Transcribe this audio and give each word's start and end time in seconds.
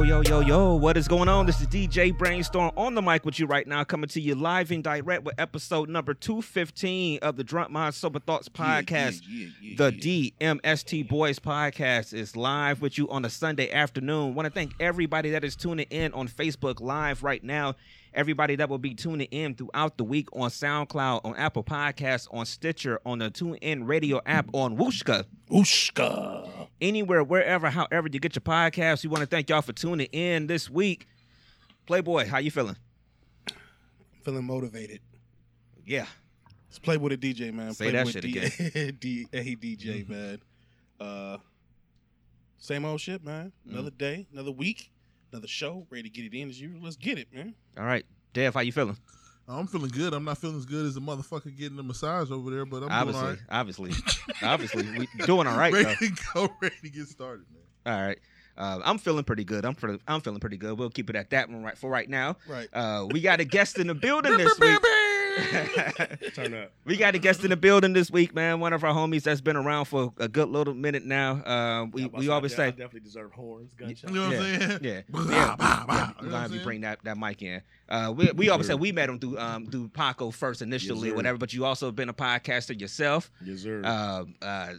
Yo, 0.00 0.06
yo, 0.06 0.22
yo, 0.22 0.40
yo, 0.40 0.74
what 0.76 0.96
is 0.96 1.06
going 1.06 1.28
on? 1.28 1.44
This 1.44 1.60
is 1.60 1.66
DJ 1.66 2.16
Brainstorm 2.16 2.70
on 2.74 2.94
the 2.94 3.02
mic 3.02 3.26
with 3.26 3.38
you 3.38 3.44
right 3.44 3.66
now, 3.66 3.84
coming 3.84 4.08
to 4.08 4.18
you 4.18 4.34
live 4.34 4.70
and 4.70 4.82
direct 4.82 5.24
with 5.24 5.38
episode 5.38 5.90
number 5.90 6.14
215 6.14 7.18
of 7.20 7.36
the 7.36 7.44
Drunk 7.44 7.70
Mind 7.70 7.94
Sober 7.94 8.18
Thoughts 8.18 8.48
Podcast. 8.48 9.20
Yeah, 9.28 9.48
yeah, 9.60 9.74
the 9.76 9.94
yeah. 9.94 10.30
DMST 10.40 11.06
Boys 11.06 11.38
Podcast 11.38 12.14
is 12.14 12.34
live 12.34 12.80
with 12.80 12.96
you 12.96 13.10
on 13.10 13.26
a 13.26 13.28
Sunday 13.28 13.70
afternoon. 13.70 14.34
Want 14.34 14.46
to 14.46 14.50
thank 14.50 14.72
everybody 14.80 15.32
that 15.32 15.44
is 15.44 15.54
tuning 15.54 15.86
in 15.90 16.14
on 16.14 16.28
Facebook 16.28 16.80
Live 16.80 17.22
right 17.22 17.44
now. 17.44 17.74
Everybody 18.12 18.56
that 18.56 18.68
will 18.68 18.78
be 18.78 18.94
tuning 18.94 19.28
in 19.30 19.54
throughout 19.54 19.96
the 19.96 20.04
week 20.04 20.28
on 20.32 20.50
SoundCloud, 20.50 21.20
on 21.24 21.36
Apple 21.36 21.62
Podcasts, 21.62 22.26
on 22.32 22.44
Stitcher, 22.44 23.00
on 23.06 23.18
the 23.18 23.30
TuneIn 23.30 23.86
Radio 23.86 24.20
app, 24.26 24.48
on 24.52 24.76
Wooshka 24.76 25.24
Ooshka. 25.50 26.68
anywhere, 26.80 27.22
wherever, 27.22 27.70
however 27.70 28.08
you 28.12 28.18
get 28.18 28.34
your 28.34 28.40
podcast. 28.42 29.04
We 29.04 29.10
want 29.10 29.20
to 29.20 29.26
thank 29.26 29.48
y'all 29.48 29.62
for 29.62 29.72
tuning 29.72 30.08
in 30.12 30.48
this 30.48 30.68
week. 30.68 31.06
Playboy, 31.86 32.26
how 32.26 32.38
you 32.38 32.50
feeling? 32.50 32.76
Feeling 34.24 34.44
motivated. 34.44 35.00
Yeah, 35.86 36.06
Let's 36.70 36.78
play 36.78 36.96
with 36.98 37.12
a 37.12 37.16
DJ, 37.16 37.52
man. 37.52 37.74
Say 37.74 37.86
play 37.86 37.92
that 37.94 38.06
with 38.06 38.12
shit 38.14 38.22
D- 38.22 38.38
again. 38.38 38.96
D- 39.00 39.26
hey, 39.32 39.56
DJ, 39.56 40.08
man. 40.08 40.40
Uh, 41.00 41.38
same 42.58 42.84
old 42.84 43.00
shit, 43.00 43.24
man. 43.24 43.50
Mm. 43.66 43.72
Another 43.72 43.90
day, 43.90 44.28
another 44.32 44.52
week, 44.52 44.92
another 45.32 45.48
show. 45.48 45.86
Ready 45.90 46.04
to 46.04 46.08
get 46.10 46.24
it 46.32 46.36
in 46.36 46.48
as 46.48 46.60
usual. 46.60 46.80
Let's 46.82 46.96
get 46.96 47.18
it, 47.18 47.28
man. 47.32 47.54
all 47.78 47.84
right. 47.84 48.04
Dev, 48.32 48.54
how 48.54 48.60
you 48.60 48.72
feeling? 48.72 48.96
I'm 49.48 49.66
feeling 49.66 49.90
good. 49.90 50.14
I'm 50.14 50.24
not 50.24 50.38
feeling 50.38 50.56
as 50.56 50.64
good 50.64 50.86
as 50.86 50.94
the 50.94 51.00
motherfucker 51.00 51.56
getting 51.56 51.76
the 51.76 51.82
massage 51.82 52.30
over 52.30 52.50
there, 52.50 52.64
but 52.64 52.84
I'm 52.84 52.90
obviously, 52.92 53.22
doing 53.22 53.38
obviously, 53.50 53.92
obviously, 54.42 54.82
we 54.96 55.08
doing 55.26 55.48
all 55.48 55.54
all 55.54 55.58
right. 55.58 55.72
right. 55.72 55.82
though. 55.84 55.88
Ready 55.88 56.08
to 56.10 56.22
go, 56.34 56.48
ready 56.62 56.76
to 56.82 56.88
get 56.88 57.08
started, 57.08 57.46
man. 57.52 57.94
All 57.94 58.00
right. 58.00 58.18
Uh, 58.56 58.80
I'm 58.84 58.98
feeling 58.98 59.24
pretty 59.24 59.42
good. 59.44 59.64
I'm 59.64 59.74
pretty, 59.74 59.98
I'm 60.06 60.20
feeling 60.20 60.38
pretty 60.38 60.58
good. 60.58 60.78
We'll 60.78 60.90
keep 60.90 61.10
it 61.10 61.16
at 61.16 61.30
that 61.30 61.48
one 61.48 61.64
right 61.64 61.76
for 61.76 61.90
right 61.90 62.08
now. 62.08 62.36
Right. 62.46 62.68
Uh, 62.72 63.08
we 63.10 63.20
got 63.20 63.40
a 63.40 63.44
guest 63.44 63.78
in 63.78 63.86
the 63.88 63.94
building 63.94 64.36
this 64.36 64.58
week. 64.60 64.78
Turn 66.34 66.54
up. 66.54 66.72
we 66.84 66.96
got 66.96 67.14
a 67.14 67.18
guest 67.18 67.44
in 67.44 67.50
the 67.50 67.56
building 67.56 67.92
this 67.92 68.10
week, 68.10 68.34
man. 68.34 68.60
One 68.60 68.72
of 68.72 68.84
our 68.84 68.92
homies 68.94 69.22
that's 69.22 69.40
been 69.40 69.56
around 69.56 69.86
for 69.86 70.12
a 70.18 70.28
good 70.28 70.48
little 70.48 70.74
minute 70.74 71.04
now. 71.04 71.32
Uh, 71.44 71.86
we 71.92 72.06
we 72.06 72.28
always 72.28 72.54
say, 72.54 72.70
definitely 72.70 73.00
deserve 73.00 73.32
horns, 73.32 73.72
gunshots. 73.74 74.12
You 74.12 74.18
know 74.20 74.28
what 74.28 74.36
I'm 74.36 74.60
saying? 74.60 74.78
yeah, 74.82 75.00
Bah, 75.10 75.24
yeah. 75.30 75.54
bah, 75.58 75.84
bah. 75.86 75.94
yeah, 75.94 76.06
You 76.06 76.06
know 76.08 76.14
we're 76.22 76.30
gonna 76.30 76.36
I'm 76.36 76.50
be 76.50 76.56
saying? 76.56 76.64
bring 76.64 76.80
that, 76.82 76.98
that 77.04 77.18
mic 77.18 77.42
in. 77.42 77.62
Uh, 77.88 78.12
we 78.16 78.30
we 78.32 78.48
always 78.50 78.66
said 78.66 78.78
we 78.80 78.92
met 78.92 79.08
him 79.08 79.18
through 79.18 79.38
um 79.38 79.66
through 79.66 79.88
Paco 79.88 80.30
first 80.30 80.62
initially, 80.62 81.08
Yes, 81.08 81.10
sir. 81.10 81.16
whatever. 81.16 81.38
But 81.38 81.52
you 81.52 81.64
also 81.64 81.86
have 81.86 81.96
been 81.96 82.08
a 82.08 82.14
podcaster 82.14 82.78
yourself. 82.78 83.30
Yes, 83.44 83.60
sir. 83.60 83.82
Uh, 83.84 84.24
uh, 84.42 84.72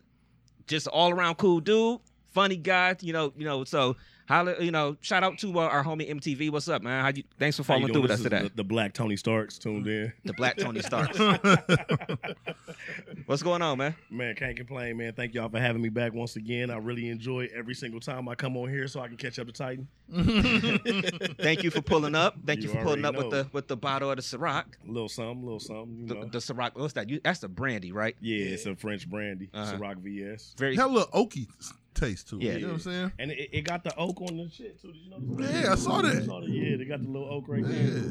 just 0.68 0.88
all 0.88 1.12
around 1.12 1.36
cool 1.36 1.60
dude, 1.60 2.00
funny 2.32 2.56
guy. 2.56 2.96
You 3.02 3.14
know, 3.14 3.34
you 3.38 3.46
know. 3.46 3.64
So 3.64 3.96
holla, 4.32 4.56
you 4.60 4.72
know, 4.72 4.96
shout 5.02 5.24
out 5.24 5.38
to 5.40 5.60
uh, 5.60 5.64
our 5.64 5.84
homie 5.84 6.10
MTV. 6.10 6.50
What's 6.52 6.70
up, 6.70 6.82
man? 6.82 7.04
How 7.04 7.12
you? 7.14 7.24
Thanks 7.38 7.58
for 7.58 7.64
How 7.64 7.76
you 7.76 7.88
following 7.88 7.90
doing? 7.94 7.94
through 7.94 8.02
with 8.04 8.12
us 8.12 8.22
today. 8.22 8.44
The, 8.44 8.52
the 8.56 8.64
Black 8.64 8.94
Tony 8.94 9.18
Starks 9.18 9.58
tuned 9.58 9.88
in. 9.88 10.14
The 10.24 10.34
Black 10.34 10.58
Tony 10.58 10.82
Starks. 10.92 11.18
What's 13.26 13.44
going 13.44 13.62
on, 13.62 13.78
man? 13.78 13.96
Man, 14.10 14.36
can't 14.36 14.56
complain, 14.58 14.98
man. 14.98 15.14
Thank 15.14 15.34
y'all 15.34 15.50
for 15.50 15.60
having 15.60 15.82
me 15.82 15.90
back 15.90 16.14
once 16.14 16.36
again. 16.36 16.70
I 16.70 16.78
really 16.78 17.10
enjoy 17.10 17.50
every 17.54 17.76
single 17.76 18.00
time 18.00 18.28
I 18.30 18.36
come 18.36 18.56
on 18.58 18.70
here 18.70 18.88
so 18.88 19.00
I 19.02 19.08
can 19.08 19.18
catch 19.18 19.40
up 19.40 19.48
to 19.48 19.54
Titan. 19.54 19.88
Thank 21.40 21.64
you 21.64 21.72
for 21.72 21.82
pulling 21.82 22.16
up. 22.16 22.36
Thank 22.46 22.62
you, 22.62 22.70
You 22.70 22.76
for 22.76 22.84
pulling 22.84 23.06
up 23.06 23.16
already 23.16 23.30
with 23.30 23.46
the 23.48 23.54
with 23.54 23.68
the 23.68 23.78
bottle 23.78 24.12
of 24.12 24.18
the 24.18 24.22
Ciroc. 24.24 24.66
A 24.88 24.92
little 24.92 25.10
something, 25.10 25.44
little 25.44 25.60
something, 25.60 25.98
you 26.00 26.08
The, 26.08 26.14
know. 26.16 26.26
the 26.26 26.38
Ciroc. 26.40 26.72
What's 26.76 26.94
that? 26.94 27.10
You, 27.10 27.20
that's 27.24 27.40
the 27.40 27.48
brandy, 27.50 27.92
right? 27.92 28.16
yeah, 28.22 28.46
it's 28.46 28.66
a 28.66 28.76
French 28.76 29.10
brandy, 29.10 29.50
Uh-huh. 29.54 29.78
Ciroc 29.78 29.98
VS. 29.98 30.56
Very. 30.58 30.74
It 30.74 30.78
had 30.80 30.88
a 30.88 30.94
little 30.94 31.10
oaky 31.12 31.48
taste 31.94 32.30
to 32.30 32.38
it. 32.38 32.44
Yeah. 32.44 32.52
You 32.54 32.60
know 32.62 32.68
what 32.68 32.74
I'm 32.74 32.80
saying? 32.80 33.12
And 33.20 33.32
it, 33.32 33.50
it 33.52 33.62
got 33.62 33.84
the 33.84 33.96
oak 33.96 34.22
on 34.22 34.38
the 34.38 34.50
shit 34.50 34.82
too. 34.82 34.92
Did 34.92 35.02
you 35.02 35.10
know 35.12 35.20
that? 35.38 35.54
Yeah, 35.66 35.72
I 35.72 35.76
saw 35.76 36.02
that. 36.02 36.16
You 36.16 36.24
saw 36.26 36.42
that? 36.42 36.50
Yeah, 36.50 36.78
they 36.78 36.86
got 36.86 37.02
the 37.02 37.08
little 37.10 37.30
oak 37.30 37.46
right 37.48 37.64
there. 37.66 38.02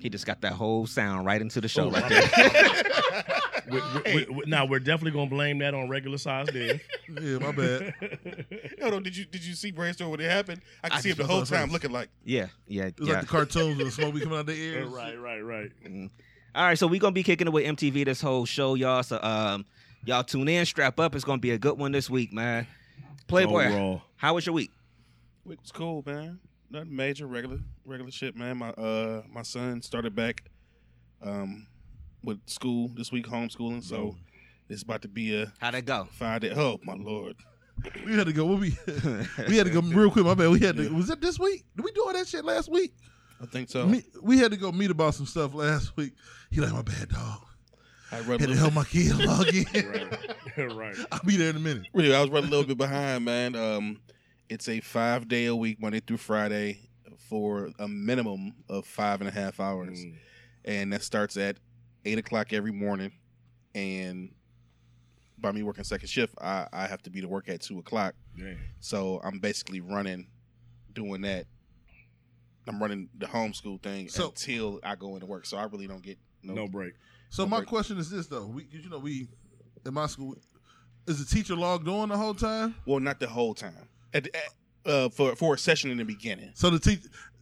He 0.00 0.10
just 0.10 0.26
got 0.26 0.42
that 0.42 0.52
whole 0.52 0.86
sound 0.86 1.24
right 1.24 1.40
into 1.40 1.60
the 1.62 1.68
show 1.68 1.84
Oh, 1.86 1.90
right 1.90 2.08
there. 2.08 3.24
We- 3.66 3.80
we- 4.14 4.26
we- 4.26 4.42
now 4.46 4.66
we're 4.66 4.78
definitely 4.78 5.12
gonna 5.12 5.30
blame 5.30 5.58
that 5.60 5.72
on 5.72 5.88
regular 5.88 6.18
size 6.18 6.48
Dev. 6.48 6.82
Yeah, 7.08 7.38
my 7.38 7.50
bad. 7.50 7.94
Hold 8.82 8.92
on. 8.94 9.02
Did 9.02 9.16
you 9.16 9.24
did 9.24 9.42
you 9.42 9.54
see 9.54 9.70
Brainstorm 9.70 10.10
when 10.10 10.20
it 10.20 10.30
happened? 10.30 10.60
I 10.82 10.90
could 10.90 10.98
I 10.98 11.00
see 11.00 11.10
him 11.10 11.16
the 11.16 11.26
whole 11.26 11.44
time 11.44 11.70
looking 11.70 11.90
like. 11.90 12.10
Yeah, 12.24 12.48
yeah, 12.68 12.84
It 12.88 12.98
was 13.00 13.08
yeah. 13.08 13.14
like 13.14 13.22
the 13.22 13.28
cartoons 13.28 13.78
with 13.78 13.86
the 13.86 13.90
smoke 13.92 14.20
coming 14.22 14.38
out 14.38 14.44
their 14.44 14.54
ears. 14.54 14.86
right, 14.92 15.18
right, 15.18 15.40
right. 15.40 15.70
All 16.54 16.64
right, 16.66 16.78
so 16.78 16.86
we're 16.86 17.00
gonna 17.00 17.12
be 17.12 17.22
kicking 17.22 17.46
it 17.46 17.52
with 17.54 17.64
MTV 17.64 18.04
this 18.04 18.20
whole 18.20 18.44
show, 18.44 18.74
y'all. 18.74 19.02
So 19.02 19.18
um, 19.22 19.64
y'all 20.06 20.24
tune 20.24 20.48
in, 20.48 20.64
strap 20.66 20.98
up. 21.00 21.14
It's 21.14 21.24
gonna 21.24 21.38
be 21.38 21.50
a 21.52 21.58
good 21.58 21.78
one 21.78 21.92
this 21.92 22.08
week, 22.10 22.32
man. 22.32 22.66
Playboy, 23.26 23.68
Go 23.68 23.92
raw. 23.94 24.00
how 24.16 24.34
was 24.34 24.46
your 24.46 24.54
week? 24.54 24.70
Week 25.44 25.60
was 25.60 25.72
cool, 25.72 26.02
man. 26.06 26.38
Nothing 26.70 26.96
major, 26.96 27.26
regular, 27.26 27.58
regular 27.84 28.10
shit, 28.10 28.36
man. 28.36 28.58
My 28.58 28.70
uh, 28.70 29.22
my 29.32 29.42
son 29.42 29.82
started 29.82 30.14
back, 30.14 30.44
um, 31.22 31.66
with 32.22 32.38
school 32.46 32.88
this 32.94 33.12
week, 33.12 33.26
homeschooling. 33.26 33.82
So 33.82 34.16
it's 34.68 34.82
about 34.82 35.02
to 35.02 35.08
be 35.08 35.40
a 35.40 35.52
How'd 35.60 35.74
it 35.74 35.86
go? 35.86 36.08
five 36.12 36.40
day. 36.40 36.52
Oh 36.54 36.80
my 36.84 36.94
lord! 36.94 37.36
We 38.06 38.14
had 38.16 38.26
to 38.26 38.32
go. 38.32 38.46
We 38.46 38.76
we 39.48 39.56
had 39.56 39.66
to 39.66 39.72
go 39.72 39.80
real 39.80 40.10
quick. 40.10 40.24
My 40.24 40.34
bad. 40.34 40.48
We 40.50 40.60
had 40.60 40.76
to. 40.76 40.88
Was 40.94 41.10
it 41.10 41.20
this 41.20 41.38
week? 41.38 41.64
Did 41.76 41.84
we 41.84 41.92
do 41.92 42.04
all 42.06 42.12
that 42.12 42.26
shit 42.26 42.44
last 42.44 42.70
week? 42.70 42.94
I 43.42 43.46
think 43.46 43.68
so. 43.68 43.86
Me, 43.86 44.02
we 44.22 44.38
had 44.38 44.52
to 44.52 44.56
go 44.56 44.72
meet 44.72 44.90
about 44.90 45.14
some 45.14 45.26
stuff 45.26 45.54
last 45.54 45.96
week. 45.96 46.12
He 46.50 46.60
like 46.60 46.72
my 46.72 46.82
bad 46.82 47.08
dog. 47.10 47.40
I 48.14 48.20
run 48.20 48.26
a 48.26 48.30
Had 48.32 48.38
to 48.40 48.46
little, 48.48 48.56
help 48.56 48.74
my 48.74 48.84
kid 48.84 49.16
log 49.16 49.48
in. 49.48 49.64
Right, 50.56 50.72
right. 50.76 50.96
I'll 51.10 51.20
be 51.26 51.36
there 51.36 51.50
in 51.50 51.56
a 51.56 51.60
minute. 51.60 51.86
really, 51.92 52.14
I 52.14 52.20
was 52.20 52.30
running 52.30 52.48
a 52.48 52.50
little 52.50 52.66
bit 52.66 52.78
behind, 52.78 53.24
man. 53.24 53.56
Um, 53.56 54.00
it's 54.48 54.68
a 54.68 54.78
five 54.80 55.26
day 55.26 55.46
a 55.46 55.56
week, 55.56 55.80
Monday 55.80 55.98
through 56.00 56.18
Friday, 56.18 56.78
for 57.28 57.70
a 57.80 57.88
minimum 57.88 58.54
of 58.68 58.86
five 58.86 59.20
and 59.20 59.28
a 59.28 59.32
half 59.32 59.58
hours, 59.58 59.98
Mm. 60.04 60.14
and 60.64 60.92
that 60.92 61.02
starts 61.02 61.36
at 61.36 61.56
eight 62.04 62.18
o'clock 62.18 62.52
every 62.52 62.70
morning. 62.70 63.10
And 63.74 64.30
by 65.38 65.50
me 65.50 65.64
working 65.64 65.82
second 65.82 66.08
shift, 66.08 66.34
I, 66.40 66.68
I 66.72 66.86
have 66.86 67.02
to 67.02 67.10
be 67.10 67.20
to 67.20 67.26
work 67.28 67.48
at 67.48 67.60
two 67.60 67.80
o'clock. 67.80 68.14
Damn. 68.38 68.56
So 68.78 69.20
I'm 69.24 69.40
basically 69.40 69.80
running, 69.80 70.28
doing 70.92 71.22
that. 71.22 71.46
I'm 72.68 72.80
running 72.80 73.08
the 73.18 73.26
homeschool 73.26 73.82
thing 73.82 74.08
So- 74.08 74.28
until 74.28 74.78
I 74.84 74.94
go 74.94 75.14
into 75.14 75.26
work. 75.26 75.46
So 75.46 75.56
I 75.56 75.64
really 75.64 75.88
don't 75.88 76.02
get 76.02 76.18
no. 76.44 76.54
No 76.54 76.68
break. 76.68 76.92
So 77.30 77.46
my 77.46 77.62
question 77.62 77.98
is 77.98 78.10
this 78.10 78.26
though, 78.26 78.46
we 78.46 78.66
you 78.70 78.88
know 78.88 78.98
we 78.98 79.28
in 79.84 79.94
my 79.94 80.06
school 80.06 80.36
is 81.06 81.24
the 81.24 81.34
teacher 81.36 81.54
logged 81.56 81.88
on 81.88 82.08
the 82.08 82.16
whole 82.16 82.34
time? 82.34 82.74
Well, 82.86 83.00
not 83.00 83.20
the 83.20 83.26
whole 83.28 83.54
time. 83.54 83.88
At, 84.14 84.28
at, 84.28 84.90
uh, 84.90 85.08
for 85.10 85.34
for 85.36 85.54
a 85.54 85.58
session 85.58 85.90
in 85.90 85.98
the 85.98 86.04
beginning. 86.04 86.50
So 86.54 86.70
the 86.70 86.78
te- 86.78 87.00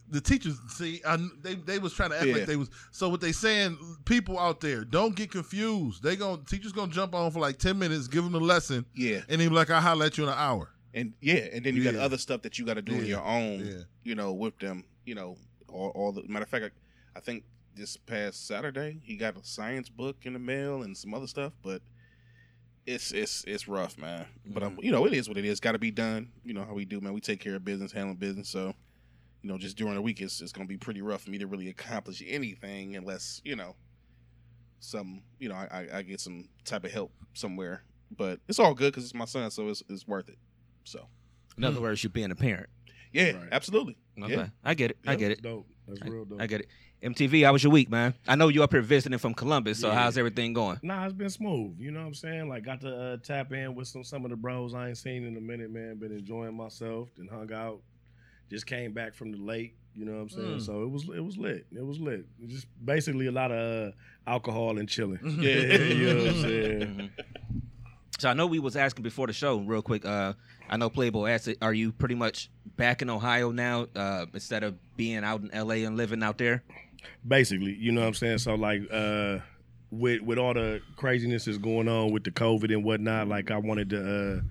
the 0.09 0.19
teachers 0.19 0.57
see 0.69 1.01
I, 1.07 1.17
they 1.41 1.55
they 1.55 1.79
was 1.79 1.93
trying 1.93 2.09
to 2.11 2.17
act 2.17 2.25
Yeah. 2.25 2.33
like 2.35 2.45
they 2.45 2.55
was 2.55 2.69
so 2.91 3.07
what 3.09 3.21
they 3.21 3.31
saying 3.31 3.77
people 4.05 4.37
out 4.39 4.59
there 4.61 4.83
don't 4.83 5.15
get 5.15 5.31
confused. 5.31 6.03
They 6.03 6.15
going 6.15 6.43
teachers 6.45 6.71
gonna 6.71 6.91
jump 6.91 7.13
on 7.15 7.31
for 7.31 7.39
like 7.39 7.57
ten 7.57 7.77
minutes, 7.79 8.07
give 8.07 8.23
them 8.23 8.33
the 8.33 8.39
lesson, 8.39 8.85
Yeah, 8.95 9.21
and 9.29 9.39
then 9.39 9.53
like 9.53 9.69
I 9.69 9.79
holler 9.79 10.05
at 10.07 10.17
you 10.17 10.23
in 10.25 10.29
an 10.29 10.35
hour. 10.37 10.69
and 10.93 11.13
yeah, 11.21 11.47
and 11.53 11.65
then 11.65 11.75
you 11.75 11.83
got 11.83 11.95
other 11.95 12.17
stuff 12.17 12.41
that 12.43 12.57
you 12.59 12.65
got 12.65 12.75
to 12.75 12.81
do 12.81 12.95
on 12.95 13.05
your 13.05 13.23
own. 13.23 13.59
Yeah. 13.65 13.83
You 14.03 14.15
know, 14.15 14.33
with 14.33 14.57
them. 14.59 14.83
You 15.05 15.15
know, 15.15 15.37
all, 15.67 15.89
all 15.95 16.11
the 16.13 16.23
matter 16.27 16.43
of 16.43 16.49
fact, 16.49 16.65
I, 16.65 17.17
I 17.17 17.19
think 17.21 17.43
this 17.75 17.97
past 17.97 18.47
Saturday 18.47 18.99
he 19.03 19.15
got 19.15 19.37
a 19.37 19.43
science 19.43 19.89
book 19.89 20.17
in 20.23 20.33
the 20.33 20.39
mail 20.39 20.83
and 20.83 20.95
some 20.97 21.13
other 21.13 21.27
stuff, 21.27 21.53
but. 21.61 21.81
It's 22.85 23.13
it's 23.13 23.45
it's 23.45 23.65
rough, 23.69 23.97
man. 23.97 24.25
But 24.45 24.61
I'm, 24.61 24.75
mm. 24.75 24.83
you 24.83 24.91
know, 24.91 25.05
it 25.05 25.13
is 25.13 25.29
what 25.29 25.37
it 25.37 25.45
is. 25.45 25.61
Got 25.61 25.71
to 25.71 25.79
be 25.79 25.89
done. 25.89 26.33
You 26.43 26.53
know 26.53 26.65
how 26.65 26.73
we 26.73 26.83
do, 26.83 26.99
man. 26.99 27.13
We 27.13 27.21
take 27.21 27.39
care 27.39 27.55
of 27.55 27.63
business, 27.63 27.93
handling 27.93 28.17
business. 28.17 28.49
So, 28.49 28.73
you 29.41 29.49
know, 29.49 29.57
just 29.57 29.77
during 29.77 29.95
the 29.95 30.01
week, 30.01 30.19
it's, 30.19 30.41
it's 30.41 30.51
going 30.51 30.67
to 30.67 30.69
be 30.69 30.75
pretty 30.75 31.01
rough 31.01 31.21
for 31.21 31.29
me 31.29 31.37
to 31.37 31.47
really 31.47 31.69
accomplish 31.69 32.21
anything 32.27 32.97
unless 32.97 33.39
you 33.45 33.55
know, 33.55 33.77
some 34.81 35.23
you 35.39 35.47
know, 35.47 35.55
I, 35.55 35.67
I, 35.71 35.97
I 35.99 36.01
get 36.01 36.19
some 36.19 36.49
type 36.65 36.83
of 36.83 36.91
help 36.91 37.13
somewhere. 37.33 37.83
But 38.11 38.41
it's 38.49 38.59
all 38.59 38.73
good 38.73 38.91
because 38.91 39.05
it's 39.05 39.13
my 39.13 39.23
son, 39.23 39.49
so 39.49 39.69
it's 39.69 39.81
it's 39.87 40.05
worth 40.05 40.27
it. 40.27 40.37
So 40.83 41.07
In 41.57 41.63
other 41.63 41.77
hmm. 41.77 41.83
words, 41.83 42.03
you 42.03 42.09
being 42.09 42.31
a 42.31 42.35
parent. 42.35 42.67
Yeah, 43.13 43.31
Right. 43.31 43.47
absolutely. 43.51 43.95
Okay, 44.21 44.33
Yeah. 44.33 44.47
I 44.63 44.73
get 44.73 44.91
it. 44.91 44.97
I 45.05 45.11
Yep, 45.11 45.19
get 45.19 45.31
it. 45.31 45.41
Dope. 45.41 45.67
That's 45.87 46.01
I, 46.01 46.07
real 46.07 46.25
dope. 46.25 46.41
I 46.41 46.47
get 46.47 46.61
it. 46.61 46.67
MTV, 47.03 47.43
how 47.45 47.51
was 47.51 47.61
your 47.63 47.71
week, 47.73 47.89
man? 47.89 48.13
I 48.27 48.35
know 48.35 48.47
you 48.47 48.63
up 48.63 48.71
here 48.71 48.81
visiting 48.81 49.19
from 49.19 49.33
Columbus, 49.33 49.79
so 49.79 49.89
Yeah. 49.89 49.95
how's 49.95 50.17
everything 50.17 50.53
going? 50.53 50.79
Nah, 50.81 51.03
it's 51.05 51.13
been 51.13 51.29
smooth. 51.29 51.75
You 51.77 51.91
know 51.91 51.99
what 51.99 52.07
I'm 52.07 52.13
saying? 52.13 52.47
Like, 52.47 52.63
got 52.63 52.79
to 52.81 52.95
uh, 52.95 53.17
tap 53.17 53.51
in 53.51 53.75
with 53.75 53.87
some 53.89 54.03
some 54.05 54.23
of 54.23 54.31
the 54.31 54.37
bros 54.37 54.73
I 54.73 54.87
ain't 54.87 54.97
seen 54.97 55.25
in 55.25 55.35
a 55.35 55.41
minute, 55.41 55.69
man. 55.69 55.97
Been 55.97 56.13
enjoying 56.13 56.55
myself 56.55 57.09
and 57.17 57.29
hung 57.29 57.51
out. 57.51 57.81
Just 58.49 58.65
came 58.67 58.93
back 58.93 59.13
from 59.15 59.31
the 59.31 59.37
lake. 59.37 59.75
You 59.95 60.05
know 60.05 60.13
what 60.13 60.21
I'm 60.21 60.29
saying? 60.29 60.57
Mm. 60.57 60.61
So 60.65 60.83
it 60.83 60.89
was 60.89 61.03
it 61.15 61.19
was 61.23 61.37
lit. 61.37 61.65
It 61.75 61.85
was 61.85 61.99
lit. 61.99 62.25
Just 62.47 62.67
basically 62.83 63.27
a 63.27 63.31
lot 63.31 63.51
of 63.51 63.89
uh, 63.89 63.91
alcohol 64.25 64.77
and 64.79 64.87
chilling. 64.87 65.19
Yeah. 65.41 65.75
you 65.77 66.13
know 66.13 66.19
what 66.23 66.27
I'm 66.35 66.41
saying? 66.41 66.79
Mhm. 66.79 67.09
So 68.19 68.29
I 68.29 68.33
know 68.33 68.47
we 68.47 68.59
was 68.59 68.77
asking 68.77 69.03
before 69.03 69.27
the 69.27 69.33
show, 69.33 69.57
real 69.57 69.81
quick. 69.81 70.05
Uh, 70.05 70.33
I 70.69 70.77
know 70.77 70.89
Playboy 70.89 71.27
asked, 71.29 71.49
"Are 71.61 71.73
you 71.73 71.91
pretty 71.91 72.15
much 72.15 72.49
back 72.77 73.01
in 73.01 73.09
Ohio 73.09 73.51
now 73.51 73.87
uh, 73.95 74.25
instead 74.33 74.63
of 74.63 74.75
being 74.95 75.25
out 75.25 75.41
in 75.41 75.49
LA 75.49 75.85
and 75.85 75.97
living 75.97 76.23
out 76.23 76.37
there?" 76.37 76.63
Basically 77.27 77.75
you 77.75 77.91
know 77.91 78.01
what 78.01 78.07
i'm 78.07 78.13
saying? 78.13 78.37
So 78.39 78.55
like 78.55 78.81
uh 78.91 79.39
with 79.91 80.21
with 80.21 80.37
all 80.37 80.53
the 80.53 80.81
craziness 80.95 81.45
that's 81.45 81.57
going 81.59 81.87
on 81.87 82.11
with 82.11 82.23
the 82.23 82.31
covid 82.31 82.73
and 82.73 82.83
whatnot 82.83 83.27
like 83.27 83.51
i 83.51 83.57
wanted 83.57 83.91
to 83.91 83.99
uh 83.99 84.41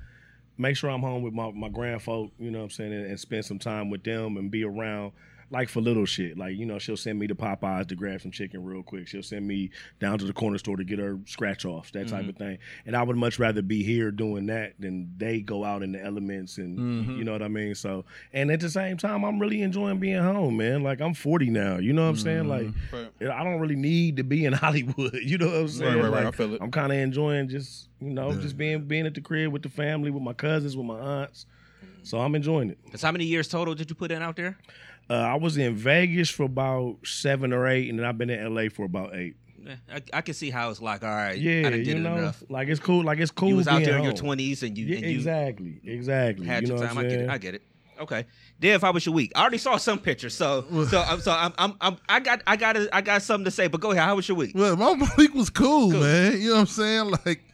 make 0.56 0.76
sure 0.76 0.88
i'm 0.88 1.00
home 1.00 1.20
with 1.22 1.34
my 1.34 1.50
my 1.50 1.68
grandfolk 1.68 2.30
you 2.38 2.50
know 2.50 2.58
what 2.58 2.64
i'm 2.64 2.70
saying 2.70 2.92
and, 2.92 3.06
and 3.06 3.18
spend 3.18 3.44
some 3.44 3.58
time 3.58 3.90
with 3.90 4.04
them 4.04 4.36
and 4.36 4.52
be 4.52 4.62
around 4.62 5.10
like 5.52 5.68
for 5.68 5.80
little 5.80 6.04
shit 6.06 6.36
like 6.38 6.56
you 6.56 6.64
know 6.66 6.78
she'll 6.78 6.96
send 6.96 7.18
me 7.18 7.26
to 7.26 7.34
popeyes 7.34 7.86
to 7.86 7.94
grab 7.94 8.20
some 8.20 8.30
chicken 8.30 8.64
real 8.64 8.82
quick 8.82 9.06
she'll 9.06 9.22
send 9.22 9.46
me 9.46 9.70
down 10.00 10.18
to 10.18 10.24
the 10.24 10.32
corner 10.32 10.56
store 10.58 10.76
to 10.76 10.82
get 10.84 10.98
her 10.98 11.18
scratch 11.26 11.64
offs 11.64 11.90
that 11.92 12.08
type 12.08 12.26
of 12.28 12.34
thing 12.36 12.56
and 12.86 12.96
i 12.96 13.02
would 13.02 13.16
much 13.16 13.38
rather 13.38 13.60
be 13.62 13.82
here 13.84 14.10
doing 14.10 14.46
that 14.46 14.72
than 14.80 15.12
they 15.18 15.40
go 15.40 15.62
out 15.64 15.82
in 15.82 15.92
the 15.92 16.02
elements 16.02 16.56
and 16.58 16.78
Mhm. 16.78 17.18
you 17.18 17.24
know 17.24 17.32
what 17.32 17.42
i 17.42 17.48
mean 17.48 17.74
so 17.74 18.04
and 18.32 18.50
at 18.50 18.60
the 18.60 18.70
same 18.70 18.96
time 18.96 19.24
i'm 19.24 19.38
really 19.38 19.60
enjoying 19.62 19.98
being 19.98 20.22
home 20.22 20.56
man 20.56 20.82
like 20.82 21.00
i'm 21.00 21.14
40 21.14 21.50
now 21.50 21.76
you 21.78 21.92
know 21.92 22.02
what 22.04 22.08
i'm 22.10 22.16
saying 22.16 22.48
like 22.48 22.66
Right. 22.92 23.10
I 23.30 23.44
don't 23.44 23.60
really 23.60 23.76
need 23.76 24.16
to 24.16 24.24
be 24.24 24.44
in 24.44 24.52
Hollywood. 24.64 25.14
You 25.22 25.38
know 25.38 25.46
what 25.46 25.56
I'm 25.56 25.68
saying? 25.68 25.94
right, 25.98 26.02
right. 26.10 26.24
Like, 26.24 26.26
I 26.26 26.30
feel 26.36 26.54
it. 26.54 26.62
I'm 26.62 26.70
kind 26.70 26.90
of 26.92 26.98
enjoying 26.98 27.48
just 27.48 27.88
you 28.00 28.10
know 28.10 28.30
Yeah. 28.32 28.40
just 28.40 28.56
being 28.56 28.84
being 28.86 29.06
at 29.06 29.14
the 29.14 29.20
crib 29.20 29.52
with 29.52 29.62
the 29.62 29.68
family, 29.68 30.10
with 30.10 30.22
my 30.22 30.32
cousins, 30.32 30.76
with 30.76 30.86
my 30.86 30.98
aunts. 30.98 31.46
So 32.04 32.18
I'm 32.20 32.34
enjoying 32.34 32.70
it. 32.70 32.78
it. 32.84 32.90
'Cause 32.90 33.02
how 33.02 33.12
many 33.12 33.24
years 33.24 33.46
total 33.48 33.74
did 33.74 33.88
you 33.90 33.94
put 33.94 34.10
in 34.10 34.22
out 34.22 34.34
there? 34.36 34.56
Uh, 35.10 35.14
I 35.14 35.34
was 35.34 35.56
in 35.56 35.74
Vegas 35.74 36.30
for 36.30 36.44
about 36.44 36.98
seven 37.04 37.52
or 37.52 37.66
eight, 37.68 37.90
and 37.90 37.98
then 37.98 38.06
I've 38.06 38.16
been 38.18 38.30
in 38.30 38.54
LA 38.54 38.68
for 38.72 38.84
about 38.84 39.14
eight. 39.14 39.36
I, 39.92 40.02
I 40.12 40.20
can 40.22 40.34
see 40.34 40.50
how 40.50 40.70
it's 40.70 40.80
like, 40.82 41.04
all 41.04 41.08
right, 41.10 41.38
Yeah, 41.38 41.58
I 41.58 41.62
done 41.62 41.72
did 41.72 41.86
you 41.86 41.94
know, 42.00 42.16
enough. 42.16 42.42
like 42.48 42.68
it's 42.68 42.80
cool. 42.80 43.04
Like 43.04 43.18
it's 43.20 43.30
cool. 43.30 43.48
you 43.50 43.56
was 43.56 43.68
out 43.68 43.76
being 43.78 43.88
there 43.90 43.98
in 43.98 44.04
your 44.04 44.12
twenties 44.12 44.62
and 44.64 44.76
you, 44.76 44.86
Yeah, 44.86 44.96
and 44.96 45.06
you 45.06 45.12
exactly, 45.16 45.80
exactly. 45.84 46.46
had 46.46 46.62
you 46.62 46.68
know 46.68 46.74
your 46.74 46.82
what 46.82 46.88
time. 46.88 46.98
I'm 46.98 47.04
I 47.04 47.08
get 47.08 47.20
it. 47.20 47.30
I 47.30 47.38
get 47.38 47.54
it. 47.54 47.62
Okay, 48.00 48.26
Dev, 48.58 48.80
how 48.80 48.90
was 48.92 49.06
your 49.06 49.14
week? 49.14 49.30
I 49.36 49.42
already 49.42 49.58
saw 49.58 49.76
some 49.76 50.00
pictures, 50.00 50.34
so 50.34 50.64
so 50.88 51.00
I'm 51.02 51.20
so 51.20 51.30
I'm, 51.30 51.52
I'm, 51.58 51.74
I'm 51.80 51.96
I 52.08 52.18
got 52.18 52.42
I 52.46 52.56
got 52.56 52.76
I 52.92 53.00
got 53.02 53.22
something 53.22 53.44
to 53.44 53.50
say. 53.52 53.68
But 53.68 53.80
go 53.80 53.92
ahead. 53.92 54.02
How 54.02 54.16
was 54.16 54.26
your 54.26 54.36
week? 54.36 54.52
Well, 54.56 54.74
my 54.76 55.08
week 55.18 55.32
was 55.34 55.50
cool, 55.50 55.92
Cool. 55.92 56.00
man. 56.00 56.40
You 56.40 56.48
know 56.48 56.54
what 56.54 56.60
I'm 56.62 56.66
saying? 56.66 57.10
Like, 57.24 57.44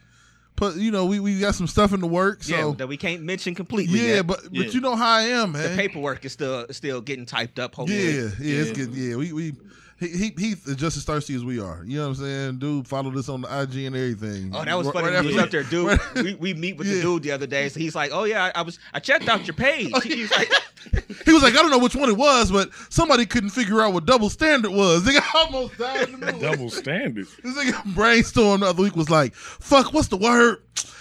but 0.59 0.77
you 0.77 0.91
know, 0.91 1.05
we, 1.07 1.21
we 1.21 1.39
got 1.39 1.55
some 1.55 1.67
stuff 1.67 1.93
in 1.93 2.01
the 2.01 2.07
work, 2.07 2.41
yeah, 2.47 2.61
so 2.61 2.73
that 2.73 2.87
we 2.89 2.97
can't 2.97 3.23
mention 3.23 3.55
completely. 3.55 3.99
yeah, 4.01 4.15
yet. 4.17 4.27
but 4.27 4.41
Yeah. 4.51 4.65
but 4.65 4.75
you 4.75 4.81
know 4.81 4.97
how 4.97 5.11
I 5.11 5.23
am, 5.23 5.53
man. 5.53 5.63
the 5.71 5.77
paperwork 5.77 6.25
is 6.25 6.33
still 6.33 6.67
still 6.71 7.01
getting 7.01 7.27
typed 7.27 7.59
up. 7.59 7.73
yeah, 7.73 7.77
Hopefully, 7.77 8.15
yeah, 8.15 8.31
it's 8.63 8.73
good. 8.73 8.95
Yeah, 8.95 9.17
we 9.17 9.33
we 9.33 9.55
he, 10.01 10.09
he 10.09 10.35
Heath 10.39 10.69
is 10.69 10.77
just 10.77 10.97
as 10.97 11.05
thirsty 11.05 11.35
as 11.35 11.45
we 11.45 11.61
are. 11.61 11.83
You 11.85 11.99
know 11.99 12.09
what 12.09 12.19
I'm 12.19 12.25
saying? 12.25 12.59
Dude, 12.59 12.87
follow 12.87 13.11
this 13.11 13.29
on 13.29 13.41
the 13.43 13.49
IG 13.63 13.85
and 13.87 13.97
everything. 13.97 14.53
Oh, 14.55 14.65
that 14.65 14.77
was 14.79 14.87
Right- 14.87 14.95
funny. 14.95 15.07
right 15.09 15.15
when 15.17 15.25
he 15.25 15.35
was 15.35 15.43
up 15.45 15.51
there, 15.51 15.63
dude. 15.65 15.99
we, 16.15 16.35
we 16.35 16.55
meet 16.55 16.77
with 16.77 16.87
Yeah. 16.87 16.95
the 16.97 17.03
dude 17.03 17.23
the 17.25 17.33
other 17.33 17.47
day. 17.47 17.69
So 17.69 17.81
he's 17.81 17.95
like, 17.95 18.11
"Oh 18.13 18.25
yeah, 18.25 18.51
I, 18.55 18.61
I 18.61 18.63
was 18.63 18.79
I 18.95 19.01
checked 19.01 19.29
out 19.29 19.47
your 19.47 19.55
page." 19.55 19.91
Oh, 19.95 20.01
he's 20.05 20.31
like, 20.31 20.51
He 21.25 21.33
was 21.33 21.43
like, 21.43 21.55
I 21.55 21.57
don't 21.57 21.71
know 21.71 21.79
which 21.79 21.97
one 21.97 22.09
it 22.09 22.17
was, 22.17 22.51
but 22.53 22.71
somebody 22.89 23.27
couldn't 23.27 23.51
figure 23.51 23.81
out 23.83 23.93
what 23.93 24.07
double 24.07 24.31
standard 24.31 24.71
was. 24.71 25.05
They 25.05 25.19
almost 25.35 25.77
died 25.77 26.09
in 26.09 26.21
the. 26.21 26.33
Double 26.33 26.71
standard. 26.71 27.27
This 27.43 27.57
nigga 27.57 27.95
brainstorm 27.95 28.61
the 28.61 28.67
other 28.67 28.83
week 28.83 28.97
was 28.97 29.11
like, 29.11 29.35
fuck, 29.35 29.93
what's 29.93 30.09
the 30.09 30.17
word? 30.17 30.59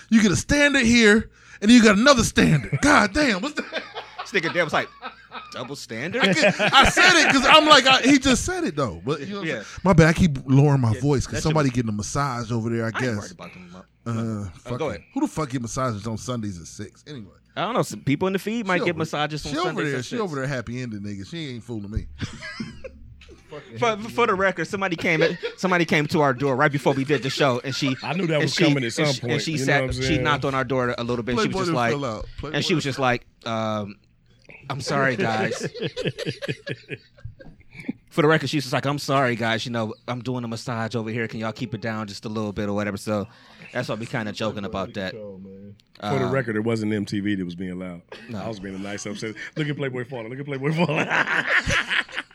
You 0.10 0.22
get 0.22 0.32
a 0.32 0.36
standard 0.36 0.84
here, 0.86 1.30
and 1.62 1.70
then 1.70 1.78
you 1.78 1.84
got 1.84 1.98
another 1.98 2.24
standard. 2.24 2.80
God 2.82 3.14
damn, 3.14 3.42
what's 3.42 3.54
that? 3.56 3.84
this 4.20 4.32
nigga 4.42 4.54
Dev 4.54 4.66
was 4.66 4.74
like, 4.74 4.90
"Double 5.58 5.76
standard." 5.76 6.22
I 6.24 6.90
said 6.90 7.22
it 7.22 7.28
because 7.28 7.46
I'm 7.46 7.66
like, 7.68 7.86
I, 7.86 8.02
he 8.02 8.20
just 8.20 8.46
said 8.46 8.64
it 8.64 8.76
though. 8.76 9.02
But 9.06 9.22
you 9.22 9.28
know, 9.28 9.36
what 9.40 9.50
I'm 9.50 9.56
Yeah. 9.58 9.64
my 9.84 9.94
bad. 9.94 10.08
I 10.08 10.14
keep 10.14 10.38
lowering 10.46 10.82
my 10.82 10.98
voice 11.00 11.26
because 11.26 11.44
somebody 11.44 11.68
your- 11.70 11.74
getting 11.76 11.90
a 11.90 11.94
massage 11.94 12.52
over 12.52 12.70
there. 12.70 12.84
I 12.84 12.86
I 12.86 12.90
ain't 12.90 13.00
guess. 13.00 13.32
about 13.32 13.54
them. 13.54 13.76
Uh, 14.06 14.50
fuck 14.60 14.80
go 14.80 14.90
ahead. 14.90 15.04
Who 15.14 15.22
the 15.22 15.28
fuck 15.28 15.50
get 15.50 15.62
massages 15.62 16.08
on 16.08 16.18
Sundays 16.18 16.60
at 16.62 16.68
six? 16.68 17.04
Anyway, 17.08 17.34
I 17.58 17.62
don't 17.66 17.74
know. 17.74 17.82
Some 17.82 18.02
people 18.02 18.28
in 18.28 18.34
the 18.34 18.40
feed 18.40 18.66
might 18.66 18.78
She 18.80 18.86
get 18.86 18.92
over- 18.92 19.00
massages 19.00 19.46
on 19.46 19.52
she 19.52 19.58
over 19.58 19.84
there. 19.84 20.02
She 20.04 20.10
six. 20.12 20.22
over 20.22 20.36
there 20.38 20.48
happy 20.48 20.82
ending 20.82 21.02
nigga. 21.02 21.28
She 21.30 21.50
ain't 21.56 21.64
fooling 21.64 21.92
me. 21.92 22.08
For, 23.80 23.96
for 23.98 24.28
the 24.28 24.36
record, 24.36 24.66
somebody 24.68 24.98
came 24.98 25.24
at, 25.24 25.32
somebody 25.56 25.86
came 25.86 26.06
to 26.08 26.20
our 26.20 26.34
door 26.34 26.56
right 26.58 26.72
before 26.72 26.94
we 26.94 27.06
did 27.06 27.24
the 27.24 27.30
show, 27.30 27.62
and 27.64 27.74
she 27.74 27.96
I 28.04 28.14
knew 28.14 28.28
that 28.28 28.42
was 28.42 28.54
she- 28.54 28.66
coming 28.66 28.84
at 28.84 28.92
some 28.92 29.06
and 29.06 29.16
she, 29.16 29.22
point, 29.22 29.34
And 29.34 29.42
she 29.42 29.52
you 29.54 29.58
know 29.60 29.64
sat, 29.66 29.82
what 29.86 29.96
I'm 29.96 30.02
she 30.02 30.18
knocked 30.18 30.46
on 30.46 30.54
our 30.54 30.66
door 30.66 30.94
a 30.98 31.04
little 31.04 31.24
bit. 31.24 31.40
she 31.40 31.48
was 31.48 31.56
just 31.68 31.72
like, 31.72 31.96
and 32.44 32.66
she 32.66 32.76
was 32.76 32.84
just 32.84 33.00
like, 33.00 33.26
um, 33.46 33.96
"I'm 34.70 34.82
sorry, 34.82 35.16
guys." 35.16 35.68
For 38.10 38.22
the 38.24 38.28
record, 38.28 38.50
she's 38.50 38.64
just 38.64 38.74
like, 38.74 38.86
"I'm 38.86 38.98
sorry, 38.98 39.36
guys. 39.36 39.66
You 39.66 39.72
know, 39.72 39.94
I'm 40.08 40.22
doing 40.22 40.44
a 40.44 40.48
massage 40.48 40.96
over 40.96 41.10
here. 41.12 41.28
Can 41.28 41.40
y'all 41.40 41.52
keep 41.52 41.76
it 41.76 41.82
down 41.82 42.08
just 42.08 42.26
a 42.26 42.30
little 42.30 42.52
bit 42.52 42.68
or 42.68 42.74
whatever?" 42.74 42.98
So 42.98 43.28
that's 43.74 43.90
why 43.90 43.96
we 43.96 44.06
kind 44.08 44.28
of 44.28 44.34
joking 44.36 44.66
about 44.66 44.94
that. 44.96 45.12
For 45.14 45.40
the 46.00 46.26
Uh, 46.28 46.32
record, 46.32 46.56
it 46.56 46.62
wasn't 46.64 46.94
MTV 46.94 47.38
that 47.38 47.46
was 47.46 47.56
being 47.56 47.78
loud. 47.80 48.02
No. 48.30 48.40
I 48.40 48.48
was 48.48 48.60
being 48.60 48.76
a 48.76 48.80
nice 48.80 49.06
upset. 49.06 49.36
Look 49.56 49.68
at 49.68 49.76
Playboy 49.78 50.06
falling. 50.06 50.30
Look 50.30 50.40
at 50.40 50.46
Playboy 50.46 50.74
falling. 50.74 51.08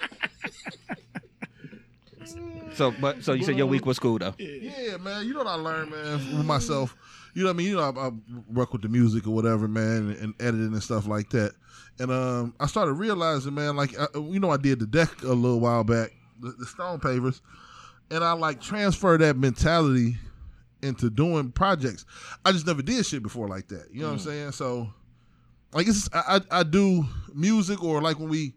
So, 2.75 2.95
but 3.01 3.23
so 3.23 3.33
you 3.33 3.45
said 3.45 3.57
your 3.57 3.67
week 3.67 3.87
was 3.87 3.99
cool 3.99 4.19
though. 4.19 4.35
Yeah, 4.39 4.97
man. 4.99 5.27
You 5.27 5.35
know 5.35 5.41
what 5.41 5.49
I 5.49 5.55
learned, 5.55 5.91
man, 5.91 6.37
with 6.37 6.47
myself. 6.47 6.97
You 7.35 7.43
know 7.43 7.49
what 7.49 7.55
I 7.55 7.57
mean? 7.57 7.69
You 7.69 7.77
know, 7.77 7.83
I, 7.83 8.09
I 8.09 8.11
work 8.53 8.73
with 8.73 8.83
the 8.83 8.89
music 8.89 9.27
or 9.27 9.31
whatever, 9.31 9.67
man, 9.67 10.11
and, 10.11 10.17
and 10.17 10.35
editing 10.41 10.73
and 10.73 10.83
stuff 10.83 11.07
like 11.07 11.31
that. 11.31 11.53
And 11.99 12.11
um, 12.11 12.55
I 12.61 12.67
started 12.67 12.95
realizing, 12.95 13.55
man, 13.55 13.77
like 13.77 13.99
I, 13.99 14.07
you 14.15 14.41
know, 14.41 14.51
I 14.51 14.57
did 14.57 14.81
the 14.81 14.87
deck 14.87 15.23
a 15.23 15.29
little 15.29 15.61
while 15.61 15.85
back, 15.85 16.13
the, 16.41 16.55
the 16.59 16.67
Stone 16.67 17.01
Pavers, 17.01 17.41
and 18.11 18.25
I 18.25 18.33
like 18.33 18.61
transfer 18.61 19.17
that 19.19 19.37
mentality 19.37 20.17
into 20.83 21.11
doing 21.11 21.53
projects. 21.53 22.05
I 22.45 22.53
just 22.53 22.67
never 22.67 22.83
did 22.83 23.07
shit 23.07 23.23
before 23.23 23.49
like 23.49 23.69
that. 23.69 23.89
You 23.93 24.01
know 24.01 24.09
what 24.09 24.15
I'm 24.15 24.19
saying? 24.19 24.53
So, 24.53 24.93
like, 25.73 25.87
it's 25.87 26.09
I, 26.13 26.41
I 26.51 26.61
I 26.61 26.63
do 26.63 27.05
music 27.35 27.83
or 27.83 28.03
like 28.03 28.19
when 28.19 28.29
we 28.29 28.55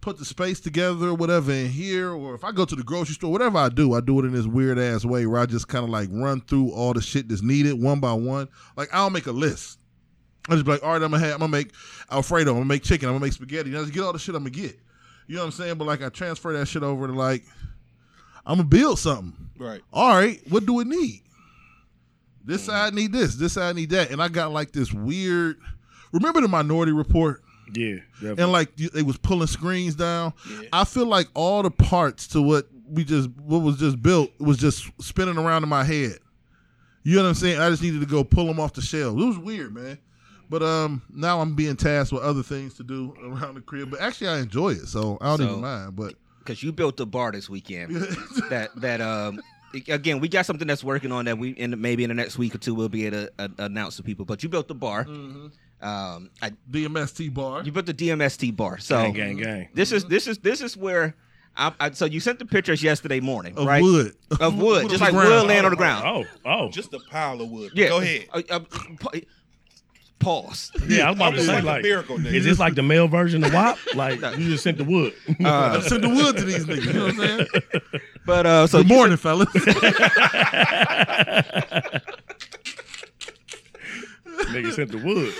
put 0.00 0.18
the 0.18 0.24
space 0.24 0.60
together 0.60 1.08
or 1.08 1.14
whatever 1.14 1.52
in 1.52 1.68
here, 1.68 2.12
or 2.12 2.34
if 2.34 2.44
I 2.44 2.52
go 2.52 2.64
to 2.64 2.74
the 2.74 2.82
grocery 2.82 3.14
store, 3.14 3.30
whatever 3.30 3.58
I 3.58 3.68
do, 3.68 3.94
I 3.94 4.00
do 4.00 4.18
it 4.20 4.24
in 4.24 4.32
this 4.32 4.46
weird 4.46 4.78
ass 4.78 5.04
way 5.04 5.26
where 5.26 5.40
I 5.40 5.46
just 5.46 5.68
kind 5.68 5.84
of 5.84 5.90
like 5.90 6.08
run 6.10 6.40
through 6.40 6.70
all 6.72 6.92
the 6.94 7.02
shit 7.02 7.28
that's 7.28 7.42
needed 7.42 7.80
one 7.80 8.00
by 8.00 8.12
one. 8.12 8.48
Like 8.76 8.92
I 8.92 8.98
don't 8.98 9.12
make 9.12 9.26
a 9.26 9.32
list. 9.32 9.78
I 10.48 10.54
just 10.54 10.64
be 10.64 10.72
like, 10.72 10.82
all 10.82 10.92
right, 10.92 11.02
I'm 11.02 11.10
gonna 11.10 11.22
have, 11.22 11.34
I'm 11.34 11.40
gonna 11.40 11.52
make 11.52 11.72
Alfredo, 12.10 12.50
I'm 12.50 12.56
gonna 12.56 12.66
make 12.66 12.82
chicken, 12.82 13.08
I'm 13.08 13.14
gonna 13.14 13.24
make 13.24 13.34
spaghetti. 13.34 13.76
I 13.76 13.80
just 13.80 13.92
get 13.92 14.02
all 14.02 14.12
the 14.12 14.18
shit 14.18 14.34
I'm 14.34 14.42
gonna 14.42 14.50
get. 14.50 14.78
You 15.26 15.36
know 15.36 15.42
what 15.42 15.46
I'm 15.46 15.52
saying? 15.52 15.76
But 15.76 15.86
like 15.86 16.02
I 16.02 16.08
transfer 16.08 16.52
that 16.54 16.66
shit 16.66 16.82
over 16.82 17.06
to 17.06 17.12
like, 17.12 17.44
I'm 18.46 18.56
gonna 18.56 18.68
build 18.68 18.98
something. 18.98 19.34
Right. 19.58 19.82
All 19.92 20.14
right, 20.14 20.40
what 20.48 20.64
do 20.64 20.80
it 20.80 20.86
need? 20.86 21.22
This 22.44 22.62
mm-hmm. 22.62 22.70
side 22.70 22.94
need 22.94 23.12
this, 23.12 23.34
this 23.36 23.52
side 23.52 23.76
need 23.76 23.90
that, 23.90 24.10
and 24.10 24.22
I 24.22 24.28
got 24.28 24.50
like 24.50 24.72
this 24.72 24.92
weird. 24.92 25.58
Remember 26.12 26.40
the 26.40 26.48
Minority 26.48 26.92
Report? 26.92 27.42
Yeah, 27.74 27.96
definitely. 28.14 28.42
and 28.42 28.52
like 28.52 28.70
you- 28.76 28.90
they 28.90 29.02
was 29.02 29.16
pulling 29.18 29.46
screens 29.48 29.94
down. 29.94 30.32
Yeah. 30.50 30.68
I 30.72 30.84
feel 30.84 31.06
like 31.06 31.28
all 31.34 31.62
the 31.62 31.70
parts 31.70 32.26
to 32.28 32.42
what 32.42 32.66
we 32.88 33.04
just 33.04 33.28
what 33.44 33.58
was 33.60 33.76
just 33.78 34.02
built 34.02 34.30
was 34.40 34.56
just 34.58 34.90
spinning 35.00 35.38
around 35.38 35.62
in 35.62 35.68
my 35.68 35.84
head. 35.84 36.18
You 37.02 37.16
know 37.16 37.22
what 37.22 37.28
I'm 37.30 37.34
saying? 37.34 37.58
I 37.60 37.70
just 37.70 37.82
needed 37.82 38.00
to 38.00 38.06
go 38.06 38.22
pull 38.24 38.46
them 38.46 38.60
off 38.60 38.74
the 38.74 38.82
shelves. 38.82 39.20
It 39.22 39.24
was 39.26 39.38
weird, 39.38 39.74
man. 39.74 39.98
But 40.50 40.62
um, 40.62 41.00
now 41.14 41.40
I'm 41.40 41.54
being 41.54 41.76
tasked 41.76 42.12
with 42.12 42.22
other 42.22 42.42
things 42.42 42.74
to 42.74 42.82
do 42.82 43.14
around 43.22 43.54
the 43.54 43.60
crib. 43.60 43.90
But 43.90 44.00
actually, 44.00 44.28
I 44.28 44.38
enjoy 44.40 44.70
it, 44.70 44.86
so 44.86 45.16
I 45.20 45.28
don't 45.28 45.38
So- 45.38 45.44
even 45.50 45.60
mind. 45.60 45.96
But 45.96 46.14
because 46.40 46.62
you 46.62 46.72
built 46.72 46.96
the 46.96 47.06
bar 47.06 47.30
this 47.32 47.48
weekend. 47.48 47.94
that 48.50 48.70
that 48.76 49.00
um 49.00 49.40
again 49.88 50.18
we 50.18 50.28
got 50.28 50.44
something 50.44 50.66
that's 50.66 50.82
working 50.82 51.12
on 51.12 51.26
that 51.26 51.38
we 51.38 51.50
in 51.50 51.80
maybe 51.80 52.02
in 52.02 52.08
the 52.08 52.14
next 52.14 52.36
week 52.38 52.54
or 52.54 52.58
two 52.58 52.74
we'll 52.74 52.88
be 52.88 53.06
able 53.06 53.18
to 53.26 53.32
uh, 53.38 53.48
announce 53.58 53.96
to 53.96 54.02
people. 54.02 54.24
But 54.24 54.42
you 54.42 54.48
built 54.48 54.66
the 54.66 54.74
bar. 54.74 55.06
Um, 55.82 56.30
I, 56.42 56.50
DMST 56.70 57.32
bar. 57.32 57.62
you 57.64 57.72
put 57.72 57.86
the 57.86 57.94
DMST 57.94 58.54
bar. 58.56 58.78
So 58.78 58.96
gang, 59.02 59.12
gang, 59.14 59.36
gang. 59.38 59.68
this 59.74 59.92
is 59.92 60.04
this 60.04 60.26
is 60.26 60.38
this 60.38 60.60
is 60.60 60.76
where. 60.76 61.14
I, 61.56 61.72
I, 61.80 61.90
so 61.90 62.04
you 62.04 62.20
sent 62.20 62.38
the 62.38 62.44
pictures 62.44 62.80
yesterday 62.82 63.18
morning, 63.18 63.58
of 63.58 63.66
right? 63.66 63.82
wood. 63.82 64.14
Of 64.38 64.54
wood, 64.56 64.84
Wood 64.84 64.90
just 64.90 65.00
like 65.00 65.10
the 65.12 65.18
wood 65.18 65.46
laying 65.46 65.64
on 65.64 65.70
the 65.72 65.76
ground. 65.76 66.04
Oh, 66.06 66.24
oh. 66.48 66.70
Just 66.70 66.94
a 66.94 67.00
pile 67.10 67.40
of 67.40 67.50
wood. 67.50 67.72
yeah. 67.74 67.88
Go 67.88 67.98
ahead. 67.98 68.26
Uh, 68.32 68.42
uh, 68.50 68.60
pa- 69.00 69.10
pause. 70.20 70.70
yeah, 70.86 71.06
I 71.06 71.10
was 71.10 71.16
about 71.16 71.30
to 71.30 71.36
It's 71.38 71.46
say, 71.46 71.54
like 71.54 71.62
a 71.62 71.66
like, 71.66 71.82
miracle, 71.82 72.18
nigga. 72.18 72.34
is 72.34 72.44
this 72.44 72.60
like 72.60 72.76
the 72.76 72.84
male 72.84 73.08
version 73.08 73.42
of 73.42 73.52
WAP? 73.52 73.78
Like, 73.96 74.20
you 74.38 74.50
just 74.50 74.62
sent 74.62 74.78
the 74.78 74.84
wood. 74.84 75.12
Uh, 75.44 75.80
Send 75.88 76.04
the 76.04 76.08
wood 76.08 76.36
to 76.36 76.44
these 76.44 76.66
niggas. 76.66 76.84
You 76.84 76.92
know 76.92 77.04
what 77.06 77.14
I'm 77.14 77.18
saying? 77.18 78.02
but 78.26 78.46
uh, 78.46 78.66
so 78.68 78.78
Good 78.82 78.90
you 78.90 78.94
morning, 78.96 79.16
fellas. 79.16 79.48
Nigga 84.48 84.72
sent 84.72 84.92
the 84.92 84.98
wood. 84.98 85.34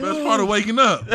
Best 0.00 0.24
part 0.24 0.40
of 0.40 0.48
waking 0.48 0.78
up. 0.78 1.04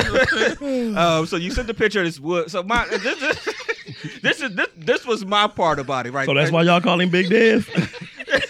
Um, 1.00 1.26
so 1.26 1.36
you 1.36 1.52
sent 1.52 1.68
the 1.68 1.74
picture 1.74 2.00
of 2.00 2.06
this 2.06 2.20
wood. 2.20 2.50
So 2.50 2.64
my 2.64 2.86
this, 2.90 3.20
this, 3.20 4.22
this 4.22 4.42
is 4.42 4.56
this, 4.56 4.68
this 4.76 5.06
was 5.06 5.26
my 5.26 5.48
part 5.48 5.80
about 5.80 6.08
it, 6.08 6.14
right? 6.14 6.26
So 6.26 6.34
that's 6.34 6.52
why 6.52 6.64
y'all 6.64 6.82
call 6.82 7.00
him 7.00 7.10
Big 7.10 7.30
Dev. 7.30 7.70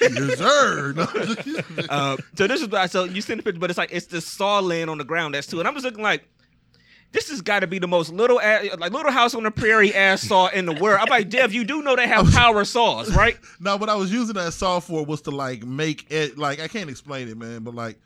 yes, 0.01 0.37
sir. 0.37 0.93
Uh, 1.89 2.17
so 2.35 2.47
this 2.47 2.61
is 2.61 2.67
why. 2.69 2.85
So 2.87 3.03
you 3.05 3.21
send 3.21 3.39
the 3.39 3.43
picture, 3.43 3.59
but 3.59 3.69
it's 3.69 3.77
like 3.77 3.91
it's 3.91 4.07
the 4.07 4.21
saw 4.21 4.59
laying 4.59 4.89
on 4.89 4.97
the 4.97 5.03
ground. 5.03 5.33
That's 5.33 5.47
too. 5.47 5.59
And 5.59 5.67
I'm 5.67 5.73
just 5.73 5.85
looking 5.85 6.03
like. 6.03 6.27
This 7.11 7.31
has 7.31 7.41
got 7.41 7.61
to 7.61 7.67
be 7.67 7.79
the 7.79 7.87
most 7.87 8.13
little, 8.13 8.39
ass, 8.39 8.67
like 8.77 8.91
little 8.91 9.11
house 9.11 9.33
on 9.33 9.41
the 9.41 9.49
prairie 9.49 9.91
ass 9.95 10.21
saw 10.21 10.45
in 10.49 10.67
the 10.67 10.73
world. 10.73 10.99
I'm 11.01 11.09
like, 11.09 11.27
Dev, 11.27 11.51
you 11.51 11.63
do 11.63 11.81
know 11.81 11.95
they 11.95 12.07
have 12.07 12.31
power 12.31 12.63
saws, 12.63 13.11
right? 13.15 13.35
no, 13.59 13.77
what 13.77 13.89
I 13.89 13.95
was 13.95 14.11
using 14.11 14.35
that 14.35 14.53
saw 14.53 14.79
for 14.79 15.03
was 15.03 15.21
to 15.21 15.31
like 15.31 15.63
make 15.63 16.11
it. 16.11 16.37
Like 16.37 16.59
I 16.59 16.67
can't 16.67 16.87
explain 16.87 17.27
it, 17.27 17.35
man. 17.35 17.63
But 17.63 17.73
like, 17.73 17.97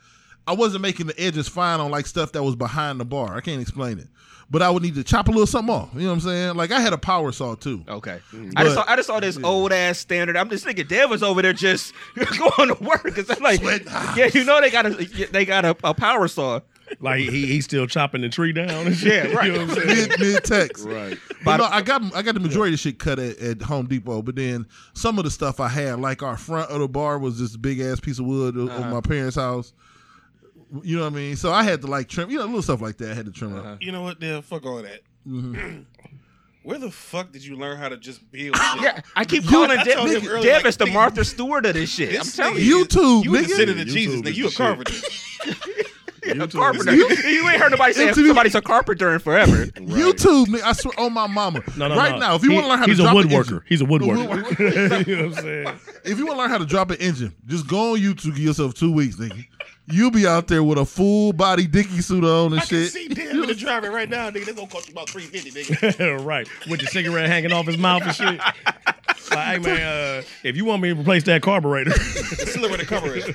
I 0.45 0.53
wasn't 0.53 0.81
making 0.81 1.07
the 1.07 1.19
edges 1.19 1.47
fine 1.47 1.79
on 1.79 1.91
like 1.91 2.05
stuff 2.05 2.31
that 2.33 2.43
was 2.43 2.55
behind 2.55 2.99
the 2.99 3.05
bar. 3.05 3.35
I 3.35 3.41
can't 3.41 3.61
explain 3.61 3.99
it. 3.99 4.07
But 4.49 4.61
I 4.61 4.69
would 4.69 4.83
need 4.83 4.95
to 4.95 5.03
chop 5.03 5.29
a 5.29 5.31
little 5.31 5.47
something 5.47 5.73
off. 5.73 5.89
You 5.93 6.01
know 6.01 6.07
what 6.09 6.13
I'm 6.13 6.19
saying? 6.19 6.55
Like 6.55 6.71
I 6.71 6.79
had 6.79 6.93
a 6.93 6.97
power 6.97 7.31
saw 7.31 7.55
too. 7.55 7.83
Okay. 7.87 8.19
Mm-hmm. 8.31 8.51
I 8.55 8.63
just 8.63 8.75
saw 8.75 8.85
I 8.87 8.95
just 8.95 9.07
saw 9.07 9.19
this 9.19 9.39
old 9.41 9.71
ass 9.71 9.97
standard. 9.97 10.37
I'm 10.37 10.49
just 10.49 10.63
thinking 10.63 10.85
Dev 10.85 11.09
was 11.09 11.23
over 11.23 11.41
there 11.41 11.53
just 11.53 11.93
going 12.15 12.75
to 12.75 12.77
work 12.83 13.03
because 13.03 13.29
I'm 13.29 13.41
like, 13.41 13.61
Sweat. 13.61 13.83
yeah, 14.15 14.29
you 14.33 14.43
know 14.43 14.61
they 14.61 14.69
got 14.69 14.85
a 14.85 14.91
they 15.31 15.45
got 15.45 15.65
a, 15.65 15.75
a 15.83 15.93
power 15.93 16.27
saw. 16.27 16.59
like 16.99 17.21
he 17.21 17.47
he's 17.47 17.65
still 17.65 17.87
chopping 17.87 18.21
the 18.21 18.29
tree 18.29 18.51
down. 18.53 18.85
And 18.85 18.95
shit. 18.95 19.31
Yeah, 19.31 19.35
right. 19.35 19.45
You 19.51 19.53
know 19.53 19.65
what 19.65 19.77
I'm 19.79 19.87
saying? 19.87 20.09
Mid 20.09 20.19
mid 20.19 20.43
text. 20.43 20.85
Right. 20.85 21.17
But 21.43 21.57
no, 21.57 21.63
I 21.63 21.81
got 21.81 22.15
I 22.15 22.21
got 22.21 22.33
the 22.33 22.41
majority 22.41 22.73
of 22.73 22.79
shit 22.79 22.99
cut 22.99 23.17
at, 23.17 23.39
at 23.39 23.61
Home 23.63 23.87
Depot. 23.87 24.21
But 24.21 24.35
then 24.35 24.67
some 24.93 25.17
of 25.17 25.23
the 25.23 25.31
stuff 25.31 25.61
I 25.61 25.69
had, 25.69 25.99
like 25.99 26.21
our 26.21 26.37
front 26.37 26.69
of 26.69 26.79
the 26.79 26.87
bar, 26.89 27.17
was 27.17 27.39
this 27.39 27.55
big 27.55 27.79
ass 27.79 27.99
piece 27.99 28.19
of 28.19 28.25
wood 28.25 28.55
of- 28.57 28.63
of 28.63 28.69
uh-huh. 28.69 28.91
my 28.91 29.01
parents' 29.01 29.37
house. 29.37 29.73
You 30.81 30.97
know 30.97 31.03
what 31.03 31.13
I 31.13 31.15
mean? 31.15 31.35
So 31.35 31.51
I 31.53 31.61
had 31.63 31.81
to 31.81 31.87
like 31.87 32.07
trim, 32.09 32.31
you 32.31 32.39
know, 32.39 32.45
little 32.45 32.61
stuff 32.63 32.81
like 32.81 32.97
that. 32.97 33.11
I 33.11 33.13
had 33.13 33.25
to 33.25 33.31
trim 33.31 33.55
up. 33.55 33.81
You 33.81 33.91
know 33.91 34.01
what? 34.01 34.21
Yeah, 34.21 34.41
fuck 34.41 34.65
all 34.65 34.81
that. 34.81 35.01
Mm-hmm. 35.27 35.81
Where 36.63 36.79
the 36.79 36.89
fuck 36.91 37.31
did 37.33 37.45
you 37.45 37.57
learn 37.57 37.77
how 37.77 37.89
to 37.89 37.97
just 37.97 38.31
build 38.31 38.55
shit? 38.73 38.81
Yeah, 38.81 39.01
I 39.15 39.25
keep 39.25 39.45
calling 39.49 39.71
I 39.77 39.83
Dev. 39.83 39.95
told 39.95 40.09
him 40.09 40.21
Dev 40.21 40.43
like, 40.43 40.65
is 40.65 40.77
the 40.77 40.85
Martha 40.87 41.25
Stewart 41.25 41.65
of 41.65 41.73
this 41.73 41.89
shit. 41.93 42.17
I'm 42.19 42.25
telling 42.25 42.55
nigga 42.55 42.63
you. 42.65 42.79
is- 42.81 42.87
YouTube, 42.87 43.23
You 43.25 43.31
nigga. 43.31 43.39
consider 43.45 43.73
the 43.73 43.83
YouTube 43.83 43.91
Jesus, 43.93 44.21
nigga. 44.21 44.35
You 44.35 44.47
a 44.47 44.51
carpenter. 44.51 44.93
A 46.25 46.27
YouTube 46.35 46.51
carpenter. 46.53 46.91
is- 46.93 47.23
You, 47.25 47.49
ain't 47.49 47.61
heard 47.61 47.71
nobody 47.71 47.93
say 47.93 48.07
MTV 48.07 48.27
somebody's 48.27 48.55
a 48.55 48.61
carpenter 48.61 49.13
in 49.13 49.19
forever. 49.19 49.65
YouTube, 49.65 50.45
nigga. 50.45 50.63
I 50.63 50.71
swear 50.71 50.97
on 50.99 51.11
my 51.13 51.27
mama. 51.27 51.61
No, 51.77 51.89
no, 51.89 51.97
right 51.97 52.13
no. 52.13 52.19
now, 52.19 52.35
if 52.35 52.43
you 52.43 52.49
He- 52.51 52.55
want 52.55 52.65
to 52.65 52.69
learn 52.69 52.79
how 52.79 52.85
to 52.85 52.91
he's 52.91 52.99
a 52.99 53.03
drop 53.03 53.15
an 53.17 53.23
woodworker. 53.29 53.37
engine- 53.39 53.61
He's 53.67 53.81
a 53.81 53.85
woodworker. 53.85 54.27
woodworker. 54.27 55.07
you 55.07 55.15
know 55.17 55.27
what 55.27 55.37
I'm 55.39 55.43
saying? 55.43 55.79
if 56.05 56.17
you 56.17 56.25
want 56.25 56.37
to 56.37 56.41
learn 56.43 56.49
how 56.49 56.57
to 56.59 56.65
drop 56.65 56.91
an 56.91 56.97
engine, 57.01 57.35
just 57.45 57.67
go 57.67 57.91
on 57.93 57.99
YouTube. 57.99 58.23
Give 58.35 58.39
yourself 58.39 58.73
two 58.73 58.91
weeks, 58.93 59.17
nigga. 59.17 59.45
You'll 59.85 60.11
be 60.11 60.25
out 60.25 60.47
there 60.47 60.63
with 60.63 60.77
a 60.77 60.85
full 60.85 61.33
body 61.33 61.67
Dickie 61.67 62.01
suit 62.01 62.23
on 62.23 62.53
and 62.53 62.61
I 62.61 62.65
can 62.65 62.83
shit. 62.83 62.91
see 62.91 63.07
Dan 63.09 63.41
in 63.41 63.47
the 63.47 63.55
driver 63.55 63.91
right 63.91 64.09
now, 64.09 64.29
nigga. 64.29 64.45
That's 64.45 64.57
gonna 64.57 64.67
cost 64.67 64.87
you 64.87 64.93
about 64.93 65.09
three 65.09 65.23
fifty, 65.23 65.51
nigga. 65.51 66.25
right. 66.25 66.47
With 66.69 66.79
the 66.79 66.87
cigarette 66.87 67.27
hanging 67.27 67.51
off 67.51 67.65
his 67.65 67.77
mouth 67.77 68.03
and 68.03 68.15
shit. 68.15 68.39
Like, 69.31 69.47
hey 69.47 69.59
man, 69.59 69.81
uh, 69.81 70.23
if 70.43 70.55
you 70.55 70.65
want 70.65 70.81
me 70.81 70.93
to 70.93 70.99
replace 70.99 71.23
that 71.23 71.41
carburetor, 71.41 71.91
Sliver 71.99 72.77
the 72.77 72.85
cover 72.85 73.15
is. 73.15 73.25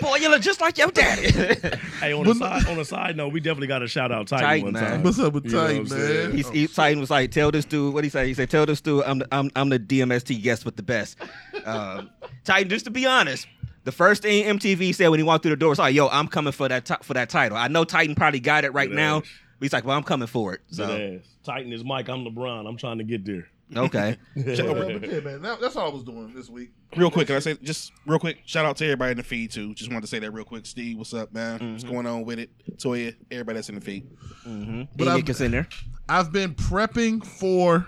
Boy, 0.00 0.16
you 0.16 0.28
look 0.28 0.42
just 0.42 0.60
like 0.60 0.78
your 0.78 0.90
daddy. 0.90 1.30
hey, 2.00 2.12
on 2.12 2.24
the 2.24 2.34
side 2.34 2.66
on 2.66 2.76
the 2.76 2.84
side 2.84 3.16
note, 3.16 3.32
we 3.32 3.40
definitely 3.40 3.66
got 3.66 3.80
to 3.80 3.88
shout 3.88 4.12
out 4.12 4.28
Titan, 4.28 4.46
Titan, 4.46 4.64
one 4.64 4.72
man. 4.74 4.84
time. 4.84 5.02
What's 5.02 5.18
up 5.18 5.32
with 5.32 5.46
You 5.46 5.50
Titan, 5.52 5.82
what 5.84 5.92
I'm 5.92 5.98
saying? 5.98 6.28
man? 6.28 6.36
He's, 6.36 6.48
he, 6.50 6.66
Titan 6.66 7.00
was 7.00 7.10
like, 7.10 7.30
tell 7.30 7.50
this 7.50 7.64
dude, 7.64 7.94
what 7.94 8.04
he 8.04 8.10
say? 8.10 8.26
He 8.26 8.34
said, 8.34 8.50
tell 8.50 8.66
this 8.66 8.80
dude, 8.80 9.04
I'm 9.04 9.18
the, 9.20 9.28
I'm, 9.32 9.50
I'm 9.56 9.68
the 9.70 9.78
DMST 9.78 10.42
guest 10.42 10.64
with 10.64 10.76
the 10.76 10.82
best. 10.82 11.18
Um, 11.64 12.10
Titan, 12.44 12.68
just 12.68 12.84
to 12.84 12.90
be 12.90 13.06
honest, 13.06 13.46
the 13.84 13.92
first 13.92 14.22
thing 14.22 14.44
MTV 14.58 14.94
said 14.94 15.08
when 15.08 15.18
he 15.18 15.24
walked 15.24 15.42
through 15.42 15.50
the 15.52 15.56
door 15.56 15.70
was 15.70 15.78
like, 15.78 15.94
yo, 15.94 16.08
I'm 16.08 16.28
coming 16.28 16.52
for 16.52 16.68
that 16.68 16.84
ti- 16.84 16.94
for 17.02 17.14
that 17.14 17.28
title. 17.28 17.56
I 17.58 17.68
know 17.68 17.84
Titan 17.84 18.14
probably 18.14 18.40
got 18.40 18.64
it 18.64 18.72
right 18.72 18.88
Good 18.88 18.96
now. 18.96 19.18
ass. 19.18 19.22
But 19.58 19.64
he's 19.66 19.72
like, 19.72 19.84
well, 19.84 19.96
I'm 19.96 20.02
coming 20.02 20.26
for 20.28 20.54
it. 20.54 20.60
So, 20.70 20.84
ass. 20.84 21.26
Titan 21.44 21.72
is 21.72 21.84
Mike. 21.84 22.08
I'm 22.08 22.24
LeBron. 22.24 22.68
I'm 22.68 22.76
trying 22.76 22.98
to 22.98 23.04
get 23.04 23.24
there. 23.24 23.46
okay. 23.76 24.16
Yeah, 24.36 24.72
but 24.72 25.08
yeah, 25.08 25.20
man. 25.20 25.40
That, 25.42 25.60
that's 25.60 25.76
all 25.76 25.88
I 25.90 25.92
was 25.94 26.02
doing 26.04 26.32
this 26.34 26.50
week. 26.50 26.70
Real 26.96 27.10
quick, 27.10 27.26
can 27.28 27.36
I 27.36 27.38
say 27.38 27.54
just 27.62 27.92
real 28.06 28.18
quick? 28.18 28.38
Shout 28.44 28.66
out 28.66 28.76
to 28.78 28.84
everybody 28.84 29.12
in 29.12 29.16
the 29.16 29.22
feed 29.22 29.50
too. 29.50 29.72
Just 29.74 29.90
wanted 29.90 30.02
to 30.02 30.06
say 30.08 30.18
that 30.18 30.30
real 30.30 30.44
quick. 30.44 30.66
Steve, 30.66 30.98
what's 30.98 31.14
up, 31.14 31.32
man? 31.32 31.72
What's 31.72 31.84
going 31.84 32.06
on 32.06 32.24
with 32.24 32.38
it? 32.38 32.50
Toya, 32.76 33.14
everybody 33.30 33.56
that's 33.56 33.68
in 33.70 33.76
the 33.76 33.80
feed. 33.80 34.04
Mm-hmm. 34.46 34.80
But 34.82 34.88
But 34.96 35.08
I'm- 35.08 35.16
Nick 35.18 35.28
is 35.30 35.40
in 35.40 35.52
there. 35.52 35.68
I've 36.08 36.32
been 36.32 36.54
prepping 36.54 37.24
for 37.24 37.86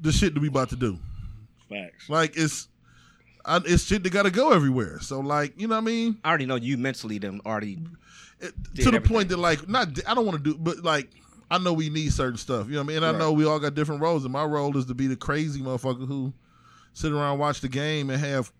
the 0.00 0.12
shit 0.12 0.34
that 0.34 0.40
we 0.40 0.48
about 0.48 0.68
to 0.70 0.76
do. 0.76 0.98
Facts. 1.70 2.10
Like 2.10 2.36
it's, 2.36 2.68
I, 3.44 3.60
it's 3.64 3.84
shit 3.84 4.02
that 4.02 4.10
got 4.10 4.24
to 4.24 4.30
go 4.30 4.52
everywhere. 4.52 5.00
So 5.00 5.20
like, 5.20 5.58
you 5.60 5.68
know 5.68 5.74
what 5.74 5.82
I 5.82 5.84
mean? 5.84 6.18
I 6.24 6.28
already 6.28 6.46
know 6.46 6.56
you 6.56 6.76
mentally 6.78 7.18
them 7.18 7.40
already. 7.44 7.78
It- 8.40 8.52
to 8.76 8.82
the 8.82 8.82
everything. 8.88 9.02
point 9.02 9.28
that 9.30 9.38
like, 9.38 9.68
not 9.68 9.88
I 10.06 10.14
don't 10.14 10.26
want 10.26 10.42
to 10.42 10.52
do, 10.52 10.58
but 10.58 10.82
like. 10.84 11.08
I 11.50 11.58
know 11.58 11.74
we 11.74 11.90
need 11.90 12.10
certain 12.12 12.38
stuff, 12.38 12.66
you 12.68 12.72
know 12.72 12.78
what 12.80 12.84
I 12.84 12.88
mean. 12.88 12.96
And 12.96 13.06
I 13.06 13.16
know 13.18 13.30
we 13.30 13.44
all 13.44 13.60
got 13.60 13.74
different 13.74 14.00
roles, 14.00 14.24
and 14.24 14.32
my 14.32 14.42
role 14.44 14.76
is 14.78 14.86
to 14.86 14.94
be 14.94 15.06
the 15.06 15.14
crazy 15.14 15.60
motherfucker 15.60 16.08
who 16.08 16.32
sit 16.94 17.12
around, 17.12 17.38
watch 17.38 17.60
the 17.60 17.68
game, 17.68 18.08
and 18.08 18.18
have 18.18 18.50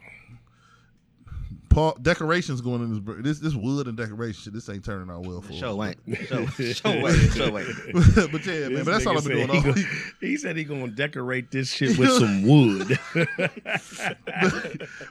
Paul, 1.74 1.96
decorations 2.00 2.60
going 2.60 2.82
in 2.82 2.90
this. 2.90 2.98
br- 3.00 3.20
This 3.20 3.38
this 3.40 3.54
wood 3.54 3.88
and 3.88 3.96
decoration 3.96 4.40
shit. 4.42 4.52
This 4.54 4.68
ain't 4.68 4.84
turning 4.84 5.10
out 5.10 5.26
well 5.26 5.40
for 5.42 5.52
us. 5.52 5.58
Show 5.58 5.82
ain't. 5.84 5.96
Show, 6.28 6.46
show 6.46 7.08
ain't. 7.08 7.32
Show 7.32 7.58
ain't. 7.58 8.32
but 8.32 8.46
yeah, 8.46 8.68
man. 8.68 8.84
But 8.84 8.92
that's 8.92 9.06
all 9.06 9.18
I've 9.18 9.24
been 9.24 9.36
doing 9.36 9.48
he 9.50 9.56
all 9.58 9.62
gon- 9.64 9.74
week. 9.74 9.86
He 10.20 10.36
said 10.36 10.56
he 10.56 10.64
gonna 10.64 10.88
decorate 10.88 11.50
this 11.50 11.70
shit 11.74 11.98
with 11.98 12.10
some 12.12 12.42
wood. 12.46 12.98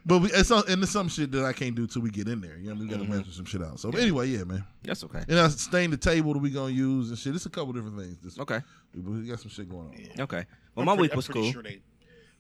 But 0.05 0.19
we, 0.19 0.31
it's 0.31 0.49
some, 0.49 0.63
and 0.67 0.81
there's 0.81 0.89
some 0.89 1.07
shit 1.09 1.31
that 1.31 1.45
I 1.45 1.53
can't 1.53 1.75
do 1.75 1.87
till 1.87 2.01
we 2.01 2.09
get 2.09 2.27
in 2.27 2.41
there. 2.41 2.57
You 2.57 2.69
know, 2.69 2.75
what 2.75 2.75
I 2.75 2.79
mean? 2.79 2.87
we 2.89 2.93
Mm-hmm. 2.95 3.03
gotta 3.11 3.17
measure 3.19 3.31
some 3.31 3.45
shit 3.45 3.61
out. 3.61 3.79
So 3.79 3.91
but 3.91 4.01
anyway, 4.01 4.27
yeah, 4.27 4.43
man. 4.43 4.63
That's 4.83 5.03
okay. 5.05 5.23
And 5.27 5.39
I 5.39 5.47
stain 5.49 5.91
the 5.91 5.97
table 5.97 6.33
that 6.33 6.39
we 6.39 6.49
gonna 6.49 6.71
use 6.73 7.09
and 7.09 7.17
shit. 7.17 7.35
It's 7.35 7.45
a 7.45 7.49
couple 7.49 7.73
different 7.73 7.97
things. 7.97 8.17
This 8.23 8.39
Okay. 8.39 8.59
week. 8.93 9.05
we 9.07 9.27
got 9.27 9.39
some 9.39 9.49
shit 9.49 9.69
going 9.69 9.87
on. 9.87 10.21
Okay. 10.23 10.45
Well, 10.75 10.81
I'm 10.81 10.85
my 10.85 10.93
pretty- 10.95 11.01
week 11.03 11.11
I'm 11.13 11.17
was 11.17 11.27
cool. 11.27 11.51
Sure 11.51 11.63
they, 11.63 11.79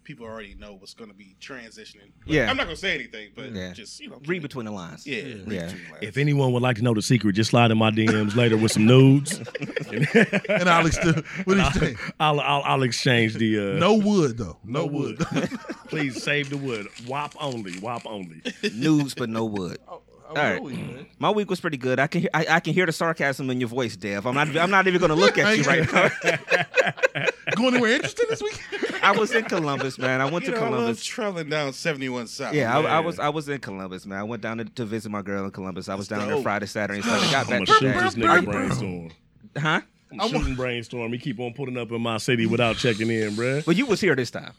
people 0.03 0.25
already 0.25 0.55
know 0.55 0.73
what's 0.73 0.93
going 0.93 1.09
to 1.09 1.15
be 1.15 1.35
transitioning. 1.41 2.11
But 2.25 2.33
Yeah. 2.33 2.49
I'm 2.49 2.57
not 2.57 2.65
going 2.65 2.75
to 2.75 2.81
say 2.81 2.95
anything, 2.95 3.29
but 3.35 3.51
Yeah. 3.53 3.71
just 3.73 3.99
you 3.99 4.09
know, 4.09 4.19
Read 4.25 4.41
between 4.41 4.65
the 4.65 4.71
lines. 4.71 5.05
Yeah, 5.07 5.23
read 5.23 5.47
Yeah. 5.47 5.65
the 5.67 5.73
lines. 5.73 5.77
if 6.01 6.17
anyone 6.17 6.51
would 6.53 6.61
like 6.61 6.75
to 6.77 6.83
know 6.83 6.93
the 6.93 7.01
secret, 7.01 7.33
just 7.33 7.51
slide 7.51 7.71
in 7.71 7.77
my 7.77 7.91
DMs 7.91 8.35
later 8.35 8.57
with 8.57 8.71
some 8.71 8.85
nudes. 8.85 9.39
And 9.93 10.69
I'll 10.69 10.85
ex- 10.87 10.97
what 11.45 11.55
do 11.55 11.61
you 11.61 11.69
think? 11.71 11.99
I'll, 12.19 12.39
I'll 12.39 12.61
I'll 12.63 12.83
exchange 12.83 13.35
the 13.35 13.59
uh, 13.59 13.79
No 13.79 13.93
wood 13.95 14.37
though. 14.37 14.57
No, 14.63 14.81
no 14.81 14.85
wood. 14.87 15.23
wood. 15.33 15.49
Please 15.87 16.21
save 16.21 16.49
the 16.49 16.57
wood. 16.57 16.87
WAP 17.07 17.33
only. 17.39 17.77
WAP 17.79 18.05
only. 18.05 18.41
Nudes, 18.73 19.13
but 19.13 19.29
no 19.29 19.45
wood. 19.45 19.77
All 19.87 20.01
right. 20.35 21.09
My 21.19 21.29
week 21.29 21.49
was 21.49 21.59
pretty 21.59 21.77
good. 21.77 21.99
I 21.99 22.07
can 22.07 22.21
hear, 22.21 22.29
I, 22.33 22.45
I 22.49 22.59
can 22.59 22.73
hear 22.73 22.85
the 22.87 22.91
sarcasm 22.91 23.49
in 23.51 23.59
your 23.59 23.69
voice, 23.69 23.95
Dev. 23.95 24.25
I'm 24.25 24.33
not 24.33 24.55
I'm 24.57 24.71
not 24.71 24.87
even 24.87 24.99
going 24.99 25.09
to 25.09 25.15
look 25.15 25.37
at 25.37 25.57
you 25.57 25.63
right 25.63 25.91
now. 25.93 27.25
Going 27.55 27.73
anywhere 27.73 27.91
interesting 27.91 28.25
this 28.29 28.41
week? 28.41 28.61
I 29.03 29.11
was 29.11 29.33
in 29.33 29.45
Columbus, 29.45 29.97
man. 29.97 30.21
I 30.21 30.29
went 30.29 30.45
you 30.45 30.51
to 30.51 30.59
know, 30.59 30.65
I 30.65 30.69
love 30.69 30.79
Columbus. 30.79 31.03
traveling 31.03 31.49
down 31.49 31.73
71 31.73 32.27
South. 32.27 32.53
Yeah, 32.53 32.77
I, 32.77 32.81
I 32.81 32.99
was 32.99 33.19
I 33.19 33.29
was 33.29 33.49
in 33.49 33.59
Columbus, 33.59 34.05
man. 34.05 34.19
I 34.19 34.23
went 34.23 34.41
down 34.41 34.57
to, 34.57 34.65
to 34.65 34.85
visit 34.85 35.09
my 35.11 35.21
girl 35.21 35.45
in 35.45 35.51
Columbus. 35.51 35.89
I 35.89 35.95
was 35.95 36.07
That's 36.07 36.21
down 36.21 36.29
there. 36.29 36.41
Friday, 36.41 36.65
Saturday, 36.65 36.99
and 36.99 37.05
Sunday. 37.05 37.25
Got 37.31 37.51
I'm 37.51 37.65
back 37.65 37.79
gonna 37.79 38.01
this 38.03 38.15
nigga 38.15 38.45
brainstorm. 38.45 39.11
Huh? 39.57 39.81
I'm 40.19 40.29
shooting 40.29 40.55
brainstorm. 40.55 41.11
He 41.11 41.19
keep 41.19 41.39
on 41.39 41.53
putting 41.53 41.77
up 41.77 41.91
in 41.91 42.01
my 42.01 42.17
city 42.17 42.45
without 42.45 42.75
checking 42.77 43.09
in, 43.09 43.31
bruh. 43.31 43.65
But 43.65 43.75
you 43.75 43.85
was 43.85 43.99
here 43.99 44.15
this 44.15 44.31
time. 44.31 44.53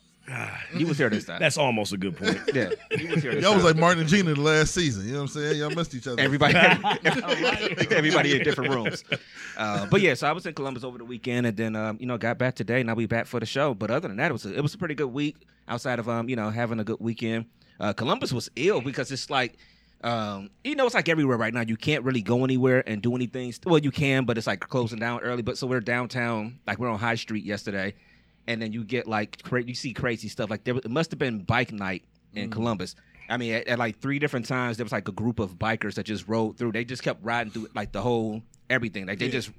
You 0.75 0.87
was 0.87 0.99
here 0.99 1.11
this 1.11 1.25
time. 1.25 1.39
That's 1.41 1.59
almost 1.59 1.93
a 1.93 1.97
good 1.97 2.17
point. 2.17 2.41
yeah. 2.55 2.71
You 2.97 3.09
was 3.09 3.23
here 3.23 3.35
this 3.35 3.43
Y'all 3.45 3.55
was 3.55 3.65
like 3.65 3.77
Martin 3.77 4.01
and 4.01 4.09
Gina 4.09 4.35
the 4.35 4.41
last 4.41 4.73
season. 4.73 5.05
You 5.07 5.13
know 5.13 5.19
what 5.19 5.23
I'm 5.23 5.29
saying? 5.29 5.59
Y'all 5.59 5.71
missed 5.71 5.95
each 5.95 6.07
other. 6.07 6.21
Everybody, 6.21 6.55
everybody 7.91 8.37
in 8.37 8.43
different 8.43 8.75
rooms. 8.75 9.05
Uh, 9.57 9.87
but 9.87 10.01
yeah, 10.01 10.15
so 10.15 10.27
I 10.27 10.33
was 10.33 10.47
in 10.47 10.55
Columbus 10.55 10.83
over 10.85 10.99
the 10.99 11.05
weekend, 11.05 11.47
and 11.47 11.57
then 11.57 11.77
um, 11.77 11.99
you 12.01 12.07
know 12.07 12.17
got 12.17 12.39
back 12.39 12.55
today. 12.55 12.81
and 12.81 12.89
I'll 12.89 12.97
be 12.97 13.07
back 13.07 13.27
for 13.27 13.39
the 13.39 13.47
show. 13.47 13.75
But 13.75 13.91
other 13.91 14.09
than 14.09 14.17
that, 14.17 14.31
it 14.31 14.33
was 14.33 14.47
a, 14.47 14.55
it 14.55 14.61
was 14.63 14.75
a 14.75 14.79
pretty 14.79 14.95
good 14.95 15.09
week. 15.13 15.37
Outside 15.69 15.99
of 15.99 16.09
um, 16.09 16.29
you 16.29 16.37
know 16.37 16.51
having 16.51 16.81
a 16.81 16.85
good 16.85 17.01
weekend, 17.01 17.47
uh, 17.81 17.93
Columbus 17.93 18.33
was 18.33 18.51
ill 18.57 18.81
because 18.81 19.11
it's 19.13 19.31
like. 19.31 19.57
Um, 20.03 20.51
you 20.65 20.77
know, 20.77 20.85
it's 20.85 20.95
like 20.95 21.09
everywhere 21.09 21.39
right 21.39 21.55
now. 21.55 21.63
You 21.63 21.79
can't 21.79 22.05
really 22.05 22.21
go 22.21 22.45
anywhere 22.45 22.87
and 22.87 23.01
do 23.01 23.17
anything. 23.17 23.55
Well, 23.65 23.79
you 23.79 23.91
can, 23.91 24.27
but 24.27 24.37
it's 24.37 24.47
like 24.47 24.61
closing 24.61 24.99
down 24.99 25.21
early. 25.21 25.41
But 25.41 25.57
so 25.57 25.67
we're 25.67 25.81
downtown, 25.81 26.59
like 26.67 26.79
we're 26.79 26.91
on 26.91 26.99
High 26.99 27.15
Street 27.15 27.43
yesterday, 27.43 27.95
and 28.47 28.61
then 28.61 28.73
you 28.73 28.85
get 28.85 29.07
like 29.07 29.43
cra- 29.43 29.63
you 29.63 29.75
see 29.75 29.93
crazy 29.93 30.29
stuff. 30.29 30.51
Like 30.51 30.65
there, 30.65 30.75
was- 30.75 30.85
it 30.85 30.91
must 30.91 31.11
have 31.11 31.19
been 31.19 31.41
bike 31.41 31.73
night 31.73 32.05
in 32.35 32.49
mm. 32.49 32.53
Columbus. 32.53 32.95
I 33.29 33.37
mean, 33.39 33.55
at, 33.55 33.69
at 33.69 33.79
like 33.79 34.01
three 34.01 34.19
different 34.19 34.47
times, 34.47 34.77
there 34.77 34.85
was 34.85 34.93
like 34.93 35.09
a 35.09 35.13
group 35.13 35.39
of 35.39 35.59
bikers 35.59 35.95
that 35.95 36.05
just 36.05 36.29
rode 36.29 36.59
through. 36.59 36.73
They 36.73 36.85
just 36.85 37.03
kept 37.03 37.25
riding 37.25 37.53
through 37.53 37.69
like 37.75 37.93
the 37.93 38.03
whole 38.03 38.43
everything. 38.69 39.07
Like 39.07 39.19
they 39.19 39.29
just 39.29 39.51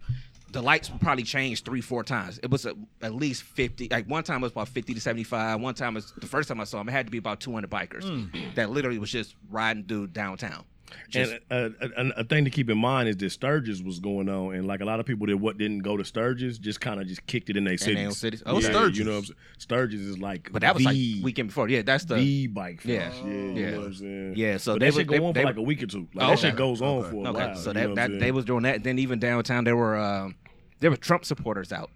the 0.51 0.61
lights 0.61 0.89
probably 1.01 1.23
changed 1.23 1.65
three, 1.65 1.81
four 1.81 2.03
times. 2.03 2.39
It 2.41 2.49
was 2.49 2.65
a, 2.65 2.75
at 3.01 3.13
least 3.13 3.43
fifty. 3.43 3.87
Like 3.89 4.07
one 4.07 4.23
time 4.23 4.37
it 4.37 4.43
was 4.43 4.51
about 4.51 4.69
fifty 4.69 4.93
to 4.93 5.01
seventy 5.01 5.23
five. 5.23 5.59
One 5.59 5.73
time 5.73 5.93
it 5.93 5.95
was 5.95 6.13
the 6.17 6.27
first 6.27 6.47
time 6.47 6.61
I 6.61 6.63
saw 6.63 6.77
them, 6.77 6.89
it 6.89 6.91
had 6.91 7.07
to 7.07 7.11
be 7.11 7.17
about 7.17 7.39
two 7.39 7.53
hundred 7.53 7.71
bikers 7.71 8.03
mm. 8.03 8.55
that 8.55 8.69
literally 8.69 8.99
was 8.99 9.11
just 9.11 9.35
riding 9.49 9.83
through 9.83 10.07
downtown. 10.07 10.63
Just- 11.09 11.33
and 11.49 11.73
uh, 11.81 11.87
a, 11.97 12.01
a, 12.01 12.09
a 12.17 12.23
thing 12.23 12.45
to 12.45 12.49
keep 12.51 12.69
in 12.69 12.77
mind 12.77 13.09
is 13.09 13.17
that 13.17 13.29
Sturgis 13.29 13.81
was 13.81 13.99
going 13.99 14.27
on, 14.29 14.55
and 14.55 14.65
like 14.67 14.81
a 14.81 14.85
lot 14.85 14.99
of 14.99 15.05
people 15.05 15.27
that 15.27 15.37
what 15.37 15.57
didn't 15.57 15.79
go 15.79 15.97
to 15.97 16.03
Sturgis 16.05 16.57
just 16.57 16.81
kind 16.81 16.99
of 17.01 17.07
just 17.07 17.25
kicked 17.27 17.49
it 17.49 17.57
in 17.57 17.63
their 17.63 17.77
cities. 17.77 17.95
their 17.95 18.05
own 18.07 18.11
cities? 18.13 18.43
Yeah, 18.45 18.51
Oh, 18.51 18.59
Sturgis. 18.59 18.97
You 18.97 19.05
know, 19.05 19.11
what 19.11 19.17
I'm 19.17 19.23
saying? 19.25 19.37
Sturgis 19.59 19.99
is 20.01 20.17
like, 20.19 20.49
but 20.51 20.61
that 20.61 20.73
was 20.75 20.83
like 20.83 20.95
the, 20.95 21.21
weekend 21.23 21.49
before. 21.49 21.69
Yeah, 21.69 21.81
that's 21.81 22.05
the 22.05 22.15
the 22.15 22.47
bike 22.47 22.81
fest. 22.81 22.87
Yeah. 23.23 23.27
Yeah, 23.27 23.33
you 23.33 23.51
Yeah. 23.53 23.71
know 23.71 23.79
what 23.81 23.99
I'm. 24.01 24.33
Yeah, 24.35 24.57
so 24.57 24.73
but 24.73 24.79
they 24.79 24.85
that 24.89 24.93
were- 24.95 24.99
shit 25.01 25.07
go 25.07 25.13
they- 25.17 25.23
on 25.25 25.33
they 25.33 25.41
for 25.41 25.47
like 25.47 25.57
a 25.57 25.61
week 25.61 25.83
or 25.83 25.87
two. 25.87 26.07
Like, 26.13 26.25
Oh, 26.25 26.27
that 26.29 26.33
okay. 26.39 26.41
shit 26.49 26.55
goes 26.55 26.81
on 26.81 26.87
Okay. 26.99 27.09
for 27.11 27.25
a 27.25 27.29
Okay, 27.29 27.45
while. 27.47 27.55
so 27.55 27.73
that, 27.73 27.95
that 27.95 28.19
they 28.19 28.31
was 28.31 28.45
doing 28.45 28.63
that. 28.63 28.83
Then 28.83 28.99
even 28.99 29.19
downtown, 29.19 29.63
there 29.63 29.75
were 29.77 29.97
um, 29.97 30.35
there 30.79 30.89
were 30.91 30.97
Trump 30.97 31.25
supporters 31.25 31.71
out 31.71 31.89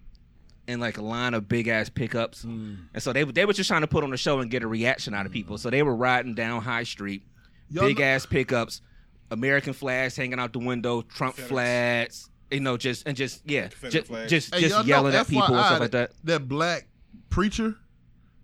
in 0.67 0.79
like 0.79 0.97
a 0.99 1.01
line 1.01 1.33
of 1.33 1.47
big 1.47 1.67
ass 1.67 1.89
pickups, 1.89 2.45
Mm. 2.45 2.77
and 2.93 3.01
so 3.01 3.11
they 3.11 3.23
they 3.23 3.43
were 3.45 3.53
just 3.53 3.67
trying 3.67 3.81
to 3.81 3.87
put 3.87 4.03
on 4.03 4.13
a 4.13 4.17
show 4.17 4.39
and 4.39 4.51
get 4.51 4.61
a 4.61 4.67
reaction 4.67 5.13
out 5.15 5.25
of 5.25 5.31
people. 5.31 5.57
So 5.57 5.69
they 5.71 5.81
were 5.83 5.95
riding 5.95 6.35
down 6.35 6.61
High 6.61 6.83
Street, 6.83 7.23
Y'all 7.71 7.87
big 7.87 7.97
know- 7.99 8.05
ass 8.05 8.25
pickups, 8.27 8.81
American 9.31 9.73
flags 9.73 10.15
hanging 10.15 10.39
out 10.39 10.53
the 10.53 10.59
window, 10.59 11.01
Trump 11.01 11.35
Confederates. 11.35 11.49
flags, 11.49 12.29
you 12.51 12.59
know, 12.61 12.77
just 12.77 13.07
and 13.07 13.15
just 13.15 13.41
yeah, 13.49 13.67
just 13.89 14.07
flags. 14.07 14.29
just, 14.29 14.53
Hey, 14.53 14.61
just 14.61 14.73
y'all 14.75 14.83
know 14.83 14.87
yelling 14.87 15.15
at 15.15 15.27
people 15.27 15.43
and 15.43 15.53
FYI 15.55 15.65
stuff 15.67 15.79
like 15.79 15.91
that. 15.91 16.11
That 16.23 16.47
black 16.47 16.87
preacher, 17.29 17.75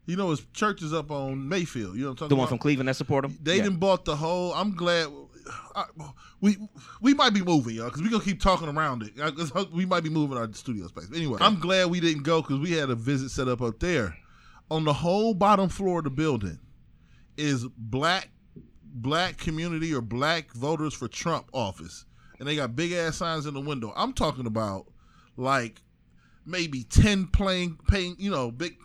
you 0.06 0.16
know, 0.16 0.30
his 0.30 0.46
church 0.54 0.82
is 0.84 0.94
up 0.94 1.10
on 1.12 1.48
Mayfield. 1.50 1.96
You 1.96 2.02
know 2.04 2.08
what 2.08 2.12
I'm 2.12 2.16
talking 2.18 2.30
The 2.30 2.36
about? 2.36 2.40
one 2.42 2.48
from 2.50 2.58
Cleveland 2.60 2.90
that 2.90 2.96
support 2.96 3.26
him. 3.26 3.38
They 3.42 3.58
yeah. 3.58 3.64
didn't 3.64 3.80
bought 3.80 4.06
the 4.06 4.16
whole. 4.16 4.54
I'm 4.54 4.76
glad. 4.76 5.08
I, 5.76 5.86
we 6.42 6.58
we 7.02 7.14
might 7.14 7.34
be 7.34 7.42
moving, 7.44 7.76
y'all, 7.76 7.86
because 7.86 8.02
we 8.02 8.10
gonna 8.10 8.24
keep 8.24 8.40
talking 8.42 8.68
around 8.68 9.04
it. 9.04 9.16
'cause 9.16 9.52
We 9.72 9.86
might 9.86 10.04
be 10.04 10.10
moving 10.10 10.38
our 10.38 10.52
studio 10.54 10.88
space. 10.88 11.08
Anyway, 11.16 11.38
I'm 11.42 11.60
glad 11.60 11.90
we 11.92 12.00
didn't 12.00 12.24
go 12.24 12.42
because 12.42 12.60
we 12.60 12.72
had 12.72 12.90
a 12.90 12.96
visit 12.96 13.30
set 13.30 13.48
up 13.48 13.62
up 13.62 13.80
there. 13.80 14.16
On 14.72 14.84
the 14.84 14.94
whole 14.94 15.34
bottom 15.36 15.70
floor 15.70 16.00
of 16.00 16.06
the 16.06 16.10
building 16.10 16.58
is 17.38 17.66
black 17.78 18.30
black 18.96 19.38
community 19.38 19.94
or 19.94 20.02
black 20.02 20.52
voters 20.54 20.94
for 20.94 21.08
Trump 21.08 21.50
office, 21.54 22.06
and 22.40 22.48
they 22.48 22.56
got 22.56 22.76
big 22.76 22.94
ass 22.94 23.18
signs 23.18 23.46
in 23.46 23.54
the 23.54 23.62
window. 23.62 23.94
I'm 23.96 24.14
talking 24.14 24.48
about 24.48 24.88
like 25.38 25.82
maybe 26.46 26.84
ten 26.84 27.28
plain 27.28 27.78
pane, 27.88 28.16
you 28.18 28.32
know, 28.32 28.52
big 28.52 28.78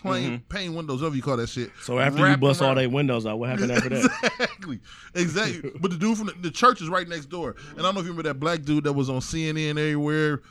plain 0.00 0.30
mm-hmm. 0.30 0.48
pane 0.48 0.74
windows, 0.74 1.00
whatever 1.00 1.16
you 1.16 1.22
call 1.22 1.36
that 1.36 1.48
shit. 1.48 1.70
So 1.82 1.98
after 1.98 2.18
you 2.18 2.24
wrapped 2.24 2.40
bust 2.40 2.62
all 2.62 2.68
around- 2.68 2.78
their 2.78 2.90
windows 2.90 3.26
out, 3.26 3.38
what 3.38 3.50
happened 3.50 3.72
after 3.72 3.88
that? 3.90 4.10
exactly, 4.40 4.80
exactly. 5.14 5.72
But 5.80 5.90
the 5.90 5.98
dude 5.98 6.16
from 6.16 6.28
the, 6.28 6.34
the 6.40 6.50
church 6.50 6.80
is 6.80 6.88
right 6.88 7.06
next 7.06 7.26
door, 7.26 7.56
and 7.70 7.80
I 7.80 7.82
don't 7.82 7.94
know 7.94 8.00
if 8.00 8.06
you 8.06 8.12
remember 8.12 8.28
that 8.30 8.40
black 8.40 8.62
dude 8.62 8.84
that 8.84 8.92
was 8.92 9.10
on 9.10 9.20
CNN 9.20 9.70
everywhere. 9.70 10.42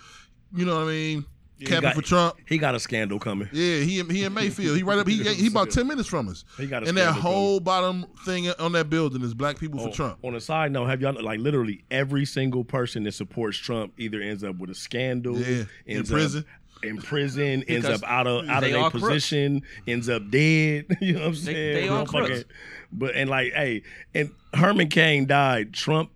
You 0.54 0.66
know 0.66 0.76
what 0.76 0.88
I 0.88 0.92
mean? 0.92 1.26
Camping 1.60 1.82
got- 1.82 1.96
for 1.96 2.02
Trump. 2.02 2.36
He 2.46 2.58
got 2.58 2.76
a 2.76 2.80
scandal 2.80 3.20
coming. 3.20 3.50
Yeah, 3.52 3.78
he 3.80 4.02
he 4.04 4.24
in 4.24 4.34
Mayfield. 4.34 4.78
He 4.78 4.84
right 4.84 5.00
up. 5.00 5.08
He 5.08 5.24
he 5.24 5.48
about 5.48 5.72
ten 5.72 5.88
minutes 5.88 6.08
from 6.08 6.30
us. 6.30 6.46
He 6.58 6.68
got 6.68 6.84
a 6.84 6.88
and 6.90 6.98
that 6.98 7.04
scandal 7.14 7.22
whole 7.22 7.60
bottom 7.60 8.06
thing 8.26 8.50
on 8.60 8.74
that 8.74 8.90
building 8.90 9.22
is 9.24 9.34
black 9.34 9.58
people 9.60 9.80
for 9.80 9.90
oh, 9.90 9.92
Trump. 9.92 10.20
On 10.24 10.36
a 10.36 10.40
side 10.42 10.72
note, 10.72 10.86
have 10.86 11.02
y'all 11.02 11.22
like 11.24 11.40
literally 11.40 11.84
every 11.90 12.26
single 12.26 12.64
person 12.64 13.04
that 13.04 13.14
supports 13.14 13.58
Trump 13.58 13.94
either 13.98 14.22
ends 14.22 14.44
up 14.44 14.58
with 14.58 14.70
a 14.70 14.76
scandal, 14.76 15.38
Yeah, 15.38 15.64
in 15.86 16.04
prison. 16.04 16.42
up 16.42 16.46
in 16.84 16.98
prison, 16.98 17.64
ends 17.68 17.88
up 17.88 18.04
out 18.04 18.28
of 18.28 18.48
out 18.48 18.64
of 18.64 18.70
their 18.70 18.80
all 18.80 18.92
crooks. 18.92 19.08
position, 19.08 19.64
ends 19.88 20.10
up 20.10 20.30
dead. 20.30 20.86
You 21.02 21.14
know 21.14 21.20
what 21.22 21.28
I'm 21.30 21.36
saying? 21.36 21.74
they 21.74 21.90
all 21.90 22.06
Motherfucker. 22.06 22.26
crooks. 22.28 22.44
But 22.92 23.16
and 23.16 23.30
like, 23.30 23.52
hey, 23.54 23.82
and 24.14 24.32
Herman 24.54 24.90
Cain 24.90 25.26
died. 25.26 25.74
Trump. 25.74 26.12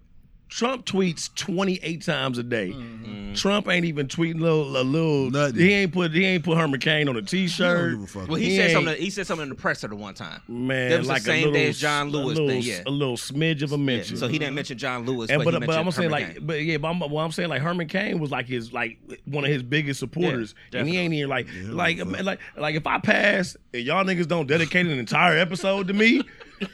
Trump 0.51 0.86
tweets 0.86 1.34
28 1.36 2.03
times 2.03 2.38
a 2.38 2.43
day. 2.43 2.75
Trump 3.36 3.70
ain't 3.70 3.86
even 3.86 4.08
tweeting 4.08 4.36
a 4.36 4.43
little, 4.43 4.75
a 4.77 4.84
little 4.84 5.12
Mm-hmm. 5.31 5.34
Nothing. 5.34 5.55
he 5.55 5.72
ain't 5.74 5.93
put 5.93 6.12
he 6.12 6.25
ain't 6.25 6.43
put 6.43 6.58
Herman 6.58 6.81
Cain 6.81 7.08
on 7.08 7.15
a 7.15 7.22
T-shirt. 7.22 7.91
don't 7.91 8.01
give 8.01 8.03
a 8.03 8.20
fuck. 8.20 8.27
Well, 8.27 8.36
he, 8.36 8.50
He 8.50 8.55
said 8.58 8.63
ain't- 8.65 8.74
something. 8.74 8.96
He 8.98 9.10
said 9.10 9.27
something 9.27 9.43
in 9.43 9.50
the 9.50 9.55
presser 9.55 9.88
the 9.88 9.96
one 9.96 10.13
time. 10.13 10.41
Man, 10.50 10.89
That 10.89 10.98
was 11.00 11.08
the 11.08 11.13
like 11.13 11.22
same 11.22 11.36
a 11.36 11.38
little, 11.46 11.53
day 11.53 11.70
as 11.70 11.79
John 11.79 12.08
a 12.08 12.10
Lewis 12.12 12.38
little, 12.38 12.50
thing, 12.50 12.62
yeah. 12.63 12.81
a 12.86 12.89
little 12.91 13.15
smidge 13.15 13.62
of 13.62 13.72
a 13.72 13.77
Yeah, 13.77 13.84
mention. 13.84 14.17
so 14.17 14.27
he 14.27 14.38
didn't 14.38 14.55
mention 14.55 14.77
John 14.77 15.05
Lewis, 15.05 15.29
And, 15.29 15.39
but, 15.43 15.53
but 15.53 15.62
he 15.63 15.67
but 15.67 15.77
I'm 15.77 15.86
mentioned 15.86 15.93
saying 15.96 16.10
Herman 16.12 16.22
like, 16.27 16.36
Cain. 16.36 16.46
but 16.46 16.62
yeah, 16.63 16.77
but 16.77 16.88
I'm, 16.89 17.00
well, 17.00 17.17
I'm 17.20 17.31
saying 17.31 17.48
like 17.50 17.62
Herman 17.62 17.88
Cain 17.88 18.20
was 18.20 18.29
like 18.31 18.46
his 18.48 18.74
like 18.74 18.98
one 19.25 19.46
of 19.46 19.50
his 19.50 19.63
biggest 19.63 20.01
supporters, 20.01 20.53
and 20.74 20.86
he 20.88 20.98
ain't 20.98 21.13
even 21.13 21.29
like 21.29 21.48
like 21.70 21.98
like 22.05 22.39
like 22.58 22.75
if 22.75 22.86
I 22.86 23.00
pass 23.00 23.55
and 23.74 23.84
y'all 23.84 24.03
niggas 24.03 24.27
don't 24.27 24.48
dedicate 24.48 24.86
an 24.86 25.00
entire 25.00 25.38
episode 25.38 25.88
to 25.88 25.93
me, 25.93 26.22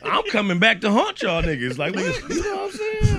I'm 0.03 0.23
coming 0.25 0.57
back 0.57 0.81
to 0.81 0.89
haunt 0.91 1.21
y'all 1.21 1.43
niggas. 1.43 1.77
Like, 1.77 1.93
what? 1.93 2.05
you 2.29 2.43
know 2.43 2.55
what 2.55 2.63
I'm 2.65 2.71
saying? 2.71 3.16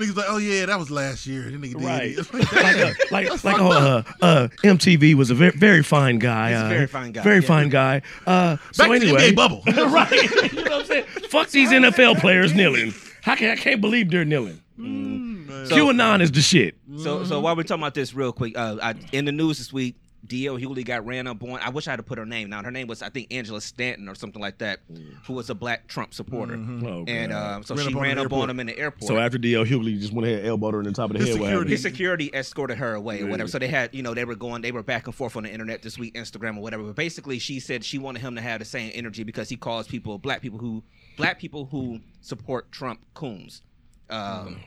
Niggas 0.00 0.16
like, 0.16 0.26
oh 0.28 0.38
yeah, 0.38 0.66
that 0.66 0.78
was 0.78 0.90
last 0.90 1.26
year. 1.26 1.42
That 1.42 1.60
nigga 1.60 1.74
did 1.74 1.82
Right, 1.82 2.14
it. 2.18 2.32
like, 2.32 2.76
uh, 2.78 2.92
like, 3.10 3.44
like, 3.44 3.60
oh, 3.60 3.70
uh, 3.70 4.02
uh, 4.22 4.48
MTV 4.64 5.14
was 5.14 5.30
a 5.30 5.34
very, 5.34 5.52
very 5.52 5.82
fine 5.82 6.18
guy. 6.18 6.50
He's 6.50 6.58
a 6.58 6.64
uh, 6.64 6.68
very 6.68 6.86
fine 6.86 7.12
guy, 7.12 7.22
Very 7.22 7.40
yeah. 7.40 7.46
fine 7.46 7.68
guy. 7.68 8.02
Uh, 8.26 8.56
so 8.72 8.84
Back 8.88 9.00
to 9.00 9.06
the 9.06 9.06
anyway, 9.16 9.30
NBA 9.32 9.36
bubble. 9.36 9.62
right? 9.66 10.10
You 10.52 10.64
know 10.64 10.70
what 10.70 10.80
I'm 10.80 10.86
saying? 10.86 11.04
Fuck 11.28 11.48
these 11.50 11.70
NFL 11.70 12.18
players 12.20 12.54
kneeling. 12.54 12.94
I 13.26 13.36
can't, 13.36 13.58
I 13.58 13.62
can't 13.62 13.80
believe 13.80 14.10
they're 14.10 14.24
kneeling. 14.24 14.60
So- 14.78 15.76
QAnon 15.76 16.22
is 16.22 16.32
the 16.32 16.40
shit. 16.40 16.76
So, 16.98 17.24
so 17.24 17.40
while 17.40 17.54
we're 17.54 17.62
talking 17.64 17.82
about 17.82 17.94
this 17.94 18.14
real 18.14 18.32
quick, 18.32 18.56
uh, 18.56 18.78
I, 18.82 18.94
in 19.12 19.26
the 19.26 19.32
news 19.32 19.58
this 19.58 19.72
week, 19.72 19.96
D.L. 20.26 20.56
Hughley 20.58 20.84
got 20.84 21.06
ran 21.06 21.26
up 21.26 21.42
on. 21.42 21.58
I 21.60 21.70
wish 21.70 21.88
I 21.88 21.92
had 21.92 21.96
to 21.96 22.02
put 22.02 22.18
her 22.18 22.26
name 22.26 22.50
down. 22.50 22.64
Her 22.64 22.70
name 22.70 22.86
was, 22.86 23.00
I 23.02 23.08
think, 23.08 23.32
Angela 23.32 23.60
Stanton 23.60 24.08
or 24.08 24.14
something 24.14 24.40
like 24.40 24.58
that, 24.58 24.80
who 25.24 25.32
was 25.32 25.48
a 25.50 25.54
black 25.54 25.88
Trump 25.88 26.12
supporter. 26.14 26.54
Oh, 26.54 27.04
and 27.08 27.32
uh, 27.32 27.62
so 27.62 27.74
Ran 27.74 27.88
she 27.88 27.94
up 27.94 28.00
ran 28.00 28.18
up 28.18 28.22
airport. 28.24 28.42
on 28.42 28.50
him 28.50 28.60
in 28.60 28.66
the 28.66 28.78
airport. 28.78 29.08
So 29.08 29.18
after 29.18 29.38
DL 29.38 29.66
Hughley 29.66 29.98
just 29.98 30.12
went 30.12 30.26
ahead 30.26 30.40
and 30.40 30.48
elbowed 30.48 30.74
her 30.74 30.80
in 30.80 30.86
the 30.86 30.92
top 30.92 31.10
of 31.10 31.14
the 31.18 31.20
His 31.24 31.28
head, 31.36 31.42
security- 31.42 31.70
his 31.70 31.82
security 31.82 32.30
escorted 32.34 32.76
her 32.78 32.94
away 32.94 33.22
or 33.22 33.26
whatever. 33.28 33.48
So 33.48 33.58
they 33.58 33.68
had, 33.68 33.94
you 33.94 34.02
know, 34.02 34.12
they 34.14 34.24
were 34.26 34.34
going, 34.34 34.60
they 34.62 34.72
were 34.72 34.82
back 34.82 35.06
and 35.06 35.14
forth 35.14 35.36
on 35.36 35.44
the 35.44 35.50
internet 35.50 35.82
this 35.82 35.98
week, 35.98 36.14
Instagram 36.14 36.56
or 36.58 36.60
whatever. 36.60 36.82
But 36.82 36.96
basically, 36.96 37.38
she 37.38 37.58
said 37.58 37.82
she 37.84 37.98
wanted 37.98 38.20
him 38.20 38.34
to 38.36 38.42
have 38.42 38.58
the 38.58 38.64
same 38.66 38.92
energy 38.94 39.22
because 39.22 39.48
he 39.48 39.56
calls 39.56 39.88
people, 39.88 40.18
black 40.18 40.42
people 40.42 40.58
who, 40.58 40.82
black 41.16 41.38
people 41.38 41.64
who 41.64 42.00
support 42.20 42.70
Trump 42.72 43.00
coons. 43.14 43.62
Um, 44.10 44.60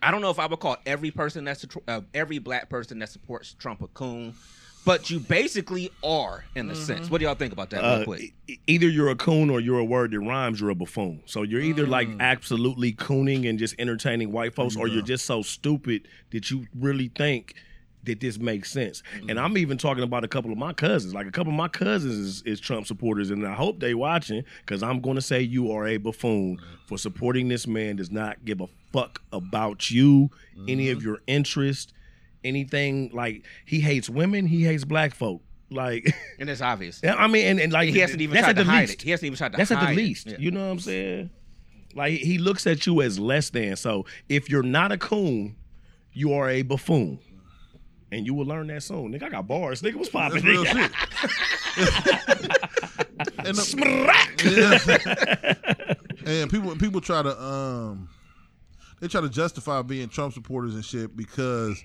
I 0.00 0.10
don't 0.12 0.20
know 0.20 0.30
if 0.30 0.38
I 0.38 0.46
would 0.46 0.60
call 0.60 0.76
every 0.86 1.10
person 1.10 1.44
that's 1.44 1.64
a, 1.64 1.66
tr- 1.66 1.78
uh, 1.88 2.00
every 2.14 2.38
black 2.38 2.68
person 2.68 3.00
that 3.00 3.08
supports 3.08 3.52
Trump 3.54 3.82
a 3.82 3.88
coon, 3.88 4.32
but 4.84 5.10
you 5.10 5.20
basically 5.20 5.90
are 6.02 6.44
in 6.54 6.70
a 6.70 6.74
sense. 6.74 7.00
Mm-hmm. 7.00 7.10
What 7.10 7.18
do 7.18 7.26
y'all 7.26 7.34
think 7.34 7.52
about 7.52 7.70
that? 7.70 7.82
real 7.82 7.90
Uh, 7.90 8.04
quick? 8.04 8.32
e- 8.46 8.58
either 8.66 8.88
you're 8.88 9.10
a 9.10 9.16
coon 9.16 9.50
or 9.50 9.60
you're 9.60 9.78
a 9.78 9.84
word 9.84 10.12
that 10.12 10.20
rhymes. 10.20 10.60
You're 10.60 10.70
a 10.70 10.74
buffoon. 10.74 11.22
So 11.26 11.42
you're 11.42 11.60
either 11.60 11.86
mm. 11.86 11.90
like 11.90 12.08
absolutely 12.20 12.92
cooning 12.92 13.48
and 13.48 13.58
just 13.58 13.74
entertaining 13.78 14.32
white 14.32 14.54
folks, 14.54 14.76
or 14.76 14.88
you're 14.88 14.98
mm-hmm. 14.98 15.06
just 15.06 15.26
so 15.26 15.42
stupid 15.42 16.08
that 16.30 16.50
you 16.50 16.66
really 16.74 17.08
think 17.08 17.54
that 18.04 18.20
this 18.20 18.38
makes 18.38 18.70
sense. 18.70 19.02
And 19.14 19.30
mm. 19.30 19.42
I'm 19.42 19.58
even 19.58 19.76
talking 19.76 20.02
about 20.02 20.24
a 20.24 20.28
couple 20.28 20.50
of 20.50 20.58
my 20.58 20.72
cousins. 20.72 21.14
Like 21.14 21.26
a 21.26 21.30
couple 21.30 21.52
of 21.52 21.56
my 21.56 21.68
cousins 21.68 22.14
is, 22.14 22.42
is 22.42 22.60
Trump 22.60 22.86
supporters, 22.86 23.30
and 23.30 23.46
I 23.46 23.54
hope 23.54 23.80
they 23.80 23.94
watching 23.94 24.44
because 24.60 24.82
I'm 24.82 25.00
going 25.00 25.16
to 25.16 25.22
say 25.22 25.40
you 25.40 25.72
are 25.72 25.86
a 25.86 25.98
buffoon 25.98 26.58
for 26.86 26.98
supporting 26.98 27.48
this 27.48 27.66
man. 27.66 27.96
Does 27.96 28.10
not 28.10 28.44
give 28.44 28.60
a 28.60 28.68
fuck 28.92 29.22
about 29.32 29.90
you, 29.90 30.30
any 30.66 30.90
of 30.90 30.98
mm-hmm. 30.98 31.08
your 31.08 31.18
interest, 31.26 31.92
anything. 32.44 33.10
Like 33.12 33.44
he 33.64 33.80
hates 33.80 34.08
women, 34.08 34.46
he 34.46 34.64
hates 34.64 34.84
black 34.84 35.14
folk. 35.14 35.42
Like. 35.70 36.14
and 36.38 36.48
it's 36.48 36.62
obvious. 36.62 37.02
I 37.04 37.26
mean, 37.26 37.46
and, 37.46 37.60
and 37.60 37.72
like 37.72 37.90
He 37.90 37.98
hasn't 37.98 38.20
even 38.20 38.34
that's 38.34 38.44
tried 38.46 38.58
at 38.58 38.62
to 38.62 38.64
the 38.64 38.70
hide 38.70 38.80
least. 38.88 38.92
it. 38.94 39.02
He 39.02 39.10
hasn't 39.10 39.26
even 39.26 39.36
tried 39.36 39.52
to 39.52 39.58
That's 39.58 39.70
at 39.70 39.86
the 39.88 39.94
least. 39.94 40.26
Yeah. 40.28 40.36
You 40.38 40.50
know 40.50 40.64
what 40.64 40.72
I'm 40.72 40.78
saying? 40.80 41.30
Like 41.94 42.18
he 42.20 42.38
looks 42.38 42.66
at 42.66 42.86
you 42.86 43.02
as 43.02 43.18
less 43.18 43.50
than. 43.50 43.76
So 43.76 44.06
if 44.28 44.48
you're 44.50 44.62
not 44.62 44.92
a 44.92 44.98
coon, 44.98 45.56
you 46.12 46.32
are 46.32 46.48
a 46.48 46.62
buffoon. 46.62 47.18
And 48.10 48.24
you 48.24 48.32
will 48.32 48.46
learn 48.46 48.68
that 48.68 48.82
soon. 48.82 49.12
Nigga, 49.12 49.24
I 49.24 49.28
got 49.28 49.46
bars. 49.46 49.82
Nigga, 49.82 49.96
what's 49.96 50.08
popping? 50.08 50.36
That's 50.42 50.46
real 50.46 50.64
nigga? 50.64 51.76
shit. 51.76 51.78
and, 53.38 53.56
the- 53.56 54.58
and 56.26 56.50
people 56.50 56.76
people 56.76 57.00
try 57.00 57.22
to 57.22 57.42
um 57.42 58.08
they 59.00 59.08
try 59.08 59.20
to 59.20 59.28
justify 59.28 59.82
being 59.82 60.08
Trump 60.08 60.34
supporters 60.34 60.74
and 60.74 60.84
shit 60.84 61.16
because 61.16 61.82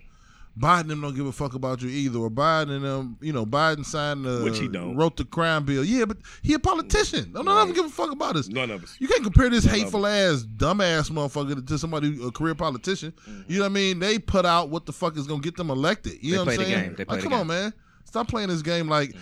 Biden 0.59 0.87
them 0.87 1.01
don't 1.01 1.15
give 1.15 1.25
a 1.25 1.31
fuck 1.31 1.55
about 1.55 1.81
you 1.81 1.89
either, 1.89 2.19
or 2.19 2.29
Biden 2.29 2.75
and 2.75 2.85
them, 2.85 3.17
you 3.21 3.33
know, 3.33 3.43
Biden 3.45 3.83
signed 3.83 4.23
the 4.23 4.43
Which 4.43 4.59
he 4.59 4.67
don't. 4.67 4.95
wrote 4.95 5.17
the 5.17 5.25
crime 5.25 5.65
bill. 5.65 5.83
Yeah, 5.83 6.05
but 6.05 6.17
he 6.43 6.53
a 6.53 6.59
politician. 6.59 7.31
None 7.33 7.47
of 7.47 7.67
them 7.67 7.73
give 7.75 7.85
a 7.85 7.89
fuck 7.89 8.11
about 8.11 8.35
us. 8.35 8.47
None 8.49 8.69
of 8.69 8.83
us. 8.83 8.95
You 8.99 9.07
can't 9.07 9.23
compare 9.23 9.49
this 9.49 9.65
None 9.65 9.75
hateful 9.75 10.05
ass, 10.05 10.43
dumbass 10.43 11.09
motherfucker 11.09 11.65
to 11.65 11.77
somebody 11.79 12.19
a 12.23 12.29
career 12.29 12.53
politician. 12.53 13.13
Mm-hmm. 13.27 13.41
You 13.51 13.57
know 13.57 13.63
what 13.63 13.71
I 13.71 13.73
mean? 13.73 13.99
They 13.99 14.19
put 14.19 14.45
out 14.45 14.69
what 14.69 14.85
the 14.85 14.93
fuck 14.93 15.17
is 15.17 15.25
gonna 15.25 15.41
get 15.41 15.55
them 15.57 15.71
elected. 15.71 16.19
You 16.21 16.31
They 16.31 16.37
know 16.37 16.43
what 16.45 16.51
I'm 16.53 16.57
the 16.59 16.65
saying? 16.65 16.83
game. 16.83 16.95
They 16.97 17.05
play 17.05 17.15
like, 17.15 17.23
the 17.23 17.29
come 17.29 17.39
on, 17.39 17.47
man. 17.47 17.73
Stop 18.05 18.27
playing 18.27 18.49
this 18.49 18.61
game 18.61 18.87
like. 18.87 19.09
Mm-hmm. 19.09 19.19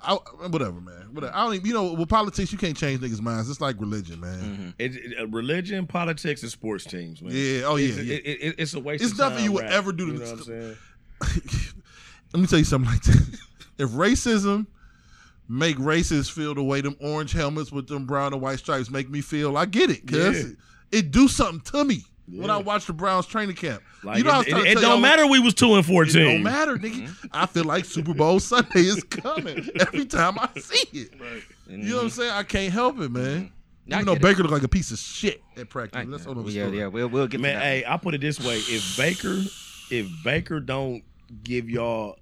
I, 0.00 0.14
whatever, 0.14 0.80
man. 0.80 1.08
Whatever. 1.12 1.34
I 1.34 1.44
don't 1.44 1.54
even, 1.54 1.66
you 1.66 1.74
know, 1.74 1.92
with 1.92 2.08
politics, 2.08 2.52
you 2.52 2.58
can't 2.58 2.76
change 2.76 3.00
niggas' 3.00 3.20
minds. 3.20 3.50
It's 3.50 3.60
like 3.60 3.80
religion, 3.80 4.20
man. 4.20 4.74
It, 4.78 4.94
it- 4.94 5.18
uh, 5.20 5.26
religion, 5.28 5.86
politics, 5.86 6.42
and 6.42 6.50
sports 6.52 6.84
teams, 6.84 7.20
man. 7.20 7.32
Yeah. 7.34 7.62
Oh, 7.64 7.76
yeah. 7.76 7.88
It's, 7.88 7.98
yeah. 7.98 8.14
It, 8.14 8.20
it, 8.40 8.54
it's 8.58 8.74
a 8.74 8.80
waste. 8.80 9.02
It's 9.02 9.18
nothing 9.18 9.38
time 9.38 9.44
you 9.44 9.52
would 9.52 9.64
ever 9.64 9.92
do 9.92 10.06
to 10.06 10.12
You 10.12 10.18
know 10.18 10.24
what 10.24 10.38
I'm 10.38 10.44
saying? 10.44 10.76
Let 12.32 12.40
me 12.40 12.46
tell 12.46 12.58
you 12.58 12.64
something 12.64 12.90
like 12.90 13.02
this. 13.02 13.16
if 13.78 13.90
racism 13.90 14.66
make 15.48 15.76
racists 15.78 16.30
feel 16.30 16.54
the 16.54 16.62
way 16.62 16.80
them 16.80 16.96
orange 17.00 17.32
helmets 17.32 17.72
with 17.72 17.88
them 17.88 18.04
brown 18.06 18.32
and 18.34 18.42
white 18.42 18.58
stripes 18.58 18.90
make 18.90 19.08
me 19.10 19.20
feel, 19.20 19.56
I 19.56 19.64
get 19.64 19.90
it. 19.90 20.06
Cause 20.06 20.44
Yeah. 20.44 20.54
it 20.98 21.10
do 21.10 21.26
something 21.26 21.60
to 21.72 21.84
me 21.84 22.04
when 22.30 22.50
I 22.50 22.58
watch 22.58 22.86
the 22.86 22.92
Browns 22.92 23.26
training 23.26 23.56
camp. 23.56 23.82
Like 24.04 24.18
you 24.18 24.24
know, 24.24 24.30
I 24.30 24.38
was 24.38 24.46
it, 24.46 24.50
it, 24.50 24.54
to 24.56 24.66
it 24.70 24.74
don't 24.74 24.82
y'all- 24.82 24.98
matter. 24.98 25.26
We 25.26 25.38
was 25.40 25.54
two 25.54 25.74
and 25.74 25.84
fourteen. 25.84 26.22
It 26.22 26.24
fourteen. 26.24 26.44
don't 26.44 26.52
matter, 26.52 26.76
nigga. 26.76 27.06
Mm-hmm. 27.08 27.26
I 27.32 27.46
feel 27.46 27.64
like 27.64 27.84
Super 27.84 28.14
Bowl 28.14 28.38
Sunday 28.40 28.80
is 28.80 29.02
coming 29.04 29.68
every 29.80 30.04
time 30.06 30.38
I 30.38 30.48
see 30.58 30.88
it. 30.98 31.12
You 31.12 31.18
know 31.18 31.96
what 31.96 32.02
I'm 32.04 32.08
mm-hmm. 32.08 32.08
saying? 32.08 32.30
I 32.30 32.42
can't 32.42 32.72
help 32.72 32.98
it, 33.00 33.10
man. 33.10 33.22
Mm-hmm. 33.22 33.94
I 33.94 33.96
Even 33.96 34.06
though 34.06 34.12
get 34.14 34.20
it. 34.20 34.22
Baker 34.22 34.42
looked 34.42 34.52
like 34.52 34.62
a 34.62 34.68
piece 34.68 34.90
of 34.90 34.98
shit 34.98 35.42
at 35.56 35.70
practice. 35.70 36.00
I- 36.00 36.04
That's 36.04 36.26
all 36.26 36.50
yeah, 36.50 36.68
yeah, 36.68 36.86
we'll 36.88 37.08
we'll 37.08 37.26
get 37.26 37.40
Man, 37.40 37.54
to 37.54 37.58
that. 37.58 37.64
hey, 37.64 37.84
I 37.86 37.96
put 37.96 38.14
it 38.14 38.20
this 38.20 38.38
way: 38.38 38.56
if 38.58 38.96
Baker, 38.96 39.40
if 39.90 40.06
Baker 40.24 40.60
don't 40.60 41.02
give 41.42 41.68
y'all, 41.70 42.18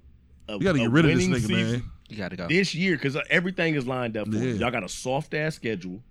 a, 0.47 0.53
You 0.53 0.59
got 0.59 0.73
to 0.73 0.79
a 0.79 0.81
get 0.83 0.91
rid 0.91 1.05
of 1.05 1.15
this 1.15 1.27
nigga, 1.27 1.35
season 1.41 1.71
man. 1.71 1.83
you 2.09 2.17
got 2.17 2.29
to 2.29 2.37
go. 2.37 2.47
this 2.47 2.73
year, 2.73 2.95
because 2.95 3.17
everything 3.29 3.75
is 3.75 3.85
lined 3.85 4.15
up 4.17 4.27
for 4.27 4.35
Yeah. 4.35 4.43
you. 4.43 4.53
Y'all 4.53 4.71
got 4.71 4.83
a 4.83 4.89
soft 4.89 5.33
ass 5.33 5.55
schedule. 5.55 6.01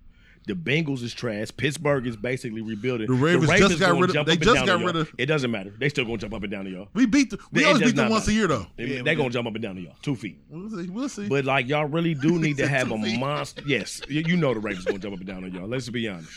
The 0.47 0.53
Bengals 0.53 1.03
is 1.03 1.13
trash. 1.13 1.49
Pittsburgh 1.55 2.07
is 2.07 2.15
basically 2.15 2.61
rebuilding. 2.61 3.07
The 3.07 3.13
Ravens 3.13 3.49
just 3.49 3.79
got 3.79 3.99
rid 3.99 4.15
of- 4.15 4.25
they 4.25 4.37
just 4.37 4.65
got 4.65 4.81
rid 4.81 4.95
of- 4.95 5.13
It 5.17 5.25
doesn't 5.25 5.51
matter. 5.51 5.73
They 5.77 5.89
still 5.89 6.05
gonna 6.05 6.17
jump 6.17 6.33
up 6.33 6.41
and 6.41 6.49
down 6.51 6.63
to 6.63 6.71
y'all. 6.71 6.87
We 6.93 7.05
beat 7.05 7.31
the, 7.31 7.39
we 7.51 7.63
It 7.63 7.65
always 7.67 7.83
beat 7.83 7.95
them 7.97 8.09
once 8.09 8.29
a 8.29 8.33
year 8.33 8.47
though. 8.47 8.65
They, 8.77 9.01
they 9.01 9.13
gonna 9.15 9.29
jump 9.29 9.47
up 9.47 9.55
and 9.55 9.61
down 9.61 9.75
to 9.75 9.81
y'all. 9.81 9.97
Two 10.01 10.15
feet. 10.15 10.39
We'll 10.49 10.69
see. 10.69 10.89
We'll 10.89 11.09
see. 11.09 11.27
But 11.27 11.43
like 11.43 11.67
y'all 11.67 11.85
really 11.85 12.13
do 12.13 12.39
need 12.39 12.57
to 12.57 12.67
have 12.67 12.91
a 12.91 12.97
feet. 12.97 13.19
monster. 13.19 13.61
Yes, 13.67 14.01
you, 14.07 14.37
know 14.37 14.53
the 14.53 14.61
Ravens 14.61 14.85
gonna 14.85 14.99
jump 14.99 15.15
up 15.15 15.19
and 15.19 15.27
down 15.27 15.43
on 15.43 15.53
y'all. 15.53 15.67
Let's 15.67 15.89
be 15.89 16.07
honest. 16.07 16.31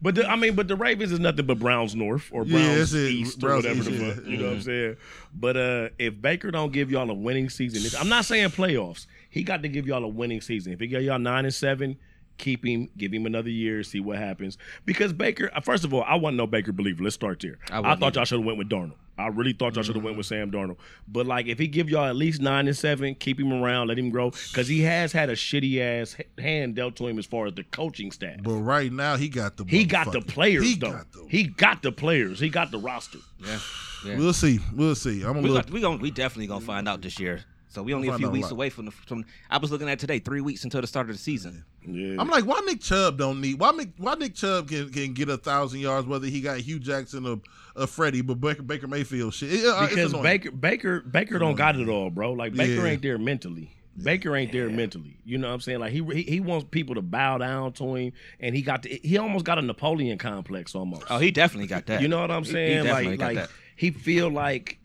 But 0.00 0.14
the, 0.14 0.30
I 0.30 0.36
mean, 0.36 0.54
but 0.54 0.68
the 0.68 0.76
Ravens 0.76 1.10
is 1.10 1.18
nothing 1.18 1.46
but 1.46 1.58
Browns 1.58 1.96
North 1.96 2.28
or 2.30 2.44
Browns 2.44 2.94
it. 2.94 3.10
East 3.10 3.40
Browns 3.40 3.64
or 3.64 3.70
whatever 3.70 3.90
East, 3.90 3.98
the 4.16 4.22
yeah. 4.22 4.28
You 4.30 4.36
know 4.36 4.44
what 4.48 4.52
I'm 4.52 4.62
saying? 4.62 4.96
But 5.34 5.56
uh, 5.56 5.88
if 5.98 6.20
Baker 6.20 6.50
don't 6.50 6.70
give 6.72 6.90
y'all 6.90 7.10
a 7.10 7.14
winning 7.14 7.48
season, 7.48 7.98
I'm 7.98 8.08
not 8.08 8.24
saying 8.26 8.50
playoffs. 8.50 9.06
He 9.30 9.42
got 9.42 9.62
to 9.62 9.68
give 9.68 9.86
y'all 9.86 10.04
a 10.04 10.08
winning 10.08 10.40
season. 10.40 10.72
If 10.72 10.80
he 10.80 10.86
got 10.86 11.02
y'all 11.02 11.18
nine 11.18 11.46
and 11.46 11.54
seven, 11.54 11.96
keep 12.38 12.64
him, 12.64 12.88
give 12.96 13.12
him 13.12 13.26
another 13.26 13.50
year, 13.50 13.82
see 13.82 14.00
what 14.00 14.18
happens. 14.18 14.56
Because 14.86 15.12
Baker, 15.12 15.50
uh, 15.54 15.60
first 15.60 15.84
of 15.84 15.92
all, 15.92 16.02
I 16.04 16.14
wasn't 16.14 16.38
no 16.38 16.46
Baker 16.46 16.72
believer. 16.72 17.02
Let's 17.02 17.14
start 17.14 17.40
there. 17.40 17.58
I 17.70 17.78
I, 17.80 17.82
thought 17.96 18.02
either. 18.02 18.18
y'all 18.20 18.24
should 18.24 18.38
have 18.38 18.46
went 18.46 18.58
with 18.58 18.68
Darnold. 18.68 18.94
I 19.18 19.26
really 19.28 19.52
thought 19.52 19.74
y'all 19.74 19.82
should 19.82 19.96
have 19.96 20.04
went 20.04 20.16
with 20.16 20.26
Sam 20.26 20.50
Darnold. 20.52 20.76
But 21.08 21.26
like, 21.26 21.46
if 21.48 21.58
he 21.58 21.66
give 21.66 21.90
y'all 21.90 22.04
at 22.04 22.14
least 22.14 22.40
nine 22.40 22.68
and 22.68 22.76
seven, 22.76 23.16
keep 23.16 23.40
him 23.40 23.52
around, 23.52 23.88
let 23.88 23.98
him 23.98 24.10
grow, 24.10 24.30
because 24.30 24.68
he 24.68 24.82
has 24.82 25.10
had 25.10 25.28
a 25.28 25.32
shitty 25.34 25.80
ass 25.80 26.16
hand 26.38 26.76
dealt 26.76 26.94
to 26.96 27.08
him 27.08 27.18
as 27.18 27.26
far 27.26 27.46
as 27.46 27.54
the 27.54 27.64
coaching 27.64 28.12
staff. 28.12 28.36
But 28.44 28.52
right 28.54 28.92
now 28.92 29.16
he 29.16 29.28
got 29.28 29.56
the 29.56 29.64
He 29.64 29.84
got 29.84 30.12
the 30.12 30.20
players 30.20 30.62
He 30.64 30.76
though. 30.76 30.92
got 30.92 31.12
the- 31.12 31.26
He 31.28 31.44
got 31.48 31.82
the 31.82 31.90
players. 31.90 32.38
He 32.38 32.48
got 32.48 32.70
the 32.70 32.78
roster. 32.78 33.18
yeah, 33.44 33.58
yeah. 34.06 34.16
We'll 34.18 34.32
see. 34.32 34.60
We'll 34.72 34.94
see. 34.94 35.24
I'm 35.24 35.30
a 35.30 35.40
we 35.40 35.48
little. 35.48 35.56
got, 35.62 35.70
we 35.70 35.80
going 35.80 35.98
we 36.00 36.12
definitely 36.12 36.46
gonna 36.46 36.64
find 36.64 36.88
out 36.88 37.02
this 37.02 37.18
year. 37.18 37.44
So 37.70 37.82
we 37.82 37.92
only 37.92 38.08
a 38.08 38.16
few 38.16 38.26
out 38.26 38.30
a 38.30 38.32
weeks 38.32 38.44
lot. 38.46 38.52
away 38.52 38.70
from 38.70 38.86
the 38.86 38.90
from. 38.90 39.24
I 39.50 39.58
was 39.58 39.70
looking 39.70 39.88
at 39.88 39.98
today, 39.98 40.18
three 40.18 40.40
weeks 40.40 40.64
until 40.64 40.80
the 40.80 40.86
start 40.86 41.10
of 41.10 41.16
the 41.16 41.22
season. 41.22 41.64
Yeah. 41.86 42.16
I'm 42.18 42.28
like, 42.28 42.44
why 42.44 42.60
Nick 42.66 42.80
Chubb 42.80 43.18
don't 43.18 43.40
need? 43.40 43.58
Why 43.60 43.70
Nick, 43.72 43.90
why 43.98 44.14
Nick 44.14 44.34
Chubb 44.34 44.68
can, 44.68 44.90
can 44.90 45.12
get 45.14 45.28
a 45.28 45.36
thousand 45.36 45.80
yards 45.80 46.06
whether 46.06 46.26
he 46.26 46.40
got 46.40 46.58
Hue 46.58 46.78
Jackson 46.78 47.26
or, 47.26 47.40
or 47.76 47.86
Freddie, 47.86 48.22
but 48.22 48.40
Baker, 48.40 48.62
Baker 48.62 48.86
Mayfield 48.88 49.34
shit. 49.34 49.52
It- 49.52 49.66
uh, 49.66 49.86
because. 49.86 50.12
Baker 50.14 50.50
Baker 50.50 51.00
Baker 51.00 51.38
don't 51.38 51.56
got 51.56 51.76
it 51.76 51.88
all, 51.88 52.10
bro. 52.10 52.32
Like 52.32 52.54
Baker 52.54 52.84
Yeah. 52.86 52.92
ain't 52.92 53.02
there 53.02 53.18
mentally. 53.18 53.74
Baker 54.02 54.36
ain't 54.36 54.52
there 54.52 54.70
mentally. 54.70 55.16
You 55.24 55.38
know 55.38 55.48
what 55.48 55.54
I'm 55.54 55.60
saying? 55.60 55.80
Like 55.80 55.92
he, 55.92 56.02
he 56.04 56.22
he 56.22 56.40
wants 56.40 56.66
people 56.70 56.94
to 56.94 57.02
bow 57.02 57.38
down 57.38 57.72
to 57.74 57.96
him, 57.96 58.12
and 58.38 58.54
he 58.54 58.62
got 58.62 58.82
the, 58.82 59.00
he 59.02 59.18
almost 59.18 59.44
got 59.44 59.58
a 59.58 59.62
Napoleon 59.62 60.18
complex 60.18 60.74
almost. 60.74 61.02
Oh, 61.10 61.18
he 61.18 61.32
definitely 61.32 61.66
got 61.66 61.86
that. 61.86 62.00
You 62.00 62.06
know 62.08 62.20
what 62.20 62.30
I'm 62.30 62.44
He- 62.44 62.48
he 62.50 62.52
saying? 62.54 62.84
definitely 62.84 63.10
like 63.10 63.18
got 63.18 63.26
like 63.26 63.36
that. 63.36 63.50
he 63.76 63.90
feel 63.90 64.30
like 64.30 64.77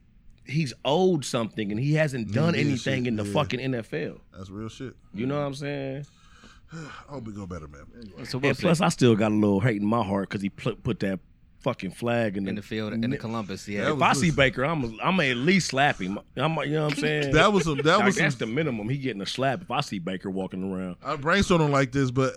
he's 0.45 0.73
owed 0.85 1.23
something, 1.25 1.71
and 1.71 1.79
he 1.79 1.93
hasn't 1.93 2.31
done 2.33 2.53
Yeah, 2.53 2.59
anything 2.61 3.03
shit, 3.03 3.07
in 3.07 3.15
the 3.15 3.23
yeah. 3.25 3.33
fucking 3.33 3.59
NFL. 3.59 4.19
That's 4.35 4.49
real 4.49 4.69
shit. 4.69 4.95
You 5.13 5.25
know 5.25 5.39
what 5.39 5.45
I'm 5.47 5.55
saying? 5.55 6.05
I 6.73 6.77
hope 7.13 7.25
we 7.25 7.33
go 7.33 7.45
better, 7.45 7.67
man. 7.67 7.85
Anyway. 8.01 8.25
So 8.25 8.39
And 8.43 8.57
plus, 8.57 8.81
I 8.81 8.89
still 8.89 9.15
got 9.15 9.31
a 9.31 9.35
little 9.35 9.59
hate 9.59 9.77
in 9.81 9.85
my 9.87 10.03
heart 10.03 10.29
because 10.29 10.41
he 10.41 10.49
put, 10.49 10.83
put 10.83 10.99
that 11.01 11.19
fucking 11.61 11.91
flag 11.91 12.35
in, 12.35 12.45
in 12.45 12.55
the 12.55 12.61
field 12.61 12.91
in 12.91 12.99
the 13.09 13.17
Columbus, 13.17 13.67
yeah. 13.69 13.87
If 13.89 13.93
was- 13.93 14.01
I 14.01 14.13
see 14.13 14.31
Baker, 14.31 14.65
I'm 14.65 14.83
I'm 15.01 15.15
gonna 15.15 15.29
at 15.29 15.37
least 15.37 15.67
slap 15.69 16.01
him. 16.01 16.19
I'm, 16.35 16.57
you 16.57 16.71
know 16.71 16.83
what 16.85 16.93
I'm 16.93 16.99
saying? 16.99 17.31
That 17.33 17.53
was 17.53 17.63
some. 17.63 17.77
That 17.77 17.97
Like, 17.99 18.05
was 18.07 18.15
some. 18.15 18.23
that's 18.23 18.35
the 18.35 18.47
minimum. 18.47 18.89
He 18.89 18.97
getting 18.97 19.21
a 19.21 19.25
slap 19.25 19.61
if 19.61 19.71
I 19.71 19.79
see 19.79 19.99
Baker 19.99 20.29
walking 20.29 20.61
around. 20.69 20.97
I 21.01 21.15
brainstormed 21.15 21.69
like 21.69 21.93
this, 21.93 22.11
but 22.11 22.33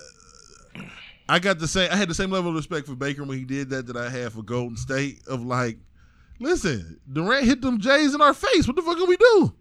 I 1.28 1.40
got 1.40 1.58
the 1.58 1.66
same. 1.66 1.90
I 1.90 1.96
had 1.96 2.08
the 2.08 2.14
same 2.14 2.30
level 2.30 2.50
of 2.50 2.56
respect 2.56 2.86
for 2.86 2.94
Baker 2.94 3.24
when 3.24 3.36
he 3.36 3.44
did 3.44 3.70
that 3.70 3.86
that 3.88 3.96
I 3.96 4.08
had 4.10 4.32
for 4.32 4.42
Golden 4.42 4.76
State. 4.76 5.22
Of 5.26 5.44
like, 5.44 5.78
listen, 6.40 7.00
Durant 7.10 7.44
hit 7.44 7.60
them 7.60 7.78
Jays 7.78 8.14
in 8.14 8.20
our 8.20 8.34
face. 8.34 8.66
What 8.66 8.76
the 8.76 8.82
fuck 8.82 8.96
can 8.96 9.08
we 9.08 9.16
do? 9.16 9.54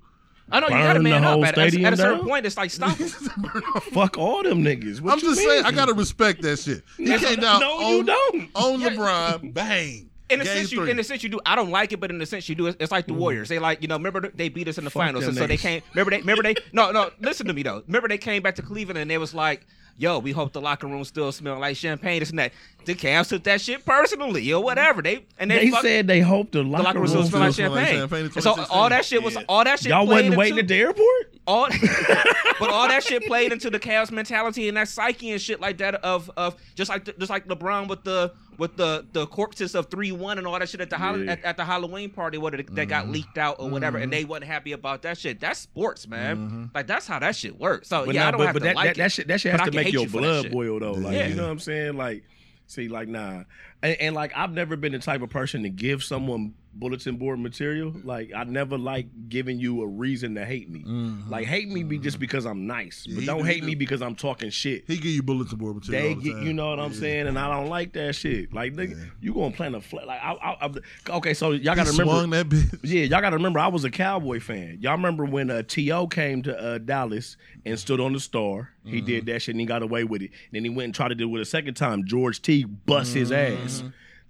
I 0.51 0.59
know 0.59 0.67
you 0.67 0.73
got 0.73 0.93
to 0.93 0.99
man 0.99 1.23
up. 1.23 1.39
At, 1.43 1.57
at, 1.57 1.73
at 1.73 1.93
a 1.93 1.97
certain 1.97 2.19
down? 2.19 2.27
point, 2.27 2.45
it's 2.45 2.55
like 2.55 2.69
stop. 2.69 2.95
Fuck 3.91 4.17
all 4.17 4.43
them 4.43 4.63
niggas. 4.63 5.01
What 5.01 5.13
I'm 5.13 5.19
you 5.19 5.25
just 5.25 5.39
mean? 5.39 5.49
saying, 5.49 5.65
I 5.65 5.71
gotta 5.71 5.93
respect 5.93 6.43
that 6.43 6.59
shit. 6.59 6.83
He 6.97 7.05
No, 7.05 7.17
came 7.17 7.39
down 7.39 7.61
no, 7.61 7.71
on, 7.71 7.95
you 7.95 8.03
don't. 8.03 8.49
on 8.53 8.79
Yeah. 8.79 8.89
LeBron, 8.89 9.53
bang. 9.55 10.09
In 10.29 10.41
a 10.41 10.43
Game 10.43 10.53
sense, 10.53 10.71
you 10.71 10.83
in 10.83 10.99
a 10.99 11.03
sense 11.03 11.21
you 11.23 11.29
do. 11.29 11.39
I 11.45 11.55
don't 11.55 11.69
like 11.69 11.93
it, 11.93 11.99
but 11.99 12.09
in 12.09 12.19
a 12.19 12.25
sense 12.25 12.49
you 12.49 12.55
do. 12.55 12.67
It's, 12.67 12.77
it's 12.79 12.91
like 12.91 13.05
the 13.05 13.13
mm. 13.13 13.17
Warriors. 13.17 13.49
They 13.49 13.59
like 13.59 13.81
you 13.81 13.87
know. 13.87 13.95
Remember 13.95 14.29
they 14.29 14.49
beat 14.49 14.67
us 14.67 14.77
in 14.77 14.83
the 14.83 14.89
Fuck 14.89 15.01
finals, 15.03 15.23
them 15.23 15.29
and 15.29 15.37
so 15.37 15.47
they 15.47 15.57
came. 15.57 15.81
Remember 15.93 16.11
they. 16.11 16.19
Remember 16.19 16.43
they. 16.43 16.55
No, 16.73 16.91
no. 16.91 17.11
Listen 17.19 17.45
to 17.47 17.53
me 17.53 17.61
though. 17.63 17.83
Remember 17.87 18.07
they 18.07 18.17
came 18.17 18.41
back 18.41 18.55
to 18.55 18.63
Cleveland 18.63 18.97
and 18.97 19.09
they 19.09 19.19
was 19.19 19.33
like, 19.35 19.65
"Yo, 19.97 20.19
we 20.19 20.31
hope 20.31 20.53
the 20.53 20.61
locker 20.61 20.87
room 20.87 21.03
still 21.03 21.31
smell 21.31 21.59
like 21.59 21.77
champagne." 21.77 22.19
This 22.19 22.29
and 22.29 22.39
that. 22.39 22.51
The 22.85 22.93
Cavs 22.93 23.29
took 23.29 23.43
that 23.45 23.61
shit 23.61 23.83
personally 23.83 24.53
or 24.53 24.63
whatever. 24.63 25.01
They 25.01 25.25
and 25.39 25.49
they, 25.49 25.65
They 25.65 25.71
fuck- 25.71 25.81
said 25.81 26.05
they 26.05 26.19
hoped 26.19 26.51
the 26.51 26.59
the 26.61 26.69
locker, 26.69 26.83
locker 26.83 26.99
room 26.99 27.07
room. 27.11 27.25
still 27.25 27.29
smell 27.29 27.41
like 27.41 27.55
champagne. 27.55 27.95
champagne 28.09 28.41
so 28.43 28.63
all 28.69 28.89
that 28.89 29.03
shit 29.05 29.23
was 29.23 29.33
Yeah. 29.33 29.41
all 29.49 29.63
that 29.63 29.79
shit. 29.79 29.89
Y'all 29.89 30.05
wasn't 30.05 30.35
waiting 30.37 30.59
into- 30.59 30.61
at 30.61 30.67
the 30.67 30.75
airport. 30.75 31.33
all 31.47 31.67
but 32.59 32.69
all 32.69 32.87
that 32.87 33.03
shit 33.03 33.23
played 33.25 33.51
into 33.51 33.69
the 33.71 33.79
Cavs 33.79 34.11
mentality 34.11 34.67
and 34.67 34.77
that 34.77 34.87
psyche 34.87 35.31
and 35.31 35.41
shit 35.41 35.59
like 35.59 35.77
that 35.79 35.95
of 35.95 36.29
of 36.37 36.55
just 36.75 36.89
like 36.89 37.05
the, 37.05 37.13
just 37.13 37.29
like 37.31 37.47
LeBron 37.47 37.87
with 37.87 38.03
the 38.03 38.31
with 38.57 38.77
the 38.77 39.05
the 39.13 39.25
corpses 39.27 39.75
of 39.75 39.87
three 39.89 40.11
one 40.11 40.37
and 40.37 40.45
all 40.47 40.57
that 40.59 40.69
shit 40.69 40.81
at 40.81 40.89
the 40.89 40.97
Yeah. 40.97 41.31
at, 41.33 41.43
at 41.43 41.57
the 41.57 41.65
Halloween 41.65 42.09
party 42.09 42.37
what 42.37 42.51
that 42.53 42.65
Mm-hmm. 42.67 42.89
got 42.89 43.09
leaked 43.09 43.37
out 43.37 43.57
or 43.59 43.69
whatever 43.69 43.97
and 43.97 44.11
they 44.11 44.25
wasn't 44.25 44.45
happy 44.45 44.71
about 44.71 45.01
that 45.03 45.17
shit. 45.17 45.39
That's 45.39 45.59
sports, 45.59 46.07
man. 46.07 46.71
Like 46.73 46.87
that's 46.87 47.07
how 47.07 47.19
that 47.19 47.35
shit 47.35 47.59
works. 47.59 47.89
So 47.89 48.05
But 48.05 48.15
yeah, 48.15 48.21
nah, 48.23 48.27
I 48.27 48.31
don't 48.31 48.39
but, 48.39 48.45
have 48.47 48.53
but 48.53 48.59
to 48.59 48.65
that, 48.65 48.75
like 48.75 48.85
that, 48.89 48.97
that 48.97 49.05
it. 49.05 49.11
shit 49.11 49.27
that 49.27 49.41
shit 49.41 49.51
has 49.51 49.61
to 49.69 49.71
make 49.71 49.91
your 49.93 50.03
you 50.03 50.09
blood 50.09 50.51
boil 50.51 50.79
though. 50.79 50.93
Like 50.93 51.13
Yeah. 51.15 51.27
you 51.27 51.35
know 51.35 51.43
what 51.43 51.51
I'm 51.51 51.59
saying? 51.59 51.97
Like, 51.97 52.23
see, 52.67 52.87
like 52.87 53.07
nah, 53.07 53.43
and, 53.83 53.97
and 53.99 54.15
like 54.15 54.31
I've 54.35 54.51
never 54.51 54.75
been 54.75 54.91
the 54.93 54.99
type 54.99 55.21
of 55.21 55.29
person 55.29 55.63
to 55.63 55.69
give 55.69 56.03
someone 56.03 56.53
bulletin 56.75 57.15
board 57.17 57.39
material. 57.39 57.93
Like 58.03 58.31
I 58.35 58.43
never 58.43 58.77
like 58.77 59.07
giving 59.29 59.59
you 59.59 59.81
a 59.81 59.87
reason 59.87 60.35
to 60.35 60.45
hate 60.45 60.69
me. 60.69 60.83
Like 61.29 61.45
hate 61.47 61.69
me 61.69 61.83
be 61.83 61.97
just 61.97 62.19
because 62.19 62.45
I'm 62.45 62.67
nice, 62.67 63.07
but 63.07 63.25
don't 63.25 63.39
do, 63.39 63.43
hate 63.45 63.61
he 63.63 63.67
me 63.69 63.75
because 63.75 64.01
I'm 64.01 64.15
talking 64.15 64.49
shit. 64.49 64.83
He 64.87 64.97
give 64.97 65.05
you 65.11 65.23
bulletin 65.23 65.57
board 65.57 65.75
material. 65.75 66.09
They 66.09 66.13
the 66.15 66.21
get, 66.33 66.43
you 66.43 66.53
know 66.53 66.69
what 66.69 66.79
I'm 66.79 66.91
Yeah. 66.91 66.99
saying, 66.99 67.27
and 67.27 67.39
I 67.39 67.49
don't 67.55 67.69
like 67.69 67.93
that 67.93 68.13
shit. 68.15 68.53
Like, 68.53 68.73
nigga, 68.73 69.09
you 69.21 69.33
gonna 69.33 69.51
plant 69.51 69.75
a 69.75 69.81
flat? 69.81 70.05
Like, 70.07 70.21
I, 70.21 70.33
I, 70.33 70.65
I, 70.67 71.17
okay, 71.17 71.33
so 71.33 71.51
y'all 71.51 71.75
gotta 71.75 71.91
remember. 71.91 72.11
swung 72.13 72.29
that 72.31 72.49
bitch. 72.49 72.79
Yeah, 72.83 73.03
y'all 73.03 73.21
got 73.21 73.31
to 73.31 73.37
remember, 73.37 73.59
I 73.59 73.67
was 73.67 73.83
a 73.83 73.89
Cowboy 73.89 74.39
fan. 74.39 74.77
Y'all 74.81 74.91
remember 74.93 75.25
when 75.25 75.49
uh, 75.49 75.63
T.O. 75.67 76.07
came 76.07 76.43
to 76.43 76.57
uh, 76.57 76.77
Dallas 76.77 77.37
and 77.65 77.79
stood 77.79 77.99
on 77.99 78.13
the 78.13 78.19
star? 78.19 78.69
He 78.83 78.97
Mm-hmm. 78.97 79.05
did 79.05 79.25
that 79.25 79.41
shit 79.41 79.55
and 79.55 79.59
he 79.59 79.65
got 79.65 79.81
away 79.81 80.03
with 80.03 80.21
it. 80.21 80.29
Then 80.51 80.63
he 80.63 80.69
went 80.69 80.85
and 80.85 80.93
tried 80.93 81.07
to 81.09 81.15
do 81.15 81.35
it 81.35 81.41
a 81.41 81.45
second 81.45 81.73
time. 81.73 82.05
George 82.05 82.41
Teague 82.41 82.85
bust 82.85 83.13
his 83.15 83.31
Mm-hmm. 83.31 83.65
ass. 83.65 83.83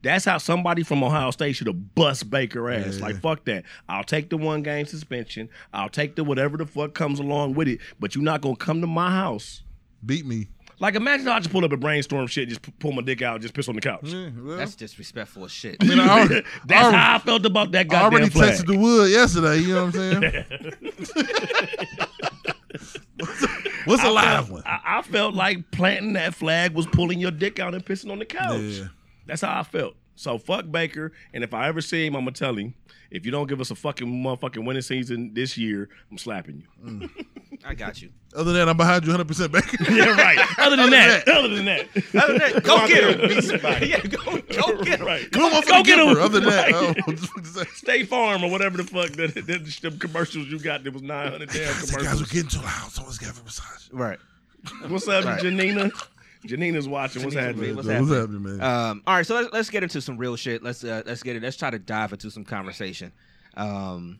That's 0.05 0.23
how 0.23 0.37
somebody 0.37 0.83
from 0.83 1.03
Ohio 1.03 1.31
State 1.31 1.53
should 1.53 1.65
have 1.65 1.95
bust 1.95 2.29
Baker 2.29 2.69
ass. 2.69 2.97
Yeah. 2.97 3.05
Like, 3.05 3.21
fuck 3.21 3.43
that. 3.45 3.63
I'll 3.89 4.03
take 4.03 4.29
the 4.29 4.37
one 4.37 4.61
game 4.61 4.85
suspension. 4.85 5.49
I'll 5.73 5.89
take 5.89 6.15
the 6.15 6.23
whatever 6.23 6.57
the 6.57 6.67
fuck 6.67 6.93
comes 6.93 7.19
along 7.19 7.55
with 7.55 7.67
it. 7.67 7.79
But 7.99 8.13
you're 8.13 8.23
not 8.23 8.41
going 8.41 8.55
to 8.55 8.63
come 8.63 8.81
to 8.81 8.87
my 8.87 9.09
house. 9.09 9.63
Beat 10.05 10.23
me. 10.27 10.49
Like, 10.79 10.93
imagine 10.93 11.27
I 11.27 11.39
just 11.39 11.51
pull 11.51 11.65
up 11.65 11.71
a 11.71 11.77
brainstorm 11.77 12.27
shit, 12.27 12.49
just 12.49 12.61
pull 12.77 12.91
my 12.91 13.01
dick 13.01 13.23
out, 13.23 13.41
just 13.41 13.55
piss 13.55 13.67
on 13.67 13.73
the 13.73 13.81
couch. 13.81 14.01
Yeah, 14.03 14.29
well, 14.37 14.57
That's 14.57 14.75
disrespectful 14.75 15.43
as 15.45 15.51
shit. 15.51 15.77
I 15.81 15.85
mean, 15.85 15.99
I 15.99 16.19
already, 16.19 16.43
That's 16.67 16.83
I 16.83 16.83
already, 16.83 16.97
how 16.97 17.15
I 17.15 17.19
felt 17.19 17.45
about 17.47 17.71
that 17.71 17.87
guy. 17.87 18.01
I 18.01 18.03
already 18.03 18.29
flag. 18.29 18.53
texted 18.53 18.67
the 18.67 18.77
wood 18.77 19.09
yesterday. 19.09 19.57
You 19.57 19.73
know 19.73 19.85
what 19.85 19.95
I'm 19.95 20.21
saying? 20.21 20.43
What's 23.85 24.03
a 24.03 24.07
I 24.07 24.11
live 24.11 24.35
felt, 24.35 24.49
one? 24.51 24.63
I, 24.67 24.79
I 24.85 25.01
felt 25.01 25.33
like 25.33 25.71
planting 25.71 26.13
that 26.13 26.35
flag 26.35 26.75
was 26.75 26.85
pulling 26.85 27.19
your 27.19 27.31
dick 27.31 27.59
out 27.59 27.73
and 27.73 27.83
pissing 27.83 28.11
on 28.11 28.19
the 28.19 28.25
couch. 28.25 28.59
Yeah. 28.61 28.87
That's 29.25 29.41
how 29.41 29.59
I 29.59 29.63
felt. 29.63 29.95
So 30.17 30.37
fuck 30.37 30.71
Baker, 30.71 31.11
and 31.33 31.43
if 31.43 31.53
I 31.53 31.67
ever 31.67 31.81
see 31.81 32.05
him, 32.05 32.15
I'm 32.15 32.21
gonna 32.23 32.31
tell 32.31 32.55
him. 32.55 32.73
If 33.11 33.25
you 33.25 33.31
don't 33.31 33.47
give 33.47 33.61
us 33.61 33.69
a 33.69 33.75
fucking 33.75 34.07
motherfucking 34.07 34.65
winning 34.65 34.81
season 34.81 35.33
this 35.33 35.57
year, 35.57 35.89
I'm 36.09 36.17
slapping 36.17 36.63
you. 36.83 36.89
Mm. 36.91 37.25
I 37.63 37.73
got 37.75 38.01
you. 38.01 38.09
Other 38.33 38.45
than 38.45 38.55
that, 38.55 38.69
I'm 38.69 38.77
behind 38.77 39.03
you 39.05 39.09
100 39.11 39.27
percent 39.27 39.51
back. 39.51 39.71
yeah, 39.89 40.09
right. 40.19 40.39
Other 40.57 40.75
than 40.77 40.89
that, 40.89 41.27
other 41.27 41.47
than 41.49 41.65
that, 41.65 41.87
Other 42.15 42.37
than 42.39 42.53
that, 42.53 42.63
go 42.63 42.77
out 42.77 42.89
get 42.89 43.03
him. 43.03 43.19
and 43.21 43.29
beat 43.29 43.43
somebody. 43.43 43.87
yeah, 43.87 43.99
go, 44.01 44.37
go 44.41 44.83
get 44.83 44.99
him. 44.99 45.05
right. 45.05 45.29
Go, 45.31 45.61
Go 45.61 45.83
get 45.83 45.99
him. 45.99 46.17
Other 46.17 46.39
than 46.39 46.49
that, 46.49 46.71
Right. 46.71 46.97
oh, 47.07 47.11
just 47.11 47.35
want 47.35 47.45
to 47.45 47.51
say, 47.51 47.65
State 47.75 48.07
Farm 48.09 48.43
or 48.43 48.49
whatever 48.49 48.77
the 48.77 48.83
fuck 48.85 49.11
that, 49.11 49.33
that, 49.35 49.47
that 49.47 49.79
them 49.81 49.99
commercials 49.99 50.47
you 50.47 50.59
got. 50.59 50.83
There 50.83 50.91
was 50.91 51.01
900 51.03 51.49
damn 51.49 51.57
the 51.85 51.99
guys 52.03 52.19
were 52.19 52.25
getting 52.27 52.49
too 52.49 52.61
loud, 52.61 52.91
so 52.91 53.03
let's 53.03 53.17
get 53.17 53.29
a 53.37 53.43
massage. 53.43 53.89
Right. 53.91 54.19
What's 54.87 55.07
up, 55.07 55.25
Right. 55.25 55.41
Janina? 55.41 55.91
Janina's 56.47 56.87
watching. 56.87 57.23
What's 57.23 57.35
Janina's 57.35 57.45
happening? 57.55 57.75
What's 57.75 57.87
What's 57.87 57.99
happening? 58.09 58.19
happening, 58.43 58.57
man? 58.57 58.61
Um, 58.61 59.03
all 59.07 59.15
right, 59.15 59.25
so 59.25 59.35
let's, 59.35 59.53
let's 59.53 59.69
get 59.69 59.83
into 59.83 60.01
some 60.01 60.17
real 60.17 60.35
shit. 60.35 60.63
Let's 60.63 60.83
uh, 60.83 61.03
let's 61.05 61.23
get 61.23 61.35
it. 61.35 61.43
Let's 61.43 61.57
try 61.57 61.69
to 61.69 61.79
dive 61.79 62.11
into 62.13 62.29
some 62.31 62.43
conversation. 62.43 63.11
Um, 63.55 64.19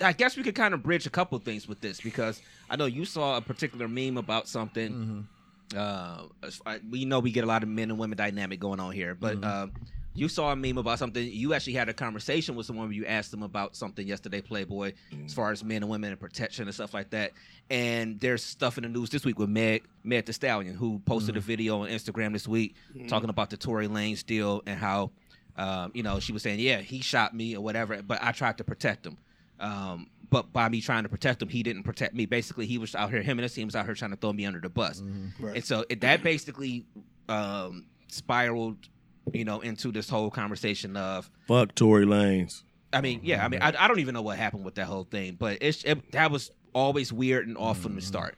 I 0.00 0.12
guess 0.12 0.36
we 0.36 0.42
could 0.42 0.54
kind 0.54 0.72
of 0.72 0.82
bridge 0.82 1.06
a 1.06 1.10
couple 1.10 1.38
things 1.38 1.68
with 1.68 1.80
this 1.80 2.00
because 2.00 2.40
I 2.70 2.76
know 2.76 2.86
you 2.86 3.04
saw 3.04 3.36
a 3.36 3.40
particular 3.40 3.86
meme 3.88 4.16
about 4.16 4.48
something. 4.48 5.28
Uh, 5.76 6.24
as 6.42 6.56
far- 6.56 6.78
we 6.90 7.04
know 7.04 7.18
we 7.20 7.32
get 7.32 7.44
a 7.44 7.46
lot 7.46 7.62
of 7.62 7.68
men 7.68 7.90
and 7.90 7.98
women 7.98 8.16
dynamic 8.16 8.60
going 8.60 8.80
on 8.80 8.92
here, 8.92 9.14
but 9.14 9.42
uh, 9.42 9.66
you 10.14 10.28
saw 10.28 10.52
a 10.52 10.56
meme 10.56 10.78
about 10.78 10.98
something. 10.98 11.26
You 11.26 11.54
actually 11.54 11.72
had 11.74 11.88
a 11.88 11.92
conversation 11.92 12.54
with 12.54 12.66
someone 12.66 12.86
where 12.86 12.94
you 12.94 13.04
asked 13.04 13.30
them 13.30 13.42
about 13.42 13.74
something 13.76 14.06
yesterday, 14.06 14.40
Playboy, 14.40 14.92
as 15.24 15.34
far 15.34 15.50
as 15.50 15.64
men 15.64 15.82
and 15.82 15.90
women 15.90 16.10
and 16.10 16.20
protection 16.20 16.66
and 16.66 16.74
stuff 16.74 16.94
like 16.94 17.10
that. 17.10 17.32
And 17.68 18.20
there's 18.20 18.44
stuff 18.44 18.78
in 18.78 18.82
the 18.82 18.88
news 18.88 19.10
this 19.10 19.24
week 19.24 19.38
with 19.38 19.48
Meg 19.48 19.84
Meg 20.04 20.26
Thee 20.26 20.32
Stallion, 20.32 20.74
who 20.74 21.00
posted 21.00 21.36
a 21.36 21.40
video 21.40 21.80
on 21.80 21.88
Instagram 21.88 22.32
this 22.32 22.46
week 22.46 22.76
talking 23.08 23.28
about 23.28 23.50
the 23.50 23.56
Tory 23.56 23.88
Lanez 23.88 24.24
deal 24.24 24.62
and 24.66 24.78
how, 24.78 25.10
um, 25.56 25.90
you 25.94 26.02
know, 26.02 26.20
she 26.20 26.32
was 26.32 26.42
saying, 26.42 26.60
yeah, 26.60 26.78
he 26.78 27.00
shot 27.00 27.34
me 27.34 27.56
or 27.56 27.60
whatever, 27.60 28.00
but 28.02 28.22
I 28.22 28.32
tried 28.32 28.58
to 28.58 28.64
protect 28.64 29.06
him. 29.06 29.18
Um, 29.58 30.10
but 30.30 30.52
by 30.52 30.68
me 30.68 30.80
trying 30.80 31.04
to 31.04 31.08
protect 31.08 31.42
him, 31.42 31.48
he 31.48 31.62
didn't 31.62 31.84
protect 31.84 32.14
me. 32.14 32.26
Basically, 32.26 32.66
he 32.66 32.78
was 32.78 32.94
out 32.94 33.10
here. 33.10 33.22
Him 33.22 33.38
and 33.38 33.44
his 33.44 33.54
team 33.54 33.66
was 33.66 33.76
out 33.76 33.84
here 33.84 33.94
trying 33.94 34.10
to 34.10 34.16
throw 34.16 34.32
me 34.32 34.46
under 34.46 34.60
the 34.60 34.68
bus. 34.68 35.02
Right. 35.38 35.56
And 35.56 35.64
so 35.64 35.84
it, 35.88 36.00
that 36.00 36.22
basically 36.22 36.86
um, 37.28 37.86
spiraled, 38.08 38.88
you 39.32 39.44
know, 39.44 39.60
into 39.60 39.92
this 39.92 40.08
whole 40.08 40.30
conversation 40.30 40.96
of. 40.96 41.30
Fuck 41.48 41.74
Tory 41.74 42.06
Lanez. 42.06 42.62
I 42.92 43.00
mean, 43.00 43.20
yeah. 43.22 43.44
I 43.44 43.48
mean, 43.48 43.60
I, 43.60 43.72
I 43.78 43.88
don't 43.88 43.98
even 43.98 44.14
know 44.14 44.22
what 44.22 44.38
happened 44.38 44.64
with 44.64 44.76
that 44.76 44.86
whole 44.86 45.04
thing, 45.04 45.36
but 45.38 45.58
it's 45.60 45.82
it, 45.84 46.12
that 46.12 46.30
was 46.30 46.50
always 46.74 47.12
weird 47.12 47.46
and 47.48 47.56
off 47.56 47.80
from 47.80 47.94
the 47.96 48.02
start. 48.02 48.36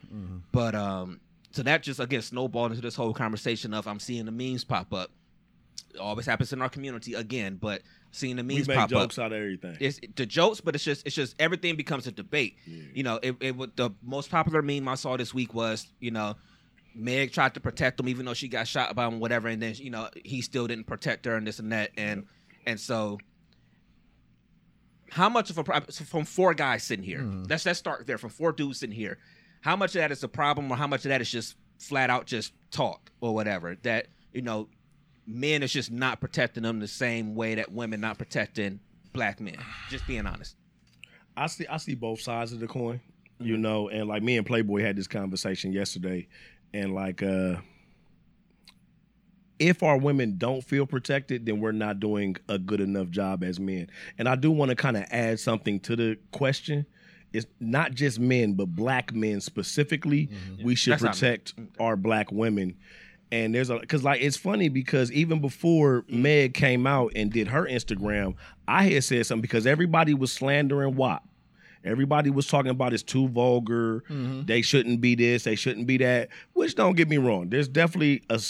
But 0.52 0.74
um, 0.74 1.20
so 1.52 1.62
that 1.62 1.82
just 1.82 2.00
again 2.00 2.22
snowballed 2.22 2.72
into 2.72 2.82
this 2.82 2.94
whole 2.94 3.12
conversation 3.12 3.74
of 3.74 3.86
I'm 3.86 4.00
seeing 4.00 4.24
the 4.24 4.32
memes 4.32 4.64
pop 4.64 4.92
up. 4.92 5.10
It 5.94 6.00
always 6.00 6.26
happens 6.26 6.52
in 6.52 6.60
our 6.60 6.68
community 6.68 7.14
again, 7.14 7.56
but 7.60 7.82
seeing 8.12 8.36
the 8.36 8.42
We 8.42 8.56
memes 8.56 8.68
make 8.68 8.76
pop 8.76 8.84
up 8.84 8.90
jokes 8.90 9.18
out 9.18 9.32
of 9.32 9.38
everything. 9.38 9.76
it's 9.80 10.00
the 10.16 10.26
jokes, 10.26 10.60
but 10.60 10.74
it's 10.74 10.84
just 10.84 11.06
it's 11.06 11.14
just 11.14 11.34
everything 11.38 11.76
becomes 11.76 12.06
a 12.06 12.12
debate. 12.12 12.56
You 12.94 13.02
know, 13.02 13.18
it, 13.22 13.36
it 13.40 13.56
would 13.56 13.76
the 13.76 13.90
most 14.02 14.30
popular 14.30 14.62
meme 14.62 14.88
I 14.88 14.94
saw 14.94 15.16
this 15.16 15.34
week 15.34 15.52
was 15.54 15.86
you 16.00 16.10
know 16.10 16.36
Meg 16.96 17.32
tried 17.32 17.54
to 17.54 17.60
protect 17.60 18.00
him 18.00 18.08
even 18.08 18.26
though 18.26 18.34
she 18.34 18.48
got 18.48 18.66
shot 18.66 18.94
by 18.94 19.06
him, 19.06 19.20
whatever, 19.20 19.48
and 19.48 19.62
then 19.62 19.74
you 19.76 19.90
know 19.90 20.08
he 20.24 20.40
still 20.40 20.66
didn't 20.66 20.86
protect 20.86 21.24
her 21.26 21.36
and 21.36 21.46
this 21.46 21.58
and 21.58 21.72
that, 21.72 21.90
and 21.96 22.26
and 22.66 22.80
so 22.80 23.18
how 25.10 25.28
much 25.28 25.50
of 25.50 25.58
a 25.58 25.64
problem 25.64 25.90
so 25.90 26.04
from 26.04 26.24
four 26.24 26.54
guys 26.54 26.82
sitting 26.82 27.04
here? 27.04 27.20
Mm-hmm. 27.20 27.44
Let's 27.48 27.66
let's 27.66 27.78
start 27.78 28.06
there 28.06 28.18
from 28.18 28.30
four 28.30 28.52
dudes 28.52 28.80
sitting 28.80 28.96
here. 28.96 29.18
How 29.60 29.76
much 29.76 29.94
of 29.94 30.00
that 30.00 30.12
is 30.12 30.22
a 30.22 30.28
problem, 30.28 30.70
or 30.70 30.76
how 30.76 30.86
much 30.86 31.04
of 31.04 31.10
that 31.10 31.20
is 31.20 31.30
just 31.30 31.56
flat 31.78 32.10
out 32.10 32.26
just 32.26 32.52
talk 32.70 33.10
or 33.20 33.34
whatever 33.34 33.76
that 33.82 34.06
you 34.32 34.40
know 34.40 34.68
men 35.26 35.62
is 35.62 35.72
just 35.72 35.90
not 35.90 36.20
protecting 36.20 36.62
them 36.62 36.80
the 36.80 36.88
same 36.88 37.34
way 37.34 37.54
that 37.54 37.70
women 37.70 38.00
not 38.00 38.16
protecting 38.16 38.80
black 39.12 39.40
men. 39.40 39.56
Just 39.90 40.06
being 40.06 40.26
honest. 40.26 40.56
I 41.36 41.46
see 41.48 41.66
I 41.66 41.76
see 41.76 41.94
both 41.94 42.20
sides 42.20 42.52
of 42.52 42.60
the 42.60 42.66
coin, 42.66 43.00
you 43.38 43.54
mm-hmm. 43.54 43.62
know, 43.62 43.88
and 43.88 44.08
like 44.08 44.22
me 44.22 44.36
and 44.36 44.46
Playboy 44.46 44.82
had 44.82 44.96
this 44.96 45.06
conversation 45.06 45.72
yesterday, 45.72 46.28
and 46.72 46.94
like 46.94 47.22
uh 47.22 47.56
if 49.58 49.82
our 49.82 49.96
women 49.96 50.36
don't 50.36 50.62
feel 50.62 50.86
protected, 50.86 51.46
then 51.46 51.60
we're 51.60 51.72
not 51.72 52.00
doing 52.00 52.36
a 52.48 52.58
good 52.58 52.80
enough 52.80 53.08
job 53.08 53.42
as 53.42 53.58
men. 53.58 53.88
And 54.18 54.28
I 54.28 54.36
do 54.36 54.50
want 54.50 54.68
to 54.70 54.76
kind 54.76 54.96
of 54.96 55.04
add 55.10 55.40
something 55.40 55.80
to 55.80 55.96
the 55.96 56.18
question. 56.30 56.86
It's 57.32 57.46
not 57.60 57.92
just 57.92 58.18
men, 58.18 58.54
but 58.54 58.66
black 58.66 59.12
men 59.14 59.40
specifically. 59.40 60.30
We 60.62 60.74
should 60.74 60.94
That's 60.94 61.02
protect 61.02 61.54
our 61.78 61.96
black 61.96 62.30
women. 62.30 62.76
And 63.32 63.54
there's 63.54 63.70
a 63.70 63.78
because 63.78 64.04
like 64.04 64.20
it's 64.22 64.36
funny 64.36 64.68
because 64.68 65.10
even 65.10 65.40
before 65.40 66.04
Meg 66.08 66.54
came 66.54 66.86
out 66.86 67.12
and 67.16 67.32
did 67.32 67.48
her 67.48 67.66
Instagram, 67.66 68.34
I 68.68 68.84
had 68.84 69.04
said 69.04 69.26
something 69.26 69.42
because 69.42 69.66
everybody 69.66 70.14
was 70.14 70.32
slandering 70.32 70.94
WAP. 70.94 71.24
Everybody 71.86 72.30
was 72.30 72.46
talking 72.46 72.70
about 72.70 72.92
it's 72.92 73.02
too 73.02 73.28
vulgar. 73.28 74.00
Mm-hmm. 74.08 74.42
They 74.46 74.62
shouldn't 74.62 75.00
be 75.00 75.14
this. 75.14 75.44
They 75.44 75.54
shouldn't 75.54 75.86
be 75.86 75.98
that. 75.98 76.28
Which 76.52 76.74
don't 76.74 76.96
get 76.96 77.08
me 77.08 77.18
wrong. 77.18 77.48
There's 77.48 77.68
definitely 77.68 78.22
a 78.28 78.40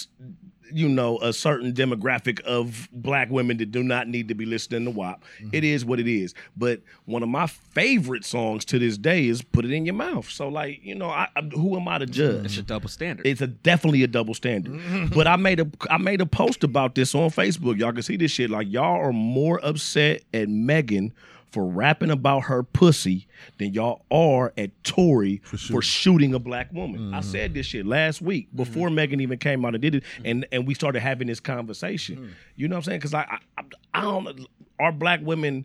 you 0.73 0.89
know 0.89 1.19
a 1.19 1.33
certain 1.33 1.73
demographic 1.73 2.41
of 2.41 2.89
black 2.93 3.31
women 3.31 3.57
that 3.59 3.71
do 3.71 3.83
not 3.83 4.09
need 4.09 4.29
to 4.29 4.35
be 4.35 4.45
listening 4.45 4.85
to 4.85 4.91
WAP. 4.91 5.23
Mm-hmm. 5.41 5.51
It 5.53 5.65
is 5.65 5.85
what 5.85 6.01
it 6.01 6.09
is. 6.09 6.35
But 6.57 6.81
one 7.05 7.23
of 7.23 7.29
my 7.29 7.47
favorite 7.47 8.25
songs 8.25 8.65
to 8.67 8.79
this 8.79 8.99
day 8.99 9.27
is 9.27 9.43
"Put 9.43 9.65
It 9.65 9.73
in 9.73 9.87
Your 9.87 9.95
Mouth." 9.95 10.29
So 10.31 10.49
like 10.49 10.81
you 10.83 10.95
know, 10.95 11.09
I, 11.09 11.29
I, 11.37 11.43
who 11.43 11.77
am 11.77 11.89
I 11.89 11.99
to 11.99 12.05
mm-hmm. 12.05 12.13
judge? 12.13 12.45
It's 12.47 12.59
a 12.59 12.63
double 12.63 12.89
standard. 12.89 13.27
It's 13.27 13.41
a 13.41 13.47
definitely 13.47 14.03
a 14.03 14.09
double 14.09 14.35
standard. 14.35 14.81
but 15.15 15.27
I 15.27 15.37
made 15.37 15.61
a 15.61 15.69
I 15.91 15.99
made 15.99 16.21
a 16.21 16.27
post 16.27 16.65
about 16.65 16.95
this 16.95 17.15
on 17.15 17.31
Facebook. 17.31 17.79
Y'all 17.79 17.93
can 17.93 18.03
see 18.03 18.17
this 18.17 18.31
shit. 18.31 18.51
Like 18.51 18.71
y'all 18.71 19.01
are 19.01 19.13
more 19.13 19.61
upset 19.65 20.23
at 20.35 20.49
Megan 20.49 21.13
for 21.53 21.67
rapping 21.67 22.11
about 22.11 22.45
her 22.45 22.63
pussy 22.63 23.27
than 23.59 23.73
y'all 23.73 24.05
are 24.11 24.53
at 24.59 24.71
Tory 24.85 25.41
for, 25.45 25.81
shooting 25.81 26.35
a 26.35 26.39
black 26.39 26.73
woman. 26.73 27.15
I 27.15 27.21
mm-hmm. 27.21 27.31
said 27.31 27.55
this 27.55 27.67
shit 27.67 27.87
last 27.87 28.21
week 28.21 28.49
before 28.55 28.89
mm-hmm. 28.89 28.97
Megan 28.97 29.21
even 29.21 29.39
came 29.39 29.65
out 29.65 29.75
and 29.75 29.83
did 29.83 29.97
it, 29.97 30.03
mm-hmm. 30.03 30.27
and 30.27 30.47
and 30.53 30.67
we 30.67 30.75
started 30.75 31.01
having 31.01 31.29
this 31.29 31.41
conversation. 31.41 32.35
You 32.57 32.69
know 32.69 32.75
what 32.75 32.79
I'm 32.79 32.85
saying? 32.85 32.99
Because 32.99 33.15
I, 33.15 33.39
I 33.57 33.63
I 33.95 34.01
don't 34.03 34.47
our 34.79 34.93
black 34.93 35.21
women 35.23 35.65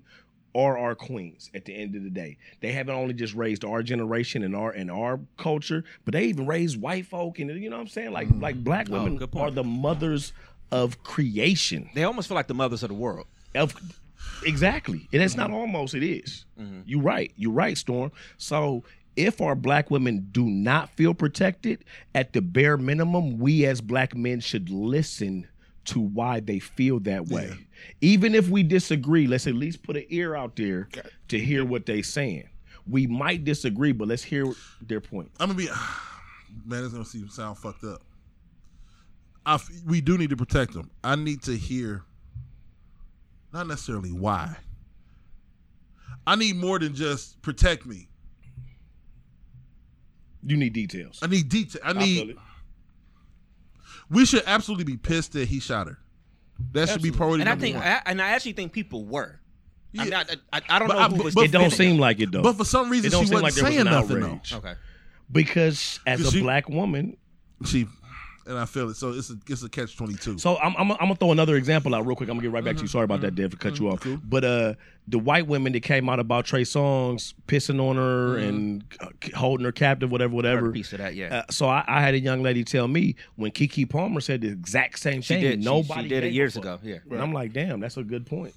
are 0.54 0.78
our 0.78 0.96
queens 0.96 1.50
at 1.54 1.66
the 1.66 1.74
end 1.74 1.96
of 1.96 2.04
the 2.04 2.10
day. 2.10 2.38
They 2.60 2.72
haven't 2.74 2.96
only 2.96 3.14
just 3.14 3.34
raised 3.34 3.64
our 3.64 3.84
generation 3.84 4.44
and 4.44 4.56
our 4.56 4.72
and 4.72 4.92
our 4.92 5.20
culture, 5.38 5.84
but 6.06 6.14
they 6.14 6.26
even 6.26 6.46
raised 6.46 6.80
white 6.82 7.06
folk 7.06 7.40
and 7.40 7.50
you 7.62 7.70
know 7.70 7.78
what 7.78 7.84
I'm 7.84 7.88
saying? 7.88 8.12
Like 8.12 8.28
like 8.40 8.64
black 8.64 8.88
oh, 8.90 8.94
women 8.94 9.18
good 9.18 9.32
point. 9.32 9.48
are 9.48 9.52
the 9.52 9.64
mothers 9.64 10.34
of 10.72 11.04
creation. 11.04 11.90
they 11.94 12.04
almost 12.04 12.30
feel 12.30 12.36
like 12.36 12.48
the 12.48 12.54
mothers 12.54 12.84
of 12.84 12.90
the 12.90 12.96
world. 12.96 13.28
Of 13.54 13.76
exactly. 14.46 15.08
And 15.14 15.22
it's 15.22 15.36
not 15.36 15.48
mm-hmm. 15.48 15.60
almost 15.60 15.94
it 15.94 16.04
is. 16.04 16.46
Mm-hmm. 16.60 16.82
You're 16.86 17.02
right. 17.02 17.32
You're 17.36 17.52
right, 17.52 17.78
Storm. 17.78 18.12
So 18.38 18.84
if 19.16 19.42
our 19.42 19.56
black 19.56 19.92
women 19.92 20.28
do 20.32 20.46
not 20.46 20.90
feel 20.96 21.14
protected, 21.14 21.84
at 22.16 22.34
the 22.34 22.42
bare 22.42 22.78
minimum, 22.78 23.38
we 23.38 23.66
as 23.66 23.82
black 23.82 24.16
men 24.16 24.40
should 24.40 24.70
listen 24.70 25.48
to 25.86 26.00
why 26.00 26.40
they 26.40 26.60
feel 26.60 27.00
that 27.02 27.28
way. 27.28 27.52
Even 28.02 28.36
if 28.36 28.50
we 28.50 28.64
disagree, 28.64 29.28
let's 29.28 29.48
at 29.48 29.56
least 29.56 29.84
put 29.84 29.98
an 29.98 30.06
ear 30.10 30.36
out 30.36 30.56
there 30.56 30.88
to 31.28 31.40
hear 31.40 31.66
what 31.66 31.86
they're 31.86 32.04
saying. 32.04 32.48
We 32.88 33.08
might 33.08 33.44
disagree, 33.44 33.92
but 33.92 34.08
let's 34.08 34.24
hear 34.24 34.46
their 34.82 35.02
point. 35.02 35.32
I'm 35.40 35.48
gonna 35.48 35.58
be 35.58 35.68
man. 36.66 36.84
It's 36.84 36.94
gonna 36.94 37.06
seem 37.06 37.30
sound 37.30 37.58
fucked 37.58 37.84
up. 37.84 38.02
I 39.46 39.60
we 39.86 40.02
do 40.02 40.18
need 40.18 40.30
to 40.30 40.38
protect 40.38 40.74
them. 40.74 40.92
I 41.04 41.16
need 41.16 41.42
to 41.44 41.58
hear, 41.58 42.04
not 43.54 43.68
necessarily 43.68 44.12
why. 44.12 44.56
I 46.26 46.36
need 46.36 46.56
more 46.56 46.80
than 46.80 46.94
just 46.96 47.42
protect 47.42 47.86
me. 47.86 48.08
You 50.44 50.58
need 50.58 50.74
details. 50.74 51.20
I 51.22 51.28
need 51.28 51.50
detail. 51.50 51.82
I 51.84 51.90
I 51.92 51.94
feel 51.94 52.02
need. 52.02 52.30
it. 52.32 52.38
we 54.10 54.26
should 54.26 54.44
absolutely 54.48 54.86
be 54.86 54.98
pissed 54.98 55.34
that 55.34 55.48
he 55.48 55.60
shot 55.60 55.88
her. 55.88 56.00
That 56.74 56.90
should 56.90 57.02
be 57.02 57.10
Absolutely. 57.10 57.18
priority 57.18 57.42
And 57.42 57.50
I 57.50 57.56
think, 57.56 57.76
one. 57.76 57.86
I, 57.86 58.02
and 58.06 58.22
I 58.22 58.30
actually 58.32 58.54
think 58.54 58.72
people 58.72 59.06
were. 59.06 59.40
I, 59.98 60.04
mean, 60.06 60.14
I, 60.14 60.22
I, 60.54 60.62
I 60.70 60.80
don't 60.80 60.88
But 60.88 60.94
know 60.96 61.00
I- 61.00 61.10
who 61.10 61.16
but- 61.18 61.26
was. 61.26 61.36
but- 61.36 61.46
It 61.46 61.52
don't 61.52 61.70
defending 61.70 61.94
seem 61.96 62.00
like 62.00 62.20
it 62.22 62.32
though. 62.32 62.44
but 62.44 62.56
for 62.56 62.66
some 62.66 62.90
reason, 62.90 63.08
it 63.08 63.12
don't 63.12 63.22
she 63.24 63.28
seem 63.28 63.42
wasn't 63.42 63.44
like 63.44 63.54
there 63.56 63.64
was 63.66 63.74
saying 63.74 63.88
an 63.88 63.92
nothing 63.94 64.24
outrage. 64.24 64.52
though. 64.52 64.58
Okay. 64.58 64.74
because 65.32 66.00
as 66.08 66.22
a 66.22 66.32
she- 66.32 66.42
black 66.42 66.70
woman, 66.70 67.18
She, 67.66 67.88
and 68.46 68.58
I 68.58 68.66
feel 68.66 68.90
it. 68.90 68.96
So 68.96 69.12
it's 69.12 69.30
a 69.30 69.36
it's 69.48 69.64
a 69.64 69.70
catch 69.70 69.96
twenty 69.98 70.16
two. 70.16 70.38
So 70.38 70.58
I'm, 70.58 70.76
I'm, 70.78 70.92
I'm 70.92 70.98
gonna 70.98 71.16
throw 71.16 71.32
another 71.32 71.56
example 71.56 71.94
out 71.96 72.06
real 72.06 72.16
quick. 72.16 72.30
I'm 72.30 72.36
gonna 72.38 72.44
get 72.48 72.52
right 72.52 72.64
back 72.64 72.72
Mm-hmm. 72.76 72.80
to 72.80 72.84
you. 72.84 72.88
Sorry 72.90 73.04
about 73.06 73.22
that, 73.22 73.36
Dev, 73.36 73.52
for 73.52 73.58
cut 73.58 73.80
you 73.80 73.90
off. 73.90 74.00
Cool. 74.02 74.20
But 74.24 74.44
uh, 74.44 74.74
the 75.08 75.20
white 75.20 75.48
women 75.48 75.74
that 75.74 75.82
came 75.84 76.10
out 76.10 76.20
about 76.20 76.46
Trey 76.46 76.64
Songz 76.64 77.34
pissing 77.48 77.82
on 77.82 77.96
her 77.98 78.36
Mm-hmm. 78.38 78.50
and 78.50 78.84
uh, 79.00 79.08
holding 79.38 79.66
her 79.66 79.72
captive, 79.72 80.12
whatever, 80.12 80.32
Heard 80.32 80.36
whatever. 80.36 80.70
a 80.70 80.74
piece 80.74 80.92
of 80.94 81.00
that, 81.00 81.16
yeah. 81.16 81.38
Uh, 81.48 81.52
so 81.52 81.68
I, 81.68 81.84
I 81.88 82.02
had 82.02 82.14
a 82.14 82.20
young 82.20 82.42
lady 82.44 82.64
tell 82.64 82.88
me 82.88 83.16
when 83.36 83.52
Keke 83.52 83.90
Palmer 83.90 84.22
said 84.22 84.42
the 84.42 84.50
exact 84.50 85.00
same 85.00 85.22
she 85.22 85.36
thing. 85.36 85.42
did. 85.42 85.64
Nobody 85.64 86.04
she, 86.04 86.08
did 86.10 86.24
it 86.24 86.34
years 86.34 86.54
fuck. 86.56 86.64
ago. 86.64 86.80
Yeah. 86.84 86.98
And 87.10 87.22
I'm 87.22 87.34
like, 87.34 87.54
damn, 87.54 87.80
that's 87.80 87.98
a 87.98 88.04
good 88.04 88.26
point. 88.26 88.54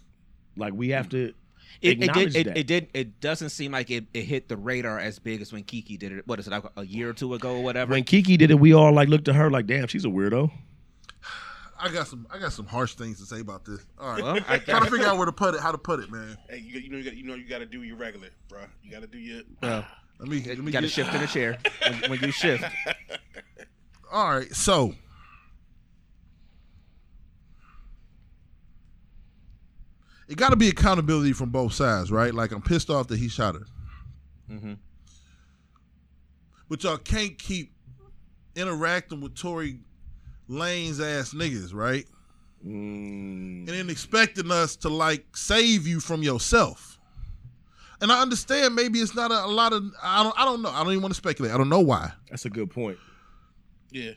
Like 0.57 0.73
we 0.73 0.91
have 0.91 1.09
to 1.11 1.35
It, 1.81 2.03
it 2.03 2.13
did. 2.13 2.37
It, 2.37 2.47
it 2.57 2.67
did. 2.67 2.89
It 2.95 3.21
doesn't 3.21 3.51
seem 3.51 3.73
like 3.73 3.91
it, 3.91 4.07
it 4.15 4.23
hit 4.25 4.49
the 4.49 4.57
radar 4.57 4.99
as 4.99 5.19
big 5.19 5.41
as 5.41 5.53
when 5.53 5.65
Keke 5.65 5.99
did 5.99 6.13
it. 6.13 6.27
What 6.27 6.39
is 6.39 6.47
it? 6.47 6.51
Like 6.51 6.65
a 6.77 6.85
year 6.85 7.11
or 7.11 7.13
two 7.13 7.35
ago 7.35 7.57
or 7.57 7.63
whatever. 7.63 7.93
when 7.93 8.05
Keke 8.05 8.39
did 8.39 8.51
it, 8.51 8.59
we 8.61 8.73
all 8.73 8.93
like 8.93 9.09
looked 9.09 9.29
at 9.29 9.35
her 9.35 9.51
like, 9.51 9.67
damn, 9.67 9.87
she's 9.87 10.05
a 10.05 10.09
weirdo. 10.09 10.51
I 11.79 11.93
got 11.93 12.07
some 12.07 12.27
I 12.31 12.39
got 12.39 12.53
some 12.53 12.67
harsh 12.67 12.95
things 12.95 13.19
to 13.19 13.27
say 13.27 13.41
about 13.41 13.65
this. 13.65 13.85
All 13.99 14.09
right, 14.15 14.23
Well, 14.23 14.39
I- 14.49 14.59
trying 14.59 14.85
to 14.85 14.91
figure 14.91 15.07
out 15.07 15.17
where 15.19 15.27
to 15.27 15.33
put 15.33 15.55
it, 15.55 15.61
how 15.61 15.73
to 15.73 15.79
put 15.79 16.01
it, 16.01 16.11
man. 16.11 16.39
Hey, 16.49 16.59
you, 16.59 16.81
you 16.81 16.89
know 16.89 16.97
you 16.99 17.05
got 17.05 17.17
you 17.17 17.25
know 17.25 17.35
you 17.35 17.45
got 17.49 17.59
to 17.59 17.67
do 17.67 17.83
your 17.83 17.97
regular, 17.97 18.29
bro. 18.49 18.61
You 18.83 18.91
got 18.91 19.03
to 19.03 19.07
do 19.07 19.19
your. 19.19 19.43
well, 19.63 19.81
uh, 19.81 19.85
Let 20.21 20.29
me 20.29 20.43
let 20.47 20.59
me 20.59 20.67
you 20.67 20.73
got 20.73 20.81
to 20.81 20.89
shift 20.89 21.13
in 21.13 21.21
the 21.21 21.27
chair 21.27 21.59
when, 21.87 22.11
when 22.13 22.21
you 22.21 22.31
shift. 22.31 22.65
All 24.13 24.37
right, 24.37 24.55
so 24.55 24.95
it 30.29 30.37
got 30.37 30.51
to 30.51 30.57
be 30.57 30.69
accountability 30.69 31.33
from 31.33 31.51
both 31.51 31.73
sides, 31.75 32.11
right? 32.11 32.33
Like 32.35 32.53
I'm 32.53 32.63
pissed 32.63 32.91
off 32.91 33.09
that 33.09 33.19
he 33.19 33.29
shot 33.29 33.55
her, 33.55 33.67
Mhm. 34.51 34.79
but 36.69 36.83
y'all 36.83 36.97
can't 36.99 37.39
keep 37.39 37.73
interacting 38.57 39.21
with 39.21 39.35
Tory 39.35 39.79
Lanez 40.49 41.01
ass 41.01 41.35
niggas, 41.35 41.75
right? 41.75 42.07
Mm, 42.67 43.61
And 43.61 43.69
then 43.69 43.91
expecting 43.91 44.51
us 44.51 44.77
to 44.77 44.89
like 44.89 45.37
save 45.37 45.87
you 45.87 46.01
from 46.01 46.23
yourself. 46.23 46.99
And 48.01 48.11
I 48.11 48.21
understand 48.23 48.75
maybe 48.75 48.99
it's 49.01 49.15
not 49.15 49.31
a, 49.31 49.45
a 49.45 49.47
lot 49.47 49.73
of 49.73 49.85
I 50.03 50.23
don't 50.23 50.35
I 50.39 50.45
don't 50.45 50.63
know 50.63 50.71
I 50.71 50.83
don't 50.83 50.93
even 50.93 51.03
want 51.03 51.13
to 51.15 51.19
speculate 51.19 51.53
I 51.53 51.59
don't 51.59 51.69
know 51.69 51.81
why 51.81 52.13
that's 52.31 52.45
a 52.45 52.51
good 52.51 52.71
point. 52.71 52.99
Yeah. 53.91 54.13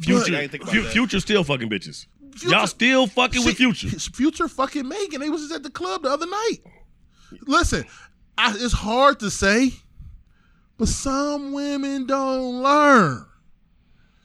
Future, 0.00 0.34
I 0.36 0.46
think 0.48 0.62
about 0.64 0.74
fu- 0.74 0.82
that. 0.82 0.92
future 0.92 1.20
still 1.20 1.44
fucking 1.44 1.68
bitches. 1.70 2.06
Future- 2.38 2.54
Y'all 2.56 2.66
still 2.66 3.06
fucking 3.06 3.44
with 3.44 3.56
Future. 3.56 3.88
Future 3.88 4.48
fucking 4.48 4.86
Megan. 4.88 5.20
They 5.20 5.30
was 5.30 5.42
just 5.42 5.54
at 5.54 5.62
the 5.62 5.70
club 5.70 6.02
the 6.02 6.10
other 6.10 6.26
night. 6.26 6.58
Listen, 7.46 7.84
I, 8.38 8.54
it's 8.58 8.72
hard 8.72 9.20
to 9.20 9.30
say, 9.30 9.70
but 10.78 10.88
some 10.88 11.52
women 11.52 12.06
don't 12.06 12.62
learn. 12.62 13.26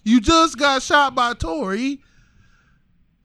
You 0.04 0.22
just 0.22 0.58
got 0.58 0.82
shot 0.84 1.16
by 1.16 1.34
Tory. 1.34 2.02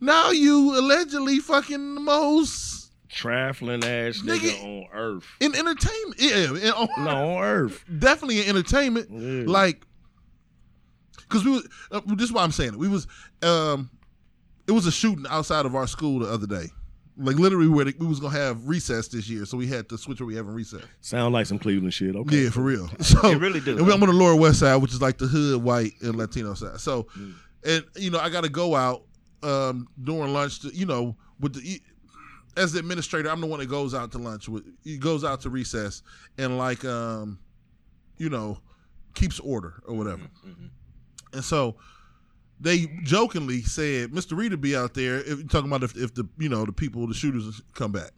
Now 0.01 0.31
you 0.31 0.79
allegedly 0.79 1.39
fucking 1.41 1.95
the 1.95 2.01
most 2.01 2.93
Traveling 3.09 3.83
ass 3.85 4.21
Nigga. 4.23 4.39
nigga 4.39 4.65
on 4.65 4.87
earth. 4.93 5.27
in 5.41 5.55
entertainment. 5.55 6.15
Yeah, 6.21 6.55
in- 6.57 6.73
on- 6.73 7.05
No, 7.05 7.37
on 7.39 7.43
earth. 7.45 7.85
definitely 7.99 8.41
in 8.43 8.49
entertainment. 8.49 9.09
Yeah. 9.11 9.45
Like, 9.51 9.85
cause 11.29 11.45
we 11.45 11.51
was, 11.53 11.69
uh, 11.91 12.01
this 12.07 12.25
is 12.29 12.33
why 12.33 12.43
I'm 12.45 12.53
saying 12.53 12.75
it. 12.75 12.79
We 12.79 12.89
was, 12.89 13.07
um, 13.43 13.91
it 14.71 14.75
was 14.75 14.87
a 14.87 14.93
shooting 14.93 15.27
outside 15.29 15.67
of 15.67 15.75
our 15.75 15.87
school 15.87 16.21
the 16.21 16.31
other 16.33 16.47
day. 16.47 16.67
Like 17.17 17.37
literally, 17.37 17.69
where 17.69 17.85
they, 17.85 17.93
we 17.99 18.07
was 18.07 18.21
gonna 18.21 18.39
have 18.39 18.67
recess 18.67 19.09
this 19.09 19.29
year, 19.29 19.45
so 19.45 19.57
we 19.59 19.67
had 19.67 19.89
to 19.91 19.99
switch 19.99 20.21
where 20.21 20.27
we 20.27 20.35
having 20.37 20.55
recess. 20.55 20.83
Sound 21.03 21.35
like 21.35 21.45
some 21.47 21.59
Cleveland 21.59 21.93
shit. 21.93 22.17
Okay. 22.17 22.45
Yeah, 22.45 22.51
for 22.51 22.63
real. 22.63 22.89
So 23.01 23.29
It 23.31 23.39
really 23.39 23.61
do, 23.61 23.77
And 23.77 23.87
we- 23.87 23.93
I'm 23.93 24.03
on 24.03 24.09
the 24.09 24.15
Lower 24.15 24.37
West 24.37 24.61
Side, 24.61 24.77
which 24.77 24.93
is 24.93 25.03
like 25.03 25.19
the 25.19 25.27
hood, 25.27 25.63
white, 25.63 25.93
and 26.01 26.17
Latino 26.17 26.55
side. 26.55 26.81
So, 26.81 27.03
Mm. 27.19 27.35
and 27.67 27.85
you 27.97 28.11
know, 28.11 28.19
I 28.21 28.31
got 28.31 28.45
to 28.45 28.49
go 28.49 28.75
out 28.77 29.03
um, 29.43 29.89
during 30.03 30.33
lunch. 30.33 30.61
To, 30.61 30.69
you 30.75 30.87
know, 30.87 31.17
with 31.41 31.55
the 31.55 31.81
as 32.57 32.73
the 32.73 32.79
administrator, 32.79 33.29
I'm 33.31 33.41
the 33.41 33.47
one 33.47 33.59
that 33.61 33.69
goes 33.69 33.93
out 33.95 34.13
to 34.13 34.19
lunch. 34.19 34.49
With 34.49 34.65
he 34.85 34.97
goes 34.97 35.23
out 35.25 35.41
to 35.43 35.51
recess 35.51 36.03
and 36.39 36.57
like, 36.59 36.85
um, 36.87 37.39
you 38.19 38.31
know, 38.31 38.59
keeps 39.15 39.41
order 39.41 39.83
or 39.87 39.95
whatever. 39.97 40.23
Mm-hmm, 40.47 40.67
And 41.35 41.45
so 41.45 41.77
they 42.61 42.87
jokingly 43.05 43.63
said, 43.63 44.11
"Mr. 44.11 44.37
Reed 44.37 44.51
will 44.53 44.59
be 44.59 44.77
out 44.77 44.95
there." 44.95 45.17
If, 45.21 45.49
talking 45.49 45.69
about 45.71 45.83
if, 45.83 45.97
if 45.97 46.15
the 46.15 46.29
you 46.39 46.49
know 46.49 46.65
the 46.65 46.73
people, 46.73 47.07
the 47.07 47.15
shooters 47.15 47.61
come 47.75 47.93
back. 47.93 48.11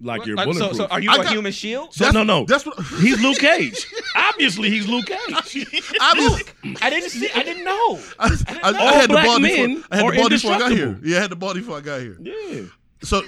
Like 0.00 0.26
you're 0.26 0.38
Uh, 0.38 0.44
so, 0.44 0.50
bulletproof. 0.52 0.76
so 0.76 0.86
are 0.86 1.00
you 1.00 1.10
I 1.10 1.14
a 1.14 1.18
got- 1.22 1.32
human 1.32 1.52
shield? 1.52 1.94
So, 1.94 2.10
no, 2.10 2.24
no. 2.24 2.44
That's 2.44 2.66
what 2.66 2.78
He's 3.00 3.20
Luke 3.22 3.38
Cage. 3.38 3.86
Obviously, 4.16 4.68
he's 4.68 4.88
Luke 4.88 5.06
Cage. 5.06 5.66
I 6.00 6.12
was. 6.18 6.42
I 6.82 6.90
didn't 6.90 7.10
see. 7.10 7.30
I 7.34 7.42
didn't 7.44 7.64
know. 7.64 8.00
I, 8.18 8.28
I, 8.48 8.60
I 8.72 8.78
All 8.78 8.92
had 8.92 9.04
the 9.08 9.14
black 9.14 9.24
ball 9.26 9.38
men 9.40 9.76
before 9.76 9.86
I 9.92 9.96
had 9.96 10.04
are 10.04 10.10
the 10.12 10.16
ball 10.18 10.28
before 10.28 10.52
I 10.52 10.58
got 10.58 10.72
here. 10.72 10.82
indestructible. 10.88 11.08
Yeah, 11.10 11.16
I 11.16 11.20
had 11.20 11.30
the 11.30 11.36
ball 11.36 11.54
before 11.54 11.76
I 11.78 11.80
got 11.80 12.00
here. 12.00 12.16
Yeah. 12.20 12.62
So, 13.02 13.22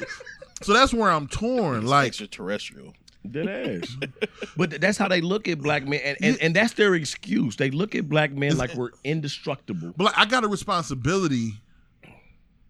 so 0.63 0.73
that's 0.75 0.93
where 0.93 1.11
I'm 1.11 1.29
torn. 1.29 1.87
Like, 1.87 2.09
extraterrestrial. 2.09 2.95
Dead 3.33 3.83
ass. 3.83 3.97
but 4.57 4.81
that's 4.81 4.99
how 4.99 5.09
they 5.09 5.21
look 5.21 5.49
at 5.49 5.59
black 5.59 5.87
men, 5.87 6.01
and, 6.05 6.17
and, 6.23 6.41
and 6.41 6.57
that's 6.57 6.75
their 6.75 6.95
excuse. 6.95 7.57
They 7.57 7.71
look 7.71 7.95
at 7.95 8.09
black 8.09 8.33
men 8.33 8.57
like 8.57 8.75
we're 8.75 8.91
indestructible. 9.05 9.95
but 9.97 10.05
like, 10.05 10.19
I 10.19 10.25
got 10.25 10.45
a 10.45 10.49
responsibility 10.49 11.53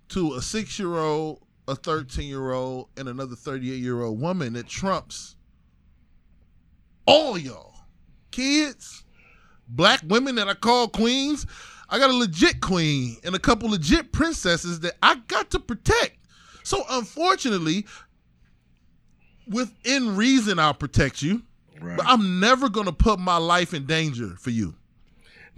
to 0.08 0.34
a 0.34 0.42
six 0.42 0.78
year 0.78 0.96
old, 0.96 1.42
a 1.68 1.74
thirteen 1.74 2.28
year 2.28 2.52
old, 2.52 2.88
and 2.96 3.08
another 3.08 3.36
thirty 3.36 3.72
eight 3.72 3.82
year 3.82 4.02
old 4.02 4.20
woman 4.20 4.54
that 4.54 4.68
trumps 4.68 5.36
all 7.06 7.38
y'all 7.38 7.76
kids, 8.36 9.04
black 9.66 10.02
women 10.06 10.34
that 10.34 10.48
I 10.48 10.54
call 10.54 10.88
queens. 10.88 11.46
I 11.88 11.98
got 11.98 12.10
a 12.10 12.16
legit 12.16 12.60
queen 12.60 13.16
and 13.24 13.34
a 13.34 13.38
couple 13.38 13.70
legit 13.70 14.12
princesses 14.12 14.80
that 14.80 14.96
I 15.02 15.16
got 15.28 15.50
to 15.52 15.58
protect. 15.58 16.18
So 16.62 16.82
unfortunately, 16.90 17.86
within 19.48 20.16
reason, 20.16 20.58
I'll 20.58 20.74
protect 20.74 21.22
you. 21.22 21.42
Right. 21.80 21.96
But 21.96 22.06
I'm 22.06 22.40
never 22.40 22.68
gonna 22.68 22.92
put 22.92 23.18
my 23.18 23.36
life 23.36 23.74
in 23.74 23.86
danger 23.86 24.34
for 24.38 24.50
you. 24.50 24.74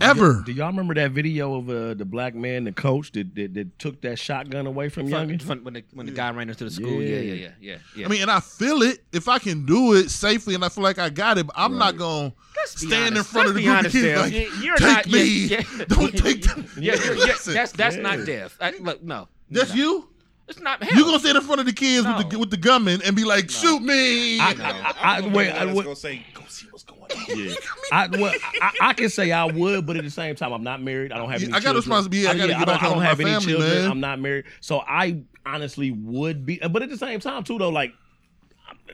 Ever. 0.01 0.45
Do 0.47 0.53
y'all 0.53 0.69
remember 0.69 0.95
that 0.95 1.11
video 1.11 1.57
of 1.57 1.69
uh, 1.69 1.95
the 1.95 2.05
black 2.05 2.33
man, 2.33 2.63
the 2.63 2.71
coach, 2.73 3.11
that, 3.13 3.35
that 3.35 3.55
that 3.55 3.79
took 3.81 4.01
that 4.03 4.17
shotgun 4.17 4.69
away 4.69 4.89
from 4.91 5.09
From, 5.11 5.29
Youngin? 5.29 5.65
when 5.65 5.75
the 5.75 5.83
when 5.93 6.07
the 6.07 6.13
guy 6.13 6.31
ran 6.31 6.49
into 6.49 6.63
the 6.63 6.71
school. 6.71 7.03
Yeah, 7.03 7.19
yeah, 7.19 7.33
yeah, 7.35 7.49
yeah. 7.61 7.77
yeah. 7.97 8.07
I 8.07 8.09
mean, 8.09 8.23
and 8.23 8.31
I 8.31 8.39
feel 8.39 8.83
it 8.83 9.01
if 9.13 9.27
I 9.27 9.41
can 9.41 9.67
do 9.67 9.95
it 9.95 10.11
safely, 10.11 10.55
and 10.55 10.65
I 10.65 10.69
feel 10.69 10.85
like 10.85 10.99
I 11.01 11.09
got 11.11 11.37
it. 11.39 11.47
But 11.47 11.57
I'm 11.59 11.79
not 11.79 11.97
gonna 11.97 12.33
Let's 12.57 12.81
be 12.81 12.87
stand 12.87 13.17
in 13.17 13.25
front 13.25 13.49
of 13.49 13.57
Let's 13.57 13.57
the 13.57 13.61
be 13.61 13.75
group 13.75 13.87
of 13.87 13.93
kids 13.93 14.21
like, 14.21 14.33
You- 14.33 14.63
you're 14.65 14.77
"Take 14.77 14.87
not- 14.87 15.07
yeah, 15.09 15.13
me, 15.23 15.47
yeah. 15.47 15.63
don't 15.89 16.17
take 16.17 16.43
them." 16.55 16.69
yeah, 16.79 16.95
you're, 17.05 17.15
yeah, 17.17 17.35
that's 17.47 17.73
that's 17.73 17.97
Yeah. 17.97 18.03
not 18.03 18.25
death. 18.25 18.57
I, 18.61 18.71
look, 18.79 19.03
no, 19.03 19.27
that's 19.51 19.75
you. 19.75 20.09
It's 20.49 20.61
not. 20.61 20.81
You 20.83 20.89
hell. 20.91 21.05
gonna 21.05 21.19
stand 21.21 21.37
in 21.37 21.43
front 21.45 21.61
of 21.61 21.67
the 21.67 21.73
kids 21.73 22.07
with 22.07 22.19
the 22.19 22.33
No. 22.35 22.39
with 22.41 22.51
the 22.51 22.57
gunman 22.57 23.01
and 23.05 23.15
be 23.15 23.25
like, 23.25 23.51
"Shoot 23.51 23.81
me!" 23.83 24.41
I- 24.41 24.55
No, 24.55 24.65
I- 24.65 24.95
I'm 25.17 25.23
gonna 25.25 25.37
wait, 25.37 25.51
I 25.51 25.65
that's 25.65 25.77
would- 25.77 25.85
gonna 25.85 25.97
say, 25.97 26.25
"Go 26.35 26.43
see 26.49 26.67
what's 26.71 26.85
going 26.85 27.01
on." 27.03 27.09
Yeah, 27.39 27.55
I, 27.93 28.07
well, 28.09 28.35
I, 28.63 28.73
I 28.89 28.93
can 28.95 29.09
say 29.11 29.31
I 29.33 29.45
would, 29.45 29.87
but 29.87 29.97
at 29.97 30.05
the 30.05 30.11
same 30.11 30.35
time, 30.35 30.53
I'm 30.53 30.63
not 30.65 30.83
married. 30.83 31.13
I 31.13 31.19
don't 31.19 31.31
have 31.31 31.41
Yeah, 31.43 31.49
any. 31.49 31.55
I 31.55 31.57
got 31.61 31.73
children. 31.75 31.77
responsibility. 31.77 32.27
I 32.29 32.35
gotta 32.35 32.53
yeah, 32.53 32.59
get 32.61 32.69
I 32.69 32.73
don't, 32.73 32.83
I 32.83 32.89
don't 32.95 33.03
have 33.03 33.19
my 33.19 33.25
any 33.25 33.33
family, 33.41 33.53
children. 33.55 33.83
man. 33.83 33.91
I'm 33.91 34.01
not 34.01 34.21
married, 34.21 34.45
so 34.61 34.81
I 34.81 35.21
honestly 35.45 35.91
would 35.91 36.47
be. 36.47 36.59
But 36.59 36.83
at 36.83 36.91
the 36.91 36.99
same 36.99 37.21
time, 37.21 37.45
too, 37.45 37.59
though, 37.59 37.69
like 37.71 37.93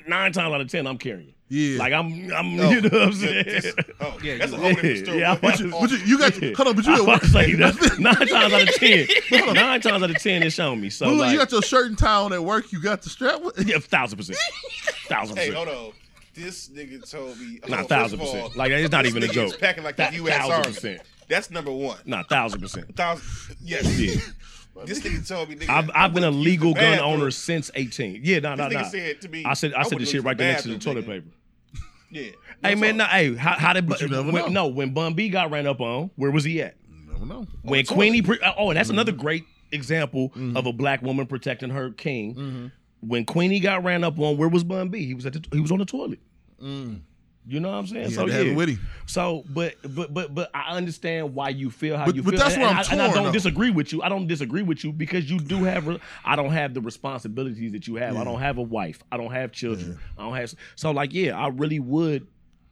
nine 0.08 0.32
times 0.32 0.52
out 0.54 0.60
of 0.60 0.68
ten, 0.68 0.86
I'm 0.86 0.98
carrying. 0.98 1.33
Yeah. 1.48 1.78
like 1.78 1.92
I'm. 1.92 2.32
I'm. 2.32 2.58
Oh, 2.60 2.70
you 2.70 2.80
know 2.80 2.88
what 2.88 3.02
I'm 3.02 3.10
yeah, 3.12 3.12
saying? 3.12 3.44
this- 3.44 3.74
oh, 4.00 4.18
Yeah, 4.22 4.36
that's 4.38 4.52
you- 4.52 4.58
a 4.58 4.60
whole 4.60 4.70
different 4.74 4.98
story. 5.04 5.18
Yeah, 5.20 5.38
But 5.40 5.60
I'm- 5.60 5.70
But 5.70 5.90
you, 5.90 5.96
you 5.98 6.18
got 6.18 6.32
hold 6.34 6.68
on, 6.68 6.74
but 6.76 6.84
you 6.86 6.92
I 6.92 6.96
at 6.96 7.06
work. 7.06 7.24
say 7.24 7.54
that 7.54 7.98
nine 7.98 8.14
times 8.26 8.52
out 8.52 8.62
of 8.62 8.74
ten. 8.74 9.06
Nine 9.54 9.80
times 9.80 10.02
out 10.02 10.10
of 10.10 10.18
ten, 10.22 10.42
it's 10.42 10.54
shown 10.54 10.80
me. 10.80 10.90
So 10.90 11.08
Look, 11.10 11.18
like, 11.18 11.32
you 11.32 11.38
got 11.38 11.52
your 11.52 11.62
shirt 11.62 11.86
and 11.88 11.98
tie 11.98 12.16
on 12.16 12.32
at 12.32 12.42
work. 12.42 12.72
You 12.72 12.80
got 12.82 13.02
the 13.02 13.10
strap. 13.10 13.42
With? 13.42 13.66
yeah, 13.68 13.78
thousand 13.78 14.16
percent, 14.18 14.38
thousand 15.06 15.36
percent. 15.36 15.38
Hey, 15.54 15.60
percent. 15.60 15.68
hold 15.68 15.88
on. 15.88 15.92
This 16.34 16.68
nigga 16.70 17.08
told 17.08 17.38
me. 17.38 17.60
Nah, 17.68 17.82
oh, 17.82 17.84
thousand 17.84 18.18
first 18.18 18.32
of 18.34 18.40
percent. 18.40 18.52
all, 18.54 18.58
Like, 18.58 18.70
it's 18.72 18.90
not 18.90 19.06
even 19.06 19.22
a 19.22 19.28
joke. 19.28 19.60
Packing 19.60 19.84
like 19.84 19.96
That- 19.96 20.10
the 20.10 20.16
U.S. 20.16 20.38
Thousand 20.48 20.74
percent. 20.74 21.00
That's 21.28 21.50
number 21.50 21.70
one. 21.72 21.98
Nah, 22.06 22.22
thousand 22.24 22.60
percent. 22.60 22.96
Thousand. 22.96 23.56
Yes. 23.62 23.98
Yeah. 24.00 24.14
This 24.84 25.00
nigga 25.00 25.26
told 25.26 25.48
me. 25.48 25.56
Nigga, 25.56 25.68
I've, 25.68 25.90
I 25.90 26.04
I've 26.04 26.14
been 26.14 26.24
a 26.24 26.30
legal 26.30 26.74
gun 26.74 26.82
bathroom. 26.82 27.20
owner 27.20 27.30
since 27.30 27.70
18. 27.74 28.20
Yeah, 28.24 28.40
no, 28.40 28.54
no, 28.54 28.68
no. 28.68 28.82
said 28.84 29.20
to 29.22 29.28
me. 29.28 29.44
I 29.44 29.54
said 29.54 29.72
I 29.74 29.84
said 29.84 29.98
the 29.98 30.06
shit 30.06 30.24
right 30.24 30.36
there 30.36 30.52
next 30.52 30.64
to 30.64 30.70
the 30.70 30.78
toilet 30.78 31.04
nigga. 31.04 31.08
paper. 31.08 31.26
Yeah. 32.10 32.30
Hey 32.62 32.76
man, 32.76 32.96
no, 32.96 33.04
hey, 33.04 33.34
how, 33.34 33.52
how 33.52 33.72
did 33.72 33.88
you 34.00 34.08
never 34.08 34.30
when, 34.30 34.44
know. 34.44 34.48
no 34.48 34.66
when 34.68 34.94
Bun 34.94 35.14
B 35.14 35.28
got 35.28 35.50
ran 35.50 35.66
up 35.66 35.80
on? 35.80 36.10
Where 36.16 36.30
was 36.30 36.44
he 36.44 36.62
at? 36.62 36.76
Never 37.08 37.26
know. 37.26 37.46
When 37.62 37.84
the 37.84 37.92
Queenie, 37.92 38.22
pre- 38.22 38.38
oh, 38.56 38.70
and 38.70 38.76
that's 38.76 38.88
mm-hmm. 38.88 38.94
another 38.94 39.12
great 39.12 39.44
example 39.72 40.30
mm-hmm. 40.30 40.56
of 40.56 40.66
a 40.66 40.72
black 40.72 41.02
woman 41.02 41.26
protecting 41.26 41.70
her 41.70 41.90
king. 41.90 42.34
Mm-hmm. 42.34 42.66
When 43.00 43.26
Queenie 43.26 43.60
got 43.60 43.84
ran 43.84 44.04
up 44.04 44.18
on, 44.18 44.36
where 44.36 44.48
was 44.48 44.64
Bun 44.64 44.88
B? 44.88 45.04
He 45.04 45.14
was 45.14 45.26
at 45.26 45.34
the, 45.34 45.44
he 45.52 45.60
was 45.60 45.72
on 45.72 45.78
the 45.78 45.84
toilet. 45.84 46.20
Mm. 46.62 47.00
You 47.46 47.60
know 47.60 47.70
what 47.70 47.76
I'm 47.76 47.86
saying? 47.86 48.10
So 48.10 48.20
had 48.22 48.26
to 48.28 48.32
have 48.32 48.46
yeah. 48.46 48.52
it 48.52 48.56
with 48.56 48.68
him. 48.70 48.80
So, 49.06 49.44
but 49.50 49.74
but 49.94 50.14
but 50.14 50.34
but 50.34 50.50
I 50.54 50.74
understand 50.76 51.34
why 51.34 51.50
you 51.50 51.70
feel 51.70 51.96
how 51.98 52.06
But- 52.06 52.16
you 52.16 52.22
but 52.22 52.30
feel, 52.30 52.38
that's 52.40 52.54
and, 52.54 52.62
where 52.62 52.70
I'm 52.70 52.76
I, 52.78 52.84
and 52.92 53.02
I 53.02 53.12
don't 53.12 53.24
though. 53.24 53.32
disagree 53.32 53.70
with 53.70 53.92
you. 53.92 54.02
I 54.02 54.08
don't 54.08 54.26
disagree 54.26 54.62
with 54.62 54.82
you 54.82 54.92
because 54.92 55.30
you 55.30 55.38
do 55.38 55.64
have. 55.64 55.86
re- 55.86 56.00
I 56.24 56.36
don't 56.36 56.52
have 56.52 56.72
the 56.72 56.80
responsibilities 56.80 57.72
that 57.72 57.86
you 57.86 57.96
have. 57.96 58.16
I 58.16 58.24
don't 58.24 58.40
have 58.40 58.56
a 58.58 58.62
wife. 58.62 59.02
I 59.12 59.18
don't 59.18 59.32
have 59.32 59.52
children. 59.52 59.98
I 60.18 60.22
don't 60.22 60.34
have. 60.36 60.54
So 60.76 60.90
like, 60.90 61.12
yeah, 61.12 61.38
I 61.38 61.48
really 61.48 61.80
would. 61.80 62.26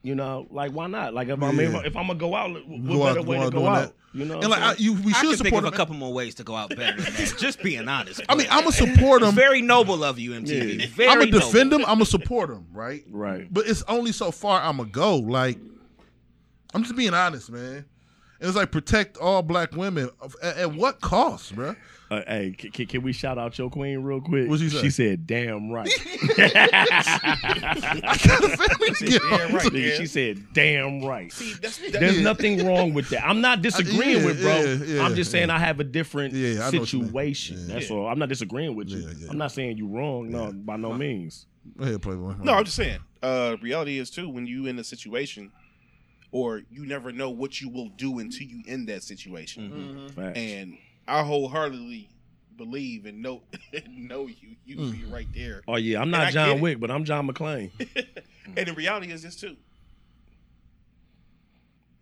You 0.05 0.17
know, 0.17 0.47
like 0.51 0.73
why 0.73 0.89
not? 0.89 1.15
Like 1.15 1.29
if 1.29 1.41
I'm 1.41 1.59
Yeah. 1.59 1.81
if, 1.85 1.97
I'm 1.97 2.09
gonna 2.09 2.19
go 2.19 2.35
out, 2.35 2.51
what 2.53 2.87
Go 2.87 3.03
out- 3.05 3.15
better 3.15 3.23
way 3.23 3.39
go 3.39 3.45
to 3.45 3.51
go 3.51 3.59
doing 3.61 3.67
out? 3.73 3.75
that. 3.83 3.93
You 4.15 4.25
know, 4.27 4.41
And 4.41 4.51
like 4.51 4.61
I'm 4.61 4.71
I, 4.71 4.75
saying? 4.75 4.85
you, 4.85 4.93
we 4.95 5.13
I 5.13 5.17
should 5.21 5.29
can 5.29 5.37
think 5.39 5.47
support 5.47 5.65
of 5.65 5.73
a 5.73 5.77
couple 5.77 5.95
more 5.95 6.13
ways 6.13 6.35
to 6.35 6.45
go 6.45 6.55
out 6.55 6.69
better 6.71 7.01
than 7.01 7.15
that. 7.15 7.35
Just 7.39 7.63
being 7.63 7.89
honest. 7.89 8.21
I 8.29 8.35
mean, 8.35 8.47
I'm 8.51 8.61
gonna 8.65 8.73
support 8.73 9.23
him. 9.23 9.35
very 9.35 9.63
noble 9.63 10.03
of 10.05 10.19
you, 10.19 10.33
MTV. 10.33 10.81
Yeah. 10.81 10.87
Very 10.89 11.09
I'm 11.09 11.19
gonna 11.21 11.31
defend 11.31 11.73
him. 11.73 11.81
I'm 11.83 11.95
gonna 11.95 12.05
support 12.07 12.51
him. 12.51 12.67
Right. 12.73 13.05
right. 13.11 13.47
But 13.51 13.67
it's 13.69 13.83
only 13.89 14.13
so 14.13 14.31
far 14.33 14.61
I'm 14.61 14.77
gonna 14.79 14.91
go. 14.91 15.17
Like, 15.19 15.59
I'm 16.75 16.83
just 16.83 16.97
being 16.97 17.15
honest, 17.15 17.51
man. 17.51 17.85
And 18.41 18.49
it's 18.49 18.57
like 18.57 18.71
protect 18.73 19.17
all 19.19 19.41
black 19.43 19.73
women 19.77 20.11
at, 20.43 20.57
at 20.59 20.75
what 20.75 21.01
cost, 21.01 21.55
bro? 21.55 21.77
Uh, 22.13 22.23
hey, 22.27 22.55
can, 22.59 22.71
can, 22.73 22.87
can 22.87 23.03
we 23.03 23.13
shout 23.13 23.39
out 23.39 23.57
your 23.57 23.71
queen 23.71 24.01
real 24.03 24.21
quick? 24.21 24.47
What'd 24.49 24.61
she 24.61 24.69
say? 24.69 24.81
She 24.83 24.91
said, 24.91 25.27
"Damn 25.27 25.71
right." 25.71 25.89
I 26.39 28.19
got 28.27 28.45
a 28.45 28.57
family 28.57 28.91
to 28.91 29.07
get 29.07 29.23
Yeah, 29.23 29.37
on. 29.47 29.55
right. 29.55 29.73
Yeah. 29.73 29.95
She 29.97 30.07
said, 30.07 30.53
"Damn 30.53 31.03
right." 31.05 31.33
See, 31.33 31.55
that's, 31.55 31.79
that, 31.79 31.93
There's 31.93 32.19
Yeah. 32.19 32.23
nothing 32.25 32.67
wrong 32.67 32.93
with 32.93 33.09
that. 33.11 33.27
I'm 33.27 33.41
not 33.41 33.63
disagreeing 33.63 34.19
yeah, 34.21 34.27
with 34.27 34.43
bro. 34.43 34.61
yeah, 34.61 34.75
yeah, 34.97 35.03
I'm 35.05 35.15
just 35.15 35.31
saying 35.31 35.49
yeah. 35.49 35.55
I 35.57 35.59
have 35.59 35.81
a 35.81 35.85
different 35.85 36.35
Yeah, 36.35 36.67
I 36.67 36.71
know 36.71 36.81
what 36.81 36.93
you 36.93 36.99
mean. 37.01 37.09
situation. 37.09 37.57
Yeah. 37.67 37.75
That's 37.75 37.91
all. 37.91 38.07
I'm 38.07 38.19
not 38.19 38.29
disagreeing 38.29 38.75
with 38.77 38.89
you. 38.89 38.99
Yeah, 38.99 39.13
yeah. 39.19 39.31
I'm 39.31 39.39
not 39.39 39.53
saying 39.53 39.79
you 39.79 39.89
wrong. 39.89 40.31
No, 40.31 40.53
by 40.53 40.77
no 40.77 40.93
means. 40.93 41.47
Go 41.79 41.85
ahead, 41.85 42.03
Playboy. 42.03 42.35
No, 42.43 42.53
I'm 42.55 42.65
just 42.65 42.77
saying. 42.77 42.99
Uh, 43.23 43.57
reality 43.63 43.99
is 43.99 44.11
too 44.11 44.29
when 44.29 44.47
you 44.47 44.67
in 44.67 44.79
a 44.79 44.85
situation, 44.85 45.53
or 46.33 46.61
you 46.71 46.85
never 46.85 47.13
know 47.13 47.31
what 47.31 47.61
you 47.61 47.69
will 47.69 47.89
do 47.91 48.19
until 48.19 48.47
you 48.47 48.63
in 48.67 48.85
that 48.87 49.03
situation. 49.03 50.11
Facts. 50.15 50.39
And 50.39 50.77
I 51.09 51.23
wholeheartedly 51.23 52.09
believe 52.57 53.07
and 53.07 53.23
know 53.23 53.43
know 53.91 54.27
you. 54.27 54.57
You 54.65 54.77
Mm. 54.77 54.93
be 54.93 55.05
right 55.05 55.27
there. 55.35 55.63
oh 55.69 55.77
yeah, 55.77 56.01
I'm 56.01 56.11
not 56.11 56.27
get 56.27 56.35
John 56.35 56.57
it. 56.59 56.61
Wick, 56.61 56.81
but 56.81 56.91
I'm 56.91 57.05
John 57.05 57.29
McClane. 57.29 57.71
And 58.57 58.67
the 58.67 58.73
reality 58.75 59.11
is 59.13 59.23
this 59.23 59.37
too. 59.37 59.57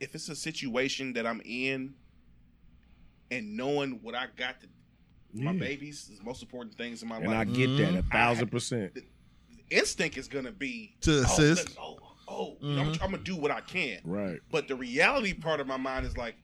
If 0.01 0.15
it's 0.15 0.29
a 0.29 0.35
situation 0.37 1.13
that 1.15 1.27
I'm 1.27 1.43
in, 1.45 1.95
and 3.31 3.57
knowing 3.57 4.01
what 4.03 4.15
I 4.15 4.27
got 4.37 4.61
to, 4.63 4.67
my 5.33 5.53
Yeah. 5.53 5.59
babies 5.59 6.09
is 6.11 6.19
the 6.19 6.25
most 6.25 6.43
important 6.43 6.77
things 6.77 7.03
in 7.03 7.09
my 7.09 7.17
life. 7.17 7.25
And 7.27 7.35
I 7.35 7.39
life. 7.45 7.53
get 7.53 7.77
that 7.77 7.95
a 7.95 8.03
thousand 8.03 8.49
percent. 8.51 8.95
the 8.95 9.05
instinct 9.71 10.17
is 10.17 10.27
gonna 10.29 10.51
be 10.53 10.97
To 11.03 11.19
oh, 11.19 11.23
assist. 11.23 11.69
look, 11.79 11.79
Oh, 11.79 11.99
oh, 12.29 12.57
you 12.61 12.75
know, 12.75 12.83
I'm, 12.83 12.89
I'm 12.89 13.11
gonna 13.13 13.19
do 13.19 13.37
what 13.37 13.51
I 13.51 13.61
can. 13.61 14.01
Right. 14.05 14.41
But 14.51 14.67
the 14.67 14.75
reality 14.77 15.35
part 15.35 15.61
of 15.61 15.67
my 15.67 15.77
mind 15.77 16.07
is 16.07 16.17
like, 16.17 16.37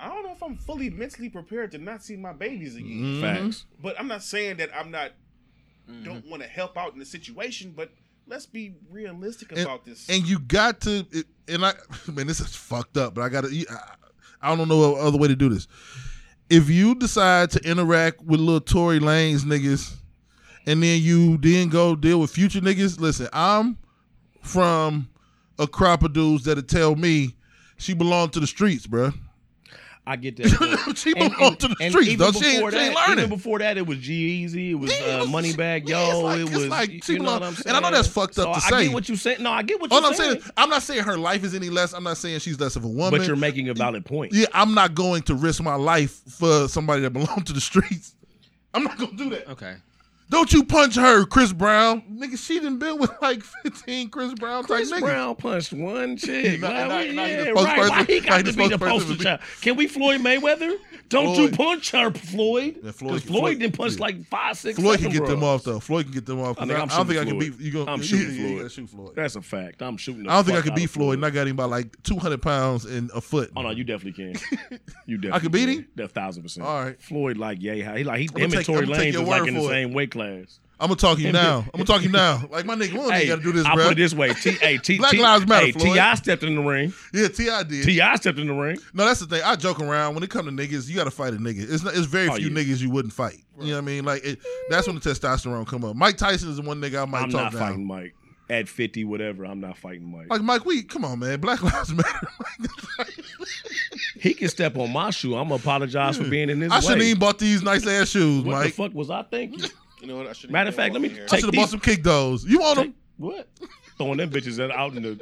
I 0.00 0.08
don't 0.08 0.24
know 0.24 0.32
if 0.32 0.42
I'm 0.42 0.56
fully 0.56 0.88
mentally 0.90 1.28
prepared 1.28 1.72
to 1.72 1.78
not 1.78 2.02
see 2.02 2.16
my 2.16 2.32
babies 2.32 2.76
again. 2.76 3.20
Mm-hmm. 3.20 3.20
Facts. 3.22 3.66
But 3.82 3.98
I'm 4.00 4.08
not 4.08 4.22
saying 4.22 4.56
that 4.58 4.70
I'm 4.74 4.90
not 4.90 5.12
Mm-hmm. 5.90 6.04
don't 6.04 6.26
want 6.28 6.40
to 6.42 6.48
help 6.48 6.76
out 6.78 6.92
in 6.92 7.00
the 7.00 7.04
situation, 7.04 7.72
but 7.76 7.90
let's 8.28 8.46
be 8.46 8.74
realistic 8.90 9.50
And- 9.50 9.60
about 9.62 9.84
this. 9.84 10.08
and 10.08 10.24
you 10.24 10.38
got 10.38 10.80
to 10.82 11.04
it- 11.10 11.26
and 11.48 11.64
i 11.64 11.72
man 12.12 12.28
this 12.28 12.38
is 12.38 12.54
fucked 12.54 12.96
up 12.96 13.12
but 13.14 13.22
i 13.22 13.28
gotta 13.28 13.48
i, 13.68 13.74
I 14.40 14.54
don't 14.54 14.68
know 14.68 14.92
no 14.92 14.94
other 14.94 15.18
way 15.18 15.26
to 15.26 15.34
do 15.34 15.48
this 15.48 15.66
if 16.48 16.70
you 16.70 16.94
decide 16.94 17.50
to 17.52 17.68
interact 17.68 18.22
with 18.22 18.38
little 18.38 18.60
tory 18.60 19.00
Lanez 19.00 19.40
niggas 19.40 19.96
and 20.66 20.80
then 20.80 21.02
you 21.02 21.38
then 21.38 21.70
go 21.70 21.96
deal 21.96 22.20
with 22.20 22.30
future 22.30 22.60
niggas 22.60 23.00
listen 23.00 23.26
i'm 23.32 23.76
from 24.42 25.08
a 25.58 25.66
crop 25.66 26.04
of 26.04 26.12
dudes 26.12 26.44
that'll 26.44 26.62
tell 26.62 26.94
me 26.94 27.34
she 27.78 27.94
belonged 27.94 28.32
to 28.34 28.38
the 28.40 28.46
streets 28.46 28.86
bruh. 28.86 29.12
I 30.10 30.16
get 30.16 30.36
that. 30.38 30.92
she 30.96 31.12
And- 31.16 31.32
belonged 31.32 31.52
and- 31.52 31.60
to 31.60 31.68
the 31.68 31.76
and 31.80 31.92
streets 31.92 32.16
though 32.18 32.32
she 32.32 32.44
ain't, 32.46 32.56
before 32.56 32.70
she 32.72 32.78
ain't 32.78 32.94
learning 32.96 33.18
Even 33.18 33.28
before 33.30 33.58
that, 33.60 33.78
it 33.78 33.86
was 33.86 33.98
G-Eazy, 33.98 34.70
it 34.70 34.74
was 34.74 34.90
Yeah, 34.90 35.06
uh, 35.06 35.16
it 35.16 35.20
was- 35.20 35.28
Moneybagg 35.28 35.88
yeah, 35.88 36.00
it's 36.02 36.10
Yo, 36.12 36.20
like- 36.20 36.38
it 36.38 36.42
it's 36.42 36.50
was. 36.56 36.66
like 36.68 36.90
you 36.90 37.00
she 37.02 37.14
know 37.16 37.18
what 37.24 37.38
belong- 37.38 37.42
I'm 37.44 37.54
saying? 37.54 37.76
and 37.76 37.76
I 37.76 37.88
know 37.90 37.96
that's 37.96 38.08
fucked 38.08 38.38
up 38.38 38.54
So 38.56 38.60
to 38.60 38.66
I 38.74 38.78
say. 38.80 38.84
get 38.86 38.94
what 38.94 39.08
you 39.08 39.16
saying. 39.16 39.42
No, 39.42 39.52
I 39.52 39.62
get 39.62 39.80
what 39.80 39.92
all 39.92 40.00
you're 40.00 40.08
i'm 40.10 40.14
saying. 40.14 40.40
saying 40.40 40.52
i'm 40.56 40.68
not 40.68 40.82
saying 40.82 41.02
her 41.04 41.16
life 41.16 41.44
is 41.44 41.54
any 41.54 41.70
less 41.70 41.92
i'm 41.92 42.02
not 42.04 42.16
saying 42.16 42.40
she's 42.40 42.58
less 42.58 42.74
of 42.76 42.84
a 42.84 42.88
woman 42.88 43.18
But 43.20 43.26
you're 43.26 43.36
making 43.36 43.68
a 43.68 43.74
valid 43.74 44.04
point. 44.04 44.32
yeah, 44.32 44.46
I'm 44.52 44.74
not 44.74 44.94
going 44.94 45.22
to 45.22 45.34
risk 45.34 45.62
my 45.62 45.76
life 45.76 46.20
for 46.28 46.66
somebody 46.68 47.02
that 47.02 47.10
belongs 47.10 47.44
to 47.44 47.52
the 47.52 47.60
streets. 47.60 48.14
I'm 48.74 48.84
not 48.84 48.98
gonna 48.98 49.12
do 49.16 49.30
that. 49.30 49.48
Okay. 49.50 49.76
Don't 50.30 50.52
you 50.52 50.64
punch 50.64 50.94
her, 50.94 51.24
Chris 51.26 51.52
Brown. 51.52 52.02
Nigga, 52.10 52.38
she 52.38 52.60
done 52.60 52.78
been 52.78 52.98
with 52.98 53.10
like 53.20 53.42
15 53.42 54.10
Chris 54.10 54.32
Brown 54.34 54.62
type 54.64 54.70
niggas. 54.70 54.76
Chris 54.88 54.92
niggas. 54.92 55.00
Brown 55.00 55.34
punched 55.36 55.72
one 55.72 56.16
chick. 56.16 56.60
Not- 56.60 56.70
Like, 56.72 56.88
not- 56.88 57.14
not 57.16 57.28
yeah, 57.28 57.44
the 57.44 57.52
right. 57.52 57.90
Why 57.90 58.04
he 58.04 58.20
got 58.20 58.44
to 58.44 58.52
be 58.52 58.68
the 58.68 58.78
poster 58.78 59.16
child? 59.16 59.40
Can 59.60 59.76
we 59.76 59.88
Floyd 59.88 60.20
Mayweather? 60.20 60.76
Don't 61.08 61.34
Floyd. 61.34 61.50
you 61.50 61.56
punch 61.56 61.90
her, 61.90 62.12
Floyd? 62.12 62.76
Yeah, 62.84 62.92
Floyd, 62.92 62.92
Floyd- 62.92 63.22
Floyd, 63.22 63.22
Floyd- 63.40 63.58
didn't 63.58 63.76
punch 63.76 63.94
yeah. 63.94 64.00
like 64.02 64.24
five, 64.28 64.56
six. 64.56 64.78
Floyd 64.78 65.00
can 65.00 65.10
second 65.10 65.18
get 65.26 65.28
them 65.28 65.42
off 65.42 65.64
though. 65.64 65.80
Floyd 65.80 66.04
can 66.04 66.14
get 66.14 66.26
them 66.26 66.38
off. 66.40 66.56
I 66.60 66.66
think 66.66 66.78
I, 66.78 66.82
I'm 66.82 66.90
I 66.90 66.96
don't 66.96 67.06
think 67.08 67.18
I 67.18 67.24
can 67.24 67.38
beat 67.38 67.58
you. 67.58 67.72
Gonna, 67.72 67.90
I'm 67.90 68.00
shooting 68.00 68.36
yeah, 68.36 68.46
Floyd. 68.48 68.62
You 68.62 68.68
shoot 68.68 68.90
Floyd. 68.90 69.12
That's 69.16 69.34
a 69.34 69.42
fact. 69.42 69.82
I'm 69.82 69.96
shooting. 69.96 70.28
I 70.28 70.34
don't 70.36 70.44
think 70.44 70.58
I 70.58 70.60
can 70.62 70.74
beat 70.76 70.84
of 70.84 70.90
Floyd. 70.92 71.14
And 71.16 71.26
I 71.26 71.30
got 71.30 71.48
him 71.48 71.56
by 71.56 71.64
like 71.64 72.00
200 72.04 72.40
pounds 72.40 72.84
and 72.84 73.10
a 73.12 73.20
foot. 73.20 73.50
Oh 73.56 73.62
no, 73.62 73.70
you 73.70 73.82
definitely 73.82 74.12
can. 74.12 74.40
You 75.06 75.18
definitely. 75.18 75.18
Can. 75.18 75.32
I 75.32 75.38
can 75.40 75.50
beat 75.50 75.68
him? 75.68 75.88
A 75.98 76.06
thousand 76.06 76.44
percent. 76.44 76.64
All 76.64 76.84
right. 76.84 77.02
Floyd 77.02 77.36
like 77.38 77.58
yeah, 77.60 77.82
high. 77.84 77.98
He 77.98 78.04
like 78.04 78.20
he 78.20 78.28
I'ma 78.36 78.44
him 78.44 78.50
take- 78.52 78.58
and 78.58 78.66
Tory 78.66 78.86
Lanez 78.86 79.08
is 79.14 79.20
like 79.20 79.48
in 79.48 79.54
the 79.54 79.66
same 79.66 79.92
weight 79.92 80.12
class. 80.12 80.19
I'm 80.22 80.86
gonna 80.88 80.96
talk 80.96 81.18
to 81.18 81.22
you 81.22 81.30
now. 81.32 81.58
I'm 81.58 81.70
gonna 81.72 81.84
talk 81.84 81.98
to 81.98 82.04
you 82.04 82.08
now. 82.12 82.42
Like 82.50 82.64
my 82.64 82.74
nigga, 82.74 82.92
we 82.92 82.96
don't 82.98 83.12
Hey, 83.12 83.26
got 83.26 83.36
to 83.36 83.42
do 83.42 83.52
this, 83.52 83.66
I'll 83.66 83.74
bro. 83.76 83.84
put 83.88 83.92
it 83.92 83.96
this 83.96 84.14
way. 84.14 84.32
T, 84.32 84.52
hey, 84.52 84.78
T, 84.82 84.96
Black 84.96 85.12
Lives 85.14 85.46
Matter, 85.46 85.66
Hey. 85.66 85.72
Ti 85.72 86.16
stepped 86.16 86.42
in 86.42 86.54
the 86.56 86.62
ring. 86.62 86.92
Yeah, 87.12 87.28
Ti 87.28 87.44
did. 87.68 87.84
Ti 87.84 88.16
stepped 88.16 88.38
in 88.38 88.46
the 88.46 88.54
ring. 88.54 88.78
No, 88.94 89.04
that's 89.04 89.20
the 89.20 89.26
thing. 89.26 89.42
I 89.44 89.56
joke 89.56 89.78
around 89.80 90.14
when 90.14 90.22
it 90.24 90.30
come 90.30 90.46
to 90.46 90.50
niggas. 90.52 90.88
You 90.88 90.96
got 90.96 91.04
to 91.04 91.10
fight 91.10 91.34
a 91.34 91.36
nigga. 91.36 91.70
It's 91.70 91.82
not, 91.82 91.94
it's 91.94 92.06
very 92.06 92.28
Oh, 92.28 92.34
few 92.36 92.48
yeah. 92.48 92.58
niggas 92.62 92.80
you 92.80 92.88
wouldn't 92.90 93.12
fight. 93.12 93.36
You 93.60 93.66
know 93.66 93.72
what 93.74 93.78
I 93.78 93.80
mean? 93.82 94.04
Like 94.06 94.24
it, 94.24 94.38
that's 94.70 94.86
when 94.86 94.96
the 94.98 95.02
testosterone 95.02 95.66
come 95.66 95.84
up. 95.84 95.96
Mike 95.96 96.16
Tyson 96.16 96.48
is 96.48 96.56
the 96.56 96.62
one 96.62 96.80
nigga 96.80 97.02
I 97.02 97.04
might 97.04 97.24
I'm 97.24 97.30
talk 97.30 97.42
not 97.42 97.52
down. 97.52 97.60
fighting 97.60 97.84
Mike 97.86 98.14
at 98.48 98.66
50, 98.66 99.04
whatever. 99.04 99.44
I'm 99.44 99.60
not 99.60 99.76
fighting 99.76 100.10
Mike. 100.10 100.28
Like 100.30 100.40
Mike, 100.40 100.64
we 100.64 100.82
come 100.82 101.04
on, 101.04 101.18
man. 101.18 101.40
Black 101.40 101.62
Lives 101.62 101.92
Matter. 101.92 102.28
he 104.18 104.32
can 104.32 104.48
step 104.48 104.78
on 104.78 104.90
my 104.92 105.10
shoe. 105.10 105.36
I'm 105.36 105.48
gonna 105.48 105.56
apologize 105.56 106.16
for 106.16 106.24
being 106.24 106.48
in 106.48 106.58
this 106.60 106.72
I 106.72 106.80
shouldn't 106.80 107.02
even 107.02 107.18
bought 107.20 107.38
these 107.38 107.62
nice 107.62 107.86
ass 107.86 108.08
shoes, 108.08 108.44
what 108.44 108.52
Mike. 108.52 108.56
What 108.56 108.64
the 108.64 108.70
fuck 108.88 108.94
was 108.94 109.10
I 109.10 109.22
thinking? 109.24 109.70
you 110.00 110.06
know 110.08 110.16
what? 110.16 110.26
I 110.28 110.32
should. 110.32 110.50
Matter 110.50 110.68
of 110.68 110.74
fact, 110.74 110.92
let 110.94 111.02
me 111.02 111.08
I 111.10 111.12
take 111.12 111.28
should 111.28 111.42
have 111.44 111.50
these- 111.52 111.60
bought 111.60 111.68
some 111.70 111.80
kick 111.80 112.02
those. 112.02 112.44
You 112.44 112.60
want 112.60 112.76
them? 112.78 112.94
What? 113.18 113.48
Throwing 113.98 114.16
them 114.18 114.30
bitches 114.30 114.62
out- 114.62 114.70
out 114.70 114.94
in 114.96 115.02
the. 115.02 115.20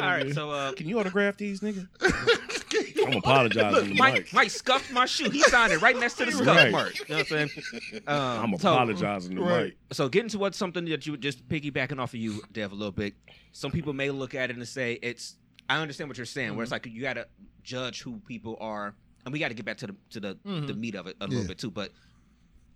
All 0.00 0.06
right. 0.06 0.34
So 0.34 0.50
uh, 0.50 0.72
Can 0.72 0.86
you 0.86 0.98
autograph 1.00 1.38
these, 1.38 1.60
nigga? 1.60 1.88
I'm 3.06 3.14
apologizing 3.16 3.88
to 3.88 3.94
Mike 3.94 4.12
Mike. 4.14 4.32
Mike 4.34 4.50
scuffed 4.50 4.92
my 4.92 5.06
shoe. 5.06 5.30
He 5.30 5.40
signed 5.44 5.72
it 5.72 5.80
right 5.80 5.98
next 5.98 6.14
to 6.14 6.26
the 6.26 6.32
scuff 6.32 6.46
Right. 6.56 6.70
mark. 6.70 6.98
You 6.98 7.04
know 7.08 7.22
what 7.22 7.32
I'm 7.32 7.48
saying? 7.48 8.02
Um, 8.06 8.52
I'm 8.54 8.58
so- 8.58 8.72
apologizing 8.74 9.36
to 9.36 9.42
Right. 9.42 9.62
Mike. 9.64 9.76
So 9.92 10.08
getting 10.10 10.28
to 10.30 10.38
what 10.38 10.54
something 10.54 10.84
that 10.86 11.06
you 11.06 11.12
were 11.12 11.18
just 11.18 11.48
piggybacking 11.48 11.98
off 11.98 12.12
of 12.12 12.20
you, 12.20 12.42
Dev, 12.52 12.72
a 12.72 12.74
little 12.74 12.92
bit. 12.92 13.14
Some 13.52 13.70
people 13.70 13.94
may 13.94 14.10
look 14.10 14.34
at 14.34 14.50
it 14.50 14.56
and 14.56 14.68
say 14.68 14.98
it's. 15.02 15.36
I 15.70 15.80
understand 15.80 16.08
what 16.10 16.16
you're 16.18 16.26
saying. 16.26 16.54
Where 16.54 16.62
it's 16.64 16.72
like 16.72 16.84
you 16.86 17.00
got 17.00 17.14
to 17.14 17.26
judge 17.62 18.02
who 18.02 18.18
people 18.26 18.58
are, 18.60 18.94
and 19.24 19.32
we 19.32 19.38
got 19.38 19.48
to 19.48 19.54
get 19.54 19.64
back 19.64 19.78
to 19.78 19.86
the 19.86 19.96
to 20.10 20.20
the 20.20 20.38
the 20.44 20.74
meat 20.74 20.96
of 20.96 21.06
it 21.06 21.16
a 21.22 21.26
little 21.26 21.42
Yeah. 21.42 21.48
bit 21.48 21.58
too. 21.58 21.70
But 21.70 21.92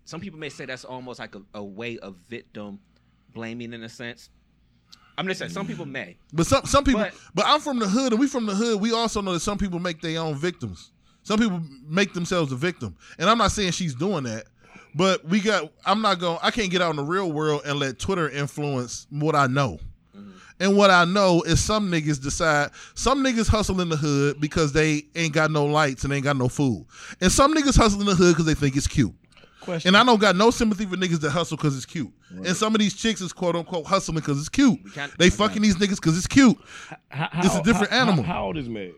some 0.04 0.20
people 0.20 0.38
may 0.38 0.48
say 0.48 0.66
that's 0.66 0.84
almost 0.84 1.18
like 1.18 1.34
a, 1.34 1.42
a 1.54 1.62
way 1.62 1.98
of 1.98 2.16
victim 2.28 2.78
blaming 3.34 3.72
in 3.72 3.82
a 3.82 3.88
sense. 3.88 4.30
I'm 5.16 5.26
just 5.26 5.38
saying 5.38 5.50
some 5.50 5.66
people 5.66 5.86
may. 5.86 6.16
But 6.32 6.46
some 6.46 6.64
some 6.64 6.84
people. 6.84 7.00
But, 7.00 7.14
But- 7.34 7.46
I'm 7.46 7.60
from 7.60 7.78
the 7.78 7.88
hood, 7.88 8.12
and 8.12 8.20
we 8.20 8.26
from 8.26 8.46
the 8.46 8.54
hood. 8.54 8.80
We 8.80 8.92
also 8.92 9.20
know 9.20 9.32
that 9.34 9.40
some 9.40 9.58
people 9.58 9.78
make 9.78 10.00
their 10.00 10.20
own 10.20 10.34
victims. 10.34 10.92
Some 11.22 11.38
people 11.38 11.62
make 11.86 12.14
themselves 12.14 12.50
a 12.50 12.56
victim, 12.56 12.96
and 13.18 13.30
I'm 13.30 13.38
not 13.38 13.52
saying 13.52 13.72
she's 13.72 13.94
doing 13.94 14.24
that. 14.24 14.46
But 14.94 15.24
we 15.24 15.40
got. 15.40 15.72
I'm 15.86 16.02
not 16.02 16.18
going. 16.18 16.38
I 16.42 16.50
can't 16.50 16.70
get 16.70 16.82
out 16.82 16.90
in 16.90 16.96
the 16.96 17.04
real 17.04 17.30
world 17.30 17.62
and 17.64 17.78
let 17.78 17.98
Twitter 17.98 18.28
influence 18.28 19.06
what 19.10 19.34
I 19.34 19.46
know. 19.46 19.78
Mm-hmm. 20.16 20.30
And 20.60 20.76
what 20.76 20.90
I 20.90 21.04
know 21.04 21.42
is 21.42 21.62
some 21.62 21.90
niggas 21.90 22.20
decide 22.20 22.70
some 22.94 23.22
niggas 23.22 23.48
hustle 23.48 23.80
in 23.80 23.88
the 23.88 23.96
hood 23.96 24.40
because 24.40 24.72
they 24.72 25.04
ain't 25.14 25.32
got 25.32 25.50
no 25.50 25.64
lights 25.64 26.04
and 26.04 26.12
ain't 26.12 26.24
got 26.24 26.36
no 26.36 26.48
food. 26.48 26.86
And 27.20 27.30
some 27.30 27.54
niggas 27.54 27.76
hustle 27.76 28.00
in 28.00 28.06
the 28.06 28.14
hood 28.14 28.34
because 28.34 28.46
they 28.46 28.54
think 28.54 28.76
it's 28.76 28.88
cute. 28.88 29.14
Question. 29.62 29.88
And 29.88 29.96
I 29.96 30.04
don't 30.04 30.20
got 30.20 30.36
no 30.36 30.50
sympathy 30.50 30.86
for 30.86 30.96
niggas 30.96 31.20
that 31.20 31.30
hustle 31.30 31.56
because 31.56 31.76
it's 31.76 31.86
cute. 31.86 32.12
And 32.30 32.56
some 32.56 32.74
of 32.74 32.80
these 32.80 32.94
chicks 32.94 33.20
is 33.20 33.32
quote 33.32 33.54
unquote 33.56 33.86
hustling 33.86 34.16
because 34.16 34.38
it's 34.38 34.48
cute. 34.48 34.78
can't- 34.94 35.16
They 35.18 35.30
fucking 35.30 35.62
these 35.62 35.76
niggas 35.76 35.96
because 35.96 36.16
it's 36.18 36.26
cute. 36.26 36.56
How- 37.08 37.28
it's 37.42 37.54
a 37.56 37.62
different 37.62 37.92
how- 37.92 38.00
animal. 38.00 38.24
How, 38.24 38.44
old 38.46 38.56
is 38.58 38.68
Meg? 38.68 38.92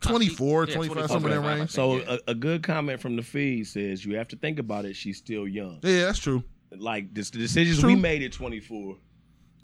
24, 0.00 0.66
Yeah, 0.68 0.74
25, 0.74 0.94
24, 0.96 1.08
somewhere 1.08 1.36
in 1.36 1.42
that 1.42 1.58
range. 1.58 1.70
So 1.70 1.96
Yeah. 1.96 2.16
a, 2.26 2.32
a 2.32 2.34
good 2.34 2.62
comment 2.62 3.00
from 3.00 3.16
the 3.16 3.22
feed 3.22 3.66
says 3.66 4.04
you 4.04 4.16
have 4.16 4.28
to 4.28 4.36
think 4.36 4.58
about 4.58 4.84
it. 4.84 4.94
She's 4.96 5.16
still 5.16 5.48
young. 5.48 5.78
Yeah, 5.82 6.02
that's 6.06 6.18
true. 6.18 6.44
Like 6.76 7.14
this, 7.14 7.30
the 7.30 7.38
decisions 7.38 7.80
True. 7.80 7.90
we 7.90 7.96
made 7.96 8.22
at 8.22 8.32
24. 8.32 8.96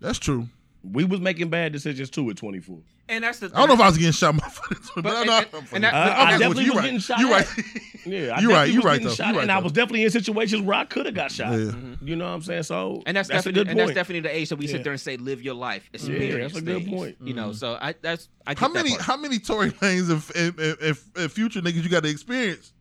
That's 0.00 0.18
true. 0.18 0.48
We 0.82 1.04
was 1.04 1.20
making 1.20 1.50
bad 1.50 1.72
decisions 1.72 2.08
too 2.08 2.30
at 2.30 2.36
24. 2.36 2.78
And 3.10 3.24
that's 3.24 3.40
the. 3.40 3.46
I 3.54 3.58
don't 3.58 3.68
know 3.68 3.74
if 3.74 3.80
I 3.80 3.88
was 3.88 3.98
getting 3.98 4.12
shot 4.12 4.30
in 4.30 4.36
my 4.36 4.48
foot, 4.48 4.78
but, 4.94 5.02
But- 5.04 5.12
I 5.14 5.18
and- 5.20 5.26
know. 5.26 5.38
and- 5.58 5.68
and 5.72 5.84
that- 5.84 5.94
I, 5.94 5.98
I 5.98 6.26
I 6.34 6.38
definitely 6.38 6.64
you 6.64 6.70
was 6.70 6.76
right. 6.78 6.84
getting 6.84 7.00
shot. 7.00 7.18
You 7.18 7.34
at. 7.34 7.56
right. 7.56 7.64
Yeah, 8.06 8.20
I 8.36 8.40
You 8.40 8.48
definitely 8.48 8.54
right, 8.54 8.68
you 8.70 8.76
was 8.76 8.84
right, 8.84 8.92
getting 8.94 9.06
though. 9.08 9.14
shot 9.14 9.26
You 9.26 9.32
at, 9.32 9.36
right, 9.36 9.42
and 9.42 9.52
I 9.52 9.58
though. 9.60 9.64
was 9.64 9.72
definitely 9.72 10.04
in 10.04 10.10
situations 10.10 10.62
where 10.62 10.76
I 10.78 10.84
could 10.86 11.06
have 11.06 11.14
got 11.14 11.30
shot. 11.32 11.52
Yeah. 11.52 11.58
Mm-hmm. 11.58 12.08
You 12.08 12.16
know 12.16 12.24
what 12.24 12.30
I'm 12.34 12.42
saying? 12.42 12.62
So 12.62 13.02
and 13.04 13.16
that's, 13.16 13.28
that's 13.28 13.44
a 13.46 13.52
definitely 13.52 13.64
good 13.64 13.68
and 13.70 13.78
that's 13.80 13.94
definitely 13.94 14.20
the 14.20 14.34
age 14.36 14.48
that 14.48 14.56
we 14.56 14.66
Yeah. 14.66 14.72
sit 14.72 14.84
there 14.84 14.92
and 14.92 15.00
say 15.00 15.16
live 15.18 15.42
your 15.42 15.54
life. 15.54 15.88
It's 15.92 16.06
Yeah, 16.08 16.14
experience 16.16 16.52
that's 16.54 16.62
a 16.62 16.64
good 16.66 16.84
things, 16.84 16.96
point. 16.96 17.16
You 17.22 17.34
know, 17.34 17.48
mm-hmm. 17.48 17.52
so 17.54 17.76
I 17.80 17.94
that's 18.00 18.28
I 18.46 18.54
get 18.54 18.60
How 18.60 18.68
many 18.68 18.90
part. 18.90 19.02
how 19.02 19.16
many 19.18 19.38
Tory 19.38 19.70
Lanez 19.72 20.96
and 21.16 21.30
future 21.32 21.60
niggas 21.60 21.82
you 21.82 21.88
got 21.90 22.04
to 22.04 22.08
experience? 22.08 22.72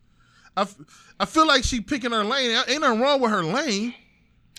I, 0.56 0.62
f- 0.62 0.76
I 1.20 1.26
feel 1.26 1.46
like 1.46 1.64
she 1.64 1.80
picking 1.80 2.10
her 2.12 2.24
lane. 2.24 2.56
Ain't 2.68 2.80
nothing 2.80 3.00
wrong 3.00 3.20
with 3.20 3.30
her 3.30 3.42
lane. 3.44 3.94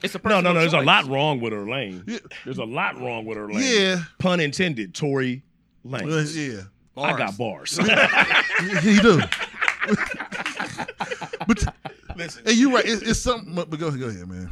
It's 0.04 0.16
a 0.16 0.22
no, 0.24 0.42
no, 0.42 0.54
no. 0.54 0.60
There's 0.60 0.74
a 0.74 0.82
lot 0.82 1.06
wrong 1.08 1.40
with 1.40 1.54
her 1.54 1.68
lane. 1.68 2.04
Yeah. 2.08 2.18
There's 2.46 2.58
a 2.58 2.64
lot 2.64 3.00
wrong 3.00 3.26
with 3.26 3.38
her 3.38 3.48
lane. 3.52 3.64
Yeah. 3.64 4.04
Pun 4.20 4.40
intended. 4.40 4.94
Tory 4.96 5.44
Uh, 5.86 5.90
Lanez. 5.90 6.36
yeah. 6.36 6.64
I 6.98 7.18
got 7.18 7.38
bars. 7.38 7.78
He 7.78 9.00
do. 9.02 9.22
but 11.48 11.74
Listen, 12.16 12.44
and 12.46 12.56
you're 12.56 12.72
right. 12.72 12.86
It's, 12.86 13.02
it's 13.02 13.20
something. 13.20 13.56
But 13.56 13.70
go, 13.72 13.90
go 13.92 14.08
ahead, 14.08 14.28
man. 14.28 14.50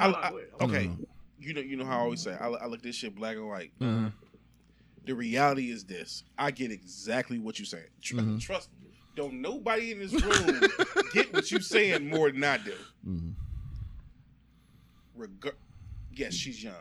I, 0.00 0.06
I, 0.10 0.28
okay. 0.62 0.86
Mm-hmm. 0.86 1.02
You 1.40 1.54
know, 1.54 1.60
you 1.60 1.76
know 1.76 1.84
how 1.84 1.98
I 1.98 2.00
always 2.02 2.22
say 2.22 2.36
I, 2.38 2.48
I 2.48 2.66
look 2.66 2.82
this 2.82 2.94
shit 2.96 3.14
black 3.14 3.36
and 3.36 3.48
white. 3.48 3.72
Mm-hmm. 3.80 4.08
The 5.06 5.14
reality 5.14 5.70
is 5.70 5.84
this: 5.84 6.22
I 6.38 6.50
get 6.50 6.70
exactly 6.70 7.38
what 7.38 7.58
you're 7.58 7.66
saying. 7.66 7.84
Tr- 8.00 8.16
mm-hmm. 8.16 8.38
Trust 8.38 8.70
me. 8.82 8.90
Don't 9.16 9.40
nobody 9.42 9.90
in 9.92 9.98
this 9.98 10.12
room 10.12 10.60
get 11.12 11.32
what 11.32 11.50
you're 11.50 11.60
saying 11.60 12.08
more 12.08 12.30
than 12.30 12.44
I 12.44 12.58
do. 12.58 12.74
Regar- 15.18 15.56
yes, 16.12 16.34
she's 16.34 16.62
young, 16.62 16.74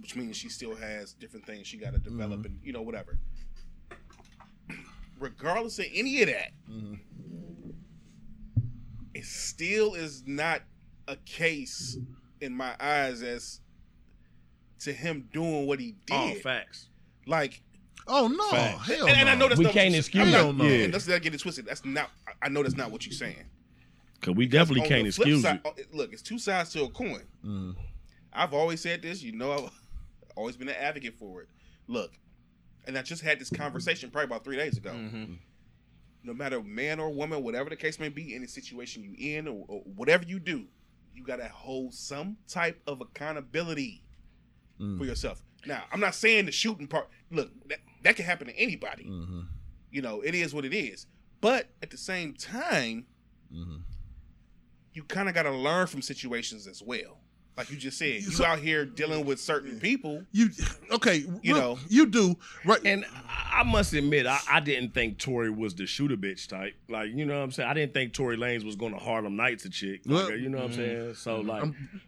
which 0.00 0.16
means 0.16 0.36
she 0.36 0.48
still 0.48 0.74
has 0.74 1.12
different 1.12 1.46
things 1.46 1.66
she 1.66 1.76
got 1.76 1.92
to 1.92 1.98
develop, 1.98 2.40
mm-hmm. 2.40 2.46
and 2.46 2.60
you 2.62 2.72
know 2.72 2.82
whatever. 2.82 3.18
Regardless 5.18 5.78
of 5.78 5.86
any 5.92 6.22
of 6.22 6.28
that, 6.28 6.50
mm-hmm. 6.70 6.94
it 9.14 9.24
still 9.24 9.94
is 9.94 10.22
not 10.26 10.62
a 11.08 11.16
case 11.16 11.98
in 12.40 12.54
my 12.54 12.74
eyes 12.78 13.22
as 13.22 13.60
to 14.80 14.92
him 14.92 15.28
doing 15.32 15.66
what 15.66 15.80
he 15.80 15.96
oh, 16.12 16.28
did. 16.28 16.42
facts. 16.42 16.88
like, 17.26 17.62
Oh 18.10 18.26
no, 18.26 18.48
Facts. 18.48 18.86
hell 18.86 19.06
and, 19.06 19.16
and 19.16 19.26
no. 19.26 19.32
I 19.32 19.34
know 19.34 19.48
that's 19.48 19.58
We 19.58 19.64
not 19.64 19.74
can't 19.74 19.94
excuse 19.94 20.22
I'm 20.22 20.28
it. 20.28 20.32
not- 20.56 20.64
Hell. 20.64 20.70
Yeah. 20.70 20.86
Let's 20.90 21.06
not 21.06 21.20
get 21.20 21.34
it 21.34 21.40
twisted. 21.40 21.66
That's 21.66 21.84
not. 21.84 22.08
I- 22.26 22.46
I 22.46 22.48
know 22.48 22.62
that's 22.62 22.76
not 22.76 22.90
what 22.90 23.04
you're 23.04 23.12
saying. 23.12 23.44
Cause 24.20 24.34
we 24.34 24.46
definitely 24.46 24.82
On 24.82 24.88
can't 24.88 25.06
excuse 25.06 25.42
side- 25.42 25.60
it. 25.64 25.86
uh, 25.92 25.96
Look, 25.96 26.12
it's 26.12 26.22
two 26.22 26.38
sides 26.38 26.70
to 26.72 26.84
a 26.84 26.88
coin. 26.90 27.22
I've 28.32 28.52
always 28.52 28.80
said 28.80 29.02
this. 29.02 29.22
You 29.22 29.32
know, 29.32 29.52
I've 29.52 29.70
always 30.36 30.56
been 30.56 30.68
an 30.68 30.74
advocate 30.78 31.14
for 31.18 31.42
it. 31.42 31.48
Look, 31.86 32.12
and 32.86 32.98
I 32.98 33.02
just 33.02 33.22
had 33.22 33.38
this 33.38 33.50
conversation 33.50 34.10
probably 34.10 34.26
about 34.26 34.44
three 34.44 34.56
days 34.56 34.76
ago. 34.76 34.92
No 36.24 36.34
matter 36.34 36.60
man 36.62 36.98
or 37.00 37.10
woman, 37.10 37.42
whatever 37.42 37.70
the 37.70 37.76
case 37.76 37.98
may 38.00 38.08
be, 38.08 38.34
any 38.34 38.46
situation 38.48 39.02
you 39.04 39.14
in 39.36 39.46
or, 39.46 39.64
or 39.68 39.80
whatever 39.94 40.24
you 40.24 40.38
do, 40.40 40.64
you 41.14 41.24
gotta 41.24 41.48
hold 41.48 41.94
some 41.94 42.36
type 42.48 42.80
of 42.86 43.00
accountability 43.00 44.02
for 44.78 45.04
yourself. 45.04 45.42
Now, 45.66 45.84
I'm 45.92 46.00
not 46.00 46.14
saying 46.14 46.46
the 46.46 46.52
shooting 46.52 46.86
part. 46.86 47.08
Look, 47.30 47.50
that, 47.68 47.78
that 48.04 48.16
can 48.16 48.24
happen 48.24 48.46
to 48.48 48.56
anybody. 48.56 49.04
Mm-hmm. 49.04 49.40
You 49.90 50.02
know, 50.02 50.20
it 50.20 50.34
is 50.34 50.52
what 50.54 50.64
it 50.64 50.72
is. 50.74 51.06
But 51.40 51.68
at 51.82 51.90
the 51.90 51.96
same 51.96 52.34
time, 52.34 53.06
Mhm. 53.52 53.80
You 54.98 55.04
kind 55.04 55.28
of 55.28 55.34
got 55.36 55.44
to 55.44 55.52
learn 55.52 55.86
from 55.86 56.02
situations 56.02 56.66
as 56.66 56.82
well. 56.82 57.18
Like 57.56 57.70
you 57.70 57.76
just 57.76 57.98
said, 57.98 58.14
you 58.14 58.32
So- 58.32 58.44
out 58.44 58.58
here 58.58 58.84
dealing 58.84 59.24
with 59.24 59.38
certain 59.38 59.78
people. 59.78 60.24
You 60.32 60.50
okay? 60.90 61.24
You 61.40 61.54
look, 61.54 61.62
know. 61.62 61.78
you 61.88 62.06
do 62.06 62.36
right. 62.64 62.80
And 62.84 63.04
I 63.28 63.48
I 63.58 63.64
must 63.64 63.92
admit, 63.92 64.24
I, 64.24 64.38
I 64.48 64.60
didn't 64.60 64.94
think 64.94 65.18
Tory 65.18 65.50
was 65.50 65.74
the 65.74 65.84
shooter 65.84 66.16
bitch 66.16 66.46
type. 66.46 66.74
Like, 66.88 67.10
you 67.12 67.26
know 67.26 67.36
what 67.36 67.42
I'm 67.42 67.50
saying? 67.50 67.68
I 67.68 67.74
didn't 67.74 67.92
think 67.92 68.12
Tory 68.12 68.36
Lanez 68.36 68.64
was 68.64 68.76
going 68.76 68.92
to 68.92 69.00
Harlem 69.00 69.34
Nights 69.34 69.64
a 69.64 69.70
chick. 69.70 70.02
Like, 70.06 70.28
Well, 70.28 70.36
you 70.36 70.48
know 70.48 70.58
what 70.58 70.66
I'm 70.66 70.70
mm-hmm. 70.70 70.78
saying? 70.78 71.14
So, 71.14 71.38
mm-hmm. 71.38 71.48
like, 71.48 71.62
I'm 71.62 72.02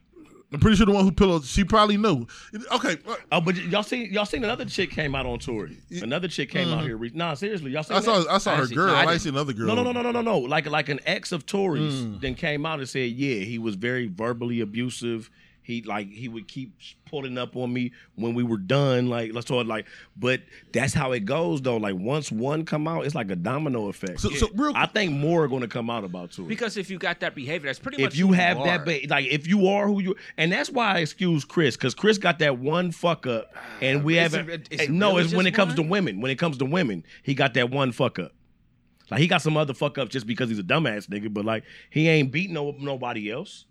pretty 0.59 0.76
sure 0.76 0.86
the 0.86 0.92
one 0.92 1.05
who 1.05 1.12
pillowed, 1.12 1.44
she 1.44 1.62
probably 1.62 1.96
knew. 1.96 2.26
Okay, 2.72 2.96
uh, 3.07 3.14
oh, 3.32 3.40
but 3.40 3.57
y'all 3.57 3.84
seen 3.84 4.12
y'all 4.12 4.24
seen 4.24 4.42
another 4.42 4.64
chick 4.64 4.90
came 4.90 5.14
out 5.14 5.26
on 5.26 5.38
Tory. 5.38 5.76
Another 6.03 6.26
chick 6.26 6.51
came 6.51 6.68
out 6.68 6.82
here. 6.82 6.96
Re- 6.96 7.12
nah, 7.14 7.34
seriously, 7.34 7.70
y'all 7.70 7.84
seen 7.84 7.96
I 7.96 8.01
that? 8.01 8.05
saw 8.05 8.34
I 8.34 8.38
saw 8.38 8.57
her 8.57 8.66
girl. 8.66 8.88
no, 8.88 8.94
I 8.94 9.05
I, 9.05 9.16
seen 9.18 9.34
another 9.34 9.53
girl. 9.53 9.68
No, 9.68 9.74
no, 9.76 9.84
no, 9.84 9.92
no, 9.92 10.03
no, 10.03 10.11
no, 10.11 10.22
no. 10.22 10.38
Like 10.38 10.66
like 10.66 10.88
an 10.88 10.98
ex 11.07 11.30
of 11.30 11.46
Tory's 11.46 12.05
then 12.18 12.34
came 12.34 12.66
out 12.66 12.80
and 12.80 12.88
said, 12.88 13.11
yeah, 13.12 13.44
he 13.44 13.59
was 13.59 13.76
very 13.76 14.09
verbally 14.09 14.61
abusive. 14.61 15.30
He 15.70 15.82
like 15.82 16.10
he 16.10 16.28
would 16.28 16.48
keep 16.48 16.74
pulling 17.06 17.38
up 17.38 17.54
on 17.54 17.72
me 17.72 17.92
when 18.16 18.34
we 18.34 18.42
were 18.42 18.56
done. 18.56 19.08
Like 19.08 19.32
let's 19.32 19.46
talk 19.46 19.66
like, 19.66 19.86
but 20.16 20.40
that's 20.72 20.92
how 20.92 21.12
it 21.12 21.20
goes 21.24 21.62
though. 21.62 21.76
Like 21.76 21.94
once 21.94 22.32
one 22.32 22.64
come 22.64 22.88
out, 22.88 23.06
it's 23.06 23.14
like 23.14 23.30
a 23.30 23.36
domino 23.36 23.88
effect. 23.88 24.20
So- 24.20 24.30
so 24.30 24.48
real- 24.54 24.72
I 24.74 24.86
think 24.86 25.12
more 25.12 25.44
are 25.44 25.48
going 25.48 25.60
to 25.62 25.68
come 25.68 25.88
out 25.88 26.02
about 26.02 26.32
Tory. 26.32 26.48
Because 26.48 26.76
if 26.76 26.90
you 26.90 26.98
got 26.98 27.20
that 27.20 27.34
behavior, 27.36 27.68
that's 27.68 27.78
pretty 27.78 28.02
much 28.02 28.14
if 28.14 28.18
you 28.18 28.26
who 28.28 28.32
have 28.32 28.58
that, 28.64 28.80
are. 28.80 28.84
ba- 28.84 29.00
like 29.08 29.26
if 29.26 29.46
you 29.46 29.68
are 29.68 29.86
who 29.86 30.00
you, 30.02 30.16
and 30.36 30.50
that's 30.50 30.70
why 30.70 30.94
I 30.96 30.98
excuse 30.98 31.44
Chris 31.44 31.76
because 31.76 31.94
Chris 31.94 32.18
got 32.18 32.40
that 32.40 32.58
one 32.58 32.90
fuck 32.90 33.26
up, 33.28 33.52
ah, 33.54 33.60
and 33.80 34.02
we 34.02 34.14
haven't. 34.16 34.48
it- 34.50 34.68
is 34.72 34.80
it 34.80 34.90
no, 34.90 35.10
really 35.12 35.24
it's 35.26 35.34
when 35.34 35.46
it 35.46 35.54
comes 35.54 35.74
to 35.76 35.82
women. 35.82 36.20
When 36.20 36.30
it 36.32 36.36
comes 36.38 36.58
to 36.58 36.64
women, 36.64 37.04
he 37.22 37.34
got 37.34 37.54
that 37.54 37.70
one 37.70 37.92
fuck 37.92 38.18
up. 38.18 38.32
Like 39.10 39.20
he 39.20 39.26
got 39.28 39.42
some 39.42 39.56
other 39.56 39.74
fuck 39.74 39.98
ups 39.98 40.10
just 40.10 40.26
because 40.26 40.48
he's 40.48 40.58
a 40.58 40.64
dumbass 40.64 41.08
nigga, 41.08 41.32
but 41.32 41.44
like 41.44 41.62
he 41.90 42.08
ain't 42.08 42.32
beat 42.32 42.50
no 42.50 42.74
nobody 42.78 43.30
else. 43.30 43.66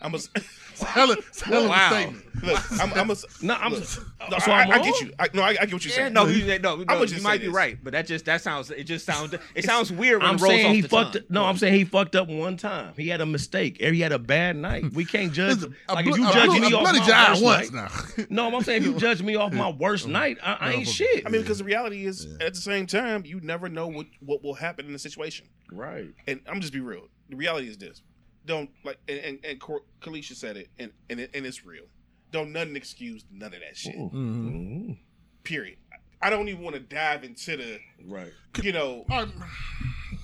I'm 0.00 0.14
a, 0.16 0.18
Hell, 0.84 1.10
of- 1.12 1.40
hell 1.44 1.58
of 1.60 1.64
a 1.64 1.68
Wow. 1.68 1.90
statement. 1.90 2.44
look, 2.44 2.72
I'm, 2.80 2.92
I'm 2.94 3.10
a, 3.10 3.16
No, 3.42 3.54
I'm. 3.54 3.72
look, 3.72 3.84
so 3.84 4.02
no, 4.30 4.38
so 4.38 4.50
I, 4.52 4.62
I'm 4.62 4.70
I 4.70 4.74
wrong? 4.76 4.84
get 4.84 5.00
you. 5.00 5.12
I, 5.18 5.28
no, 5.34 5.42
I, 5.42 5.48
I 5.48 5.52
get 5.54 5.72
what 5.74 5.84
you're 5.84 5.90
Yeah, 5.90 5.96
saying. 5.96 6.12
no, 6.12 6.26
you, 6.26 6.58
no, 6.58 6.76
no, 6.76 6.84
I'ma 6.88 7.00
you 7.02 7.06
just 7.06 7.22
might 7.22 7.32
say 7.34 7.38
be 7.38 7.46
this. 7.46 7.54
right, 7.54 7.78
but 7.82 7.92
that 7.92 8.06
just 8.06 8.24
that 8.24 8.40
sounds 8.40 8.70
it 8.70 8.84
just 8.84 9.04
sounds 9.06 9.34
it 9.54 9.64
sounds 9.64 9.92
weird 9.92 10.22
when 10.22 10.28
I'm 10.30 10.36
it 10.36 10.40
rolls 10.42 10.52
saying 10.54 10.66
off 10.66 10.74
he 10.74 10.80
the 10.80 10.88
fucked. 10.88 11.12
tongue. 11.14 11.22
No, 11.28 11.44
I'm 11.44 11.56
saying 11.56 11.74
he 11.74 11.84
fucked 11.84 12.16
up 12.16 12.28
one 12.28 12.56
time. 12.56 12.94
He 12.96 13.08
had 13.08 13.20
a 13.20 13.26
mistake. 13.26 13.80
He 13.80 14.00
had 14.00 14.12
a 14.12 14.18
bad 14.18 14.56
night. 14.56 14.92
We 14.92 15.04
can't 15.04 15.32
judge. 15.40 15.56
Listen, 15.56 15.76
like 15.88 16.06
I 16.06 16.10
if 16.10 16.16
you 16.16 16.22
blo- 16.24 16.32
judge 16.32 16.46
blo- 16.50 16.58
me 16.60 16.66
I 16.74 16.78
off 16.78 16.82
my 16.84 16.92
your 16.92 17.28
worst 17.30 17.42
once 17.42 17.72
night. 17.72 17.90
now. 18.18 18.24
No, 18.30 18.56
I'm 18.56 18.62
saying 18.62 18.82
if 18.82 18.88
you 18.88 18.96
judge 18.98 19.22
me 19.22 19.36
off 19.36 19.52
my 19.52 19.70
worst 19.70 20.06
mm. 20.08 20.12
night, 20.12 20.38
I, 20.42 20.52
I 20.60 20.72
ain't 20.72 20.88
shit. 20.88 21.24
I 21.26 21.28
mean, 21.28 21.42
because 21.42 21.58
the 21.58 21.64
reality 21.64 22.06
is, 22.06 22.26
at 22.40 22.54
the 22.54 22.60
same 22.60 22.86
time, 22.86 23.24
you 23.26 23.40
never 23.40 23.68
know 23.68 23.86
what, 23.88 24.06
what 24.20 24.42
will 24.42 24.54
happen 24.54 24.86
in 24.86 24.92
the 24.92 24.98
situation. 24.98 25.46
right. 25.70 26.08
And 26.26 26.40
I'm 26.48 26.60
just 26.60 26.72
be 26.72 26.80
real. 26.80 27.08
The 27.28 27.36
reality 27.36 27.68
is 27.68 27.78
this: 27.78 28.02
don't 28.46 28.70
like, 28.84 28.98
and 29.08 29.18
and, 29.18 29.38
and 29.44 29.60
Cor- 29.60 29.84
Kalisha 30.00 30.34
said 30.34 30.56
it, 30.56 30.68
and 30.78 30.90
and, 31.10 31.20
it, 31.20 31.30
and 31.34 31.46
it's 31.46 31.64
real. 31.64 31.84
Don't 32.30 32.52
nothing 32.52 32.76
excuse 32.76 33.24
none 33.30 33.52
of 33.52 33.60
that 33.60 33.76
shit. 33.76 33.94
Mhm. 33.96 34.96
Period. 35.44 35.76
I 36.20 36.30
don't 36.30 36.48
even 36.48 36.62
want 36.62 36.74
to 36.76 36.80
dive 36.80 37.24
into 37.24 37.56
the, 37.56 37.78
Right. 38.06 38.32
you 38.62 38.72
know, 38.72 39.04
All 39.10 39.26
right. 39.26 39.48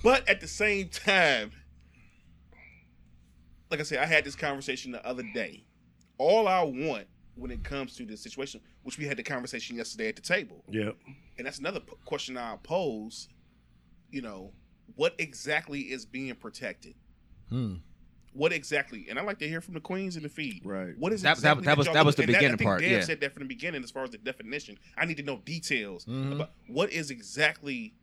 but 0.01 0.27
at 0.29 0.39
the 0.41 0.47
same 0.47 0.87
time, 0.89 1.51
like 3.69 3.79
I 3.79 3.83
said, 3.83 3.99
I 3.99 4.05
had 4.05 4.23
this 4.23 4.35
conversation 4.35 4.91
the 4.91 5.05
other 5.05 5.23
day. 5.33 5.63
All 6.17 6.47
I 6.47 6.63
want 6.63 7.07
when 7.35 7.51
it 7.51 7.63
comes 7.63 7.95
to 7.97 8.05
this 8.05 8.21
situation, 8.21 8.61
which 8.83 8.97
we 8.97 9.05
had 9.05 9.17
the 9.17 9.23
conversation 9.23 9.75
yesterday 9.77 10.07
at 10.09 10.15
the 10.15 10.21
table, 10.21 10.63
Yep. 10.69 10.97
and 11.37 11.45
that's 11.47 11.59
another 11.59 11.79
p- 11.79 11.93
question 12.05 12.37
I'll 12.37 12.57
pose. 12.57 13.27
You 14.09 14.21
know, 14.21 14.53
what 14.95 15.13
exactly 15.19 15.81
is 15.81 16.05
being 16.05 16.33
protected? 16.35 16.95
Hmm. 17.49 17.75
What 18.33 18.53
exactly? 18.53 19.07
And 19.09 19.17
I 19.17 19.23
like 19.23 19.39
to 19.39 19.47
hear 19.47 19.59
from 19.61 19.73
the 19.73 19.79
queens 19.79 20.15
in 20.15 20.23
the 20.23 20.29
feed. 20.29 20.61
Right. 20.63 20.97
What 20.97 21.13
is 21.13 21.21
That- 21.21 21.29
that- 21.37 21.37
exactly 21.57 21.65
that 21.65 21.77
was- 21.77 21.85
y'all 21.87 21.93
that 21.95 22.05
was 22.05 22.15
the 22.15 22.21
and 22.23 22.27
beginning 22.27 22.53
I 22.53 22.57
think 22.57 22.67
part, 22.67 22.81
Dave 22.81 22.91
yeah. 22.91 23.01
said 23.01 23.21
that 23.21 23.33
from 23.33 23.43
the 23.43 23.47
beginning 23.47 23.83
as 23.83 23.91
far 23.91 24.03
as 24.03 24.11
the 24.11 24.17
definition. 24.19 24.77
I 24.97 25.05
need 25.05 25.17
to 25.17 25.23
know 25.23 25.37
details 25.45 26.05
Mm-hmm. 26.05 26.33
about 26.33 26.51
what 26.67 26.91
is 26.91 27.09
exactly. 27.11 27.93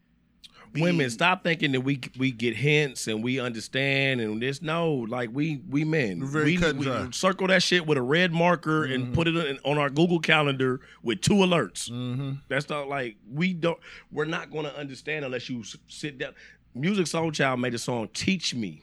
being- 0.72 0.82
Women, 0.84 1.08
stop 1.10 1.44
thinking 1.44 1.70
that 1.72 1.82
we 1.82 2.00
we 2.18 2.32
get 2.32 2.56
hints 2.56 3.06
and 3.06 3.22
we 3.22 3.38
understand 3.38 4.20
and 4.20 4.42
this. 4.42 4.60
No, 4.60 4.94
like 4.94 5.30
we 5.32 5.62
we 5.70 5.84
men, 5.84 6.18
We're 6.20 6.26
very 6.26 6.44
we, 6.44 6.56
cut 6.56 6.70
and 6.70 6.78
we 6.80 6.84
dry. 6.86 7.08
circle 7.12 7.46
that 7.46 7.62
shit 7.62 7.86
with 7.86 7.96
a 7.96 8.02
red 8.02 8.32
marker 8.32 8.84
and 8.84 9.14
put 9.14 9.28
it 9.28 9.36
in, 9.36 9.58
on 9.64 9.78
our 9.78 9.88
Google 9.90 10.18
calendar 10.18 10.80
with 11.02 11.20
two 11.20 11.34
alerts. 11.34 11.88
Mm-hmm. 11.90 12.32
That's 12.48 12.68
not 12.68 12.88
like 12.88 13.16
we 13.30 13.54
don't. 13.54 13.78
We're 14.10 14.24
not 14.24 14.50
going 14.50 14.64
to 14.64 14.76
understand 14.76 15.24
unless 15.24 15.48
you 15.48 15.62
sit 15.88 16.18
down. 16.18 16.34
Musiq 16.76 17.06
Soulchild 17.06 17.60
made 17.60 17.74
a 17.74 17.78
song, 17.78 18.08
"Teach 18.12 18.54
Me 18.54 18.82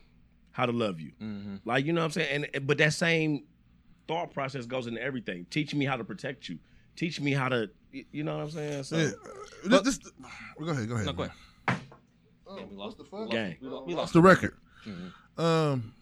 How 0.54 0.66
to 0.66 0.72
Love 0.72 1.00
You." 1.02 1.12
Mm-hmm. 1.22 1.56
Like 1.66 1.86
you 1.86 1.92
know 1.94 2.00
what 2.02 2.06
I'm 2.06 2.12
saying, 2.12 2.46
and 2.54 2.66
but 2.66 2.78
that 2.78 2.94
same 2.94 3.44
thought 4.08 4.34
process 4.34 4.66
goes 4.66 4.88
into 4.88 5.02
everything. 5.02 5.46
Teach 5.50 5.76
me 5.76 5.84
how 5.86 5.98
to 5.98 6.04
protect 6.06 6.48
you. 6.50 6.58
Teach 6.96 7.20
me 7.20 7.32
how 7.34 7.50
to. 7.50 7.70
You 8.12 8.24
know 8.24 8.38
what 8.38 8.44
I'm 8.46 8.50
saying? 8.52 8.84
So, 8.84 8.98
Yeah. 8.98 9.12
This, 9.66 9.82
this, 9.82 10.12
go 10.60 10.70
ahead. 10.72 10.88
Go 10.90 10.96
ahead. 10.96 11.06
No, 11.06 11.14
go 11.14 11.24
ahead. 11.24 11.80
Oh, 12.48 12.56
what 12.74 12.98
the 12.98 13.04
fuck? 13.04 13.30
gang. 13.30 13.58
We 13.62 13.68
Lost 13.68 13.88
lost 13.90 14.14
the 14.14 14.22
record. 14.22 14.56
Um, 15.38 15.94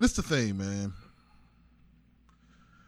this 0.00 0.14
the 0.14 0.22
thing, 0.22 0.56
man. 0.58 0.92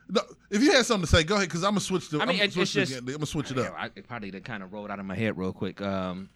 No, 0.08 0.20
if 0.50 0.62
you 0.62 0.72
had 0.72 0.84
something 0.84 1.06
to 1.06 1.10
say, 1.10 1.24
go 1.24 1.36
ahead. 1.36 1.48
Because 1.48 1.64
I'm 1.64 1.70
gonna 1.70 1.80
switch 1.80 2.10
the. 2.10 2.18
I 2.18 2.26
mean, 2.26 2.28
I'm, 2.28 2.34
it- 2.34 2.38
gonna 2.38 2.44
it's 2.44 2.54
switch 2.54 2.72
just- 2.72 2.92
the, 2.92 2.98
I'm 2.98 3.18
gonna 3.18 3.26
switch 3.26 3.50
it 3.50 3.58
up. 3.58 3.74
I, 3.76 3.86
it 3.96 4.06
probably 4.06 4.30
did 4.30 4.44
kind 4.44 4.62
of 4.62 4.72
rolled 4.72 4.90
out 4.90 5.00
of 5.00 5.06
my 5.06 5.14
head 5.16 5.36
real 5.38 5.52
quick. 5.52 5.80
Um, 5.80 6.28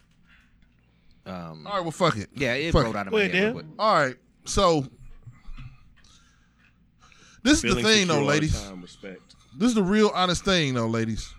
um, 1.25 1.67
All 1.67 1.73
right. 1.75 1.81
Well, 1.81 1.91
fuck 1.91 2.17
it. 2.17 2.29
yeah, 2.33 2.53
it 2.53 2.71
Fuck 2.71 2.83
rolled 2.83 2.95
out 2.95 3.07
of 3.07 3.13
my 3.13 3.19
ahead, 3.21 3.35
head. 3.35 3.43
Real 3.43 3.53
quick. 3.53 3.65
All 3.77 3.93
right. 3.93 4.15
So 4.49 4.83
this 7.43 7.63
is 7.63 7.75
the 7.75 7.83
thing, 7.83 8.07
though, 8.07 8.23
ladies. 8.23 8.59
time, 8.59 8.81
respect. 8.81 9.35
This 9.55 9.69
is 9.69 9.75
the 9.75 9.83
real 9.83 10.11
honest 10.13 10.43
thing, 10.43 10.73
though, 10.73 10.87
ladies. 10.87 11.31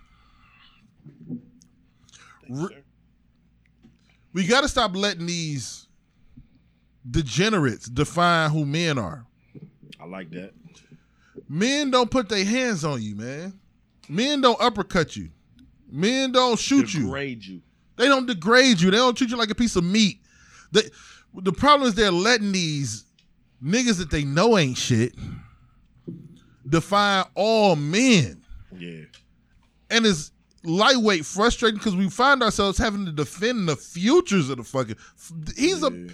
Thanks, 2.47 2.73
sir. 2.73 2.83
We 4.33 4.47
got 4.47 4.61
to 4.61 4.69
stop 4.69 4.95
letting 4.95 5.25
these 5.25 5.87
degenerates 7.09 7.87
define 7.87 8.49
who 8.49 8.65
men 8.65 8.97
are. 8.97 9.25
I 9.99 10.05
like 10.05 10.29
that. 10.31 10.53
Men 11.49 11.91
don't 11.91 12.09
put 12.09 12.29
their 12.29 12.45
hands 12.45 12.85
on 12.85 13.01
you, 13.01 13.15
man. 13.15 13.59
Men 14.07 14.39
don't 14.39 14.59
uppercut 14.61 15.17
you. 15.17 15.29
Men 15.91 16.31
don't 16.31 16.57
shoot 16.57 16.93
you. 16.93 17.01
Degrade 17.01 17.43
you. 17.43 17.61
They 17.97 18.07
don't 18.07 18.25
degrade 18.25 18.79
you. 18.79 18.89
They 18.89 18.97
don't 18.97 19.17
treat 19.17 19.29
you 19.29 19.37
like 19.37 19.49
a 19.49 19.55
piece 19.55 19.75
of 19.75 19.83
meat. 19.83 20.21
They, 20.71 20.83
the 21.35 21.53
problem 21.53 21.87
is 21.87 21.95
they're 21.95 22.11
letting 22.11 22.51
these 22.51 23.05
niggas 23.63 23.97
that 23.97 24.11
they 24.11 24.23
know 24.23 24.57
ain't 24.57 24.77
shit 24.77 25.13
define 26.67 27.25
all 27.35 27.75
men. 27.75 28.41
Yeah. 28.77 29.03
And 29.89 30.05
it's 30.05 30.31
lightweight, 30.63 31.25
frustrating 31.25 31.77
because 31.77 31.95
we 31.95 32.09
find 32.09 32.41
ourselves 32.43 32.77
having 32.77 33.05
to 33.05 33.11
defend 33.11 33.67
the 33.67 33.75
futures 33.75 34.49
of 34.49 34.57
the 34.57 34.63
fucking. 34.63 34.95
He's 35.55 35.83
a. 35.83 36.07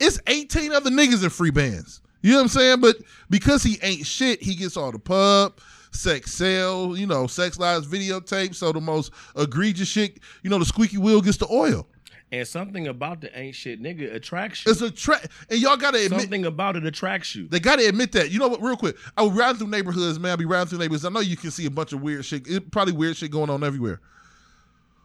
It's 0.00 0.18
18 0.26 0.72
other 0.72 0.90
niggas 0.90 1.22
in 1.22 1.30
Freebandz. 1.30 2.00
You 2.22 2.32
know 2.32 2.38
what 2.38 2.42
I'm 2.42 2.48
saying? 2.48 2.80
But 2.80 2.96
because 3.30 3.62
he 3.62 3.78
ain't 3.82 4.06
shit, 4.06 4.42
he 4.42 4.54
gets 4.54 4.76
all 4.76 4.90
the 4.90 4.98
pub, 4.98 5.60
sex 5.92 6.32
sale, 6.32 6.96
you 6.96 7.06
know, 7.06 7.26
sex 7.26 7.58
lives 7.58 7.86
videotape. 7.86 8.54
So 8.54 8.72
the 8.72 8.80
most 8.80 9.12
egregious 9.36 9.88
shit, 9.88 10.18
you 10.42 10.50
know, 10.50 10.58
the 10.58 10.64
squeaky 10.64 10.98
wheel 10.98 11.20
gets 11.20 11.36
the 11.36 11.48
oil. 11.50 11.86
And 12.32 12.48
something 12.48 12.88
about 12.88 13.20
the 13.20 13.38
ain't 13.38 13.54
shit 13.54 13.82
nigga 13.82 14.14
attracts 14.14 14.64
you. 14.64 14.72
It's 14.72 14.80
a 14.80 14.90
track, 14.90 15.26
and 15.50 15.60
y'all 15.60 15.76
gotta 15.76 15.98
admit. 15.98 16.18
something 16.18 16.46
about 16.46 16.76
it 16.76 16.86
attracts 16.86 17.34
you. 17.34 17.46
They 17.46 17.60
gotta 17.60 17.86
admit 17.86 18.12
that. 18.12 18.30
You 18.30 18.38
know 18.38 18.48
what? 18.48 18.62
Real 18.62 18.74
quick, 18.74 18.96
I 19.18 19.22
was 19.22 19.32
ride 19.32 19.58
through 19.58 19.68
neighborhoods, 19.68 20.18
man. 20.18 20.32
I 20.32 20.36
be 20.36 20.46
riding 20.46 20.68
through 20.68 20.78
neighborhoods. 20.78 21.04
I 21.04 21.10
know 21.10 21.20
you 21.20 21.36
can 21.36 21.50
see 21.50 21.66
a 21.66 21.70
bunch 21.70 21.92
of 21.92 22.00
weird 22.00 22.24
shit. 22.24 22.48
It, 22.48 22.70
probably 22.70 22.94
weird 22.94 23.18
shit 23.18 23.30
going 23.30 23.50
on 23.50 23.62
everywhere. 23.62 24.00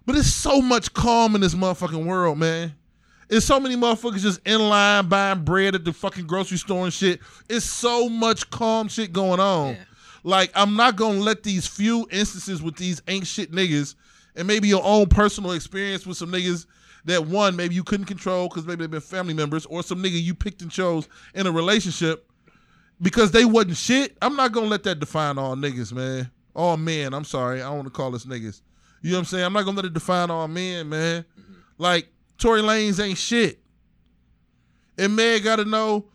But 0.05 0.15
it's 0.15 0.33
so 0.33 0.61
much 0.61 0.93
calm 0.93 1.35
in 1.35 1.41
this 1.41 1.53
motherfucking 1.53 2.05
world, 2.05 2.37
man. 2.37 2.73
It's 3.29 3.45
so 3.45 3.59
many 3.59 3.75
motherfuckers 3.75 4.19
just 4.21 4.39
in 4.47 4.61
line 4.61 5.09
buying 5.09 5.43
bread 5.43 5.75
at 5.75 5.83
the 5.83 5.91
fucking 5.91 6.27
grocery 6.27 6.57
store 6.57 6.85
and 6.85 6.93
shit. 6.93 7.19
It's 7.49 7.65
so 7.65 8.07
much 8.07 8.49
calm 8.51 8.87
shit 8.87 9.11
going 9.11 9.41
on. 9.41 9.73
Yeah. 9.73 9.83
Like, 10.23 10.51
I'm 10.55 10.77
not 10.77 10.95
gonna 10.95 11.19
let 11.19 11.43
these 11.43 11.67
few 11.67 12.07
instances 12.09 12.61
with 12.61 12.77
these 12.77 13.01
ain't 13.09 13.27
shit 13.27 13.51
niggas 13.51 13.95
and 14.37 14.47
maybe 14.47 14.69
your 14.69 14.83
own 14.85 15.07
personal 15.07 15.51
experience 15.51 16.05
with 16.05 16.15
some 16.15 16.31
niggas 16.31 16.67
that 17.07 17.25
one, 17.25 17.55
maybe 17.55 17.73
you 17.73 17.83
couldn't 17.83 18.05
control 18.05 18.49
because 18.49 18.65
maybe 18.65 18.83
they've 18.83 18.91
been 18.91 19.01
family 19.01 19.33
members, 19.33 19.65
or 19.65 19.81
some 19.81 20.03
nigga 20.03 20.21
you 20.21 20.35
picked 20.35 20.61
and 20.61 20.69
chose 20.69 21.07
in 21.33 21.47
a 21.47 21.51
relationship 21.51 22.29
because 23.01 23.31
they 23.31 23.45
wasn't 23.45 23.77
shit. 23.77 24.17
I'm 24.21 24.35
not 24.35 24.51
gonna 24.51 24.67
let 24.67 24.83
that 24.83 24.99
define 24.99 25.37
all 25.37 25.55
niggas, 25.55 25.93
man. 25.93 26.29
All 26.53 26.75
men. 26.77 27.13
I'm 27.13 27.23
sorry. 27.23 27.61
I 27.61 27.65
don't 27.65 27.77
want 27.77 27.87
to 27.87 27.91
call 27.91 28.13
us 28.13 28.25
niggas. 28.25 28.61
You 29.01 29.11
know 29.11 29.17
what 29.17 29.19
I'm 29.19 29.25
saying? 29.25 29.45
I'm 29.45 29.53
not 29.53 29.63
gonna 29.63 29.77
let 29.77 29.85
it 29.85 29.93
define 29.93 30.29
all 30.29 30.47
men, 30.47 30.89
man. 30.89 31.23
Mm-hmm. 31.23 31.53
Like 31.77 32.09
Tory 32.37 32.61
Lanez 32.61 33.03
ain't 33.03 33.17
shit. 33.17 33.59
And 34.97 35.15
man 35.15 35.41
gotta 35.43 35.65
know 35.65 36.05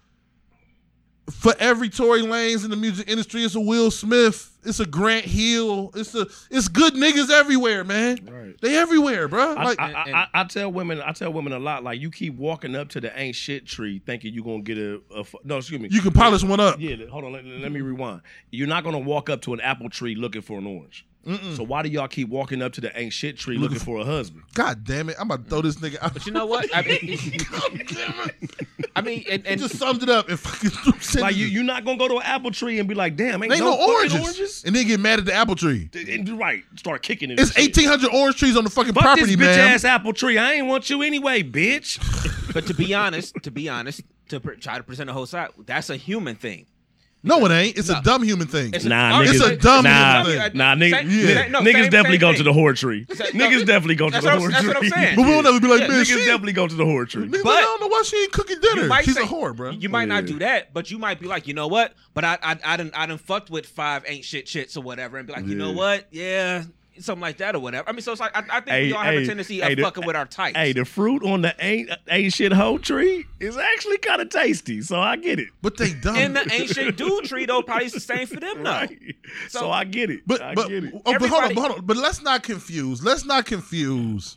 for 1.30 1.54
every 1.58 1.88
Tory 1.88 2.22
Lanez 2.22 2.64
in 2.64 2.70
the 2.70 2.76
music 2.76 3.08
industry, 3.08 3.42
it's 3.42 3.54
a 3.54 3.60
Will 3.60 3.90
Smith, 3.90 4.50
it's 4.64 4.80
a 4.80 4.86
Grant 4.86 5.24
Hill, 5.24 5.90
it's 5.94 6.14
a 6.14 6.26
it's 6.50 6.68
good 6.68 6.94
niggas 6.94 7.30
everywhere, 7.30 7.84
man. 7.84 8.28
Right. 8.30 8.60
They 8.60 8.76
everywhere, 8.76 9.28
bro. 9.28 9.54
I, 9.54 9.64
Like 9.64 9.80
I, 9.80 9.92
I, 9.92 10.12
I, 10.12 10.28
I 10.34 10.44
tell 10.44 10.72
women, 10.72 11.00
I 11.00 11.12
tell 11.12 11.32
women 11.32 11.52
a 11.52 11.58
lot. 11.58 11.84
Like 11.84 12.00
you 12.00 12.10
keep 12.10 12.34
walking 12.36 12.74
up 12.74 12.88
to 12.90 13.00
the 13.00 13.16
ain't 13.18 13.36
shit 13.36 13.66
tree, 13.66 14.00
thinking 14.04 14.34
you're 14.34 14.44
gonna 14.44 14.62
get 14.62 14.78
a, 14.78 15.00
a 15.16 15.24
no, 15.44 15.58
excuse 15.58 15.80
me. 15.80 15.88
you 15.90 16.00
can 16.00 16.12
polish 16.12 16.42
one 16.42 16.60
up. 16.60 16.76
Yeah, 16.80 16.96
hold 17.10 17.24
on. 17.24 17.32
Let, 17.32 17.44
let 17.44 17.72
me 17.72 17.80
rewind. 17.80 18.22
You're 18.50 18.68
not 18.68 18.82
gonna 18.82 18.98
walk 18.98 19.30
up 19.30 19.42
to 19.42 19.54
an 19.54 19.60
apple 19.60 19.90
tree 19.90 20.14
looking 20.14 20.42
for 20.42 20.58
an 20.58 20.66
orange. 20.66 21.06
So 21.54 21.62
why 21.62 21.82
do 21.82 21.88
y'all 21.88 22.08
keep 22.08 22.28
walking 22.28 22.62
up 22.62 22.72
to 22.72 22.80
the 22.80 22.98
ain't 22.98 23.12
shit 23.12 23.36
tree 23.38 23.56
looking 23.56 23.78
for 23.78 24.00
a 24.00 24.04
husband? 24.04 24.42
God 24.54 24.84
damn 24.84 25.08
it! 25.08 25.16
I'm 25.18 25.30
about 25.30 25.44
to 25.44 25.50
throw 25.50 25.60
this 25.62 25.76
nigga 25.76 26.02
out. 26.02 26.12
But 26.14 26.26
you 26.26 26.32
know 26.32 26.46
what? 26.46 26.68
I 26.74 26.82
mean, 26.82 27.18
I 28.96 29.00
mean, 29.00 29.24
and, 29.30 29.46
and 29.46 29.60
just 29.60 29.76
summed 29.76 30.02
it 30.02 30.08
up 30.08 30.28
and 30.28 30.38
fucking 30.38 30.70
sent 31.00 31.22
Like 31.22 31.36
you, 31.36 31.46
you're 31.46 31.62
not 31.64 31.84
gonna 31.84 31.96
go 31.98 32.08
to 32.08 32.16
an 32.16 32.22
apple 32.24 32.50
tree 32.50 32.78
and 32.78 32.88
be 32.88 32.94
like, 32.94 33.16
"Damn, 33.16 33.42
ain't, 33.42 33.52
ain't 33.52 33.62
no, 33.62 33.70
no, 33.70 33.94
oranges. 33.94 34.20
oranges?" 34.20 34.64
and 34.64 34.74
then 34.74 34.86
get 34.86 34.98
mad 35.00 35.20
at 35.20 35.24
the 35.24 35.32
apple 35.32 35.54
tree. 35.54 35.88
And, 35.94 36.08
and 36.08 36.38
right, 36.38 36.64
start 36.76 37.02
kicking 37.02 37.30
it. 37.30 37.38
It's 37.38 37.54
and 37.56 37.64
shit. 37.64 37.76
1,800 37.76 38.12
orange 38.14 38.36
trees 38.36 38.56
on 38.56 38.64
the 38.64 38.70
fucking 38.70 38.94
Fuck 38.94 39.02
property, 39.02 39.34
this 39.34 39.36
bitch 39.36 39.56
man. 39.56 39.74
ass 39.74 39.84
apple 39.84 40.12
tree. 40.12 40.38
I 40.38 40.54
ain't 40.54 40.66
want 40.66 40.90
you 40.90 41.02
anyway, 41.02 41.42
bitch. 41.42 41.98
but 42.52 42.66
to 42.66 42.74
be 42.74 42.94
honest, 42.94 43.34
to 43.42 43.50
be 43.50 43.68
honest, 43.68 44.02
to 44.28 44.40
pr- 44.40 44.52
try 44.54 44.76
to 44.76 44.82
present 44.82 45.08
a 45.08 45.12
whole 45.12 45.26
side, 45.26 45.50
that's 45.66 45.88
a 45.88 45.96
human 45.96 46.34
thing. 46.36 46.66
No, 47.24 47.44
it 47.46 47.52
ain't. 47.52 47.78
It's 47.78 47.88
No. 47.88 47.98
a 47.98 48.02
dumb 48.02 48.24
human 48.24 48.48
thing. 48.48 48.74
It's 48.74 48.84
a- 48.84 48.88
Nah, 48.88 49.22
niggas. 49.22 49.30
It's 49.34 49.40
a 49.44 49.56
dumb 49.56 49.84
nah, 49.84 50.24
human 50.24 50.50
thing. 50.50 50.58
nah, 50.58 50.74
niggas. 50.74 50.90
Same- 50.90 51.10
Yeah. 51.10 51.26
same- 51.42 51.52
no, 51.52 51.60
niggas 51.60 51.72
same- 51.72 51.90
definitely 51.90 52.10
same 52.12 52.20
go 52.20 52.28
thing. 52.30 52.36
to 52.38 52.42
the 52.42 52.52
whore 52.52 52.76
tree. 52.76 53.06
No, 53.08 53.14
niggas 53.14 53.64
definitely 53.66 53.94
go 53.94 54.06
to 54.08 54.12
that's 54.12 54.24
the 54.24 54.30
what 54.32 54.38
whore 54.40 54.42
I'm- 54.42 54.50
that's 54.50 54.64
tree. 54.64 54.68
what 54.74 54.76
I'm 54.84 54.88
saying. 54.90 55.16
but 55.16 55.22
we'll 55.26 55.42
never 55.42 55.60
be 55.60 55.68
like, 55.68 55.80
Yeah, 55.82 55.88
man, 55.88 56.00
Niggas 56.02 56.06
she, 56.06 56.24
definitely 56.24 56.52
go 56.52 56.66
to 56.66 56.74
the 56.74 56.84
whore 56.84 57.08
tree. 57.08 57.26
nigga, 57.28 57.42
But- 57.44 57.54
I 57.54 57.60
don't 57.60 57.80
know 57.80 57.86
why 57.86 58.02
she 58.04 58.16
ain't 58.16 58.32
cooking 58.32 58.58
dinner. 58.60 58.90
She's 59.02 59.14
say, 59.14 59.22
a 59.22 59.26
whore, 59.26 59.54
bro. 59.54 59.70
You 59.70 59.88
might 59.88 60.08
not 60.08 60.26
do 60.26 60.40
that, 60.40 60.74
but 60.74 60.90
you 60.90 60.98
might 60.98 61.20
be 61.20 61.26
like, 61.26 61.46
you 61.46 61.54
know 61.54 61.68
what? 61.68 61.94
But 62.14 62.24
I, 62.24 62.38
I, 62.42 62.56
I 62.64 62.76
didn't, 62.76 62.96
I 62.98 63.06
didn't 63.06 63.20
fucked 63.20 63.50
with 63.50 63.66
five 63.66 64.02
ain't 64.08 64.24
shit 64.24 64.46
shits 64.46 64.76
or 64.76 64.80
whatever, 64.80 65.16
and 65.16 65.26
be 65.26 65.32
like, 65.32 65.46
you 65.46 65.54
know 65.54 65.70
what? 65.70 66.08
Yeah, 66.10 66.64
something 66.98 67.20
like 67.22 67.38
that 67.38 67.54
or 67.54 67.58
whatever. 67.60 67.88
I 67.88 67.92
mean, 67.92 68.02
so 68.02 68.12
it's 68.12 68.20
like 68.20 68.36
I, 68.36 68.40
I 68.50 68.60
think 68.60 68.68
Hey, 68.68 68.86
we 68.88 68.92
all 68.92 69.02
have 69.02 69.14
hey, 69.14 69.22
a 69.22 69.26
tendency 69.26 69.60
hey, 69.60 69.72
of 69.72 69.76
the- 69.76 69.82
fucking 69.82 70.06
with 70.06 70.16
our 70.16 70.26
types. 70.26 70.56
Hey, 70.56 70.72
the 70.72 70.84
fruit 70.84 71.22
on 71.24 71.42
the 71.42 71.54
ain't 71.58 71.90
ain't 72.08 72.32
shit 72.32 72.52
hoe 72.52 72.78
tree 72.78 73.26
is 73.40 73.56
actually 73.56 73.98
kind 73.98 74.20
of 74.22 74.28
tasty, 74.28 74.80
so 74.82 74.98
I 75.00 75.16
get 75.16 75.38
it. 75.38 75.48
But 75.62 75.76
they 75.76 75.92
dumb. 75.94 76.16
and 76.16 76.36
the 76.36 76.48
ancient 76.52 76.96
dude 76.96 77.24
tree 77.24 77.46
though 77.46 77.62
probably 77.62 77.86
is 77.86 77.92
the 77.92 78.00
same 78.00 78.26
for 78.26 78.40
them 78.40 78.62
though. 78.62 78.70
Right. 78.70 78.98
So, 79.48 79.60
So- 79.60 79.70
I 79.70 79.84
get 79.84 80.10
it. 80.10 80.20
But 80.26 80.42
I 80.42 80.54
but, 80.54 80.68
get 80.68 80.84
it. 80.84 80.94
oh, 80.94 81.18
but 81.18 81.28
hold 81.28 81.44
on, 81.44 81.54
but 81.54 81.60
hold 81.60 81.78
on. 81.78 81.86
But 81.86 81.96
let's 81.96 82.22
not 82.22 82.42
confuse. 82.42 83.02
Let's 83.04 83.24
not 83.24 83.46
confuse. 83.46 84.36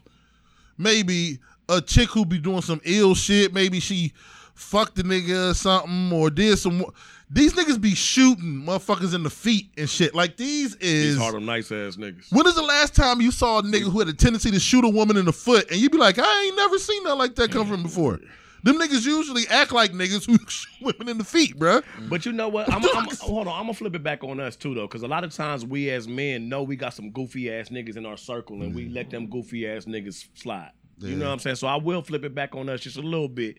Maybe 0.78 1.40
a 1.70 1.82
chick 1.82 2.10
who 2.10 2.26
be 2.26 2.38
doing 2.38 2.62
some 2.62 2.82
ill 2.84 3.16
shit. 3.16 3.54
Maybe 3.54 3.80
she 3.80 4.14
fucked 4.54 5.00
a 5.00 5.04
nigga 5.04 5.52
or 5.52 5.54
something, 5.54 6.12
or 6.12 6.30
did 6.30 6.58
some. 6.60 6.86
These 7.30 7.54
niggas 7.54 7.82
be 7.82 7.96
shooting 7.96 8.64
motherfuckers 8.66 9.16
in 9.16 9.24
the 9.24 9.30
feet 9.30 9.72
and 9.78 9.90
shit. 9.90 10.14
Like 10.14 10.38
these 10.38 10.76
is. 10.76 11.16
These 11.16 11.18
Harlem 11.18 11.46
nice 11.46 11.72
ass 11.72 11.96
niggas. 11.96 12.32
When 12.32 12.46
is 12.46 12.56
the 12.56 12.62
last 12.62 12.96
time 12.96 13.20
you 13.20 13.32
saw 13.32 13.60
a 13.60 13.64
nigga 13.64 13.92
who 13.92 14.00
had 14.00 14.08
a 14.08 14.14
tendency 14.14 14.52
to 14.52 14.60
shoot 14.60 14.86
a 14.86 14.90
woman 14.90 15.18
in 15.18 15.26
the 15.26 15.34
foot 15.34 15.70
and 15.72 15.80
you'd 15.80 15.92
be 15.92 15.98
like, 15.98 16.20
I 16.20 16.44
ain't 16.46 16.56
never 16.56 16.78
seen 16.78 17.04
nothing 17.04 17.20
like 17.20 17.36
that 17.36 17.52
come 17.52 17.68
from 17.68 17.84
before? 17.84 18.20
Them 18.64 18.80
niggas 18.80 19.06
usually 19.06 19.48
act 19.48 19.72
like 19.72 19.92
niggas 19.92 20.26
who 20.26 20.38
shoot 20.48 20.68
women 20.82 21.08
in 21.10 21.18
the 21.20 21.24
feet, 21.24 21.58
bruh. 21.58 21.84
But 22.10 22.26
you 22.26 22.32
know 22.32 22.50
what? 22.50 22.72
I'm, 22.72 22.84
I'm, 22.96 23.08
hold 23.20 23.48
on. 23.48 23.54
I'm 23.54 23.66
gonna 23.66 23.74
flip 23.76 23.96
it 23.96 24.02
back 24.02 24.24
on 24.24 24.40
us 24.40 24.56
too, 24.56 24.74
though, 24.74 24.88
because 24.88 25.04
a 25.04 25.08
lot 25.08 25.24
of 25.24 25.32
times 25.32 25.64
we 25.64 25.92
as 25.92 26.08
men 26.08 26.50
know 26.50 26.64
we 26.64 26.76
got 26.76 26.94
some 26.94 27.12
goofy 27.12 27.52
ass 27.54 27.70
niggas 27.70 27.96
in 27.96 28.08
our 28.08 28.18
circle, 28.18 28.64
and 28.64 28.74
we 28.74 28.90
let 28.90 29.12
them 29.12 29.28
goofy 29.28 29.68
ass 29.68 29.86
niggas 29.86 30.30
slide. 30.34 30.72
You 30.98 31.16
know 31.16 31.26
what 31.26 31.34
I'm 31.34 31.40
saying? 31.40 31.58
So 31.58 31.68
I 31.68 31.76
will 31.76 32.02
flip 32.02 32.24
it 32.24 32.34
back 32.34 32.56
on 32.56 32.70
us 32.70 32.80
just 32.82 32.98
a 32.98 33.02
little 33.02 33.28
bit. 33.28 33.58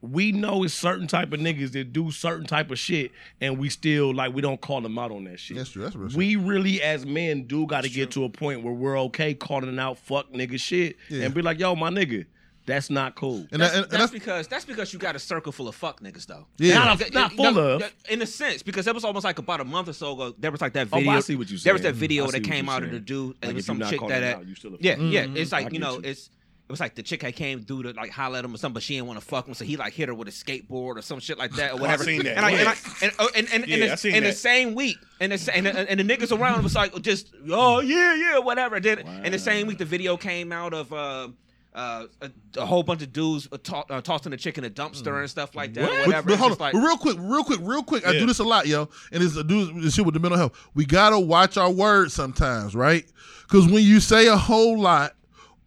We 0.00 0.30
know 0.30 0.62
it's 0.62 0.74
certain 0.74 1.06
type 1.08 1.32
of 1.32 1.40
niggas 1.40 1.72
that 1.72 1.92
do 1.92 2.10
certain 2.12 2.46
type 2.46 2.70
of 2.70 2.78
shit, 2.78 3.10
and 3.40 3.58
we 3.58 3.68
still 3.68 4.14
like 4.14 4.32
we 4.32 4.40
don't 4.42 4.60
call 4.60 4.80
them 4.80 4.96
out 4.98 5.10
on 5.10 5.24
that 5.24 5.40
shit. 5.40 5.56
That's 5.56 5.70
true. 5.70 5.82
That's 5.82 5.96
real 5.96 6.08
shit. 6.08 6.16
We 6.16 6.36
really, 6.36 6.80
as 6.80 7.04
men, 7.04 7.44
do 7.48 7.66
got 7.66 7.82
to 7.82 7.88
get 7.90 8.12
to 8.12 8.22
a 8.24 8.28
point 8.28 8.62
where 8.62 8.72
we're 8.72 8.98
okay 9.00 9.34
calling 9.34 9.76
out 9.78 9.98
fuck 9.98 10.32
nigga 10.32 10.58
shit 10.60 10.96
Yeah. 11.08 11.24
and 11.24 11.34
be 11.34 11.42
like, 11.42 11.58
"Yo, 11.58 11.74
my 11.74 11.90
nigga, 11.90 12.26
that's 12.64 12.90
not 12.90 13.16
cool." 13.16 13.46
And, 13.50 13.60
That's, 13.60 13.72
that, 13.72 13.76
and, 13.76 13.82
and 13.84 13.92
that's 13.92 13.98
that's 14.02 14.12
because 14.12 14.46
that's 14.46 14.64
because 14.64 14.92
you 14.92 15.00
got 15.00 15.16
a 15.16 15.18
circle 15.18 15.50
full 15.50 15.66
of 15.66 15.74
fuck 15.74 16.00
niggas 16.00 16.26
though. 16.26 16.46
Yeah. 16.58 16.74
Not, 16.78 16.98
That- 17.00 17.10
a, 17.10 17.12
not 17.14 17.30
that- 17.30 17.36
full 17.36 17.52
no, 17.54 17.60
of. 17.70 17.80
that- 17.80 17.92
in 18.08 18.22
a 18.22 18.26
sense, 18.26 18.62
because 18.62 18.84
there 18.84 18.94
was 18.94 19.04
almost 19.04 19.24
like 19.24 19.40
about 19.40 19.60
a 19.60 19.64
month 19.64 19.88
or 19.88 19.92
so 19.94 20.12
ago. 20.12 20.32
There 20.38 20.52
was 20.52 20.60
like 20.60 20.74
that 20.74 20.86
video. 20.86 21.10
Oh, 21.10 21.16
I 21.16 21.20
see 21.20 21.34
what 21.34 21.50
you're 21.50 21.58
There 21.58 21.72
was 21.72 21.82
saying. 21.82 21.94
that 21.94 21.98
video 21.98 22.22
I 22.22 22.26
see 22.26 22.32
that 22.38 22.42
what 22.42 22.50
came 22.52 22.64
you're 22.66 22.74
out 22.74 22.82
of 22.84 22.90
the 22.90 22.96
saying. 22.98 23.04
dude. 23.04 23.26
Like, 23.26 23.36
it 23.42 23.46
was 23.46 23.48
if 23.48 23.54
you're 23.54 23.62
some 23.62 23.78
not 23.78 23.90
chick 23.90 23.98
calling 23.98 24.14
that. 24.14 24.22
it 24.22 24.36
out, 24.36 24.46
you 24.46 24.54
still 24.54 24.74
a 24.74 24.78
yeah, 24.80 24.94
fuck. 24.94 25.02
yeah. 25.10 25.24
Mm-hmm. 25.24 25.36
It's 25.38 25.52
I 25.52 25.56
like 25.56 25.64
you 25.66 25.70
get 25.72 25.80
know, 25.80 25.94
you. 25.94 26.00
it's 26.04 26.30
it 26.68 26.72
was 26.72 26.80
like 26.80 26.94
the 26.94 27.02
chick 27.02 27.22
had 27.22 27.34
came 27.34 27.62
through 27.62 27.84
to 27.84 27.92
like 27.92 28.10
holler 28.10 28.38
at 28.38 28.44
him 28.44 28.54
or 28.54 28.58
something, 28.58 28.74
but 28.74 28.82
she 28.82 28.94
didn't 28.96 29.06
want 29.06 29.18
to 29.18 29.24
fuck 29.24 29.48
him, 29.48 29.54
so 29.54 29.64
he 29.64 29.76
like 29.78 29.94
hit 29.94 30.08
her 30.08 30.14
with 30.14 30.28
a 30.28 30.30
skateboard 30.30 30.96
or 30.96 31.02
some 31.02 31.18
shit 31.18 31.38
like 31.38 31.52
that 31.52 31.72
or 31.72 31.78
whatever. 31.78 32.04
seen 32.04 32.22
that. 32.24 32.36
And 32.36 32.44
I, 32.44 32.50
and, 32.50 32.68
I, 32.68 32.72
Yeah. 32.72 32.78
and, 33.02 33.12
oh, 33.18 33.28
and, 33.34 33.48
and, 33.52 33.66
Yeah, 33.66 33.74
and 33.76 33.84
I 33.84 33.88
the- 33.88 33.96
seen 33.96 34.14
in 34.16 34.24
the 34.24 34.32
same 34.32 34.74
week, 34.74 34.98
and 35.20 35.32
the, 35.32 35.56
and, 35.56 35.64
the, 35.66 35.90
and 35.90 35.98
the 36.00 36.04
niggas 36.04 36.38
around 36.38 36.62
was 36.62 36.74
like 36.74 37.00
just 37.00 37.32
oh 37.50 37.80
yeah 37.80 38.14
yeah 38.14 38.38
whatever. 38.38 38.78
Then 38.80 38.98
in 39.24 39.32
the 39.32 39.38
same 39.38 39.66
week, 39.66 39.78
the 39.78 39.84
video 39.86 40.16
came 40.16 40.52
out 40.52 40.74
of. 40.74 40.92
Uh, 40.92 41.28
uh, 41.74 42.06
a, 42.22 42.30
a 42.56 42.66
whole 42.66 42.82
bunch 42.82 43.02
of 43.02 43.12
dudes 43.12 43.46
uh, 43.52 43.58
to, 43.62 43.76
uh, 43.76 44.00
tossing 44.00 44.32
a 44.32 44.36
chick 44.36 44.58
in 44.58 44.64
a 44.64 44.70
dumpster 44.70 45.20
and 45.20 45.30
stuff 45.30 45.54
like 45.54 45.74
that. 45.74 45.88
Or 45.88 46.06
whatever. 46.06 46.22
but 46.26 46.32
It's 46.32 46.40
hold 46.40 46.52
on, 46.52 46.58
like- 46.58 46.74
real 46.74 46.96
quick, 46.96 47.16
real 47.20 47.44
quick, 47.44 47.60
real 47.62 47.82
quick. 47.84 48.04
I 48.04 48.12
do 48.14 48.26
this 48.26 48.40
a 48.40 48.44
lot, 48.44 48.66
yo, 48.66 48.88
and 49.12 49.22
it's 49.22 49.36
a 49.36 49.44
do 49.44 49.80
this 49.80 49.94
shit 49.94 50.04
with 50.04 50.14
the 50.14 50.18
mental 50.18 50.38
health. 50.38 50.58
We 50.74 50.86
gotta 50.86 51.20
watch 51.20 51.56
our 51.56 51.70
words 51.70 52.14
sometimes, 52.14 52.74
right? 52.74 53.04
Because 53.42 53.70
when 53.70 53.84
you 53.84 54.00
say 54.00 54.26
a 54.26 54.36
whole 54.36 54.76
lot 54.80 55.14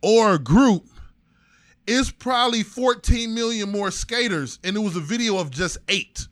or 0.02 0.34
a 0.34 0.40
group, 0.40 0.86
it's 1.92 2.12
probably 2.12 2.64
14 2.64 3.34
million 3.34 3.72
more 3.72 3.92
skaters, 3.92 4.60
and 4.64 4.76
it 4.76 4.80
was 4.80 4.96
a 4.96 5.02
video 5.02 5.38
of 5.38 5.52
just 5.52 5.78
eight. 5.90 6.28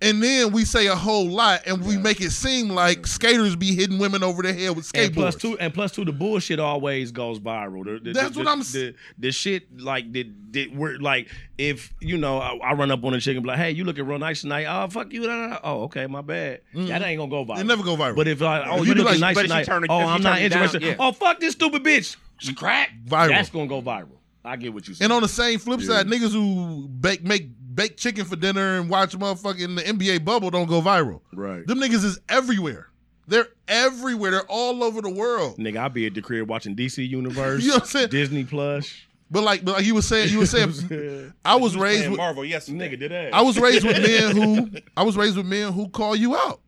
And 0.00 0.20
then 0.20 0.50
we 0.50 0.64
say 0.64 0.88
a 0.88 0.96
whole 0.96 1.28
lot, 1.28 1.60
and 1.64 1.80
we 1.84 1.96
make 1.96 2.20
it 2.20 2.32
seem 2.32 2.70
like 2.70 3.06
skaters 3.06 3.54
be 3.54 3.72
hitting 3.72 4.00
women 4.00 4.24
over 4.24 4.42
the 4.42 4.52
head 4.52 4.74
with 4.74 4.84
skateboards. 4.90 5.04
And 5.04 5.14
plus 5.14 5.36
two, 5.36 5.58
and 5.60 5.72
plus 5.72 5.92
two, 5.92 6.04
the 6.04 6.10
bullshit 6.10 6.58
always 6.58 7.12
goes 7.12 7.38
viral. 7.38 7.84
The, 7.84 8.00
the, 8.02 8.12
That's 8.12 8.32
the, 8.32 8.38
what 8.40 8.44
the, 8.46 8.50
I'm 8.50 8.60
s- 8.62 8.72
The, 8.72 8.94
the 9.18 9.30
shit 9.30 9.78
like 9.80 10.10
the, 10.10 10.28
the 10.50 10.66
we're 10.74 10.98
like 10.98 11.28
if 11.56 11.94
you 12.00 12.18
know 12.18 12.38
I, 12.40 12.56
I 12.56 12.72
run 12.72 12.90
up 12.90 13.04
on 13.04 13.14
a 13.14 13.20
chick 13.20 13.36
and 13.36 13.44
be 13.44 13.48
like, 13.50 13.58
hey, 13.58 13.70
you 13.70 13.84
looking 13.84 14.04
real 14.04 14.18
nice 14.18 14.40
tonight? 14.40 14.66
Oh 14.68 14.88
fuck 14.88 15.12
you! 15.12 15.24
Oh 15.30 15.82
okay, 15.84 16.08
my 16.08 16.20
bad. 16.20 16.62
Mm-hmm. 16.74 16.88
That 16.88 17.02
ain't 17.02 17.18
gonna 17.20 17.30
go 17.30 17.44
viral. 17.44 17.60
It 17.60 17.64
never 17.66 17.84
go 17.84 17.96
viral. 17.96 18.16
But 18.16 18.26
if 18.26 18.42
I 18.42 18.68
oh 18.70 18.78
If 18.78 18.80
you, 18.80 18.86
you 18.86 18.94
be 18.96 19.02
looking 19.02 19.20
like- 19.20 19.36
nice 19.36 19.36
she 19.36 19.42
tonight? 19.44 19.64
turn 19.66 19.84
it- 19.84 19.90
oh 19.90 19.98
I'm 20.00 20.20
not 20.20 20.34
turn 20.38 20.42
it 20.46 20.48
down, 20.48 20.62
interested. 20.64 20.82
yeah. 20.82 20.96
Oh 20.98 21.12
fuck 21.12 21.38
this 21.38 21.52
stupid 21.52 21.84
bitch. 21.84 22.16
She 22.38 22.54
crack. 22.54 22.90
Viral. 23.06 23.28
That's 23.28 23.50
gonna 23.50 23.68
go 23.68 23.80
viral. 23.80 24.08
I 24.44 24.56
get 24.56 24.74
what 24.74 24.88
you 24.88 24.94
saying. 24.94 25.06
And 25.06 25.12
on 25.12 25.22
the 25.22 25.28
same 25.28 25.58
flip 25.58 25.80
side, 25.80 26.06
niggas 26.06 26.32
who 26.32 26.88
bake 26.88 27.22
make 27.22 27.48
bake 27.74 27.96
chicken 27.96 28.24
for 28.24 28.36
dinner 28.36 28.78
and 28.78 28.90
watch 28.90 29.16
motherfucking 29.16 29.76
the 29.76 29.82
NBA 29.82 30.24
bubble 30.24 30.50
don't 30.50 30.68
go 30.68 30.80
viral. 30.80 31.20
right. 31.32 31.66
Them 31.66 31.78
niggas 31.78 32.04
is 32.04 32.18
everywhere. 32.28 32.88
They're 33.28 33.48
everywhere. 33.68 34.32
They're 34.32 34.50
all 34.50 34.82
over 34.82 35.00
the 35.00 35.10
world. 35.10 35.56
Nigga, 35.58 35.76
I 35.78 35.88
be 35.88 36.06
at 36.06 36.14
the 36.14 36.22
crib 36.22 36.48
watching 36.48 36.74
DC 36.74 37.08
Universe, 37.08 37.62
You 37.62 37.68
know 37.68 37.74
what 37.76 37.82
I'm 37.84 37.88
saying? 37.88 38.08
Disney 38.08 38.44
Plus. 38.44 38.92
But 39.30 39.44
like, 39.44 39.64
but 39.64 39.76
like 39.76 39.86
you 39.86 39.94
were 39.94 40.02
saying, 40.02 40.28
you 40.30 40.40
were 40.40 40.46
saying, 40.46 41.32
I 41.44 41.56
was 41.56 41.74
raised 41.76 42.10
with, 42.10 42.18
Marvel 42.18 42.44
Yes, 42.44 42.68
Nigga 42.68 42.98
did 42.98 43.12
that. 43.12 43.32
I 43.32 43.40
was 43.40 43.58
raised 43.58 43.86
with 43.86 43.96
men 44.02 44.36
who, 44.36 44.78
I 44.96 45.04
was 45.04 45.16
raised 45.16 45.36
with 45.38 45.46
men 45.46 45.72
who 45.72 45.88
call 45.88 46.14
you 46.14 46.36
out. 46.36 46.60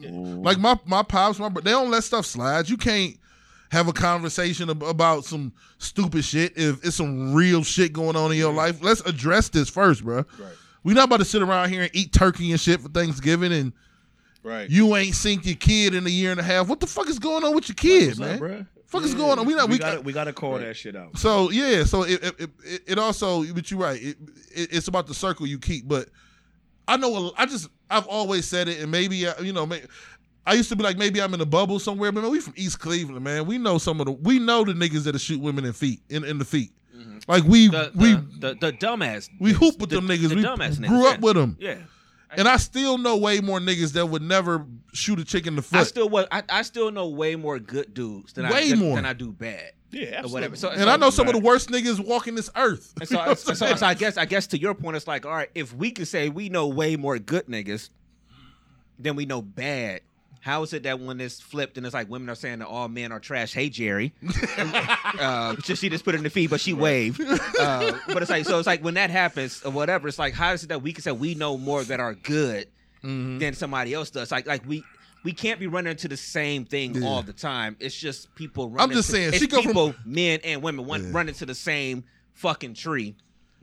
Mm. 0.00 0.44
Like 0.44 0.58
my 0.58 0.78
my 0.86 1.02
pops, 1.04 1.38
my 1.38 1.48
bro- 1.48 1.62
they 1.62 1.70
don't 1.70 1.90
let 1.90 2.02
stuff 2.02 2.26
slide. 2.26 2.68
You 2.68 2.76
can't 2.76 3.16
have 3.70 3.88
a 3.88 3.92
conversation 3.92 4.70
ab- 4.70 4.82
about 4.82 5.24
some 5.24 5.52
stupid 5.78 6.24
shit 6.24 6.52
if 6.56 6.84
it's 6.84 6.96
some 6.96 7.34
real 7.34 7.62
shit 7.64 7.92
going 7.92 8.16
on 8.16 8.30
in 8.32 8.38
your 8.38 8.52
life. 8.52 8.82
Let's 8.82 9.00
address 9.02 9.48
this 9.48 9.68
first, 9.68 10.04
bro. 10.04 10.16
Right. 10.18 10.52
We're 10.84 10.94
not 10.94 11.04
about 11.04 11.18
to 11.18 11.24
sit 11.24 11.42
around 11.42 11.70
here 11.70 11.82
and 11.82 11.90
eat 11.94 12.12
turkey 12.12 12.50
and 12.52 12.60
shit 12.60 12.80
for 12.80 12.88
Thanksgiving 12.88 13.52
and 13.52 13.72
Right. 14.42 14.68
you 14.68 14.94
ain't 14.94 15.14
synced 15.14 15.46
your 15.46 15.56
kid 15.56 15.94
in 15.94 16.06
a 16.06 16.10
year 16.10 16.30
and 16.30 16.38
a 16.38 16.42
half. 16.42 16.68
What 16.68 16.78
the 16.80 16.86
fuck 16.86 17.08
is 17.08 17.18
going 17.18 17.42
on 17.44 17.54
with 17.54 17.68
your 17.68 17.76
kid, 17.76 18.18
man? 18.18 18.34
up, 18.34 18.40
bruh? 18.40 18.66
Fuck 18.86 19.02
is 19.04 19.14
going 19.14 19.38
on? 19.38 19.46
We 19.46 19.54
not 19.54 19.68
we 19.68 19.72
we 19.76 19.78
gotta 19.78 20.00
we 20.02 20.12
gotta 20.12 20.32
call 20.34 20.58
that 20.58 20.76
shit 20.76 20.94
out. 20.94 21.16
So 21.18 21.50
yeah, 21.50 21.84
so 21.84 22.02
it 22.02 22.22
it, 22.22 22.50
it, 22.64 22.82
it 22.86 22.98
also, 22.98 23.42
but 23.54 23.70
you're 23.70 23.80
right. 23.80 24.00
It, 24.00 24.18
it, 24.54 24.68
it's 24.72 24.86
about 24.88 25.06
the 25.06 25.14
circle 25.14 25.46
you 25.46 25.58
keep. 25.58 25.88
But 25.88 26.10
I 26.86 26.96
know, 26.98 27.16
a- 27.16 27.32
I 27.38 27.46
just 27.46 27.68
I've 27.90 28.06
always 28.06 28.44
said 28.46 28.68
it, 28.68 28.80
and 28.80 28.90
maybe 28.92 29.26
uh, 29.26 29.40
you 29.42 29.52
know, 29.54 29.64
may, 29.66 29.82
I 30.46 30.54
used 30.54 30.68
to 30.68 30.76
be 30.76 30.82
like 30.84 30.98
maybe 30.98 31.20
I'm 31.22 31.32
in 31.34 31.40
a 31.40 31.46
bubble 31.46 31.78
somewhere, 31.78 32.12
but 32.12 32.22
man, 32.22 32.30
we 32.30 32.40
from 32.40 32.54
East 32.56 32.78
Cleveland, 32.80 33.24
man. 33.24 33.46
We 33.46 33.58
know 33.58 33.78
some 33.78 34.00
of 34.00 34.06
the 34.06 34.12
we 34.12 34.38
know 34.38 34.64
the 34.64 34.72
niggas 34.72 35.04
that 35.04 35.18
shoot 35.18 35.40
women 35.40 35.64
in 35.64 35.72
feet 35.72 36.00
in, 36.08 36.24
in 36.24 36.38
the 36.38 36.44
feet. 36.44 36.72
Mm-hmm. 36.94 37.18
Like 37.26 37.44
we 37.44 37.68
the, 37.68 37.90
we 37.94 38.12
the, 38.14 38.20
the, 38.38 38.54
the 38.54 38.72
dumbass. 38.72 39.30
we 39.40 39.52
niggas. 39.52 39.56
hoop 39.56 39.78
with 39.78 39.90
The- 39.90 39.96
them 39.96 40.08
niggas. 40.08 40.28
The 40.28 40.34
we 40.36 40.42
dumbass 40.42 40.76
niggas. 40.76 40.88
grew 40.88 41.06
up 41.08 41.14
yeah. 41.14 41.20
with 41.20 41.36
them, 41.36 41.56
Yeah. 41.58 41.76
and 42.36 42.46
I 42.46 42.56
still 42.58 42.98
know 42.98 43.16
way 43.16 43.40
more 43.40 43.58
niggas 43.58 43.92
that 43.94 44.06
would 44.06 44.22
never 44.22 44.66
shoot 44.92 45.18
a 45.18 45.24
chick 45.24 45.46
in 45.46 45.56
the 45.56 45.62
foot. 45.62 45.80
I 45.80 45.82
still 45.84 46.08
wa- 46.08 46.26
I, 46.30 46.42
I 46.48 46.62
still 46.62 46.90
know 46.92 47.08
way 47.08 47.36
more 47.36 47.58
good 47.58 47.94
dudes 47.94 48.34
than 48.34 48.44
I 48.44 48.68
than, 48.68 48.78
more. 48.78 48.96
than 48.96 49.06
I 49.06 49.12
do 49.14 49.32
bad. 49.32 49.72
Yeah, 49.90 50.22
Or 50.24 50.28
whatever. 50.28 50.56
So, 50.56 50.70
and 50.70 50.82
so- 50.82 50.88
I 50.88 50.96
know 50.96 51.10
some 51.10 51.26
of 51.28 51.34
the 51.34 51.40
worst 51.40 51.68
niggas 51.70 52.04
walking 52.04 52.34
this 52.34 52.50
earth. 52.56 52.92
And 53.00 53.08
so, 53.08 53.34
so, 53.34 53.54
so, 53.54 53.74
so 53.76 53.86
I 53.86 53.94
guess 53.94 54.16
I 54.16 54.24
guess 54.24 54.46
to 54.48 54.58
your 54.60 54.74
point, 54.74 54.96
it's 54.96 55.06
like, 55.06 55.24
all 55.24 55.32
right, 55.32 55.50
if 55.54 55.72
we 55.74 55.90
can 55.92 56.04
say 56.04 56.28
we 56.28 56.48
know 56.48 56.66
way 56.66 56.96
more 56.96 57.18
good 57.18 57.46
niggas 57.46 57.90
than 58.98 59.16
we 59.16 59.24
know 59.26 59.40
bad, 59.42 60.00
how 60.44 60.62
is 60.62 60.74
it 60.74 60.82
that 60.82 61.00
when 61.00 61.20
it's 61.22 61.40
flipped 61.40 61.78
and 61.78 61.86
it's 61.86 61.94
like 61.94 62.10
women 62.10 62.28
are 62.28 62.34
saying 62.34 62.58
that 62.58 62.66
all 62.68 62.86
men 62.88 63.12
are 63.12 63.18
trash? 63.18 63.54
Hey 63.54 63.70
Jerry, 63.70 64.12
uh, 64.58 65.56
just 65.56 65.80
she 65.80 65.88
just 65.88 66.04
put 66.04 66.14
it 66.14 66.18
in 66.18 66.24
the 66.24 66.30
feed, 66.30 66.50
but 66.50 66.60
she 66.60 66.72
waved. 66.72 67.20
Uh, 67.60 67.96
but 68.08 68.20
it's 68.20 68.30
like 68.30 68.44
so 68.44 68.58
it's 68.58 68.66
like 68.66 68.82
when 68.82 68.94
that 68.94 69.08
happens 69.10 69.62
or 69.64 69.70
whatever, 69.70 70.08
it's 70.08 70.18
like 70.18 70.34
how 70.34 70.52
is 70.52 70.64
it 70.64 70.68
that 70.68 70.82
we 70.82 70.92
can 70.92 71.02
say 71.02 71.12
we 71.12 71.34
know 71.34 71.56
more 71.56 71.82
that 71.84 72.00
are 72.00 72.14
good 72.14 72.68
Mm-hmm. 73.02 73.38
than 73.38 73.54
somebody 73.54 73.92
else 73.94 74.10
does? 74.10 74.30
Like 74.30 74.46
like 74.46 74.66
we. 74.66 74.82
We 75.22 75.32
can't 75.32 75.58
be 75.58 75.66
running 75.66 75.92
into 75.92 76.06
the 76.06 76.18
same 76.18 76.66
thing 76.66 76.96
Yeah. 76.96 77.08
all 77.08 77.22
the 77.22 77.32
time. 77.32 77.76
It's 77.80 77.98
just 77.98 78.34
people. 78.34 78.68
Running 78.68 78.90
I'm 78.90 78.94
just 78.94 79.08
to- 79.08 79.16
saying, 79.16 79.32
she 79.32 79.46
go 79.46 79.62
from- 79.62 79.70
people, 79.72 79.94
men 80.04 80.40
and 80.44 80.60
women, 80.62 80.84
one, 80.84 81.02
Yeah. 81.02 81.10
running 81.12 81.34
to 81.36 81.46
the 81.46 81.54
same 81.54 82.04
fucking 82.34 82.74
tree, 82.74 83.14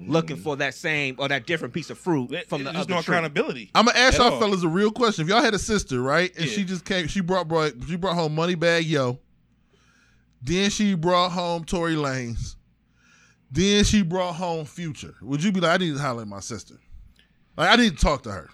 looking 0.07 0.37
mm. 0.37 0.43
for 0.43 0.55
that 0.57 0.73
same 0.73 1.15
or 1.19 1.27
that 1.27 1.45
different 1.45 1.73
piece 1.73 1.89
of 1.89 1.97
fruit 1.97 2.29
from 2.47 2.63
the 2.63 2.71
There's 2.71 2.85
other 2.85 2.95
no 2.95 3.01
tree. 3.01 3.15
accountability. 3.15 3.71
I'm 3.75 3.85
gonna 3.85 3.97
ask 3.97 4.15
At 4.15 4.19
y'all 4.19 4.33
all. 4.33 4.39
fellas 4.39 4.63
a 4.63 4.67
real 4.67 4.91
question. 4.91 5.23
If 5.23 5.29
y'all 5.29 5.41
had 5.41 5.53
a 5.53 5.59
sister, 5.59 6.01
right, 6.01 6.35
and 6.35 6.45
Yeah. 6.45 6.51
she 6.51 6.63
just 6.63 6.85
came, 6.85 7.07
she 7.07 7.21
brought, 7.21 7.47
brought 7.47 7.73
she 7.87 7.95
brought 7.95 8.15
home 8.15 8.35
Moneybagg 8.35 8.87
Yo. 8.87 9.19
Then 10.41 10.69
she 10.69 10.95
brought 10.95 11.31
home 11.31 11.63
Tory 11.65 11.95
Lanez. 11.95 12.55
Then 13.51 13.83
she 13.83 14.01
brought 14.01 14.35
home 14.35 14.65
Future. 14.65 15.15
Would 15.21 15.43
you 15.43 15.51
be 15.51 15.59
like, 15.59 15.79
I 15.79 15.83
need 15.83 15.93
to 15.93 15.99
holler 15.99 16.21
at 16.21 16.27
my 16.27 16.39
sister? 16.39 16.75
Like 17.57 17.77
I 17.77 17.81
need 17.81 17.97
to 17.97 18.03
talk 18.03 18.23
to 18.23 18.31
her. 18.31 18.49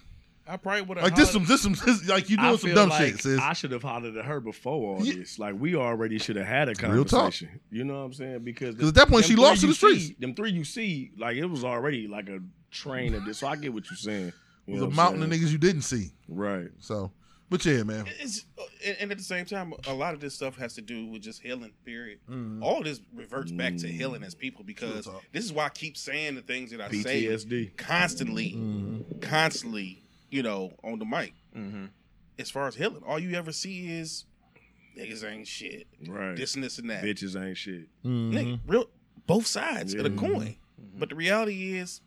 I 0.50 0.58
probably 0.58 0.82
would 0.84 0.98
have. 0.98 1.04
Like 1.06 1.16
this 1.16 1.32
some 1.32 1.46
this 1.46 1.62
some 1.62 1.74
this, 1.74 2.08
like 2.08 2.30
you 2.30 2.38
I 2.40 2.46
doing 2.48 2.58
some 2.58 2.68
feel 2.70 2.76
dumb 2.76 2.90
like 2.90 3.02
shit, 3.14 3.22
sis. 3.22 3.40
I 3.40 3.54
should 3.54 3.72
have 3.72 3.84
hollered 3.84 4.16
at 4.16 4.26
her 4.26 4.40
before 4.40 4.98
all 4.98 5.06
Yeah. 5.06 5.16
this. 5.16 5.38
Like 5.40 5.56
we 5.60 5.76
already 5.76 6.18
should 6.20 6.36
have 6.38 6.48
had 6.48 6.70
a 6.70 6.74
Real 6.90 7.04
talk. 7.04 7.20
conversation. 7.22 7.60
You 7.72 7.84
know 7.84 7.96
what 7.96 8.06
I'm 8.06 8.14
saying? 8.14 8.40
Because 8.44 8.76
'Cause 8.76 8.90
at 8.90 8.96
that 8.96 9.10
point, 9.10 9.26
she 9.26 9.36
lost 9.36 9.62
to 9.62 9.68
the 9.68 9.74
streets. 9.74 10.08
see- 10.08 10.16
them 10.20 10.34
three 10.36 10.52
you 10.52 10.64
see, 10.64 11.12
like 11.18 11.36
it 11.38 11.46
was 11.46 11.64
already 11.64 12.08
like 12.08 12.30
a 12.30 12.40
train 12.72 13.14
of 13.14 13.26
this. 13.26 13.40
So 13.40 13.48
I 13.48 13.56
get 13.56 13.74
what 13.74 13.90
you're 13.90 13.98
saying. 13.98 14.32
It 14.68 14.72
was 14.74 14.82
a 14.82 14.86
what 14.86 14.90
I'm 14.92 14.96
mountain 14.96 15.24
of 15.24 15.30
niggas 15.30 15.52
you 15.52 15.58
didn't 15.58 15.84
see. 15.84 16.12
Right. 16.28 16.68
So, 16.80 17.12
but 17.50 17.66
yeah, 17.66 17.84
man. 17.84 18.06
It's, 18.20 18.46
and, 18.86 18.98
and 19.00 19.12
at 19.12 19.18
the 19.18 19.24
same 19.24 19.46
time, 19.46 19.74
a 19.88 19.94
lot 19.94 20.14
of 20.14 20.20
this 20.20 20.34
stuff 20.36 20.58
has 20.58 20.74
to 20.76 20.82
do 20.82 21.06
with 21.08 21.22
just 21.22 21.42
healing. 21.42 21.72
Period. 21.86 22.20
Mm-hmm. 22.30 22.62
All 22.64 22.84
this 22.84 23.00
reverts 23.16 23.52
back 23.54 23.78
to 23.78 23.88
healing 23.88 24.24
as 24.24 24.36
people 24.36 24.66
because 24.66 25.08
this 25.32 25.46
is 25.46 25.54
why 25.54 25.66
I 25.66 25.70
keep 25.70 25.96
saying 25.96 26.36
the 26.36 26.42
things 26.42 26.72
that 26.72 26.82
I 26.82 26.90
say 26.92 27.24
PTSD. 27.26 27.78
constantly, 27.78 28.52
Mm-hmm. 28.58 29.20
constantly. 29.20 30.04
You 30.30 30.44
know, 30.44 30.74
on 30.84 31.00
the 31.00 31.06
mic. 31.06 31.34
Mm-hmm. 31.56 31.86
As 32.40 32.50
far 32.50 32.68
as 32.68 32.76
healing, 32.76 33.02
all 33.06 33.18
you 33.20 33.36
ever 33.36 33.52
see 33.52 33.92
is 33.98 34.26
niggas 34.98 35.24
ain't 35.30 35.48
shit. 35.48 35.88
Right. 36.08 36.36
This 36.36 36.56
and 36.56 36.64
this 36.64 36.78
and 36.80 36.90
that. 36.90 37.04
Bitches 37.04 37.42
ain't 37.42 37.58
shit. 37.58 37.88
Mm-hmm. 38.06 38.32
Nigga, 38.38 38.60
real 38.68 38.86
both 39.26 39.48
sides 39.48 39.94
of 39.94 40.04
the 40.04 40.10
Yeah. 40.12 40.16
coin. 40.18 40.56
Mm-hmm. 40.82 41.00
But 41.00 41.10
the 41.10 41.16
reality 41.16 41.78
is, 41.78 42.02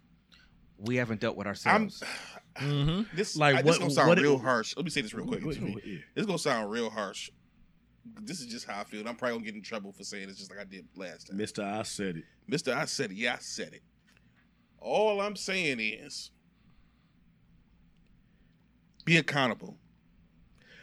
We 0.79 0.97
haven't 0.97 1.21
dealt 1.21 1.37
with 1.37 1.47
I'm 1.47 1.51
ourselves. 1.51 2.03
Mm-hmm. 2.57 3.17
this 3.17 3.37
Like, 3.37 3.55
like 3.55 3.65
what- 3.65 3.73
this 3.73 3.79
gonna 3.79 3.91
sound 3.91 4.09
what- 4.09 4.19
real 4.19 4.37
harsh. 4.39 4.75
Let 4.77 4.85
me 4.85 4.91
say 4.91 5.01
this 5.03 5.15
real 5.15 5.27
quick. 5.27 5.43
Go 5.43 5.51
ahead, 5.51 5.77
yeah. 5.85 5.99
This 6.15 6.27
gonna 6.27 6.39
sound 6.39 6.71
real 6.71 6.91
harsh. 6.91 7.31
This 8.23 8.41
is 8.41 8.47
just 8.47 8.67
how 8.67 8.81
I 8.81 8.85
feel. 8.85 9.01
and 9.01 9.09
I'm 9.09 9.15
probably 9.17 9.37
gonna 9.37 9.45
get 9.47 9.55
in 9.55 9.63
trouble 9.63 9.93
for 9.93 10.05
saying 10.05 10.29
it's 10.29 10.39
just 10.39 10.51
like 10.51 10.61
I 10.61 10.65
did 10.65 10.87
last 10.97 11.29
time. 11.29 11.37
Mister, 11.37 11.63
I 11.63 11.83
said 11.85 12.17
it. 12.17 12.25
Mister, 12.49 12.75
I 12.75 12.85
said 12.87 13.13
it. 13.13 13.17
Yeah, 13.17 13.35
I 13.35 13.39
said 13.39 13.73
it. 13.73 13.83
All 14.79 15.21
I'm 15.21 15.37
saying 15.37 15.79
is 15.81 16.31
be 19.11 19.17
accountable. 19.17 19.77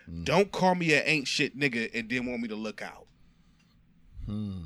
Hmm. 0.05 0.25
Don't 0.25 0.51
call 0.51 0.75
me 0.75 0.93
an 0.93 1.03
ain't 1.05 1.27
shit 1.29 1.57
nigga 1.57 1.89
and 1.97 2.09
then 2.09 2.25
want 2.25 2.41
me 2.41 2.49
to 2.49 2.55
look 2.55 2.81
out. 2.81 3.07
Hmm. 4.25 4.63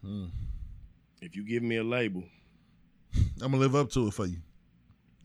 Hmm. 0.00 0.26
If 1.20 1.34
you 1.34 1.44
give 1.44 1.64
me 1.64 1.76
a 1.78 1.82
label, 1.82 2.22
I'm 3.42 3.50
gonna 3.50 3.56
live 3.56 3.74
up 3.74 3.90
to 3.90 4.06
it 4.06 4.14
for 4.14 4.26
you. 4.26 4.36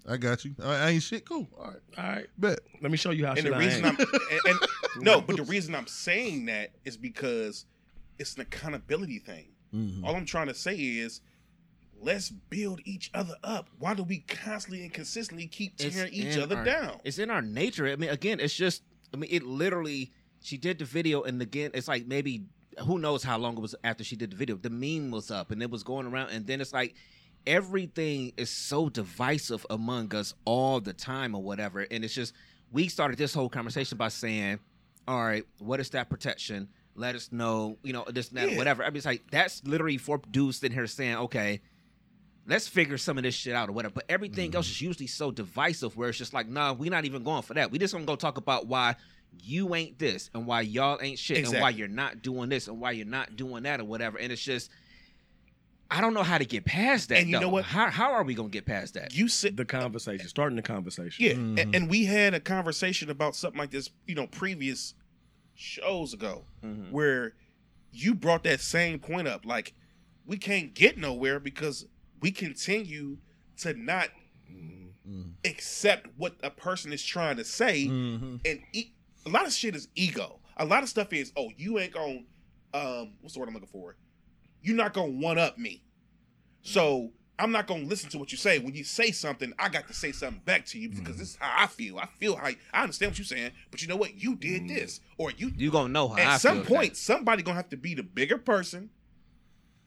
I 0.09 0.17
got 0.17 0.43
you. 0.43 0.55
I, 0.61 0.73
I 0.73 0.89
ain't 0.89 1.03
shit. 1.03 1.23
Cool. 1.23 1.47
All 1.55 1.67
right. 1.67 1.75
all 1.99 2.03
right. 2.03 2.27
Bet. 2.39 2.59
Let 2.81 2.91
me 2.91 2.97
show 2.97 3.11
you 3.11 3.27
how 3.27 3.33
And 3.33 3.45
the 3.45 3.55
reason 3.55 3.85
ain't. 3.85 3.99
I'm 3.99 4.07
and, 4.31 4.41
and- 4.45 5.03
no, 5.03 5.21
but 5.27 5.37
the 5.37 5.43
reason 5.43 5.75
I'm 5.75 5.85
saying 5.85 6.47
that 6.47 6.71
is 6.83 6.97
because 6.97 7.67
it's 8.17 8.33
an 8.35 8.41
accountability 8.41 9.19
thing. 9.19 9.49
Mm-hmm. 9.73 10.03
All 10.03 10.15
I'm 10.15 10.25
trying 10.25 10.47
to 10.47 10.55
say 10.55 10.75
is 10.75 11.21
let's 12.03 12.29
build 12.29 12.81
each 12.85 13.09
other 13.13 13.35
up. 13.43 13.69
Why 13.79 13.93
do 13.93 14.03
we 14.03 14.19
constantly 14.19 14.83
and 14.83 14.93
consistently 14.93 15.47
keep 15.47 15.73
It's 15.79 15.95
tearing 15.95 16.13
each 16.13 16.37
other 16.37 16.57
our- 16.57 16.65
down? 16.65 16.99
It's 17.03 17.19
in 17.19 17.29
our 17.29 17.41
nature. 17.41 17.87
I 17.87 17.95
mean, 17.95 18.09
again, 18.09 18.39
it's 18.39 18.53
just. 18.55 18.83
I 19.13 19.17
mean, 19.17 19.29
it 19.31 19.43
literally. 19.43 20.11
She 20.41 20.57
did 20.57 20.79
the 20.79 20.85
video, 20.85 21.23
and 21.23 21.41
again, 21.41 21.71
it's 21.73 21.87
like 21.87 22.05
maybe 22.05 22.43
who 22.79 22.99
knows 22.99 23.23
how 23.23 23.37
long 23.37 23.55
it 23.55 23.61
was 23.61 23.75
after 23.83 24.03
she 24.03 24.15
did 24.15 24.31
the 24.31 24.35
video. 24.35 24.55
The 24.57 24.69
meme 24.69 25.11
was 25.11 25.31
up, 25.31 25.51
and 25.51 25.61
it 25.61 25.69
was 25.71 25.83
going 25.83 26.05
around, 26.07 26.31
and 26.31 26.45
then 26.45 26.59
it's 26.59 26.73
like 26.73 26.95
everything 27.47 28.33
is 28.37 28.49
so 28.49 28.89
divisive 28.89 29.65
among 29.69 30.13
us 30.15 30.33
all 30.45 30.79
the 30.81 30.93
time, 30.93 31.35
or 31.35 31.43
whatever. 31.43 31.81
And 31.89 32.03
it's 32.03 32.13
just 32.13 32.33
we 32.71 32.87
started 32.87 33.17
this 33.17 33.33
whole 33.33 33.49
conversation 33.49 33.97
by 33.97 34.07
saying, 34.09 34.59
"All 35.07 35.23
right, 35.23 35.45
what 35.59 35.79
is 35.79 35.89
that 35.91 36.09
protection? 36.09 36.69
Let 36.95 37.15
us 37.15 37.31
know, 37.31 37.77
you 37.83 37.91
know, 37.93 38.05
this, 38.09 38.29
and 38.29 38.37
that, 38.37 38.51
Yeah. 38.51 38.57
whatever." 38.57 38.83
I 38.83 38.89
mean, 38.89 38.97
it's 38.97 39.05
like 39.05 39.23
that's 39.31 39.63
literally 39.65 39.97
four 39.97 40.19
dudes 40.29 40.63
in 40.63 40.71
here 40.71 40.87
saying, 40.87 41.15
"Okay." 41.15 41.61
Let's 42.47 42.67
figure 42.67 42.97
some 42.97 43.17
of 43.17 43.23
this 43.23 43.35
shit 43.35 43.53
out 43.55 43.69
or 43.69 43.71
whatever. 43.71 43.93
But 43.95 44.05
everything 44.09 44.53
else 44.55 44.69
is 44.69 44.81
usually 44.81 45.07
so 45.07 45.31
divisive 45.31 45.95
where 45.95 46.09
it's 46.09 46.17
just 46.17 46.33
like, 46.33 46.47
nah, 46.47 46.73
we're 46.73 46.91
not 46.91 47.05
even 47.05 47.23
going 47.23 47.41
for 47.43 47.53
that. 47.53 47.71
We 47.71 47.79
just 47.79 47.93
gonna 47.93 48.05
go 48.05 48.15
talk 48.15 48.37
about 48.37 48.67
why 48.67 48.95
you 49.41 49.73
ain't 49.75 49.97
this 49.97 50.29
and 50.33 50.45
why 50.45 50.61
y'all 50.61 50.99
ain't 51.01 51.17
shit 51.17 51.47
and 51.51 51.61
why 51.61 51.69
you're 51.69 51.87
not 51.87 52.21
doing 52.21 52.49
this 52.49 52.67
and 52.67 52.79
why 52.79 52.91
you're 52.91 53.05
not 53.05 53.35
doing 53.35 53.63
that 53.63 53.79
or 53.79 53.85
whatever. 53.85 54.17
And 54.19 54.31
it's 54.31 54.43
just 54.43 54.69
I 55.91 56.01
don't 56.01 56.13
know 56.15 56.23
how 56.23 56.39
to 56.39 56.45
get 56.45 56.65
past 56.65 57.09
that. 57.09 57.19
And 57.19 57.29
you 57.29 57.39
know 57.39 57.49
what? 57.49 57.65
How 57.65 57.89
how 57.89 58.11
are 58.13 58.23
we 58.23 58.33
gonna 58.33 58.49
get 58.49 58.65
past 58.65 58.95
that? 58.95 59.13
You 59.15 59.27
sit 59.27 59.55
the 59.57 59.65
conversation, 59.65 60.27
starting 60.27 60.55
the 60.55 60.61
conversation. 60.63 61.23
Yeah, 61.23 61.33
Mm-hmm. 61.33 61.57
and, 61.59 61.75
and 61.75 61.89
we 61.89 62.05
had 62.05 62.33
a 62.33 62.39
conversation 62.39 63.09
about 63.09 63.35
something 63.35 63.59
like 63.59 63.69
this, 63.71 63.89
you 64.07 64.15
know, 64.15 64.25
previous 64.27 64.95
shows 65.55 66.13
ago, 66.13 66.45
Mm-hmm. 66.63 66.91
where 66.91 67.33
you 67.91 68.15
brought 68.15 68.43
that 68.43 68.59
same 68.59 68.97
point 68.97 69.27
up. 69.27 69.45
Like, 69.45 69.73
we 70.25 70.37
can't 70.37 70.73
get 70.73 70.97
nowhere 70.97 71.39
because 71.39 71.85
we 72.23 72.31
continue 72.31 73.17
to 73.57 73.73
not 73.73 74.07
accept 75.45 76.07
what 76.17 76.35
a 76.41 76.49
person 76.49 76.93
is 76.93 77.03
trying 77.03 77.35
to 77.37 77.43
say, 77.43 77.85
Mm-hmm. 77.87 78.35
and 78.45 78.59
e- 78.71 78.93
a 79.25 79.29
lot 79.29 79.45
of 79.45 79.51
shit 79.53 79.75
is 79.75 79.89
ego. 79.95 80.39
A 80.57 80.65
lot 80.65 80.83
of 80.83 80.89
stuff 80.89 81.11
is, 81.13 81.31
oh, 81.35 81.49
you 81.57 81.79
ain't 81.79 81.93
gonna, 81.93 82.19
um, 82.73 83.13
what's 83.21 83.33
the 83.33 83.39
word 83.39 83.47
I'm 83.49 83.53
looking 83.53 83.67
for? 83.69 83.95
You're 84.61 84.77
not 84.77 84.93
gonna 84.93 85.11
one 85.11 85.37
up 85.37 85.57
me. 85.57 85.83
So 86.61 87.11
I'm 87.37 87.51
not 87.51 87.67
gonna 87.67 87.83
listen 87.83 88.09
to 88.11 88.17
what 88.17 88.31
you 88.31 88.37
say. 88.37 88.59
When 88.59 88.73
you 88.73 88.83
say 88.85 89.11
something, 89.11 89.51
I 89.59 89.67
got 89.67 89.87
to 89.89 89.93
say 89.93 90.13
something 90.13 90.41
back 90.45 90.65
to 90.67 90.79
you 90.79 90.89
because 90.89 91.17
this 91.17 91.31
is 91.31 91.37
how 91.39 91.63
I 91.63 91.67
feel. 91.67 91.97
I 91.97 92.05
feel 92.19 92.35
how 92.37 92.47
I 92.73 92.81
understand 92.83 93.11
what 93.11 93.17
you're 93.17 93.25
saying, 93.25 93.51
but 93.71 93.81
you 93.81 93.87
know 93.89 93.97
what? 93.97 94.15
You 94.15 94.35
did 94.35 94.69
this, 94.69 95.01
or 95.17 95.31
you. 95.31 95.51
You 95.57 95.71
gonna 95.71 95.89
know 95.89 96.07
how 96.07 96.15
I 96.15 96.21
At 96.35 96.41
some 96.41 96.63
feel, 96.63 96.75
point, 96.77 96.95
somebody 96.95 97.43
gonna 97.43 97.57
have 97.57 97.69
to 97.69 97.77
be 97.77 97.93
the 97.95 98.03
bigger 98.03 98.37
person 98.37 98.89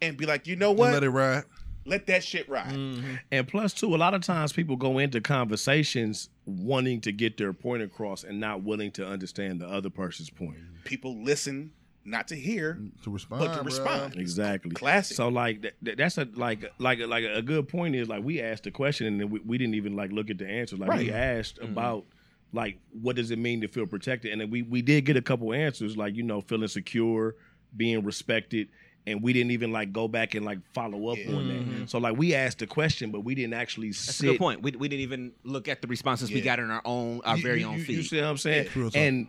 and 0.03 0.16
be 0.18 0.26
like, 0.26 0.47
you 0.47 0.57
know 0.57 0.70
And 0.70 0.78
what? 0.78 0.93
Let 0.93 1.05
it 1.05 1.11
ride. 1.11 1.45
Let 1.87 2.07
that 2.07 2.24
shit 2.24 2.49
ride. 2.49 2.72
Mm-hmm. 2.74 3.14
And 3.32 3.47
plus, 3.49 3.72
too, 3.72 3.95
a 3.95 3.97
lot 3.97 4.12
of 4.14 4.22
times 4.22 4.53
people 4.53 4.76
go 4.76 4.99
into 4.99 5.20
conversations 5.20 6.28
wanting 6.45 7.01
to 7.03 7.12
get 7.12 7.37
their 7.39 7.53
point 7.53 7.82
across 7.82 8.24
and 8.24 8.41
not 8.41 8.62
willing 8.62 8.91
to 8.93 9.07
understand 9.07 9.61
the 9.61 9.66
other 9.68 9.91
person's 9.91 10.30
point. 10.30 10.57
People 10.84 11.16
listen 11.22 11.72
not 12.05 12.28
to 12.28 12.37
hear, 12.37 12.78
To 13.03 13.11
respond. 13.11 13.45
but 13.45 13.55
to 13.55 13.61
bruh. 13.61 13.64
respond. 13.66 14.16
Exactly. 14.16 14.70
Classic. 14.72 15.16
So 15.16 15.28
like 15.28 15.62
that, 15.62 15.72
that- 15.82 15.97
that's 15.99 16.18
a 16.18 16.28
like 16.34 16.64
like 16.78 17.01
like 17.01 17.24
a 17.24 17.43
good 17.43 17.68
point 17.68 17.97
is 17.97 18.09
like 18.09 18.22
we 18.22 18.41
asked 18.41 18.66
a 18.66 18.70
question 18.70 19.07
and 19.09 19.20
then 19.20 19.30
we, 19.30 19.41
we 19.41 19.59
didn't 19.59 19.74
even 19.74 19.97
like 19.97 20.12
look 20.12 20.30
at 20.30 20.39
the 20.39 20.47
answers. 20.47 20.78
Like 20.78 20.91
we 20.91 21.11
Right. 21.11 21.39
asked 21.39 21.57
mm-hmm. 21.59 21.72
about 21.72 22.05
like 22.53 22.78
what 23.03 23.16
does 23.16 23.32
it 23.32 23.39
mean 23.41 23.61
to 23.62 23.68
feel 23.68 23.87
protected, 23.87 24.30
and 24.30 24.41
then 24.41 24.51
we 24.51 24.62
we 24.62 24.82
did 24.82 25.05
get 25.05 25.16
a 25.16 25.22
couple 25.22 25.53
answers 25.53 25.97
like 25.97 26.14
you 26.14 26.22
know 26.22 26.41
feeling 26.41 26.68
secure, 26.68 27.34
being 27.76 28.05
respected. 28.05 28.68
And 29.09 29.23
we 29.23 29.33
didn't 29.33 29.53
even 29.53 29.71
like 29.71 29.93
go 29.93 30.09
back 30.09 30.35
and 30.35 30.45
like 30.45 30.59
follow 30.75 31.09
up 31.09 31.19
Yeah. 31.19 31.35
on 31.37 31.49
that. 31.49 31.55
Mm-hmm. 31.61 31.87
So 31.87 31.99
like 31.99 32.17
we 32.17 32.35
asked 32.35 32.59
the 32.59 32.67
question, 32.67 33.11
but 33.13 33.21
we 33.21 33.35
didn't 33.37 33.55
actually 33.55 33.89
That's 33.89 34.17
sit 34.17 34.29
a 34.29 34.33
good 34.33 34.39
point. 34.39 34.63
We, 34.63 34.73
we 34.73 34.89
didn't 34.89 35.03
even 35.03 35.33
look 35.45 35.69
at 35.69 35.81
the 35.81 35.87
responses 35.89 36.31
we 36.33 36.41
got 36.41 36.59
in 36.59 36.71
our 36.71 36.83
own 36.85 37.21
our 37.25 37.37
you- 37.37 37.43
very 37.43 37.61
you- 37.61 37.67
own 37.69 37.79
you, 37.79 37.85
feed. 37.85 37.97
You 37.99 38.03
see 38.03 38.17
what 38.21 38.27
I'm 38.27 38.37
saying? 38.37 38.69
Real 38.75 38.91
talk. 38.91 39.01
And 39.01 39.29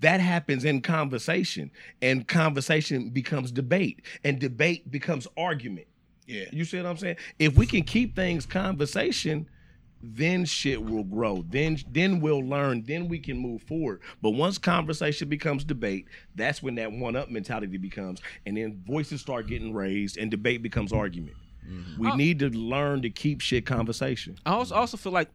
that 0.00 0.20
happens 0.20 0.64
in 0.64 0.80
conversation, 0.80 1.70
and 2.00 2.26
conversation 2.26 3.10
becomes 3.10 3.52
debate, 3.52 4.00
and 4.24 4.38
debate 4.38 4.90
becomes 4.90 5.26
argument. 5.36 5.86
Yeah. 6.26 6.44
You 6.50 6.64
see 6.64 6.78
what 6.78 6.86
I'm 6.86 6.96
saying? 6.96 7.16
If 7.38 7.56
we 7.58 7.66
can 7.66 7.82
keep 7.82 8.16
things 8.16 8.46
conversation, 8.46 9.46
then 10.02 10.44
shit 10.44 10.82
will 10.82 11.04
grow. 11.04 11.44
Then 11.48 11.78
then 11.90 12.20
we'll 12.20 12.44
learn. 12.44 12.82
Then 12.82 13.08
we 13.08 13.18
can 13.18 13.38
move 13.38 13.62
forward. 13.62 14.00
But 14.20 14.30
once 14.30 14.58
conversation 14.58 15.28
becomes 15.28 15.64
debate, 15.64 16.06
that's 16.34 16.62
when 16.62 16.74
that 16.76 16.90
one 16.92 17.14
up 17.16 17.30
mentality 17.30 17.76
becomes, 17.76 18.20
and 18.46 18.56
then 18.56 18.82
voices 18.86 19.20
start 19.20 19.46
getting 19.46 19.72
raised, 19.72 20.16
and 20.16 20.30
debate 20.30 20.62
becomes 20.62 20.92
argument. 20.92 21.36
Mm-hmm. 21.68 22.00
We 22.02 22.08
Oh. 22.10 22.16
need 22.16 22.40
to 22.40 22.48
learn 22.50 23.02
to 23.02 23.10
keep 23.10 23.40
shit 23.40 23.64
conversation. 23.64 24.36
I 24.44 24.50
also 24.52 24.74
also 24.74 24.96
feel 24.96 25.12
like, 25.12 25.28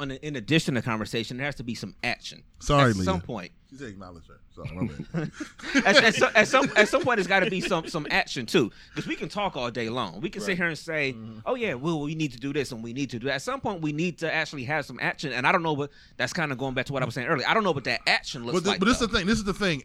in, 0.00 0.12
in 0.12 0.36
addition 0.36 0.74
to 0.74 0.82
conversation, 0.82 1.36
there 1.38 1.46
has 1.46 1.56
to 1.56 1.64
be 1.64 1.74
some 1.74 1.96
action. 2.04 2.42
Sorry, 2.60 2.90
at 2.90 2.96
some 2.96 3.20
point. 3.20 3.50
She 3.68 3.76
said 3.76 3.88
acknowledge 3.88 4.24
her. 4.28 4.38
So 4.54 4.64
at, 5.84 5.96
at, 5.96 6.14
some, 6.14 6.30
at 6.34 6.48
some 6.48 6.70
at 6.76 6.88
some 6.88 7.02
point, 7.02 7.16
there's 7.16 7.26
got 7.26 7.40
to 7.40 7.50
be 7.50 7.60
some 7.60 7.88
some 7.88 8.06
action 8.10 8.46
too, 8.46 8.70
because 8.94 9.08
we 9.08 9.16
can 9.16 9.28
talk 9.28 9.56
all 9.56 9.70
day 9.70 9.88
long. 9.88 10.20
We 10.20 10.30
can 10.30 10.40
sit 10.40 10.56
here 10.56 10.66
and 10.66 10.78
say, 10.78 11.12
Mm-hmm. 11.12 11.40
"Oh 11.44 11.56
yeah, 11.56 11.74
well 11.74 12.00
we 12.00 12.14
need 12.14 12.32
to 12.32 12.38
do 12.38 12.52
this 12.52 12.70
and 12.72 12.82
we 12.82 12.92
need 12.92 13.10
to 13.10 13.18
do 13.18 13.26
that." 13.26 13.34
At 13.34 13.42
some 13.42 13.60
point, 13.60 13.82
we 13.82 13.92
need 13.92 14.18
to 14.18 14.32
actually 14.32 14.64
have 14.64 14.86
some 14.86 14.98
action. 15.02 15.32
And 15.32 15.46
I 15.46 15.52
don't 15.52 15.62
know 15.62 15.72
what 15.72 15.90
that's 16.16 16.32
kind 16.32 16.52
of 16.52 16.58
going 16.58 16.74
back 16.74 16.86
to 16.86 16.92
what 16.92 17.02
I 17.02 17.06
was 17.06 17.14
saying 17.14 17.26
earlier. 17.26 17.46
I 17.48 17.54
don't 17.54 17.64
know 17.64 17.72
what 17.72 17.84
that 17.84 18.00
action 18.06 18.44
looks 18.44 18.60
but, 18.60 18.68
like. 18.68 18.78
but 18.78 18.86
this 18.86 19.00
is 19.00 19.08
the 19.08 19.18
thing. 19.18 19.26
This 19.26 19.38
is 19.38 19.44
the 19.44 19.54
thing. 19.54 19.82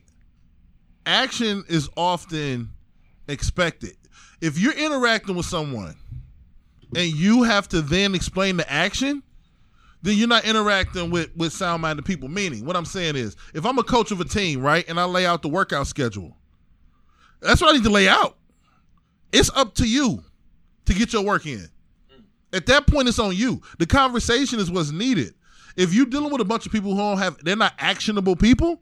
Action 1.05 1.63
is 1.67 1.89
often 1.97 2.69
expected. 3.27 3.97
If 4.41 4.59
you're 4.59 4.73
interacting 4.73 5.35
with 5.35 5.45
someone 5.47 5.95
and 6.95 7.11
you 7.11 7.43
have 7.43 7.67
to 7.69 7.81
then 7.81 8.13
explain 8.15 8.57
the 8.57 8.71
action, 8.71 9.23
then 10.01 10.17
you're 10.17 10.27
not 10.27 10.45
interacting 10.45 11.11
with 11.11 11.35
with 11.35 11.53
sound 11.53 11.81
minded 11.81 12.05
people. 12.05 12.27
Meaning, 12.29 12.65
what 12.65 12.75
I'm 12.75 12.85
saying 12.85 13.15
is, 13.15 13.35
if 13.53 13.65
I'm 13.65 13.77
a 13.77 13.83
coach 13.83 14.11
of 14.11 14.19
a 14.19 14.25
team, 14.25 14.61
right, 14.61 14.87
and 14.87 14.99
I 14.99 15.05
lay 15.05 15.25
out 15.25 15.41
the 15.41 15.49
workout 15.49 15.87
schedule, 15.87 16.35
that's 17.39 17.61
what 17.61 17.71
I 17.71 17.77
need 17.77 17.83
to 17.83 17.89
lay 17.89 18.07
out. 18.07 18.37
It's 19.31 19.49
up 19.55 19.75
to 19.75 19.87
you 19.87 20.23
to 20.85 20.93
get 20.93 21.13
your 21.13 21.23
work 21.23 21.45
in. 21.45 21.67
At 22.53 22.65
that 22.65 22.87
point, 22.87 23.07
it's 23.07 23.19
on 23.19 23.35
you. 23.35 23.61
The 23.79 23.85
conversation 23.85 24.59
is 24.59 24.69
what's 24.69 24.91
needed. 24.91 25.33
If 25.77 25.93
you're 25.93 26.05
dealing 26.05 26.31
with 26.31 26.41
a 26.41 26.45
bunch 26.45 26.65
of 26.65 26.71
people 26.71 26.91
who 26.91 26.97
don't 26.97 27.17
have, 27.17 27.37
they're 27.43 27.55
not 27.55 27.73
actionable 27.79 28.35
people, 28.35 28.81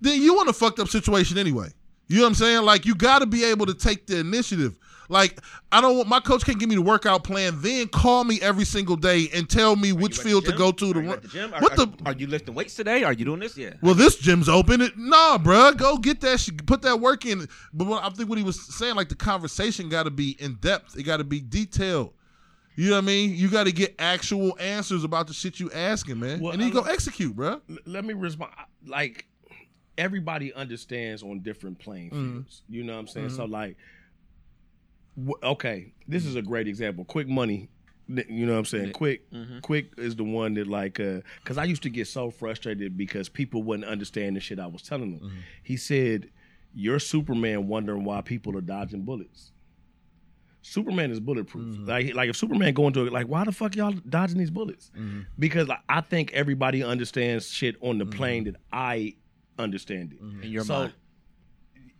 then 0.00 0.22
you 0.22 0.34
want 0.34 0.48
a 0.48 0.52
fucked 0.52 0.78
up 0.78 0.88
situation 0.88 1.36
anyway. 1.36 1.68
You 2.08 2.16
know 2.16 2.22
what 2.22 2.28
I'm 2.28 2.34
saying? 2.34 2.62
Like 2.64 2.86
you 2.86 2.94
got 2.94 3.18
to 3.20 3.26
be 3.26 3.44
able 3.44 3.66
to 3.66 3.74
take 3.74 4.06
the 4.06 4.18
initiative. 4.18 4.76
Like 5.10 5.40
I 5.72 5.80
don't 5.80 5.96
want 5.96 6.08
my 6.08 6.20
coach 6.20 6.44
can't 6.44 6.58
give 6.58 6.68
me 6.68 6.76
the 6.76 6.82
workout 6.82 7.24
plan, 7.24 7.60
then 7.60 7.88
call 7.88 8.24
me 8.24 8.40
every 8.40 8.64
single 8.64 8.96
day 8.96 9.28
and 9.34 9.48
tell 9.50 9.74
me 9.76 9.92
which 9.92 10.16
You 10.16 10.20
at 10.20 10.24
the 10.24 10.28
field 10.30 10.44
to 10.46 10.52
go 10.52 10.70
to. 10.72 10.90
Are 10.90 10.94
To 10.94 11.00
run. 11.00 11.18
the 11.20 11.28
gym? 11.28 11.52
Are, 11.52 11.60
What 11.60 11.72
are, 11.72 11.86
the? 11.86 11.92
are 12.06 12.12
you 12.14 12.26
lifting 12.28 12.54
weights 12.54 12.74
today? 12.76 13.02
Are 13.02 13.12
you 13.12 13.24
doing 13.24 13.40
this? 13.40 13.56
Yeah. 13.58 13.74
Well, 13.82 13.94
this 13.94 14.16
gym's 14.16 14.48
open. 14.48 14.80
It, 14.80 14.96
nah, 14.96 15.36
bruh, 15.38 15.76
go 15.76 15.98
get 15.98 16.20
that. 16.20 16.38
Shit, 16.40 16.64
put 16.66 16.82
that 16.82 17.00
work 17.00 17.26
in. 17.26 17.48
But 17.74 17.88
what, 17.88 18.04
I 18.04 18.08
think 18.10 18.28
what 18.28 18.38
he 18.38 18.44
was 18.44 18.60
saying, 18.74 18.94
like 18.94 19.08
the 19.08 19.16
conversation 19.16 19.88
got 19.88 20.04
to 20.04 20.10
be 20.10 20.36
in 20.38 20.54
depth. 20.60 20.96
It 20.96 21.02
got 21.02 21.16
to 21.18 21.24
be 21.24 21.40
detailed. 21.40 22.12
You 22.76 22.90
know 22.90 22.96
what 22.96 23.02
I 23.04 23.06
mean? 23.08 23.34
You 23.34 23.48
got 23.50 23.64
to 23.64 23.72
get 23.72 23.96
actual 23.98 24.56
answers 24.60 25.02
about 25.04 25.26
the 25.26 25.34
shit 25.34 25.58
you 25.60 25.70
asking, 25.72 26.20
man, 26.20 26.40
Well, 26.40 26.52
and 26.52 26.60
then 26.62 26.68
you 26.68 26.72
go 26.74 26.82
execute, 26.82 27.36
bruh. 27.36 27.60
L- 27.68 27.76
let 27.84 28.04
me 28.04 28.14
respond. 28.14 28.52
Like 28.86 29.26
everybody 29.98 30.52
understands 30.54 31.22
on 31.22 31.40
different 31.40 31.78
playing 31.78 32.10
Mm-hmm. 32.10 32.40
You 32.68 32.84
know 32.84 32.94
what 32.94 33.00
I'm 33.00 33.06
saying? 33.08 33.30
So 33.30 33.44
like, 33.44 33.76
okay, 35.42 35.92
this 36.08 36.24
is 36.24 36.36
a 36.36 36.42
great 36.42 36.68
example. 36.68 37.04
Quick 37.04 37.28
money. 37.28 37.68
You 38.08 38.44
know 38.44 38.54
what 38.54 38.58
I'm 38.58 38.64
saying? 38.64 38.92
Quick, 38.92 39.30
mm-hmm. 39.30 39.60
quick 39.60 39.92
is 39.96 40.16
the 40.16 40.24
one 40.24 40.54
that 40.54 40.66
like, 40.66 40.98
uh, 40.98 41.20
because 41.42 41.58
I 41.58 41.64
used 41.64 41.84
to 41.84 41.90
get 41.90 42.08
so 42.08 42.30
frustrated 42.30 42.96
because 42.96 43.28
people 43.28 43.62
wouldn't 43.62 43.88
understand 43.88 44.34
the 44.34 44.40
shit 44.40 44.58
I 44.58 44.66
was 44.66 44.82
telling 44.82 45.12
them. 45.12 45.28
Mm-hmm. 45.28 45.38
He 45.62 45.76
said, 45.76 46.28
"You're 46.74 46.98
Superman, 46.98 47.68
wondering 47.68 48.04
why 48.04 48.20
people 48.22 48.56
are 48.56 48.62
dodging 48.62 49.02
bullets." 49.02 49.52
Superman 50.62 51.10
is 51.10 51.20
bulletproof. 51.20 51.74
Mm-hmm. 51.74 51.86
Like, 51.86 52.14
like 52.14 52.30
if 52.30 52.36
Superman 52.36 52.74
going 52.74 52.92
to 52.94 53.06
it, 53.06 53.12
like, 53.12 53.26
why 53.26 53.44
the 53.44 53.52
fuck 53.52 53.76
y'all 53.76 53.92
dodging 53.92 54.38
these 54.38 54.50
bullets? 54.50 54.90
Because 55.38 55.68
like, 55.68 55.80
I 55.88 56.00
think 56.00 56.32
everybody 56.32 56.82
understands 56.82 57.48
shit 57.48 57.76
on 57.80 57.98
the 57.98 58.06
plane 58.06 58.44
that 58.44 58.56
I 58.72 59.14
understand 59.58 60.12
it. 60.12 60.20
In 60.44 60.50
your 60.50 60.64
so, 60.64 60.74
mind. 60.74 60.92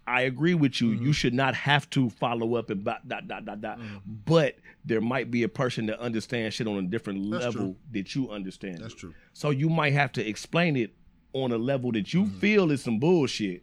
I 0.06 0.22
agree 0.22 0.54
with 0.54 0.80
you. 0.80 0.88
You 0.88 0.96
mm-hmm. 0.96 1.10
should 1.12 1.34
not 1.34 1.54
have 1.54 1.88
to 1.90 2.10
follow 2.10 2.56
up 2.56 2.70
and 2.70 2.84
dot 2.84 3.06
dot 3.06 3.28
dot 3.28 3.44
dot 3.44 3.60
dot. 3.60 3.78
Mm-hmm. 3.78 3.96
But 4.24 4.56
there 4.84 5.00
might 5.00 5.30
be 5.30 5.42
a 5.42 5.48
person 5.48 5.86
that 5.86 6.00
understands 6.00 6.56
shit 6.56 6.66
on 6.66 6.76
a 6.76 6.82
different 6.82 7.30
That's 7.30 7.44
level 7.44 7.60
true. 7.60 7.76
that 7.92 8.14
you 8.14 8.30
understand. 8.30 8.78
That's 8.78 8.94
true. 8.94 9.14
So 9.32 9.50
you 9.50 9.68
might 9.68 9.92
have 9.92 10.12
to 10.12 10.26
explain 10.26 10.76
it 10.76 10.92
on 11.32 11.52
a 11.52 11.58
level 11.58 11.92
that 11.92 12.12
you 12.12 12.24
mm-hmm. 12.24 12.38
feel 12.38 12.70
is 12.70 12.82
some 12.82 12.98
bullshit. 12.98 13.62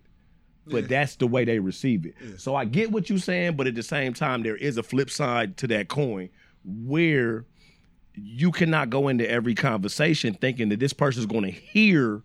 But 0.69 0.89
that's 0.89 1.15
the 1.15 1.27
way 1.27 1.45
they 1.45 1.59
receive 1.59 2.05
it. 2.05 2.15
So 2.41 2.53
I 2.53 2.65
get 2.65 2.91
what 2.91 3.09
you're 3.09 3.19
saying, 3.19 3.55
but 3.55 3.67
at 3.67 3.75
the 3.75 3.83
same 3.83 4.13
time, 4.13 4.43
there 4.43 4.57
is 4.57 4.75
a 4.75 4.83
flip 4.83 5.09
side 5.09 5.55
to 5.57 5.67
that 5.67 5.87
coin 5.87 6.27
where 6.65 7.45
you 8.15 8.51
cannot 8.51 8.89
go 8.89 9.07
into 9.07 9.29
every 9.29 9.55
conversation 9.55 10.33
thinking 10.33 10.67
that 10.67 10.81
this 10.81 10.91
person 10.91 11.21
is 11.21 11.25
going 11.25 11.45
to 11.45 11.51
hear 11.51 12.21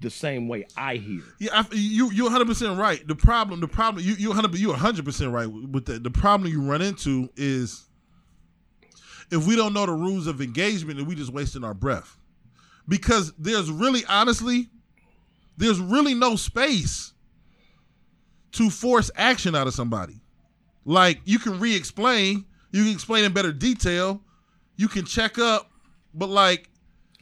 the 0.00 0.10
same 0.10 0.48
way 0.48 0.66
I 0.76 0.96
hear. 0.96 1.22
Yeah, 1.38 1.50
I, 1.52 1.66
you 1.72 2.10
you 2.10 2.24
100 2.24 2.46
percent 2.46 2.78
right. 2.78 3.06
The 3.06 3.14
problem, 3.14 3.60
the 3.60 3.68
problem, 3.68 4.04
you 4.04 4.14
you 4.14 4.28
100 4.28 4.58
you 4.58 4.68
100 4.68 5.04
percent 5.04 5.32
right 5.32 5.46
with 5.46 5.86
that. 5.86 6.02
The 6.02 6.10
problem 6.10 6.50
you 6.50 6.62
run 6.62 6.82
into 6.82 7.28
is 7.36 7.86
if 9.30 9.46
we 9.46 9.56
don't 9.56 9.72
know 9.72 9.86
the 9.86 9.92
rules 9.92 10.26
of 10.26 10.40
engagement, 10.40 10.98
then 10.98 11.06
we 11.06 11.14
just 11.14 11.32
wasting 11.32 11.64
our 11.64 11.74
breath. 11.74 12.16
Because 12.86 13.32
there's 13.38 13.70
really, 13.70 14.04
honestly, 14.08 14.68
there's 15.56 15.80
really 15.80 16.14
no 16.14 16.36
space 16.36 17.12
to 18.52 18.70
force 18.70 19.10
action 19.16 19.54
out 19.54 19.66
of 19.66 19.74
somebody. 19.74 20.20
Like 20.84 21.20
you 21.24 21.38
can 21.38 21.58
re-explain, 21.58 22.44
you 22.72 22.84
can 22.84 22.92
explain 22.92 23.24
in 23.24 23.32
better 23.32 23.52
detail, 23.52 24.20
you 24.76 24.88
can 24.88 25.04
check 25.04 25.38
up, 25.38 25.70
but 26.12 26.28
like, 26.28 26.68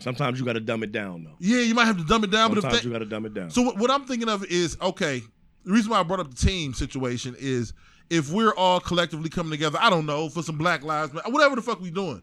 Sometimes 0.02 0.38
you 0.38 0.44
got 0.44 0.54
to 0.54 0.60
dumb 0.60 0.82
it 0.82 0.92
down, 0.92 1.24
though. 1.24 1.36
yeah, 1.38 1.60
you 1.60 1.74
might 1.74 1.84
have 1.86 1.96
to 1.98 2.04
dumb 2.04 2.24
it 2.24 2.30
down. 2.30 2.50
but 2.50 2.58
if 2.58 2.62
Sometimes 2.62 2.82
that, 2.82 2.86
you 2.88 2.92
got 2.92 2.98
to 3.00 3.06
dumb 3.06 3.26
it 3.26 3.34
down. 3.34 3.50
so 3.50 3.62
what, 3.62 3.78
what 3.78 3.90
I'm 3.90 4.04
thinking 4.04 4.28
of 4.28 4.44
is 4.46 4.76
okay. 4.80 5.22
The 5.64 5.72
reason 5.72 5.90
why 5.90 6.00
I 6.00 6.02
brought 6.02 6.20
up 6.20 6.28
the 6.34 6.36
team 6.46 6.74
situation 6.74 7.36
is 7.38 7.72
if 8.10 8.30
we're 8.32 8.54
all 8.54 8.80
collectively 8.80 9.30
coming 9.30 9.52
together, 9.52 9.78
I 9.80 9.88
don't 9.90 10.06
know 10.06 10.28
for 10.28 10.42
some 10.42 10.58
Black 10.58 10.82
Lives 10.82 11.12
Matter, 11.14 11.30
whatever 11.30 11.56
the 11.56 11.62
fuck 11.62 11.80
we 11.80 11.90
doing. 11.90 12.22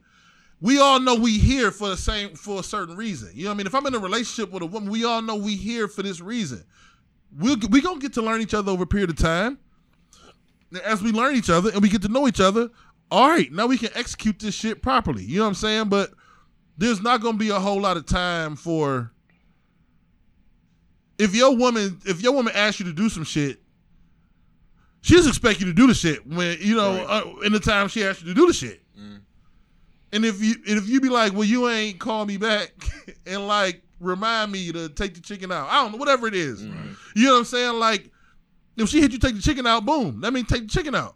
We 0.61 0.77
all 0.79 0.99
know 0.99 1.15
we 1.15 1.37
here 1.39 1.71
for 1.71 1.87
the 1.87 1.95
same 1.97 2.35
for 2.35 2.59
a 2.59 2.63
certain 2.63 2.97
reason. 2.97 3.31
You 3.33 3.45
know 3.45 3.51
what 3.51 3.53
I 3.53 3.57
mean? 3.59 3.67
If 3.67 3.75
I'm 3.75 3.85
in 3.87 3.95
a 3.95 3.99
relationship 3.99 4.51
with 4.51 4.61
a 4.61 4.65
woman, 4.65 4.89
we 4.89 5.05
all 5.05 5.21
know 5.21 5.35
we 5.37 5.55
here 5.55 5.87
for 5.87 6.03
this 6.03 6.19
reason. 6.19 6.65
We'll 7.37 7.55
we 7.69 7.79
gonna 7.81 7.99
get 8.01 8.13
to 8.13 8.21
learn 8.21 8.41
each 8.41 8.53
other 8.53 8.71
over 8.71 8.83
a 8.83 8.87
period 8.87 9.09
of 9.09 9.15
time. 9.15 9.57
As 10.83 11.01
we 11.01 11.11
learn 11.11 11.35
each 11.35 11.49
other 11.49 11.71
and 11.71 11.81
we 11.81 11.87
get 11.89 12.01
to 12.03 12.09
know 12.09 12.27
each 12.27 12.41
other, 12.41 12.69
all 13.09 13.29
right, 13.29 13.51
now 13.51 13.65
we 13.65 13.77
can 13.77 13.89
execute 13.95 14.37
this 14.39 14.53
shit 14.53 14.81
properly. 14.81 15.23
You 15.23 15.37
know 15.37 15.43
what 15.43 15.49
I'm 15.49 15.55
saying? 15.55 15.89
But 15.89 16.11
there's 16.79 17.01
not 17.01 17.21
gonna 17.21 17.37
be 17.37 17.49
a 17.49 17.59
whole 17.59 17.79
lot 17.81 17.97
of 17.97 18.05
time 18.05 18.55
for 18.55 19.11
if 21.17 21.35
your 21.35 21.55
woman 21.55 21.99
if 22.05 22.21
your 22.21 22.31
woman 22.33 22.53
asks 22.55 22.79
you 22.79 22.85
to 22.85 22.93
do 22.93 23.09
some 23.09 23.23
shit, 23.23 23.59
she 25.01 25.15
just 25.15 25.27
expect 25.27 25.59
you 25.59 25.65
to 25.67 25.73
do 25.73 25.87
the 25.87 25.93
shit 25.93 26.25
when 26.25 26.57
you 26.61 26.75
know 26.75 26.95
Right. 27.05 27.23
uh, 27.25 27.39
in 27.45 27.51
the 27.53 27.59
time 27.59 27.87
she 27.89 28.03
asks 28.03 28.21
you 28.21 28.29
to 28.29 28.33
do 28.33 28.47
the 28.47 28.53
shit. 28.53 28.81
And 30.11 30.25
if 30.25 30.41
you 30.41 30.55
and 30.67 30.77
if 30.79 30.89
you 30.89 30.99
be 31.01 31.09
like, 31.09 31.33
well, 31.33 31.43
you 31.43 31.69
ain't 31.69 31.99
call 31.99 32.25
me 32.25 32.37
back 32.37 32.71
and 33.27 33.45
like 33.47 33.83
remind 33.99 34.51
me 34.51 34.71
to 34.71 34.89
take 34.89 35.13
the 35.13 35.21
chicken 35.21 35.51
out. 35.51 35.67
I 35.69 35.83
don't 35.83 35.91
know, 35.91 35.97
whatever 35.99 36.25
it 36.27 36.33
is. 36.33 36.63
You 36.63 36.71
know 37.27 37.33
what 37.33 37.39
I'm 37.39 37.45
saying? 37.45 37.75
Like, 37.77 38.09
if 38.77 38.89
she 38.89 39.01
hit 39.01 39.11
you 39.11 39.19
take 39.19 39.35
the 39.35 39.41
chicken 39.41 39.67
out, 39.67 39.85
boom, 39.85 40.21
that 40.21 40.33
means 40.33 40.47
take 40.47 40.61
the 40.63 40.67
chicken 40.67 40.95
out. 40.95 41.15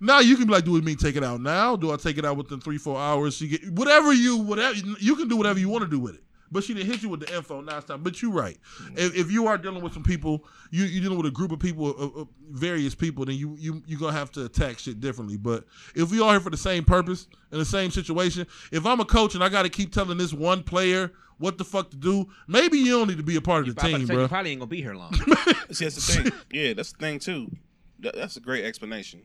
Now 0.00 0.20
you 0.20 0.36
can 0.36 0.46
be 0.46 0.52
like, 0.52 0.64
do 0.64 0.76
it 0.76 0.84
mean 0.84 0.96
take 0.96 1.16
it 1.16 1.24
out 1.24 1.40
now? 1.40 1.76
Do 1.76 1.92
I 1.92 1.96
take 1.96 2.18
it 2.18 2.24
out 2.24 2.36
within 2.36 2.60
three, 2.60 2.78
four 2.78 2.98
hours? 2.98 3.36
She 3.36 3.48
get 3.48 3.70
whatever 3.70 4.12
you 4.12 4.36
whatever 4.38 4.76
you 5.00 5.16
can 5.16 5.28
do 5.28 5.36
whatever 5.36 5.58
you 5.58 5.68
want 5.68 5.84
to 5.84 5.90
do 5.90 5.98
with 5.98 6.14
it. 6.14 6.22
But 6.50 6.62
she 6.62 6.74
didn't 6.74 6.90
hit 6.90 7.02
you 7.02 7.08
with 7.08 7.20
the 7.20 7.34
info. 7.34 7.60
Now 7.60 7.78
it's 7.78 7.86
time. 7.86 8.02
But 8.02 8.22
you're 8.22 8.30
right. 8.30 8.56
If, 8.94 9.16
if 9.16 9.32
you 9.32 9.46
are 9.48 9.58
dealing 9.58 9.82
with 9.82 9.94
some 9.94 10.02
people, 10.02 10.44
you 10.70 10.84
you're 10.84 11.02
dealing 11.02 11.18
with 11.18 11.26
a 11.26 11.32
group 11.32 11.50
of 11.50 11.58
people, 11.58 11.88
uh, 11.88 12.20
uh, 12.20 12.24
various 12.50 12.94
people, 12.94 13.24
then 13.24 13.36
you 13.36 13.56
you 13.58 13.82
you're 13.86 13.98
gonna 13.98 14.12
have 14.12 14.30
to 14.32 14.44
attack 14.44 14.78
shit 14.78 15.00
differently. 15.00 15.36
But 15.36 15.64
if 15.94 16.10
we 16.10 16.20
all 16.20 16.30
here 16.30 16.40
for 16.40 16.50
the 16.50 16.56
same 16.56 16.84
purpose 16.84 17.26
in 17.50 17.58
the 17.58 17.64
same 17.64 17.90
situation, 17.90 18.46
if 18.70 18.86
I'm 18.86 19.00
a 19.00 19.04
coach 19.04 19.34
and 19.34 19.42
I 19.42 19.48
got 19.48 19.62
to 19.62 19.68
keep 19.68 19.92
telling 19.92 20.18
this 20.18 20.32
one 20.32 20.62
player 20.62 21.12
what 21.38 21.58
the 21.58 21.64
fuck 21.64 21.90
to 21.90 21.96
do, 21.96 22.28
maybe 22.46 22.78
you 22.78 22.92
don't 22.92 23.08
need 23.08 23.18
to 23.18 23.24
be 23.24 23.36
a 23.36 23.40
part 23.40 23.66
of 23.68 23.74
the 23.74 23.80
I'm 23.82 23.88
about 23.88 23.98
to 23.98 24.06
team, 24.06 24.14
bro. 24.14 24.22
You 24.22 24.28
probably 24.28 24.50
ain't 24.52 24.60
gonna 24.60 24.68
be 24.68 24.82
here 24.82 24.94
long. 24.94 25.14
See, 25.72 25.84
that's 25.84 25.96
the 25.96 26.22
thing. 26.22 26.32
yeah, 26.52 26.72
that's 26.74 26.92
the 26.92 26.98
thing 26.98 27.18
too. 27.18 27.50
That's 27.98 28.36
a 28.36 28.40
great 28.40 28.64
explanation 28.64 29.22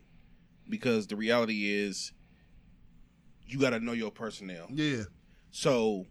because 0.72 1.06
the 1.06 1.14
reality 1.16 1.68
is 1.70 2.12
you 3.46 3.60
got 3.60 3.70
to 3.70 3.78
know 3.78 3.92
your 3.92 4.10
personnel. 4.10 4.66
Yeah, 4.70 5.02
So 5.50 6.06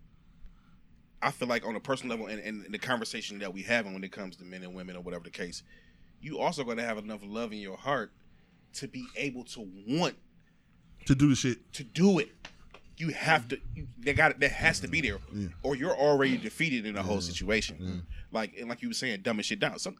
I 1.19 1.31
feel 1.31 1.47
like 1.47 1.65
on 1.65 1.75
a 1.75 1.79
personal 1.79 2.15
level 2.15 2.31
and, 2.31 2.39
and 2.39 2.71
the 2.71 2.77
conversation 2.77 3.39
that 3.39 3.51
we 3.53 3.63
have 3.63 3.85
when 3.85 4.03
it 4.03 4.11
comes 4.11 4.35
to 4.37 4.43
men 4.45 4.61
and 4.61 4.75
women 4.75 4.95
or 4.95 5.01
whatever 5.01 5.23
the 5.23 5.31
case, 5.31 5.63
you 6.21 6.37
also 6.39 6.63
got 6.63 6.75
to 6.77 6.83
have 6.83 6.99
enough 6.99 7.21
love 7.23 7.51
in 7.51 7.57
your 7.57 7.75
heart 7.75 8.11
to 8.73 8.87
be 8.87 9.05
able 9.17 9.43
to 9.45 9.67
want 9.87 10.15
to 11.07 11.15
do 11.15 11.29
the 11.29 11.35
shit. 11.35 11.73
to 11.73 11.83
do 11.83 12.19
it. 12.19 12.29
You 12.97 13.09
have 13.09 13.47
to. 13.47 13.59
You, 13.73 13.87
they 13.97 14.13
got. 14.13 14.39
That 14.39 14.51
has 14.51 14.79
to 14.81 14.87
be 14.87 15.01
there, 15.01 15.17
or 15.63 15.75
you're 15.75 15.95
already 15.97 16.37
defeated 16.37 16.85
in 16.85 16.93
the 16.93 17.01
whole 17.01 17.19
situation. 17.19 18.05
Like 18.31 18.53
and 18.59 18.69
like 18.69 18.83
you 18.83 18.89
were 18.89 18.93
saying, 18.93 19.21
dumbing 19.23 19.43
shit 19.43 19.59
down. 19.59 19.79
Some 19.79 19.95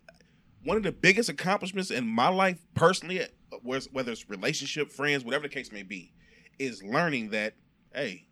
one 0.64 0.78
of 0.78 0.84
the 0.84 0.92
biggest 0.92 1.28
accomplishments 1.28 1.90
in 1.90 2.06
my 2.06 2.28
life 2.28 2.60
personally, 2.76 3.26
whether 3.64 4.12
it's 4.12 4.30
relationship, 4.30 4.92
friends, 4.92 5.24
whatever 5.24 5.44
the 5.44 5.54
case 5.54 5.72
may 5.72 5.84
be, 5.84 6.14
is 6.60 6.84
learning 6.84 7.30
that 7.32 7.54
hey, 7.94 8.26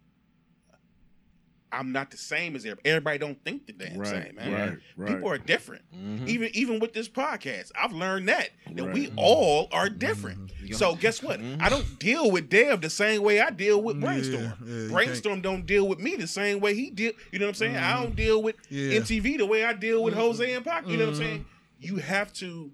I'm 1.71 1.91
not 1.91 2.09
the 2.09 2.17
same 2.17 2.55
as 2.55 2.65
everybody. 2.65 2.89
Everybody 2.89 3.17
don't 3.19 3.43
think 3.43 3.67
the 3.67 3.73
damn 3.73 3.97
Right, 3.99 4.07
same, 4.07 4.35
man. 4.35 4.51
right, 4.51 4.77
right. 4.97 5.15
People 5.15 5.29
are 5.29 5.37
different. 5.37 5.83
Mm-hmm. 5.95 6.27
Even 6.27 6.49
even 6.53 6.79
with 6.79 6.93
this 6.93 7.07
podcast, 7.07 7.71
I've 7.79 7.91
learned 7.91 8.27
that 8.29 8.49
that 8.73 8.91
we 8.91 9.07
Right. 9.07 9.13
all 9.17 9.67
are 9.71 9.87
mm-hmm. 9.87 9.97
different. 9.99 10.47
Mm-hmm. 10.47 10.73
So 10.73 10.95
guess 10.95 11.21
what? 11.21 11.39
I 11.59 11.69
don't 11.69 11.99
deal 11.99 12.31
with 12.31 12.49
Dev 12.49 12.81
the 12.81 12.89
same 12.89 13.21
way 13.21 13.39
I 13.39 13.51
deal 13.51 13.81
with 13.81 14.01
Brainstorm. 14.01 14.53
yeah, 14.65 14.73
you 14.83 14.89
Brainstorm 14.89 15.41
don't 15.41 15.65
deal 15.65 15.87
with 15.87 15.99
me 15.99 16.15
the 16.15 16.27
same 16.27 16.59
way 16.59 16.73
he 16.73 16.89
deal. 16.89 17.11
You 17.31 17.37
know 17.39 17.45
what 17.45 17.49
I'm 17.49 17.55
saying? 17.55 17.77
I 17.77 18.01
don't 18.01 18.15
deal 18.15 18.41
with 18.41 18.55
Yeah. 18.69 18.99
MTV 18.99 19.37
the 19.37 19.45
way 19.45 19.63
I 19.63 19.73
deal 19.73 20.03
with 20.03 20.15
Jose 20.15 20.51
and 20.51 20.65
Pac. 20.65 20.87
You 20.87 20.97
know 20.97 21.05
what 21.05 21.15
I'm 21.15 21.19
saying? 21.19 21.45
You 21.79 21.97
have 21.97 22.33
to 22.33 22.71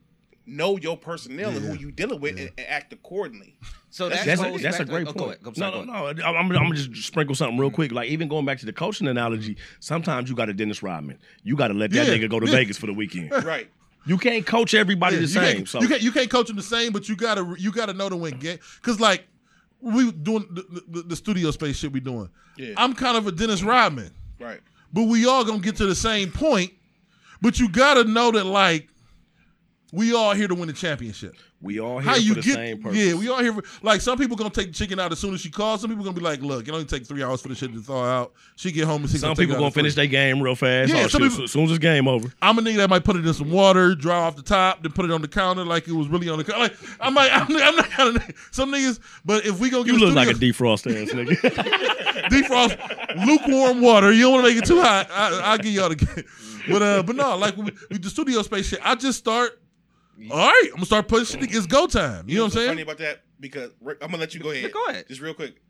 know 0.48 0.78
your 0.78 0.98
personnel 0.98 1.50
and 1.50 1.60
who 1.60 1.74
Yeah. 1.74 1.80
you 1.80 1.92
dealing 1.92 2.20
with 2.22 2.38
and, 2.38 2.52
and 2.58 2.68
act 2.68 2.94
accordingly. 2.94 3.56
So 3.90 4.10
that 4.10 4.26
That's 4.26 4.42
a, 4.42 4.58
that's 4.58 4.80
a 4.80 4.86
great 4.86 5.08
oh, 5.08 5.14
point. 5.14 5.42
Go 5.42 5.50
ahead. 5.52 5.56
Go, 5.56 5.70
no, 5.72 5.84
no, 5.84 6.12
no. 6.12 6.24
I'm, 6.24 6.36
I'm 6.36 6.50
gonna 6.50 6.76
just 6.76 7.08
sprinkle 7.08 7.34
something 7.36 7.58
real 7.58 7.72
quick. 7.72 7.92
Like 7.92 8.10
even 8.10 8.28
going 8.28 8.46
back 8.46 8.60
to 8.60 8.66
the 8.66 8.74
coaching 8.74 9.08
analogy, 9.08 9.58
sometimes 9.80 10.30
you 10.30 10.36
got 10.36 10.50
a 10.50 10.54
Dennis 10.54 10.84
Rodman. 10.84 11.18
You 11.44 11.56
got 11.56 11.70
to 11.70 11.74
let 11.74 11.92
that 11.92 12.08
Yeah, 12.08 12.14
nigga 12.14 12.30
go 12.30 12.40
to 12.40 12.46
yeah. 12.46 12.52
Vegas 12.52 12.78
for 12.78 12.88
the 12.88 12.94
weekend. 12.94 13.32
Right. 13.46 13.70
You 14.08 14.18
can't 14.20 14.46
coach 14.46 14.74
everybody 14.76 15.16
Yeah, 15.16 15.22
the 15.22 15.28
you 15.28 15.34
same. 15.34 15.56
Can't, 15.56 15.70
so 15.70 15.82
you 15.82 15.88
can't 15.88 16.02
you 16.02 16.12
can't 16.12 16.30
coach 16.30 16.48
them 16.48 16.58
the 16.58 16.62
same, 16.62 16.92
but 16.92 17.10
you 17.10 17.16
gotta 17.16 17.56
you 17.58 17.72
gotta 17.72 17.94
know 17.94 18.08
to 18.10 18.16
win 18.16 18.38
game. 18.38 18.60
Cause 18.84 19.00
like 19.00 19.26
we 19.82 20.12
doing 20.12 20.46
the, 20.52 20.84
the, 20.90 21.02
the 21.04 21.16
studio 21.16 21.50
space 21.52 21.78
shit 21.78 21.92
we 21.92 22.00
doing. 22.02 22.30
Yeah. 22.58 22.74
I'm 22.78 22.94
kind 22.94 23.18
of 23.18 23.26
a 23.28 23.32
Dennis 23.32 23.64
Rodman, 23.64 24.12
Right. 24.40 24.60
but 24.94 25.04
we 25.04 25.26
all 25.26 25.44
gonna 25.46 25.60
get 25.60 25.78
to 25.78 25.86
the 25.86 25.96
same 25.96 26.32
point. 26.32 26.72
But 27.42 27.60
you 27.60 27.70
gotta 27.70 28.04
know 28.04 28.32
that 28.32 28.46
like 28.46 28.88
we 29.96 30.14
all 30.14 30.34
here 30.34 30.48
to 30.48 30.56
win 30.56 30.68
the 30.68 30.74
championship. 30.74 31.36
we 31.62 31.80
all 31.80 32.00
here 32.00 32.10
How 32.10 32.16
for 32.16 32.22
you 32.22 32.34
the 32.36 32.42
get? 32.42 32.94
Yeah, 32.94 33.14
we 33.14 33.30
all 33.30 33.40
here. 33.40 33.54
For, 33.54 33.64
like 33.82 34.02
some 34.02 34.18
people 34.18 34.36
gonna 34.36 34.50
take 34.50 34.68
the 34.68 34.74
chicken 34.74 35.00
out 35.00 35.12
as 35.12 35.20
soon 35.20 35.34
as 35.34 35.40
she 35.40 35.50
calls. 35.50 35.82
Some 35.82 35.90
people 35.90 36.04
gonna 36.04 36.16
be 36.18 36.22
like, 36.22 36.42
"Look, 36.42 36.68
it 36.68 36.72
only 36.72 36.86
take 36.86 37.06
three 37.06 37.24
hours 37.24 37.42
for 37.42 37.48
the 37.48 37.56
shit 37.56 37.74
to 37.74 37.80
thaw 37.82 38.04
out." 38.04 38.34
She 38.58 38.72
get 38.72 38.86
home 38.86 39.02
and 39.04 39.10
she 39.10 39.18
Some 39.18 39.36
people 39.36 39.56
gonna 39.56 39.72
finish 39.72 39.96
their 39.96 40.08
game 40.08 40.42
real 40.42 40.56
fast. 40.56 40.92
Yeah, 40.92 41.04
oh, 41.04 41.08
some 41.08 41.22
shit, 41.22 41.32
people- 41.32 41.44
as 41.46 41.52
soon 41.52 41.64
as 41.64 41.72
it's 41.72 41.80
game 41.80 42.08
over. 42.08 42.28
I'm 42.42 42.58
a 42.60 42.62
nigga 42.62 42.78
that 42.78 42.90
might 42.90 43.04
put 43.06 43.16
it 43.16 43.26
in 43.26 43.34
some 43.34 43.52
water, 43.52 43.96
dry 43.96 44.18
off 44.18 44.36
the 44.36 44.42
top, 44.44 44.84
then 44.84 44.92
put 44.92 45.06
it 45.06 45.12
on 45.12 45.22
the 45.22 45.28
counter 45.30 45.64
like 45.64 45.88
it 45.88 45.94
was 45.94 46.08
really 46.10 46.30
on 46.30 46.38
the 46.38 46.44
counter. 46.44 46.60
Like 46.64 46.78
I'm 47.00 47.16
like 47.16 47.32
I'm, 47.32 47.48
I'm 47.56 47.76
not 47.76 47.90
kind 47.90 48.18
of 48.18 48.50
some 48.52 48.72
niggas, 48.72 49.00
but 49.24 49.46
if 49.46 49.60
we 49.60 49.70
go 49.70 49.84
get 49.84 49.94
You 49.94 50.00
look 50.00 50.14
like 50.14 50.28
a 50.28 50.34
defrost 50.34 50.86
ass 50.92 51.14
nigga. 51.14 51.36
defrost 52.30 53.26
lukewarm 53.26 53.82
water, 53.82 54.12
you 54.12 54.24
don't 54.24 54.34
want 54.34 54.46
to 54.46 54.54
make 54.54 54.62
it 54.62 54.68
too 54.68 54.82
hot. 54.82 55.08
I, 55.12 55.40
I'll 55.44 55.58
give 55.58 55.72
y'all 55.74 55.90
the. 55.90 56.26
But 56.68 56.82
uh, 56.82 57.04
but 57.04 57.16
no, 57.16 57.38
like 57.38 57.56
with 57.58 58.02
the 58.02 58.10
studio 58.10 58.42
space 58.42 58.68
shit, 58.68 58.80
I 58.84 58.96
just 58.96 59.20
start. 59.20 59.60
All 60.32 60.38
right, 60.48 60.64
I'm 60.68 60.76
gonna 60.76 60.86
start 60.86 61.08
pushing. 61.08 61.40
Oh. 61.42 61.46
shit. 61.46 61.56
It's 61.56 61.66
go 61.66 61.88
time. 61.88 62.28
You 62.30 62.38
know 62.38 62.44
what 62.46 62.54
I'm 62.56 62.56
what's 62.56 62.56
Funny 62.56 62.68
saying? 62.68 62.82
about 62.82 62.98
that 63.00 63.22
because 63.40 63.72
I'm 63.84 63.98
gonna 64.00 64.18
let 64.18 64.34
you 64.34 64.42
go 64.42 64.52
ahead. 64.52 64.72
go 64.72 64.86
ahead. 64.88 65.08
Just 65.08 65.22
real 65.22 65.34
quick. 65.34 65.62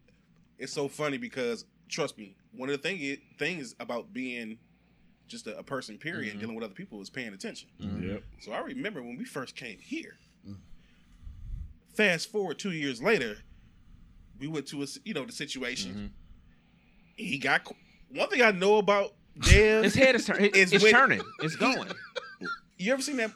It's 0.59 0.71
so 0.71 0.87
funny 0.87 1.17
because 1.17 1.65
trust 1.89 2.17
me, 2.17 2.35
one 2.55 2.69
of 2.69 2.75
the 2.79 2.81
thing 2.87 2.99
is, 2.99 3.17
things 3.39 3.75
about 3.79 4.13
being 4.13 4.57
just 5.27 5.47
a, 5.47 5.57
a 5.57 5.63
person, 5.63 5.97
period, 5.97 6.31
and 6.31 6.39
dealing 6.39 6.55
with 6.55 6.63
other 6.63 6.73
people 6.73 7.01
is 7.01 7.09
paying 7.09 7.33
attention. 7.33 7.69
Mm-hmm. 7.81 8.09
yep. 8.09 8.23
So 8.39 8.51
I 8.53 8.59
remember 8.59 9.01
when 9.01 9.17
we 9.17 9.25
first 9.25 9.55
came 9.55 9.79
here. 9.79 10.17
Mm. 10.47 10.57
Fast 11.95 12.31
forward 12.31 12.59
two 12.59 12.71
years 12.71 13.01
later, 13.01 13.37
we 14.39 14.47
went 14.47 14.67
to 14.67 14.83
a 14.83 14.85
you 15.03 15.13
know 15.13 15.25
the 15.25 15.31
situation. 15.31 15.91
Mm-hmm. 15.91 16.05
He 17.15 17.37
got 17.39 17.67
one 18.13 18.29
thing 18.29 18.41
I 18.41 18.51
know 18.51 18.77
about 18.77 19.13
Dev. 19.39 19.83
His 19.83 19.95
head 19.95 20.15
is 20.15 20.25
turning. 20.25 20.51
It's 20.53 20.71
It's, 20.71 20.83
when- 20.83 20.93
turning. 20.93 21.21
It's 21.41 21.55
going. 21.55 21.89
you 22.77 22.91
ever 22.93 23.01
seen 23.01 23.17
that? 23.17 23.31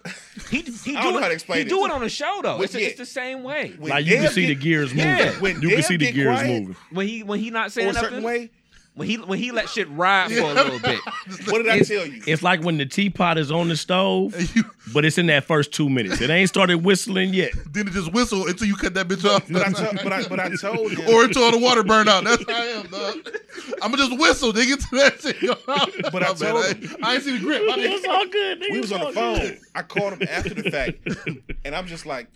He 0.50 0.62
he 0.62 0.96
I 0.98 1.02
do 1.02 1.04
don't 1.04 1.14
know 1.14 1.20
it. 1.20 1.22
how 1.22 1.28
to 1.30 1.34
explain 1.34 1.60
it. 1.60 1.64
he 1.64 1.68
it. 1.68 1.70
do 1.70 1.86
it 1.86 1.92
on 1.92 2.02
the 2.02 2.10
show 2.10 2.40
though. 2.44 2.56
When- 2.56 2.66
It's, 2.66 2.76
yeah. 2.76 2.88
it's 2.88 2.98
the 2.98 3.06
same 3.06 3.44
way. 3.44 3.74
When 3.78 3.90
Like 3.90 4.06
you 4.06 4.14
can 4.16 4.24
Dev 4.24 4.34
see 4.34 4.48
the 4.48 4.56
get- 4.56 4.64
gears 4.64 4.94
moving. 4.94 5.08
Yeah, 5.10 5.32
when 5.40 5.62
you 5.62 5.70
can 5.70 5.78
Dev 5.78 5.86
see 5.86 5.98
the 5.98 6.06
get 6.06 6.16
gears 6.16 6.40
quiet, 6.40 6.48
moving. 6.62 6.76
When 6.92 7.08
he 7.08 7.24
when 7.24 7.40
he 7.40 7.50
not 7.50 7.72
saying 7.72 7.88
Or 7.88 7.92
a 7.92 7.94
certain 7.94 8.22
nothing. 8.22 8.26
way. 8.26 8.50
When 9.00 9.08
he 9.08 9.16
when 9.16 9.40
he 9.40 9.52
let 9.52 9.70
shit 9.70 9.90
ride 9.92 10.30
for 10.30 10.42
a 10.42 10.54
little 10.54 10.78
bit. 10.80 11.00
What 11.48 11.64
did 11.64 11.70
I 11.70 11.80
tell 11.80 12.06
you? 12.06 12.22
It's 12.28 12.44
like 12.44 12.62
when 12.62 12.78
the 12.78 12.86
teapot 12.86 13.38
is 13.38 13.50
on 13.50 13.70
the 13.70 13.78
stove, 13.78 14.36
but 14.94 15.06
it's 15.06 15.18
in 15.18 15.28
that 15.28 15.46
first 15.46 15.72
two 15.72 15.90
minutes. 15.90 16.20
It 16.20 16.30
ain't 16.30 16.50
started 16.50 16.84
whistling 16.84 17.34
yet. 17.34 17.54
Then 17.72 17.88
it 17.88 17.92
just 17.94 18.12
whistle 18.12 18.46
until 18.48 18.68
you 18.68 18.76
cut 18.76 18.96
that 18.96 19.08
bitch 19.08 19.24
off, 19.24 19.48
But 19.50 19.66
I, 19.66 19.72
told, 19.72 20.00
but 20.04 20.12
I, 20.12 20.28
but 20.28 20.40
I 20.42 20.50
told 20.58 20.92
him. 20.92 21.08
or 21.16 21.24
until 21.24 21.44
all 21.46 21.52
the 21.52 21.60
water 21.60 21.82
burn 21.82 22.10
out. 22.10 22.26
That's 22.26 22.44
how 22.52 22.62
I 22.62 22.66
am, 22.66 22.88
dog. 22.88 23.30
I'm 23.82 23.92
gonna 23.92 23.98
just 24.10 24.20
whistle. 24.20 24.52
They 24.52 24.66
get 24.66 24.82
to 24.82 24.88
that 24.98 25.22
shit. 25.22 25.40
Go 25.40 25.52
out. 25.74 25.90
But 26.12 26.22
I 26.24 26.28
oh, 26.28 26.34
My 26.34 26.34
bad. 26.34 26.38
told 26.38 26.66
I, 26.66 26.68
him. 26.74 26.96
I 27.02 27.14
ain't 27.14 27.24
see 27.24 27.38
the 27.38 27.44
grip. 27.46 27.62
My 27.68 27.76
It's 27.78 28.06
nigga. 28.06 28.10
all 28.12 28.26
good. 28.28 28.60
nigga. 28.62 28.72
we 28.74 28.80
was 28.82 28.92
It's 28.92 29.00
on 29.00 29.08
the 29.08 29.14
phone. 29.14 29.40
good. 29.40 29.60
I 29.76 29.82
called 29.84 30.14
him 30.14 30.28
after 30.30 30.54
the 30.56 30.70
fact, 30.70 30.98
and 31.64 31.74
I'm 31.74 31.88
just 31.88 32.06
like, 32.06 32.28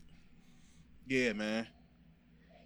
"Yeah, 1.10 1.34
man. 1.34 1.68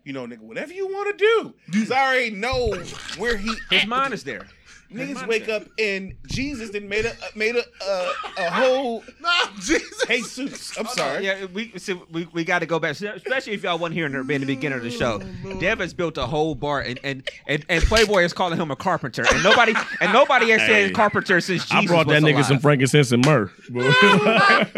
You 0.07 0.13
know, 0.13 0.25
nigga, 0.25 0.39
whatever 0.39 0.71
you 0.71 0.87
want 0.87 1.17
to 1.17 1.25
do, 1.41 1.53
because 1.69 1.91
I 1.91 2.01
already 2.01 2.29
know 2.29 2.73
where 3.17 3.35
he. 3.35 3.49
His 3.69 3.81
at. 3.81 3.89
mind 3.89 4.13
is 4.13 4.23
there. 4.23 4.47
Niggas 4.93 5.27
wake 5.27 5.49
up 5.49 5.63
and 5.77 6.13
Jesus 6.27 6.69
then 6.69 6.87
made 6.87 7.05
a 7.05 7.13
made 7.35 7.55
a 7.57 7.63
a, 7.83 8.11
a 8.37 8.49
whole 8.49 9.03
Nah, 9.21 9.29
Jesus. 9.59 10.05
Jesus. 10.07 10.77
I'm 10.77 10.87
sorry. 10.87 11.25
Yeah, 11.25 11.45
we 11.53 11.73
so 11.77 12.01
we, 12.11 12.25
we 12.31 12.45
got 12.45 12.59
to 12.59 12.65
go 12.65 12.79
back, 12.79 12.91
especially 13.01 13.53
if 13.53 13.63
y'all 13.63 13.77
wasn't 13.77 13.95
here 13.95 14.05
in 14.05 14.13
the, 14.13 14.19
in 14.33 14.41
the 14.41 14.47
beginning 14.47 14.77
of 14.77 14.83
the 14.83 14.91
show. 14.91 15.19
Dev 15.59 15.79
has 15.79 15.93
built 15.93 16.17
a 16.17 16.25
whole 16.25 16.55
bar, 16.55 16.79
and, 16.81 16.97
and, 17.03 17.29
and, 17.47 17.65
and 17.67 17.83
Playboy 17.83 18.23
is 18.23 18.31
calling 18.31 18.57
him 18.59 18.71
a 18.71 18.75
carpenter, 18.77 19.25
and 19.29 19.43
nobody 19.43 19.73
and 19.99 20.13
nobody 20.13 20.51
has 20.51 20.61
Hey. 20.61 20.87
said 20.87 20.95
carpenter 20.95 21.41
since 21.41 21.63
Jesus 21.67 21.71
I 21.73 21.85
brought 21.85 22.07
that 22.07 22.21
was 22.21 22.31
nigga 22.31 22.35
alive. 22.35 22.45
some 22.45 22.59
frankincense 22.59 23.11
and 23.11 23.25
myrrh. 23.25 23.51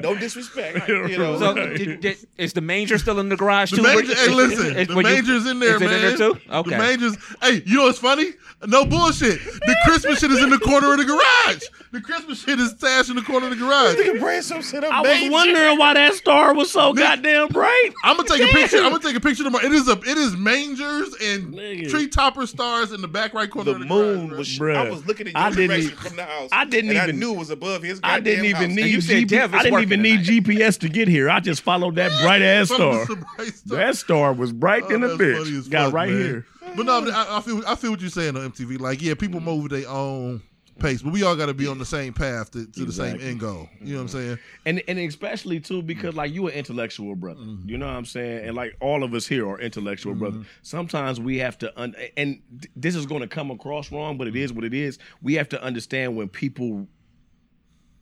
No 0.00 0.14
disrespect. 0.14 0.86
You 0.88 1.16
know. 1.18 1.38
So 1.38 1.54
did, 1.54 2.00
did, 2.00 2.16
is 2.36 2.52
the 2.52 2.60
manger 2.60 2.98
still 2.98 3.18
in 3.20 3.28
the 3.30 3.36
garage 3.36 3.70
The 3.70 3.78
too? 3.78 3.82
manger, 3.82 4.14
hey, 4.14 4.28
listen, 4.28 4.76
is- 4.76 4.88
the 4.88 4.94
were 4.94 5.02
you- 5.02 5.08
manger's 5.08 5.46
in 5.46 5.58
there, 5.60 5.76
is 5.76 5.82
it 5.82 5.90
in 5.90 6.00
there 6.02 6.16
too? 6.16 6.40
Okay. 6.50 6.70
The 6.70 6.78
manger's, 6.78 7.16
hey, 7.42 7.62
you 7.64 7.78
know 7.78 7.84
what's 7.84 7.98
funny? 7.98 8.26
No 8.66 8.83
bullshit. 8.88 9.40
The 9.42 9.76
Christmas 9.84 10.18
shit 10.20 10.30
is 10.30 10.42
in 10.42 10.50
the 10.50 10.58
corner 10.58 10.92
of 10.92 10.98
the 10.98 11.04
garage. 11.04 11.62
The 11.92 12.00
Christmas 12.00 12.42
shit 12.42 12.58
is 12.58 12.70
stashed 12.70 13.10
in 13.10 13.16
the 13.16 13.22
corner 13.22 13.46
of 13.46 13.50
the 13.50 13.56
garage. 13.64 13.94
Nigga 13.96 14.18
Branson 14.20 14.62
set 14.62 14.82
up 14.84 14.92
I 14.92 15.00
was 15.02 15.30
wondering 15.30 15.78
why 15.78 15.94
that 15.94 16.14
star 16.14 16.54
was 16.54 16.70
so 16.70 16.92
goddamn 16.92 17.48
bright. 17.48 17.90
I'm 18.02 18.16
gonna 18.16 18.28
take 18.28 18.42
a 18.42 18.52
picture. 18.52 18.78
I'm 18.78 18.90
gonna 18.90 19.00
take 19.02 19.16
a 19.16 19.20
picture 19.20 19.44
tomorrow. 19.44 19.64
It 19.64 19.72
is 19.72 19.88
a, 19.88 19.92
it 19.92 20.18
is 20.18 20.36
mangers 20.36 21.14
and 21.22 21.54
Nigga. 21.54 21.88
tree 21.90 22.08
topper 22.08 22.46
stars 22.46 22.92
in 22.92 23.00
the 23.00 23.08
back 23.08 23.32
right 23.34 23.48
corner. 23.50 23.70
The 23.70 23.76
of 23.76 23.80
the 23.80 23.86
moon 23.86 24.28
garage, 24.28 24.38
was. 24.38 24.58
Bruh. 24.58 24.76
I 24.76 24.90
was 24.90 25.06
looking 25.06 25.28
at 25.28 25.36
I 25.36 25.48
your 25.50 25.66
direction 25.68 25.86
even- 25.92 25.96
from 25.98 26.16
the 26.16 26.24
house. 26.24 26.48
I 26.52 26.64
didn't 26.64 26.90
and 26.90 26.98
even- 26.98 27.16
I 27.16 27.18
knew 27.18 27.34
it 27.34 27.38
was 27.38 27.50
above 27.50 27.82
his. 27.82 28.00
I 28.02 28.20
didn't 28.20 28.44
even 28.46 28.54
house. 28.56 28.64
And 28.64 28.74
need 28.76 28.86
you 28.86 29.00
said 29.00 29.16
GP 29.28 29.40
I 29.54 29.62
didn't 29.62 29.72
working 29.72 29.88
even 29.88 30.02
need 30.02 30.24
tonight. 30.24 30.42
GPS 30.44 30.78
to 30.80 30.88
get 30.88 31.08
here. 31.08 31.30
I 31.30 31.40
just 31.40 31.62
followed 31.62 31.94
that 31.96 32.10
bright 32.22 32.42
ass 32.42 32.68
star. 32.68 33.06
Bright 33.06 33.54
star. 33.54 33.78
That 33.78 33.96
star 33.96 34.32
was 34.32 34.52
bright 34.52 34.82
Oh, 34.84 34.88
than 34.88 35.04
a 35.04 35.08
bitch. 35.10 35.70
Got 35.70 35.86
fuck, 35.86 35.94
right 35.94 36.10
man. 36.10 36.20
here. 36.20 36.46
But 36.76 36.86
no, 36.86 37.06
I, 37.10 37.38
I 37.38 37.40
feel 37.40 37.62
I 37.66 37.74
feel 37.74 37.90
what 37.90 38.00
you're 38.00 38.10
saying 38.10 38.36
on 38.36 38.50
MTV. 38.50 38.80
Like, 38.80 39.02
yeah, 39.02 39.14
people 39.14 39.40
mm-hmm. 39.40 39.48
move 39.48 39.64
at 39.66 39.70
their 39.70 39.88
own 39.88 40.42
pace, 40.78 41.02
but 41.02 41.12
we 41.12 41.22
all 41.22 41.36
got 41.36 41.46
to 41.46 41.54
be 41.54 41.66
on 41.66 41.78
the 41.78 41.84
same 41.84 42.12
path 42.12 42.50
to, 42.52 42.66
to 42.66 42.84
the 42.84 42.92
same 42.92 43.20
end 43.20 43.40
goal. 43.40 43.68
You 43.80 43.94
know 43.94 44.02
what 44.02 44.14
I'm 44.14 44.18
mm-hmm. 44.18 44.18
saying? 44.18 44.38
And 44.66 44.82
and 44.88 44.98
especially 44.98 45.60
too 45.60 45.82
because 45.82 46.14
like 46.14 46.32
you 46.32 46.48
an 46.48 46.54
intellectual 46.54 47.14
brother. 47.14 47.40
Mm-hmm. 47.40 47.68
You 47.68 47.78
know 47.78 47.86
what 47.86 47.96
I'm 47.96 48.04
saying? 48.04 48.46
And 48.46 48.56
like 48.56 48.76
all 48.80 49.02
of 49.02 49.14
us 49.14 49.26
here 49.26 49.48
are 49.48 49.60
intellectual 49.60 50.14
brothers. 50.14 50.40
Mm-hmm. 50.40 50.48
Sometimes 50.62 51.20
we 51.20 51.38
have 51.38 51.58
to 51.58 51.80
un- 51.80 51.94
and 52.16 52.40
this 52.76 52.94
is 52.94 53.06
going 53.06 53.22
to 53.22 53.28
come 53.28 53.50
across 53.50 53.92
wrong, 53.92 54.18
but 54.18 54.26
it 54.26 54.36
is 54.36 54.52
what 54.52 54.64
it 54.64 54.74
is. 54.74 54.98
We 55.22 55.34
have 55.34 55.48
to 55.50 55.62
understand 55.62 56.16
when 56.16 56.28
people 56.28 56.86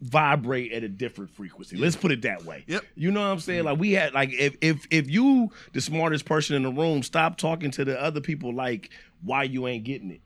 vibrate 0.02 0.72
at 0.72 0.82
a 0.82 0.88
different 0.88 1.30
frequency. 1.30 1.76
Let's 1.76 1.96
put 1.96 2.10
it 2.10 2.22
that 2.22 2.44
way. 2.44 2.64
Yep. 2.66 2.84
You 2.96 3.10
know 3.12 3.20
what 3.20 3.26
I'm 3.32 3.38
saying? 3.40 3.64
Like 3.64 3.78
we 3.78 3.92
had 3.92 4.12
like 4.12 4.30
if 4.32 4.56
if 4.60 4.86
if 4.90 5.08
you 5.08 5.50
the 5.72 5.80
smartest 5.80 6.24
person 6.24 6.56
in 6.56 6.64
the 6.64 6.72
room, 6.72 7.02
stop 7.02 7.38
talking 7.38 7.70
to 7.72 7.84
the 7.84 8.00
other 8.00 8.20
people 8.20 8.52
like 8.54 8.90
why 9.22 9.44
you 9.44 9.66
ain't 9.68 9.84
getting 9.84 10.10
it. 10.10 10.20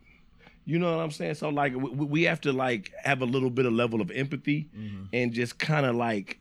You 0.64 0.78
know 0.78 0.96
what 0.96 1.02
I'm 1.02 1.10
saying? 1.10 1.34
So 1.34 1.50
like 1.50 1.74
we, 1.76 1.90
we 1.90 2.22
have 2.24 2.40
to 2.42 2.52
like 2.52 2.90
have 3.04 3.20
a 3.22 3.26
little 3.26 3.50
bit 3.50 3.66
of 3.66 3.72
level 3.74 4.00
of 4.00 4.10
empathy 4.10 4.68
and 5.12 5.32
just 5.32 5.58
kind 5.58 5.84
of 5.86 5.94
like 5.94 6.40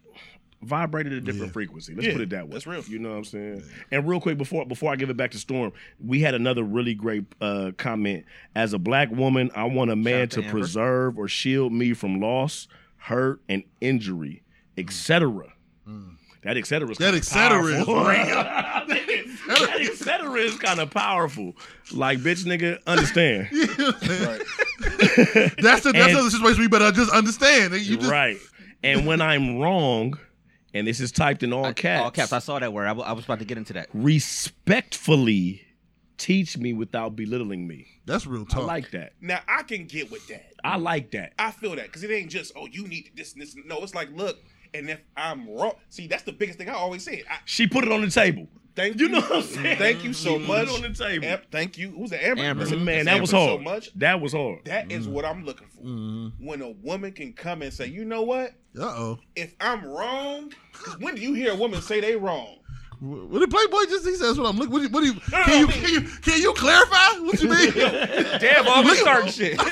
vibrate 0.63 1.05
at 1.05 1.11
a 1.11 1.21
different 1.21 1.47
Yeah. 1.49 1.53
frequency. 1.53 1.93
Let's 1.93 2.07
Yeah, 2.07 2.13
put 2.13 2.21
it 2.21 2.29
that 2.31 2.47
way. 2.47 2.53
that's 2.53 2.65
real. 2.65 2.81
You 2.87 2.97
know 2.99 3.09
what 3.11 3.17
I'm 3.17 3.23
saying? 3.25 3.63
And 3.91 4.07
real 4.07 4.19
quick 4.21 4.37
before 4.37 4.65
before 4.65 4.91
I 4.91 4.95
give 4.95 5.09
it 5.09 5.17
back 5.17 5.31
to 5.31 5.37
Storm, 5.37 5.73
we 6.03 6.21
had 6.21 6.33
another 6.33 6.63
really 6.63 6.93
great 6.95 7.25
uh, 7.41 7.71
comment. 7.77 8.25
As 8.55 8.73
a 8.73 8.79
black 8.79 9.11
woman, 9.11 9.51
I 9.53 9.65
want 9.65 9.91
a 9.91 9.95
man 9.95 10.23
out 10.23 10.29
to 10.31 10.41
to 10.41 10.49
preserve 10.49 11.19
or 11.19 11.27
shield 11.27 11.71
me 11.73 11.93
from 11.93 12.19
loss, 12.19 12.67
hurt, 13.05 13.41
and 13.49 13.63
injury, 13.81 14.41
etc. 14.77 15.53
That 16.43 16.57
etc. 16.57 16.91
is 16.91 16.97
That 16.99 17.05
kinda 17.13 17.17
et 17.17 17.23
cetera 17.25 17.63
is 17.63 17.87
real. 17.87 18.03
that 19.47 19.77
etc. 19.81 20.33
is 20.35 20.57
kind 20.59 20.79
of 20.79 20.91
powerful. 20.91 21.53
Like 21.91 22.19
bitch, 22.19 22.45
nigga, 22.45 22.79
understand. 22.85 23.47
Right. 23.51 24.41
That's 25.57 25.83
the 25.83 25.91
that's 25.93 26.13
And- 26.13 26.25
the 26.25 26.29
situation 26.29 26.61
we 26.61 26.67
better 26.67 26.91
just 26.91 27.11
understand. 27.11 27.73
You 27.73 27.97
just 27.97 28.11
right. 28.11 28.37
And 28.83 29.07
when 29.07 29.21
I'm 29.21 29.57
wrong, 29.57 30.19
and 30.73 30.85
this 30.85 30.99
is 30.99 31.11
typed 31.11 31.41
in 31.43 31.53
all 31.53 31.73
caps, 31.73 32.03
All 32.03 32.11
caps. 32.11 32.33
I 32.33 32.39
saw 32.39 32.59
that 32.59 32.71
word. 32.73 32.85
I, 32.85 32.89
w- 32.89 33.07
I 33.07 33.13
was 33.13 33.25
about 33.25 33.39
to 33.39 33.45
get 33.45 33.57
into 33.57 33.73
that. 33.73 33.87
respectfully 33.93 35.64
teach 36.17 36.57
me 36.57 36.73
without 36.73 37.15
belittling 37.15 37.67
me. 37.67 37.87
that's 38.05 38.25
real 38.25 38.45
talk. 38.45 38.63
I 38.63 38.65
like 38.65 38.91
that. 38.91 39.13
Now 39.21 39.39
I 39.47 39.63
can 39.63 39.85
get 39.85 40.11
with 40.11 40.27
that. 40.27 40.45
I 40.63 40.77
like 40.77 41.11
that. 41.11 41.33
I 41.39 41.51
feel 41.51 41.75
that 41.75 41.85
because 41.87 42.03
it 42.03 42.11
ain't 42.11 42.31
just 42.31 42.51
oh 42.55 42.67
you 42.71 42.87
need 42.87 43.11
this 43.15 43.33
and 43.33 43.41
this. 43.41 43.55
No, 43.65 43.77
it's 43.83 43.95
like 43.95 44.09
look, 44.11 44.37
and 44.73 44.89
if 44.89 44.99
I'm 45.17 45.49
wrong, 45.49 45.73
see 45.89 46.07
that's 46.07 46.23
the 46.23 46.31
biggest 46.33 46.57
thing 46.59 46.69
I 46.69 46.73
always 46.73 47.03
say. 47.03 47.23
I, 47.29 47.37
She 47.45 47.67
put 47.67 47.83
it 47.83 47.91
on 47.91 48.01
the 48.01 48.09
table. 48.09 48.47
Thank 48.75 48.99
You 48.99 49.05
you. 49.05 49.11
know 49.13 49.21
what 49.21 49.35
I'm 49.37 49.41
saying? 49.41 49.77
Thank 49.77 50.03
you 50.03 50.11
so 50.11 50.37
much. 50.37 50.67
on 50.67 50.81
the 50.81 50.89
table. 50.93 51.25
Am- 51.25 51.39
thank 51.49 51.77
you. 51.77 51.91
Who's 51.91 52.09
the 52.09 52.21
Amber? 52.25 52.41
Amber. 52.43 52.63
Listen, 52.63 52.83
Man, 52.83 53.05
thank 53.05 53.15
that 53.15 53.21
was 53.21 53.33
Amber 53.33 53.45
hard. 53.45 53.59
So 53.59 53.63
much. 53.63 53.93
That 53.99 54.19
was 54.19 54.33
hard. 54.33 54.65
That 54.65 54.91
is 54.91 55.07
what 55.07 55.23
I'm 55.23 55.45
looking 55.45 55.67
for. 55.67 55.81
When 56.43 56.61
a 56.61 56.71
woman 56.71 57.13
can 57.13 57.31
come 57.31 57.61
and 57.61 57.73
say, 57.73 57.87
you 57.87 58.03
know 58.03 58.23
what? 58.23 58.51
Uh 58.77 58.83
oh. 58.83 59.19
If 59.33 59.55
I'm 59.61 59.85
wrong, 59.85 60.51
'cause 60.73 60.99
when 60.99 61.15
do 61.15 61.21
you 61.21 61.33
hear 61.33 61.53
a 61.53 61.55
woman 61.55 61.81
say 61.81 62.01
they 62.01 62.17
wrong? 62.17 62.57
What 63.05 63.39
did 63.39 63.49
Playboy 63.51 63.83
just? 63.89 64.05
He 64.05 64.15
says 64.15 64.37
what 64.39 64.47
I'm 64.49 64.57
looking. 64.57 64.71
What 64.73 64.79
do 64.81 64.83
you? 64.83 64.89
What 64.89 65.01
do 65.01 65.07
you 65.07 65.13
can 65.45 65.59
you 65.61 65.67
can 65.67 65.93
you 65.93 66.01
can 66.01 66.41
you 66.41 66.53
clarify 66.53 67.19
what 67.19 67.41
you 67.41 67.49
mean? 67.49 67.71
Damn, 68.39 68.67
all 68.67 68.83
we 68.83 68.95
starting 68.95 69.31
shit. 69.31 69.59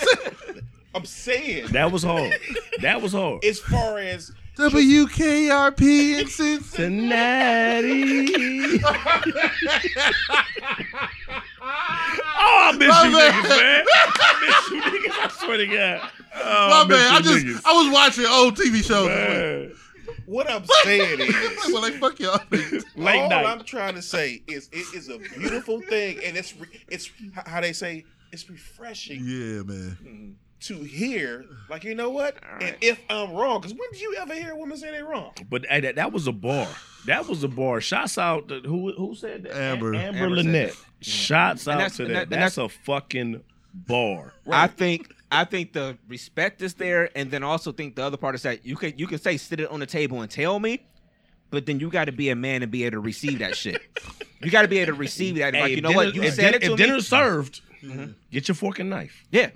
I'm 0.95 1.05
saying 1.05 1.67
That 1.71 1.91
was 1.91 2.03
hard. 2.03 2.33
That 2.81 3.01
was 3.01 3.13
hard. 3.13 3.43
as 3.43 3.59
far 3.59 3.97
as 3.97 4.31
WKRP 4.57 6.19
in 6.21 6.27
Cincinnati. 6.27 8.27
Cincinnati. 8.27 8.79
oh, 11.61 11.65
I 11.65 12.75
miss 12.77 12.89
My 12.89 13.03
you 13.05 13.11
man. 13.11 13.31
niggas, 13.31 13.49
man. 13.49 13.85
I 13.87 13.89
miss 14.45 14.69
you 14.71 14.81
niggas. 14.81 15.17
I 15.19 15.21
swear 15.45 15.57
to 15.57 15.67
God. 15.67 16.09
Oh, 16.35 16.69
My 16.69 16.81
I 16.81 16.85
miss 16.87 16.97
man, 16.97 17.11
I 17.11 17.13
you 17.17 17.23
just 17.23 17.45
niggas. 17.45 17.61
I 17.65 17.73
was 17.83 17.93
watching 17.93 18.25
old 18.27 18.57
TV 18.57 18.83
shows. 18.83 19.07
Man. 19.07 19.71
What 20.25 20.49
I'm 20.49 20.65
saying 20.83 21.19
is 21.21 21.33
well, 21.71 21.81
like 21.81 21.95
fuck 21.95 22.19
y'all. 22.19 22.37
niggas. 22.51 22.83
Late 22.95 23.21
all 23.21 23.29
night. 23.29 23.45
I'm 23.45 23.63
trying 23.63 23.95
to 23.95 24.01
say 24.01 24.41
is 24.47 24.69
it 24.71 24.85
is 24.95 25.09
a 25.09 25.17
beautiful 25.17 25.81
thing, 25.81 26.19
and 26.23 26.37
it's 26.37 26.55
re- 26.57 26.67
it's 26.89 27.09
how 27.45 27.61
they 27.61 27.73
say 27.73 28.05
it's 28.31 28.49
refreshing 28.49 29.21
Yeah, 29.25 29.63
man. 29.63 30.35
to 30.61 30.75
hear. 30.83 31.45
Like 31.69 31.83
you 31.83 31.95
know 31.95 32.09
what? 32.09 32.37
And 32.61 32.75
if 32.81 32.99
I'm 33.09 33.31
wrong, 33.33 33.61
because 33.61 33.77
when 33.77 33.89
did 33.91 34.01
you 34.01 34.15
ever 34.19 34.33
hear 34.33 34.51
a 34.51 34.55
woman 34.55 34.77
say 34.77 34.91
they're 34.91 35.05
wrong? 35.05 35.31
But 35.49 35.65
hey, 35.67 35.81
that, 35.81 35.95
that 35.95 36.11
was 36.11 36.27
a 36.27 36.31
bar. 36.31 36.67
That 37.05 37.27
was 37.27 37.43
a 37.43 37.47
bar. 37.49 37.81
Shouts 37.81 38.17
out 38.17 38.47
to 38.47 38.61
who 38.61 38.93
who 38.93 39.13
said 39.15 39.43
that? 39.43 39.55
Amber. 39.55 39.93
Amber, 39.93 40.17
Amber 40.19 40.29
Lynette. 40.35 40.69
that. 40.71 41.05
Shouts 41.05 41.67
And 41.67 41.81
out 41.81 41.91
to 41.93 42.05
that. 42.05 42.13
that- 42.13 42.21
and 42.23 42.31
That's 42.31 42.57
a 42.57 42.69
fucking 42.69 43.43
bar. 43.73 44.33
I 44.49 44.67
think 44.67 45.13
I 45.33 45.45
think 45.45 45.73
the 45.73 45.97
respect 46.07 46.61
is 46.61 46.75
there, 46.75 47.09
and 47.17 47.31
then 47.31 47.43
also 47.43 47.71
think 47.71 47.95
the 47.95 48.03
other 48.03 48.17
part 48.17 48.35
is 48.35 48.43
that 48.43 48.65
you 48.65 48.75
can 48.75 48.93
you 48.97 49.07
can 49.07 49.19
say 49.19 49.37
sit 49.37 49.59
it 49.59 49.69
on 49.69 49.79
the 49.79 49.85
table 49.85 50.21
and 50.21 50.29
tell 50.29 50.59
me, 50.59 50.85
but 51.49 51.65
then 51.65 51.79
you 51.79 51.89
got 51.89 52.05
to 52.05 52.11
be 52.11 52.29
a 52.29 52.35
man 52.35 52.61
and 52.63 52.71
be 52.71 52.83
able 52.83 52.97
to 52.97 52.99
receive 52.99 53.39
that 53.39 53.55
shit. 53.57 53.81
You 54.41 54.51
got 54.51 54.63
to 54.63 54.67
be 54.67 54.77
able 54.79 54.93
to 54.93 54.99
receive 54.99 55.35
that. 55.37 55.53
like 55.53 55.71
you 55.71 55.77
if 55.77 55.83
know 55.83 55.91
what? 55.91 56.13
You 56.13 56.23
if 56.23 56.35
said 56.35 56.51
din- 56.51 56.53
it 56.55 56.59
to 56.59 56.65
if 56.65 56.71
me. 56.71 56.85
dinner's 56.85 57.07
served, 57.07 57.61
mm-hmm. 57.81 58.11
get 58.31 58.47
your 58.47 58.55
fork 58.55 58.79
and 58.79 58.89
knife. 58.89 59.23
yeah. 59.31 59.49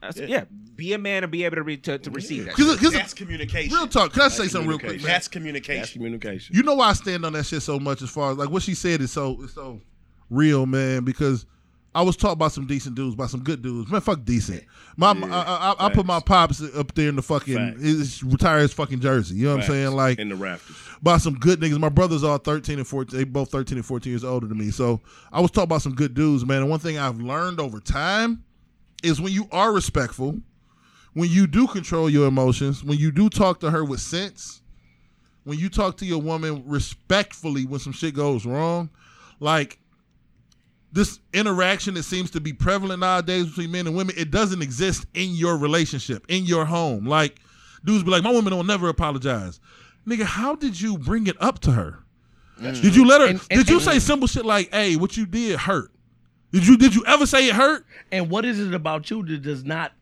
That's- 0.00 0.28
yeah, 0.30 0.44
be 0.76 0.94
a 0.94 0.98
man 0.98 1.24
and 1.24 1.30
be 1.30 1.44
able 1.44 1.56
to 1.56 1.62
re- 1.62 1.76
to, 1.76 1.98
to 1.98 2.10
receive 2.10 2.46
that. 2.46 2.54
Cause, 2.54 2.78
cause 2.80 2.92
That's 2.94 3.12
communication. 3.12 3.76
real 3.76 3.86
talk. 3.86 4.14
Can 4.14 4.22
I 4.22 4.28
say 4.28 4.48
something 4.48 4.66
real 4.70 4.78
quick, 4.78 4.92
man? 4.92 5.02
That's 5.02 5.06
That's 5.12 5.28
communication. 5.28 5.92
communication. 6.00 6.56
You 6.56 6.62
know 6.62 6.74
why 6.74 6.88
I 6.88 6.92
stand 6.94 7.26
on 7.26 7.34
that 7.34 7.44
shit 7.44 7.60
so 7.60 7.78
much 7.78 8.00
as 8.00 8.08
far 8.08 8.30
as 8.32 8.38
like 8.38 8.48
what 8.48 8.62
she 8.62 8.74
said 8.74 9.02
is 9.02 9.12
so 9.12 9.42
is 9.42 9.52
so 9.52 9.78
real, 10.30 10.64
man. 10.64 11.04
Because 11.04 11.44
I 11.92 12.02
was 12.02 12.16
taught 12.16 12.38
by 12.38 12.48
some 12.48 12.66
decent 12.66 12.94
dudes, 12.94 13.16
by 13.16 13.26
some 13.26 13.42
good 13.42 13.62
dudes. 13.62 13.90
Man, 13.90 14.00
fuck 14.00 14.24
decent. 14.24 14.62
My 14.96 15.12
Yeah, 15.12 15.26
I, 15.26 15.74
I, 15.78 15.86
I 15.86 15.88
put 15.92 16.06
my 16.06 16.20
pops 16.20 16.62
up 16.74 16.94
there 16.94 17.08
in 17.08 17.16
the 17.16 17.22
fucking 17.22 17.56
Facts. 17.56 17.82
his 17.82 18.22
retire 18.22 18.60
his 18.60 18.72
fucking 18.72 19.00
jersey. 19.00 19.34
You 19.34 19.46
know 19.46 19.56
what 19.56 19.64
I'm 19.64 19.70
saying? 19.70 19.92
Like 19.92 20.18
in 20.20 20.28
the 20.28 20.36
rafters. 20.36 20.76
by 21.02 21.18
some 21.18 21.34
good 21.34 21.58
niggas. 21.60 21.80
My 21.80 21.88
brothers 21.88 22.22
are 22.22 22.38
13 22.38 22.78
and 22.78 22.86
14. 22.86 23.18
They 23.18 23.24
both 23.24 23.50
13 23.50 23.78
and 23.78 23.84
14 23.84 24.12
years 24.12 24.22
older 24.22 24.46
than 24.46 24.58
me. 24.58 24.70
So 24.70 25.00
I 25.32 25.40
was 25.40 25.50
taught 25.50 25.68
by 25.68 25.78
some 25.78 25.96
good 25.96 26.14
dudes, 26.14 26.46
man. 26.46 26.58
And 26.58 26.70
one 26.70 26.78
thing 26.78 26.96
I've 26.96 27.20
learned 27.20 27.58
over 27.58 27.80
time 27.80 28.44
is 29.02 29.20
when 29.20 29.32
you 29.32 29.48
are 29.50 29.72
respectful, 29.72 30.38
when 31.14 31.28
you 31.28 31.48
do 31.48 31.66
control 31.66 32.08
your 32.08 32.28
emotions, 32.28 32.84
when 32.84 32.98
you 32.98 33.10
do 33.10 33.28
talk 33.28 33.58
to 33.60 33.70
her 33.70 33.84
with 33.84 34.00
sense, 34.00 34.62
when 35.42 35.58
you 35.58 35.68
talk 35.68 35.96
to 35.96 36.06
your 36.06 36.20
woman 36.20 36.62
respectfully 36.66 37.64
when 37.64 37.80
some 37.80 37.92
shit 37.92 38.14
goes 38.14 38.46
wrong, 38.46 38.90
like 39.40 39.79
this 40.92 41.20
interaction 41.32 41.94
that 41.94 42.02
seems 42.02 42.30
to 42.32 42.40
be 42.40 42.52
prevalent 42.52 43.00
nowadays 43.00 43.46
between 43.46 43.70
men 43.70 43.86
and 43.86 43.94
women, 43.96 44.14
it 44.18 44.30
doesn't 44.30 44.60
exist 44.62 45.06
in 45.14 45.30
your 45.34 45.56
relationship, 45.56 46.24
in 46.28 46.44
your 46.44 46.64
home. 46.64 47.06
Like, 47.06 47.38
dudes 47.84 48.02
be 48.04 48.10
like, 48.10 48.22
my 48.24 48.32
woman 48.32 48.54
will 48.54 48.64
never 48.64 48.88
apologize. 48.88 49.60
Nigga, 50.06 50.22
how 50.24 50.54
did 50.56 50.80
you 50.80 50.98
bring 50.98 51.26
it 51.26 51.36
up 51.40 51.60
to 51.60 51.72
her? 51.72 52.00
Did 52.60 52.94
you 52.96 53.06
let 53.06 53.20
her? 53.20 53.26
And- 53.28 53.40
and- 53.50 53.58
did 53.60 53.68
you 53.70 53.76
and- 53.76 53.84
say 53.84 53.98
simple 53.98 54.28
shit 54.28 54.44
like, 54.44 54.70
"Hey, 54.72 54.96
what 54.96 55.16
you 55.16 55.24
did 55.24 55.58
hurt"? 55.60 55.90
Did 56.52 56.66
you 56.66 56.76
did 56.76 56.94
you 56.94 57.02
ever 57.06 57.24
say 57.24 57.48
it 57.48 57.54
hurt? 57.54 57.86
And 58.12 58.28
what 58.28 58.44
is 58.44 58.58
it 58.60 58.74
about 58.74 59.10
you 59.10 59.24
that 59.24 59.40
does 59.40 59.64
not 59.64 59.92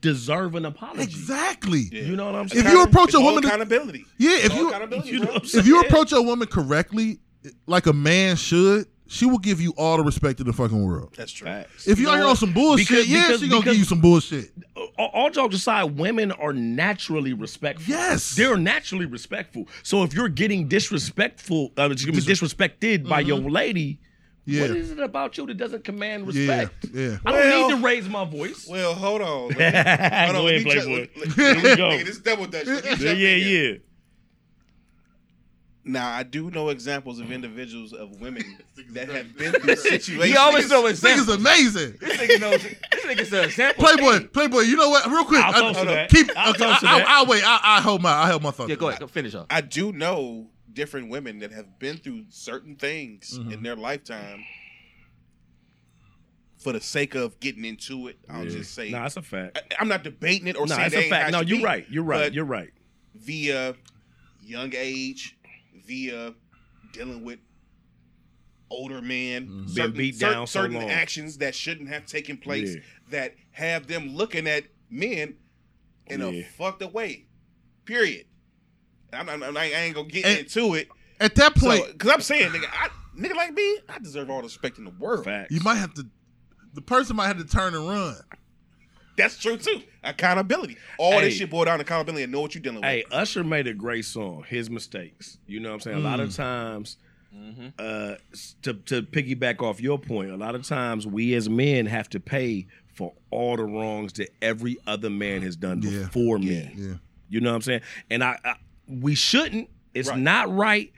deserve 0.00 0.54
an 0.54 0.64
apology? 0.66 1.02
Exactly. 1.02 1.88
You 1.92 2.16
know 2.16 2.26
what 2.26 2.34
I'm 2.34 2.48
saying? 2.48 2.66
If 2.66 2.72
you 2.72 2.82
approach 2.82 3.08
It's 3.08 3.14
a 3.14 3.18
all 3.18 3.24
woman, 3.24 3.44
accountability. 3.44 4.04
yeah, 4.18 4.36
if 4.38 4.52
All 4.52 4.58
you 4.58 4.68
accountability, 4.68 5.08
You 5.08 5.18
know 5.20 5.24
bro. 5.26 5.34
what 5.34 5.54
I'm 5.54 5.60
if 5.60 5.66
you 5.66 5.80
approach 5.80 6.12
a 6.12 6.22
woman 6.22 6.46
correctly, 6.48 7.18
like 7.66 7.86
a 7.86 7.92
man 7.92 8.36
should, 8.36 8.86
she 9.14 9.26
will 9.26 9.38
give 9.38 9.60
you 9.60 9.72
all 9.76 9.96
the 9.96 10.02
respect 10.02 10.40
in 10.40 10.46
the 10.46 10.52
fucking 10.52 10.84
world. 10.84 11.14
That's 11.16 11.32
true. 11.32 11.46
Facts. 11.46 11.86
If 11.86 11.98
you, 11.98 12.06
know 12.06 12.12
out 12.12 12.16
here 12.18 12.26
on 12.26 12.36
some 12.36 12.52
bullshit, 12.52 12.88
Because- 12.88 13.08
yeah, 13.08 13.22
because- 13.28 13.40
she 13.40 13.48
gonna 13.48 13.64
give 13.64 13.76
you 13.76 13.84
some 13.84 14.00
bullshit. 14.00 14.50
all, 14.98 15.10
all 15.12 15.30
jokes 15.30 15.54
aside, 15.54 15.84
women 15.98 16.32
are 16.32 16.52
naturally 16.52 17.32
respectful. 17.32 17.92
Yes. 17.94 18.34
they're 18.34 18.56
naturally 18.56 19.06
respectful. 19.06 19.68
So 19.82 20.02
if 20.02 20.12
you're 20.14 20.28
getting 20.28 20.68
disrespectful, 20.68 21.72
uh, 21.78 21.90
excuse 21.90 22.26
me, 22.26 22.32
disrespected 22.32 23.08
by 23.08 23.20
your 23.20 23.38
lady, 23.38 24.00
Yeah. 24.46 24.62
what 24.62 24.70
is 24.76 24.90
it 24.90 24.98
about 25.00 25.38
you 25.38 25.46
that 25.46 25.56
doesn't 25.56 25.84
command 25.84 26.26
respect? 26.26 26.86
yeah. 26.92 27.18
I 27.24 27.30
don't 27.32 27.40
Well- 27.40 27.68
need 27.70 27.76
to 27.76 27.82
raise 27.82 28.08
my 28.08 28.24
voice. 28.24 28.66
Well, 28.68 28.94
hold 28.94 29.22
on. 29.22 29.48
Let 29.48 29.58
me, 29.58 29.64
Go 29.64 29.64
hold 29.64 29.66
on. 29.66 29.84
ahead, 30.02 30.34
let 30.34 30.44
me 30.44 30.58
ju- 30.58 30.70
Playboy. 30.70 31.08
let- 31.16 31.32
Here 31.32 31.54
we 31.70 31.76
go. 31.76 31.88
Nigga, 31.90 32.04
this 32.04 32.18
double 32.18 32.46
dutch. 32.46 32.66
Yeah, 33.00 33.12
yeah, 33.12 33.36
yeah. 33.36 33.72
Now, 35.86 36.10
I 36.10 36.22
do 36.22 36.50
know 36.50 36.70
examples 36.70 37.20
of 37.20 37.30
individuals 37.30 37.92
of 37.92 38.18
women 38.20 38.42
that 38.92 39.08
have 39.10 39.36
been 39.36 39.52
through 39.52 39.76
situations. 39.76 40.24
He 40.30 40.36
always 40.36 40.70
know 40.70 40.86
This 40.88 41.00
nigga's 41.02 41.28
amazing. 41.28 41.96
This 42.00 42.16
nigga 42.16 42.40
knows. 42.40 42.62
This 42.62 43.04
nigga's 43.04 43.32
an 43.34 43.44
example. 43.44 43.84
Playboy, 43.84 44.28
Playboy. 44.28 44.60
You 44.60 44.76
know 44.76 44.88
what? 44.88 45.04
Real 45.06 45.24
quick, 45.26 45.44
I'll 45.44 45.54
I- 45.54 45.60
toast 45.60 45.78
to 45.80 45.84
that. 45.86 46.10
keep. 46.10 46.30
I'll 46.36 46.50
okay, 46.50 46.64
toast 46.64 46.84
I, 46.84 46.98
that. 47.00 47.08
I, 47.08 47.22
will 47.22 47.28
wait. 47.30 47.42
I, 47.46 47.60
I 47.62 47.80
hold 47.82 48.00
my. 48.02 48.10
I 48.12 48.30
hold 48.30 48.42
my 48.42 48.50
thought. 48.50 48.68
Yeah, 48.70 48.76
go 48.76 48.88
ahead. 48.88 49.00
Go 49.00 49.06
finish 49.06 49.34
up. 49.34 49.46
I 49.50 49.60
do 49.60 49.92
know 49.92 50.46
different 50.72 51.10
women 51.10 51.38
that 51.40 51.52
have 51.52 51.78
been 51.78 51.98
through 51.98 52.24
certain 52.30 52.76
things 52.76 53.38
Mm-hmm. 53.38 53.52
in 53.52 53.62
their 53.62 53.76
lifetime 53.76 54.42
for 56.58 56.72
the 56.72 56.80
sake 56.80 57.14
of 57.14 57.38
getting 57.40 57.64
into 57.64 58.08
it. 58.08 58.18
I'll 58.28 58.44
just 58.46 58.74
say, 58.74 58.90
No, 58.90 59.00
that's 59.02 59.16
a 59.16 59.22
fact. 59.22 59.58
I, 59.78 59.82
am 59.82 59.88
not 59.88 60.02
debating 60.02 60.46
it 60.48 60.56
or 60.56 60.66
No, 60.66 60.74
saying 60.74 60.90
that's 60.90 61.06
a 61.06 61.10
fact. 61.10 61.32
No, 61.32 61.40
you're 61.42 61.58
be, 61.58 61.64
right. 61.64 61.86
You're 61.90 62.04
right. 62.04 62.32
You're 62.32 62.44
right. 62.44 62.70
Via 63.14 63.74
young 64.40 64.72
age, 64.74 65.36
via 65.84 66.34
dealing 66.92 67.24
with 67.24 67.38
older 68.70 69.00
men, 69.02 69.46
mm-hmm. 69.46 69.66
certain, 69.68 69.92
beat 69.96 70.16
cer- 70.16 70.30
down 70.30 70.46
so 70.46 70.62
certain 70.62 70.76
long. 70.76 70.90
actions 70.90 71.38
that 71.38 71.54
shouldn't 71.54 71.88
have 71.88 72.06
taken 72.06 72.36
place 72.36 72.74
Yeah. 72.74 72.80
that 73.10 73.34
have 73.52 73.86
them 73.86 74.14
looking 74.16 74.46
at 74.48 74.64
men 74.90 75.36
in 76.06 76.22
a 76.22 76.42
fucked 76.42 76.82
up 76.82 76.92
way. 76.92 77.26
Period. 77.84 78.26
I'm, 79.12 79.28
I'm, 79.28 79.42
I'm- 79.42 79.56
I 79.56 79.66
ain't 79.66 79.94
gonna 79.94 80.08
get 80.08 80.24
And- 80.24 80.38
into 80.40 80.74
it. 80.74 80.88
At 81.20 81.36
that 81.36 81.54
point, 81.54 81.84
So, 81.84 81.92
cause 81.94 82.10
I'm 82.10 82.20
saying, 82.20 82.50
nigga, 82.50 82.66
I, 82.72 82.88
nigga 83.16 83.36
like 83.36 83.52
me, 83.54 83.78
I 83.88 83.98
deserve 84.00 84.28
all 84.30 84.38
the 84.38 84.44
respect 84.44 84.78
in 84.78 84.84
the 84.84 84.90
world. 84.90 85.24
Facts. 85.24 85.52
you 85.52 85.60
might 85.60 85.76
have 85.76 85.94
to. 85.94 86.06
The 86.74 86.82
person 86.82 87.14
might 87.14 87.28
have 87.28 87.38
to 87.38 87.44
turn 87.46 87.72
and 87.74 87.88
run. 87.88 88.16
That's 89.16 89.38
true 89.38 89.56
too. 89.56 89.82
Accountability. 90.02 90.76
All 90.98 91.12
Hey. 91.12 91.24
this 91.26 91.34
shit 91.36 91.50
boiled 91.50 91.66
down 91.66 91.78
to 91.78 91.82
accountability 91.84 92.24
and 92.24 92.32
know 92.32 92.40
what 92.40 92.54
you're 92.54 92.62
dealing 92.62 92.76
with. 92.80 92.84
Hey, 92.84 93.04
Usher 93.10 93.44
made 93.44 93.66
a 93.66 93.74
great 93.74 94.04
song, 94.04 94.44
His 94.48 94.68
Mistakes. 94.70 95.38
You 95.46 95.60
know 95.60 95.68
what 95.70 95.74
I'm 95.76 95.80
saying? 95.80 95.96
A 95.98 96.00
lot 96.00 96.18
Mm. 96.20 96.22
of 96.24 96.34
times, 96.34 96.96
uh, 97.78 98.14
to, 98.62 98.74
to 98.74 99.02
piggyback 99.02 99.62
off 99.62 99.80
your 99.80 99.98
point, 99.98 100.30
a 100.30 100.36
lot 100.36 100.54
of 100.54 100.62
times 100.66 101.06
we 101.06 101.34
as 101.34 101.48
men 101.48 101.86
have 101.86 102.08
to 102.10 102.20
pay 102.20 102.66
for 102.94 103.12
all 103.30 103.56
the 103.56 103.64
wrongs 103.64 104.12
that 104.14 104.28
every 104.42 104.76
other 104.86 105.10
man 105.10 105.42
has 105.42 105.56
done 105.56 105.82
Yeah. 105.82 106.00
before 106.04 106.38
me. 106.38 106.70
Yeah. 106.76 106.94
You 107.28 107.40
know 107.40 107.50
what 107.50 107.56
I'm 107.56 107.62
saying? 107.62 107.80
And 108.10 108.22
I, 108.22 108.38
I 108.44 108.54
we 108.86 109.14
shouldn't. 109.14 109.68
It's 109.94 110.08
Right. 110.10 110.18
not 110.18 110.54
right. 110.54 110.92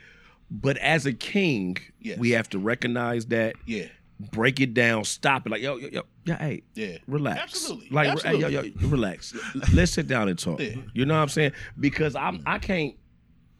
But 0.50 0.76
as 0.78 1.06
a 1.06 1.12
king, 1.12 1.76
Yes. 2.00 2.18
we 2.18 2.30
have 2.30 2.48
to 2.50 2.58
recognize 2.58 3.26
that, 3.26 3.56
Yeah. 3.64 3.86
Break 4.18 4.60
it 4.60 4.74
down, 4.74 5.04
stop 5.04 5.46
it. 5.46 5.50
Like, 5.50 5.62
yo, 5.62 5.76
yo, 5.76 5.88
yo, 5.88 6.02
yeah, 6.24 6.38
hey, 6.38 6.62
Yeah. 6.74 6.98
relax. 7.06 7.42
Absolutely. 7.42 7.88
Like, 7.90 8.08
Absolutely. 8.08 8.42
Hey, 8.44 8.52
yo, 8.52 8.62
yo, 8.62 8.88
relax. 8.88 9.34
Let's 9.74 9.92
sit 9.92 10.06
down 10.06 10.28
and 10.28 10.38
talk. 10.38 10.60
Yeah. 10.60 10.76
You 10.94 11.06
know 11.06 11.14
what 11.14 11.20
I'm 11.20 11.28
saying? 11.28 11.52
Because 11.78 12.16
I'm 12.16 12.42
I 12.46 12.58
can't 12.58 12.94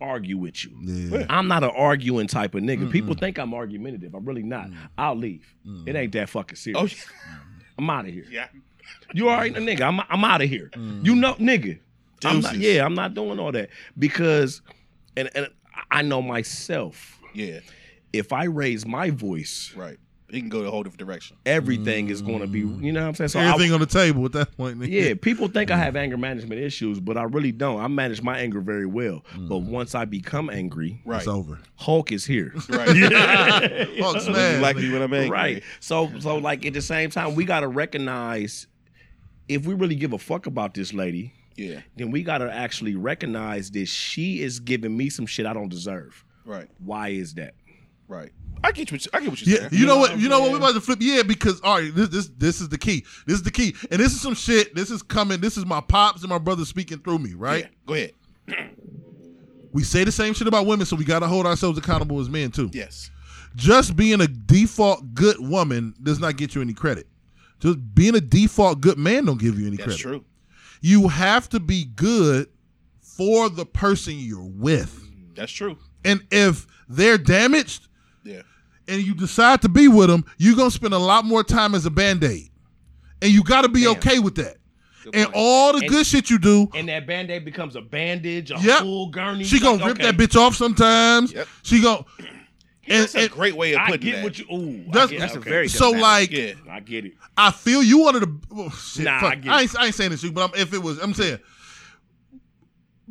argue 0.01 0.39
with 0.39 0.65
you. 0.65 0.73
Yeah. 0.83 1.27
I'm 1.29 1.49
not 1.49 1.65
an 1.65 1.71
arguing 1.77 2.27
type 2.27 2.55
of 2.55 2.63
nigga. 2.63 2.91
People 2.91 3.15
think 3.15 3.39
I'm 3.39 3.55
argumentative. 3.55 4.15
I'm 4.15 4.25
really 4.25 4.43
not. 4.43 4.69
Mm. 4.69 4.77
I'll 4.99 5.17
leave. 5.17 5.55
It 5.65 5.69
mm. 5.69 5.95
ain't 5.95 6.13
that 6.13 6.29
fucking 6.29 6.57
serious. 6.57 6.81
Oh, 6.81 6.85
yeah. 7.29 7.37
I'm 7.79 7.91
out 7.91 8.07
of 8.07 8.13
here. 8.13 8.25
yeah. 8.31 8.49
You 9.13 9.29
all 9.29 9.37
right, 9.37 9.53
nigga? 9.53 9.83
I'm 9.83 10.01
I'm 10.09 10.25
out 10.25 10.43
of 10.43 10.49
here. 10.49 10.71
Mm. 10.75 11.05
You 11.05 11.15
know, 11.17 11.35
nigga. 11.35 11.81
I'm 12.25 12.41
not, 12.41 12.57
yeah, 12.57 12.85
I'm 12.85 12.95
not 12.95 13.15
doing 13.15 13.39
all 13.39 13.53
that 13.53 13.69
because, 13.99 14.63
and 15.17 15.29
and 15.35 15.49
I 15.91 16.03
know 16.03 16.23
myself. 16.23 17.21
Yeah. 17.35 17.61
If 18.13 18.33
I 18.33 18.45
raise 18.45 18.87
my 18.87 19.11
voice, 19.11 19.75
Right. 19.77 19.99
It 20.29 20.41
can 20.41 20.49
go 20.49 20.61
a 20.61 20.71
whole 20.71 20.83
different 20.83 20.99
direction. 21.07 21.37
everything 21.47 22.09
is 22.09 22.21
going 22.21 22.41
to 22.41 22.47
be. 22.49 22.61
You 22.61 22.93
know 22.93 23.03
what 23.03 23.09
I'm 23.09 23.15
saying? 23.15 23.29
So 23.29 23.39
I- 23.41 23.47
Everything 23.53 23.73
on 23.73 23.81
the 23.81 23.87
table 23.87 24.25
at 24.25 24.33
that 24.33 24.57
point. 24.57 24.79
nigga. 24.81 24.91
Yeah, 24.91 25.15
people 25.15 25.47
think 25.49 25.71
I 25.71 25.77
have 25.77 25.95
anger 25.97 26.17
management 26.17 26.61
issues, 26.61 26.99
but 26.99 27.17
I 27.17 27.23
really 27.25 27.53
don't. 27.53 27.81
I 27.81 27.87
manage 27.89 28.23
my 28.23 28.39
anger 28.39 28.61
very 28.61 28.87
well. 28.87 29.25
But 29.35 29.61
mm. 29.61 29.67
once 29.67 29.95
I 29.95 30.05
become 30.05 30.51
angry, 30.51 31.01
Right. 31.05 31.19
It's 31.19 31.29
over. 31.29 31.59
Hulk 31.77 32.11
is 32.13 32.25
here. 32.25 32.53
Right. 32.69 32.89
Fuck 33.99 34.15
You 34.17 34.21
smash. 34.21 34.61
like 34.63 34.77
me 34.77 34.91
when 34.93 35.03
I'm 35.03 35.13
angry. 35.15 35.31
right. 35.31 35.63
So 35.81 36.11
so 36.19 36.37
like 36.39 36.67
at 36.67 36.73
the 36.75 36.83
same 36.83 37.11
time, 37.11 37.35
we 37.35 37.45
gotta 37.45 37.69
recognize 37.69 38.67
if 39.49 39.67
we 39.67 39.75
really 39.75 39.95
give 39.95 40.13
a 40.13 40.19
fuck 40.19 40.47
about 40.47 40.75
this 40.75 40.93
lady, 40.93 41.33
Yeah. 41.57 41.81
then 41.97 42.11
we 42.11 42.23
gotta 42.25 42.53
actually 42.53 42.97
recognize 42.97 43.71
that 43.71 43.87
she 43.87 44.43
is 44.43 44.59
giving 44.59 44.97
me 44.97 45.09
some 45.09 45.25
shit 45.27 45.47
I 45.47 45.53
don't 45.53 45.69
deserve. 45.69 46.25
Right. 46.45 46.69
Why 46.85 47.09
is 47.11 47.35
that? 47.35 47.55
Right. 48.09 48.31
I 48.65 48.73
get 48.73 48.91
what 48.91 49.05
you, 49.05 49.11
I 49.15 49.21
get 49.21 49.29
what 49.31 49.41
you're 49.47 49.55
Yeah, 49.63 49.69
saying. 49.69 49.81
you 49.81 49.87
know 49.87 49.99
what? 49.99 50.19
You 50.19 50.29
know 50.29 50.41
what? 50.41 50.51
We 50.51 50.57
about 50.57 50.75
to 50.75 50.81
flip. 50.81 50.99
Yeah, 51.01 51.23
because 51.23 51.61
all 51.63 51.79
right, 51.81 51.95
this 51.95 52.09
this 52.09 52.29
this 52.37 52.61
is 52.61 52.69
the 52.69 52.79
key. 52.79 53.05
This 53.27 53.37
is 53.37 53.43
the 53.43 53.51
key, 53.51 53.75
and 53.91 54.01
this 54.01 54.13
is 54.13 54.21
some 54.21 54.35
shit. 54.35 54.75
This 54.75 54.91
is 54.91 55.03
coming. 55.03 55.41
This 55.41 55.57
is 55.57 55.65
my 55.67 55.81
pops 55.81 56.23
and 56.23 56.31
my 56.31 56.39
brother 56.39 56.65
speaking 56.65 56.99
through 56.99 57.19
me. 57.19 57.35
Right? 57.35 57.65
Yeah. 57.65 57.71
Go 57.87 57.95
ahead. 57.95 58.13
We 59.73 59.83
say 59.83 60.05
the 60.05 60.13
same 60.13 60.33
shit 60.33 60.47
about 60.49 60.65
women, 60.65 60.87
so 60.87 60.97
we 60.97 61.05
got 61.05 61.19
to 61.19 61.27
hold 61.27 61.45
ourselves 61.45 61.77
accountable 61.77 62.19
as 62.19 62.31
men 62.31 62.51
too. 62.51 62.71
Yes. 62.73 63.11
Just 63.57 63.95
being 63.95 64.23
a 64.23 64.27
default 64.27 65.13
good 65.13 65.37
woman 65.39 65.95
does 66.03 66.19
not 66.19 66.39
get 66.39 66.55
you 66.55 66.63
any 66.63 66.73
credit. 66.73 67.07
Just 67.61 67.95
being 67.95 68.15
a 68.15 68.21
default 68.21 68.81
good 68.81 68.97
man 68.97 69.27
don't 69.27 69.39
give 69.39 69.59
you 69.61 69.67
any 69.67 69.77
That's 69.77 69.85
credit. 70.01 70.03
That's 70.03 70.03
true. 70.03 70.25
You 70.81 71.09
have 71.09 71.51
to 71.51 71.61
be 71.61 71.85
good 71.85 72.49
for 73.03 73.51
the 73.51 73.67
person 73.67 74.15
you're 74.17 74.41
with, 74.43 74.99
That's 75.35 75.53
true. 75.53 75.77
and 76.07 76.23
if 76.31 76.67
they're 76.89 77.19
damaged. 77.19 77.89
And 78.89 79.03
you 79.03 79.15
decide 79.15 79.63
to 79.63 79.69
be 79.69 79.89
with 79.89 80.09
them, 80.09 80.25
you're 80.39 80.57
gonna 80.57 80.71
spend 80.71 80.95
a 80.95 80.99
lot 80.99 81.25
more 81.25 81.43
time 81.45 81.75
as 81.75 81.87
a 81.87 81.91
band-aid. 81.91 82.51
And 83.23 83.31
you 83.33 83.43
gotta 83.43 83.69
be 83.69 83.83
Damn. 83.85 83.93
okay 83.97 84.19
with 84.19 84.35
that. 84.37 84.57
Good 85.05 85.15
and 85.15 85.25
point. 85.27 85.37
all 85.37 85.73
the 85.73 85.79
And- 85.81 85.89
good 85.89 86.07
shit 86.07 86.31
you 86.31 86.39
do, 86.39 86.69
And 86.75 86.89
that 86.89 87.07
band-aid 87.07 87.45
becomes 87.45 87.77
a 87.77 87.81
bandage, 87.81 88.51
a 88.51 88.59
Yep. 88.61 88.81
full 88.81 89.09
gurney. 89.11 89.45
she 89.45 89.61
gonna 89.61 89.85
rip 89.85 89.97
Okay. 90.01 90.11
that 90.11 90.17
bitch 90.17 90.37
off 90.37 90.57
sometimes. 90.57 91.33
Yep. 91.33 91.49
She 91.63 91.81
gonna 91.81 92.05
and, 92.89 93.03
That's 93.03 93.15
a 93.15 93.29
great 93.29 93.57
way 93.57 93.73
of 93.75 93.81
I 93.81 93.87
putting 93.87 94.01
get 94.01 94.17
that. 94.17 94.25
what 94.25 94.39
you. 94.39 94.45
Ooh, 94.53 94.85
I 94.89 94.93
That's- 94.93 95.19
That's 95.21 95.37
a 95.37 95.41
very 95.41 95.67
good 95.67 95.77
so 95.77 95.91
like 95.91 96.31
yeah. 96.33 96.53
I 96.71 96.81
get 96.81 97.05
it. 97.05 97.15
I 97.37 97.51
feel 97.51 97.83
you 97.83 97.99
wanted 97.99 98.21
to 98.21 98.41
oh, 98.53 98.71
shit, 98.71 99.05
Nah, 99.05 99.21
fuck. 99.21 99.33
I 99.33 99.35
get 99.37 99.53
I, 99.53 99.61
ain't, 99.63 99.79
I 99.79 99.87
ain't 99.87 99.95
saying 99.95 100.11
this 100.11 100.25
but 100.25 100.53
I'm, 100.55 100.61
if 100.61 100.73
it 100.75 100.83
was, 100.83 100.99
I'm 100.99 101.15
saying 101.15 101.39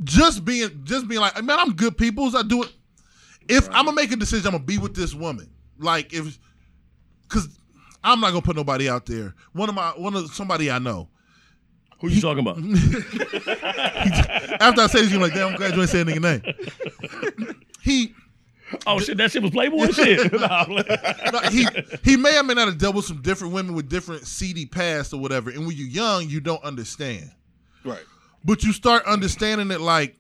just 0.03 0.43
being 0.43 0.81
just 0.84 1.07
being 1.07 1.22
like, 1.22 1.41
man, 1.43 1.60
I'm 1.60 1.73
good 1.73 1.97
peoples. 1.97 2.35
I 2.35 2.43
do 2.43 2.64
it. 2.64 2.73
If 3.47 3.68
I'm 3.69 3.85
gonna 3.85 3.93
make 3.93 4.11
a 4.11 4.15
decision, 4.15 4.47
I'm 4.47 4.53
gonna 4.53 4.64
be 4.64 4.77
with 4.77 4.93
this 4.95 5.14
woman. 5.14 5.49
Like 5.77 6.14
if, 6.14 6.39
cause 7.27 7.47
I'm 8.03 8.19
not 8.19 8.30
gonna 8.30 8.41
put 8.41 8.56
nobody 8.56 8.89
out 8.89 9.06
there. 9.06 9.35
One 9.53 9.69
of 9.69 9.76
my 9.76 9.89
one 9.91 10.15
of 10.15 10.34
somebody 10.34 10.72
I 10.72 10.80
know. 10.80 11.10
Who 11.99 12.10
you 12.10 12.22
talking 12.22 12.45
about? 12.45 12.57
After 14.61 14.81
I 14.81 14.88
say 14.88 15.02
this, 15.02 15.11
you're 15.11 15.22
like, 15.22 15.34
damn, 15.34 15.49
I'm 15.49 15.56
glad 15.56 15.76
you 15.76 15.81
ain't 15.81 15.89
saying 15.89 16.06
nigga 16.06 16.22
name. 16.22 17.56
He 17.81 18.15
Oh 18.88 18.99
shit, 18.99 19.18
that 19.18 19.31
shit 19.31 19.43
was 19.43 19.52
Playboy 19.52 19.91
shit. 19.91 20.31
No, 20.34 21.39
he 21.52 21.68
he 22.03 22.18
may 22.18 22.39
or 22.39 22.43
may 22.43 22.56
not 22.56 22.68
have 22.68 22.80
dealt 22.80 22.95
with 22.95 23.06
some 23.06 23.22
different 23.22 23.53
women 23.53 23.76
with 23.76 23.89
different 23.89 24.26
seedy 24.26 24.65
past 24.65 25.14
or 25.14 25.19
whatever. 25.19 25.52
And 25.52 25.68
when 25.68 25.77
you're 25.77 25.88
young, 25.88 26.27
you 26.27 26.39
don't 26.39 26.64
understand. 26.64 27.30
Right. 27.84 28.03
But 28.43 28.64
you 28.64 28.73
start 28.73 29.06
understanding 29.06 29.69
it 29.72 29.81
like 29.81 30.18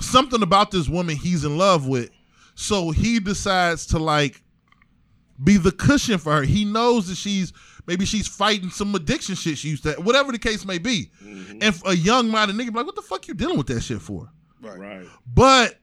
something 0.00 0.42
about 0.42 0.70
this 0.70 0.88
woman 0.88 1.16
he's 1.16 1.44
in 1.44 1.56
love 1.56 1.88
with. 1.88 2.10
So 2.54 2.90
he 2.90 3.18
decides 3.18 3.86
to 3.86 3.98
like 3.98 4.42
be 5.42 5.56
the 5.56 5.72
cushion 5.72 6.18
for 6.18 6.32
her. 6.36 6.42
He 6.42 6.64
knows 6.64 7.08
that 7.08 7.16
she's 7.16 7.52
maybe 7.86 8.04
she's 8.04 8.28
fighting 8.28 8.70
some 8.70 8.94
addiction 8.94 9.34
shit 9.34 9.58
she 9.58 9.68
used 9.68 9.82
to 9.84 9.92
whatever 9.94 10.32
the 10.32 10.38
case 10.38 10.64
may 10.64 10.78
be. 10.78 11.10
Mm-hmm. 11.22 11.58
And 11.60 11.82
a 11.86 11.96
young 11.96 12.28
minded 12.28 12.56
nigga 12.56 12.72
be 12.72 12.78
like, 12.78 12.86
what 12.86 12.94
the 12.94 13.02
fuck 13.02 13.26
you 13.28 13.34
dealing 13.34 13.58
with 13.58 13.66
that 13.68 13.80
shit 13.80 14.00
for? 14.00 14.30
Right. 14.60 14.78
right. 14.78 15.06
But 15.26 15.78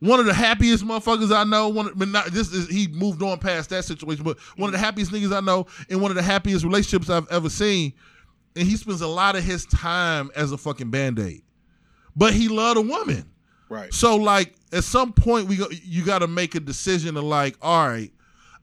one 0.00 0.20
of 0.20 0.26
the 0.26 0.34
happiest 0.34 0.84
motherfuckers 0.84 1.34
I 1.34 1.44
know, 1.44 1.68
one 1.68 1.88
of, 1.88 1.98
but 1.98 2.08
not 2.08 2.26
this 2.26 2.52
is 2.52 2.68
he 2.68 2.88
moved 2.88 3.22
on 3.22 3.38
past 3.38 3.70
that 3.70 3.84
situation, 3.84 4.24
but 4.24 4.38
one 4.56 4.68
of 4.68 4.72
the 4.72 4.78
mm-hmm. 4.78 4.84
happiest 4.84 5.12
niggas 5.12 5.34
I 5.34 5.40
know 5.40 5.66
and 5.88 6.00
one 6.00 6.10
of 6.10 6.16
the 6.16 6.22
happiest 6.22 6.64
relationships 6.64 7.08
I've 7.08 7.28
ever 7.30 7.48
seen. 7.48 7.92
And 8.56 8.66
he 8.66 8.76
spends 8.76 9.02
a 9.02 9.06
lot 9.06 9.36
of 9.36 9.44
his 9.44 9.66
time 9.66 10.30
as 10.34 10.50
a 10.50 10.56
fucking 10.56 10.90
band-aid. 10.90 11.42
But 12.16 12.32
he 12.32 12.48
loved 12.48 12.78
a 12.78 12.80
woman. 12.80 13.30
Right. 13.68 13.92
So 13.92 14.16
like 14.16 14.54
at 14.72 14.84
some 14.84 15.12
point 15.12 15.48
we 15.48 15.56
go, 15.56 15.68
you 15.70 16.04
got 16.04 16.20
to 16.20 16.26
make 16.26 16.54
a 16.54 16.60
decision 16.60 17.16
of 17.16 17.24
like, 17.24 17.56
all 17.60 17.86
right, 17.88 18.10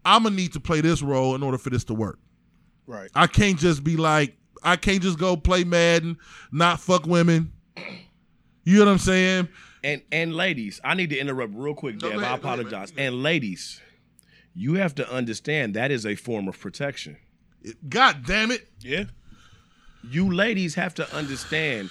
I'm 0.05 0.23
gonna 0.23 0.35
need 0.35 0.53
to 0.53 0.59
play 0.59 0.81
this 0.81 1.01
role 1.01 1.35
in 1.35 1.43
order 1.43 1.57
for 1.57 1.69
this 1.69 1.84
to 1.85 1.93
work. 1.93 2.19
Right. 2.88 3.09
I 3.15 3.27
can't 3.27 3.57
just 3.57 3.84
be 3.84 3.95
like, 3.97 4.35
I 4.63 4.75
can't 4.75 5.01
just 5.01 5.17
go 5.19 5.35
play 5.38 5.63
Madden, 5.63 6.17
not 6.51 6.80
fuck 6.80 7.05
women. 7.05 7.51
You 8.65 8.80
know 8.80 8.85
what 8.85 8.91
I'm 8.91 8.97
saying? 8.97 9.47
And 9.84 10.01
and 10.11 10.34
ladies, 10.35 10.80
I 10.84 10.93
need 10.93 11.09
to 11.09 11.17
interrupt 11.17 11.53
real 11.55 11.73
quick, 11.73 12.01
No, 12.01 12.09
I 12.09 12.11
go 12.13 12.19
ahead, 12.19 12.39
apologize. 12.39 12.93
and 12.97 13.21
ladies, 13.23 13.81
you 14.53 14.75
have 14.75 14.95
to 14.95 15.09
understand 15.11 15.73
that 15.73 15.91
is 15.91 16.05
a 16.05 16.15
form 16.15 16.47
of 16.47 16.59
protection. 16.59 17.17
God 17.89 18.25
damn 18.25 18.51
it. 18.51 18.67
Yeah. 18.80 19.05
You 20.09 20.31
ladies 20.34 20.75
have 20.75 20.93
to 20.95 21.15
understand 21.15 21.89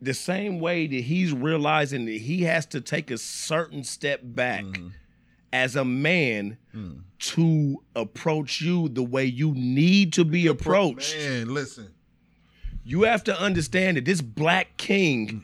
the 0.00 0.12
same 0.14 0.60
way 0.60 0.86
that 0.86 1.00
he's 1.02 1.32
realizing 1.32 2.04
that 2.04 2.18
he 2.20 2.42
has 2.42 2.66
to 2.66 2.80
take 2.82 3.10
a 3.10 3.16
certain 3.18 3.82
step 3.84 4.20
back 4.22 4.64
Mm-hmm. 4.64 4.88
As 5.52 5.76
a 5.76 5.84
man 5.84 6.58
Mm. 6.74 7.00
to 7.18 7.82
approach 7.94 8.60
you 8.60 8.88
the 8.90 9.02
way 9.02 9.24
you 9.24 9.52
need 9.54 10.12
to 10.12 10.24
be 10.24 10.46
approached. 10.46 11.16
Man, 11.16 11.54
listen. 11.54 11.88
You 12.84 13.02
have 13.02 13.24
to 13.24 13.40
understand 13.40 13.96
that 13.96 14.04
this 14.04 14.20
black 14.20 14.76
king 14.76 15.28
hmm. 15.28 15.38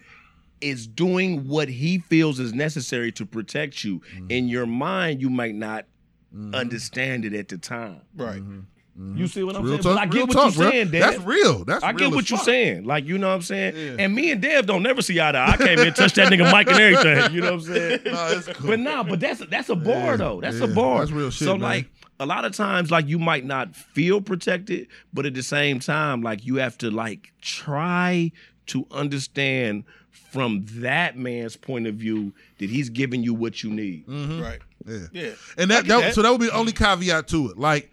is 0.60 0.86
doing 0.86 1.48
what 1.48 1.68
he 1.68 1.98
feels 1.98 2.38
is 2.38 2.52
necessary 2.52 3.10
to 3.12 3.26
protect 3.26 3.82
you. 3.82 4.02
Hmm. 4.16 4.30
In 4.30 4.48
your 4.48 4.66
mind, 4.66 5.20
you 5.20 5.30
might 5.30 5.54
not 5.54 5.86
mm-hmm. 6.34 6.54
understand 6.54 7.24
it 7.24 7.32
at 7.32 7.48
the 7.48 7.58
time. 7.58 8.02
Right. 8.14 8.40
Mm-hmm. 8.40 8.60
Mm-hmm. 8.98 9.16
You 9.16 9.26
see 9.26 9.42
what 9.42 9.56
I'm 9.56 9.62
Real 9.62 9.72
saying? 9.72 9.82
talk, 9.84 9.94
but 9.96 10.02
I 10.02 10.06
get 10.06 10.28
what 10.28 10.32
talk, 10.34 10.54
you're 10.54 10.64
bro. 10.64 10.70
saying, 10.70 10.90
Dad. 10.90 11.02
That's 11.02 11.18
real. 11.24 11.64
That's 11.64 11.82
I 11.82 11.90
real 11.90 11.98
get 11.98 12.08
as 12.08 12.14
what 12.14 12.30
you're 12.30 12.38
saying. 12.40 12.84
Like, 12.84 13.06
you 13.06 13.16
know 13.16 13.28
what 13.28 13.34
I'm 13.34 13.42
saying? 13.42 13.74
Yeah. 13.74 14.04
And 14.04 14.14
me 14.14 14.30
and 14.32 14.42
Dev 14.42 14.66
don't 14.66 14.82
never 14.82 15.00
see 15.00 15.18
eye 15.18 15.32
to 15.32 15.38
eye. 15.38 15.52
I 15.52 15.56
came 15.56 15.78
in, 15.78 15.94
touched 15.94 16.16
that 16.16 16.30
nigga 16.30 16.50
Mike 16.52 16.66
and 16.68 16.78
everything. 16.78 17.34
You 17.34 17.40
know 17.40 17.54
what 17.54 17.66
I'm 17.68 17.74
saying? 17.74 18.00
No, 18.04 18.28
it's 18.28 18.48
cool. 18.48 18.68
But 18.70 18.80
nah, 18.80 19.02
but 19.02 19.18
that's 19.20 19.40
that's 19.46 19.70
a 19.70 19.74
bar 19.76 19.94
Yeah, 19.94 20.16
though. 20.16 20.40
That's 20.42 20.58
yeah, 20.58 20.64
a 20.64 20.68
bar. 20.68 20.98
that's 20.98 21.10
real 21.10 21.30
shit, 21.30 21.46
So 21.46 21.52
man. 21.54 21.60
like 21.62 21.86
a 22.20 22.26
lot 22.26 22.44
of 22.44 22.54
times, 22.54 22.90
like 22.90 23.06
you 23.08 23.18
might 23.18 23.46
not 23.46 23.74
feel 23.74 24.20
protected, 24.20 24.88
but 25.14 25.24
at 25.24 25.32
the 25.32 25.42
same 25.42 25.80
time, 25.80 26.20
like 26.22 26.44
you 26.44 26.56
have 26.56 26.76
to 26.78 26.90
like 26.90 27.32
try 27.40 28.30
to 28.66 28.86
understand 28.90 29.84
from 30.10 30.64
that 30.68 31.16
man's 31.16 31.56
point 31.56 31.86
of 31.86 31.94
view 31.94 32.32
that 32.58 32.68
he's 32.70 32.88
giving 32.90 33.22
you 33.22 33.32
what 33.34 33.62
you 33.62 33.70
need. 33.70 34.06
Mm-hmm. 34.06 34.40
Right. 34.42 34.60
Yeah. 34.86 34.98
Yeah. 35.12 35.30
And 35.58 35.72
I 35.72 35.80
that, 35.82 35.86
that, 35.86 36.14
so 36.14 36.22
that 36.22 36.30
would 36.30 36.40
be 36.40 36.46
the 36.46 36.54
only 36.54 36.72
caveat 36.72 37.28
to 37.28 37.50
it. 37.50 37.58
Like, 37.58 37.90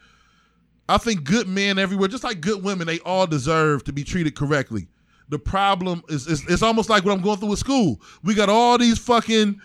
I 0.89 0.97
think 0.97 1.23
good 1.23 1.47
men 1.47 1.77
everywhere, 1.79 2.07
just 2.07 2.23
like 2.23 2.41
good 2.41 2.63
women, 2.63 2.87
they 2.87 2.99
all 2.99 3.27
deserve 3.27 3.83
to 3.85 3.93
be 3.93 4.03
treated 4.03 4.35
correctly. 4.35 4.87
The 5.29 5.39
problem 5.39 6.03
is, 6.09 6.25
is 6.27 6.43
it's 6.49 6.63
almost 6.63 6.89
like 6.89 7.05
what 7.05 7.11
I'm 7.13 7.21
going 7.21 7.37
through 7.37 7.49
with 7.49 7.59
school. 7.59 8.01
We 8.23 8.33
got 8.33 8.49
all 8.49 8.77
these 8.77 8.97
fucking 8.97 9.61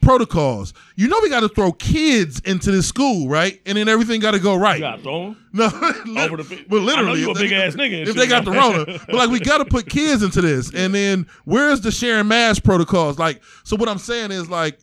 protocols. 0.00 0.74
You 0.96 1.08
know, 1.08 1.18
we 1.22 1.28
got 1.28 1.40
to 1.40 1.48
throw 1.48 1.72
kids 1.72 2.40
into 2.40 2.70
this 2.70 2.86
school, 2.88 3.28
right? 3.28 3.60
And 3.66 3.78
then 3.78 3.88
everything 3.88 4.20
got 4.20 4.32
to 4.32 4.38
go 4.40 4.56
right. 4.56 4.76
You 4.76 4.80
got 4.82 4.96
to 4.96 5.02
throw 5.02 5.22
him? 5.28 5.36
No, 5.52 5.66
Over 6.24 6.38
the 6.42 6.64
but 6.68 6.76
I 6.76 6.80
literally, 6.80 7.06
know 7.08 7.14
you 7.14 7.28
a 7.28 7.30
if 7.32 7.36
they- 7.38 7.42
big 7.44 7.52
ass 7.52 7.74
nigga 7.74 8.06
If 8.06 8.14
they 8.16 8.26
got 8.26 8.44
the 8.44 8.52
Rona, 8.52 8.84
but 9.06 9.14
like 9.14 9.30
we 9.30 9.38
got 9.40 9.58
to 9.58 9.64
put 9.64 9.88
kids 9.88 10.22
into 10.22 10.40
this, 10.40 10.72
and 10.74 10.94
then 10.94 11.26
where's 11.44 11.80
the 11.82 11.90
sharing 11.90 12.28
mask 12.28 12.64
protocols? 12.64 13.18
Like, 13.18 13.42
so 13.64 13.76
what 13.76 13.88
I'm 13.88 13.98
saying 13.98 14.30
is 14.32 14.48
like, 14.48 14.78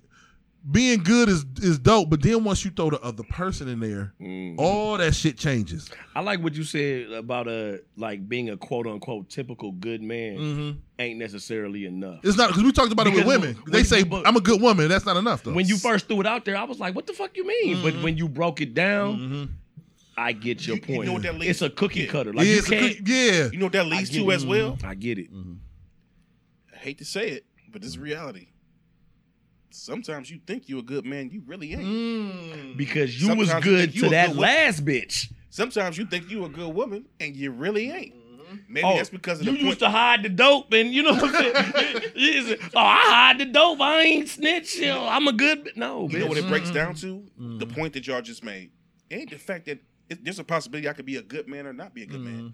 being 0.70 1.02
good 1.04 1.30
is 1.30 1.46
is 1.62 1.80
dope, 1.80 2.10
but 2.10 2.22
then 2.22 2.44
once 2.44 2.66
you 2.66 2.72
throw 2.72 2.90
the 2.90 3.00
other 3.02 3.24
person 3.24 3.68
in 3.70 3.80
there, 3.80 4.14
Mm-hmm. 4.22 4.60
all 4.60 4.98
that 4.98 5.16
shit 5.16 5.38
changes. 5.38 5.90
I 6.16 6.20
like 6.22 6.42
what 6.44 6.54
you 6.54 6.64
said 6.64 7.12
about 7.12 7.48
uh 7.48 7.78
like 7.96 8.28
being 8.28 8.50
a 8.50 8.58
quote 8.58 8.86
unquote 8.86 9.30
typical 9.30 9.72
good 9.72 10.02
man 10.02 10.80
ain't 11.00 11.18
necessarily 11.18 11.86
enough. 11.86 12.20
It's 12.24 12.38
not 12.38 12.50
because 12.50 12.64
we 12.64 12.72
talked 12.74 12.92
about 12.92 13.08
it 13.08 13.14
with 13.14 13.26
women. 13.26 13.56
when- 13.56 13.72
they 13.72 13.84
say 13.84 14.04
but- 14.04 14.28
I'm 14.28 14.36
a 14.36 14.42
good 14.42 14.62
woman. 14.62 14.90
That's 14.90 15.06
not 15.06 15.16
enough 15.18 15.44
though. 15.44 15.54
when 15.54 15.68
you 15.68 15.78
first 15.78 16.08
threw 16.08 16.20
it 16.20 16.28
out 16.28 16.44
there, 16.46 16.58
I 16.58 16.64
was 16.66 16.80
like, 16.80 16.94
"What 16.94 17.08
the 17.08 17.14
fuck 17.14 17.38
you 17.38 17.48
mean?" 17.48 17.82
But 17.82 18.02
when 18.04 18.18
you 18.18 18.28
broke 18.28 18.60
it 18.60 18.74
down, 18.74 19.56
I 20.18 20.34
get 20.34 20.68
your 20.68 20.76
You- 20.76 20.82
you 20.86 20.96
point. 20.96 21.06
know 21.08 21.14
what 21.14 21.22
that 21.22 21.36
leads- 21.40 21.52
it's 21.52 21.62
a 21.62 21.70
cookie 21.70 22.02
Yeah. 22.02 22.08
cutter. 22.08 22.34
Like 22.34 22.46
yeah, 22.46 22.52
you 22.52 22.58
it's 22.60 22.68
a 22.68 22.72
can't. 22.72 22.98
good- 23.06 23.08
yeah, 23.08 23.50
You 23.54 23.60
know 23.60 23.66
what 23.68 23.72
that 23.74 23.86
leads 23.88 24.10
to 24.10 24.30
it. 24.30 24.34
as 24.36 24.46
well? 24.46 24.78
I 24.84 24.94
get 24.96 25.18
it. 25.18 25.30
I 26.74 26.78
hate 26.78 26.98
to 26.98 27.06
say 27.06 27.30
it, 27.30 27.46
but 27.72 27.82
this 27.82 27.92
is 27.92 27.98
reality. 27.98 28.48
Sometimes 29.72 30.30
you 30.32 30.40
think 30.46 30.68
you're 30.68 30.80
a 30.80 30.84
good 30.84 31.06
man, 31.06 31.30
you 31.30 31.44
really 31.46 31.74
ain't. 31.74 31.84
Mm. 31.84 32.78
Because 32.78 33.20
you 33.22 33.28
Sometimes 33.28 33.54
was 33.54 33.64
good 33.64 33.80
think 33.92 33.96
you 33.96 34.02
to 34.04 34.10
that 34.10 34.30
good 34.30 34.38
last 34.38 34.86
bitch. 34.86 35.32
Sometimes 35.50 35.98
you 35.98 36.06
think 36.06 36.30
you 36.30 36.46
a 36.46 36.50
good 36.50 36.74
woman 36.74 37.06
and 37.20 37.36
you 37.36 37.52
really 37.52 37.92
ain't. 37.92 38.16
Mm-hmm. 38.16 38.56
Maybe 38.68 38.86
Oh, 38.86 38.96
that's 38.96 39.10
because 39.10 39.40
of 39.40 39.46
you 39.46 39.52
the 39.52 39.58
point. 39.58 39.68
used 39.68 39.80
to 39.80 39.90
hide 39.90 40.24
the 40.24 40.30
dope, 40.30 40.72
and 40.74 40.92
you 40.92 41.04
know 41.04 41.14
what 41.14 41.24
I'm 41.24 41.34
saying. 41.34 42.04
You 42.16 42.28
used 42.28 42.48
to, 42.50 42.58
oh, 42.76 42.80
I 42.80 43.02
hide 43.04 43.38
the 43.40 43.46
dope. 43.46 43.80
I 43.80 44.02
ain't 44.02 44.30
snitch. 44.30 44.76
You 44.76 44.88
know, 44.88 45.08
I'm 45.08 45.28
a 45.28 45.34
good. 45.34 45.72
No, 45.76 46.08
you 46.10 46.20
know 46.20 46.28
what 46.28 46.38
it 46.38 46.48
breaks 46.48 46.72
down 46.72 46.96
to? 46.96 47.16
Mm-hmm. 47.40 47.58
The 47.60 47.68
point 47.68 47.94
that 47.94 48.08
y'all 48.08 48.22
just 48.22 48.44
made. 48.44 48.72
ain't 49.12 49.30
the 49.30 49.38
fact 49.38 49.66
that 49.68 49.80
it, 50.10 50.24
there's 50.24 50.40
a 50.40 50.44
possibility 50.44 50.90
I 50.90 50.94
could 50.94 51.06
be 51.06 51.18
a 51.18 51.22
good 51.22 51.48
man 51.48 51.68
or 51.68 51.74
not 51.74 51.94
be 51.94 52.04
a 52.04 52.08
good 52.08 52.22
man. 52.22 52.34
Mm-hmm. 52.34 52.48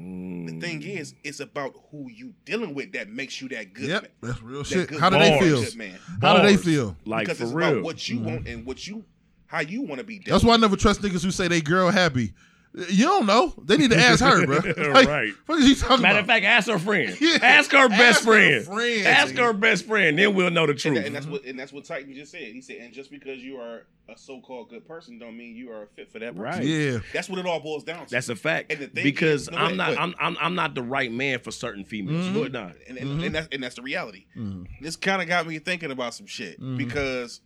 Mm. 0.00 0.46
The 0.46 0.66
thing 0.66 0.82
is, 0.82 1.14
it's 1.22 1.40
about 1.40 1.74
who 1.90 2.08
you 2.10 2.32
dealing 2.44 2.74
with 2.74 2.92
that 2.92 3.10
makes 3.10 3.40
you 3.40 3.48
that 3.50 3.74
good. 3.74 3.88
Yep, 3.88 4.02
man. 4.02 4.10
that's 4.22 4.42
real 4.42 4.62
That 4.62 4.66
shit. 4.66 4.98
How 4.98 5.10
do 5.10 5.18
they 5.18 5.38
feel? 5.38 5.76
Man. 5.76 5.98
How 6.22 6.36
do 6.36 6.42
they 6.42 6.56
feel? 6.56 6.96
Like 7.04 7.26
because 7.26 7.38
for 7.38 7.44
it's 7.44 7.52
real. 7.52 7.68
about 7.68 7.82
what 7.82 8.08
you 8.08 8.20
want 8.20 8.48
and 8.48 8.64
what 8.64 8.86
you 8.86 9.04
how 9.46 9.60
you 9.60 9.82
want 9.82 9.98
to 9.98 10.04
be. 10.04 10.18
Dealt 10.18 10.26
That's 10.26 10.44
why 10.44 10.54
I 10.54 10.56
never 10.56 10.76
trust 10.76 11.02
niggas 11.02 11.24
who 11.24 11.30
say 11.30 11.48
they 11.48 11.60
girl 11.60 11.90
happy. 11.90 12.32
You 12.72 13.04
don't 13.06 13.26
know. 13.26 13.52
They 13.64 13.76
need 13.76 13.90
to 13.90 13.98
ask 13.98 14.20
her, 14.22 14.46
bro. 14.46 14.58
Like, 14.92 15.08
Right. 15.08 15.32
What 15.46 15.58
is 15.58 15.66
she 15.66 15.74
talking 15.74 16.02
Matter 16.02 16.20
about? 16.20 16.20
of 16.20 16.26
fact, 16.28 16.44
ask 16.44 16.68
her 16.70 16.78
friend. 16.78 17.16
Yeah. 17.20 17.38
Ask 17.42 17.72
her 17.72 17.88
best 17.88 18.00
Ask 18.00 18.18
her 18.20 18.24
friend. 18.26 18.64
friend, 18.64 19.06
Ask 19.08 19.34
her 19.34 19.52
best 19.52 19.86
friend. 19.86 20.16
Then 20.16 20.34
we'll 20.34 20.50
know 20.50 20.66
the 20.66 20.72
And, 20.72 20.80
truth. 20.80 20.94
that- 20.94 21.06
and 21.06 21.16
that's 21.16 21.26
what 21.26 21.44
and 21.44 21.58
that's 21.58 21.72
what 21.72 21.84
Titan 21.84 22.14
just 22.14 22.30
said. 22.30 22.42
He 22.42 22.60
said, 22.60 22.76
and 22.76 22.92
just 22.92 23.10
because 23.10 23.42
you 23.42 23.56
are 23.56 23.86
a 24.08 24.16
so-called 24.16 24.70
good 24.70 24.86
person, 24.86 25.18
don't 25.18 25.36
mean 25.36 25.56
you 25.56 25.72
are 25.72 25.82
a 25.82 25.86
fit 25.88 26.12
for 26.12 26.20
that. 26.20 26.36
Person. 26.36 26.42
Right. 26.42 26.62
yeah. 26.64 26.98
That's 27.12 27.28
what 27.28 27.40
it 27.40 27.46
all 27.46 27.58
boils 27.58 27.82
down 27.82 28.06
to. 28.06 28.10
That's 28.10 28.28
a 28.28 28.36
fact. 28.36 28.70
And 28.70 28.80
the 28.82 28.86
thing 28.86 29.02
because 29.02 29.42
is- 29.42 29.50
no, 29.50 29.58
I'm 29.58 29.76
not. 29.76 29.98
I'm, 29.98 30.14
I'm 30.20 30.36
I'm 30.40 30.54
not 30.54 30.76
the 30.76 30.82
right 30.82 31.10
man 31.10 31.40
for 31.40 31.50
certain 31.50 31.84
females. 31.84 32.26
Mhm. 32.26 32.34
But 32.40 32.52
not. 32.52 32.76
and, 32.88 32.96
and, 32.96 33.10
and 33.10 33.20
mm-hmm. 33.20 33.32
that's 33.32 33.48
and 33.50 33.62
that's 33.62 33.74
the 33.74 33.82
reality. 33.82 34.26
Mm-hmm. 34.36 34.64
This 34.84 34.94
kind 34.94 35.20
of 35.20 35.26
got 35.26 35.44
me 35.44 35.58
thinking 35.58 35.90
about 35.90 36.14
some 36.14 36.26
shit 36.26 36.60
mm-hmm. 36.60 36.76
because 36.76 37.40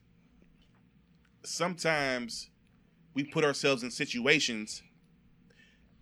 sometimes 1.45 2.51
we 3.15 3.25
put 3.25 3.45
ourselves 3.45 3.83
in 3.83 3.91
situations. 3.91 4.83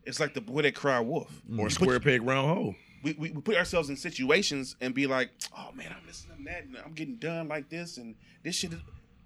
It's 0.05 0.21
like 0.21 0.35
the 0.35 0.41
boy 0.41 0.63
that 0.63 0.75
cried 0.75 1.01
wolf. 1.01 1.43
Or 1.59 1.65
We 1.65 1.71
square 1.71 2.01
peg 2.01 2.23
round 2.23 2.49
hole. 2.49 2.75
we, 3.03 3.13
we, 3.13 3.31
we 3.31 3.41
put 3.41 3.57
ourselves 3.57 3.91
in 3.91 3.97
situations 3.97 4.77
and 4.81 4.95
be 4.95 5.07
like, 5.07 5.31
"Oh 5.57 5.71
man, 5.75 5.95
I'm 5.97 6.07
to 6.07 6.45
that, 6.45 6.65
and 6.65 6.77
I'm 6.85 6.93
getting 6.93 7.17
done 7.17 7.49
like 7.49 7.69
this, 7.69 7.97
and 7.97 8.15
this 8.43 8.57
shit." 8.57 8.73
Is... 8.73 8.81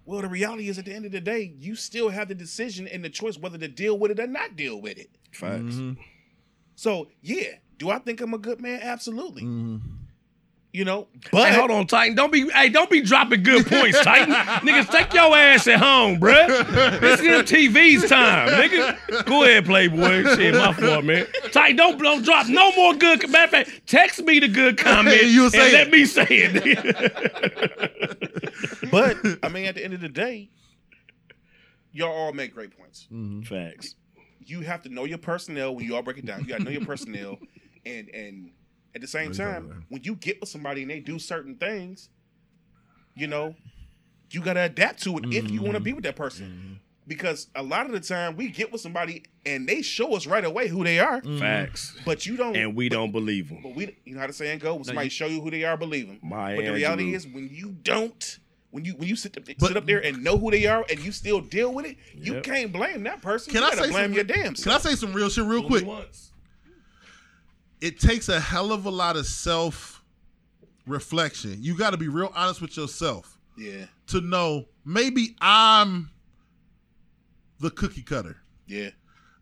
Well, 0.05 0.21
the 0.21 0.29
reality 0.29 0.69
is, 0.69 0.79
at 0.79 0.85
the 0.85 0.93
end 0.93 1.05
of 1.05 1.11
the 1.11 1.19
day, 1.19 1.53
you 1.59 1.75
still 1.75 2.09
have 2.09 2.29
the 2.29 2.35
decision 2.35 2.87
and 2.87 3.03
the 3.03 3.09
choice 3.09 3.37
whether 3.37 3.57
to 3.57 3.67
deal 3.67 3.97
with 3.99 4.11
it 4.11 4.19
or 4.19 4.27
not 4.27 4.55
deal 4.55 4.79
with 4.79 4.97
it. 4.97 5.09
Facts. 5.33 5.75
Mm-hmm. 5.75 6.01
So, 6.75 7.09
yeah, 7.21 7.55
do 7.77 7.89
I 7.89 7.99
think 7.99 8.21
I'm 8.21 8.33
a 8.33 8.37
good 8.37 8.61
man? 8.61 8.79
Absolutely. 8.81 9.41
Mm-hmm. 9.41 9.77
You 10.73 10.83
know, 10.85 11.07
but 11.31 11.49
hey, 11.49 11.55
hold 11.55 11.71
on, 11.71 11.87
Titan. 11.87 12.15
Don't 12.15 12.31
be 12.31 12.49
hey, 12.51 12.69
don't 12.69 12.89
be 12.89 13.01
dropping 13.01 13.41
good 13.41 13.65
points, 13.69 13.99
Titan. 14.03 14.33
Niggas, 14.33 14.91
take 14.91 15.13
your 15.13 15.35
ass 15.35 15.65
at 15.67 15.79
home, 15.79 16.19
bruh. 16.19 16.99
This 16.99 17.21
is 17.21 17.43
TV's 17.43 18.07
time, 18.07 18.49
nigga. 18.49 19.25
Go 19.25 19.43
ahead, 19.43 19.65
Playboy. 19.65 20.35
Shit, 20.35 20.53
my 20.53 20.73
fault, 20.73 21.05
man. 21.05 21.25
Titan, 21.51 21.77
don't 21.77 21.97
don't 21.97 22.23
drop 22.23 22.47
no 22.47 22.71
more 22.73 22.93
good. 22.93 23.27
Matter 23.29 23.45
of 23.45 23.67
fact, 23.67 23.87
text 23.87 24.21
me 24.23 24.39
the 24.39 24.49
good 24.49 24.77
comment 24.83 25.23
You'll 25.23 25.45
and 25.45 25.53
say 25.53 25.71
let 25.71 25.89
me 25.89 26.05
say 26.05 26.27
it. 26.29 26.61
but 28.91 29.17
I 29.41 29.49
mean, 29.49 29.65
at 29.65 29.75
the 29.75 29.83
end 29.83 29.93
of 29.93 30.01
the 30.01 30.09
day, 30.09 30.49
y'all 31.91 32.11
all 32.11 32.33
make 32.33 32.53
great 32.53 32.77
points. 32.77 33.07
Mm-hmm. 33.11 33.43
Facts. 33.43 33.95
You 34.45 34.61
have 34.61 34.83
to 34.83 34.89
know 34.89 35.05
your 35.05 35.17
personnel 35.17 35.75
when 35.75 35.85
you 35.85 35.95
all 35.95 36.03
break 36.03 36.17
it 36.17 36.25
down. 36.25 36.41
You 36.41 36.45
got 36.47 36.57
to 36.57 36.63
know 36.65 36.71
your 36.71 36.85
personnel, 36.85 37.39
and 37.85 38.09
and 38.09 38.51
at 38.97 39.01
the 39.01 39.07
same 39.07 39.31
time, 39.31 39.85
when 39.89 40.03
you 40.03 40.15
get 40.15 40.39
with 40.39 40.49
somebody 40.49 40.81
and 40.81 40.89
they 40.89 40.99
do 40.99 41.19
certain 41.19 41.55
things, 41.55 42.09
you 43.15 43.27
know, 43.27 43.55
you 44.31 44.41
got 44.41 44.53
to 44.53 44.61
adapt 44.61 45.03
to 45.03 45.17
it 45.19 45.25
if 45.31 45.51
you 45.51 45.61
want 45.61 45.75
to 45.75 45.79
be 45.79 45.91
mm-hmm. 45.91 45.97
with 45.97 46.05
that 46.05 46.15
person. 46.15 46.47
Mm-hmm. 46.47 46.73
Because 47.07 47.47
a 47.55 47.61
lot 47.61 47.85
of 47.85 47.91
the 47.91 47.99
time 47.99 48.35
we 48.35 48.49
get 48.49 48.71
with 48.71 48.81
somebody 48.81 49.23
and 49.45 49.69
they 49.69 49.83
show 49.83 50.15
us 50.15 50.25
right 50.25 50.43
away 50.43 50.67
who 50.67 50.83
they 50.83 50.99
are, 50.99 51.21
mm-hmm. 51.21 51.37
Facts. 51.37 51.95
but 52.05 52.25
you 52.25 52.35
don't. 52.35 52.55
And 52.55 52.75
we 52.75 52.89
don't 52.89 53.11
believe 53.11 53.49
them. 53.49 53.59
But 53.61 53.75
we, 53.75 53.95
you 54.03 54.15
know 54.15 54.21
how 54.21 54.27
the 54.27 54.33
saying 54.33 54.59
go: 54.59 54.73
when 54.73 54.83
somebody 54.83 55.05
you- 55.05 55.11
show 55.11 55.27
you 55.27 55.39
who 55.39 55.51
they 55.51 55.63
are, 55.63 55.77
believe 55.77 56.07
them. 56.07 56.19
My 56.23 56.55
but 56.55 56.65
the 56.65 56.73
reality 56.73 57.13
is, 57.13 57.27
when 57.27 57.49
you 57.49 57.69
don't, 57.69 58.39
when 58.71 58.83
you 58.83 58.93
when 58.95 59.07
you 59.07 59.15
sit 59.15 59.37
up, 59.37 59.45
But- 59.45 59.67
sit 59.67 59.77
up 59.77 59.85
there 59.85 60.03
and 60.03 60.23
know 60.23 60.37
who 60.37 60.51
they 60.51 60.65
are, 60.65 60.83
and 60.89 60.99
you 60.99 61.13
still 61.13 61.39
deal 61.39 61.71
with 61.71 61.85
it, 61.85 61.97
you 62.13 62.33
Yep. 62.35 62.43
can't 62.43 62.73
blame 62.73 63.03
that 63.03 63.21
person. 63.21 63.53
Can 63.53 63.61
you 63.61 63.67
I 63.67 63.69
gotta 63.75 63.83
say 63.85 63.91
blame 63.91 64.05
some, 64.05 64.13
your 64.13 64.23
damn 64.25 64.55
Can 64.55 64.71
I 64.73 64.79
say 64.79 64.95
some 64.95 65.13
real 65.13 65.29
shit 65.29 65.45
real 65.45 65.63
quick? 65.63 65.85
It 67.81 67.99
takes 67.99 68.29
a 68.29 68.39
hell 68.39 68.71
of 68.71 68.85
a 68.85 68.89
lot 68.89 69.15
of 69.15 69.25
self 69.25 70.03
reflection. 70.85 71.57
You 71.59 71.77
got 71.77 71.91
to 71.91 71.97
be 71.97 72.07
real 72.07 72.31
honest 72.35 72.61
with 72.61 72.75
yourself 72.77 73.37
yeah, 73.57 73.85
to 74.07 74.21
know 74.21 74.65
maybe 74.85 75.35
I'm 75.41 76.09
the 77.59 77.69
cookie 77.71 78.01
cutter. 78.03 78.37
yeah, 78.67 78.89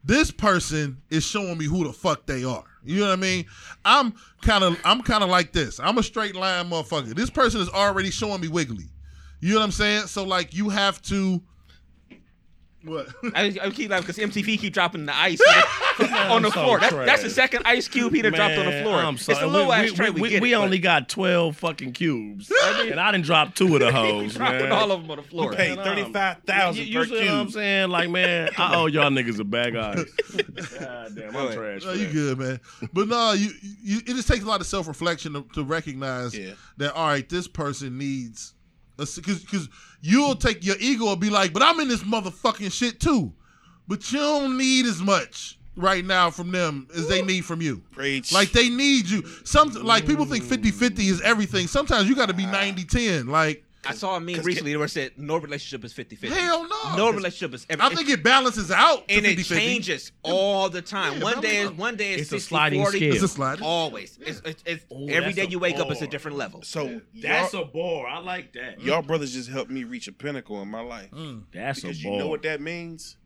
this 0.04 0.32
person 0.32 1.02
is 1.10 1.24
showing 1.24 1.58
me 1.58 1.66
who 1.66 1.84
the 1.86 1.94
fuck 1.94 2.26
they 2.26 2.44
are. 2.44 2.64
You 2.84 3.00
know 3.00 3.08
what 3.08 3.14
I 3.14 3.22
mean? 3.22 3.46
I'm 3.84 4.14
kind 4.42 4.64
of 4.64 4.80
I'm 4.86 5.02
kind 5.02 5.24
of 5.24 5.30
like 5.30 5.52
this. 5.54 5.80
I'm 5.80 5.98
a 5.98 6.04
straight 6.04 6.36
line 6.36 6.70
motherfucker. 6.70 7.16
This 7.16 7.30
person 7.30 7.62
is 7.62 7.70
already 7.70 8.12
showing 8.12 8.42
me 8.42 8.48
wiggly. 8.48 8.86
You 9.40 9.54
know 9.54 9.60
what 9.60 9.66
I'm 9.66 9.72
saying? 9.72 10.08
So 10.08 10.24
like 10.24 10.54
you 10.54 10.70
have 10.70 11.02
to 11.04 11.42
what? 12.86 13.08
I, 13.36 13.56
I 13.62 13.70
keep 13.72 13.90
laughing 13.90 14.08
because 14.08 14.18
MTV 14.18 14.60
keep 14.60 14.74
dropping 14.74 15.06
the 15.06 15.16
ice 15.16 15.42
on 16.30 16.42
the 16.44 16.50
so 16.52 16.62
floor. 16.62 16.80
That, 16.80 16.92
that's 17.06 17.24
the 17.24 17.30
second 17.30 17.64
ice 17.66 17.88
cube 17.88 18.14
he 18.14 18.22
done 18.22 18.34
dropped 18.34 18.58
on 18.58 18.66
the 18.66 18.82
floor. 18.82 18.96
I'm 19.00 19.16
it's 19.16 19.26
sorry. 19.26 19.44
a 19.44 19.48
little 19.48 19.68
we, 19.70 19.74
ass 19.74 19.90
we, 19.92 19.96
tray. 19.96 20.10
We, 20.12 20.22
We, 20.22 20.30
get 20.30 20.42
we 20.42 20.54
it, 20.54 20.56
only 20.56 20.78
but 20.78 20.84
got 20.84 21.10
12 21.10 21.58
fucking 21.58 21.94
cubes. 21.94 22.52
and 22.84 23.00
I 23.00 23.12
didn't 23.12 23.26
drop 23.26 23.56
two 23.56 23.74
of 23.76 23.82
the 23.82 23.92
hoes, 23.94 24.36
dropping 24.36 24.70
man. 24.70 24.72
all 24.72 24.92
of 24.92 25.02
them 25.02 25.12
on 25.12 25.18
the 25.18 25.24
floor. 25.24 25.54
pay 25.54 25.70
Man, 25.76 25.80
I'm- 25.80 25.88
thirty 25.96 26.14
five 26.14 26.38
thousand 26.46 26.86
You, 26.88 27.00
per 27.00 27.06
you 27.06 27.10
see 27.20 27.26
what 27.26 27.34
I'm 27.34 27.50
saying? 27.50 27.90
Like, 27.90 28.10
man, 28.10 28.50
I 28.58 28.76
owe 28.76 28.86
y'all 28.88 29.10
niggas 29.10 29.40
a 29.40 29.44
bag 29.44 29.76
of 29.76 29.98
ice. 30.00 30.06
God 30.80 31.16
damn, 31.16 31.30
I'm 31.30 31.36
ahead. 31.48 31.54
trash. 31.58 31.84
No, 31.86 31.94
you 31.94 32.08
good, 32.12 32.38
man. 32.40 32.60
But 32.94 33.08
no, 33.08 33.34
you, 33.34 33.52
you 33.84 33.98
it 34.00 34.08
just 34.16 34.28
takes 34.28 34.44
a 34.44 34.48
lot 34.48 34.62
of 34.62 34.68
self 34.68 34.88
reflection 34.88 35.34
to, 35.34 35.46
to 35.54 35.64
recognize 35.64 36.38
Yeah. 36.38 36.52
that 36.78 36.94
all 36.94 37.08
right, 37.08 37.28
this 37.30 37.48
person 37.48 37.98
needs 37.98 38.54
because 38.98 39.40
because 39.40 39.70
you'll 40.02 40.36
take 40.36 40.66
your 40.66 40.76
ego 40.80 41.12
and 41.12 41.20
be 41.20 41.30
like, 41.30 41.54
but 41.54 41.62
I'm 41.62 41.80
in 41.80 41.88
this 41.88 42.04
motherfucking 42.04 42.72
shit 42.72 43.00
too, 43.00 43.34
but 43.88 44.12
you 44.12 44.20
don't 44.20 44.58
need 44.58 44.86
as 44.86 45.02
much 45.02 45.58
right 45.78 46.06
now 46.06 46.30
from 46.30 46.52
them 46.52 46.88
as 46.96 47.08
they 47.08 47.22
need 47.22 47.44
from 47.46 47.62
you. 47.62 47.84
Preach. 47.92 48.32
Like 48.32 48.52
they 48.52 48.70
need 48.70 49.10
you. 49.10 49.26
Some 49.44 49.70
like 49.84 50.06
people 50.06 50.26
think 50.26 50.44
50-50 50.44 51.00
is 51.00 51.22
everything. 51.22 51.68
Sometimes 51.68 52.08
you 52.08 52.16
got 52.16 52.28
to 52.28 52.34
be 52.34 52.46
ah. 52.46 52.54
90-10. 52.54 53.28
Like 53.28 53.65
I 53.88 53.94
saw 53.94 54.16
a 54.16 54.20
meme 54.20 54.42
recently 54.42 54.76
where 54.76 54.86
it 54.86 54.90
said 54.90 55.12
no 55.18 55.38
relationship 55.38 55.84
is 55.86 55.94
50-50. 55.94 56.30
hell 56.30 56.68
no. 56.68 56.96
No 56.98 57.12
relationship 57.12 57.54
is 57.54 57.66
ever. 57.70 57.82
I 57.84 57.90
think 57.90 58.10
it 58.10 58.24
balances 58.24 58.72
out. 58.72 59.08
To 59.08 59.16
and 59.16 59.26
it 59.26 59.38
50-50. 59.40 59.56
changes 59.58 60.12
all 60.24 60.70
the 60.70 60.82
time. 60.82 61.18
Yeah, 61.18 61.24
one 61.24 61.42
day 61.42 61.58
is 61.58 61.72
one 61.72 61.96
day 61.96 62.14
is 62.14 62.22
It's 62.22 62.32
a 62.32 62.40
sliding 62.40 62.82
40. 62.82 62.98
scale. 62.98 63.14
It's 63.14 63.24
a 63.24 63.28
slide. 63.28 63.62
Always. 63.62 64.18
It's, 64.22 64.42
it's, 64.46 64.64
it's 64.66 64.86
Ooh, 64.92 65.10
every 65.10 65.34
that's 65.34 65.36
day 65.36 65.44
a 65.44 65.50
you 65.50 65.60
wake 65.60 65.78
up, 65.78 65.90
it's 65.92 66.02
a 66.02 66.08
different 66.08 66.38
level. 66.38 66.62
so. 66.62 67.02
That's 67.22 67.54
a 67.54 67.64
bar. 67.64 68.08
I 68.08 68.20
like 68.20 68.54
that. 68.54 68.82
y'all 68.82 69.02
brothers 69.02 69.34
just 69.34 69.50
helped 69.50 69.72
me 69.72 69.84
reach 69.84 70.08
a 70.08 70.12
pinnacle 70.12 70.62
in 70.62 70.68
my 70.68 70.82
life 70.82 71.12
mm. 71.12 71.44
That's 71.52 71.82
because 71.82 71.98
a 71.98 72.02
you 72.02 72.18
know 72.18 72.28
what 72.28 72.44
that 72.44 72.62
means. 72.62 73.18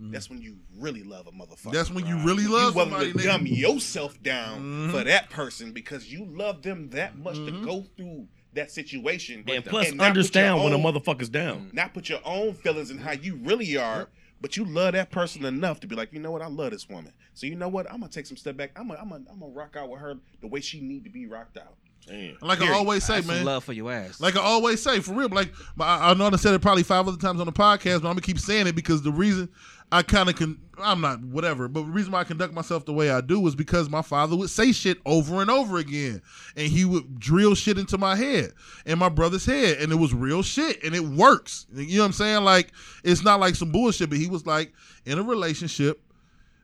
Mm. 0.00 0.12
That's 0.12 0.30
when 0.30 0.40
you 0.40 0.58
really 0.76 1.02
love 1.02 1.26
a 1.26 1.32
motherfucker. 1.32 1.72
That's 1.72 1.90
when 1.90 2.06
you 2.06 2.18
really 2.18 2.46
love 2.46 2.74
you 2.74 2.80
somebody. 2.82 3.12
to 3.12 3.18
nigga. 3.18 3.24
dumb 3.24 3.46
yourself 3.46 4.22
down 4.22 4.60
Mhm. 4.60 4.90
for 4.90 4.98
mm-hmm. 4.98 5.08
that 5.08 5.30
person 5.30 5.72
because 5.72 6.12
you 6.12 6.24
love 6.24 6.62
them 6.62 6.90
that 6.90 7.18
much 7.18 7.34
to 7.34 7.40
mm-hmm. 7.40 7.64
go 7.64 7.84
through 7.96 8.28
that 8.54 8.70
situation 8.70 9.44
and 9.46 9.64
plus, 9.64 9.92
understand 9.98 10.56
your 10.56 10.64
when 10.64 10.72
a 10.72 10.78
motherfucker's 10.78 11.28
down. 11.28 11.70
Mm. 11.70 11.74
not 11.74 11.94
put 11.94 12.08
your 12.08 12.20
own 12.24 12.54
feelings 12.54 12.90
and 12.90 13.00
how 13.00 13.12
you 13.12 13.36
really 13.36 13.76
are, 13.76 14.08
but 14.40 14.56
you 14.56 14.64
love 14.64 14.92
that 14.94 15.10
person 15.10 15.44
enough 15.44 15.80
to 15.80 15.86
be 15.86 15.94
like, 15.94 16.12
you 16.12 16.20
know 16.20 16.30
what, 16.30 16.42
I 16.42 16.48
love 16.48 16.70
this 16.70 16.88
woman. 16.88 17.12
So 17.34 17.46
you 17.46 17.54
know 17.56 17.68
what, 17.68 17.90
I'm 17.90 18.00
gonna 18.00 18.10
take 18.10 18.26
some 18.26 18.36
step 18.36 18.56
back. 18.56 18.72
I'm 18.76 18.88
gonna, 18.88 19.00
I'm 19.00 19.08
gonna, 19.10 19.24
I'm 19.30 19.40
gonna 19.40 19.52
rock 19.52 19.76
out 19.76 19.90
with 19.90 20.00
her 20.00 20.14
the 20.40 20.46
way 20.46 20.60
she 20.60 20.80
need 20.80 21.04
to 21.04 21.10
be 21.10 21.26
rocked 21.26 21.58
out. 21.58 21.74
Damn. 22.06 22.38
Like 22.40 22.62
I 22.62 22.72
always 22.72 23.04
say, 23.04 23.16
That's 23.16 23.26
some 23.26 23.36
man. 23.36 23.44
love 23.44 23.64
for 23.64 23.74
your 23.74 23.92
ass. 23.92 24.20
Like 24.20 24.36
I 24.36 24.40
always 24.40 24.82
say, 24.82 25.00
for 25.00 25.12
real. 25.12 25.28
Like 25.28 25.52
I, 25.78 26.10
I 26.10 26.14
know 26.14 26.26
I 26.26 26.36
said 26.36 26.54
it 26.54 26.62
probably 26.62 26.82
five 26.82 27.06
other 27.06 27.18
times 27.18 27.38
on 27.40 27.46
the 27.46 27.52
podcast, 27.52 28.02
but 28.02 28.08
I'm 28.08 28.14
gonna 28.14 28.22
keep 28.22 28.38
saying 28.38 28.66
it 28.66 28.74
because 28.74 29.02
the 29.02 29.12
reason 29.12 29.48
I 29.90 30.02
kind 30.02 30.28
of 30.28 30.36
can, 30.36 30.60
I'm 30.78 31.00
not 31.00 31.22
whatever, 31.22 31.66
but 31.66 31.82
the 31.82 31.90
reason 31.90 32.12
why 32.12 32.20
I 32.20 32.24
conduct 32.24 32.52
myself 32.52 32.84
the 32.84 32.92
way 32.92 33.10
I 33.10 33.22
do 33.22 33.46
is 33.46 33.54
because 33.54 33.88
my 33.88 34.02
father 34.02 34.36
would 34.36 34.50
say 34.50 34.72
shit 34.72 34.98
over 35.06 35.40
and 35.40 35.50
over 35.50 35.78
again, 35.78 36.20
and 36.56 36.68
he 36.68 36.84
would 36.84 37.18
drill 37.18 37.54
shit 37.54 37.78
into 37.78 37.96
my 37.96 38.14
head 38.14 38.52
and 38.84 39.00
my 39.00 39.08
brother's 39.08 39.46
head, 39.46 39.78
and 39.78 39.90
it 39.90 39.96
was 39.96 40.12
real 40.12 40.42
shit, 40.42 40.82
and 40.84 40.94
it 40.94 41.02
works. 41.02 41.66
You 41.72 41.96
know 41.96 42.02
what 42.02 42.06
I'm 42.06 42.12
saying? 42.12 42.44
Like 42.44 42.72
it's 43.02 43.24
not 43.24 43.40
like 43.40 43.54
some 43.54 43.72
bullshit, 43.72 44.10
but 44.10 44.18
he 44.18 44.28
was 44.28 44.44
like, 44.46 44.72
in 45.06 45.18
a 45.18 45.22
relationship, 45.22 46.02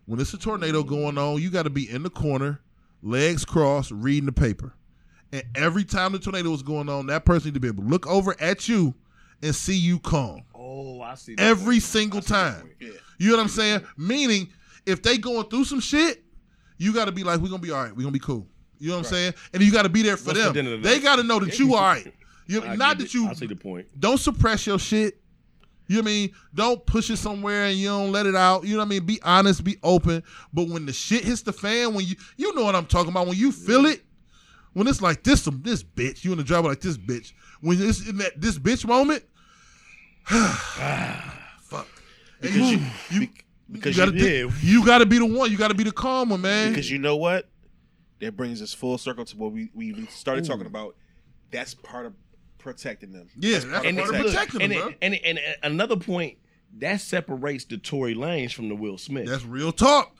when 0.05 0.21
it's 0.21 0.35
a 0.35 0.39
tornado 0.39 0.83
going 0.83 1.17
on, 1.17 1.41
you 1.41 1.51
got 1.51 1.63
to 1.63 1.71
be 1.71 1.91
in 1.91 2.03
the 2.03 2.11
corner, 2.11 2.61
legs 3.03 3.45
crossed, 3.45 3.91
reading 3.91 4.27
the 4.27 4.33
paper. 4.33 4.75
And 5.33 5.45
every 5.55 5.85
time 5.85 6.13
the 6.13 6.19
tornado 6.19 6.51
was 6.51 6.63
going 6.63 6.91
on, 6.91 7.07
that 7.07 7.25
person 7.25 7.49
need 7.49 7.55
to 7.55 7.61
be 7.61 7.69
able 7.69 7.85
to 7.85 7.89
look 7.89 8.07
over 8.07 8.37
at 8.39 8.69
you 8.69 8.95
and 9.43 9.55
see 9.55 9.77
you 9.77 9.99
calm. 9.99 10.43
Oh, 10.55 11.01
I 11.01 11.15
see. 11.15 11.35
Every 11.39 11.81
single 11.81 12.21
time. 12.21 12.71
Yeah. 12.79 12.91
You 13.19 13.31
know 13.31 13.36
what 13.36 13.43
I'm 13.45 13.49
saying? 13.49 13.82
Meaning, 13.97 14.49
if 14.86 15.03
they 15.03 15.19
going 15.19 15.49
through 15.49 15.65
some 15.65 15.81
shit, 15.81 16.24
you 16.78 16.93
got 16.93 17.07
to 17.07 17.12
be 17.12 17.24
like, 17.24 17.41
we're 17.41 17.49
gonna 17.49 17.62
be 17.62 17.70
all 17.70 17.82
right. 17.82 17.95
We're 17.95 18.03
gonna 18.03 18.12
be 18.12 18.19
cool. 18.19 18.47
You 18.78 18.91
know 18.91 18.97
what 18.97 19.07
I'm 19.07 19.12
saying? 19.12 19.35
And 19.53 19.62
you 19.62 19.73
got 19.73 19.82
to 19.85 19.89
be 19.89 20.03
there 20.03 20.16
for 20.16 20.27
What's 20.31 20.41
them. 20.43 20.53
dinner 20.53 20.77
They 20.77 21.01
got 21.01 21.16
to 21.16 21.23
know 21.23 21.41
that 21.41 21.59
you 21.59 21.74
all 21.74 21.82
right. 21.82 22.12
You 22.47 22.61
not 22.77 22.99
that 22.99 23.15
you 23.15 23.27
I 23.27 23.32
see 23.32 23.47
the 23.47 23.57
point. 23.57 23.86
don't 23.99 24.19
suppress 24.19 24.66
your 24.66 24.78
shit. 24.78 25.19
You 25.86 25.97
know 25.97 26.03
what 26.03 26.09
I 26.09 26.12
mean? 26.12 26.32
Don't 26.53 26.85
push 26.85 27.09
it 27.09 27.16
somewhere 27.16 27.65
and 27.65 27.78
you 27.78 27.89
don't 27.89 28.12
let 28.12 28.27
it 28.27 28.36
out. 28.36 28.65
You 28.65 28.73
know 28.73 28.81
what 28.81 28.85
I 28.85 28.89
mean? 28.89 29.07
Be 29.07 29.19
honest, 29.23 29.65
be 29.65 29.78
open. 29.82 30.23
But 30.53 30.69
when 30.69 30.85
the 30.85 30.93
shit 30.93 31.24
hits 31.24 31.41
the 31.41 31.55
fan, 31.55 31.95
when 31.95 32.05
you 32.05 32.16
you 32.36 32.55
know 32.55 32.65
what 32.65 32.77
I'm 32.77 32.85
talking 32.85 33.09
about, 33.09 33.28
when 33.28 33.39
you 33.39 33.51
feel 33.51 33.86
it, 33.86 34.03
when 34.74 34.86
it's 34.86 35.01
like 35.01 35.23
this 35.23 35.43
some 35.43 35.62
this 35.62 35.82
bitch, 35.82 36.23
you 36.23 36.32
in 36.32 36.39
the 36.39 36.45
driver 36.45 36.69
like 36.69 36.82
this 36.82 36.99
bitch. 36.99 37.32
When 37.62 37.81
it's 37.81 38.07
in 38.07 38.19
that 38.19 38.39
this 38.39 38.59
bitch 38.59 38.86
moment. 38.86 39.24
because 42.53 42.71
you, 42.73 42.81
you- 43.21 43.29
because 43.73 43.97
you 43.97 44.05
you, 44.05 44.12
gotta, 44.12 44.31
yeah. 44.31 44.51
you 44.61 44.85
gotta 44.87 45.07
be 45.07 45.19
the 45.19 45.25
one. 45.27 45.51
You 45.51 45.57
gotta 45.57 45.75
be 45.75 45.85
the 45.85 45.93
calm 45.93 46.29
one, 46.31 46.43
man. 46.43 46.71
because 46.71 46.91
you 46.91 46.99
know 46.99 47.16
what? 47.16 47.49
That 48.21 48.37
brings 48.37 48.61
us 48.62 48.73
full 48.75 48.99
circle 48.99 49.25
to 49.25 49.37
what 49.37 49.53
we 49.53 49.71
we 49.75 49.87
even 49.87 50.07
started 50.09 50.45
talking 50.45 50.66
about. 50.66 50.97
That's 51.51 51.75
part 51.75 52.05
of 52.07 52.12
protecting 52.59 53.12
them. 53.12 53.29
yeah, 53.39 53.59
That's 53.59 53.65
that's 53.65 53.75
part 53.75 53.87
and, 53.87 53.99
of 53.99 54.05
part 54.05 54.15
of 54.15 54.21
protecting. 54.27 54.61
protecting 54.61 54.62
and, 54.62 54.73
them, 54.73 54.81
bro. 54.81 54.89
it- 54.91 54.99
and, 55.03 55.15
and, 55.15 55.39
and 55.62 55.73
another 55.75 55.97
point 55.97 56.39
that 56.79 57.01
separates 57.01 57.65
the 57.65 57.79
Tory 57.79 58.15
Lanez 58.15 58.53
from 58.53 58.69
the 58.69 58.75
Will 58.75 58.99
Smith. 58.99 59.27
That's 59.29 59.45
real 59.45 59.73
talk. 59.73 60.15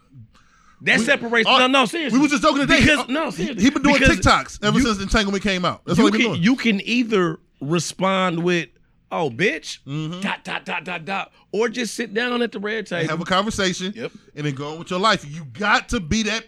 that 0.83 0.99
we- 1.01 1.05
separates. 1.05 1.49
uh, 1.49 1.59
no, 1.59 1.67
no, 1.67 1.85
seriously. 1.87 2.19
We 2.19 2.23
was 2.23 2.31
just 2.31 2.43
talking 2.43 2.61
today. 2.63 2.81
Because 2.81 3.01
Uh, 3.01 3.07
no, 3.09 3.27
he, 3.27 3.33
seriously. 3.33 3.63
he 3.65 3.71
been 3.71 3.83
doing 3.83 3.99
Because 3.99 4.19
TikToks 4.19 4.65
ever 4.65 4.79
you- 4.79 4.85
since 4.87 5.03
Entanglement 5.03 5.43
came 5.43 5.65
out. 5.65 5.85
That's 5.85 5.99
what 5.99 6.13
you 6.15 6.19
he 6.19 6.25
been 6.25 6.33
can 6.33 6.33
doing. 6.33 6.43
you 6.43 6.57
can 6.57 6.81
either 6.89 7.39
respond 7.61 8.43
with 8.43 8.69
"Oh, 9.15 9.31
bitch," 9.31 9.79
Mm-hmm. 9.87 10.21
dot 10.21 10.45
dot 10.45 10.65
dot 10.65 10.85
dot 10.85 11.05
dot, 11.05 11.33
or 11.53 11.69
just 11.69 11.95
sit 11.95 12.13
down 12.15 12.43
at 12.43 12.53
the 12.53 12.59
red 12.59 12.87
table. 12.87 13.09
have 13.09 13.21
a 13.21 13.25
conversation, 13.25 13.93
Yep. 13.97 14.13
and 14.35 14.47
then 14.47 14.55
go 14.55 14.73
on 14.73 14.79
with 14.79 14.91
your 14.91 15.01
life. 15.01 15.25
You 15.29 15.45
got 15.45 15.89
to 15.91 16.01
be 16.01 16.23
that. 16.25 16.45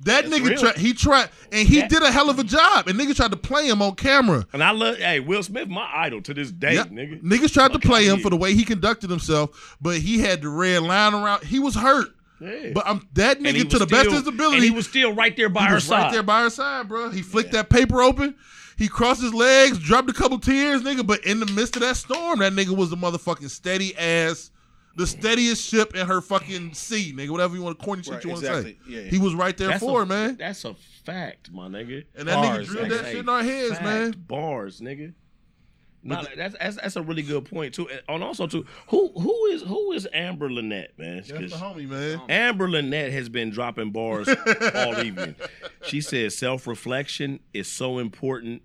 That 0.00 0.28
That's 0.28 0.42
nigga, 0.42 0.60
try, 0.60 0.72
he 0.76 0.92
tried, 0.92 1.30
and 1.52 1.66
he 1.66 1.80
That- 1.80 1.88
did 1.88 2.02
a 2.02 2.12
hell 2.12 2.28
of 2.28 2.38
a 2.38 2.44
job. 2.44 2.86
And 2.86 3.00
niggas 3.00 3.16
tried 3.16 3.30
to 3.30 3.36
play 3.38 3.66
him 3.66 3.80
on 3.80 3.94
camera. 3.94 4.46
and 4.52 4.62
I 4.62 4.72
love, 4.72 4.98
hey, 4.98 5.20
Will 5.20 5.42
Smith, 5.42 5.68
my 5.68 5.88
idol 5.90 6.20
to 6.20 6.34
this 6.34 6.50
day, 6.52 6.74
Yep. 6.74 6.90
nigga. 6.90 7.22
Niggas 7.22 7.50
tried 7.54 7.72
to 7.72 7.78
play 7.78 8.04
him 8.06 8.20
for 8.20 8.28
the 8.28 8.36
way 8.36 8.52
he 8.52 8.64
conducted 8.64 9.08
himself, 9.08 9.76
but 9.80 9.96
he 9.96 10.18
had 10.18 10.42
the 10.42 10.50
red 10.50 10.82
line 10.82 11.14
around. 11.14 11.44
He 11.44 11.58
was 11.58 11.76
hurt, 11.76 12.08
Yeah. 12.42 12.72
but 12.74 12.86
I'm 12.86 13.06
that 13.14 13.40
nigga 13.40 13.70
to 13.70 13.78
the 13.78 13.86
best 13.86 14.08
of 14.08 14.12
his 14.12 14.26
ability. 14.26 14.56
and 14.56 14.64
he 14.64 14.70
was 14.70 14.86
still 14.86 15.14
right 15.14 15.34
there 15.34 15.48
by 15.48 15.62
He 15.62 15.68
her 15.68 15.74
was 15.76 15.84
side. 15.84 16.02
right 16.02 16.12
there 16.12 16.22
by 16.22 16.42
her 16.42 16.50
side, 16.50 16.88
bro. 16.88 17.08
He 17.08 17.22
flicked 17.22 17.52
that 17.52 17.70
paper 17.70 18.02
open. 18.02 18.34
He 18.76 18.88
crossed 18.88 19.22
his 19.22 19.32
legs, 19.32 19.78
dropped 19.78 20.10
a 20.10 20.12
couple 20.12 20.38
tears, 20.38 20.82
nigga. 20.82 21.06
But 21.06 21.24
in 21.24 21.40
the 21.40 21.46
midst 21.46 21.76
of 21.76 21.82
that 21.82 21.96
storm, 21.96 22.40
that 22.40 22.52
nigga 22.52 22.76
was 22.76 22.90
the 22.90 22.96
motherfucking 22.96 23.48
steady 23.50 23.96
ass, 23.96 24.50
the 24.96 25.06
steadiest 25.06 25.66
ship 25.66 25.94
in 25.94 26.06
her 26.06 26.20
fucking 26.20 26.74
sea, 26.74 27.12
nigga. 27.16 27.30
Whatever 27.30 27.56
you 27.56 27.62
want, 27.62 27.78
corny 27.78 28.02
shit 28.02 28.14
Right, 28.14 28.24
you 28.24 28.30
want 28.30 28.42
exactly. 28.42 28.74
to 28.74 28.84
say. 28.84 28.90
Yeah, 28.90 29.00
yeah. 29.00 29.10
He 29.10 29.18
was 29.18 29.34
right 29.34 29.56
there 29.56 29.68
That's 29.68 29.82
for 29.82 30.02
a, 30.02 30.04
her, 30.04 30.06
man. 30.06 30.36
That's 30.36 30.64
a 30.64 30.74
fact, 31.04 31.50
my 31.52 31.68
nigga. 31.68 32.04
And 32.14 32.28
that 32.28 32.34
Bars, 32.34 32.68
nigga 32.68 32.70
drilled 32.70 32.90
that's 32.90 33.02
that 33.02 33.10
shit 33.10 33.20
in 33.20 33.28
our 33.28 33.42
heads, 33.42 33.70
fact. 33.72 33.84
man. 33.84 34.14
Bars, 34.28 34.80
nigga. 34.80 35.14
Nah, 36.06 36.24
that's, 36.36 36.56
that's 36.58 36.76
that's 36.76 36.96
a 36.96 37.02
really 37.02 37.22
good 37.22 37.44
point 37.44 37.74
too. 37.74 37.88
And 37.88 38.00
and 38.08 38.22
also 38.24 38.46
too, 38.46 38.64
who 38.88 39.08
who 39.18 39.46
is 39.46 39.62
who 39.62 39.92
is 39.92 40.06
Amber 40.12 40.50
Lynette, 40.50 40.98
man? 40.98 41.16
That's 41.16 41.32
'Cause 41.32 41.50
the 41.50 41.56
homie, 41.56 41.88
man. 41.88 42.20
Amber 42.28 42.68
Lynette 42.70 43.12
has 43.12 43.28
been 43.28 43.50
dropping 43.50 43.90
bars 43.90 44.28
all 44.74 44.98
evening. 45.00 45.34
She 45.82 46.00
says 46.00 46.36
self 46.36 46.66
reflection 46.66 47.40
is 47.52 47.68
so 47.68 47.98
important 47.98 48.62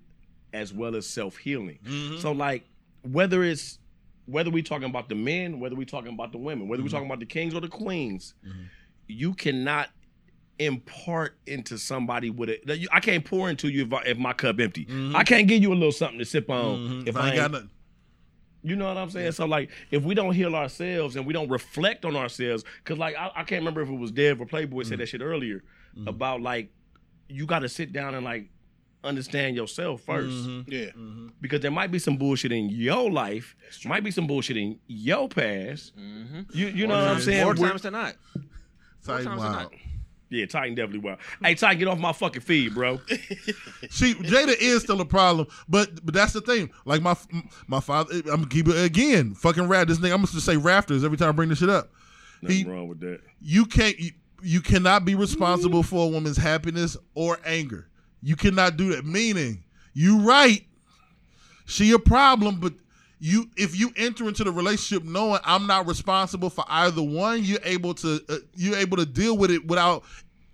as 0.54 0.74
well 0.74 0.96
as 0.96 1.08
self 1.08 1.38
healing. 1.38 1.80
So 2.20 2.32
like 2.32 2.64
whether 3.04 3.44
it's 3.44 3.80
whether 4.28 4.50
we 4.52 4.62
talking 4.62 4.90
about 4.90 5.10
the 5.10 5.16
men, 5.16 5.60
whether 5.60 5.76
we 5.76 5.84
talking 5.86 6.14
about 6.14 6.32
the 6.32 6.38
women, 6.38 6.68
whether 6.68 6.84
we 6.84 6.90
talking 6.90 7.08
about 7.08 7.20
the 7.20 7.26
kings 7.26 7.54
or 7.56 7.60
the 7.62 7.68
queens, 7.68 8.34
you 9.08 9.34
cannot 9.34 9.90
impart 10.62 11.38
into 11.48 11.78
somebody 11.78 12.30
with 12.30 12.50
it. 12.50 12.90
I 12.92 13.00
can't 13.00 13.26
pour 13.26 13.50
into 13.50 13.68
you 13.70 13.86
if, 13.86 13.94
I, 13.94 14.02
if 14.04 14.18
my 14.18 14.34
cup 14.34 14.60
empty. 14.60 14.86
Mm-hmm. 14.86 15.16
I 15.16 15.24
can't 15.24 15.48
give 15.48 15.62
you 15.62 15.74
a 15.74 15.76
little 15.76 15.92
something 15.92 16.20
to 16.20 16.26
sip 16.26 16.50
on 16.50 16.78
mm-hmm. 16.78 17.08
If 17.08 17.18
I 17.18 17.28
ain't 17.28 17.36
got 17.36 17.52
nothing. 17.52 17.70
you 18.64 18.76
know 18.76 18.88
what 18.88 18.98
I'm 18.98 19.10
saying? 19.10 19.32
So 19.34 19.46
like, 19.46 19.70
if 19.90 20.04
we 20.04 20.14
don't 20.14 20.34
heal 20.34 20.56
ourselves 20.56 21.16
and 21.16 21.26
we 21.26 21.34
don't 21.34 21.50
reflect 21.50 22.06
on 22.06 22.16
ourselves, 22.16 22.64
because 22.84 22.98
like 22.98 23.16
I, 23.16 23.32
I 23.36 23.44
can't 23.44 23.62
remember 23.62 23.82
if 23.82 23.90
it 23.90 23.98
was 23.98 24.12
Dev 24.12 24.40
or 24.40 24.46
Playboy 24.46 24.84
said 24.84 24.94
mm-hmm. 24.94 25.00
that 25.00 25.08
shit 25.08 25.22
earlier 25.22 25.64
about 26.08 26.42
like 26.42 26.72
you 27.28 27.46
got 27.46 27.60
to 27.60 27.70
sit 27.70 27.92
down 27.92 28.16
and 28.16 28.24
like 28.24 28.50
understand 29.04 29.56
yourself 29.56 30.06
1st 30.06 30.66
Yeah. 30.68 30.92
because 31.42 31.62
there 31.62 31.72
might 31.72 31.92
be 31.92 31.98
some 32.00 32.18
bullshit 32.18 32.52
in 32.52 32.70
your 32.70 33.10
life, 33.10 33.56
might 33.86 34.04
be 34.04 34.12
some 34.12 34.28
bullshit 34.28 34.58
in 34.58 34.80
your 34.88 35.28
past. 35.28 35.94
You 36.54 36.68
you 36.68 36.88
know 36.88 36.96
what 36.96 37.08
I'm 37.08 37.22
saying? 37.22 37.44
More 37.44 37.56
We're- 37.56 37.70
times 37.70 37.82
than 37.82 37.94
not. 37.94 38.16
Tight 39.04 39.24
times 39.24 39.40
wild. 39.40 39.72
tonight. 39.72 39.91
Yeah, 40.32 40.46
Titan 40.48 40.74
definitely 40.76 41.00
well. 41.00 41.18
Hey, 41.44 41.54
Titan, 41.56 41.78
get 41.78 41.88
off 41.88 42.00
my 42.00 42.14
fucking 42.14 42.42
feed, 42.42 42.74
bro. 42.74 43.00
See, 43.90 44.14
Jada 44.16 44.56
is 44.60 44.82
still 44.84 45.02
a 45.02 45.06
problem, 45.06 45.48
but 45.70 46.04
but 46.04 46.14
that's 46.14 46.34
the 46.34 46.42
thing. 46.42 46.72
Like 46.86 47.02
my 47.02 47.16
my 47.68 47.80
father, 47.80 48.16
I'm 48.16 48.24
gonna 48.24 48.48
keep 48.48 48.68
it 48.68 48.84
again. 48.84 49.34
Fucking 49.36 49.68
rap. 49.68 49.88
This 49.88 50.00
nigga, 50.00 50.14
I'm 50.14 50.24
gonna 50.24 50.28
say 50.28 50.58
rafters 50.58 51.04
every 51.04 51.18
time 51.18 51.30
I 51.30 51.32
bring 51.34 51.50
this 51.50 51.60
shit 51.60 51.70
up. 51.70 51.92
Nothing 52.42 52.58
He- 52.58 52.64
wrong 52.64 52.88
with 52.88 53.00
that. 53.02 53.20
you 53.42 53.66
can't 53.66 54.00
you, 54.00 54.12
you 54.42 54.62
cannot 54.62 55.06
be 55.06 55.14
responsible 55.16 55.84
for 55.84 56.06
a 56.08 56.10
woman's 56.10 56.38
happiness 56.38 56.98
or 57.14 57.38
anger. 57.46 57.88
You 58.24 58.36
cannot 58.36 58.78
do 58.78 58.96
that. 58.96 59.06
Meaning, 59.06 59.64
you 59.94 60.20
right, 60.22 60.66
she 61.66 61.92
a 61.92 62.00
problem, 62.00 62.60
but 62.60 62.74
you 63.22 63.48
if 63.56 63.80
you 63.80 63.92
enter 63.96 64.28
into 64.28 64.44
the 64.44 64.52
relationship 64.52 65.08
knowing 65.08 65.40
I'm 65.46 65.68
not 65.68 65.88
responsible 65.88 66.50
for 66.50 66.66
either 66.68 67.04
one, 67.04 67.44
you're 67.44 67.60
able 67.64 67.94
to 67.96 68.20
uh, 68.28 68.38
you're 68.56 68.76
able 68.76 68.98
to 68.98 69.06
deal 69.06 69.38
with 69.38 69.52
it 69.52 69.66
without 69.66 70.04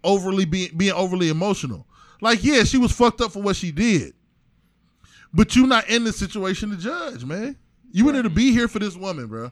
overly 0.03 0.43
being 0.43 0.71
being 0.75 0.91
overly 0.91 1.29
emotional. 1.29 1.87
Like, 2.19 2.43
yeah, 2.43 2.65
she 2.65 2.77
was 2.77 2.91
fucked 2.91 3.21
up 3.21 3.31
for 3.31 3.41
what 3.41 3.55
she 3.55 3.71
did, 3.71 4.13
but 5.33 5.55
you're 5.55 5.65
not 5.65 5.87
in 5.87 6.03
the 6.03 6.11
situation 6.11 6.69
to 6.71 6.77
judge, 6.77 7.23
man. 7.23 7.55
You 7.91 8.11
there 8.11 8.21
to 8.21 8.29
be 8.29 8.51
here 8.51 8.67
for 8.67 8.79
this 8.79 8.97
woman, 8.97 9.27
bro, 9.27 9.51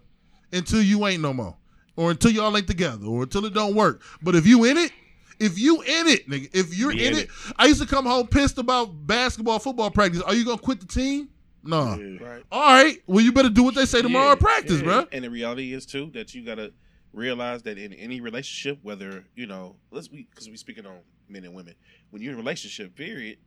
until 0.52 0.82
you 0.82 1.08
ain't 1.08 1.22
no 1.22 1.34
more, 1.34 1.56
or 1.96 2.12
until 2.12 2.32
y'all 2.32 2.56
ain't 2.58 2.68
together, 2.68 3.06
or 3.06 3.24
until 3.24 3.46
it 3.46 3.54
don't 3.54 3.76
work. 3.76 4.02
But 4.22 4.36
if 4.36 4.46
you 4.46 4.66
in 4.66 4.78
it, 4.78 4.92
if 5.40 5.58
you 5.58 5.82
in 5.82 6.08
it, 6.08 6.30
nigga, 6.30 6.50
if 6.54 6.78
you're 6.78 6.92
in 6.92 7.00
in 7.00 7.18
it, 7.20 7.30
I 7.56 7.68
used 7.68 7.82
to 7.82 7.88
come 7.88 8.06
home 8.06 8.28
pissed 8.28 8.58
about 8.58 9.08
basketball, 9.08 9.60
football 9.60 9.90
practice. 9.90 10.22
Are 10.22 10.34
you 10.34 10.44
gonna 10.44 10.58
quit 10.58 10.82
the 10.82 10.88
team? 10.88 11.30
No. 11.66 11.98
Right. 12.22 12.44
All 12.52 12.84
right. 12.84 12.98
Well, 13.08 13.24
you 13.24 13.32
better 13.32 13.50
do 13.50 13.64
what 13.64 13.76
they 13.76 13.86
say 13.86 14.02
tomorrow 14.02 14.28
Yeah, 14.28 14.32
at 14.34 14.40
practice, 14.40 14.78
yeah. 14.80 14.84
bro. 14.84 15.08
And 15.12 15.24
the 15.26 15.30
reality 15.30 15.74
is 15.74 15.86
too 15.86 16.12
that 16.14 16.34
you 16.34 16.46
gotta 16.46 16.72
realize 17.14 17.64
that 17.64 17.78
in 17.78 17.94
any 17.94 18.22
relationship, 18.22 18.80
whether 18.84 19.26
you 19.36 19.48
know, 19.48 19.76
let's 19.92 20.10
we 20.12 20.28
because 20.30 20.50
we 20.50 20.58
speaking 20.58 20.86
on 20.86 21.00
men 21.28 21.44
and 21.44 21.54
women, 21.56 21.74
when 22.12 22.22
you're 22.22 22.32
in 22.34 22.38
a 22.38 22.42
relationship, 22.42 22.96
period, 22.96 23.38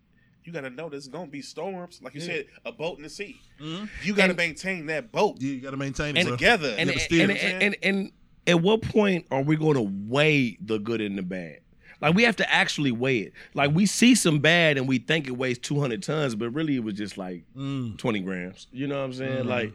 you 0.45 0.53
gotta 0.53 0.71
know 0.71 0.89
there's 0.89 1.09
gonna 1.09 1.31
be 1.31 1.43
storms. 1.43 2.01
Like 2.03 2.15
you 2.15 2.21
said, 2.21 2.47
a 2.65 2.73
boat 2.73 2.97
in 2.97 3.03
the 3.05 3.09
sea. 3.11 3.41
Mm-hmm. 3.61 3.85
You 4.03 4.15
gotta 4.15 4.31
And- 4.31 4.37
maintain 4.37 4.87
that 4.87 5.13
boat 5.13 5.41
You 5.41 5.61
gotta 5.61 5.77
maintain 5.77 6.17
it, 6.17 6.21
And 6.21 6.29
bro. 6.29 6.37
together. 6.37 6.75
and, 6.79 6.89
gotta 6.89 6.93
and, 6.93 7.01
steer 7.01 7.23
and, 7.31 7.31
it. 7.33 7.63
and, 7.63 7.77
and 7.83 8.13
at 8.47 8.61
what 8.63 8.81
point 8.83 9.27
are 9.31 9.43
we 9.43 9.57
going 9.57 9.75
to 9.75 9.83
weigh 10.09 10.57
the 10.63 10.79
good 10.79 11.03
and 11.03 11.19
the 11.19 11.23
bad? 11.23 11.59
Like 12.01 12.15
we 12.15 12.23
have 12.23 12.37
to 12.37 12.53
actually 12.53 12.93
weigh 12.93 13.19
it. 13.19 13.33
Like 13.55 13.73
we 13.75 13.87
see 13.87 14.15
some 14.15 14.39
bad 14.39 14.79
and 14.79 14.87
we 14.87 14.99
think 14.99 15.27
it 15.27 15.37
weighs 15.37 15.59
200 15.59 16.03
tons, 16.03 16.35
but 16.35 16.51
really 16.51 16.77
it 16.77 16.85
was 16.85 16.95
just 16.95 17.19
like 17.19 17.43
Mm. 17.57 17.99
20 17.99 18.21
grams. 18.21 18.67
You 18.73 18.87
know 18.87 18.99
what 18.99 19.05
I'm 19.05 19.13
saying? 19.13 19.39
Mm-hmm. 19.41 19.49
Like, 19.49 19.73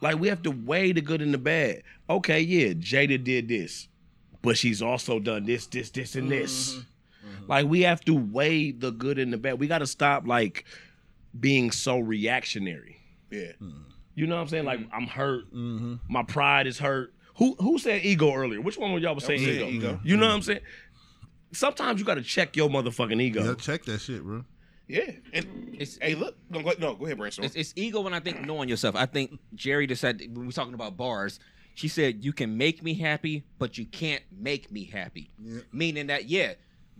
like 0.00 0.18
we 0.18 0.28
have 0.28 0.42
to 0.44 0.50
weigh 0.50 0.92
the 0.92 1.00
good 1.02 1.20
and 1.20 1.34
the 1.34 1.38
bad. 1.38 1.82
Okay, 2.08 2.40
yeah, 2.40 2.72
Jada 2.72 3.22
did 3.22 3.48
this, 3.48 3.88
but 4.42 4.56
she's 4.56 4.80
also 4.80 5.18
done 5.18 5.44
this, 5.44 5.66
this, 5.66 5.90
this, 5.90 6.14
and 6.16 6.30
this. 6.30 6.76
Mm-hmm. 6.76 7.46
Like 7.48 7.66
we 7.66 7.82
have 7.82 8.00
to 8.06 8.14
weigh 8.14 8.70
the 8.72 8.90
good 8.90 9.18
and 9.18 9.32
the 9.32 9.36
bad. 9.38 9.58
We 9.60 9.66
got 9.66 9.78
to 9.78 9.86
stop 9.86 10.26
like 10.26 10.64
being 11.38 11.70
so 11.70 11.98
reactionary. 11.98 12.96
yeah. 13.30 13.52
You 14.14 14.26
know 14.26 14.34
what 14.34 14.42
I'm 14.42 14.48
saying? 14.48 14.64
Like 14.64 14.80
I'm 14.92 15.06
hurt. 15.06 15.44
Mm-hmm. 15.54 15.94
My 16.08 16.24
pride 16.24 16.66
is 16.66 16.78
hurt. 16.78 17.12
Who 17.36 17.54
who 17.60 17.78
said 17.78 18.04
ego 18.04 18.32
earlier? 18.34 18.60
Which 18.60 18.76
one 18.76 18.92
of 18.92 19.00
y'all 19.00 19.14
was 19.14 19.22
saying 19.24 19.40
ego? 19.40 19.52
saying 19.52 19.74
ego. 19.76 20.00
You 20.02 20.16
know 20.16 20.26
what 20.26 20.34
I'm 20.34 20.42
saying? 20.42 20.58
Sometimes 21.52 21.98
you 22.00 22.06
got 22.06 22.14
to 22.14 22.22
check 22.22 22.56
your 22.56 22.68
motherfucking 22.68 23.20
ego. 23.22 23.44
Yeah, 23.44 23.54
check 23.54 23.84
that 23.86 24.00
shit, 24.00 24.22
bro. 24.22 24.44
Yeah. 24.86 25.10
And 25.32 25.68
It's- 25.74 25.98
hey, 26.00 26.14
look, 26.14 26.36
no, 26.50 26.62
go, 26.62 26.72
no, 26.78 26.94
go 26.94 27.04
ahead, 27.06 27.18
Brainstorm. 27.18 27.44
It's, 27.46 27.54
it's 27.56 27.72
ego 27.76 28.00
when 28.00 28.14
I 28.14 28.20
think 28.20 28.44
knowing 28.46 28.68
yourself. 28.68 28.96
I 28.96 29.06
think 29.06 29.38
Jerry 29.54 29.86
just 29.86 30.00
said 30.00 30.20
when 30.20 30.40
we 30.40 30.46
were 30.46 30.52
talking 30.52 30.74
about 30.74 30.96
bars. 30.96 31.38
She 31.74 31.88
said 31.88 32.24
you 32.24 32.32
can 32.32 32.56
make 32.56 32.82
me 32.82 32.94
happy, 32.94 33.44
but 33.58 33.78
you 33.78 33.86
can't 33.86 34.22
make 34.36 34.72
me 34.72 34.84
happy. 34.84 35.30
Yeah. 35.40 35.60
Meaning 35.72 36.08
that 36.08 36.28
yeah, 36.28 36.54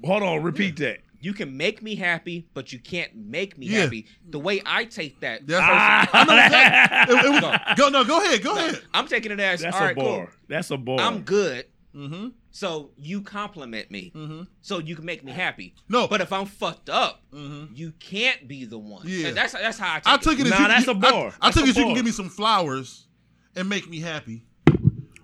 Hold 0.04 0.22
on, 0.22 0.42
repeat 0.44 0.76
that. 0.76 0.98
you 1.20 1.32
can 1.34 1.56
make 1.56 1.82
me 1.82 1.96
happy, 1.96 2.46
but 2.54 2.72
you 2.72 2.78
can't 2.78 3.12
make 3.16 3.58
me 3.58 3.66
Yeah. 3.66 3.80
happy. 3.80 4.06
The 4.30 4.38
way 4.38 4.62
I 4.64 4.84
take 4.84 5.18
that, 5.20 5.46
That's 5.48 5.60
Ah, 5.66 6.08
I 6.12 6.24
know 6.24 6.36
exactly. 6.44 7.16
It- 7.16 7.24
it 7.24 7.30
was- 7.30 7.40
No. 7.42 7.74
go 7.76 7.88
no, 7.88 8.04
go 8.04 8.20
ahead, 8.24 8.42
go 8.42 8.54
ahead. 8.54 8.82
I'm 8.94 9.08
taking 9.08 9.32
it 9.32 9.40
as 9.40 9.62
That's 9.62 9.74
all 9.76 9.82
a 9.82 9.86
right, 9.86 9.96
bar. 9.96 10.04
cool. 10.04 10.26
That's 10.48 10.70
a 10.70 10.76
bar. 10.76 11.00
I'm 11.00 11.22
good. 11.22 11.64
Mm-hmm. 11.96 12.28
So 12.50 12.90
you 12.96 13.20
compliment 13.22 13.90
me, 13.90 14.10
Mm-hmm. 14.14 14.42
so 14.62 14.78
you 14.78 14.96
can 14.96 15.04
make 15.04 15.22
me 15.22 15.32
happy. 15.32 15.74
No. 15.88 16.08
but 16.08 16.20
if 16.20 16.32
I'm 16.32 16.46
fucked 16.46 16.88
up, 16.90 17.22
Mm-hmm. 17.32 17.74
you 17.74 17.92
can't 18.00 18.48
be 18.48 18.64
the 18.64 18.78
one. 18.78 19.02
Yeah. 19.06 19.28
And 19.28 19.36
that's 19.36 19.52
that's 19.52 19.78
how 19.78 19.94
I 19.96 19.98
take 20.00 20.06
I 20.08 20.16
took 20.16 20.38
it 20.40 20.46
as 20.46 20.50
Nah, 20.50 20.58
you, 20.62 20.68
that's 20.68 20.86
you- 20.86 20.92
a 20.92 20.94
bar. 20.94 21.12
I, 21.12 21.16
I 21.16 21.30
That's 21.48 21.56
took 21.56 21.66
it 21.66 21.70
as 21.70 21.76
you 21.76 21.84
can 21.84 21.94
give 21.94 22.04
me 22.04 22.10
some 22.10 22.28
flowers 22.30 23.06
and 23.54 23.68
make 23.68 23.88
me 23.88 24.00
happy, 24.00 24.44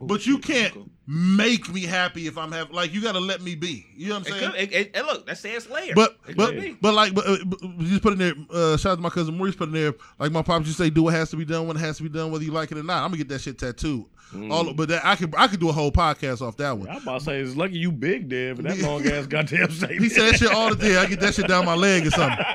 but 0.01 0.27
you 0.27 0.39
can't 0.39 0.91
make 1.07 1.73
me 1.73 1.83
happy 1.83 2.27
if 2.27 2.37
I'm 2.39 2.51
happy. 2.53 2.73
Like 2.73 2.93
you 2.95 3.01
got 3.03 3.13
to 3.13 3.21
let 3.21 3.41
me 3.43 3.55
be. 3.55 3.85
You 3.97 4.09
know 4.09 4.19
what 4.19 4.27
I'm 4.31 4.39
saying? 4.39 4.51
could, 4.53 4.61
it, 4.61 4.73
it, 4.73 4.91
it- 4.97 5.05
look, 5.07 5.27
that's 5.27 5.41
Sans 5.41 5.65
Slayer. 5.65 5.95
But 5.95 6.17
but 6.37 6.55
but 6.81 6.95
like 6.95 7.15
but, 7.15 7.27
uh, 7.27 7.37
but 7.47 7.61
just 7.81 8.03
put 8.03 8.13
in 8.15 8.19
there. 8.19 8.35
Uh, 8.51 8.77
shout 8.77 8.93
out 8.93 8.97
to 8.97 9.01
my 9.03 9.11
cousin 9.11 9.37
Maurice. 9.37 9.57
Put 9.57 9.69
in 9.69 9.75
there 9.75 9.95
like 10.19 10.31
my 10.33 10.43
pops 10.43 10.67
used 10.67 10.79
to 10.79 10.85
say, 10.85 10.91
do 10.91 11.03
what 11.05 11.15
has 11.15 11.31
to 11.31 11.37
be 11.37 11.45
done 11.45 11.67
when 11.67 11.77
it 11.77 11.81
has 11.81 11.97
to 11.99 12.03
be 12.03 12.09
done, 12.09 12.31
whether 12.33 12.45
you 12.45 12.53
like 12.53 12.71
it 12.73 12.79
or 12.79 12.83
not. 12.83 12.99
I'm 13.03 13.09
gonna 13.11 13.19
get 13.19 13.29
that 13.29 13.41
shit 13.41 13.59
tattooed. 13.59 14.05
All 14.51 14.73
but 14.75 14.89
that 14.89 15.05
I 15.05 15.17
could 15.17 15.35
I 15.37 15.47
could 15.47 15.61
do 15.61 15.69
a 15.69 15.73
whole 15.73 15.93
podcast 15.93 16.41
off 16.41 16.57
that 16.59 16.77
one. 16.77 16.89
I'm 16.89 17.03
about 17.03 17.21
to 17.21 17.25
say 17.25 17.41
it's 17.41 17.57
lucky 17.57 17.79
you 17.79 17.93
big, 17.93 18.29
Dev, 18.29 18.59
and 18.59 18.69
that 18.69 18.79
long 18.87 19.07
ass 19.07 19.27
goddamn 19.27 19.71
statement. 19.71 20.03
He 20.03 20.09
said 20.09 20.33
that 20.33 20.39
shit 20.39 20.53
all 20.53 20.71
the 20.71 20.77
day. 20.77 20.97
I 20.97 21.07
get 21.07 21.21
that 21.21 21.35
shit 21.35 21.49
down 21.49 21.65
my 21.65 21.75
leg 21.75 22.07
or 22.07 22.11
something. 22.11 22.45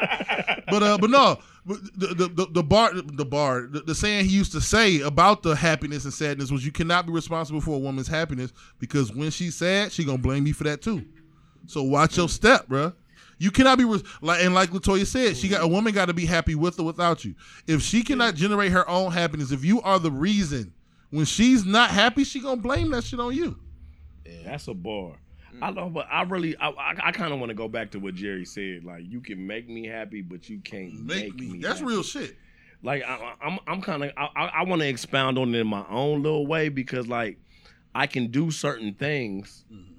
But 0.72 0.84
uh, 0.84 0.97
but 0.99 1.10
no, 1.10 1.39
the, 1.65 2.07
the, 2.14 2.27
the, 2.27 2.47
the 2.51 2.64
bar, 2.64 2.93
the 2.93 3.26
bar, 3.26 3.68
the, 3.72 3.80
the 3.81 3.95
saying 3.95 4.26
he 4.26 4.35
used 4.35 4.51
to 4.51 4.61
say 4.61 5.01
about 5.01 5.41
the 5.41 5.56
happiness 5.56 6.03
and 6.06 6.14
sadness 6.14 6.51
was, 6.51 6.64
"You 6.64 6.72
cannot 6.72 7.07
be 7.07 7.11
responsible 7.11 7.61
for 7.61 7.76
a 7.76 7.80
woman's 7.80 8.07
happiness 8.07 8.53
because 8.77 9.11
when 9.11 9.31
she's 9.31 9.56
sad, 9.56 9.91
she 9.91 10.03
gonna 10.03 10.19
blame 10.19 10.45
you 10.45 10.53
for 10.53 10.65
that 10.65 10.84
too." 10.84 11.06
So 11.65 11.84
watch 11.84 12.18
your 12.18 12.30
step, 12.30 12.68
bruh. 12.68 12.93
You 13.39 13.51
cannot 13.51 13.77
be 13.77 13.85
like 14.22 14.43
and 14.43 14.53
like 14.53 14.72
Latoya 14.72 15.06
said, 15.06 15.38
she 15.38 15.47
got 15.47 15.64
a 15.64 15.68
woman 15.68 15.93
got 15.93 16.06
to 16.06 16.14
be 16.14 16.26
happy 16.26 16.56
with 16.56 16.80
or 16.80 16.84
without 16.84 17.23
you. 17.23 17.35
If 17.68 17.81
she 17.81 18.03
cannot 18.03 18.35
generate 18.35 18.73
her 18.73 18.88
own 18.89 19.11
happiness, 19.14 19.51
if 19.51 19.64
you 19.64 19.81
are 19.81 19.97
the 19.97 20.11
reason 20.11 20.73
when 21.10 21.26
she's 21.26 21.65
not 21.65 21.90
happy, 21.90 22.23
she 22.23 22.40
gonna 22.40 22.61
blame 22.61 22.91
that 22.91 23.03
shit 23.03 23.19
on 23.19 23.36
you. 23.36 23.57
That's 24.45 24.68
a 24.68 24.73
bar. 24.73 25.15
Mm. 25.53 25.60
I 25.61 25.72
know, 25.72 25.90
but 25.90 26.07
I 26.11 26.23
really, 26.23 26.56
I, 26.57 26.69
I, 26.69 26.95
I 27.06 27.11
kind 27.11 27.34
of 27.34 27.40
want 27.40 27.49
to 27.49 27.56
go 27.56 27.68
back 27.68 27.91
to 27.91 27.99
what 27.99 28.15
Jerry 28.15 28.45
said. 28.45 28.84
Like, 28.84 29.03
you 29.06 29.22
can 29.22 29.45
make 29.45 29.68
me 29.68 29.88
happy, 29.88 30.22
but 30.22 30.49
you 30.49 30.60
can't 30.60 30.94
make, 31.06 31.34
Make 31.34 31.36
me. 31.36 31.53
me. 31.53 31.60
That's 31.60 31.80
happy. 31.80 31.91
real 31.91 32.03
shit. 32.03 32.36
Like, 32.81 33.03
I, 33.03 33.34
I'm, 33.41 33.60
I'm 33.68 33.81
kind 33.81 34.03
of, 34.03 34.11
I, 34.15 34.30
I, 34.36 34.45
I 34.60 34.64
want 34.64 34.81
to 34.81 34.88
expound 34.88 35.38
on 35.38 35.53
it 35.53 35.60
in 35.60 35.68
my 35.68 35.84
own 35.90 36.23
little 36.23 36.48
way 36.48 36.69
because, 36.69 37.07
like, 37.07 37.38
I 37.94 38.07
can 38.07 38.27
do 38.27 38.52
certain 38.52 38.94
things 38.94 39.65
mm-hmm. 39.72 39.94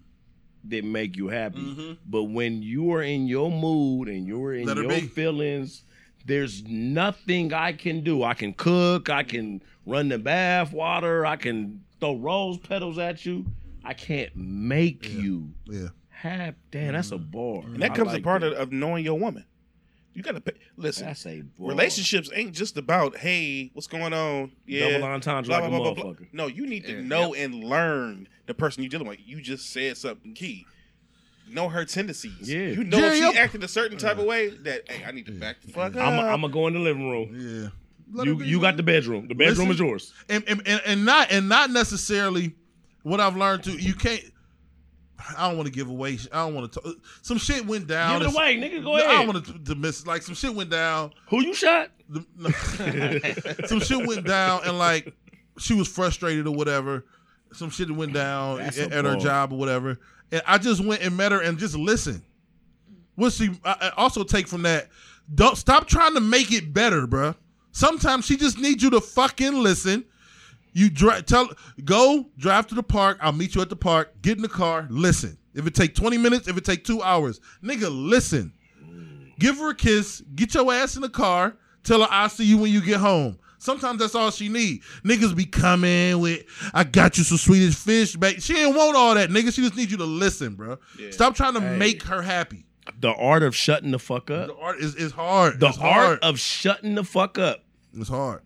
that 0.68 0.84
make 0.84 1.16
you 1.16 1.28
happy, 1.28 1.58
mm-hmm. 1.58 1.92
but 2.06 2.24
when 2.24 2.62
you 2.62 2.94
are 2.94 3.02
in 3.02 3.26
your 3.26 3.50
mood 3.50 4.08
and 4.08 4.26
you're 4.26 4.54
in 4.54 4.66
Let 4.66 4.76
your 4.76 5.00
feelings, 5.08 5.82
there's 6.26 6.64
nothing 6.64 7.52
I 7.52 7.72
can 7.72 8.02
do. 8.02 8.22
I 8.22 8.34
can 8.34 8.52
cook, 8.52 9.08
I 9.08 9.22
can 9.22 9.62
run 9.86 10.08
the 10.08 10.18
bath 10.18 10.72
water, 10.72 11.26
I 11.26 11.36
can 11.36 11.84
throw 12.00 12.16
rose 12.16 12.58
petals 12.58 12.98
at 12.98 13.24
you. 13.26 13.46
I 13.84 13.94
can't 13.94 14.34
make 14.36 15.10
you 15.10 15.52
Yeah. 15.66 15.88
happy. 16.08 16.56
Damn, 16.70 16.92
that's 16.92 17.12
a 17.12 17.16
mm-hmm. 17.16 17.30
bar. 17.30 17.62
And 17.64 17.82
that 17.82 17.92
I 17.92 17.94
comes 17.94 18.08
like 18.12 18.20
a 18.20 18.24
part 18.24 18.42
of, 18.42 18.52
of 18.52 18.72
knowing 18.72 19.04
your 19.04 19.18
woman. 19.18 19.44
You 20.12 20.22
gotta 20.22 20.40
pay. 20.40 20.52
Listen, 20.76 21.06
That's 21.06 21.24
a 21.24 21.42
bar. 21.42 21.68
relationships 21.68 22.30
ain't 22.34 22.52
just 22.52 22.76
about 22.76 23.16
hey, 23.16 23.70
what's 23.74 23.86
going 23.86 24.12
on? 24.12 24.52
Yeah, 24.66 24.90
Double 24.90 25.04
entendre 25.04 25.50
like 25.50 25.64
a 25.64 25.68
motherfucker. 25.68 26.26
No, 26.32 26.46
you 26.46 26.66
need 26.66 26.84
to 26.86 26.94
Yeah. 26.94 27.00
know 27.02 27.34
and 27.34 27.54
learn 27.64 28.28
the 28.46 28.54
person 28.54 28.82
you're 28.82 28.90
dealing 28.90 29.06
with. 29.06 29.20
You 29.24 29.40
just 29.40 29.70
said 29.70 29.96
something 29.96 30.34
key. 30.34 30.66
Know 31.50 31.68
her 31.68 31.84
tendencies. 31.84 32.50
Yeah. 32.50 32.58
you 32.68 32.84
know 32.84 32.98
Jerry, 32.98 33.18
if 33.18 33.22
yep. 33.22 33.32
she 33.32 33.38
acted 33.38 33.64
a 33.64 33.68
certain 33.68 33.98
type 33.98 34.18
of 34.18 34.24
way 34.24 34.50
that 34.50 34.90
hey, 34.90 35.04
I 35.04 35.10
need 35.10 35.26
to 35.26 35.32
back 35.32 35.60
the 35.60 35.72
fuck 35.72 35.96
up. 35.96 36.02
I'm 36.02 36.18
I'm 36.18 36.40
gonna 36.40 36.52
go 36.52 36.66
in 36.66 36.74
the 36.74 36.80
living 36.80 37.08
room. 37.10 37.36
Yeah. 37.36 37.68
Let 38.12 38.26
You 38.26 38.42
you 38.42 38.60
got 38.60 38.76
the 38.76 38.82
bedroom. 38.82 39.28
The 39.28 39.34
bedroom 39.34 39.68
Listen. 39.68 39.86
is 39.86 39.90
yours. 39.90 40.14
and, 40.28 40.44
and, 40.48 40.62
and, 40.66 40.82
and 40.84 41.04
not 41.04 41.30
and 41.30 41.48
not 41.48 41.70
necessarily 41.70 42.54
what 43.02 43.20
I've 43.20 43.36
learned 43.36 43.64
to 43.64 43.72
you 43.72 43.94
can't. 43.94 44.22
I 45.36 45.48
don't 45.48 45.58
want 45.58 45.66
to 45.66 45.72
give 45.72 45.88
away. 45.88 46.18
I 46.32 46.44
don't 46.44 46.54
want 46.54 46.72
to. 46.72 46.80
Talk. 46.80 46.94
Some 47.22 47.38
shit 47.38 47.66
went 47.66 47.86
down. 47.86 48.20
Give 48.20 48.28
it 48.28 48.34
away, 48.34 48.56
nigga. 48.56 48.82
Go 48.82 48.96
No, 48.96 49.04
I 49.04 49.24
don't 49.24 49.26
want 49.28 49.46
to, 49.46 49.58
to 49.64 49.74
miss. 49.74 50.06
Like 50.06 50.22
some 50.22 50.34
shit 50.34 50.54
went 50.54 50.70
down. 50.70 51.12
Who 51.28 51.42
you 51.42 51.52
shot? 51.52 51.90
The- 52.08 52.24
no. 52.36 52.50
some 53.66 53.80
shit 53.80 54.06
went 54.06 54.26
down, 54.26 54.62
and 54.64 54.78
like 54.78 55.14
she 55.58 55.74
was 55.74 55.88
frustrated 55.88 56.46
or 56.46 56.54
whatever. 56.54 57.04
Some 57.52 57.70
shit 57.70 57.90
went 57.90 58.12
down 58.12 58.58
That's 58.58 58.78
at, 58.78 58.92
at 58.92 59.04
her 59.04 59.16
job 59.16 59.52
or 59.52 59.58
whatever, 59.58 59.98
and 60.32 60.42
I 60.46 60.58
just 60.58 60.84
went 60.84 61.02
and 61.02 61.16
met 61.16 61.32
her 61.32 61.40
and 61.40 61.58
just 61.58 61.76
listened. 61.76 62.22
What 63.14 63.32
she 63.32 63.50
I, 63.64 63.76
I 63.80 63.92
also 63.96 64.24
take 64.24 64.48
from 64.48 64.62
that? 64.62 64.88
Don't 65.34 65.56
stop 65.56 65.86
trying 65.86 66.14
to 66.14 66.20
make 66.20 66.52
it 66.52 66.72
better, 66.72 67.06
bruh. 67.06 67.36
Sometimes 67.72 68.26
she 68.26 68.36
just 68.36 68.58
needs 68.58 68.82
you 68.82 68.90
to 68.90 69.00
fucking 69.00 69.54
listen. 69.62 70.04
You 70.72 70.88
drive, 70.90 71.26
tell, 71.26 71.50
go 71.84 72.26
drive 72.38 72.66
to 72.68 72.74
the 72.74 72.82
park. 72.82 73.18
I'll 73.20 73.32
meet 73.32 73.54
you 73.54 73.60
at 73.60 73.68
the 73.68 73.76
park. 73.76 74.22
Get 74.22 74.36
in 74.36 74.42
the 74.42 74.48
car. 74.48 74.86
Listen. 74.90 75.36
If 75.52 75.66
it 75.66 75.74
take 75.74 75.94
twenty 75.94 76.16
minutes, 76.16 76.46
if 76.46 76.56
it 76.56 76.64
take 76.64 76.84
two 76.84 77.02
hours, 77.02 77.40
nigga, 77.62 77.88
listen. 77.90 78.52
Give 79.38 79.58
her 79.58 79.70
a 79.70 79.74
kiss. 79.74 80.22
Get 80.34 80.54
your 80.54 80.72
ass 80.72 80.96
in 80.96 81.02
the 81.02 81.08
car. 81.08 81.56
Tell 81.82 82.02
her 82.02 82.08
I'll 82.10 82.28
see 82.28 82.44
you 82.44 82.58
when 82.58 82.70
you 82.70 82.80
get 82.80 83.00
home. 83.00 83.38
Sometimes 83.60 84.00
that's 84.00 84.14
all 84.14 84.30
she 84.30 84.48
need. 84.48 84.82
Niggas 85.04 85.36
be 85.36 85.44
coming 85.44 86.18
with, 86.18 86.44
I 86.74 86.82
got 86.82 87.18
you 87.18 87.24
some 87.24 87.36
Swedish 87.38 87.74
fish, 87.76 88.16
babe. 88.16 88.40
She 88.40 88.56
ain't 88.56 88.74
want 88.74 88.96
all 88.96 89.14
that, 89.14 89.28
nigga. 89.30 89.52
She 89.54 89.60
just 89.62 89.76
needs 89.76 89.92
you 89.92 89.98
to 89.98 90.04
listen, 90.04 90.54
bro. 90.54 90.78
Stop 91.10 91.36
trying 91.36 91.54
to 91.54 91.60
Hey. 91.60 91.76
make 91.76 92.02
her 92.04 92.22
happy. 92.22 92.64
The 92.98 93.12
art 93.14 93.42
of 93.42 93.54
shutting 93.54 93.90
the 93.90 93.98
fuck 93.98 94.30
up. 94.30 94.48
The 94.48 94.56
art 94.56 94.78
is, 94.80 94.94
is 94.96 95.12
hard. 95.12 95.60
The 95.60 95.68
it's 95.68 95.78
art 95.78 95.92
hard. 95.94 96.18
of 96.22 96.40
shutting 96.40 96.94
the 96.94 97.04
fuck 97.04 97.38
up 97.38 97.62
it's 97.98 98.08
hard. 98.08 98.40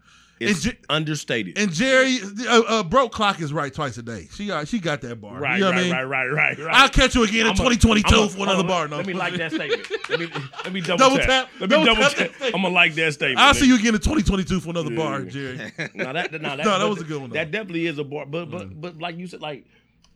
Jer- 0.53 0.77
understated. 0.89 1.59
And 1.59 1.73
Jerry, 1.73 2.19
uh, 2.49 2.63
uh, 2.67 2.83
broke 2.83 3.13
clock 3.13 3.41
is 3.41 3.53
right 3.53 3.73
twice 3.73 3.97
a 3.99 4.03
day. 4.03 4.29
She 4.35 4.47
got 4.47 4.69
she 4.69 4.79
got 4.79 5.01
that 5.03 5.21
bar. 5.21 5.39
right, 5.41 5.55
you 5.59 5.65
know 5.65 5.71
right, 5.71 5.77
what 5.77 5.81
I 5.81 5.83
mean? 5.85 5.93
right, 5.93 6.05
right, 6.05 6.33
right, 6.33 6.59
right. 6.59 6.75
I'll 6.75 6.89
catch 6.89 7.15
you 7.15 7.23
again 7.25 7.41
in 7.43 7.47
I'm 7.49 7.53
a- 7.53 7.57
2022 7.57 8.29
for 8.31 8.43
another 8.43 8.65
bar. 8.65 8.89
No, 8.89 8.97
Let 8.99 9.07
me 9.07 9.13
like 9.15 9.35
that 9.35 9.53
statement. 9.53 9.89
Let 10.09 10.21
me 10.21 10.29
let 10.65 10.73
me 10.73 10.81
double, 10.81 10.99
Double 10.99 11.17
tap. 11.19 11.27
tap. 11.27 11.49
Let 11.61 11.71
me 11.71 11.77
Double 11.77 11.87
double 11.87 12.03
tap 12.03 12.17
tap. 12.17 12.55
I'm 12.55 12.63
gonna 12.63 12.69
like 12.71 12.95
that 12.95 13.15
statement. 13.15 13.39
I'll 13.41 13.55
see 13.55 13.67
you 13.67 13.77
again 13.77 13.95
in 13.95 14.01
2022 14.01 14.61
for 14.61 14.71
another 14.71 14.95
bar, 14.95 15.23
Jerry. 15.23 15.57
no, 15.95 16.13
that, 16.13 16.33
no, 16.33 16.39
that, 16.57 16.59
No, 16.65 16.79
that 16.79 16.89
was 16.89 17.01
a 17.01 17.05
good 17.05 17.21
one, 17.21 17.31
though. 17.31 17.35
That 17.35 17.51
definitely 17.51 17.87
is 17.87 17.99
a 17.99 18.05
bar, 18.05 18.27
but 18.27 18.51
but 18.51 18.81
but 18.81 18.99
like 18.99 19.17
you 19.17 19.27
said, 19.27 19.41
like 19.41 19.65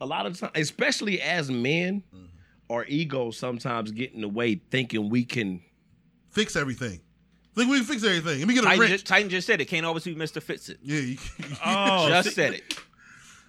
a 0.01 0.07
lot 0.07 0.27
of 0.27 0.39
times, 0.39 0.53
especially 0.55 1.21
as 1.21 1.51
men, 1.51 2.03
our 2.71 2.85
egos 2.87 3.37
sometimes 3.39 3.91
get 3.93 4.13
in 4.13 4.21
the 4.21 4.29
way, 4.29 4.61
thinking 4.71 5.09
we 5.11 5.25
can. 5.25 5.63
Fix 6.31 6.55
everything. 6.57 7.01
Think 7.59 7.71
we 7.71 7.77
can 7.79 7.87
fix 7.87 8.05
everything. 8.05 8.39
Let 8.39 8.49
me 8.49 8.55
get 8.55 8.63
a 8.63 8.67
Titan 8.67 8.81
wrench. 8.81 8.93
just, 8.93 9.07
Titan 9.07 9.29
just 9.31 9.47
said 9.47 9.61
it. 9.61 9.65
Can't 9.67 9.85
always 9.85 10.05
be 10.05 10.15
Mr. 10.15 10.41
Fitz 10.41 10.69
it. 10.69 10.79
yeah, 10.83 11.01
you, 11.01 11.19
Oh, 11.65 12.09
just 12.23 12.35
said 12.35 12.55
it. 12.55 12.75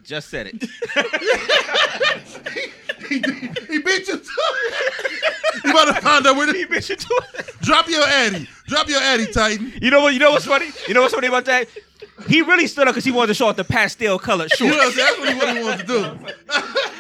Just 0.04 0.30
said 0.30 0.48
it. 0.52 0.64
he, 3.08 3.16
he 3.16 3.80
beat 3.80 4.08
you. 4.08 4.22
you 5.64 5.72
about 5.72 5.94
to 5.96 6.02
find 6.02 6.26
out 6.26 6.36
where 6.36 6.48
He 6.54 6.64
the, 6.64 6.70
mentioned 6.70 7.00
to 7.02 7.22
it. 7.36 7.52
drop 7.62 7.88
your 7.88 8.04
addy. 8.04 8.48
Drop 8.68 8.88
your 8.88 9.00
addy, 9.02 9.28
Titan. 9.28 9.74
You 9.82 9.92
know 9.92 10.02
what? 10.02 10.14
You 10.14 10.20
know 10.20 10.32
what's 10.32 10.46
funny? 10.46 10.68
You 10.88 10.94
know 10.94 11.02
what's 11.02 11.14
funny 11.14 11.28
about 11.28 11.46
that? 11.46 11.68
He 12.28 12.42
really 12.42 12.68
stood 12.68 12.88
up 12.88 12.94
because 12.94 13.06
he 13.06 13.12
wanted 13.12 13.28
to 13.28 13.34
show 13.34 13.48
off 13.48 13.56
the 13.56 13.64
pastel 13.64 14.20
colored 14.20 14.52
You 14.60 14.68
know 14.70 14.74
shorts. 14.78 14.98
what 14.98 15.06
I'm 15.10 15.16
saying? 15.16 15.16
That's 15.16 15.20
what 15.20 15.30
he, 15.30 15.36
what 15.40 15.58
he 15.58 15.64
wants 15.64 15.82
to 15.84 15.88
do. 15.88 16.80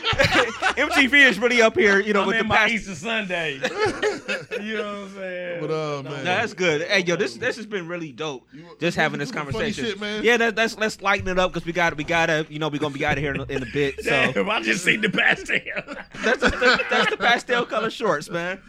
MTV 0.80 1.14
is 1.30 1.40
really 1.40 1.62
up 1.62 1.76
here, 1.78 2.00
you 2.00 2.14
know, 2.14 2.22
I'm 2.22 2.28
with 2.28 2.38
in 2.38 2.44
the 2.44 2.48
my 2.50 2.56
past. 2.58 2.74
Easter 2.74 2.96
Sunday. 2.96 3.54
you 4.62 4.78
know 4.78 5.02
what 5.02 5.10
I'm 5.10 5.14
saying? 5.16 5.62
But 5.62 5.72
uh, 5.72 6.04
man, 6.04 6.12
No, 6.14 6.24
that's 6.24 6.54
good. 6.54 6.82
Hey, 6.88 7.02
yo, 7.04 7.16
this 7.16 7.36
this 7.36 7.56
has 7.58 7.66
been 7.66 7.88
really 7.88 8.12
dope. 8.12 8.48
Just 8.80 8.96
having 8.98 9.20
this 9.20 9.30
you 9.30 9.34
funny 9.36 9.52
conversation, 9.52 9.86
shit, 9.86 10.00
man. 10.00 10.24
Yeah, 10.24 10.38
that, 10.38 10.56
that's 10.56 10.78
let's 10.78 11.02
lighten 11.02 11.28
it 11.28 11.38
up 11.40 11.52
because 11.54 11.66
we 11.66 11.74
got 11.74 11.96
we 11.98 12.04
gotta 12.04 12.46
you 12.50 12.60
know 12.60 12.68
we're 12.70 12.80
gonna 12.80 12.94
be 12.94 13.06
out 13.06 13.18
of 13.18 13.24
here 13.24 13.34
in, 13.34 13.42
a- 13.42 13.46
in 13.46 13.64
a 13.64 13.68
bit. 13.72 14.02
So 14.04 14.10
Damn, 14.10 14.50
I 14.50 14.62
just 14.62 14.84
seen 14.84 15.02
the 15.02 15.10
pastel. 15.10 15.60
that's 16.24 16.40
the, 16.42 16.84
that's 16.90 17.10
the 17.12 17.18
pastel 17.18 17.66
color 17.66 17.90
shorts, 17.90 18.30
man. 18.30 18.60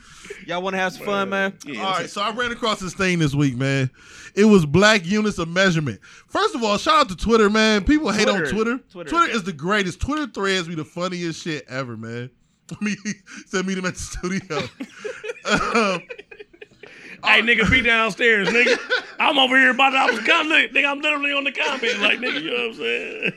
Y'all 0.47 0.63
want 0.63 0.75
to 0.75 0.79
have 0.79 0.93
some 0.93 1.05
fun, 1.07 1.29
man? 1.31 1.57
Yeah, 1.65 1.83
All 1.85 1.93
right, 1.93 2.09
so 2.11 2.21
I 2.23 2.31
ran 2.33 2.51
across 2.53 2.81
this 2.81 2.95
thing 2.95 3.19
this 3.19 3.35
week, 3.35 3.57
man. 3.57 3.91
It 4.35 4.45
was 4.45 4.65
black 4.67 5.05
units 5.07 5.39
of 5.39 5.49
measurement. 5.49 6.01
First 6.29 6.55
of 6.55 6.63
all, 6.63 6.77
shout 6.79 6.95
out 7.01 7.09
to 7.11 7.17
Twitter, 7.17 7.51
man. 7.51 7.85
People 7.85 8.11
hate 8.11 8.29
on 8.29 8.39
Twitter- 8.41 8.51
Twitter. 8.53 8.79
Twitter 8.91 9.11
Twitter, 9.11 9.31
is- 9.31 9.37
is 9.37 9.43
the 9.45 9.53
greatest. 9.53 10.01
Twitter 10.01 10.27
threads 10.27 10.69
be 10.69 10.75
the 10.75 10.85
funniest 10.85 11.43
shit 11.43 11.65
ever, 11.69 11.97
man. 11.97 12.31
Me, 12.81 12.95
said 13.47 13.67
meet 13.67 13.79
him 13.79 13.85
at 13.87 13.95
the 13.95 14.01
studio. 14.01 14.57
um, 15.45 16.03
hey, 17.25 17.43
nigga, 17.43 17.69
be 17.71 17.83
downstairs, 17.83 18.49
nigga. 18.49 18.79
I'm 19.19 19.39
over 19.39 19.57
here 19.59 19.71
about 19.71 19.91
to, 19.91 19.97
I 19.99 20.07
was 20.07 20.21
comment, 20.21 20.73
nigga. 20.73 20.87
I'm 20.89 21.01
literally 21.01 21.33
on 21.33 21.45
the 21.45 21.53
comment, 21.53 21.99
like, 22.01 22.19
nigga, 22.21 22.41
you 22.43 22.51
know 22.51 22.57
what 22.57 22.67
I'm 22.67 22.75
saying? 22.75 23.33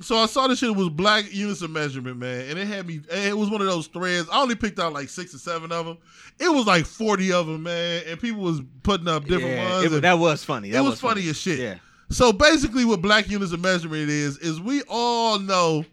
So 0.00 0.16
I 0.16 0.26
saw 0.26 0.48
this 0.48 0.58
shit. 0.58 0.70
It 0.70 0.76
was 0.76 0.88
black 0.88 1.32
units 1.32 1.62
of 1.62 1.70
measurement, 1.70 2.16
man, 2.18 2.48
and 2.50 2.58
it 2.58 2.66
had 2.66 2.86
me. 2.86 3.00
It 3.10 3.36
was 3.36 3.48
one 3.50 3.60
of 3.60 3.66
those 3.66 3.86
threads. 3.86 4.28
I 4.32 4.40
only 4.42 4.54
picked 4.56 4.78
out 4.80 4.92
like 4.92 5.08
six 5.08 5.34
or 5.34 5.38
seven 5.38 5.70
of 5.72 5.86
them. 5.86 5.98
It 6.40 6.48
was 6.48 6.66
like 6.66 6.84
forty 6.86 7.32
of 7.32 7.46
them, 7.46 7.62
man, 7.62 8.02
and 8.08 8.18
people 8.20 8.40
was 8.42 8.60
putting 8.82 9.06
up 9.08 9.24
different 9.24 9.54
Yeah, 9.54 9.72
ones. 9.80 9.92
it- 9.92 10.02
that 10.02 10.18
was 10.18 10.42
funny. 10.44 10.70
That 10.70 10.78
it 10.78 10.88
was, 10.88 11.00
funny, 11.00 11.28
as 11.28 11.38
shit. 11.38 11.58
Yeah. 11.60 11.74
So 12.10 12.32
basically, 12.32 12.84
what 12.84 13.00
black 13.02 13.28
units 13.30 13.52
of 13.52 13.60
measurement 13.60 14.10
is 14.10 14.36
is 14.38 14.60
we 14.60 14.82
all 14.88 15.38
know 15.38 15.84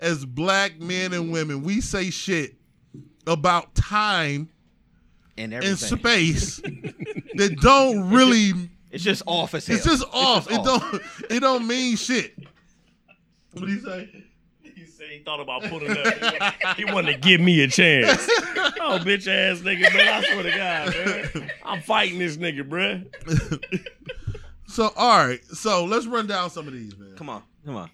as 0.00 0.24
black 0.24 0.80
men 0.80 1.12
and 1.12 1.30
women, 1.30 1.62
we 1.62 1.80
say 1.82 2.10
shit 2.10 2.54
about 3.26 3.74
time 3.74 4.48
And 5.36 5.52
and 5.52 5.78
space 5.78 6.56
that 7.36 7.56
don't 7.60 8.10
really. 8.10 8.52
It's 8.90 9.04
just 9.04 9.22
off 9.26 9.54
as 9.54 9.66
hell. 9.68 9.76
It's 9.76 9.84
just 9.86 10.04
off. 10.12 10.48
just 10.48 10.60
it 10.60 10.64
don't. 10.64 11.02
It 11.30 11.40
don't 11.40 11.66
mean 11.66 11.96
shit. 11.96 12.34
What 13.52 13.66
do 13.66 13.72
you 13.72 13.80
say? 13.80 14.24
He 14.62 14.86
said 14.86 15.08
he 15.10 15.18
thought 15.20 15.40
about 15.40 15.62
putting 15.64 15.90
up. 15.90 16.76
He 16.76 16.84
wanted 16.84 17.14
to 17.14 17.18
give 17.18 17.40
me 17.40 17.62
a 17.62 17.68
chance. 17.68 18.28
Oh, 18.82 18.98
bitch 18.98 19.26
ass 19.26 19.60
nigga, 19.60 19.92
man. 19.94 20.08
I 20.08 20.22
swear 20.22 20.42
to 20.42 20.50
God, 20.50 21.34
man. 21.34 21.50
I'm 21.64 21.82
fighting 21.82 22.18
this 22.18 22.36
nigga, 22.36 22.68
bruh. 22.68 23.84
So 24.70 24.92
all 24.96 25.26
right. 25.26 25.44
So 25.46 25.84
let's 25.84 26.06
run 26.06 26.28
down 26.28 26.48
some 26.48 26.68
of 26.68 26.72
these, 26.72 26.96
man. 26.96 27.16
Come 27.16 27.28
on, 27.28 27.42
come 27.64 27.76
on. 27.76 27.90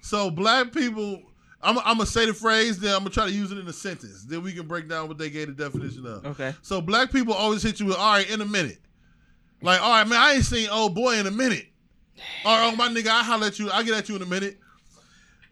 So 0.00 0.30
black 0.30 0.72
people. 0.72 1.22
I'm, 1.64 1.78
I'm 1.78 1.98
gonna 1.98 2.06
say 2.06 2.26
the 2.26 2.34
phrase, 2.34 2.80
then 2.80 2.92
I'm 2.92 3.00
gonna 3.00 3.10
try 3.10 3.26
to 3.26 3.30
use 3.30 3.52
it 3.52 3.58
in 3.58 3.68
a 3.68 3.72
sentence. 3.72 4.24
Then 4.24 4.42
we 4.42 4.52
can 4.52 4.66
break 4.66 4.88
down 4.88 5.06
what 5.06 5.16
they 5.16 5.30
gave 5.30 5.46
the 5.46 5.52
definition 5.52 6.04
of. 6.06 6.26
Okay. 6.26 6.54
So 6.60 6.80
black 6.80 7.12
people 7.12 7.34
always 7.34 7.62
hit 7.62 7.78
you 7.78 7.86
with, 7.86 7.96
all 7.96 8.14
right, 8.14 8.28
in 8.28 8.40
a 8.40 8.44
minute. 8.44 8.78
Like, 9.60 9.80
all 9.80 9.90
right, 9.90 10.08
man, 10.08 10.18
I 10.18 10.32
ain't 10.32 10.44
seen 10.44 10.68
old 10.70 10.96
boy 10.96 11.18
in 11.18 11.28
a 11.28 11.30
minute. 11.30 11.68
All 12.44 12.58
right, 12.58 12.72
oh, 12.72 12.76
my 12.76 12.88
nigga, 12.88 13.08
I 13.08 13.22
holler 13.22 13.46
at 13.46 13.60
you. 13.60 13.70
I'll 13.70 13.84
get 13.84 13.94
at 13.94 14.08
you 14.08 14.16
in 14.16 14.22
a 14.22 14.26
minute. 14.26 14.58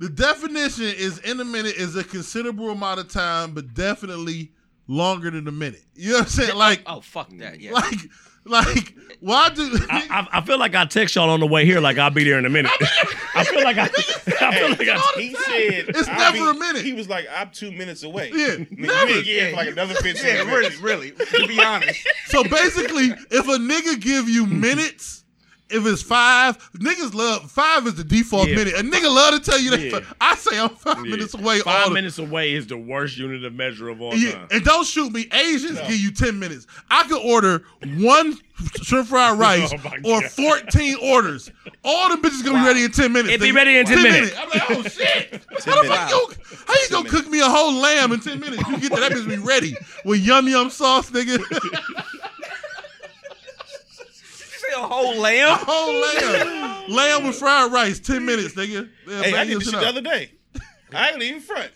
The 0.01 0.09
definition 0.09 0.85
is 0.86 1.18
in 1.18 1.39
a 1.40 1.44
minute 1.44 1.77
is 1.77 1.94
a 1.94 2.02
considerable 2.02 2.70
amount 2.70 3.01
of 3.01 3.09
time, 3.09 3.52
but 3.52 3.74
definitely 3.74 4.51
longer 4.89 5.31
than 5.31 5.47
a 5.47 5.52
minute. 5.52 5.82
You 5.94 6.10
know 6.12 6.14
what 6.16 6.22
I'm 6.22 6.28
saying? 6.31 6.56
Like, 6.56 6.82
Oh 6.86 7.01
fuck 7.02 7.28
that. 7.39 7.60
Yeah. 7.60 7.72
like, 7.72 7.98
like, 8.47 8.94
why 9.20 9.51
do? 9.51 9.70
I, 9.90 10.06
I, 10.32 10.39
I 10.39 10.40
feel 10.40 10.59
like 10.59 10.74
I 10.74 10.86
text 10.86 11.14
y'all 11.14 11.28
on 11.28 11.40
the 11.40 11.47
way 11.47 11.66
here, 11.66 11.78
like 11.81 11.98
I'll 11.98 12.09
be 12.10 12.24
there 12.24 12.39
in 12.39 12.47
a 12.47 12.48
minute. 12.48 12.72
I 13.35 13.44
feel 13.44 13.62
like 13.62 13.77
I, 13.77 13.85
I 13.85 13.89
feel 14.56 14.70
like 14.70 14.89
I, 14.89 15.12
He 15.20 15.35
said 15.35 15.85
It's 15.90 16.09
I'll 16.09 16.32
never 16.32 16.51
be- 16.52 16.56
a 16.56 16.60
minute. 16.60 16.82
He 16.82 16.94
was 16.94 17.09
like, 17.10 17.27
I'm 17.36 17.51
two 17.51 17.70
minutes 17.70 18.02
away. 18.02 18.31
Yeah, 18.35 18.56
Nigga, 18.56 18.78
never. 18.81 19.20
You 19.20 19.40
ain't 19.40 19.55
like 19.56 19.68
another 19.68 19.94
15 19.94 20.24
yeah, 20.27 20.44
minutes. 20.44 20.78
really, 20.78 21.10
really. 21.10 21.27
To 21.27 21.47
be 21.47 21.62
honest. 21.62 22.01
so 22.28 22.43
basically, 22.43 23.09
if 23.31 23.47
a 23.47 23.59
nigga 23.59 24.01
give 24.01 24.31
you 24.31 24.47
minutes. 24.47 25.19
If 25.72 25.86
it's 25.86 26.02
five, 26.02 26.59
niggas 26.74 27.14
love 27.14 27.51
five 27.51 27.86
is 27.86 27.94
the 27.94 28.05
default 28.05 28.48
Yeah. 28.48 28.56
minute. 28.56 28.74
A 28.74 28.82
nigga 28.82 29.14
love 29.14 29.34
to 29.34 29.51
tell 29.51 29.60
you 29.60 29.70
that. 29.70 29.80
Yeah. 29.80 30.01
I 30.20 30.34
say 30.36 30.59
I'm 30.59 30.70
five 30.70 31.05
Yeah. 31.05 31.10
minutes 31.12 31.34
away. 31.34 31.59
all 31.59 31.62
Five 31.72 31.88
the- 31.88 31.94
minutes 31.94 32.18
away 32.18 32.52
is 32.55 32.66
the 32.66 32.76
worst 32.76 33.16
unit 33.16 33.44
of 33.44 33.55
measure 33.55 33.88
of 33.88 34.01
all 34.01 34.14
Yeah, 34.14 34.32
time. 34.32 34.48
and 34.51 34.64
don't 34.64 34.86
shoot 34.86 35.12
me. 35.12 35.28
Asians 35.32 35.78
give 35.80 35.97
you 35.97 36.10
ten 36.10 36.38
minutes. 36.38 36.66
I 36.90 37.05
could 37.05 37.20
order 37.22 37.62
one 37.98 38.36
shrimp 38.82 39.09
fried 39.09 39.32
oh 39.34 39.36
rice 39.36 39.72
Oh 39.72 39.76
or 40.05 40.20
God. 40.22 40.30
fourteen 40.30 40.97
orders. 41.02 41.51
All 41.84 42.10
the 42.14 42.16
bitches 42.16 42.44
gonna 42.44 42.60
be 42.60 42.66
ready 42.66 42.84
in 42.84 42.92
ten 42.92 43.12
minutes. 43.12 43.32
It 43.34 43.40
be 43.40 43.52
ready 43.52 43.78
in 43.78 43.86
10 43.86 44.02
minutes. 44.02 44.34
I'm 44.38 44.48
like, 44.51 44.70
oh 44.70 44.82
shit. 44.82 45.42
how 45.64 45.82
the 45.82 45.88
fuck 45.88 46.10
you, 46.10 46.28
how 46.66 46.74
you 46.74 46.88
gonna 46.90 47.09
cook 47.09 47.28
me 47.28 47.40
a 47.40 47.48
whole 47.48 47.72
lamb 47.74 48.12
in 48.12 48.20
ten 48.20 48.38
minutes? 48.40 48.62
You 48.68 48.78
get 48.80 48.90
that, 48.90 49.01
that 49.01 49.12
bitch 49.12 49.28
be 49.28 49.36
ready 49.38 49.74
with 50.05 50.20
yum 50.20 50.47
yum 50.48 50.68
sauce, 50.70 51.10
nigga. 51.10 51.38
You 54.81 54.89
say 54.89 54.94
a 54.94 54.94
whole 54.94 55.16
lamb? 55.20 55.59
whole 55.61 56.01
lamb, 56.01 56.90
lamb 56.90 57.27
with 57.27 57.36
fried 57.36 57.73
rice, 57.73 58.01
ten 58.01 58.24
minutes, 58.24 58.55
nigga. 58.55 58.89
Yeah, 59.09 59.23
Hey, 59.23 59.35
I 59.36 59.44
did 59.44 59.51
your 59.51 59.59
this 59.61 59.69
shit 59.70 59.74
shit 59.74 59.81
the 59.82 59.89
other 59.89 60.01
day. 60.01 60.32
I 60.94 61.11
ain't 61.11 61.23
even 61.23 61.40
front. 61.40 61.70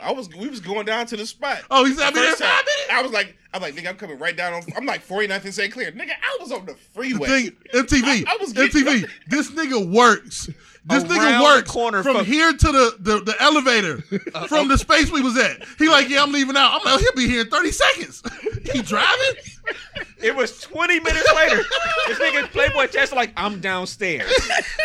I 0.00 0.10
was 0.12 0.28
we 0.34 0.48
was 0.48 0.60
going 0.60 0.84
down 0.84 1.06
to 1.06 1.16
the 1.16 1.24
spot. 1.26 1.62
Oh, 1.70 1.84
he 1.84 1.94
said, 1.94 2.04
"I'll 2.06 2.10
be 2.12 2.18
there 2.18 2.30
First 2.30 2.42
five 2.42 2.50
time, 2.50 2.64
minutes." 2.64 2.92
I 2.92 3.02
was 3.02 3.12
like, 3.12 3.36
I'm 3.54 3.62
like, 3.62 3.74
nigga, 3.74 3.88
I'm 3.88 3.96
coming 3.96 4.18
right 4.18 4.36
down 4.36 4.52
on. 4.52 4.62
I'm 4.76 4.84
like 4.84 5.06
49th 5.06 5.44
and 5.44 5.54
St. 5.54 5.72
Clair. 5.72 5.92
Nigga, 5.92 6.10
I 6.10 6.38
was 6.40 6.50
on 6.50 6.66
the 6.66 6.74
freeway. 6.92 7.28
thing, 7.28 7.50
MTV, 7.72 8.02
I- 8.04 8.24
I 8.32 8.36
was 8.40 8.52
getting- 8.52 8.82
MTV. 8.84 9.08
This 9.28 9.50
nigga 9.52 9.88
works. 9.94 10.48
This 10.84 11.04
Around 11.04 11.10
nigga 11.10 11.38
the 11.38 11.44
works 11.44 11.70
corner 11.70 12.02
from 12.02 12.16
from- 12.16 12.24
here 12.24 12.52
to 12.52 12.66
the, 12.72 12.96
the, 12.98 13.20
the 13.20 13.36
elevator 13.40 14.02
uh, 14.12 14.18
oh. 14.34 14.46
from 14.48 14.68
the 14.68 14.76
space 14.76 15.12
we 15.12 15.22
was 15.22 15.38
at. 15.38 15.62
He 15.78 15.88
like, 15.88 16.08
yeah, 16.08 16.22
I'm 16.22 16.32
leaving 16.32 16.56
out. 16.56 16.72
I'm 16.72 16.84
like, 16.84 16.94
oh, 16.94 16.98
he'll 16.98 17.14
be 17.14 17.28
here 17.28 17.42
in 17.42 17.48
30 17.50 17.70
seconds. 17.70 18.22
he 18.72 18.82
driving? 18.82 19.36
It 20.22 20.36
was 20.36 20.60
20 20.60 21.00
minutes 21.00 21.34
later. 21.34 21.64
This 22.06 22.18
nigga 22.18 22.48
Playboy 22.52 22.86
Chester 22.86 23.16
like, 23.16 23.32
I'm 23.36 23.60
downstairs. 23.60 24.30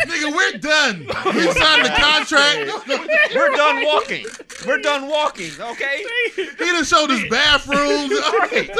nigga, 0.04 0.34
we're 0.34 0.58
done. 0.58 1.02
He 1.32 1.52
signed 1.52 1.84
the 1.84 1.94
contract. 1.96 2.88
We're 3.34 3.50
done 3.50 3.84
walking. 3.84 4.26
We're 4.66 4.80
done 4.80 5.08
walking, 5.08 5.52
okay? 5.60 6.04
he 6.34 6.44
done 6.58 6.84
showed 6.84 7.10
his 7.10 7.24
bathrooms. 7.30 8.10
Right. 8.10 8.70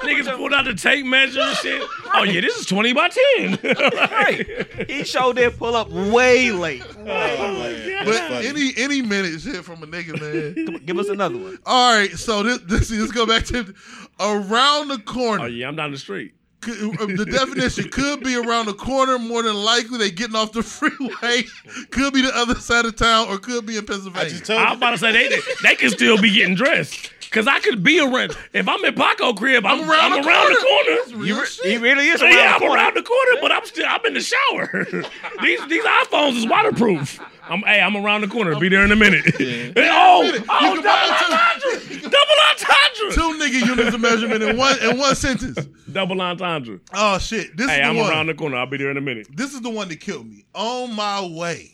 Niggas 0.00 0.36
pulled 0.36 0.52
out 0.52 0.66
the 0.66 0.74
tape 0.74 1.06
measure 1.06 1.40
and 1.40 1.56
shit. 1.56 1.82
Oh 2.14 2.24
yeah, 2.24 2.42
this 2.42 2.58
is 2.58 2.66
twenty 2.66 2.92
by 2.92 3.08
ten. 3.08 3.58
Right. 3.62 4.86
He 4.90 5.04
showed 5.04 5.36
their 5.36 5.50
pull 5.50 5.74
up 5.76 5.88
way 5.90 6.50
late. 6.62 6.82
Oh, 6.98 7.04
man. 7.04 8.04
But 8.06 8.14
funny. 8.16 8.46
any 8.46 8.72
any 8.76 9.02
minute 9.02 9.40
shit 9.40 9.64
from 9.64 9.82
a 9.82 9.86
nigga, 9.86 10.18
man. 10.20 10.78
Give 10.86 10.98
us 10.98 11.08
another 11.08 11.36
one. 11.36 11.58
All 11.66 11.94
right, 11.98 12.10
so 12.12 12.42
this, 12.42 12.58
this 12.66 12.90
let's 12.90 13.12
go 13.12 13.26
back 13.26 13.44
to 13.46 13.74
around 14.20 14.88
the 14.88 14.98
corner. 14.98 15.44
oh 15.44 15.46
yeah, 15.46 15.68
I'm 15.68 15.76
down 15.76 15.90
the 15.92 15.98
street. 15.98 16.32
could, 16.60 16.78
uh, 17.00 17.06
the 17.06 17.26
definition 17.26 17.88
could 17.90 18.20
be 18.24 18.34
around 18.36 18.66
the 18.66 18.74
corner. 18.74 19.18
More 19.18 19.42
than 19.42 19.54
likely, 19.56 19.98
they 19.98 20.10
getting 20.10 20.36
off 20.36 20.52
the 20.52 20.62
freeway. 20.76 21.42
Could 21.90 22.14
be 22.14 22.22
the 22.22 22.32
other 22.34 22.54
side 22.54 22.84
of 22.86 22.96
town, 22.96 23.28
or 23.28 23.38
could 23.38 23.66
be 23.66 23.76
in 23.76 23.84
I 23.84 23.86
Pennsylvania. 23.86 24.30
just 24.30 24.46
told 24.46 24.60
I'm 24.60 24.70
you. 24.70 24.76
about 24.76 24.90
to 24.92 24.98
say 24.98 25.12
they 25.12 25.38
they 25.62 25.74
can 25.76 25.90
still 25.90 26.20
be 26.20 26.32
getting 26.32 26.54
dressed. 26.54 27.10
Cause 27.32 27.46
I 27.48 27.60
could 27.60 27.82
be 27.82 27.98
around. 27.98 28.36
If 28.52 28.68
I'm 28.68 28.84
in 28.84 28.94
Paco 28.94 29.32
crib, 29.32 29.64
I'm, 29.64 29.80
I'm 29.80 29.90
around 29.90 30.12
I'm 30.12 30.22
the 30.22 30.28
around 30.28 30.48
the 30.50 30.56
corner. 30.56 30.96
corner. 31.02 31.24
Real 31.24 31.44
He 31.64 31.76
really 31.78 32.08
is 32.08 32.20
around 32.22 32.32
yeah, 32.32 32.48
the 32.48 32.54
I'm 32.54 32.60
corner. 32.60 32.74
around 32.76 32.94
the 32.96 33.02
corner, 33.02 33.32
but 33.40 33.50
I'm 33.52 33.64
still 33.66 33.86
I'm 33.88 34.04
in 34.06 34.14
the 34.14 34.20
shower. 34.20 34.86
these 35.42 35.66
these 35.68 35.84
iPhones 35.84 36.36
is 36.36 36.46
waterproof. 36.46 37.20
I'm 37.48 37.60
hey, 37.62 37.80
I'm 37.80 37.96
around 37.96 38.20
the 38.20 38.28
corner. 38.28 38.58
Be 38.60 38.68
there 38.68 38.84
in 38.84 38.92
a 38.92 38.96
minute. 38.96 39.24
oh, 39.38 40.22
You 40.22 40.44
oh, 40.48 40.82
double 40.82 40.88
entendre, 40.88 42.00
double 42.02 42.40
entendre, 42.50 43.12
Two 43.12 43.38
nigga 43.38 43.66
units 43.66 43.94
of 43.94 44.00
measurement 44.00 44.42
in 44.42 44.56
one 44.56 44.78
in 44.82 44.98
one 44.98 45.14
sentence. 45.16 45.58
double 45.90 46.20
entendre. 46.20 46.80
Oh 46.94 47.18
shit! 47.18 47.56
This 47.56 47.68
Hey, 47.68 47.76
is 47.76 47.82
the 47.82 47.88
I'm 47.88 47.96
one. 47.96 48.10
around 48.10 48.26
the 48.28 48.34
corner. 48.34 48.56
I'll 48.58 48.66
be 48.66 48.76
there 48.76 48.90
in 48.90 48.96
a 48.96 49.00
minute. 49.00 49.26
this 49.34 49.54
is 49.54 49.60
the 49.62 49.70
one 49.70 49.88
that 49.88 50.00
killed 50.00 50.26
me. 50.28 50.44
On 50.54 50.94
my 50.94 51.26
way. 51.26 51.70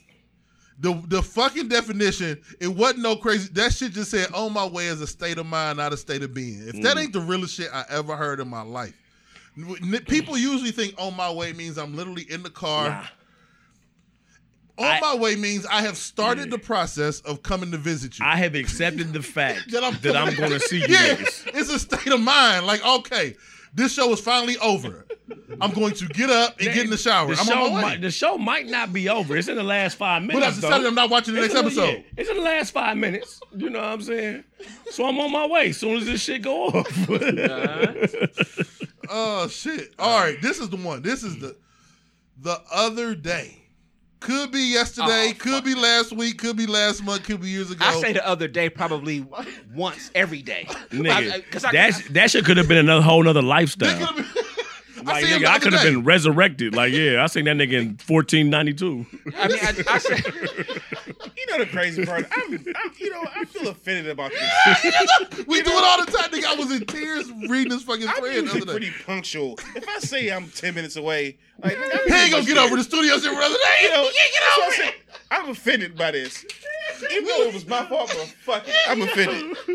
The 0.81 1.03
the 1.09 1.23
fucking 1.23 1.69
definition, 1.69 2.41
it 2.61 2.69
wasn't 2.69 3.01
no 3.01 3.17
crazy. 3.17 3.49
That 3.55 3.73
shit 3.73 3.93
just 3.93 4.11
said 4.13 4.33
on 4.33 4.53
my 4.53 4.65
way 4.65 4.87
is 4.87 5.01
a 5.01 5.07
state 5.09 5.39
of 5.39 5.47
mind, 5.47 5.79
not 5.79 5.93
a 5.93 5.97
state 5.97 6.23
of 6.23 6.33
being. 6.33 6.69
If 6.69 6.77
Mm. 6.77 6.83
that 6.85 6.97
ain't 6.99 7.13
the 7.13 7.21
realest 7.21 7.55
shit 7.57 7.69
I 7.73 7.85
ever 7.91 8.15
heard 8.17 8.39
in 8.39 8.49
my 8.49 8.63
life. 8.63 8.95
People 10.07 10.39
usually 10.39 10.71
think 10.71 10.95
on 10.99 11.17
my 11.17 11.33
way 11.33 11.53
means 11.53 11.79
I'm 11.79 11.97
literally 11.97 12.27
in 12.31 12.45
the 12.45 12.51
car. 12.51 12.91
Nah. 12.91 13.05
On 14.79 14.85
I- 14.87 15.01
my 15.01 15.15
way 15.17 15.35
means 15.35 15.67
I 15.67 15.83
have 15.83 15.97
started 15.97 16.51
the 16.53 16.59
process 16.59 17.19
of 17.23 17.43
coming 17.43 17.73
to 17.73 17.77
visit 17.79 18.17
you. 18.21 18.25
I 18.25 18.37
have 18.37 18.55
accepted 18.55 19.13
the 19.13 19.23
fact 19.23 19.69
That 19.73 19.83
I'm- 19.83 19.99
that 20.03 20.17
I'm 20.17 20.37
going 20.37 20.53
to 20.59 20.61
see 20.61 20.79
you 20.79 20.87
yeah, 20.89 21.17
it's 21.19 21.69
a 21.73 21.79
state 21.81 22.07
of 22.07 22.21
mind. 22.21 22.67
Like, 22.67 22.85
okay, 22.87 23.35
this 23.75 23.93
show 23.95 24.13
is 24.13 24.21
finally 24.21 24.57
over. 24.59 25.07
I'm 25.61 25.73
going 25.73 25.95
to 25.95 26.07
get 26.07 26.31
up 26.31 26.59
and 26.61 26.67
get 26.73 26.85
in 26.85 26.91
the 26.91 26.97
shower. 26.97 27.35
The 27.35 27.41
I'm 27.41 27.47
show, 27.47 27.65
on 27.75 27.83
my 27.83 27.97
the 27.97 28.11
show 28.11 28.39
might 28.39 28.67
not 28.67 28.93
be 28.93 29.09
over. 29.09 29.37
It's 29.37 29.49
in 29.49 29.57
the 29.57 29.63
last 29.63 29.97
five 29.97 30.23
minutes. 30.23 30.39
but. 30.41 30.47
I've 30.49 30.55
decided 30.57 30.85
though. 30.85 30.89
I'm 30.89 30.95
not 30.95 31.11
watching 31.11 31.35
the 31.35 31.43
It's 31.45 31.55
next 31.55 31.69
in 31.69 31.75
the- 31.75 31.83
episode. 31.83 31.99
yeah, 32.05 32.13
it's 32.17 32.31
in 32.31 32.37
the 32.37 32.43
last 32.43 32.71
five 32.73 32.97
minutes. 32.97 33.41
You 33.57 33.71
know 33.71 33.81
what 33.81 33.89
I'm 33.89 34.03
saying? 34.03 34.45
So 34.91 35.07
I'm 35.07 35.19
on 35.19 35.33
my 35.33 35.47
way. 35.47 35.71
As 35.71 35.77
soon 35.79 35.97
as 35.97 36.07
this 36.07 36.23
shit 36.23 36.43
go 36.43 36.67
off. 36.69 37.09
Oh 39.11 39.49
shit! 39.49 39.95
All 39.99 40.21
right, 40.21 40.37
this 40.43 40.59
is 40.59 40.69
the 40.69 40.77
one. 40.77 41.01
This 41.01 41.23
is 41.25 41.39
the 41.39 41.57
the 42.43 42.61
other 42.71 43.15
day. 43.15 43.57
Could 44.21 44.51
be 44.51 44.61
yesterday. 44.73 45.31
Oh, 45.31 45.33
could 45.39 45.65
be 45.65 45.75
last 45.75 46.13
week. 46.13 46.39
Could 46.39 46.57
be 46.57 46.67
last 46.67 47.05
month. 47.05 47.25
Could 47.25 47.41
be 47.41 47.49
years 47.49 47.71
ago. 47.71 47.85
I 47.85 48.01
say 48.01 48.13
the 48.13 48.27
other 48.27 48.49
day, 48.49 48.69
probably 48.69 49.25
once 49.75 50.11
every 50.15 50.43
day. 50.43 50.67
Nigga, 50.91 51.37
Because 51.45 51.65
I, 51.65 51.73
that 51.73 52.03
that 52.11 52.31
shit 52.31 52.45
could 52.45 52.57
have 52.57 52.69
been 52.69 52.79
another 52.79 53.03
whole 53.03 53.23
nother 53.23 53.43
lifestyle. 53.43 54.15
I 55.09 55.13
Like 55.13 55.25
seen 55.25 55.41
nigga, 55.41 55.47
I 55.47 55.59
could 55.59 55.73
have 55.73 55.83
been 55.83 56.05
resurrected. 56.05 56.75
Like 56.75 56.93
yeah, 56.93 57.23
I 57.23 57.27
seen 57.27 57.45
that 57.47 57.57
nigga 57.57 57.73
in 57.75 57.99
1492. 58.07 59.07
I 59.39 59.49
mean, 59.49 59.59
I, 59.63 59.95
I 59.95 59.99
said, 59.99 60.25
You 61.37 61.47
know 61.51 61.59
the 61.59 61.67
crazy 61.71 62.05
part? 62.05 62.27
I'm, 62.31 62.53
I'm 62.55 62.93
you 62.99 63.11
know, 63.11 63.25
I 63.35 63.45
feel 63.47 63.69
offended 63.69 64.09
about 64.11 64.31
this. 64.31 64.79
shit. 64.81 65.47
We 65.49 65.63
do 65.63 65.71
it 65.71 65.85
all 65.85 66.05
the 66.05 66.11
time. 66.13 66.31
Nigga, 66.31 66.45
I 66.47 66.55
was 66.55 66.71
in 66.73 66.85
tears 66.87 67.31
reading 67.49 67.71
this 67.71 67.83
fucking 67.83 68.07
I'm 68.09 68.15
thread 68.17 68.33
the 68.37 68.41
usually 68.43 68.63
other 68.63 68.67
day. 68.79 68.87
pretty 68.89 69.05
punctual. 69.05 69.59
If 69.75 69.89
I 69.89 69.99
say 70.01 70.31
I'm 70.31 70.49
ten 70.51 70.75
minutes 70.75 70.97
away, 70.97 71.39
like 71.63 71.77
nigga, 71.77 72.01
I'm 72.03 72.09
He 72.13 72.15
ain't 72.23 72.31
gonna 72.33 72.45
get 72.45 72.59
over 72.59 72.77
the 72.77 72.85
studio 72.85 73.15
shit 73.15 73.23
the 73.25 73.31
other 73.31 73.55
day. 73.55 73.83
You 73.83 73.91
know, 73.91 74.03
you 74.05 74.11
get 74.13 74.43
over 74.59 74.67
what 74.67 74.79
it. 74.89 74.95
I'm 75.31 75.51
offended 75.51 75.97
by 75.97 76.11
this. 76.13 76.45
Even 77.11 77.25
though 77.25 77.43
it 77.43 77.55
was 77.55 77.67
my 77.67 77.85
fault, 77.87 78.13
but 78.17 78.29
fuck 78.45 78.69
it, 78.69 78.75
I'm 78.89 79.03
offended. 79.03 79.57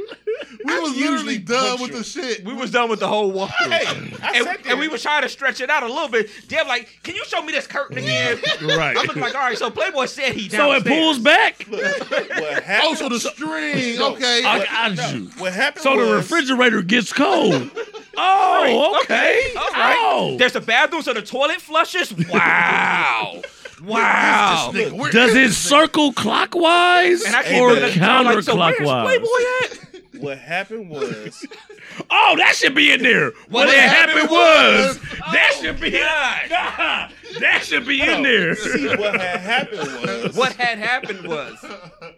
We 0.66 0.80
was 0.80 0.96
literally 0.96 1.12
usually 1.14 1.38
done 1.40 1.82
with 1.82 1.92
punctual. 1.92 1.98
the 2.00 2.04
shit. 2.04 2.46
we 2.46 2.54
was 2.54 2.72
done 2.72 2.90
with 2.90 3.00
the 3.00 3.08
whole 3.08 3.32
walkthrough. 3.34 3.72
Hey, 3.72 4.16
I 4.22 4.32
and, 4.36 4.46
sat 4.46 4.66
and 4.66 4.80
we 4.80 4.88
were 4.88 4.98
trying 4.98 5.24
to 5.24 5.30
stretch 5.30 5.62
it 5.62 5.70
out 5.70 5.84
a 5.84 5.88
little 5.88 6.08
bit. 6.10 6.30
Deb 6.48 6.68
like, 6.68 7.00
can 7.04 7.16
you 7.16 7.26
show 7.26 7.42
me 7.42 7.52
this 7.52 7.68
curtain 7.68 7.98
again? 7.98 8.40
Right. 8.62 8.96
I'm 8.98 9.06
looking 9.08 9.22
like, 9.22 9.36
all 9.36 9.42
right. 9.42 9.58
So 9.58 9.70
Playboy 9.70 10.06
said 10.06 10.34
he 10.34 10.48
So 10.50 10.72
it 10.74 10.86
pulls 10.86 11.20
back. 11.20 11.68
Look, 11.68 11.82
what 11.82 12.64
happened? 12.64 12.92
Oh, 12.92 12.96
so 12.96 13.10
the 13.10 13.20
string. 13.20 14.00
Okay. 14.00 14.44
I 14.44 14.96
got 14.96 15.14
you. 15.14 15.26
what 15.38 15.54
happened? 15.54 15.84
So 15.84 15.98
the 15.98 16.14
refrigerator 16.16 16.82
gets 16.82 17.12
cold. 17.12 17.70
Oh, 18.16 19.00
okay. 19.04 19.54
All 19.58 19.72
right. 19.72 19.98
Oh. 19.98 20.36
There's 20.38 20.56
a 20.56 20.62
bathroom, 20.62 21.02
so 21.02 21.14
the 21.14 21.24
toilet 21.24 21.60
flushes. 21.60 22.14
Wow. 22.30 23.42
Wow. 23.84 24.72
This 24.74 24.92
nigga, 24.92 24.98
where 24.98 25.12
Does 25.12 25.32
is 25.32 25.36
it 25.36 25.40
this 25.40 25.52
nigga? 25.66 25.70
circle 25.70 26.14
clockwise 26.14 27.24
And 27.24 27.36
I 27.36 27.44
can't 27.44 27.62
or 27.62 27.70
believe 27.76 27.98
it. 27.98 28.02
I'm 28.02 28.26
like, 28.26 28.44
so 28.44 28.56
where's 28.56 28.78
counterclockwise? 28.78 29.04
Playboy 29.04 29.28
at? 29.64 29.80
What 30.24 30.38
happened 30.38 30.90
was 30.90 31.46
Oh, 32.10 32.36
that 32.38 32.56
should 32.56 32.76
be 32.76 32.94
in 32.94 33.02
there. 33.04 33.32
What, 33.50 33.68
What 33.68 33.70
happened 33.76 34.20
happened 34.20 34.32
was, 34.32 35.00
was- 35.00 35.20
that 35.34 35.52
oh, 35.56 35.62
should 35.62 35.80
be 35.82 35.92
Nah, 35.92 37.10
that 37.40 37.64
should 37.64 37.86
be 37.86 38.02
in 38.02 38.22
there. 38.24 38.56
see 38.56 38.88
what 38.96 39.20
had 39.20 39.40
happened 39.42 39.80
was 39.80 40.36
What 40.36 40.54
had 40.54 40.78
happened 40.78 41.28
was 41.28 41.58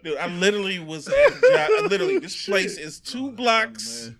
Dude, 0.04 0.18
I 0.18 0.26
literally 0.28 0.78
was 0.78 1.08
at 1.08 1.14
the 1.40 1.50
job. 1.80 1.90
Literally, 1.90 2.18
this 2.18 2.46
place 2.46 2.76
is 2.78 3.00
two 3.00 3.32
blocks 3.32 4.10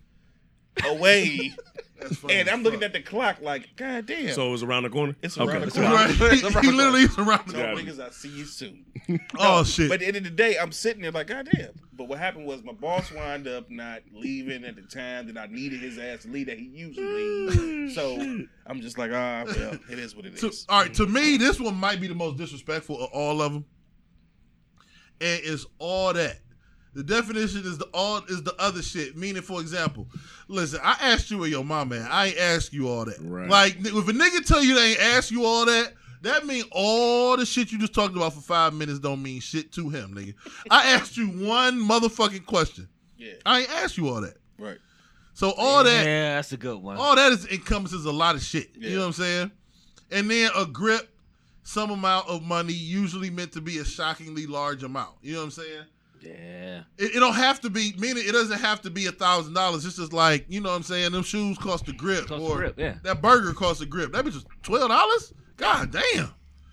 oh, 0.83 0.97
away, 0.97 1.53
That's 1.55 1.57
funny 1.57 1.86
and 2.31 2.49
I'm 2.49 2.63
looking 2.63 2.83
at 2.83 2.93
the 2.93 3.01
clock 3.01 3.41
like, 3.41 3.75
God 3.77 4.07
damn. 4.07 4.33
So 4.35 4.49
it 4.49 4.51
was 4.51 4.63
around 4.63 4.83
the 4.85 4.91
corner. 4.91 5.17
It's 5.23 5.39
around 5.39 5.63
the 5.63 5.71
corner. 5.71 5.89
Right. 5.95 6.11
He, 6.63 6.67
he 6.69 6.73
literally 6.73 7.03
is 7.03 7.19
around 7.19 7.47
the 7.49 7.53
so 7.53 7.59
Yeah. 7.59 7.75
niggas, 7.75 8.01
I 8.01 8.11
see 8.11 8.29
you 8.29 8.45
soon. 8.45 8.85
Oh 9.39 9.63
shit. 9.65 9.89
But 9.89 9.95
at 9.97 10.01
the 10.01 10.07
end 10.09 10.17
of 10.17 10.25
the 10.25 10.31
day, 10.31 10.57
I'm 10.59 10.73
sitting 10.73 11.03
there 11.03 11.11
like, 11.13 11.29
God 11.29 11.49
damn. 11.53 11.71
But 11.93 12.09
what 12.09 12.19
happened 12.19 12.47
was 12.47 12.63
my 12.63 12.73
boss 12.73 13.11
wound 13.13 13.47
up 13.49 13.71
not 13.71 14.01
leaving 14.13 14.65
at 14.65 14.77
the 14.77 14.83
time 14.83 15.27
that 15.33 15.39
I 15.39 15.47
needed 15.47 15.81
his 15.81 15.99
ass 15.99 16.23
to 16.23 16.29
leave 16.29 16.47
that 16.49 16.59
he 16.59 16.65
usually 16.67 17.07
leaves. 17.07 17.95
So 17.95 18.19
I'm 18.67 18.81
just 18.81 18.99
like, 18.99 19.13
ah, 19.15 19.45
well, 19.47 19.79
it 19.91 19.99
is 19.99 20.15
what 20.17 20.27
it 20.27 20.37
To, 20.39 20.49
is. 20.49 20.67
all 20.69 20.83
right, 20.83 20.93
to 20.95 21.07
me, 21.07 21.37
this 21.37 21.59
one 21.61 21.75
might 21.77 22.01
be 22.01 22.09
the 22.09 22.15
most 22.15 22.37
disrespectful 22.37 23.01
of 23.03 23.11
all 23.13 23.41
of 23.41 23.53
them. 23.53 23.65
And 25.21 25.41
it's 25.45 25.65
all 25.79 26.13
that. 26.13 26.41
The 26.97 27.03
definition 27.05 27.61
is 27.65 27.77
the 27.77 27.85
all 27.93 28.23
is 28.29 28.43
the 28.43 28.55
other 28.59 28.81
shit. 28.83 29.17
Meaning, 29.17 29.43
for 29.43 29.61
example, 29.61 30.09
listen, 30.49 30.81
I 30.83 30.97
asked 31.01 31.31
you 31.31 31.39
where 31.39 31.49
your 31.49 31.63
mom 31.65 31.93
at. 31.93 32.11
I 32.11 32.29
ain't 32.29 32.39
ask 32.39 32.73
you 32.73 32.89
all 32.89 33.05
that. 33.05 33.19
Right. 33.21 33.51
Like 33.51 33.77
if 33.81 33.87
a 34.09 34.13
nigga 34.13 34.45
tell 34.47 34.63
you 34.65 34.75
they 34.75 34.93
ain't 34.93 35.01
ask 35.01 35.31
you 35.31 35.45
all 35.45 35.67
that, 35.67 35.93
that 36.23 36.47
mean 36.47 36.65
all 36.73 37.37
the 37.37 37.45
shit 37.45 37.71
you 37.71 37.79
just 37.79 37.93
talked 37.93 38.17
about 38.17 38.33
for 38.33 38.41
five 38.41 38.73
minutes 38.73 38.99
don't 38.99 39.23
mean 39.23 39.41
shit 39.41 39.73
to 39.73 39.91
him, 39.91 40.15
nigga. 40.15 40.35
I 40.71 40.93
asked 40.93 41.19
you 41.19 41.29
one 41.29 41.79
motherfucking 41.79 42.47
question. 42.47 42.89
Yeah. 43.19 43.35
I 43.45 43.61
ain't 43.61 43.71
asked 43.71 43.99
you 43.99 44.09
all 44.09 44.23
that. 44.23 44.39
Right. 44.59 44.79
So 45.35 45.53
all 45.59 45.85
that 45.85 46.07
Yeah, 46.07 46.37
that's 46.37 46.53
a 46.53 46.57
good 46.57 46.79
one. 46.83 46.97
all 46.97 47.15
that 47.15 47.31
is 47.33 47.47
encompasses 47.49 48.07
a 48.07 48.13
lot 48.13 48.37
of 48.37 48.43
shit. 48.43 48.71
Yeah. 48.75 48.89
You 48.89 48.95
know 48.97 49.01
what 49.03 49.07
I'm 49.09 49.13
saying? 49.13 49.51
And 50.11 50.31
then 50.31 50.51
a 50.57 50.65
grip, 50.65 51.11
some 51.63 51.91
amount 51.91 52.29
of 52.29 52.43
money, 52.43 52.73
usually 52.73 53.29
meant 53.29 53.53
to 53.53 53.61
be 53.61 53.77
a 53.79 53.85
shockingly 53.85 54.47
large 54.47 54.83
amount. 54.83 55.17
You 55.21 55.35
know 55.35 55.41
what 55.41 55.45
I'm 55.45 55.51
saying? 55.51 55.85
Yeah. 56.27 56.83
It, 56.99 57.17
it 57.17 57.21
don't 57.21 57.35
have 57.35 57.61
to 57.61 57.71
be. 57.71 57.95
Meaning, 57.99 58.25
it 58.27 58.33
doesn't 58.33 58.59
have 58.59 58.81
to 58.83 58.91
be 58.91 59.07
a 59.07 59.13
thousand 59.13 59.55
dollars. 59.55 59.85
It's 59.85 59.97
just 59.97 60.13
like 60.13 60.47
you 60.49 60.61
know 60.61 60.71
what 60.71 60.77
I'm 60.77 60.83
saying. 60.83 61.13
Them 61.13 61.23
shoes 61.23 61.59
cost 61.59 61.89
a 61.89 61.93
grip, 61.93 62.27
Cost 62.27 62.43
a 62.43 62.45
or 62.45 62.57
grip, 62.57 62.75
yeah. 62.79 62.95
that 63.03 63.23
burger 63.23 63.53
cost 63.53 63.81
a 63.83 63.87
grip. 63.87 64.13
That 64.13 64.25
bitch 64.25 64.35
was 64.35 64.47
twelve 64.63 64.89
dollars. 64.89 65.33
God 65.57 65.91
damn. 65.91 66.03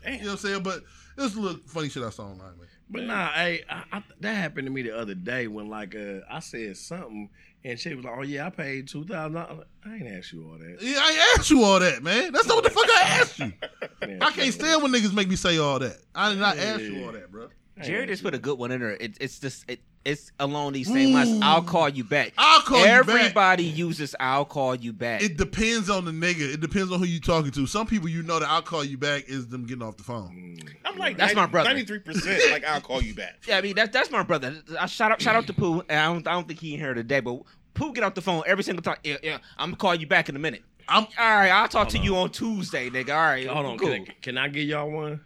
Damn. 0.04 0.14
You 0.14 0.20
know 0.20 0.26
what 0.26 0.32
I'm 0.32 0.38
saying? 0.38 0.64
But 0.64 0.82
this 1.16 1.36
little 1.36 1.60
funny 1.68 1.90
shit 1.90 2.04
I 2.04 2.10
saw 2.10 2.24
online, 2.24 2.58
man. 2.58 2.68
But 2.90 3.04
nah, 3.04 3.30
hey, 3.30 3.64
I, 3.70 3.84
I, 3.92 4.04
that 4.20 4.34
happened 4.34 4.68
to 4.68 4.72
me 4.72 4.84
the 4.84 4.96
other 4.96 5.16
day 5.16 5.48
when 5.48 5.68
like 5.70 5.96
uh, 5.96 6.20
I 6.30 6.40
said 6.40 6.78
something 6.78 7.30
and 7.64 7.80
she 7.80 7.94
was 7.96 8.04
like, 8.04 8.14
"Oh 8.18 8.24
yeah, 8.24 8.48
I 8.48 8.50
paid 8.50 8.88
two 8.88 9.06
thousand 9.06 9.34
dollars." 9.34 9.66
I 9.86 9.96
ain't 9.96 10.08
asked 10.08 10.34
you 10.34 10.44
all 10.46 10.58
that. 10.58 10.78
Yeah, 10.82 11.00
I 11.00 11.10
ain't 11.12 11.40
asked 11.40 11.50
you 11.50 11.64
all 11.64 11.80
that, 11.80 12.04
man. 12.04 12.32
That's 12.34 12.46
not 12.48 12.56
what 12.56 12.64
the 12.66 12.70
fuck 12.70 12.86
I 12.86 13.02
asked 13.20 13.40
you. 13.40 13.54
Man, 14.08 14.22
I 14.22 14.32
can't 14.32 14.54
stand 14.54 14.84
when 14.84 14.92
niggas 14.92 15.14
make 15.14 15.30
me 15.30 15.38
say 15.38 15.58
all 15.58 15.80
that. 15.80 15.98
I 16.14 16.32
did 16.32 16.40
not 16.40 16.58
ask 16.58 16.82
you 16.82 17.06
all 17.06 17.14
that, 17.14 17.32
bro. 17.32 17.48
I 17.76 17.82
ain't 17.82 17.88
Jerry 17.88 18.08
just 18.08 18.24
put 18.24 18.34
a 18.34 18.40
good 18.40 18.60
one 18.60 18.72
in 18.72 18.82
there. 18.82 18.92
It, 18.92 19.18
it's 19.20 19.40
just 19.40 19.70
it, 19.70 19.80
it's 20.06 20.32
along 20.40 20.74
these 20.74 20.88
same 20.88 21.14
lines. 21.14 21.30
Ooh. 21.30 21.40
I'll 21.42 21.62
call 21.62 21.90
you 21.90 22.04
back. 22.04 22.34
I'll 22.38 22.62
call 22.62 22.80
you 22.80 22.86
back. 22.86 23.10
Everybody 23.10 23.64
uses 23.64 24.16
"I'll 24.20 24.46
call 24.46 24.76
you 24.76 24.94
back." 24.94 25.24
It 25.24 25.38
depends 25.38 25.90
on 25.90 26.06
the 26.06 26.12
nigga. 26.12 26.54
It 26.54 26.62
depends 26.62 26.92
on 26.92 27.00
who 27.00 27.06
you're 27.06 27.22
talking 27.22 27.52
to. 27.52 27.66
Some 27.66 27.88
people 27.88 28.10
you 28.10 28.22
know 28.22 28.40
that 28.40 28.50
I'll 28.50 28.62
call 28.62 28.84
you 28.84 28.98
back 28.98 29.24
is 29.28 29.48
them 29.48 29.66
getting 29.66 29.84
off 29.84 29.98
the 29.98 30.04
phone. 30.04 30.58
I'm 30.86 30.98
like 30.98 31.18
That's 31.18 31.36
my 31.36 31.46
brother. 31.46 31.70
Ninety 31.70 31.86
three 31.86 32.00
percent. 32.00 32.52
Like 32.52 32.66
I'll 32.66 32.82
call 32.82 33.02
you 33.02 33.16
back. 33.16 33.38
yeah, 33.48 33.58
I 33.58 33.62
mean 33.62 33.76
that's 33.76 33.92
that's 33.92 34.12
my 34.12 34.24
brother. 34.24 34.62
I 34.80 34.86
shout 34.86 35.12
out 35.12 35.22
shout 35.22 35.36
out 35.36 35.48
to 35.48 35.54
Pooh. 35.54 35.84
And 35.90 36.00
I 36.00 36.06
don't 36.06 36.28
I 36.28 36.34
don't 36.34 36.48
think 36.48 36.60
he 36.60 36.74
in 36.74 36.80
here 36.80 36.94
today, 36.94 37.22
but 37.22 37.42
Pooh 37.74 37.94
get 37.94 38.04
off 38.04 38.14
the 38.14 38.22
phone 38.22 38.44
every 38.46 38.64
single 38.64 38.84
time. 38.84 38.98
Yeah, 39.04 39.18
yeah. 39.24 39.38
I'm 39.58 39.70
gonna 39.70 39.78
call 39.78 39.96
you 39.96 40.06
back 40.06 40.30
in 40.30 40.36
a 40.36 40.40
minute. 40.40 40.64
I'm 40.88 41.04
All 41.04 41.10
right, 41.18 41.50
I'll 41.50 41.68
talk 41.70 41.90
to 41.90 41.98
you 41.98 42.18
on 42.18 42.30
Tuesday, 42.30 42.90
nigga. 42.90 43.10
All 43.16 43.22
right, 43.22 43.48
Hold 43.48 43.66
on, 43.66 43.78
cool. 43.78 43.90
can, 43.90 44.02
I, 44.02 44.16
can 44.22 44.38
I 44.38 44.48
give 44.50 44.68
y'all 44.68 44.92
one? 44.92 45.22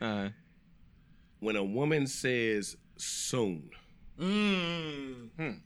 Uh, 0.00 0.28
When 1.40 1.56
a 1.56 1.64
woman 1.64 2.06
says 2.06 2.76
soon, 2.96 3.70
mm, 4.18 5.58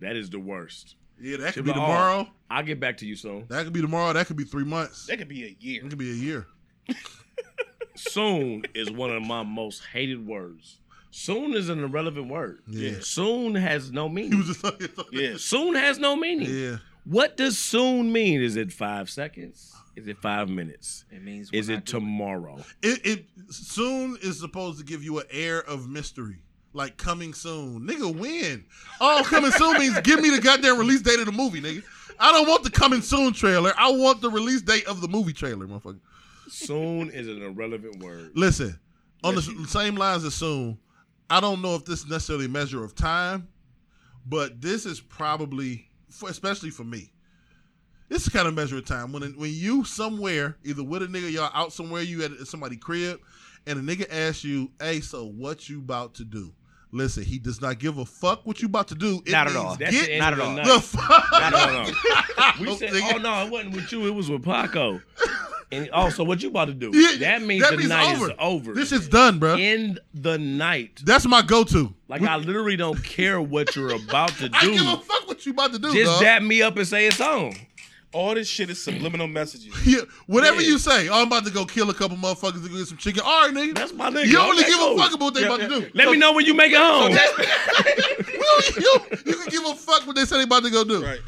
that 0.00 0.16
is 0.16 0.30
the 0.30 0.38
worst. 0.38 0.96
yeah, 1.20 1.38
that 1.38 1.54
She 1.54 1.60
could 1.60 1.64
be 1.64 1.72
be 1.72 1.78
like, 1.78 1.86
tomorrow. 1.88 2.28
I'll 2.50 2.62
get 2.62 2.78
back 2.80 2.98
to 2.98 3.06
you 3.06 3.16
soon. 3.16 3.46
That 3.48 3.64
could 3.64 3.72
be 3.72 3.80
tomorrow. 3.80 4.12
That 4.12 4.26
could 4.26 4.36
be 4.36 4.44
three 4.44 4.64
months. 4.64 5.06
That 5.06 5.18
could 5.18 5.28
be 5.28 5.44
a 5.44 5.56
year. 5.58 5.84
It 5.84 5.88
could 5.88 5.98
be 5.98 6.10
a 6.10 6.14
year. 6.14 6.46
Soon 7.96 8.62
is 8.74 8.90
one 8.90 9.10
of 9.10 9.22
my 9.22 9.42
most 9.44 9.82
hated 9.92 10.26
words. 10.26 10.78
Soon 11.10 11.54
is 11.54 11.68
an 11.68 11.82
irrelevant 11.82 12.28
word. 12.28 12.58
Yeah. 12.66 12.94
Soon 13.00 13.54
has 13.54 13.92
no 13.92 14.08
He 14.08 14.14
meaning. 14.14 14.38
was 14.38 14.48
just 14.48 14.64
like, 14.64 14.82
Yeah. 15.12 15.34
Soon 15.36 15.74
has 15.76 15.98
no 15.98 16.16
meaning. 16.16 16.48
yeah. 16.50 16.76
What 17.04 17.36
does 17.36 17.56
soon 17.58 18.12
mean? 18.12 18.40
Is 18.42 18.56
it 18.56 18.72
five 18.72 19.08
seconds? 19.10 19.72
Is 19.96 20.08
it 20.08 20.18
five 20.18 20.48
minutes? 20.48 21.04
it 21.10 21.22
means 21.22 21.50
Is 21.52 21.68
it 21.68 21.86
tomorrow? 21.86 22.58
It, 22.82 23.00
it 23.06 23.24
soon 23.50 24.16
is 24.22 24.38
supposed 24.40 24.78
to 24.78 24.84
give 24.84 25.02
you 25.04 25.18
an 25.20 25.26
air 25.30 25.60
of 25.60 25.88
mystery. 25.88 26.38
Like 26.72 26.96
coming 26.96 27.32
soon. 27.34 27.86
Nigga, 27.86 28.12
when? 28.16 28.64
Oh, 29.00 29.22
coming 29.24 29.52
soon 29.52 29.78
means 29.78 29.98
give 30.00 30.20
me 30.20 30.30
the 30.30 30.40
goddamn 30.40 30.76
release 30.78 31.02
date 31.02 31.20
of 31.20 31.26
the 31.26 31.32
movie, 31.32 31.60
nigga. 31.60 31.84
I 32.18 32.32
don't 32.32 32.48
want 32.48 32.64
the 32.64 32.70
coming 32.70 33.00
soon 33.00 33.32
trailer. 33.32 33.72
I 33.78 33.92
want 33.92 34.20
the 34.20 34.30
release 34.30 34.60
date 34.62 34.84
of 34.86 35.00
the 35.00 35.06
movie 35.08 35.32
trailer, 35.32 35.66
motherfucker. 35.68 36.00
Soon 36.48 37.10
is 37.10 37.28
an 37.28 37.42
irrelevant 37.42 38.02
word. 38.02 38.32
Listen, 38.34 38.78
on 39.22 39.36
the 39.36 39.40
s- 39.40 39.70
same 39.70 39.94
lines 39.94 40.24
as 40.24 40.34
soon, 40.34 40.76
I 41.30 41.40
don't 41.40 41.62
know 41.62 41.76
if 41.76 41.84
this 41.84 42.00
is 42.00 42.06
necessarily 42.10 42.46
a 42.46 42.48
measure 42.48 42.82
of 42.84 42.94
time, 42.96 43.46
but 44.26 44.60
this 44.60 44.84
is 44.84 45.00
probably, 45.00 45.88
for, 46.10 46.28
especially 46.28 46.70
for 46.70 46.84
me, 46.84 47.12
this 48.08 48.22
is 48.22 48.28
kind 48.28 48.46
of 48.46 48.54
measure 48.54 48.76
of 48.76 48.84
time 48.84 49.12
when 49.12 49.22
when 49.38 49.50
you 49.52 49.84
somewhere, 49.84 50.56
either 50.64 50.82
with 50.84 51.02
a 51.02 51.06
nigga, 51.06 51.30
y'all 51.30 51.50
out 51.54 51.72
somewhere, 51.72 52.02
you 52.02 52.22
at 52.24 52.32
somebody 52.46 52.76
crib, 52.76 53.20
and 53.66 53.78
a 53.78 53.82
nigga 53.96 54.06
asks 54.10 54.44
you, 54.44 54.70
"Hey, 54.80 55.00
so 55.00 55.24
what 55.26 55.68
you 55.68 55.78
about 55.78 56.14
to 56.14 56.24
do?" 56.24 56.52
Listen, 56.92 57.24
he 57.24 57.40
does 57.40 57.60
not 57.60 57.80
give 57.80 57.98
a 57.98 58.04
fuck 58.04 58.46
what 58.46 58.62
you 58.62 58.66
about 58.66 58.86
to 58.86 58.94
do. 58.94 59.20
It 59.26 59.32
Not 59.32 59.48
at 59.48 59.56
all. 59.56 59.74
That's 59.74 59.90
Get 60.06 60.16
not 60.20 60.32
at 60.32 60.38
all. 60.38 60.54
the 60.54 60.80
fuck. 60.80 61.24
No, 61.32 61.50
no, 61.50 61.82
no. 61.82 62.52
We 62.60 62.76
said, 62.76 62.90
oh 63.12 63.18
no, 63.18 63.44
it 63.44 63.50
wasn't 63.50 63.74
with 63.74 63.90
you. 63.90 64.06
It 64.06 64.14
was 64.14 64.30
with 64.30 64.44
Paco. 64.44 65.00
And 65.72 65.88
oh, 65.92 66.02
also, 66.02 66.22
what 66.22 66.40
you 66.40 66.50
about 66.50 66.66
to 66.68 66.74
do? 66.74 66.92
Yeah, 66.94 67.16
that 67.18 67.42
means 67.42 67.62
that 67.64 67.72
the 67.72 67.78
means 67.78 67.88
night 67.88 68.14
over. 68.16 68.30
is 68.30 68.36
over. 68.38 68.74
This 68.74 68.92
is 68.92 69.08
done, 69.08 69.40
bro. 69.40 69.56
in 69.56 69.98
the 70.12 70.38
night. 70.38 71.00
That's 71.04 71.26
my 71.26 71.42
go-to. 71.42 71.92
Like 72.06 72.22
I 72.22 72.36
literally 72.36 72.76
don't 72.76 73.02
care 73.02 73.40
what 73.40 73.74
you're 73.74 73.94
about 73.96 74.30
to 74.36 74.48
do. 74.50 74.56
I 74.56 74.66
give 74.66 74.86
a 74.86 74.96
fuck 74.98 75.26
what 75.26 75.44
you 75.44 75.50
about 75.52 75.72
to 75.72 75.80
do. 75.80 75.92
Just 75.92 76.12
dog. 76.12 76.20
dap 76.20 76.42
me 76.44 76.62
up 76.62 76.76
and 76.76 76.86
say 76.86 77.06
it's 77.08 77.20
on. 77.20 77.54
All 78.14 78.32
this 78.34 78.46
shit 78.48 78.70
is 78.70 78.80
subliminal 78.82 79.26
messages. 79.26 79.74
Yeah, 79.84 80.02
whatever 80.26 80.60
Yeah. 80.62 80.68
you 80.68 80.78
say. 80.78 81.08
Oh, 81.08 81.20
I'm 81.22 81.26
about 81.26 81.44
to 81.46 81.50
go 81.50 81.64
kill 81.64 81.90
a 81.90 81.94
couple 81.94 82.16
motherfuckers 82.16 82.62
to 82.62 82.68
get 82.68 82.86
some 82.86 82.96
chicken. 82.96 83.22
All 83.26 83.48
right, 83.48 83.52
nigga. 83.54 83.74
That's 83.74 83.92
my 83.92 84.08
nigga. 84.08 84.26
You 84.26 84.38
Okay, 84.40 84.64
give 84.64 84.78
cool. 84.78 84.94
a 84.94 85.02
fuck 85.02 85.12
about 85.14 85.24
what 85.24 85.34
they 85.34 85.44
about 85.44 85.60
to 85.60 85.68
do. 85.68 85.90
Let 85.94 86.08
me 86.10 86.16
know 86.16 86.32
when 86.32 86.46
you 86.46 86.54
make 86.54 86.70
it 86.72 86.78
home. 86.78 87.10
you, 87.10 87.18
you, 88.82 89.00
you 89.26 89.34
can 89.36 89.48
give 89.48 89.64
a 89.64 89.74
fuck 89.74 90.06
what 90.06 90.14
they 90.16 90.24
say 90.24 90.36
they 90.38 90.44
about 90.44 90.62
to 90.62 90.70
go 90.70 90.84
do. 90.84 91.02
Right. 91.04 91.18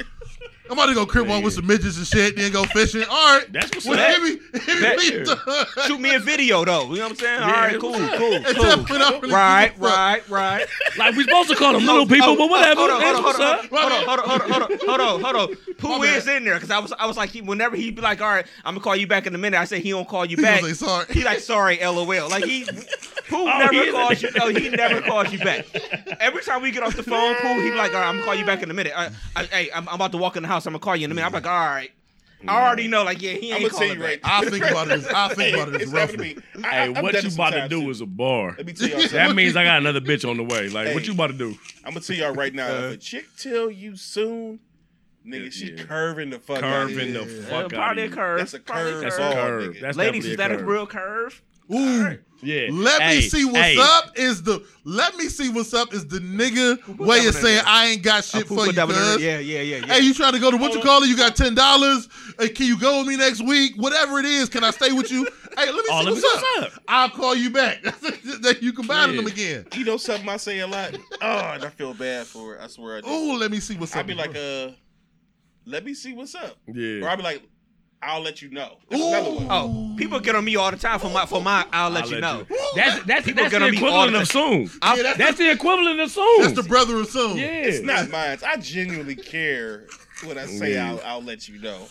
I'm 0.68 0.72
about 0.72 0.86
to 0.86 0.94
go 0.94 1.06
crib 1.06 1.28
one 1.28 1.42
with 1.42 1.54
some 1.54 1.66
midgets 1.66 1.96
and 1.96 2.06
shit, 2.06 2.36
then 2.36 2.50
go 2.52 2.64
fishing. 2.64 3.04
All 3.08 3.38
right. 3.38 3.52
That's 3.52 3.70
what's 3.74 3.86
well, 3.86 3.98
up. 3.98 4.20
hit 4.20 4.22
me, 4.22 4.60
hit 4.60 4.98
me, 4.98 5.24
That- 5.24 5.68
hit 5.76 5.84
Shoot 5.86 6.00
me 6.00 6.14
a 6.14 6.18
video 6.18 6.64
though. 6.64 6.88
You 6.90 6.96
know 6.96 7.02
what 7.04 7.10
I'm 7.10 7.16
saying? 7.16 7.42
All 7.42 7.48
Yeah, 7.48 7.66
right, 7.66 7.80
cool, 7.80 7.92
what's 7.92 8.16
cool, 8.16 8.30
cool. 8.30 8.40
that 8.40 8.84
point, 8.86 8.90
I 9.02 9.10
don't 9.10 9.22
really 9.22 9.34
Right, 9.34 9.72
give 9.74 9.82
a 9.82 9.86
right, 9.86 10.28
right. 10.28 10.66
like 10.98 11.14
we 11.16 11.22
supposed 11.24 11.50
to 11.50 11.56
call 11.56 11.72
them 11.72 11.84
little 11.86 12.06
people, 12.06 12.30
oh, 12.30 12.36
but 12.36 12.50
whatever. 12.50 12.80
Hold 12.80 12.90
on, 12.90 13.00
hold 13.00 13.16
on, 13.16 13.22
hold 13.22 13.40
on, 13.40 13.68
hold 13.68 13.92
on, 13.92 14.04
hold 14.04 14.20
on, 14.20 14.50
hold 14.50 14.62
on, 14.62 14.78
hold 14.78 15.00
on, 15.00 15.20
hold 15.22 15.36
on. 15.50 15.56
Pooh 15.76 15.88
My 15.98 15.98
bad. 16.06 16.16
is 16.18 16.26
in 16.28 16.44
there 16.44 16.54
because 16.54 16.70
I 16.70 16.78
was, 16.78 16.92
I 16.98 17.06
was 17.06 17.16
like, 17.16 17.30
he, 17.30 17.42
whenever 17.42 17.76
he'd 17.76 17.94
be 17.94 18.02
like, 18.02 18.20
all 18.20 18.28
right, 18.28 18.46
I'm 18.64 18.74
gonna 18.74 18.82
call 18.82 18.96
you 18.96 19.06
back 19.06 19.26
in 19.26 19.34
a 19.34 19.38
minute. 19.38 19.58
I 19.60 19.64
say 19.66 19.80
he 19.80 19.90
don't 19.90 20.08
call 20.08 20.24
you 20.24 20.36
He 20.36 20.42
back. 20.42 20.62
gonna 20.62 20.74
sorry. 20.74 21.06
He 21.12 21.22
like, 21.22 21.40
sorry, 21.40 21.78
lol. 21.82 22.06
Like 22.28 22.44
he, 22.44 22.64
Pooh 22.64 23.36
Oh, 23.38 23.58
never 23.58 23.72
he 23.72 23.90
calls 23.90 24.22
you. 24.22 24.30
No, 24.36 24.48
he 24.48 24.68
never 24.70 25.00
calls 25.02 25.32
you 25.32 25.38
back. 25.40 25.66
Every 26.20 26.42
time 26.42 26.62
we 26.62 26.70
get 26.70 26.82
off 26.82 26.96
the 26.96 27.02
phone, 27.02 27.34
Pooh, 27.36 27.60
he 27.60 27.70
be 27.70 27.76
like, 27.76 27.92
all 27.92 28.00
right, 28.00 28.08
I'm 28.08 28.14
gonna 28.16 28.24
call 28.24 28.34
you 28.36 28.46
back 28.46 28.62
in 28.62 28.70
a 28.70 28.74
minute. 28.74 28.92
I, 28.96 29.10
I, 29.34 29.44
hey, 29.44 29.70
I'm, 29.74 29.86
I'm 29.88 29.96
about 29.96 30.12
to 30.12 30.18
walk 30.18 30.36
in 30.36 30.42
the 30.42 30.48
house. 30.48 30.55
I'm 30.64 30.72
gonna 30.72 30.78
call 30.78 30.96
you 30.96 31.04
in 31.06 31.10
a 31.10 31.14
minute. 31.14 31.26
I'm 31.26 31.32
like, 31.32 31.46
all 31.46 31.52
right. 31.52 31.90
I 32.46 32.62
already 32.66 32.86
know, 32.86 33.02
like, 33.02 33.20
yeah, 33.22 33.32
he 33.32 33.50
I'm 33.52 33.62
ain't 33.62 33.72
gonna 33.72 33.86
tell 33.86 33.96
you 33.96 34.02
right. 34.04 34.20
I 34.22 34.44
think 34.48 34.64
about 34.64 34.88
it. 34.88 34.92
as- 34.92 35.06
I 35.08 35.34
think 35.34 35.56
about 35.56 35.68
it 35.70 35.74
as 35.76 35.82
it's 35.82 35.90
happened 35.92 36.20
roughly. 36.20 36.34
me. 36.54 36.64
I, 36.64 36.68
Hey, 36.70 36.78
I've 36.94 37.02
what 37.02 37.22
you 37.24 37.30
about 37.30 37.50
to 37.50 37.68
do 37.68 37.80
too. 37.82 37.90
is 37.90 38.00
a 38.02 38.06
bar. 38.06 38.54
Let 38.56 38.66
me 38.66 38.72
tell 38.74 38.88
y'all. 38.88 39.00
That 39.08 39.34
means 39.34 39.56
I 39.56 39.64
got 39.64 39.78
another 39.78 40.00
bitch 40.02 40.28
on 40.28 40.36
the 40.36 40.44
way. 40.44 40.68
Like, 40.68 40.94
what 40.94 41.06
you 41.06 41.14
about 41.14 41.28
to 41.28 41.32
do? 41.32 41.56
I'm 41.84 41.90
gonna 41.94 42.00
tell 42.00 42.14
y'all 42.14 42.32
right 42.34 42.54
now. 42.54 42.68
Uh, 42.68 42.78
if 42.88 42.92
a 42.92 42.96
chick 42.98 43.24
tell 43.38 43.70
you 43.70 43.96
soon, 43.96 44.60
nigga, 45.26 45.50
she 45.50 45.72
Yeah. 45.72 45.82
curving 45.84 46.30
the 46.30 46.38
fuck 46.38 46.58
out. 46.58 46.88
Curving 46.88 47.14
the 47.14 47.22
of 47.22 47.30
you. 47.32 47.38
Uh, 47.40 47.42
fuck 47.44 47.64
out 47.64 47.70
probably 47.72 48.02
a 48.02 48.06
of 48.06 48.10
you. 48.10 48.16
curve. 48.16 48.38
That's 48.38 48.54
a 48.54 48.60
Probably 48.60 48.92
curve. 48.92 49.02
That's 49.02 49.16
a 49.16 49.18
ball, 49.18 49.32
curve. 49.32 49.62
nigga. 49.74 49.80
That's 49.80 49.96
Ladies, 49.96 50.24
definitely 50.24 50.30
is 50.30 50.36
that 50.36 50.52
a 50.52 50.56
curve. 50.58 50.66
real 50.66 50.86
curve? 50.86 51.42
Ooh. 51.72 52.18
Yeah. 52.42 52.68
Let 52.70 53.00
Hey, 53.02 53.16
me 53.16 53.20
see 53.22 53.44
what's 53.46 53.56
hey. 53.56 53.76
up 53.80 54.12
is 54.14 54.42
the 54.42 54.62
let 54.84 55.16
me 55.16 55.24
see 55.28 55.48
what's 55.48 55.72
up 55.72 55.94
is 55.94 56.06
the 56.06 56.18
nigga 56.18 56.98
way 56.98 57.26
of 57.26 57.34
saying. 57.34 57.62
I 57.66 57.86
ain't 57.86 58.02
got 58.02 58.18
Uh, 58.18 58.22
shit 58.22 58.46
for 58.46 58.66
you, 58.66 58.72
that 58.72 58.86
one 58.86 58.94
in 58.96 59.02
there. 59.02 59.14
cuz. 59.14 59.22
Yeah, 59.22 59.38
yeah, 59.38 59.60
yeah, 59.62 59.76
yeah. 59.86 59.94
Hey, 59.94 60.00
you 60.00 60.12
trying 60.12 60.34
to 60.34 60.38
go 60.38 60.50
to 60.50 60.56
what 60.58 60.74
you 60.74 60.80
call 60.80 61.02
it? 61.02 61.08
You 61.08 61.16
got 61.16 61.34
ten 61.34 61.54
dollars. 61.54 62.08
Hey, 62.38 62.50
can 62.50 62.66
you 62.66 62.78
go 62.78 62.98
with 62.98 63.08
me 63.08 63.16
next 63.16 63.40
week? 63.42 63.72
Whatever 63.76 64.18
it 64.18 64.26
is, 64.26 64.50
can 64.50 64.64
I 64.64 64.70
stay 64.70 64.92
with 64.92 65.10
you? 65.10 65.26
Hey, 65.58 65.72
let 65.72 65.76
me 65.76 65.82
Oh, 65.88 66.00
see 66.00 66.04
let 66.04 66.04
me 66.04 66.10
what's, 66.10 66.20
see 66.20 66.36
up. 66.36 66.44
what's 66.60 66.74
up. 66.76 66.82
I'll 66.86 67.08
call 67.08 67.34
you 67.34 67.48
back. 67.48 67.80
that 67.82 68.58
you 68.60 68.74
combining 68.74 69.16
Yeah. 69.16 69.22
them 69.22 69.26
again. 69.32 69.66
You 69.74 69.84
know 69.86 69.96
something 69.96 70.28
I 70.28 70.36
say 70.36 70.58
a 70.58 70.66
lot. 70.66 70.92
Oh, 71.22 71.52
and 71.54 71.64
I 71.64 71.70
feel 71.70 71.94
bad 71.94 72.26
for 72.26 72.56
it. 72.56 72.60
I 72.60 72.66
swear 72.66 72.98
I 72.98 73.00
do. 73.00 73.06
Oh, 73.08 73.38
let 73.40 73.50
me 73.50 73.58
see 73.60 73.74
what's 73.74 73.92
up. 73.92 74.00
I'd 74.00 74.06
be 74.06 74.12
like, 74.12 74.36
uh, 74.36 74.72
let 75.64 75.82
me 75.82 75.94
see 75.94 76.12
what's 76.12 76.34
up. 76.34 76.58
Or 76.68 76.74
Yeah. 76.74 77.10
I'd 77.10 77.16
be 77.16 77.22
like, 77.22 77.42
I'll 78.06 78.20
let 78.22 78.40
you 78.40 78.50
know. 78.50 78.78
That's 78.88 79.02
another 79.02 79.30
one. 79.32 79.46
Oh, 79.50 79.94
people 79.96 80.20
get 80.20 80.34
on 80.36 80.44
me 80.44 80.56
all 80.56 80.70
the 80.70 80.76
time 80.76 80.98
for 80.98 81.10
my 81.10 81.26
for 81.26 81.42
my. 81.42 81.66
I'll 81.72 81.90
let 81.90 82.04
I'll 82.04 82.10
you 82.12 82.20
know. 82.20 82.46
That's 82.74 83.04
that's, 83.04 83.24
People 83.26 83.42
that's 83.42 83.52
get 83.52 83.58
the 83.60 83.64
on 83.66 83.70
me 83.72 83.78
all 83.78 84.04
equivalent 84.04 84.12
the 84.12 84.20
of 84.20 84.28
soon. 84.28 84.62
Yeah, 84.82 85.02
that's, 85.02 85.18
That's 85.18 85.38
the 85.38 85.50
equivalent 85.50 86.00
of 86.00 86.10
soon. 86.10 86.40
that's 86.42 86.52
the 86.54 86.62
brother 86.62 86.96
of 87.00 87.08
soon. 87.08 87.36
yeah. 87.36 87.46
It's 87.46 87.84
not 87.84 88.08
mine. 88.10 88.38
I 88.46 88.56
genuinely 88.58 89.16
care 89.16 89.86
what 90.24 90.38
I 90.38 90.46
say 90.46 90.78
I'll, 90.78 91.00
I'll 91.04 91.22
let 91.22 91.48
you 91.48 91.60
know. 91.60 91.86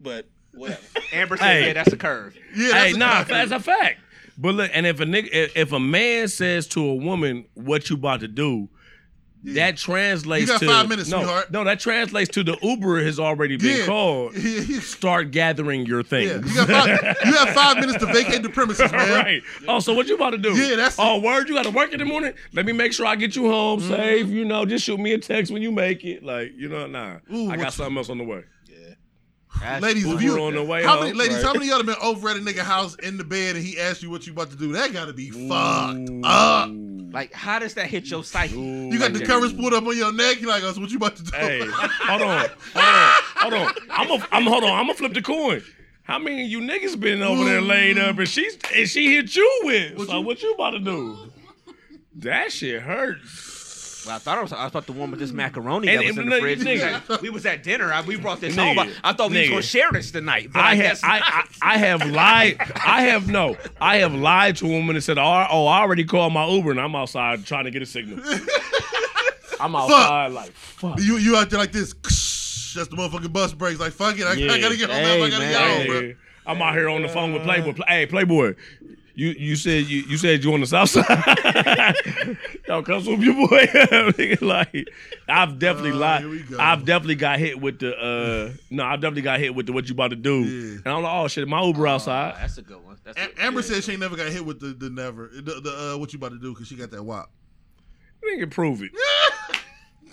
But 0.00 0.26
whatever. 0.52 0.80
Amber 1.12 1.36
said, 1.36 1.44
Hey. 1.46 1.66
"Yeah, 1.68 1.72
that's 1.74 1.92
a 1.92 1.96
curve." 1.96 2.34
Yeah, 2.54 2.66
Hey, 2.66 2.70
that's 2.72 2.94
a- 2.94 2.98
nah, 2.98 3.22
that's 3.24 3.50
a 3.52 3.60
fact. 3.60 4.00
But 4.38 4.54
look, 4.54 4.70
and 4.72 4.86
if 4.86 5.00
a 5.00 5.04
nigga, 5.04 5.28
if, 5.32 5.56
if 5.56 5.72
a 5.72 5.80
man 5.80 6.28
says 6.28 6.66
to 6.68 6.84
a 6.84 6.94
woman, 6.94 7.44
"What 7.54 7.90
you 7.90 7.96
about 7.96 8.20
to 8.20 8.28
do?" 8.28 8.68
That 9.42 9.76
translates 9.78 10.42
You 10.42 10.46
got 10.52 10.60
to 10.60 10.66
five 10.66 10.88
minutes, 10.88 11.08
no, 11.08 11.18
sweetheart. 11.20 11.50
no, 11.50 11.64
that 11.64 11.80
translates 11.80 12.28
to 12.34 12.44
the 12.44 12.58
Uber 12.62 13.02
has 13.02 13.18
already 13.18 13.56
been 13.56 13.78
Yeah. 13.78 13.86
called. 13.86 14.36
Yeah, 14.36 14.60
yeah. 14.68 14.80
Start 14.80 15.30
gathering 15.30 15.86
your 15.86 16.02
things. 16.02 16.30
Yeah, 16.30 16.36
you, 16.62 16.66
got 16.66 16.68
five, 16.88 17.16
you 17.24 17.32
have 17.32 17.48
five 17.54 17.76
minutes 17.78 17.98
to 18.04 18.06
vacate 18.12 18.42
the 18.42 18.50
premises, 18.50 18.92
man. 18.92 19.24
right. 19.24 19.42
Oh, 19.66 19.80
so 19.80 19.94
what 19.94 20.08
you 20.08 20.14
about 20.16 20.30
to 20.30 20.38
do? 20.38 20.50
Yeah, 20.54 20.70
that's- 20.76 20.96
Oh, 20.98 21.20
word, 21.20 21.48
you 21.48 21.54
got 21.54 21.64
to 21.64 21.70
work 21.70 21.92
in 21.92 21.98
the 22.00 22.04
morning. 22.04 22.34
Let 22.52 22.66
me 22.66 22.72
make 22.72 22.92
sure 22.92 23.06
I 23.06 23.16
get 23.16 23.34
you 23.34 23.50
home 23.50 23.80
Mm-hmm. 23.80 23.88
safe. 23.94 24.26
You 24.28 24.44
know, 24.44 24.64
just 24.66 24.84
shoot 24.84 25.00
me 25.00 25.12
a 25.12 25.18
text 25.18 25.50
when 25.52 25.62
you 25.62 25.72
make 25.72 26.04
it. 26.04 26.22
Like, 26.22 26.52
you 26.56 26.68
know, 26.68 26.86
nah. 26.86 27.16
Ooh, 27.32 27.44
I 27.44 27.48
what 27.48 27.58
got 27.58 27.64
you- 27.66 27.70
something 27.70 27.96
else 27.96 28.10
on 28.10 28.18
the 28.18 28.24
way. 28.24 28.42
That's 29.60 29.82
Ladies, 29.82 30.06
if 30.06 30.22
you, 30.22 30.40
on 30.42 30.54
the 30.54 30.62
way 30.64 30.82
how 30.84 30.92
home, 30.96 31.04
many 31.06 31.12
ladies, 31.18 31.36
right. 31.38 31.44
how 31.44 31.52
many 31.52 31.66
of 31.66 31.68
y'all 31.70 31.76
have 31.78 31.86
been 31.86 31.96
over 32.02 32.30
at 32.30 32.36
a 32.36 32.40
nigga 32.40 32.60
house 32.60 32.94
in 33.02 33.18
the 33.18 33.24
bed 33.24 33.56
and 33.56 33.64
he 33.64 33.78
asked 33.78 34.02
you 34.02 34.08
what 34.08 34.26
you 34.26 34.32
about 34.32 34.50
to 34.52 34.56
do? 34.56 34.72
That 34.72 34.92
gotta 34.92 35.12
be 35.12 35.28
fucked 35.30 36.08
up. 36.24 36.70
Like, 37.12 37.32
how 37.32 37.58
does 37.58 37.74
that 37.74 37.86
hit 37.86 38.10
your 38.10 38.22
psyche? 38.22 38.54
You 38.54 38.98
got 38.98 39.12
the 39.12 39.24
covers 39.24 39.52
pulled 39.52 39.74
up 39.74 39.84
on 39.84 39.96
your 39.96 40.12
neck. 40.12 40.40
You're 40.40 40.50
like, 40.50 40.62
oh, 40.62 40.72
so 40.72 40.80
what 40.80 40.90
you 40.90 40.96
about 40.96 41.16
to 41.16 41.24
do? 41.24 41.36
Hey, 41.36 41.60
hold 41.66 42.22
on, 42.22 42.48
hold 42.74 42.84
on, 42.84 43.12
hold 43.36 43.54
on. 43.54 43.74
I'm 43.90 44.10
a, 44.10 44.28
I'm 44.32 44.44
hold 44.44 44.64
on. 44.64 44.70
I'm 44.70 44.86
gonna 44.86 44.94
flip 44.94 45.14
the 45.14 45.22
coin. 45.22 45.62
How 46.02 46.18
many 46.18 46.42
of 46.42 46.48
you 46.48 46.60
niggas 46.60 46.98
been 46.98 47.22
over 47.22 47.44
there 47.44 47.60
laid 47.60 47.98
up 47.98 48.18
and 48.18 48.28
she's 48.28 48.58
and 48.74 48.88
she 48.88 49.14
hit 49.14 49.34
you 49.34 49.60
with? 49.64 50.08
so 50.08 50.20
what 50.20 50.42
you 50.42 50.52
about 50.52 50.70
to 50.70 50.78
do? 50.80 51.32
That 52.16 52.52
shit 52.52 52.82
hurts. 52.82 53.49
Well, 54.06 54.16
I 54.16 54.18
thought 54.18 54.38
I 54.38 54.42
was, 54.42 54.52
I 54.52 54.62
was 54.64 54.72
about 54.72 54.86
the 54.86 54.92
one 54.92 55.10
with 55.10 55.20
this 55.20 55.30
macaroni 55.32 55.88
And- 55.88 56.00
that 56.00 56.06
was 56.06 56.16
and 56.16 56.26
in 56.26 56.30
the 56.30 56.40
fridge. 56.40 56.60
nigga. 56.60 57.20
We 57.20 57.28
was 57.30 57.44
at 57.44 57.62
dinner. 57.62 57.92
I, 57.92 58.00
we 58.00 58.16
brought 58.16 58.40
this 58.40 58.56
Nigga, 58.56 58.74
home. 58.76 58.78
I, 58.78 59.10
I 59.10 59.12
thought 59.12 59.30
we 59.30 59.36
was 59.38 59.46
nigga. 59.46 59.50
gonna 59.50 59.62
share 59.62 59.92
this 59.92 60.10
tonight. 60.10 60.50
But 60.52 60.60
I 60.64 60.70
I, 60.70 60.74
have 60.76 60.84
guess 60.84 61.04
I, 61.04 61.18
I 61.62 61.74
I 61.74 61.76
have 61.78 62.06
lied. 62.10 62.56
I 62.84 63.02
have 63.02 63.28
no. 63.28 63.56
I 63.80 63.96
have 63.98 64.14
lied 64.14 64.56
to 64.58 64.66
a 64.66 64.68
woman 64.70 64.96
and 64.96 65.04
said, 65.04 65.18
"Oh, 65.18 65.46
oh, 65.50 65.66
I 65.66 65.80
already 65.80 66.04
called 66.04 66.32
my 66.32 66.46
Uber 66.46 66.70
and 66.70 66.80
I'm 66.80 66.94
outside 66.96 67.44
trying 67.44 67.64
to 67.64 67.70
get 67.70 67.82
a 67.82 67.86
signal." 67.86 68.24
I'm 69.60 69.76
outside 69.76 70.32
like 70.32 70.52
fuck. 70.52 70.98
You 71.00 71.18
you 71.18 71.36
out 71.36 71.50
there 71.50 71.58
like 71.58 71.72
this? 71.72 71.92
That's 72.74 72.88
the 72.88 72.96
motherfucking 72.96 73.32
bus 73.32 73.52
brakes. 73.52 73.80
Like 73.80 73.92
fuck 73.92 74.18
it, 74.18 74.24
I, 74.24 74.30
I 74.32 74.60
gotta 74.60 74.76
get 74.76 74.88
home. 74.90 74.98
Hey, 75.02 75.22
I 75.22 75.28
gotta 75.30 75.42
man. 75.42 75.52
get 75.52 75.60
home, 75.60 75.80
Hey, 75.80 75.86
bro. 76.12 76.14
I'm 76.46 76.60
out 76.62 76.74
here 76.74 76.88
on 76.88 77.02
the 77.02 77.08
phone 77.08 77.32
with 77.32 77.42
Playboy. 77.42 77.74
Hey, 77.86 78.06
Playboy. 78.06 78.54
You 79.14 79.30
you 79.30 79.56
said 79.56 79.86
you 79.86 80.02
you 80.02 80.16
said 80.16 80.42
you 80.42 80.54
on 80.54 80.60
the 80.60 80.66
south 80.66 80.88
side. 80.90 81.04
Y'all 82.68 82.82
come 82.82 83.02
swoop 83.02 83.20
your 83.20 83.34
boy. 83.34 83.66
Nigga, 83.66 84.40
like 84.40 84.88
I've 85.28 85.58
definitely 85.58 85.90
Oh, 85.90 85.96
lied. 85.96 86.20
here 86.22 86.30
we 86.30 86.42
go. 86.42 86.56
I've 86.58 86.84
definitely 86.86 87.16
got 87.16 87.38
hit 87.38 87.60
with 87.60 87.80
the 87.80 87.94
uh 87.96 88.52
no, 88.70 88.84
I've 88.84 89.00
definitely 89.00 89.22
got 89.22 89.40
hit 89.40 89.54
with 89.54 89.66
the 89.66 89.72
what 89.72 89.88
you 89.88 89.92
about 89.94 90.10
to 90.10 90.16
do. 90.16 90.40
Yeah. 90.44 90.78
And 90.84 90.88
I'm 90.88 91.02
like, 91.02 91.12
oh 91.12 91.28
shit, 91.28 91.46
my 91.48 91.62
Uber 91.62 91.86
outside. 91.86 92.36
that's 92.36 92.56
a 92.58 92.62
good 92.62 92.82
one. 92.82 92.96
That's 93.04 93.18
a, 93.18 93.42
A- 93.42 93.44
Amber 93.46 93.62
said 93.62 93.82
she 93.84 93.92
ain't 93.92 94.00
never 94.00 94.16
got 94.16 94.28
hit 94.28 94.46
with 94.46 94.60
the, 94.60 94.68
the 94.68 94.88
never 94.88 95.28
the, 95.34 95.60
the 95.60 95.92
uh, 95.94 95.98
what 95.98 96.12
you 96.14 96.18
about 96.18 96.30
to 96.32 96.38
do 96.38 96.54
because 96.54 96.68
she 96.68 96.76
got 96.76 96.90
that 96.92 97.02
wop. 97.02 97.30
Nigga, 98.24 98.50
prove 98.50 98.82
it. 98.82 98.90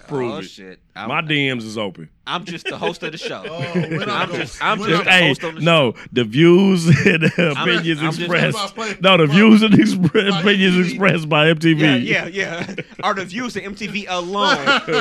prove 0.08 0.32
oh 0.34 0.38
it. 0.38 0.44
shit. 0.44 0.80
I'm, 0.96 1.10
My 1.10 1.22
DMs 1.22 1.64
is 1.64 1.78
open. 1.78 2.10
I'm 2.26 2.44
just 2.46 2.66
the 2.66 2.78
host 2.78 3.02
of 3.04 3.12
the 3.12 3.18
show. 3.18 3.44
Oh, 3.50 3.58
I'm 3.62 4.32
just- 4.32 4.62
I'm 4.64 4.80
just- 4.80 4.92
I'm- 4.92 5.06
Hey, 5.06 5.28
host 5.30 5.44
on 5.44 5.56
the 5.56 5.62
no, 5.62 5.94
the 6.12 6.24
views 6.24 6.88
and 7.06 7.24
the 7.24 7.52
opinions 7.60 8.00
I'm 8.02 8.06
just- 8.08 8.20
expressed. 8.20 8.58
I'm 8.58 8.76
just- 8.88 9.02
no, 9.02 9.18
the 9.18 9.28
views 9.28 9.62
and 9.64 9.74
expre- 9.76 10.40
opinions 10.40 10.76
MTV. 10.76 10.90
expressed 10.90 11.30
by 11.30 11.46
MTV. 11.54 11.80
Yeah, 12.06 12.26
yeah, 12.28 12.28
yeah. 12.28 12.76
Are 13.04 13.14
the 13.14 13.26
views 13.26 13.56
of 13.56 13.64
MTV 13.64 14.06
alone 14.10 14.58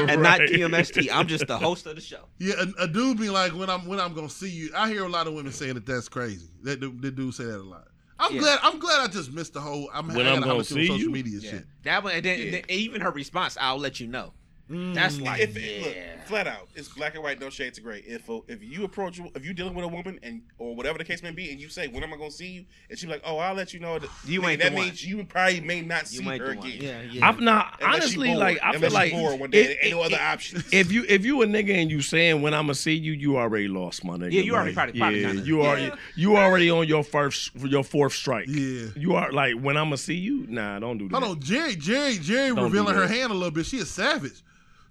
and 0.09 0.23
not 0.23 0.41
Right. 0.41 0.49
TMST? 0.51 1.09
I'm 1.13 1.27
just 1.27 1.47
the 1.47 1.59
host 1.59 1.87
of 1.87 1.95
the 1.97 2.01
show. 2.03 2.25
Yeah, 2.39 2.55
a, 2.79 2.85
a 2.85 2.89
dude 2.89 3.19
be 3.19 3.31
like, 3.31 3.53
when 3.53 3.69
I'm 3.71 3.87
when 3.87 3.99
I'm 4.01 4.15
gonna 4.15 4.29
see 4.29 4.49
you. 4.51 4.71
I 4.77 4.89
hear 4.89 5.05
a 5.05 5.09
lot 5.09 5.27
of 5.27 5.35
women 5.35 5.53
saying 5.53 5.75
that 5.75 5.87
that's 5.87 6.09
crazy. 6.09 6.49
That 6.63 6.81
the, 6.81 6.89
the 6.89 7.11
dude 7.11 7.35
say 7.35 7.45
that 7.45 7.61
a 7.61 7.63
lot. 7.63 7.89
I'm 8.19 8.35
Yeah. 8.35 8.41
glad. 8.41 8.59
I'm 8.63 8.79
glad 8.79 9.01
I 9.01 9.13
just 9.13 9.31
missed 9.33 9.53
the 9.53 9.61
whole. 9.61 9.91
I'm 9.93 10.09
When 10.09 10.27
I 10.27 10.31
I'm 10.31 10.41
gonna 10.41 10.47
holler 10.47 10.61
at 10.63 10.71
you 10.71 10.77
on 10.79 10.83
see 10.83 10.87
social 10.87 10.99
you? 11.03 11.11
media 11.11 11.39
Yeah. 11.43 11.51
shit. 11.51 11.65
That 11.83 12.03
one, 12.03 12.15
and 12.15 12.25
then, 12.25 12.39
Yeah. 12.39 12.51
then 12.53 12.63
even 12.71 13.01
her 13.03 13.11
response, 13.11 13.59
"I'll 13.61 13.79
let 13.79 14.01
you 14.01 14.07
know." 14.07 14.33
That's 14.69 15.21
like, 15.21 15.41
if 15.41 15.57
yeah. 15.57 15.85
look, 15.87 15.97
flat 16.27 16.49
out, 16.49 16.69
it's 16.75 16.89
black 16.89 17.15
and 17.15 17.23
white, 17.23 17.41
no 17.41 17.51
shades 17.51 17.79
of 17.79 17.85
gray. 17.85 18.03
If 18.05 18.29
uh, 18.29 18.41
if 18.49 18.63
you 18.65 18.83
approach, 18.83 19.21
if 19.37 19.45
you 19.47 19.55
dealing 19.55 19.75
with 19.75 19.85
a 19.85 19.89
woman 19.89 20.19
and 20.25 20.43
or 20.59 20.75
whatever 20.75 20.99
the 20.99 21.05
case 21.05 21.23
may 21.23 21.31
be, 21.31 21.53
and 21.53 21.61
you 21.61 21.69
say, 21.69 21.87
"When 21.87 22.03
am 22.03 22.13
I 22.13 22.17
gonna 22.17 22.33
see 22.33 22.49
you?" 22.49 22.65
and 22.91 22.99
she's 22.99 23.09
like, 23.09 23.23
"Oh, 23.25 23.39
I'll 23.39 23.55
let 23.55 23.73
you 23.73 23.79
know." 23.79 24.01
That, 24.01 24.11
You 24.27 24.41
nigga, 24.41 24.49
ain't 24.51 24.63
that 24.63 24.71
the 24.71 24.77
one. 24.77 24.85
means 24.87 25.07
you 25.07 25.25
probably 25.25 25.61
may 25.61 25.83
not 25.83 26.09
see 26.09 26.25
you 26.25 26.31
ain't 26.33 26.41
her 26.43 26.51
again. 26.51 26.79
Yeah, 26.81 27.03
yeah. 27.03 27.29
I'm 27.29 27.45
not 27.45 27.79
Unless 27.81 27.95
honestly 28.03 28.27
bored. 28.29 28.39
like 28.41 28.59
I 28.61 28.73
feel 28.73 28.77
Unless 28.77 28.93
like 28.93 29.13
bored 29.13 29.41
one 29.41 29.51
day, 29.51 29.61
if- 29.61 29.67
there 29.69 29.77
ain't 29.83 29.95
no 29.95 30.01
if- 30.01 30.07
other 30.13 30.21
options. 30.23 30.65
If 30.73 30.91
you 30.91 31.05
if 31.09 31.25
you 31.25 31.43
a 31.43 31.47
nigga 31.47 31.75
and 31.81 31.89
you 31.89 32.01
saying 32.03 32.43
when 32.43 32.53
I'ma 32.53 32.73
see 32.73 32.95
you, 32.95 33.13
you 33.13 33.37
already 33.39 33.69
lost, 33.69 34.05
my 34.05 34.17
nigga. 34.17 34.33
Yeah, 34.33 34.41
you 34.43 34.55
already 34.55 34.71
Like, 34.75 34.75
probably- 34.95 34.99
probably 35.01 35.21
yeah, 35.23 35.33
you 35.45 35.63
already 35.63 35.83
yeah. 35.85 35.95
you 36.17 36.37
already 36.37 36.71
on 36.71 36.89
your 36.89 37.05
first 37.05 37.53
your 37.55 37.85
fourth 37.85 38.15
strike. 38.15 38.47
Yeah. 38.49 38.87
you 38.97 39.15
are 39.15 39.31
like 39.31 39.55
when 39.61 39.77
I'ma 39.77 39.95
see 39.95 40.15
you. 40.17 40.45
Nah, 40.49 40.81
don't 40.81 40.99
do 40.99 41.09
that. 41.09 41.23
Hold 41.23 41.37
on, 41.37 41.41
Jerry. 41.41 41.77
Jerry. 41.77 42.17
Jerry 42.19 42.51
revealing 42.51 42.97
her 42.97 43.07
hand 43.07 43.31
a 43.31 43.35
little 43.35 43.53
bit. 43.53 43.65
She 43.67 43.77
is 43.77 43.89
savage. 43.91 44.43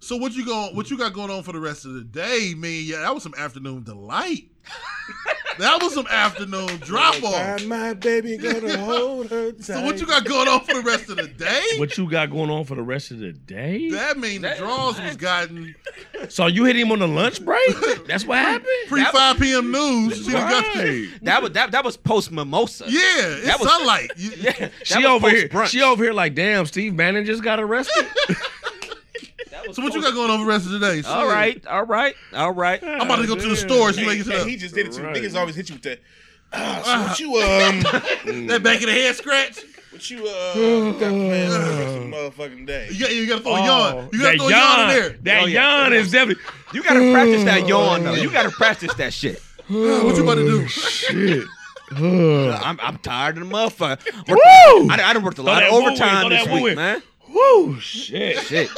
So 0.06 0.18
what 0.18 0.34
you 0.36 0.46
going? 0.46 0.76
What 0.76 0.92
you 0.92 1.00
got 1.00 1.14
going 1.14 1.32
on 1.32 1.42
for 1.42 1.52
the 1.52 1.60
rest 1.60 1.84
of 1.86 1.94
the 1.96 2.02
day? 2.04 2.54
Man, 2.56 2.84
yeah, 2.86 3.00
that 3.00 3.12
was 3.16 3.24
some 3.24 3.34
afternoon 3.40 3.82
delight. 3.82 4.52
that 5.58 5.82
was 5.82 5.96
some 5.96 6.06
afternoon 6.06 6.78
drop 6.78 7.24
off. 7.24 7.66
my 7.66 7.94
baby 7.96 8.38
gonna 8.38 8.78
hold 8.78 9.32
her 9.32 9.52
tight. 9.52 9.64
So 9.64 9.82
what 9.84 10.00
you 10.00 10.06
got 10.06 10.24
going 10.26 10.48
on 10.48 10.62
for 10.62 10.76
the 10.76 10.82
rest 10.82 11.10
of 11.10 11.18
the 11.18 11.26
day? 11.28 11.64
What 11.78 11.98
you 11.98 12.08
got 12.08 12.30
going 12.30 12.52
on 12.52 12.66
for 12.66 12.76
the 12.76 12.84
rest 12.84 13.10
of 13.10 13.18
the 13.18 13.32
day? 13.34 13.90
That 13.90 14.20
mean 14.20 14.44
the 14.44 14.54
draws 14.60 15.02
was 15.02 15.16
gotten 15.18 15.74
So 16.30 16.46
you 16.46 16.66
hit 16.66 16.76
him 16.76 16.92
on 16.92 17.00
the 17.00 17.08
lunch 17.08 17.44
break? 17.44 17.76
That's 18.06 18.26
what 18.28 18.38
happened. 18.38 18.68
pre 18.88 19.04
five 19.06 19.40
p.m. 19.40 19.72
news. 19.72 20.24
She 20.24 20.32
done 20.32 20.50
got 20.52 20.76
that 21.24 21.42
was 21.42 21.52
that, 21.54 21.72
that 21.72 21.84
was 21.84 21.98
post 21.98 22.32
mimosa. 22.32 22.86
yeah, 22.88 23.00
it's 23.02 23.46
That 23.48 23.60
was- 23.60 23.70
sunlight. 23.70 24.12
Yeah. 24.18 24.52
That 24.52 24.72
She 24.84 24.98
was 24.98 25.06
over 25.08 25.30
here. 25.32 25.48
post-brunch. 25.48 25.68
She 25.70 25.82
over 25.82 26.04
here 26.04 26.14
like, 26.14 26.36
damn. 26.36 26.68
Steve 26.68 26.96
Bannon 26.96 27.26
just 27.26 27.44
got 27.44 27.60
arrested. 27.60 28.06
That 29.66 29.70
was 29.70 29.76
So 29.78 29.84
what 29.84 29.94
you 29.94 30.02
got 30.02 30.14
going 30.14 30.30
on 30.30 30.40
for 30.40 30.46
the 30.46 30.50
rest 30.52 30.66
of 30.66 30.72
the 30.72 30.80
day? 30.80 31.02
All 31.08 31.22
Shit. 31.24 31.32
right, 31.34 31.68
all 31.68 31.84
right, 31.86 32.16
all 32.34 32.54
right. 32.54 32.84
I'm 32.84 33.02
about 33.02 33.18
to 33.18 33.28
go 33.28 33.36
to 33.36 33.48
the 33.50 33.56
store. 33.56 33.92
She 33.94 34.02
Hey, 34.02 34.08
make 34.08 34.20
it 34.20 34.24
to 34.26 34.32
hey, 34.32 34.44
the, 34.44 34.50
he 34.50 34.56
just 34.58 34.76
did 34.76 34.88
it 34.88 34.94
too. 34.94 35.04
Right. 35.04 35.16
Niggas 35.16 35.36
always 35.36 35.56
hit 35.56 35.70
you 35.70 35.76
with 35.76 35.84
that. 35.84 36.00
Ah, 36.54 36.82
so 36.86 37.02
what 37.08 37.20
you 37.20 37.36
um, 37.38 38.48
that 38.48 38.62
back 38.64 38.80
of 38.80 38.86
the 38.86 38.92
head 38.92 39.16
scratch. 39.16 39.60
what 39.92 40.10
you 40.10 40.26
uh, 40.28 40.92
got 40.92 41.00
planned 41.00 41.52
for 41.52 41.58
the 41.60 41.78
rest 41.80 41.96
of 41.98 42.04
the 42.04 42.10
motherfucking 42.50 42.68
day? 42.68 42.88
You 42.92 43.00
got 43.00 43.16
you 43.16 43.28
got 43.28 43.38
to 43.38 43.44
throw 43.44 43.56
a 43.56 43.62
Oh, 43.62 43.66
yawn. 43.66 44.10
You 44.14 44.20
got 44.22 44.32
to 44.32 44.38
throw 44.38 44.48
a 44.48 44.52
yawn 44.52 44.80
in 44.82 44.88
there. 44.96 45.10
That 45.24 45.44
Oh, 45.44 45.46
yeah. 45.48 45.82
yawn 45.84 45.94
is 45.94 46.12
definitely. 46.12 46.44
You 46.74 46.84
gotta 46.84 47.12
practice 47.12 47.44
that 47.46 47.68
yawn 47.68 48.04
though. 48.04 48.14
You 48.14 48.30
gotta 48.32 48.52
practice 48.52 48.94
that 48.96 49.14
shit. 49.14 49.40
what 49.68 50.16
you 50.16 50.24
about 50.24 50.36
to 50.36 50.46
do? 50.46 50.68
Shit. 50.68 51.46
I'm, 51.92 52.80
I'm 52.82 52.98
tired 53.00 53.38
of 53.38 53.48
the 53.48 53.54
motherfucker. 53.54 54.28
Woo! 54.28 54.90
I, 54.90 54.98
I 55.04 55.14
done 55.14 55.24
worked 55.24 55.38
a 55.38 55.44
lot 55.44 55.60
that 55.60 55.66
of 55.66 55.70
bull 55.72 55.80
in, 55.82 55.88
overtime 55.88 56.22
throw 56.22 56.30
this 56.30 56.46
that 56.46 56.54
week, 56.54 56.68
in. 56.72 56.76
man. 56.76 57.04
Woo! 57.36 57.80
Shit. 57.82 58.40
Shit, 58.40 58.70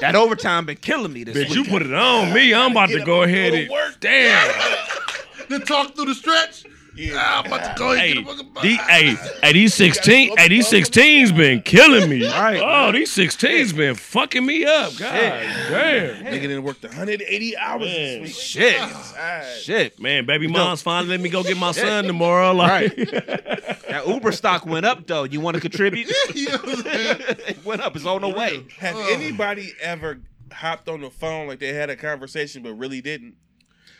that 0.00 0.16
overtime 0.16 0.64
been 0.64 0.76
killing 0.78 1.12
me 1.12 1.22
this 1.24 1.36
Bitch, 1.36 1.50
week. 1.50 1.54
you 1.54 1.64
put 1.64 1.82
it 1.82 1.92
on 1.92 2.32
me. 2.32 2.54
I'm 2.54 2.70
about 2.70 2.88
to 2.88 3.04
go 3.04 3.22
ahead 3.22 3.52
and 3.54 3.70
damn. 4.00 4.54
Then 5.48 5.60
talk 5.62 5.94
through 5.94 6.06
the 6.06 6.14
stretch. 6.14 6.64
Yeah. 6.96 7.12
Ah, 7.16 7.40
I'm 7.40 7.46
about 7.46 7.64
to 7.64 7.78
go 7.78 7.92
ahead 7.92 8.06
Hey, 8.08 8.16
and 8.16 8.26
get 8.26 8.34
a 8.34 8.36
fucking 8.36 8.62
these, 8.62 8.80
hey, 8.80 9.16
hey, 9.42 9.52
these 9.52 9.74
16, 9.74 10.36
hey, 10.36 10.48
these 10.48 10.66
16s 10.66 11.36
been 11.36 11.60
killing 11.62 12.08
me. 12.08 12.26
Right. 12.26 12.60
Oh, 12.62 12.90
these 12.92 13.10
16's 13.14 13.72
been 13.72 13.94
fucking 13.94 14.44
me 14.44 14.64
up. 14.64 14.96
God 14.96 15.12
damn. 15.12 16.24
Nigga 16.24 16.40
didn't 16.40 16.62
work 16.62 16.82
180 16.82 17.56
hours 17.56 17.80
Man. 17.82 18.22
this 18.22 18.22
week. 18.22 18.34
Shit, 18.34 18.80
Alright. 18.80 19.44
shit. 19.60 20.00
Man, 20.00 20.24
baby 20.26 20.46
mom's 20.48 20.82
finally 20.82 21.10
let 21.10 21.20
me 21.20 21.28
go 21.28 21.42
get 21.42 21.56
my 21.58 21.72
son 21.72 22.04
tomorrow. 22.04 22.52
Like, 22.52 22.94
That 23.88 24.06
Uber 24.06 24.32
stock 24.32 24.66
went 24.66 24.84
up 24.84 25.06
though. 25.06 25.24
You 25.24 25.40
want 25.40 25.54
to 25.54 25.60
contribute? 25.60 26.10
You 26.34 26.48
know 26.50 26.56
what 26.58 26.68
I'm 26.78 26.82
saying? 26.82 27.16
it 27.48 27.64
went 27.64 27.80
up. 27.80 27.96
It's 27.96 28.04
on 28.04 28.20
the 28.20 28.28
way. 28.28 28.66
Have 28.78 28.96
anybody 28.96 29.72
ever 29.80 30.20
hopped 30.52 30.88
on 30.88 31.00
the 31.00 31.10
phone 31.10 31.46
like 31.48 31.60
they 31.60 31.72
had 31.72 31.88
a 31.90 31.96
conversation 31.96 32.62
but 32.62 32.72
really 32.74 33.00
didn't? 33.00 33.34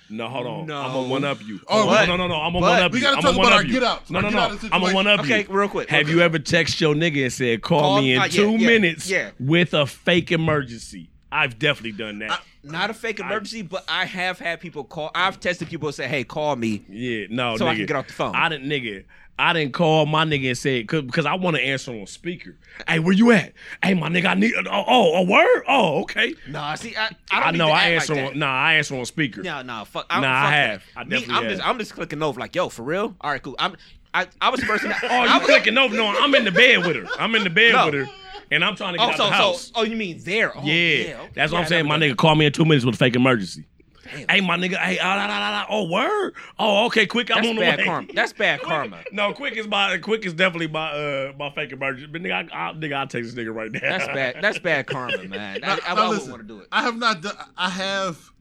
No, 0.09 0.29
hold 0.29 0.47
on. 0.47 0.67
No. 0.67 0.77
I'm 0.81 0.93
gonna 0.93 1.09
one 1.09 1.25
up 1.25 1.39
you. 1.45 1.61
Oh, 1.69 1.81
no, 1.81 1.87
but- 1.87 2.07
no, 2.07 2.17
no, 2.17 2.27
no. 2.29 2.35
I'm 2.37 2.53
gonna 2.53 2.67
one 2.67 2.81
up 2.83 2.93
you. 2.93 2.95
we 2.95 2.99
you. 2.99 3.05
gotta 3.05 3.23
talk 3.23 3.33
about 3.35 3.39
one 3.45 3.53
our 3.53 3.61
up 3.61 3.67
get 3.67 3.83
outs, 3.83 4.11
No, 4.11 4.19
our 4.19 4.23
no, 4.23 4.31
no. 4.31 4.59
I'm 4.73 4.81
gonna 4.83 4.95
one 4.95 5.07
up 5.07 5.19
you. 5.21 5.25
Okay, 5.35 5.47
you. 5.49 5.55
real 5.59 5.69
quick. 5.69 5.89
Have 5.91 6.09
you 6.09 6.21
ever 6.21 6.39
text 6.39 6.81
your 6.81 6.95
nigga 6.95 7.25
and 7.25 7.33
said, 7.33 7.63
"Call 7.63 7.81
Call- 7.81 8.01
me 8.03 8.15
in 8.15 8.31
two 8.31 8.57
minutes 8.57 9.11
yeah. 9.11 9.31
with 9.41 9.75
a 9.75 9.87
fake 9.87 10.31
emergency"? 10.33 11.11
I've 11.33 11.59
definitely 11.59 11.93
done 11.93 12.21
that. 12.21 12.41
Not 12.63 12.91
a 12.91 12.95
fake 12.95 13.21
emergency, 13.21 13.63
but 13.63 13.85
I 13.89 14.05
have 14.07 14.39
had 14.39 14.61
people 14.61 14.85
call. 14.85 15.11
I've 15.15 15.39
tested 15.41 15.69
people 15.69 15.89
and 15.89 15.95
say, 15.95 16.07
"Hey, 16.09 16.25
call 16.25 16.57
me." 16.57 16.85
yeah, 16.89 17.27
no, 17.31 17.57
So 17.57 17.65
nigga. 17.65 17.69
I 17.69 17.77
can 17.77 17.87
get 17.87 17.97
off 17.97 18.07
the 18.07 18.13
phone. 18.13 18.35
I 18.35 18.49
didn't, 18.49 18.69
nigga. 18.69 19.05
I 19.39 19.53
didn't 19.53 19.75
call 19.75 20.07
my 20.07 20.25
nigga 20.25 20.49
and 20.49 20.59
say 20.59 20.83
because 20.83 21.27
I 21.27 21.35
want 21.35 21.57
to 21.57 21.63
answer 21.63 21.93
on 21.93 22.07
speaker. 22.07 22.57
Hey, 22.89 22.99
where 23.01 23.13
you 23.13 23.33
at? 23.33 23.53
Hey, 23.83 23.93
my 23.95 24.09
nigga, 24.09 24.27
I 24.27 24.35
need. 24.35 24.55
Oh, 24.57 24.85
oh 24.87 25.15
a 25.17 25.23
word? 25.25 25.63
Oh, 25.69 26.01
okay. 26.03 26.35
Nah, 26.49 26.75
see, 26.75 26.97
I, 26.97 27.11
I, 27.31 27.41
don't 27.41 27.49
I 27.49 27.51
know. 27.53 27.69
I 27.71 27.83
answer 27.91 28.15
like 28.15 28.33
on. 28.33 28.39
Nah, 28.39 28.47
I 28.51 28.75
answer 28.75 28.97
on 28.97 29.05
speaker. 29.05 29.43
Nah, 29.43 29.63
nah, 29.63 29.85
fuck. 29.85 30.09
Nah, 30.09 30.15
fuck 30.17 30.25
I 30.25 30.51
that. 30.51 30.71
have. 30.71 30.83
I 30.97 31.05
Me, 31.05 31.11
definitely 31.11 31.35
I'm 31.37 31.43
have. 31.45 31.53
just, 31.53 31.69
I'm 31.69 31.79
just 31.79 31.95
clicking 31.95 32.23
over 32.23 32.41
like, 32.41 32.55
yo, 32.55 32.69
for 32.71 32.83
real? 32.83 33.15
All 33.21 33.31
right, 33.31 33.43
cool. 33.43 33.57
I'm, 33.59 33.77
I, 34.15 34.27
I 34.41 34.49
was 34.49 34.61
the 34.61 34.67
person. 34.67 34.89
That, 35.01 35.05
Oh, 35.05 35.09
I 35.09 35.35
you 35.35 35.39
was, 35.41 35.49
clicking 35.49 35.77
over? 35.77 35.95
No, 35.95 36.07
I'm 36.07 36.35
in 36.35 36.45
the 36.45 36.53
bed 36.53 36.87
with 36.87 36.97
her. 36.97 37.07
I'm 37.19 37.35
in 37.35 37.45
the 37.45 37.51
bed 37.51 37.73
No. 37.75 37.87
with 37.87 37.95
her, 37.95 38.07
and 38.51 38.65
I'm 38.65 38.75
trying 38.75 38.95
to 38.95 38.99
get 38.99 39.07
Oh, 39.07 39.11
out 39.11 39.17
so, 39.19 39.25
the 39.27 39.31
house. 39.33 39.63
so, 39.67 39.73
oh, 39.75 39.83
you 39.85 39.97
mean 39.97 40.19
there? 40.25 40.57
Oh, 40.57 40.63
yeah, 40.63 40.73
okay. 40.73 41.29
that's 41.35 41.53
what 41.53 41.59
Yeah, 41.59 41.63
I'm 41.63 41.69
saying. 41.69 41.87
My 41.87 41.99
nigga 41.99 42.17
call 42.17 42.35
me 42.37 42.47
in 42.47 42.53
two 42.53 42.65
minutes 42.65 42.87
with 42.87 42.95
a 42.95 42.99
fake 42.99 43.17
emergency. 43.17 43.67
Hey, 44.07 44.41
my 44.41 44.57
nigga. 44.57 44.77
Hey, 44.77 44.99
ah, 44.99 45.15
la, 45.15 45.27
la, 45.27 45.39
la, 45.39 45.51
la. 45.51 45.67
oh 45.69 45.89
word. 45.89 46.35
Oh, 46.59 46.87
okay. 46.87 47.07
Quick, 47.07 47.31
I'm 47.31 47.37
That's 47.39 47.49
on 47.49 47.55
the 47.57 47.61
bad 47.63 47.79
way. 47.79 47.85
karma. 47.85 48.09
That's 48.15 48.33
bad 48.33 48.61
karma. 48.63 49.03
No, 49.13 49.33
quick 49.33 49.55
is 49.57 49.67
my 49.69 49.99
quick 49.99 50.25
is 50.27 50.35
definitely 50.35 50.69
my 50.69 50.91
uh 50.93 51.33
my 51.39 51.51
fake 51.51 51.73
emergency. 51.73 52.11
But 52.13 52.23
nigga, 52.23 52.51
I, 52.53 52.69
I, 52.71 52.73
nigga, 52.73 52.95
I'll 52.97 53.07
take 53.07 53.25
this 53.25 53.35
nigga 53.35 53.55
right 53.55 53.71
now. 53.71 53.81
That's 53.81 54.07
bad. 54.07 54.37
That's 54.41 54.59
bad 54.59 54.87
karma, 54.89 55.25
man. 55.25 55.63
I, 55.65 55.73
I, 55.73 55.77
Now- 55.77 55.83
I 55.87 55.95
now 55.95 56.09
wouldn't 56.09 56.11
listen, 56.11 56.31
want 56.31 56.43
to 56.43 56.49
do 56.49 56.61
it. 56.61 56.69
I 56.73 56.83
have 56.83 56.97
not 56.97 57.21
done. 57.23 57.37
I 57.57 57.69
have. 57.71 58.33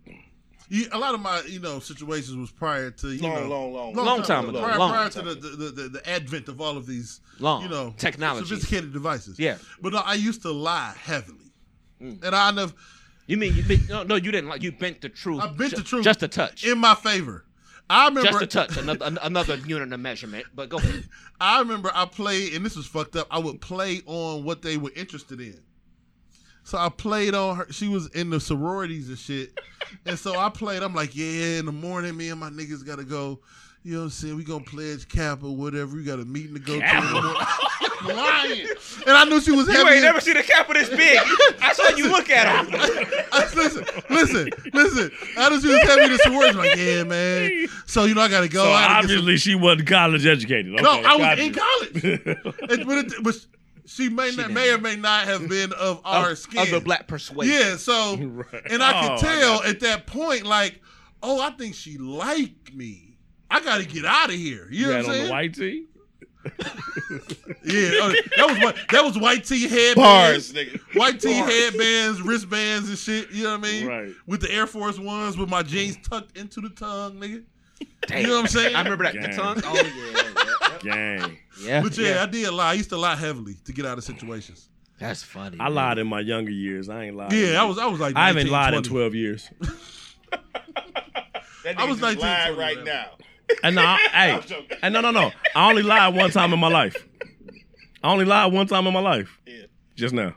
You, 0.67 0.87
a 0.91 0.97
lot 0.97 1.13
of 1.13 1.19
my 1.21 1.41
you 1.47 1.59
know 1.59 1.77
situations 1.79 2.35
was 2.37 2.49
prior 2.49 2.89
to 2.89 3.09
you 3.13 3.21
Long, 3.21 3.35
know 3.35 3.47
long, 3.49 3.73
long, 3.73 3.93
Long 3.93 4.21
time 4.23 4.49
ago, 4.49 4.63
Prior, 4.63 4.79
long 4.79 4.89
prior 4.91 5.09
time 5.09 5.25
to 5.25 5.35
the, 5.35 5.49
the, 5.49 5.65
the 5.71 5.89
the 5.89 6.09
advent 6.09 6.49
of 6.49 6.59
all 6.59 6.75
of 6.75 6.87
these 6.87 7.21
Long. 7.39 7.61
you 7.61 7.69
know 7.69 7.93
Technology. 7.99 8.47
sophisticated 8.47 8.91
devices. 8.91 9.37
Yeah. 9.37 9.57
but 9.79 9.93
no, 9.93 9.99
I 9.99 10.15
used 10.15 10.41
to 10.41 10.51
lie 10.51 10.95
heavily, 10.99 11.37
Mm. 12.01 12.23
and 12.23 12.35
I 12.35 12.49
never 12.49 12.73
You 13.27 13.37
mean 13.37 13.55
you 13.55 13.63
bent, 13.63 13.89
no, 13.89 14.03
no? 14.03 14.15
You 14.15 14.31
didn't 14.31 14.49
like 14.49 14.61
you 14.61 14.71
bent 14.71 15.01
the 15.01 15.09
truth. 15.09 15.41
I 15.41 15.47
bent 15.47 15.71
ju- 15.71 15.77
the 15.77 15.83
truth 15.83 16.03
just 16.03 16.21
a 16.23 16.27
touch. 16.27 16.63
in 16.63 16.77
my 16.77 16.95
favor. 16.95 17.45
I 17.89 18.07
remember 18.07 18.29
just 18.29 18.41
a 18.41 18.47
touch. 18.47 18.77
Another 18.77 19.05
an- 19.05 19.19
another 19.23 19.55
unit 19.57 19.91
of 19.91 19.99
measurement. 19.99 20.45
But 20.55 20.69
go 20.69 20.77
ahead. 20.77 21.05
I 21.41 21.59
remember 21.59 21.91
I 21.93 22.05
played, 22.05 22.53
and 22.53 22.65
this 22.65 22.75
was 22.75 22.85
fucked 22.85 23.15
up. 23.15 23.27
I 23.31 23.39
would 23.39 23.61
play 23.61 24.01
on 24.05 24.43
what 24.43 24.61
they 24.61 24.77
were 24.77 24.91
interested 24.95 25.39
in. 25.41 25.59
So 26.63 26.77
I 26.79 26.89
played 26.89 27.35
on 27.35 27.55
her. 27.57 27.67
She 27.71 27.87
was 27.87 28.07
in 28.15 28.29
the 28.31 28.39
sororities 28.39 29.09
and 29.09 29.17
shit. 29.19 29.51
and 30.05 30.17
so 30.17 30.37
I 30.39 30.49
played. 30.49 30.81
I'm 30.81 30.95
like, 30.95 31.15
yeah, 31.15 31.59
in 31.59 31.65
the 31.67 31.71
morning, 31.71 32.17
me 32.17 32.29
and 32.29 32.39
my 32.39 32.49
niggas 32.49 32.85
got 32.85 32.97
to 32.97 33.03
go. 33.03 33.39
You 33.85 33.91
know 33.93 33.97
what 33.99 34.03
I'm 34.05 34.09
saying? 34.09 34.35
We 34.35 34.43
gonna 34.43 34.63
pledge 34.63 35.07
cap 35.07 35.43
or 35.43 35.55
whatever. 35.55 35.95
We 35.95 36.03
got 36.03 36.17
a 36.19 36.25
meeting 36.25 36.55
to 36.55 36.59
go 36.59 36.79
to. 36.79 36.83
in 36.83 37.03
the 37.03 37.11
morning. 37.11 37.35
I'm 38.01 38.07
lying. 38.17 38.67
And 39.05 39.15
I 39.15 39.25
knew 39.25 39.39
she 39.39 39.51
was 39.51 39.67
You 39.67 39.73
heavy. 39.73 39.89
ain't 39.89 39.97
in- 39.97 40.03
never 40.05 40.19
seen 40.21 40.37
a 40.37 40.41
cap 40.43 40.67
this 40.73 40.89
big. 40.89 41.19
I 41.61 41.71
saw 41.71 41.95
you 41.95 42.09
look 42.09 42.27
at 42.31 42.65
him. 42.65 42.73
I- 43.31 43.47
listen, 43.55 43.85
listen, 44.09 44.49
listen. 44.73 45.11
I 45.37 45.49
knew 45.51 45.61
she 45.61 45.67
was 45.67 45.81
heavy 45.83 46.03
in 46.05 46.11
the 46.13 46.17
sororities. 46.17 46.55
I'm 46.55 46.57
like, 46.57 46.75
yeah, 46.77 47.03
man. 47.03 47.67
So 47.85 48.05
you 48.05 48.15
know, 48.15 48.21
I 48.21 48.27
gotta 48.27 48.49
go. 48.49 48.63
So 48.63 48.71
I 48.71 48.87
gotta 48.87 49.07
some- 49.07 49.17
obviously 49.17 49.37
she 49.37 49.53
wasn't 49.53 49.87
college 49.87 50.25
educated. 50.25 50.73
Okay, 50.73 50.81
no, 50.81 51.01
I 51.07 51.15
was 51.17 51.39
in 51.39 51.53
college. 51.53 52.03
It- 52.71 52.87
but, 52.87 52.97
it, 53.05 53.13
but 53.23 53.35
she 53.85 54.09
may 54.09 54.31
not, 54.35 54.49
may 54.49 54.71
or 54.73 54.79
may 54.79 54.95
not 54.95 55.25
have 55.25 55.47
been 55.47 55.71
of 55.73 56.01
our 56.05 56.31
Of, 56.31 56.39
skin. 56.39 56.59
of 56.63 56.71
the 56.71 56.79
black 56.81 57.05
persuasion. 57.07 57.53
Yeah, 57.53 57.75
so 57.77 58.17
Right. 58.17 58.63
and 58.71 58.81
I 58.81 59.05
Oh, 59.05 59.09
could 59.09 59.19
tell 59.27 59.57
got 59.59 59.67
at 59.67 59.79
that 59.81 60.07
point, 60.07 60.43
like, 60.43 60.81
oh, 61.21 61.39
I 61.39 61.51
think 61.51 61.75
she 61.75 61.99
liked 61.99 62.73
me. 62.73 63.04
I 63.49 63.59
got 63.61 63.79
to 63.79 63.85
get 63.87 64.05
out 64.05 64.29
of 64.29 64.35
here. 64.35 64.67
You 64.71 64.79
You 64.79 64.87
know 64.87 64.93
had 64.93 65.05
what 65.05 65.05
I'm 65.05 65.11
on 65.11 65.11
the 65.11 65.19
saying? 65.19 65.31
white 65.31 65.53
tee. 65.53 65.85
Yeah, 67.63 67.89
oh, 68.03 68.13
that 68.37 68.47
was 68.47 68.57
what 68.59 68.75
that 68.91 69.03
was 69.03 69.17
white 69.17 69.43
tee 69.43 69.65
Bars, 69.95 70.51
headbands, 70.51 70.53
nigga. 70.53 70.79
white 70.95 71.19
tee 71.19 71.39
Bars. 71.39 71.51
headbands, 71.51 72.21
wristbands 72.21 72.89
and 72.89 72.97
shit. 72.97 73.31
You 73.31 73.43
know 73.45 73.57
what 73.57 73.67
I 73.67 73.71
mean? 73.71 73.87
Right. 73.87 74.11
With 74.27 74.41
the 74.41 74.51
Air 74.51 74.67
Force 74.67 74.99
ones, 74.99 75.35
with 75.37 75.49
my 75.49 75.63
jeans 75.63 75.97
tucked 76.07 76.37
into 76.37 76.61
the 76.61 76.69
tongue, 76.69 77.15
nigga. 77.19 77.43
Damn. 78.07 78.21
You 78.21 78.27
know 78.27 78.33
what 78.35 78.39
I'm 78.41 78.47
saying? 78.47 78.75
I 78.75 78.83
remember 78.83 79.03
that. 79.05 79.13
Gang. 79.15 79.23
The 79.23 79.35
tongue. 79.35 79.61
Oh 79.65 79.73
yeah. 79.73 80.31
yeah, 80.83 81.19
Gang. 81.19 81.37
yeah. 81.61 81.81
But 81.81 81.97
yeah, 81.97 82.21
I 82.21 82.27
did 82.27 82.51
lie. 82.51 82.69
I 82.69 82.73
used 82.73 82.89
to 82.89 82.97
lie 82.97 83.15
heavily 83.15 83.55
to 83.65 83.73
get 83.73 83.85
out 83.87 83.97
of 83.97 84.03
situations. 84.03 84.69
That's 84.99 85.23
funny. 85.23 85.57
I 85.59 85.63
man. 85.65 85.73
lied 85.73 85.97
in 85.97 86.07
my 86.07 86.19
younger 86.19 86.51
years. 86.51 86.87
I 86.89 87.05
ain't 87.05 87.15
lied. 87.15 87.33
Yeah, 87.33 87.59
I 87.61 87.65
was 87.65 87.79
I 87.79 87.87
was 87.87 87.99
like 87.99 88.15
I 88.15 88.27
haven't 88.27 88.43
19, 88.51 88.51
lied 88.53 88.73
in 88.75 88.83
twelve 88.83 89.15
years. 89.15 89.49
That 91.63 91.79
I 91.79 91.85
was 91.85 91.99
19, 91.99 92.21
lying 92.21 92.53
20, 92.53 92.59
right 92.59 92.75
man. 92.77 92.85
now. 92.85 93.05
And 93.63 93.75
no, 93.75 93.81
hey, 94.11 94.39
joking. 94.45 94.77
and 94.81 94.93
no, 94.93 95.01
no, 95.01 95.11
no. 95.11 95.31
I 95.55 95.69
only 95.69 95.83
lied 95.83 96.15
one 96.15 96.31
time 96.31 96.53
in 96.53 96.59
my 96.59 96.67
life. 96.67 96.95
I 98.03 98.11
only 98.11 98.25
lied 98.25 98.51
one 98.53 98.67
time 98.67 98.87
in 98.87 98.93
my 98.93 98.99
life. 98.99 99.39
Yeah. 99.45 99.65
Just 99.95 100.13
now. 100.13 100.35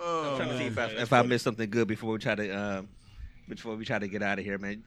Oh, 0.00 0.30
I'm 0.30 0.36
trying 0.36 0.48
to 0.48 0.58
see 0.58 0.64
if 0.64 0.78
I, 0.78 0.86
man, 0.86 0.96
if 0.98 1.12
I 1.12 1.22
missed 1.22 1.44
something 1.44 1.70
good 1.70 1.88
before 1.88 2.12
we 2.12 2.18
try 2.18 2.34
to 2.34 2.50
um, 2.50 2.88
before 3.48 3.76
we 3.76 3.84
try 3.84 3.98
to 3.98 4.08
get 4.08 4.22
out 4.22 4.38
of 4.38 4.44
here, 4.44 4.58
man. 4.58 4.84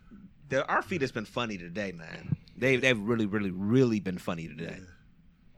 The, 0.49 0.65
our 0.67 0.83
feed 0.83 1.01
has 1.01 1.11
been 1.11 1.25
funny 1.25 1.57
today, 1.57 1.91
man. 1.91 2.35
They 2.57 2.75
they've 2.77 2.99
really 2.99 3.25
really 3.25 3.51
really 3.51 3.99
been 3.99 4.17
funny 4.17 4.47
today. 4.47 4.79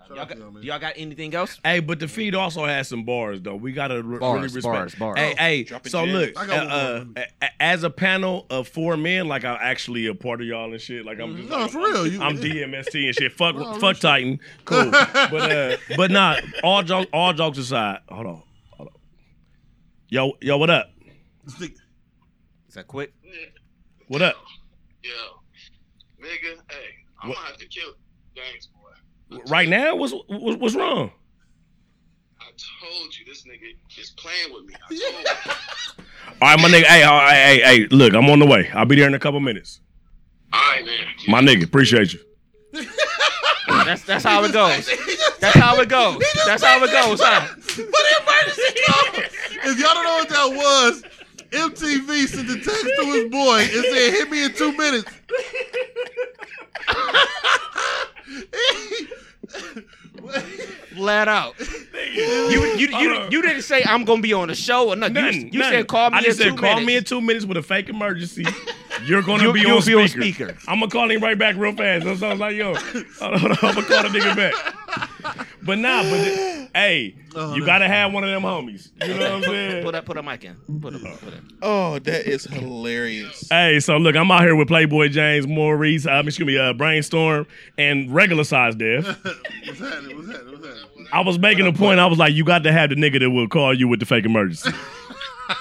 Shout 0.07 0.15
Y'all 0.17 0.25
got, 0.25 0.38
y'all, 0.38 0.63
y'all 0.63 0.79
got 0.79 0.93
anything 0.95 1.35
else? 1.35 1.59
Hey, 1.63 1.79
but 1.79 1.99
the 1.99 2.07
feed 2.07 2.34
also 2.35 2.65
has 2.65 2.88
some 2.88 3.03
bars 3.03 3.41
though. 3.41 3.55
We 3.55 3.71
gotta 3.73 4.01
re- 4.01 4.19
Bars, 4.19 4.35
really 4.41 4.55
respect. 4.55 4.63
bars, 4.63 4.95
bars. 4.95 5.19
Hey, 5.19 5.35
hey. 5.38 5.63
Dropping 5.63 5.91
So 5.91 6.05
gems. 6.05 6.13
look, 6.17 6.38
I 6.38 6.43
uh, 6.43 6.45
got 6.45 6.65
one 6.67 6.71
uh, 6.71 7.05
more. 7.15 7.25
a- 7.41 7.61
as 7.63 7.84
a 7.84 7.89
panel 7.89 8.45
of 8.49 8.67
four 8.67 8.95
men, 8.95 9.27
like 9.27 9.43
I'm 9.43 9.57
actually 9.59 10.05
a 10.07 10.15
part 10.15 10.39
of 10.41 10.47
y'all 10.47 10.71
and 10.71 10.81
shit. 10.81 11.05
Like 11.05 11.19
I'm 11.19 11.35
just 11.35 11.49
No, 11.49 11.57
like, 11.59 11.71
for 11.71 11.79
real, 11.79 12.07
you- 12.07 12.21
I'm 12.21 12.38
DMST 12.38 13.05
and 13.07 13.15
shit. 13.15 13.34
Fuck, 13.34 13.55
No, 13.55 13.73
fuck 13.75 13.95
shit. 13.97 14.01
Titan. 14.01 14.39
Cool, 14.65 14.91
but 14.91 15.51
uh, 15.51 15.77
but 15.97 16.11
not 16.11 16.41
all 16.63 16.84
jokes. 16.84 17.09
All 17.11 17.34
jokes 17.34 17.57
aside, 17.57 17.99
hold 18.09 18.27
on, 18.27 18.43
hold 18.71 18.89
on. 18.89 18.95
Yo, 20.09 20.34
yo, 20.41 20.57
what 20.57 20.69
up? 20.69 20.89
Is 21.47 21.69
that 22.75 22.88
quick? 22.88 23.13
What 24.07 24.21
up? 24.21 24.35
Yo, 25.03 25.09
nigga, 26.21 26.55
hey, 26.69 26.75
I'm 27.21 27.29
gonna 27.34 27.45
have 27.45 27.57
to 27.57 27.67
kill 27.67 27.91
James, 28.35 28.67
boy. 28.67 28.76
Right 29.47 29.67
now, 29.67 29.95
what's 29.95 30.13
what's, 30.27 30.57
what's 30.59 30.75
wrong? 30.75 31.11
I 32.39 32.45
told 32.45 33.17
you 33.17 33.25
this 33.25 33.43
nigga 33.43 33.75
is 33.99 34.11
playing 34.11 34.53
with 34.53 34.65
me. 34.65 34.73
I 34.75 34.87
told 34.89 35.97
you. 35.97 36.03
All 36.41 36.55
right, 36.55 36.59
my 36.59 36.69
nigga. 36.69 36.83
Hey, 36.83 37.03
all 37.03 37.17
right, 37.17 37.33
hey, 37.33 37.59
hey, 37.61 37.87
look, 37.87 38.13
I'm 38.13 38.29
on 38.29 38.39
the 38.39 38.45
way. 38.45 38.69
I'll 38.73 38.85
be 38.85 38.95
there 38.95 39.07
in 39.07 39.13
a 39.13 39.19
couple 39.19 39.39
minutes. 39.39 39.81
All 40.53 40.61
right, 40.71 40.85
man. 40.85 41.05
My 41.27 41.41
nigga, 41.41 41.63
appreciate 41.65 42.13
you. 42.13 42.19
That's 43.67 44.03
that's 44.03 44.23
how 44.23 44.43
it 44.43 44.53
goes. 44.53 44.89
That's 45.39 45.57
how 45.57 45.79
it 45.79 45.89
goes. 45.89 46.21
That's 46.45 46.63
how 46.63 46.83
it 46.83 46.91
goes, 46.91 47.21
huh? 47.21 47.47
If 49.69 49.79
y'all 49.79 49.93
don't 49.93 50.03
know 50.03 50.15
what 50.15 50.29
that 50.29 50.49
was, 50.55 51.03
MTV 51.51 52.27
sent 52.27 52.49
a 52.49 52.55
text 52.55 52.85
to 52.99 53.05
his 53.05 53.29
boy 53.29 53.59
and 53.59 53.69
said, 53.69 54.11
"Hit 54.13 54.29
me 54.29 54.45
in 54.45 54.53
two 54.53 54.71
minutes." 54.77 55.11
Flat 60.95 61.27
out. 61.27 61.55
You 61.59 62.75
you 62.75 62.87
you, 62.97 63.27
you 63.29 63.41
didn't 63.41 63.61
say 63.61 63.83
I'm 63.85 64.03
gonna 64.05 64.21
be 64.21 64.33
on 64.33 64.47
the 64.47 64.55
show 64.55 64.89
or 64.89 64.95
nothing. 64.95 65.15
You, 65.15 65.21
Nothing, 65.21 65.53
you 65.53 65.59
nothing. 65.59 65.79
said 65.79 65.87
call 65.87 66.09
me 66.09 66.17
I 66.17 66.21
just 66.21 66.39
in 66.39 66.47
said 66.47 66.55
two 66.55 66.61
call 66.61 66.69
minutes. 66.75 66.87
me 66.87 66.95
in 66.97 67.03
two 67.03 67.21
minutes 67.21 67.45
with 67.45 67.57
a 67.57 67.63
fake 67.63 67.89
emergency. 67.89 68.45
You're 69.05 69.22
gonna 69.22 69.43
You- 69.43 69.53
be, 69.53 69.61
you'll 69.61 69.77
on 69.77 69.85
be 69.85 69.93
on 69.95 70.07
speaker. 70.07 70.22
speaker. 70.49 70.57
I'm 70.68 70.80
gonna 70.80 70.91
call 70.91 71.09
him 71.11 71.22
right 71.22 71.38
back 71.38 71.55
real 71.57 71.73
fast. 71.73 72.03
So 72.19 72.27
I 72.27 72.31
was 72.31 72.39
like, 72.39 72.55
yo, 72.55 72.73
hold 72.76 73.05
on, 73.22 73.39
hold 73.39 73.51
on, 73.51 73.57
I'm 73.61 73.76
gonna 73.76 73.88
call 73.88 74.03
the 74.03 74.09
nigga 74.19 74.35
back. 74.35 74.53
But 75.61 75.77
nah, 75.80 76.01
but 76.03 76.09
the- 76.11 76.69
hey, 76.73 77.15
Oh, 77.35 77.53
you 77.53 77.61
that's 77.61 77.65
gotta 77.65 77.88
have 77.88 78.14
one 78.14 78.23
of 78.23 78.30
them 78.30 78.41
homies. 78.43 78.89
You 79.01 79.14
know 79.14 79.19
what 79.19 79.31
I'm 79.31 79.43
saying? 79.43 79.84
Put 79.84 79.95
a 79.95 80.01
put 80.01 80.18
a 80.18 80.23
mic 80.23 80.43
in. 80.45 80.55
Put 80.81 80.95
a 80.95 80.99
put 80.99 81.34
it. 81.34 81.41
Oh, 81.61 81.99
that 81.99 82.26
is 82.26 82.45
hilarious. 82.45 83.47
Hey, 83.49 83.80
so 83.80 83.97
look, 83.97 84.15
I'm 84.15 84.31
out 84.31 84.41
here 84.41 84.55
with 84.55 84.68
Playboy 84.69 85.09
James, 85.09 85.45
Maurice, 85.47 86.07
uh, 86.07 86.23
excuse 86.26 86.47
me, 86.47 86.57
uh, 86.57 86.73
Brainstorm, 86.73 87.45
and 87.77 88.14
regular 88.14 88.43
size 88.45 88.76
Dev. 88.76 89.05
What's 89.65 89.80
happening? 89.80 90.15
What's 90.18 90.30
happening? 90.31 90.53
What's 90.53 90.68
happening? 90.68 91.07
I 91.11 91.22
was 91.22 91.38
making 91.38 91.68
a 91.68 91.73
point. 91.73 91.99
I 91.99 92.05
was 92.07 92.18
like, 92.18 92.34
you 92.34 92.43
got 92.43 92.64
to 92.64 92.72
have 92.72 92.89
the 92.89 92.95
nigga 92.95 93.19
that 93.19 93.30
will 93.30 93.47
call 93.47 93.73
you 93.77 93.88
with 93.88 93.99
the 93.99 94.05
fake 94.05 94.26
emergency. 94.26 94.72
Yo, 95.48 95.56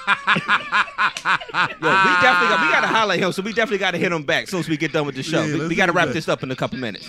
we 1.65 2.13
definitely 2.21 2.49
got 2.49 2.61
we 2.61 2.71
gotta 2.71 2.87
highlight 2.87 3.19
him, 3.19 3.31
so 3.31 3.41
we 3.41 3.53
definitely 3.53 3.77
gotta 3.79 3.97
hit 3.97 4.11
him 4.11 4.23
back 4.23 4.43
as 4.43 4.49
soon 4.49 4.59
as 4.61 4.69
we 4.69 4.77
get 4.77 4.91
done 4.93 5.05
with 5.05 5.15
the 5.15 5.23
show. 5.23 5.43
Yeah, 5.43 5.57
we 5.59 5.67
we 5.69 5.75
gotta 5.75 5.91
wrap 5.91 6.07
that. 6.07 6.13
this 6.13 6.27
up 6.27 6.43
in 6.43 6.51
a 6.51 6.55
couple 6.55 6.77
minutes. 6.79 7.07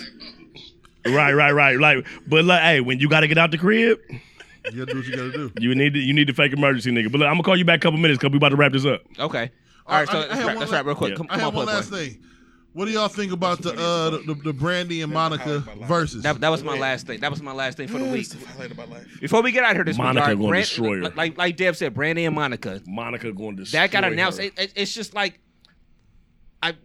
right, 1.05 1.33
right, 1.33 1.51
right. 1.51 1.79
Like, 1.79 2.05
but 2.27 2.45
like, 2.45 2.61
hey, 2.61 2.81
when 2.81 2.99
you 2.99 3.09
got 3.09 3.21
to 3.21 3.27
get 3.27 3.37
out 3.37 3.51
the 3.51 3.57
crib, 3.57 3.99
You 4.09 4.85
gotta 4.85 4.85
do 4.93 4.97
what 4.99 5.07
you 5.07 5.15
gotta 5.15 5.31
do. 5.31 5.51
you 5.59 5.73
need 5.75 5.93
to, 5.93 5.99
you 5.99 6.13
need 6.13 6.27
the 6.27 6.33
fake 6.33 6.53
emergency 6.53 6.91
nigga. 6.91 7.11
But 7.11 7.19
look, 7.19 7.27
I'm 7.27 7.33
gonna 7.35 7.43
call 7.43 7.57
you 7.57 7.65
back 7.65 7.77
a 7.79 7.81
couple 7.81 7.99
minutes 7.99 8.19
because 8.19 8.31
we 8.31 8.37
about 8.37 8.49
to 8.49 8.55
wrap 8.57 8.71
this 8.73 8.85
up. 8.85 9.01
Okay. 9.17 9.51
All 9.87 9.99
right, 9.99 10.07
so 10.07 10.19
I- 10.19 10.23
I 10.23 10.27
let's 10.27 10.45
wrap, 10.45 10.57
let's 10.59 10.71
wrap 10.71 10.85
real 10.85 10.95
quick. 10.95 11.11
Yeah. 11.11 11.15
Come, 11.17 11.27
I 11.29 11.33
come 11.35 11.39
have 11.39 11.47
on, 11.49 11.55
one 11.55 11.65
last 11.67 11.89
boy. 11.89 11.97
thing. 11.97 12.23
What 12.73 12.85
do 12.85 12.91
y'all 12.91 13.07
think 13.07 13.31
about 13.31 13.61
the 13.63 13.71
uh 13.73 14.09
the, 14.25 14.35
the 14.43 14.53
Brandy 14.53 15.01
and 15.01 15.11
Monica 15.11 15.59
versus? 15.87 16.21
That, 16.23 16.39
that 16.41 16.49
was 16.49 16.63
my 16.63 16.77
last 16.77 17.07
thing. 17.07 17.19
That 17.19 17.31
was 17.31 17.41
my 17.41 17.51
last 17.51 17.77
thing 17.77 17.87
for 17.87 17.97
the 17.97 18.05
week. 18.05 18.27
That's 18.27 18.43
the 18.43 18.47
highlight 18.51 18.71
of 18.71 18.77
my 18.77 18.85
life. 18.85 19.07
Before 19.19 19.41
we 19.41 19.51
get 19.51 19.63
out 19.63 19.75
here 19.75 19.83
this 19.83 19.97
Monica 19.97 20.19
week, 20.19 20.21
all 20.21 20.27
right, 20.27 20.35
gonna 20.37 20.49
Brand- 20.49 20.65
destroy 20.65 20.95
her. 20.97 21.01
Like, 21.03 21.15
like 21.17 21.37
like 21.37 21.57
Dev 21.57 21.75
said, 21.75 21.93
Brandy 21.95 22.25
and 22.25 22.35
Monica. 22.35 22.81
Monica 22.85 23.31
going 23.33 23.57
to 23.57 23.63
That 23.71 23.89
got 23.91 24.03
announced. 24.03 24.37
her. 24.37 24.45
It, 24.45 24.53
it- 24.59 24.73
it's 24.75 24.93
just 24.93 25.13
like 25.15 25.39
I 26.61 26.75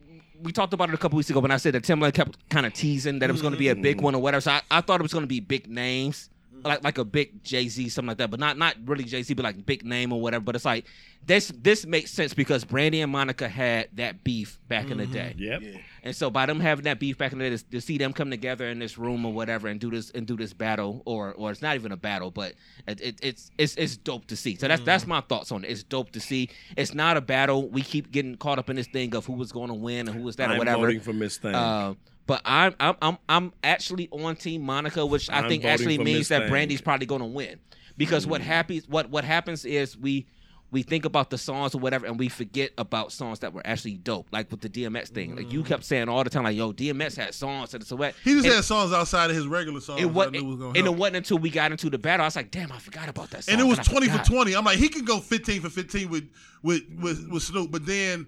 we 0.43 0.53
talked 0.53 0.73
about 0.73 0.89
it 0.89 0.95
a 0.95 0.99
couple 0.99 1.17
weeks 1.19 1.29
ago 1.31 1.41
when 1.41 1.51
I 1.51 1.59
said 1.59 1.75
that 1.75 1.85
Timbaland 1.85 2.15
kept 2.15 2.49
kind 2.49 2.65
of 2.67 2.73
teasing 2.73 3.19
that 3.19 3.29
it 3.29 3.33
was 3.33 3.43
going 3.43 3.53
to 3.53 3.59
be 3.59 3.69
a 3.69 3.77
big 3.77 4.01
one 4.01 4.15
or 4.15 4.23
whatever. 4.23 4.41
So 4.41 4.53
I, 4.53 4.63
I 4.71 4.81
thought 4.81 5.01
it 5.01 5.03
was 5.03 5.13
going 5.13 5.23
to 5.25 5.29
be 5.29 5.41
big 5.41 5.69
names, 5.69 6.31
Mm-hmm. 6.55 6.67
like 6.67 6.85
like 6.85 6.99
a 6.99 7.05
big 7.05 7.43
Jay 7.43 7.69
Z, 7.69 7.89
something 7.89 8.09
like 8.09 8.19
that, 8.19 8.31
but 8.31 8.39
not 8.39 8.57
not 8.57 8.77
really 8.85 9.05
Jay 9.05 9.23
Z, 9.23 9.35
but 9.35 9.43
like 9.43 9.67
big 9.67 9.85
name 9.85 10.13
or 10.13 10.21
whatever. 10.21 10.45
But 10.45 10.55
it's 10.55 10.65
like 10.65 10.87
this 11.27 11.53
this 11.61 11.85
makes 11.85 12.13
sense 12.13 12.33
because 12.33 12.65
Brandy 12.65 13.01
and 13.01 13.11
Monica 13.11 13.49
had 13.49 13.89
that 13.95 14.23
beef 14.23 14.59
back 14.69 14.91
in 14.91 14.99
the 14.99 15.05
mm-hmm. 15.05 15.13
day. 15.13 15.35
Yep. 15.37 15.63
Yeah. 15.63 15.79
And 16.05 16.15
so 16.15 16.31
by 16.31 16.47
them 16.47 16.61
having 16.61 16.85
that 16.85 17.01
beef 17.01 17.19
back 17.19 17.33
in 17.33 17.39
the 17.39 17.51
day, 17.51 17.57
to, 17.57 17.65
to 17.71 17.81
see 17.81 17.99
them 17.99 18.13
come 18.13 18.31
together 18.31 18.69
in 18.69 18.79
this 18.79 18.99
room 18.99 19.25
or 19.25 19.33
whatever 19.33 19.69
and 19.69 19.81
do 19.81 19.91
this 19.91 20.11
and 20.11 20.27
do 20.27 20.37
this 20.37 20.53
battle, 20.53 21.03
or 21.07 21.33
or 21.33 21.51
it's 21.51 21.63
not 21.63 21.75
even 21.75 21.93
a 21.93 21.97
battle, 21.97 22.31
but 22.31 22.55
it, 22.87 23.01
it, 23.01 23.19
it's 23.21 23.51
it's 23.59 23.75
it's 23.77 23.97
dope 23.97 24.27
to 24.27 24.37
see. 24.37 24.55
So 24.57 24.69
that's 24.69 24.83
that's 24.83 25.05
mm-hmm. 25.05 25.11
my 25.11 25.21
thoughts 25.23 25.51
on 25.51 25.65
it. 25.65 25.71
It's 25.71 25.83
dope 25.83 26.13
to 26.13 26.21
see. 26.21 26.51
It's 26.77 26.95
not 26.95 27.17
a 27.17 27.21
battle. 27.21 27.69
We 27.69 27.83
keep 27.83 28.13
getting 28.13 28.37
caught 28.37 28.59
up 28.59 28.71
in 28.71 28.77
this 28.77 28.87
thing 28.87 29.15
of 29.17 29.27
who 29.27 29.33
was 29.33 29.51
going 29.51 29.69
to 29.69 29.75
win 29.75 30.07
and 30.09 30.17
who 30.17 30.23
was 30.23 30.37
that 30.37 30.51
or 30.51 30.53
I'm 30.53 30.59
whatever. 30.59 30.83
voting 30.83 31.01
for 31.01 31.13
Miss 31.13 31.39
Thing. 31.39 31.55
Uh, 31.55 31.95
but 32.27 32.41
I'm 32.45 32.75
I'm 32.81 32.97
I'm 33.03 33.19
I'm 33.29 33.53
actually 33.63 34.09
on 34.11 34.37
Team 34.37 34.63
Monica, 34.63 35.05
which 35.05 35.29
i 35.31 35.39
I'm 35.41 35.49
think 35.49 35.65
actually 35.65 35.99
means 35.99 36.29
that 36.29 36.43
Thing. 36.43 36.51
Brandy's 36.51 36.81
probably 36.81 37.07
going 37.07 37.21
to 37.21 37.27
win 37.27 37.59
because 37.97 38.27
what 38.27 38.41
happens 38.41 38.89
what 38.89 39.11
what 39.11 39.25
happens 39.25 39.65
is 39.65 39.97
we 39.97 40.27
we 40.71 40.83
think 40.83 41.05
about 41.05 41.31
the 41.31 41.39
songs 41.39 41.73
or 41.73 41.79
whatever 41.79 42.05
and 42.05 42.19
we 42.19 42.29
forget 42.29 42.73
about 42.79 43.13
songs 43.13 43.39
that 43.41 43.53
were 43.53 43.63
actually 43.65 43.95
dope 43.95 44.27
like 44.33 44.51
with 44.51 44.61
the 44.61 44.69
DMX 44.69 45.09
thing 45.09 45.37
like 45.37 45.53
you 45.53 45.63
kept 45.63 45.85
saying 45.85 46.09
all 46.09 46.25
the 46.25 46.31
time 46.31 46.43
like 46.43 46.57
yo 46.57 46.73
DMX 46.73 47.17
had 47.17 47.33
songs 47.33 47.75
and 47.75 47.87
so 47.87 47.95
what 47.95 48.15
He 48.25 48.33
just 48.33 48.47
and 48.47 48.55
had 48.57 48.65
songs 48.65 48.93
outside 48.93 49.31
of 49.31 49.37
his 49.37 49.47
regular 49.47 49.81
songs. 49.81 50.01
it 50.01 50.07
was, 50.07 50.27
I 50.27 50.31
knew 50.31 50.45
was 50.45 50.57
gonna 50.57 50.69
and 50.71 50.79
it 50.79 50.85
help. 50.85 50.97
wasn't 50.97 51.17
until 51.19 51.39
we 51.39 51.51
got 51.51 51.71
into 51.71 51.91
the 51.91 51.99
battle 51.99 52.25
I 52.25 52.27
was 52.27 52.35
like 52.35 52.51
damn 52.51 52.73
I 52.73 52.79
forgot 52.79 53.09
about 53.09 53.31
that 53.31 53.45
song 53.45 53.53
and 53.53 53.61
it 53.61 53.69
was 53.69 53.79
twenty 53.87 54.09
for 54.09 54.19
twenty. 54.25 54.57
I'm 54.57 54.65
like, 54.65 54.79
he 54.79 54.89
could 54.89 55.07
go 55.07 55.21
fifteen 55.21 55.61
for 55.61 55.69
fifteen 55.71 56.09
with 56.11 56.29
with 56.65 56.83
with, 57.01 57.29
with 57.29 57.43
Snoop, 57.45 57.71
but 57.71 57.87
then 57.87 58.27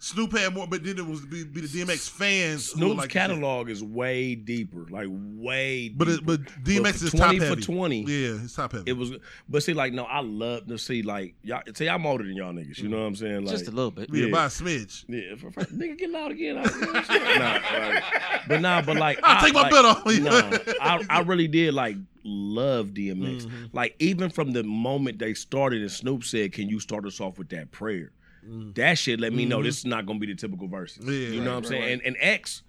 Snoop 0.00 0.32
had 0.36 0.54
more. 0.54 0.66
But 0.66 0.84
then 0.84 0.98
it 0.98 1.06
was 1.06 1.24
be, 1.26 1.44
be 1.44 1.62
the 1.62 1.66
DMX 1.66 2.08
fans. 2.08 2.72
who 2.72 2.80
were 2.80 2.86
Snoop's 2.86 2.98
like, 2.98 3.10
catalog 3.10 3.68
is 3.68 3.82
way 3.82 4.34
deeper, 4.34 4.86
like 4.90 5.08
way. 5.10 5.88
But 5.88 6.08
it, 6.08 6.26
but 6.26 6.42
DMX 6.62 6.98
for 6.98 7.04
is 7.06 7.12
top 7.12 7.36
20 7.36 7.40
for 7.40 7.56
20. 7.56 8.02
Yeah, 8.02 8.38
it's 8.42 8.54
top 8.54 8.72
heavy. 8.72 8.90
it 8.90 8.94
was, 8.94 9.12
but 9.48 9.62
see, 9.62 9.74
like, 9.74 9.92
no, 9.92 10.04
I 10.04 10.20
love 10.20 10.66
to 10.68 10.78
see, 10.78 11.02
like, 11.02 11.34
y'all. 11.42 11.62
See, 11.74 11.88
I'm 11.88 12.06
older 12.06 12.24
than 12.24 12.36
y'all 12.36 12.52
niggas. 12.52 12.78
You 12.78 12.88
know 12.88 12.98
what 12.98 13.06
I'm 13.06 13.16
saying? 13.16 13.44
Like, 13.44 13.50
just 13.50 13.68
a 13.68 13.72
little 13.72 13.90
bit 13.90 14.08
yeah, 14.12 14.26
yeah. 14.26 14.32
by 14.32 14.44
a 14.44 14.48
smidge. 14.48 15.04
Yeah, 15.08 15.36
for, 15.36 15.50
for, 15.50 15.64
nigga, 15.72 15.98
get 15.98 16.10
loud 16.10 16.30
again. 16.30 16.58
I, 16.58 16.64
you 16.64 16.80
know 16.80 16.86
what 16.86 16.96
I'm 16.96 17.04
saying? 17.04 17.38
nah, 17.38 17.88
like, 17.88 18.04
but 18.46 18.60
nah, 18.60 18.82
but 18.82 18.96
like, 18.96 19.20
I'll 19.22 19.38
I, 19.38 19.40
take 19.40 19.54
my 19.54 19.62
like, 19.62 19.72
bet 19.72 19.84
off. 19.84 20.06
Nah, 20.06 20.74
I, 20.80 21.06
I 21.10 21.20
really 21.20 21.48
did 21.48 21.74
like 21.74 21.96
love 22.24 22.88
DMX. 22.88 23.46
Mm-hmm. 23.46 23.64
Like 23.72 23.96
even 23.98 24.30
from 24.30 24.52
the 24.52 24.62
moment 24.62 25.18
they 25.18 25.34
started, 25.34 25.80
and 25.80 25.90
Snoop 25.90 26.24
said, 26.24 26.52
"Can 26.52 26.68
you 26.68 26.78
start 26.80 27.04
us 27.06 27.20
off 27.20 27.38
with 27.38 27.48
that 27.50 27.70
prayer?" 27.72 28.12
Mm. 28.48 28.74
That 28.76 28.98
shit 28.98 29.20
let 29.20 29.32
me 29.32 29.44
know 29.44 29.56
mm-hmm. 29.56 29.66
this 29.66 29.78
is 29.78 29.86
not 29.86 30.06
gonna 30.06 30.18
be 30.18 30.26
the 30.26 30.34
typical 30.34 30.68
verses. 30.68 31.04
Mm-hmm. 31.04 31.10
Yeah, 31.10 31.18
you 31.18 31.40
know 31.40 31.46
right, 31.46 31.46
what 31.46 31.56
I'm 31.56 31.62
right, 31.62 31.68
saying? 31.68 31.82
right. 31.82 31.92
And 31.92 32.02
and 32.02 32.16
X 32.20 32.62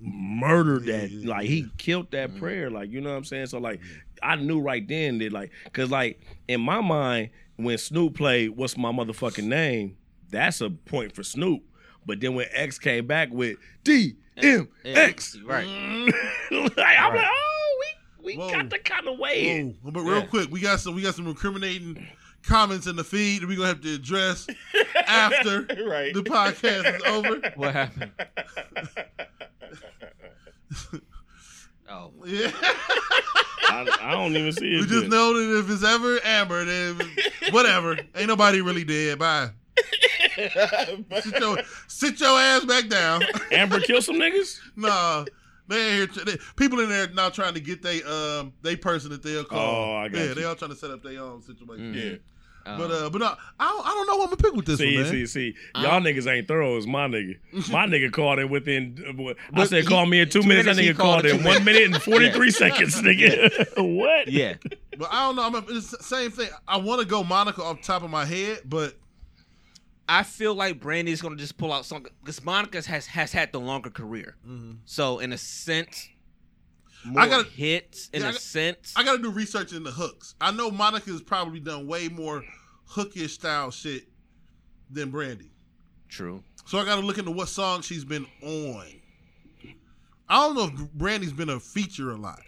murdered 0.00 0.84
that. 0.86 1.10
yeah, 1.10 1.30
like 1.30 1.46
he 1.46 1.68
killed 1.78 2.10
that 2.10 2.30
mm-hmm. 2.30 2.38
prayer. 2.38 2.70
Like 2.70 2.90
you 2.90 3.00
know 3.00 3.10
what 3.10 3.16
I'm 3.16 3.24
saying? 3.24 3.46
So 3.46 3.58
like 3.58 3.80
mm-hmm. 3.80 3.98
I 4.22 4.36
knew 4.36 4.60
right 4.60 4.86
then 4.86 5.18
that 5.18 5.32
like 5.32 5.50
because 5.64 5.90
like 5.90 6.20
in 6.48 6.60
my 6.60 6.80
mind 6.80 7.30
when 7.56 7.78
Snoop 7.78 8.14
played 8.14 8.50
"What's 8.50 8.76
My 8.76 8.90
Motherfucking 8.90 9.44
Name," 9.44 9.96
that's 10.30 10.60
a 10.60 10.70
point 10.70 11.14
for 11.14 11.22
Snoop. 11.22 11.62
But 12.04 12.20
then 12.20 12.34
when 12.34 12.46
X 12.52 12.78
came 12.78 13.06
back 13.06 13.28
with 13.30 13.58
D 13.84 14.16
M 14.36 14.68
X, 14.84 15.36
right 15.44 15.66
like, 16.50 16.78
I'm 16.78 17.14
like, 17.14 17.26
oh, 17.28 17.80
we 17.80 18.34
we 18.34 18.36
Whoa. 18.38 18.50
got 18.50 18.70
the 18.70 18.78
kind 18.78 19.06
of 19.06 19.18
way. 19.18 19.76
But 19.84 20.00
real 20.00 20.20
Yeah. 20.20 20.26
quick, 20.26 20.50
we 20.50 20.60
got 20.60 20.80
some 20.80 20.94
we 20.94 21.02
got 21.02 21.14
some 21.14 21.26
incriminating 21.26 22.08
comments 22.42 22.86
in 22.86 22.96
the 22.96 23.04
feed 23.04 23.42
that 23.42 23.46
we're 23.48 23.56
gonna 23.56 23.68
have 23.68 23.80
to 23.82 23.94
address 23.94 24.46
after 25.06 25.60
Right. 25.86 26.12
the 26.14 26.22
podcast 26.22 26.96
is 26.96 27.02
over. 27.04 27.40
what 27.56 27.72
happened 27.72 28.10
oh 31.88 32.12
Yeah. 32.24 32.50
I, 33.68 33.98
I 34.02 34.10
don't 34.12 34.36
even 34.36 34.52
see 34.52 34.74
it. 34.74 34.80
We 34.80 34.86
just 34.86 35.02
yet. 35.04 35.10
know 35.10 35.32
that 35.34 35.58
if 35.60 35.70
it's 35.70 35.84
ever 35.84 36.18
Amber, 36.24 36.64
then 36.64 37.00
whatever. 37.52 37.96
Ain't 38.16 38.28
nobody 38.28 38.60
really 38.60 38.84
dead. 38.84 39.18
Bye. 39.18 39.50
sit, 40.36 41.40
your, 41.40 41.58
sit 41.88 42.20
your 42.20 42.38
ass 42.38 42.64
back 42.66 42.88
down. 42.88 43.22
Amber 43.50 43.80
kill 43.80 44.02
some 44.02 44.16
niggas. 44.16 44.58
nah. 44.76 45.24
They 45.68 46.00
ain't 46.00 46.12
here. 46.14 46.24
They, 46.24 46.36
people 46.56 46.80
in 46.80 46.88
there 46.90 47.08
now 47.10 47.30
trying 47.30 47.54
to 47.54 47.60
get 47.60 47.82
they 47.82 48.02
um 48.02 48.52
they 48.62 48.76
person 48.76 49.10
that 49.10 49.22
they'll 49.22 49.44
call. 49.44 49.60
Oh, 49.60 49.94
I 49.96 50.08
got 50.08 50.18
yeah, 50.18 50.24
you. 50.26 50.34
they 50.34 50.44
all 50.44 50.56
trying 50.56 50.72
to 50.72 50.76
set 50.76 50.90
up 50.90 51.02
their 51.02 51.20
own 51.20 51.40
situation. 51.40 51.94
Yeah. 51.94 52.16
But 52.64 52.90
uh, 52.90 53.10
but 53.10 53.18
no, 53.18 53.34
I 53.58 53.64
don't, 53.68 53.86
I 53.86 53.90
don't 53.90 54.06
know 54.06 54.16
what 54.16 54.24
I'm 54.24 54.30
gonna 54.30 54.36
pick 54.36 54.52
with 54.54 54.66
this 54.66 54.78
See, 54.78 54.94
one, 54.94 55.02
man. 55.04 55.10
see, 55.12 55.26
see. 55.26 55.54
Y'all 55.74 56.00
niggas 56.00 56.26
ain't 56.32 56.46
thorough 56.46 56.76
as 56.76 56.86
my 56.86 57.08
nigga. 57.08 57.36
My 57.72 57.86
nigga 57.86 58.12
called 58.12 58.38
in 58.38 58.48
within. 58.50 59.02
uh, 59.06 59.30
I 59.30 59.34
But 59.52 59.68
said 59.68 59.82
he- 59.82 59.88
call 59.88 60.06
me 60.06 60.20
in 60.20 60.28
two, 60.28 60.42
two 60.42 60.48
minutes. 60.48 60.66
That 60.66 60.76
minutes, 60.76 60.86
he 60.88 60.92
nigga 60.94 60.96
called 60.96 61.22
called 61.22 61.26
in 61.26 61.40
in 61.40 61.44
one 61.44 61.64
minute 61.64 61.82
and 61.84 62.00
forty 62.02 62.30
three 62.30 62.50
seconds, 62.50 63.00
nigga. 63.02 63.66
what? 63.98 64.28
yeah 64.28 64.54
But 64.98 65.08
I 65.12 65.26
don't 65.26 65.36
know. 65.36 65.42
I'm 65.58 65.64
it's 65.76 65.90
the 65.90 66.02
same 66.02 66.30
thing. 66.30 66.48
I 66.68 66.76
want 66.76 67.00
to 67.00 67.06
go 67.06 67.24
Monica 67.24 67.62
off 67.62 67.78
the 67.78 67.82
top 67.86 68.02
of 68.02 68.10
my 68.10 68.24
head, 68.24 68.60
but 68.64 68.94
I 70.08 70.22
feel 70.24 70.54
like 70.54 70.80
Brandy's 70.80 71.22
gonna 71.22 71.36
just 71.36 71.56
pull 71.56 71.72
out 71.72 71.84
something 71.86 72.12
because 72.20 72.44
Monica 72.44 72.82
has 72.82 73.06
has 73.06 73.32
had 73.32 73.52
the 73.52 73.60
longer 73.60 73.90
career. 73.90 74.36
So 74.84 75.18
in 75.20 75.32
a 75.32 75.38
sense, 75.38 76.08
more 77.04 77.22
I 77.22 77.28
gotta- 77.28 77.48
hits. 77.50 78.08
In 78.12 78.20
Yeah, 78.20 78.26
I 78.26 78.30
a 78.30 78.32
got- 78.32 78.40
sense, 78.40 78.92
I 78.96 79.04
got 79.04 79.16
to 79.16 79.22
do 79.22 79.30
research 79.30 79.72
in 79.72 79.82
the 79.82 79.90
hooks. 79.90 80.34
I 80.40 80.50
know 80.52 80.70
Monica's 80.70 81.20
probably 81.22 81.60
done 81.60 81.86
way 81.86 82.08
more 82.08 82.44
hookish 82.88 83.32
style 83.34 83.70
shit 83.70 84.04
than 84.90 85.10
Brandy. 85.10 85.50
true. 86.08 86.42
So 86.66 86.78
I 86.78 86.84
got 86.84 86.96
to 87.00 87.02
look 87.06 87.18
into 87.18 87.30
what 87.32 87.48
song 87.48 87.82
she's 87.82 88.04
been 88.04 88.26
on. 88.42 88.86
I 90.28 90.36
don't 90.46 90.54
know 90.54 90.64
if 90.84 90.92
Brandy's 90.92 91.32
been 91.32 91.48
a 91.50 91.58
feature 91.60 92.12
a 92.12 92.16
lot. 92.16 92.40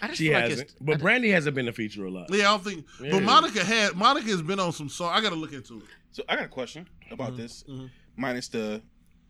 I 0.00 0.06
just 0.08 0.18
She 0.18 0.28
feel 0.28 0.38
hasn't. 0.40 0.60
it's. 0.60 0.74
but 0.80 1.00
Brandy 1.00 1.30
hasn't 1.30 1.54
been 1.54 1.68
a 1.68 1.72
feature 1.72 2.04
a 2.04 2.10
lot. 2.10 2.26
Yeah, 2.30 2.48
I 2.48 2.52
don't 2.52 2.64
think. 2.64 2.86
Yeah. 3.00 3.10
But 3.12 3.22
Monica 3.22 3.64
had. 3.64 3.94
Monica 3.94 4.26
has 4.28 4.42
been 4.42 4.60
on 4.60 4.72
some 4.72 4.88
song. 4.88 5.10
I 5.12 5.20
got 5.20 5.30
to 5.30 5.34
look 5.36 5.52
into 5.52 5.78
it. 5.78 5.84
So 6.12 6.22
I 6.28 6.36
got 6.36 6.44
a 6.44 6.48
question 6.48 6.86
about 7.10 7.30
Mm-hmm. 7.32 7.36
this, 7.42 7.64
minus 8.16 8.48
the 8.48 8.82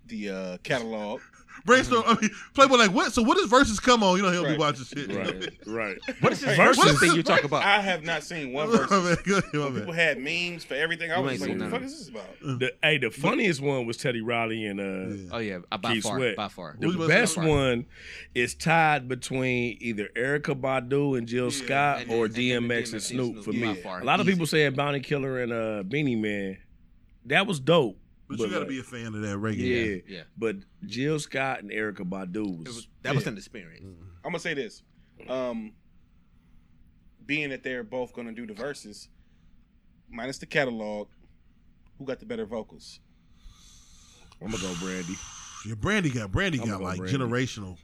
the 0.06 0.30
uh, 0.30 0.58
catalog. 0.58 1.20
Brainstorm. 1.64 2.02
I 2.06 2.20
mean, 2.20 2.30
Playboy 2.54 2.76
like 2.76 2.90
what? 2.92 3.12
So 3.12 3.22
what 3.22 3.36
does 3.38 3.48
verses 3.48 3.80
come 3.80 4.02
on? 4.02 4.16
You 4.16 4.22
know 4.22 4.30
he'll 4.32 4.44
be 4.46 4.56
watching 4.58 4.84
shit. 4.84 5.10
Right, 5.14 5.48
right. 5.66 5.96
what 6.20 6.32
is 6.32 6.40
this 6.40 6.56
Versus- 6.56 6.82
versus 6.84 7.00
thing 7.00 7.14
you 7.14 7.22
talk 7.22 7.44
about? 7.44 7.64
I 7.64 7.80
have 7.80 8.02
not 8.04 8.22
seen 8.22 8.52
one 8.52 8.68
My 8.72 8.76
verse. 8.86 8.90
bad, 9.16 9.24
go 9.24 9.38
ahead, 9.38 9.54
my 9.54 9.68
bad. 9.68 9.74
People 9.78 9.92
had 9.94 10.18
memes 10.18 10.64
for 10.64 10.74
everything. 10.74 11.10
I 11.12 11.16
You 11.18 11.22
was 11.24 11.40
like, 11.40 11.50
what 11.50 11.58
the 11.58 11.68
fuck 11.70 11.82
is 11.82 11.98
this 11.98 12.08
about? 12.08 12.58
The, 12.58 12.72
hey, 12.82 12.98
the 12.98 13.10
funniest 13.10 13.60
one 13.60 13.86
was 13.86 13.96
Teddy 13.96 14.20
Riley 14.20 14.66
and 14.66 14.80
uh, 14.80 15.34
oh 15.36 15.38
yeah, 15.38 15.58
uh, 15.72 15.78
by 15.78 15.94
Keith 15.94 16.02
far, 16.02 16.18
Sweat. 16.18 16.36
by 16.36 16.48
far. 16.48 16.76
The 16.78 16.86
What 16.86 16.92
you 16.96 17.02
about 17.02 17.06
to 17.14 17.20
best 17.20 17.34
say? 17.34 17.48
one 17.48 17.86
is 18.34 18.54
tied 18.54 19.08
between 19.08 19.78
either 19.80 20.08
Erykah 20.16 20.60
Badu 20.60 21.16
and 21.16 21.26
Jill 21.26 21.50
Scott 21.50 22.02
And- 22.02 22.10
or 22.10 22.26
and- 22.26 22.36
and 22.36 22.70
DMX 22.70 22.92
and 22.92 23.00
DMX 23.00 23.02
Snoop 23.02 23.44
for 23.44 23.52
by 23.52 23.58
me. 23.58 23.82
A 23.82 24.04
lot 24.04 24.20
of 24.20 24.26
Easy. 24.26 24.34
people 24.34 24.46
saying 24.46 24.74
Bounty 24.74 25.00
Killer 25.00 25.40
and 25.42 25.52
uh, 25.52 25.82
Beenie 25.82 26.16
Man. 26.16 26.58
That 27.26 27.46
was 27.46 27.58
dope. 27.60 27.98
But 28.28 28.38
you 28.38 28.48
got 28.48 28.60
to 28.60 28.64
be 28.66 28.80
a 28.80 28.82
fan 28.82 29.08
of 29.08 29.20
that 29.20 29.36
reggae. 29.36 30.02
yeah, 30.06 30.16
yeah. 30.16 30.22
But 30.36 30.56
Jill 30.86 31.18
Scott 31.18 31.60
and 31.60 31.70
Erykah 31.70 32.08
Badu 32.08 32.58
was, 32.58 32.66
It 32.66 32.74
was, 32.74 32.88
that 33.02 33.14
was 33.14 33.26
an 33.26 33.36
experience. 33.36 33.84
I'm 34.24 34.30
gonna 34.30 34.38
say 34.38 34.54
this. 34.54 34.82
Um, 35.28 35.72
being 37.26 37.50
that 37.50 37.62
they're 37.62 37.84
both 37.84 38.14
gonna 38.14 38.32
do 38.32 38.46
the 38.46 38.54
verses, 38.54 39.08
minus 40.10 40.38
the 40.38 40.46
catalog, 40.46 41.08
who 41.98 42.04
got 42.06 42.20
the 42.20 42.26
better 42.26 42.46
vocals? 42.46 43.00
I'm 44.42 44.50
gonna 44.50 44.62
go 44.62 44.74
Brandy. 44.80 45.14
Your 45.66 45.76
Brandy 45.76 46.10
got 46.10 46.32
Brandy 46.32 46.58
I'm 46.60 46.66
got 46.66 46.72
gonna 46.74 46.84
like 46.84 46.98
Brandy. 46.98 47.18
generational 47.18 47.78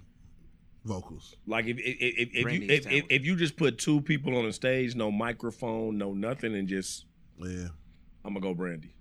vocals. 0.85 1.37
Like 1.47 1.67
if 1.67 1.79
if 1.79 1.97
if, 2.01 2.29
if, 2.35 2.53
you, 2.53 2.63
if, 2.69 2.87
if 2.91 3.05
if 3.11 3.25
you 3.25 3.37
just 3.37 3.57
put 3.57 3.79
two 3.79 4.01
people 4.01 4.37
on 4.37 4.47
the 4.47 4.53
stage, 4.53 4.95
no 4.97 5.11
microphone, 5.11 5.99
no 5.99 6.13
nothing, 6.15 6.55
and 6.55 6.67
just 6.67 7.05
Yeah. 7.39 7.69
I'm 8.25 8.35
gonna 8.35 8.41
go 8.41 8.55
Brandy. 8.55 8.95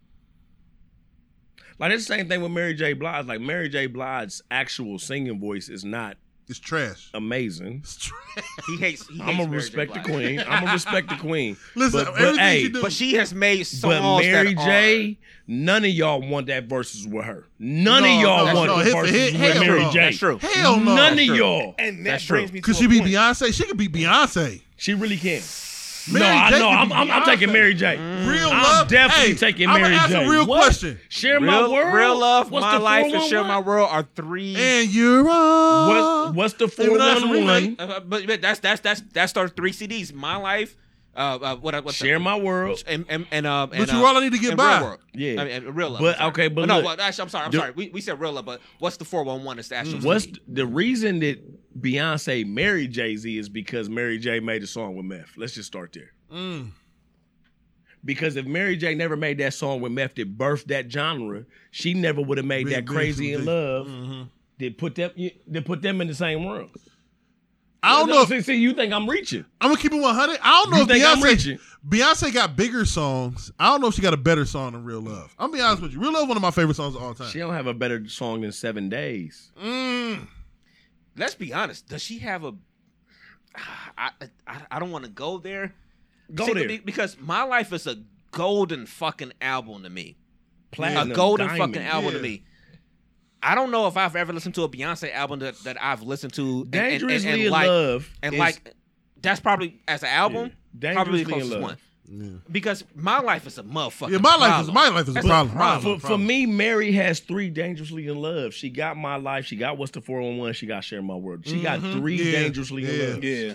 Like 1.79 1.91
it's 1.93 2.05
the 2.07 2.15
same 2.15 2.27
thing 2.27 2.41
with 2.41 2.51
Mary 2.51 2.73
J. 2.73 2.93
Blige. 2.93 3.25
Like 3.25 3.41
Mary 3.41 3.69
J. 3.69 3.87
Blige's 3.87 4.41
actual 4.51 4.99
singing 4.99 5.39
voice 5.39 5.69
is 5.69 5.85
not 5.85 6.17
It's 6.49 6.59
trash. 6.59 7.09
amazing. 7.13 7.79
It's 7.83 7.95
trash. 7.97 8.45
He 8.67 8.75
hates. 8.77 9.07
He 9.07 9.19
I'm 9.21 9.27
gonna 9.37 9.45
Mary 9.45 9.55
respect 9.57 9.93
the 9.93 10.01
queen. 10.01 10.39
I'm 10.41 10.61
gonna 10.63 10.73
respect 10.73 11.09
the 11.09 11.15
queen. 11.15 11.55
Listen, 11.75 12.03
but, 12.05 12.15
but 12.15 12.37
hey, 12.37 12.63
she. 12.63 12.69
But 12.69 12.91
she 12.91 13.13
has 13.13 13.33
made 13.33 13.63
songs 13.63 14.01
but 14.01 14.19
Mary 14.21 14.53
that 14.53 14.65
J. 14.65 15.17
None 15.47 15.83
of 15.85 15.89
y'all 15.89 16.21
want 16.21 16.47
that 16.47 16.65
verses 16.65 17.07
with 17.07 17.25
her. 17.25 17.47
None 17.57 18.03
No, 18.03 18.15
of 18.15 18.21
y'all 18.21 18.45
no, 18.47 18.53
want 18.55 18.67
no, 18.67 18.77
the 18.79 18.83
hit 18.83 18.93
verses 18.93 19.15
hit. 19.15 19.33
with 19.33 19.41
Hell 19.53 19.63
Mary 19.63 19.81
no. 19.81 19.91
J. 19.91 19.99
That's 19.99 20.17
true. 20.17 20.37
Hell 20.39 20.75
no. 20.79 20.95
None 20.95 21.15
That's 21.15 21.21
of 21.21 21.27
true. 21.27 21.35
y'all. 21.37 21.75
And 21.79 22.05
that 22.05 22.11
That's 22.11 22.23
true. 22.25 22.37
brings 22.37 22.51
me 22.53 22.61
Could 22.61 22.75
she 22.75 22.87
be. 22.87 22.99
Beyonce? 22.99 23.53
She 23.53 23.63
could 23.63 23.77
be 23.77 23.87
Beyonce. 23.87 24.61
She 24.75 24.93
really 24.93 25.17
can. 25.17 25.41
Mary 26.11 26.25
no, 26.25 26.31
I 26.31 26.49
J 26.51 26.59
know. 26.59 26.69
I'm, 26.69 26.91
I'm, 26.93 27.11
I'm 27.11 27.23
taking 27.23 27.51
Mary 27.51 27.73
J. 27.73 27.97
Real 27.97 28.49
I'm 28.49 28.63
love. 28.63 28.87
definitely 28.87 29.29
hey, 29.33 29.35
taking 29.35 29.67
I'ma 29.69 29.79
Mary 29.79 29.95
ask 29.95 30.09
J. 30.11 30.25
a 30.25 30.29
real 30.29 30.45
What? 30.47 30.63
question. 30.63 30.99
Share 31.09 31.39
my 31.39 31.59
Real, 31.59 31.71
world. 31.73 31.93
real 31.93 32.19
love, 32.19 32.51
What's 32.51 32.63
my 32.63 32.77
the 32.77 32.83
life, 32.83 33.13
and 33.13 33.23
share 33.23 33.43
my 33.43 33.59
world 33.59 33.89
are 33.91 34.07
three. 34.15 34.55
And 34.55 34.89
you're 34.89 35.29
on. 35.29 35.87
What, 35.89 36.35
what's 36.35 36.53
the 36.55 36.67
Hey, 36.67 36.87
but 36.89 36.97
that's 36.97 37.21
411? 37.21 37.75
Uh, 37.79 37.99
but, 38.01 38.27
but 38.27 38.41
that's 38.41 38.59
that's 38.59 38.81
that's 38.81 39.01
that's 39.13 39.35
our 39.37 39.47
three 39.47 39.71
CDs. 39.71 40.13
My 40.13 40.35
life, 40.37 40.75
uh, 41.15 41.39
uh 41.41 41.55
what 41.57 41.83
what 41.83 41.93
Share 41.95 42.19
my 42.19 42.35
world. 42.37 42.83
and 42.87 43.05
and 43.09 43.25
and 43.31 43.45
uh, 43.45 43.67
and, 43.71 43.85
But 43.85 43.91
you 43.93 43.99
uh, 44.03 44.07
all 44.07 44.17
I 44.17 44.21
need 44.21 44.31
to 44.33 44.39
get 44.39 44.49
and 44.51 44.57
by. 44.57 44.77
Real 44.79 44.85
World. 44.87 44.99
Yeah. 45.13 45.41
I 45.41 45.43
mean, 45.45 45.53
and 45.67 45.75
real 45.75 45.89
love. 45.89 46.01
But, 46.01 46.21
okay, 46.21 46.47
but 46.47 46.65
no, 46.67 46.77
look. 46.77 46.85
well, 46.85 47.01
actually, 47.01 47.23
I'm 47.23 47.29
sorry, 47.29 47.45
I'm 47.45 47.51
The- 47.51 47.57
sorry. 47.57 47.71
We, 47.71 47.89
we 47.89 48.01
said 48.01 48.19
real 48.19 48.31
love, 48.33 48.45
but 48.45 48.61
what's 48.79 48.97
the 48.97 49.05
four 49.05 49.23
one 49.23 49.43
one? 49.43 49.59
Is 49.59 49.69
the 49.69 49.75
actual 49.75 49.99
What's 49.99 50.25
CD. 50.25 50.39
the 50.47 50.65
reason 50.65 51.19
that 51.19 51.39
Beyonce 51.79 52.45
married 52.45 52.91
Jay 52.91 53.15
Z 53.15 53.37
is 53.37 53.49
because 53.49 53.89
Mary 53.89 54.17
J 54.19 54.39
made 54.39 54.63
a 54.63 54.67
song 54.67 54.95
with 54.95 55.05
Meth. 55.05 55.33
Let's 55.37 55.53
just 55.53 55.67
start 55.67 55.93
there. 55.93 56.11
Mm. 56.31 56.71
Because 58.05 58.35
if 58.37 58.45
Mary 58.45 58.77
J 58.77 58.95
never 58.95 59.17
made 59.17 59.37
that 59.39 59.53
song 59.53 59.81
with 59.81 59.91
Meth 59.91 60.15
that 60.15 60.37
birthed 60.37 60.65
that 60.67 60.91
genre, 60.91 61.45
she 61.71 61.93
never 61.93 62.21
would 62.21 62.37
have 62.37 62.47
made 62.47 62.65
Big, 62.65 62.73
that 62.75 62.85
big, 62.85 62.95
crazy 62.95 63.33
in 63.33 63.45
love. 63.45 63.87
Mm-hmm. 63.87 64.21
That 64.59 64.77
put 64.77 64.95
them 64.95 65.11
that 65.47 65.65
put 65.65 65.81
them 65.81 66.01
in 66.01 66.07
the 66.07 66.15
same 66.15 66.45
room. 66.47 66.71
I 67.81 67.97
don't 67.97 68.09
know. 68.09 68.23
If, 68.23 68.27
See, 68.27 68.41
see, 68.41 68.55
you 68.55 68.73
think 68.73 68.91
I'm 68.91 69.09
reaching? 69.09 69.45
I'm 69.61 69.69
gonna 69.69 69.81
keep 69.81 69.93
it 69.93 70.01
100. 70.01 70.39
I 70.43 70.49
don't 70.63 70.69
know 70.71 70.77
You 70.77 70.83
if 70.83 70.89
think 70.89 71.05
I'm 71.05 71.17
Beyonce. 71.19 71.23
reaching? 71.23 71.59
Beyonce 71.87 72.33
got 72.33 72.57
bigger 72.57 72.83
songs. 72.83 73.51
I 73.57 73.67
don't 73.67 73.79
know 73.79 73.87
if 73.87 73.93
she 73.93 74.01
got 74.01 74.13
a 74.13 74.17
better 74.17 74.43
song 74.43 74.73
than 74.73 74.83
Real 74.83 74.99
Love. 74.99 75.33
I'm 75.39 75.49
gonna 75.49 75.61
be 75.61 75.65
honest 75.65 75.81
with 75.83 75.93
you. 75.93 76.01
Real 76.01 76.11
Love, 76.11 76.27
one 76.27 76.35
of 76.35 76.41
my 76.43 76.51
favorite 76.51 76.75
songs 76.75 76.95
of 76.95 77.01
all 77.01 77.13
time. 77.13 77.29
She 77.29 77.39
don't 77.39 77.53
have 77.53 77.67
a 77.67 77.73
better 77.73 78.05
song 78.09 78.41
than 78.41 78.51
Seven 78.51 78.89
Days. 78.89 79.51
Mm. 79.61 80.27
Let's 81.19 81.35
be 81.35 81.53
honest. 81.53 81.87
Does 81.87 82.01
she 82.01 82.19
have 82.19 82.43
a? 82.43 82.53
I 83.97 84.11
I, 84.47 84.57
I 84.71 84.79
don't 84.79 84.91
want 84.91 85.05
to 85.05 85.11
go 85.11 85.37
there, 85.37 85.73
Go 86.33 86.45
See, 86.47 86.53
there. 86.53 86.79
because 86.83 87.17
my 87.19 87.43
life 87.43 87.73
is 87.73 87.87
a 87.87 87.97
golden 88.31 88.85
fucking 88.85 89.33
album 89.41 89.83
to 89.83 89.89
me. 89.89 90.17
Platinum, 90.71 91.11
a 91.11 91.15
golden 91.15 91.47
diamond. 91.47 91.73
fucking 91.75 91.87
album 91.87 92.13
to 92.13 92.19
me. 92.19 92.43
I 93.41 93.55
don't 93.55 93.71
know 93.71 93.87
if 93.87 93.97
I've 93.97 94.15
ever 94.15 94.33
listened 94.33 94.55
to 94.55 94.63
a 94.63 94.69
Beyonce 94.69 95.13
album 95.13 95.39
that, 95.39 95.55
that 95.63 95.81
I've 95.81 96.03
listened 96.03 96.33
to 96.33 96.41
and, 96.41 96.75
and, 96.75 96.75
and, 96.75 96.99
Dangerously 97.01 97.29
and 97.31 97.41
in 97.41 97.51
like 97.51 97.67
love. 97.67 98.09
and 98.21 98.33
is- 98.35 98.39
like 98.39 98.75
that's 99.21 99.39
probably 99.39 99.81
as 99.87 100.03
an 100.03 100.09
album 100.09 100.51
Yeah. 100.79 100.93
probably 100.93 101.23
the 101.23 101.29
closest 101.31 101.51
Love. 101.53 101.61
One. 102.09 102.41
Because 102.51 102.83
my 102.95 103.19
life 103.19 103.45
is 103.47 103.57
a 103.57 103.63
motherfucker. 103.63 104.11
Yeah, 104.11 104.17
my 104.17 104.35
life 104.35 104.61
is 104.63 104.71
my 104.71 104.89
life 104.89 105.07
is 105.07 105.15
a 105.15 105.21
problem. 105.21 105.55
problem. 105.55 105.81
For, 105.81 106.01
for 106.01 106.07
problem. 106.07 106.27
me, 106.27 106.45
Mary 106.45 106.91
has 106.93 107.19
three 107.19 107.49
dangerously 107.49 108.07
in 108.07 108.15
love. 108.17 108.53
She 108.53 108.69
got 108.69 108.97
my 108.97 109.15
life. 109.17 109.45
She 109.45 109.55
got 109.55 109.77
what's 109.77 109.91
the 109.91 110.01
four 110.01 110.21
one 110.21 110.37
one. 110.37 110.53
She 110.53 110.65
got 110.65 110.83
share 110.83 111.01
my 111.01 111.15
world. 111.15 111.47
She 111.47 111.61
got 111.61 111.79
three 111.79 112.19
Mm-hmm. 112.19 112.27
Yeah, 112.27 112.39
dangerously 112.39 112.83
yeah. 112.83 113.03
in 113.03 113.13
love. 113.13 113.23
Yeah. 113.23 113.53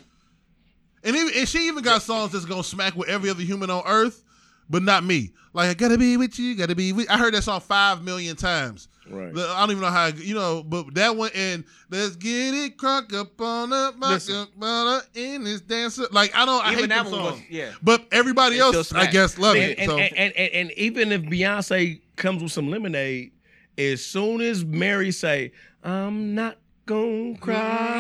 And, 1.05 1.17
even, 1.17 1.35
and 1.37 1.49
she 1.49 1.67
even 1.69 1.83
got 1.85 2.03
songs 2.03 2.33
that's 2.33 2.45
gonna 2.47 2.65
smack 2.65 2.97
with 2.97 3.09
every 3.09 3.29
other 3.29 3.43
human 3.43 3.69
on 3.69 3.83
earth, 3.87 4.25
but 4.71 4.83
not 4.83 5.05
me. 5.05 5.33
Like 5.53 5.71
I 5.71 5.75
gotta 5.75 5.99
be 5.99 6.17
with 6.17 6.39
you, 6.39 6.57
gotta 6.57 6.75
be 6.75 6.93
with. 6.93 7.11
I 7.11 7.19
heard 7.19 7.35
that 7.35 7.43
song 7.43 7.61
five 7.61 8.03
million 8.03 8.37
times. 8.37 8.89
Right. 9.09 9.35
The- 9.35 9.49
I 9.49 9.61
don't 9.61 9.71
even 9.73 9.83
know 9.83 9.91
how 9.91 10.07
you 10.07 10.35
know, 10.35 10.63
but 10.63 10.95
that 10.95 11.17
one 11.17 11.31
and 11.35 11.65
let's 11.91 12.17
get 12.17 12.55
it 12.55 12.79
crunk 12.79 13.13
up 13.15 13.41
on 13.41 13.73
up, 13.73 13.95
Listen. 14.01 14.47
in 15.15 15.45
this 15.45 15.61
dancer. 15.61 16.07
Like 16.11 16.35
I 16.35 16.45
don't, 16.47 16.65
I 16.65 16.73
Even 16.73 16.85
hate 16.85 16.89
that 16.91 17.05
that 17.05 17.11
one 17.13 17.23
was- 17.23 17.35
song. 17.35 17.45
yeah. 17.51 17.73
But 17.83 18.07
everybody 18.13 18.57
It 18.57 18.61
else, 18.61 18.93
I 18.93 19.07
guess, 19.07 19.39
love 19.39 19.57
and, 19.57 19.65
it. 19.65 19.79
and, 19.79 19.91
so 19.91 19.99
and, 19.99 20.17
and, 20.17 20.33
and, 20.37 20.53
and 20.53 20.73
even 20.79 21.13
if 21.13 21.23
Beyonce 21.23 22.01
comes 22.17 22.43
with 22.43 22.53
some 22.53 22.71
lemonade, 22.71 23.33
as 23.77 24.05
soon 24.05 24.41
as 24.41 24.65
Mary 24.65 25.11
say, 25.11 25.53
"I'm 25.83 26.35
not 26.35 26.57
gonna 26.87 27.37
cry," 27.39 27.57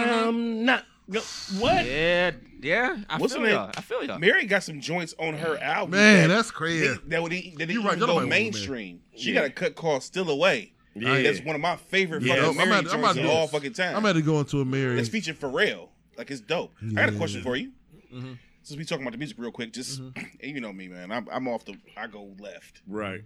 mm-hmm. 0.06 0.28
I'm 0.28 0.64
not. 0.64 0.84
Go-, 1.10 1.20
what? 1.58 1.84
Yeah, 1.84 2.30
yeah. 2.62 2.96
I 3.10 3.18
What's 3.18 3.34
feel 3.34 3.42
name? 3.42 3.52
y'all. 3.52 3.70
I 3.76 3.80
feel 3.82 4.02
y'all. 4.04 4.18
Mary 4.18 4.46
got 4.46 4.62
some 4.62 4.80
joints 4.80 5.14
on 5.18 5.34
her 5.34 5.58
album. 5.58 5.90
man, 5.98 6.28
that, 6.30 6.34
that's 6.36 6.50
crazy. 6.50 6.86
that, 6.88 7.10
that 7.10 7.22
would 7.22 7.32
that 7.32 7.44
You 7.44 7.56
didn't 7.58 7.84
right, 7.84 7.88
even 7.88 7.98
y'all 7.98 8.06
go 8.06 8.06
might 8.06 8.14
want 8.14 8.28
mainstream. 8.30 9.00
She 9.16 9.32
Yeah. 9.32 9.40
got 9.40 9.44
a 9.46 9.50
cut 9.50 9.74
called 9.74 10.02
"Still 10.02 10.30
Away." 10.30 10.72
Yeah. 10.94 11.22
That's 11.22 11.40
one 11.42 11.54
of 11.56 11.60
my 11.60 11.76
favorite 11.76 12.22
Yeah. 12.22 12.34
fucking 12.36 12.50
I'm 12.50 12.56
Mary 12.56 12.68
about- 12.80 12.92
I'm 12.94 13.00
about 13.00 13.14
joints 13.14 13.18
to 13.18 13.24
of 13.24 13.30
all 13.30 13.46
fucking 13.48 13.72
time. 13.72 13.96
I'm 13.96 14.06
at 14.06 14.12
to 14.14 14.22
go 14.22 14.38
into 14.40 14.60
a 14.60 14.64
Mary. 14.64 14.98
It's 14.98 15.08
featured 15.08 15.38
Pharrell. 15.40 15.88
Like 16.16 16.30
it's 16.30 16.40
dope. 16.40 16.72
I 16.82 16.92
got 16.94 17.08
a 17.08 17.12
question 17.12 17.42
for 17.42 17.56
you. 17.56 17.72
Mm-hmm. 18.14 18.32
Since 18.62 18.78
we 18.78 18.84
talking 18.84 19.02
about 19.04 19.12
the 19.12 19.18
music 19.18 19.36
real 19.38 19.50
quick, 19.50 19.72
just 19.72 19.98
and 19.98 20.14
you 20.40 20.60
know 20.60 20.72
me, 20.72 20.88
man. 20.88 21.12
I'm, 21.12 21.28
I'm 21.30 21.48
off 21.48 21.64
the. 21.66 21.76
I 21.96 22.06
go 22.06 22.34
left. 22.38 22.80
Right. 22.86 23.22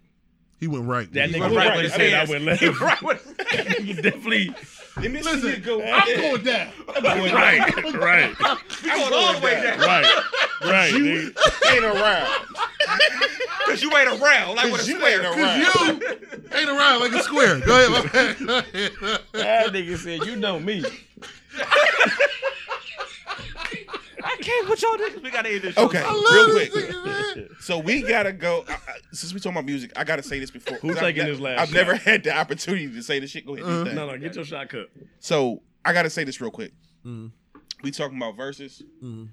He 0.61 0.67
went 0.67 0.87
right. 0.87 1.13
That 1.13 1.31
nigga 1.31 1.41
went 1.41 1.55
right, 1.57 1.69
right. 1.69 1.77
when 1.77 1.85
he 1.87 1.93
I 1.93 1.97
said 1.97 2.15
I 2.15 2.31
went 2.31 2.45
left. 2.45 2.61
he 2.61 2.69
right 2.69 3.03
with- 3.03 3.81
you 3.81 3.95
definitely 3.95 4.55
Let 4.97 5.11
me 5.13 5.23
Listen, 5.23 5.41
see 5.41 5.49
you 5.51 5.57
go. 5.59 5.83
I'm 5.83 6.17
going 6.21 6.43
down. 6.45 6.73
I'm 6.97 7.03
going 7.03 7.33
right, 7.35 7.85
right, 7.95 8.35
We 8.83 8.89
going 8.91 9.13
all 9.15 9.33
the 9.35 9.41
way 9.41 9.55
down. 9.63 9.79
right, 9.81 10.23
right. 10.65 10.93
nigga. 10.93 11.73
Ain't 11.73 11.85
around. 11.85 12.47
Because 13.65 13.83
you 13.83 13.97
ain't 13.97 14.21
around. 14.21 14.57
Like 14.57 14.71
what 14.73 14.81
a 14.81 14.85
square. 14.85 15.23
ain't 15.23 15.39
around. 15.39 16.01
You 16.01 16.59
ain't 16.59 16.69
around 16.71 17.01
like 17.01 17.13
a 17.13 17.23
square. 17.23 17.61
Go 17.61 17.75
ahead. 17.87 17.91
my 18.05 18.11
bad. 18.11 18.39
Go 18.47 18.59
ahead. 18.59 18.93
That 19.33 19.67
nigga 19.73 19.97
said, 19.99 20.27
"You 20.27 20.37
know 20.37 20.59
me." 20.59 20.85
I 24.25 24.37
can't 24.41 24.69
with 24.69 24.83
y'all 24.83 24.97
niggas. 24.97 25.23
We 25.23 25.31
gotta 25.31 25.49
end 25.51 25.63
this 25.63 25.75
show. 25.75 25.85
Okay, 25.87 25.99
I 26.01 26.11
real 26.11 26.23
love 26.23 26.55
this 26.55 26.71
quick. 26.71 26.85
nigga, 26.87 27.05
man. 27.37 27.49
So 27.61 27.79
we 27.79 28.03
gotta 28.03 28.33
go. 28.33 28.65
I, 28.69 28.73
I, 28.73 28.79
since 29.13 29.33
we 29.33 29.41
talking 29.41 29.53
about 29.53 29.65
music, 29.67 29.93
I 29.97 30.05
gotta 30.05 30.23
say 30.23 30.39
this 30.39 30.51
before. 30.51 30.77
Who's 30.79 30.97
taking 30.97 31.25
ne- 31.25 31.31
this 31.31 31.41
last 31.41 31.61
I've 31.61 31.69
shot? 31.69 31.75
never 31.75 31.95
had 31.97 32.25
the 32.25 32.37
opportunity 32.37 32.89
to 32.93 33.03
say 33.03 33.21
this 33.21 33.31
shit. 33.31 33.47
Go 33.47 33.55
ahead. 33.55 33.87
do. 33.87 33.93
No, 33.95 34.07
no, 34.11 34.19
get 34.19 34.35
your 34.35 34.45
shot 34.45 34.69
cup. 34.69 34.87
So 35.21 35.63
I 35.85 35.93
gotta 35.93 36.11
say 36.11 36.25
this 36.25 36.41
real 36.41 36.51
quick. 36.51 36.73
Mhm. 37.07 37.31
We 37.83 37.91
talking 37.93 38.17
about 38.17 38.37
verses, 38.37 38.83
Mhm. 39.03 39.29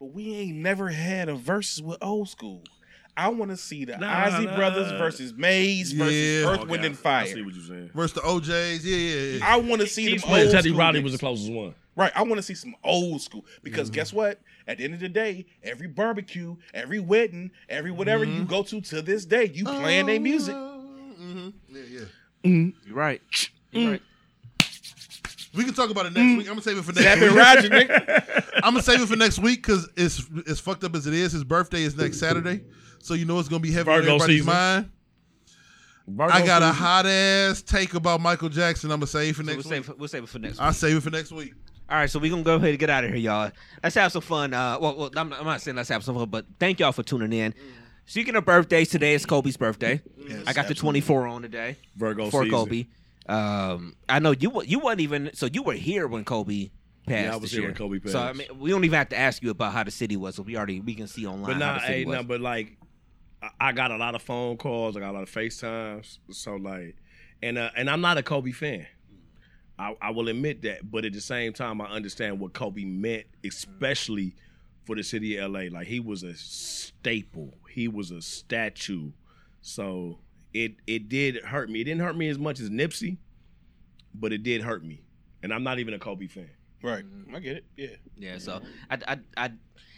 but 0.00 0.06
we 0.06 0.34
ain't 0.34 0.56
never 0.56 0.88
had 0.88 1.28
a 1.28 1.34
versus 1.34 1.80
with 1.82 1.98
old 2.02 2.28
school. 2.28 2.62
I 3.16 3.28
want 3.28 3.52
to 3.52 3.56
see 3.56 3.84
the 3.84 3.96
Nah, 3.96 4.12
Isley 4.26 4.46
nah. 4.46 4.56
Brothers 4.56 4.90
versus 4.98 5.32
Maze 5.34 5.92
versus 5.92 6.12
Yeah. 6.12 6.48
Earth, 6.50 6.60
Okay, 6.62 6.70
Wind, 6.70 6.82
I- 6.82 6.86
and 6.86 6.94
I 6.94 6.98
Fire. 6.98 7.26
see 7.26 7.42
what 7.42 7.54
you're 7.54 7.64
saying. 7.64 7.90
Versus 7.94 8.14
the 8.14 8.26
O'Jays. 8.26 8.84
Yeah, 8.84 8.96
yeah, 8.96 9.36
yeah. 9.38 9.46
I 9.46 9.56
want 9.58 9.80
to 9.82 9.86
see 9.86 10.06
Keep 10.06 10.22
them 10.22 10.28
playing. 10.30 10.46
old 10.46 10.54
Teddy 10.56 10.68
school 10.70 10.78
Riley 10.80 11.00
was 11.00 11.12
the 11.12 11.18
closest 11.18 11.52
one. 11.52 11.76
Right, 11.96 12.10
I 12.16 12.22
want 12.22 12.36
to 12.36 12.42
see 12.42 12.54
some 12.54 12.74
old 12.82 13.20
school 13.22 13.44
because 13.62 13.88
Mm-hmm. 13.88 13.94
guess 13.94 14.12
what? 14.12 14.40
At 14.66 14.78
the 14.78 14.84
end 14.84 14.94
of 14.94 15.00
the 15.00 15.08
day, 15.08 15.46
every 15.62 15.86
barbecue, 15.86 16.56
every 16.72 16.98
wedding, 16.98 17.50
every 17.68 17.90
whatever 17.92 18.24
Mm-hmm. 18.26 18.38
you 18.38 18.44
go 18.46 18.62
to 18.64 18.80
to 18.80 19.00
this 19.02 19.24
day, 19.24 19.50
you 19.54 19.64
playing 19.64 20.06
their 20.06 20.18
music. 20.20 20.54
hmm 20.54 21.50
Yeah, 21.68 21.82
yeah. 21.90 22.00
You're 22.84 22.96
right. 22.96 23.22
Mm. 23.30 23.48
You're 23.72 23.90
right. 23.92 24.02
We 25.54 25.62
can 25.64 25.72
talk 25.72 25.90
about 25.90 26.06
it 26.06 26.12
next 26.14 26.36
week. 26.36 26.48
I'm 26.48 26.54
gonna 26.54 26.62
save 26.62 26.78
it 26.78 26.84
for 26.84 26.92
next 26.92 27.04
Zap 27.04 27.20
week. 27.20 27.30
Roger, 27.30 27.68
nigga. 27.68 28.44
I'm 28.64 28.72
gonna 28.72 28.82
save 28.82 29.00
it 29.00 29.06
for 29.06 29.14
next 29.14 29.38
week 29.38 29.62
because 29.64 29.88
it's 29.96 30.20
as 30.48 30.58
fucked 30.58 30.82
up 30.82 30.96
as 30.96 31.06
it 31.06 31.14
is. 31.14 31.30
His 31.30 31.44
birthday 31.44 31.82
is 31.82 31.96
next 31.96 32.18
Saturday, 32.18 32.62
so 32.98 33.14
you 33.14 33.24
know 33.24 33.38
it's 33.38 33.48
gonna 33.48 33.60
be 33.60 33.70
heavy 33.70 33.88
on 33.88 33.98
everybody's 33.98 34.38
season. 34.40 34.46
mind. 34.52 34.90
Virgo 36.08 36.32
I 36.34 36.44
got 36.44 36.62
a 36.62 36.72
hot 36.72 37.06
ass 37.06 37.62
take 37.62 37.94
about 37.94 38.20
Michael 38.20 38.48
Jackson. 38.48 38.90
I'm 38.90 38.98
gonna 38.98 39.06
save 39.06 39.30
it 39.30 39.36
for 39.36 39.42
So 39.44 39.46
we'll 39.46 39.56
next 39.56 39.68
save, 39.68 39.88
week. 39.88 39.98
we'll 40.00 40.08
save 40.08 40.22
it 40.24 40.28
for 40.28 40.38
next 40.40 40.54
week. 40.54 40.60
I'll 40.60 40.72
save 40.72 40.96
it 40.96 41.02
for 41.04 41.10
next 41.10 41.30
week. 41.32 41.54
All 41.94 42.00
right, 42.00 42.10
so 42.10 42.18
we're 42.18 42.28
gonna 42.28 42.42
go 42.42 42.56
ahead 42.56 42.70
and 42.70 42.78
get 42.80 42.90
out 42.90 43.04
of 43.04 43.10
here, 43.10 43.20
y'all. 43.20 43.52
Let's 43.80 43.94
have 43.94 44.10
some 44.10 44.20
fun. 44.20 44.52
Uh, 44.52 44.78
well, 44.80 44.96
well 44.96 45.10
I'm, 45.16 45.32
I'm 45.32 45.44
not 45.44 45.60
saying 45.60 45.76
let's 45.76 45.90
have 45.90 46.02
some 46.02 46.16
fun, 46.16 46.28
but 46.28 46.44
thank 46.58 46.80
y'all 46.80 46.90
for 46.90 47.04
tuning 47.04 47.32
in. 47.32 47.54
Speaking 48.04 48.34
of 48.34 48.44
birthdays, 48.44 48.88
today 48.88 49.14
is 49.14 49.24
Kobe's 49.24 49.56
birthday. 49.56 50.02
I 50.44 50.52
got 50.54 50.66
the 50.66 50.74
24 50.74 51.28
on 51.28 51.42
today 51.42 51.76
Virgo 51.94 52.30
for 52.30 52.42
season. 52.42 52.50
Kobe. 52.50 52.86
Um, 53.28 53.94
I 54.08 54.18
know 54.18 54.32
you 54.32 54.60
you 54.64 54.80
wasn't 54.80 55.02
even 55.02 55.30
so 55.34 55.46
you 55.46 55.62
were 55.62 55.74
here 55.74 56.08
when 56.08 56.24
Kobe 56.24 56.70
passed. 57.06 57.26
Yeah, 57.26 57.32
I 57.32 57.36
was 57.36 57.52
here 57.52 57.60
year. 57.60 57.68
when 57.68 57.76
Kobe 57.76 58.00
passed. 58.00 58.12
So 58.12 58.18
I 58.18 58.32
mean, 58.32 58.48
we 58.58 58.70
don't 58.70 58.82
even 58.82 58.98
have 58.98 59.10
to 59.10 59.16
ask 59.16 59.40
you 59.40 59.50
about 59.50 59.72
how 59.72 59.84
the 59.84 59.92
city 59.92 60.16
was. 60.16 60.34
So 60.34 60.42
we 60.42 60.56
already 60.56 60.80
we 60.80 60.96
can 60.96 61.06
see 61.06 61.28
online 61.28 61.52
But 61.52 61.58
nah, 61.58 61.78
hey, 61.78 62.04
nah, 62.04 62.24
but 62.24 62.40
like, 62.40 62.76
I- 63.40 63.68
I 63.68 63.72
got 63.72 63.92
a 63.92 63.96
lot 63.96 64.16
of 64.16 64.22
phone 64.22 64.56
calls. 64.56 64.96
I 64.96 65.00
got 65.00 65.12
a 65.12 65.16
lot 65.18 65.22
of 65.22 65.30
FaceTimes. 65.30 66.18
So 66.32 66.56
like, 66.56 66.96
and 67.40 67.56
uh, 67.56 67.70
and 67.76 67.88
I'm 67.88 68.00
not 68.00 68.18
a 68.18 68.24
Kobe 68.24 68.50
fan. 68.50 68.84
I, 69.78 69.94
I 70.00 70.10
will 70.10 70.28
admit 70.28 70.62
that, 70.62 70.90
but 70.90 71.04
at 71.04 71.12
the 71.12 71.20
same 71.20 71.52
time, 71.52 71.80
I 71.80 71.86
understand 71.86 72.38
what 72.38 72.52
Kobe 72.52 72.84
meant, 72.84 73.24
especially 73.44 74.34
for 74.84 74.94
the 74.94 75.02
city 75.02 75.36
of 75.36 75.50
LA. 75.50 75.62
Like 75.70 75.86
he 75.86 76.00
was 76.00 76.22
a 76.22 76.34
staple. 76.34 77.54
He 77.70 77.88
was 77.88 78.10
a 78.10 78.22
statue. 78.22 79.10
So 79.62 80.18
it 80.52 80.76
it 80.86 81.08
did 81.08 81.42
hurt 81.44 81.70
me. 81.70 81.80
It 81.80 81.84
didn't 81.84 82.02
hurt 82.02 82.16
me 82.16 82.28
as 82.28 82.38
much 82.38 82.60
as 82.60 82.70
Nipsey, 82.70 83.18
but 84.14 84.32
it 84.32 84.42
did 84.42 84.62
hurt 84.62 84.84
me. 84.84 85.02
And 85.42 85.52
I'm 85.52 85.62
not 85.62 85.78
even 85.78 85.94
a 85.94 85.98
Kobe 85.98 86.26
fan. 86.26 86.50
Right, 86.82 87.04
I 87.34 87.40
get 87.40 87.56
it. 87.56 87.64
Yeah, 87.76 87.88
Yeah, 88.18 88.38
so 88.38 88.60
I, 88.90 88.98
I, 89.08 89.18
I, 89.38 89.50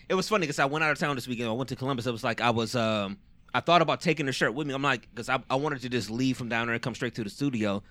it 0.08 0.14
was 0.14 0.28
funny 0.28 0.42
because 0.42 0.60
I 0.60 0.66
went 0.66 0.84
out 0.84 0.92
of 0.92 0.98
town 0.98 1.16
this 1.16 1.26
weekend. 1.26 1.48
I 1.48 1.52
went 1.52 1.68
to 1.70 1.76
Columbus. 1.76 2.06
It 2.06 2.12
was 2.12 2.22
like 2.22 2.40
I 2.40 2.50
was, 2.50 2.76
um, 2.76 3.18
I 3.52 3.58
thought 3.58 3.82
about 3.82 4.00
taking 4.00 4.26
the 4.26 4.32
shirt 4.32 4.54
with 4.54 4.68
me. 4.68 4.74
I'm 4.74 4.82
like, 4.82 5.08
because 5.10 5.28
I, 5.28 5.42
I 5.50 5.56
wanted 5.56 5.80
to 5.82 5.88
just 5.88 6.10
leave 6.10 6.36
from 6.36 6.48
down 6.48 6.66
there 6.66 6.74
and 6.74 6.82
come 6.82 6.94
straight 6.94 7.16
to 7.16 7.24
the 7.24 7.30
studio, 7.30 7.82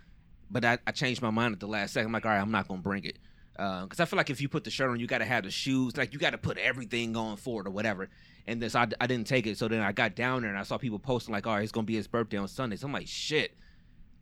but 0.50 0.66
I, 0.66 0.78
I 0.86 0.92
changed 0.92 1.22
my 1.22 1.30
mind 1.30 1.54
at 1.54 1.60
the 1.60 1.68
last 1.68 1.94
second. 1.94 2.08
I'm 2.08 2.14
like, 2.14 2.26
all 2.26 2.32
right, 2.32 2.42
I'm 2.42 2.52
not 2.52 2.68
gonna 2.68 2.82
bring 2.82 3.04
it 3.04 3.18
because 3.56 4.00
I 4.00 4.06
feel 4.06 4.18
like 4.18 4.30
if 4.30 4.42
you 4.42 4.50
put 4.50 4.66
the 4.66 4.70
shirt 4.70 4.90
on, 4.90 5.00
you 5.00 5.08
got 5.08 5.20
to 5.20 5.26
have 5.26 5.46
the 5.46 5.52
shoes. 5.52 5.96
Like 5.96 6.12
you 6.14 6.20
got 6.20 6.32
to 6.32 6.38
put 6.38 6.58
everything 6.58 7.16
on 7.16 7.38
for 7.38 7.62
it 7.62 7.68
or 7.68 7.72
whatever. 7.72 8.10
And 8.48 8.62
this, 8.62 8.76
I, 8.76 8.88
I 9.00 9.08
didn't 9.08 9.28
take 9.28 9.48
it. 9.48 9.58
So 9.58 9.68
then 9.68 9.82
I 9.82 9.92
got 9.92 10.16
down 10.16 10.42
there 10.42 10.50
and 10.50 10.60
I 10.60 10.64
saw 10.64 10.78
people 10.78 11.00
posting 11.00 11.34
like, 11.34 11.48
all 11.48 11.56
right, 11.56 11.64
it's 11.64 11.72
gonna 11.72 11.86
be 11.86 11.96
his 11.96 12.08
birthday 12.08 12.38
on 12.38 12.48
Sunday. 12.48 12.76
So 12.76 12.88
I'm 12.88 12.94
like, 12.94 13.08
shit. 13.08 13.56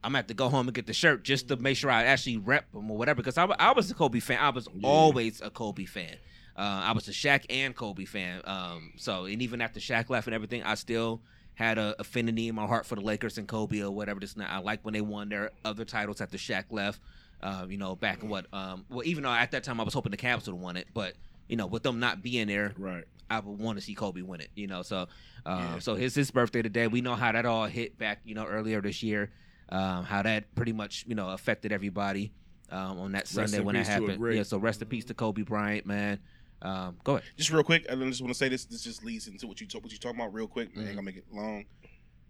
I'm 0.04 0.10
gonna 0.10 0.20
have 0.20 0.28
to 0.28 0.34
go 0.34 0.50
home 0.50 0.68
and 0.68 0.76
get 0.76 0.86
the 0.86 0.94
shirt 0.94 1.24
just 1.24 1.48
to 1.48 1.56
make 1.56 1.78
sure 1.78 1.90
I 1.90 2.04
actually 2.04 2.38
rep 2.38 2.74
him 2.74 2.91
or 2.91 2.98
whatever. 2.98 3.18
Because 3.18 3.38
I, 3.38 3.45
I 3.45 3.72
was 3.72 3.90
a 3.90 3.94
Kobe 3.94 4.20
fan. 4.20 4.38
I 4.40 4.50
was 4.50 4.68
always 4.84 5.41
a 5.41 5.50
Kobe 5.50 5.86
fan. 5.86 6.18
Uh, 6.58 6.84
I 6.84 6.91
was 6.91 7.08
a 7.08 7.12
Shaq 7.12 7.45
and 7.50 7.74
Kobe 7.74 8.06
fan. 8.06 8.41
Um, 8.44 8.94
so 8.98 9.26
and 9.26 9.41
even 9.41 9.62
after 9.62 9.80
Shaq 9.80 10.10
left 10.10 10.28
and 10.28 10.36
everything, 10.36 10.62
I 10.62 10.76
still 10.76 11.22
had 11.56 11.78
a 11.78 11.96
affinity 12.00 12.48
in 12.48 12.56
my 12.56 12.66
heart 12.66 12.86
for 12.86 12.96
the 12.96 13.02
Lakers 13.02 13.38
and 13.38 13.48
Kobe 13.48 13.82
or 13.82 13.92
whatever. 13.92 14.20
This 14.20 14.34
and. 14.34 14.44
I 14.44 14.60
like 14.60 14.84
when 14.84 14.94
they 14.94 15.02
won 15.02 15.30
their 15.30 15.52
other 15.64 15.86
titles 15.86 16.22
after 16.22 16.38
Shaq 16.38 16.66
left. 16.72 17.00
Uh, 17.42 17.66
you 17.68 17.78
know, 17.78 17.96
back 17.96 18.24
in 18.24 18.30
what? 18.30 18.46
Um, 18.54 18.86
well, 18.90 19.06
even 19.06 19.24
though 19.24 19.32
at 19.32 19.52
that 19.52 19.64
time 19.64 19.80
I 19.80 19.84
was 19.84 19.94
hoping 19.94 20.12
the 20.12 20.18
Cavs 20.18 20.46
would 20.46 20.54
have 20.54 20.62
won 20.62 20.78
it, 20.78 20.88
but 20.94 21.14
you 21.48 21.58
know, 21.58 21.68
with 21.68 21.84
them 21.84 22.00
not 22.00 22.24
being 22.24 22.48
there, 22.48 22.74
Right. 22.78 23.04
I 23.30 23.40
would 23.40 23.60
want 23.60 23.78
to 23.78 23.84
see 23.84 23.96
Kobe 23.96 24.22
win 24.22 24.42
it. 24.42 24.50
You 24.56 24.68
know, 24.68 24.82
so 24.82 25.08
uh, 25.46 25.80
so 25.80 25.96
it's 25.96 26.16
his 26.16 26.32
birthday 26.32 26.62
today. 26.62 26.88
We 26.88 27.02
know 27.02 27.16
how 27.16 27.32
that 27.32 27.46
all 27.46 27.66
hit 27.66 27.98
back, 27.98 28.22
you 28.24 28.36
know, 28.36 28.46
earlier 28.46 28.82
this 28.82 29.04
year. 29.04 29.32
Um, 29.70 30.04
how 30.04 30.22
that 30.22 30.54
pretty 30.56 30.74
much 30.74 31.06
you 31.08 31.16
know 31.16 31.30
affected 31.30 31.72
everybody 31.72 32.32
um, 32.70 33.00
on 33.00 33.12
that 33.14 33.28
Sunday 33.28 33.60
when 33.60 33.76
that 33.76 33.82
peace 33.82 33.88
to 33.88 34.04
a 34.04 34.08
happened. 34.08 34.36
Yeah, 34.36 34.44
so 34.44 34.58
rest 34.58 34.82
in 34.82 34.88
peace 34.88 35.06
to 35.06 35.14
Kobe 35.14 35.42
Bryant, 35.42 35.86
man. 35.86 36.20
Um, 36.64 36.98
go 37.03 37.18
ahead. 37.18 37.30
just 37.38 37.52
real 37.52 37.64
quick. 37.64 37.85
I 37.91 37.95
just 37.95 38.22
want 38.22 38.34
to 38.34 38.38
say 38.38 38.48
this. 38.49 38.65
This 38.65 38.84
just 38.84 39.03
leads 39.03 39.27
into 39.27 39.48
what 39.48 39.60
you 39.61 39.68
talk, 39.68 39.84
what 39.84 39.91
you 39.91 39.98
talking 39.99 40.19
about 40.19 40.34
real 40.34 40.48
quick. 40.48 40.69
I 40.76 40.80
ain't 40.80 40.90
gonna 40.90 41.02
make 41.03 41.18
it 41.18 41.26
long. 41.31 41.65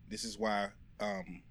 This 0.09 0.23
is 0.25 0.37
why 0.39 0.69
um, 0.99 1.43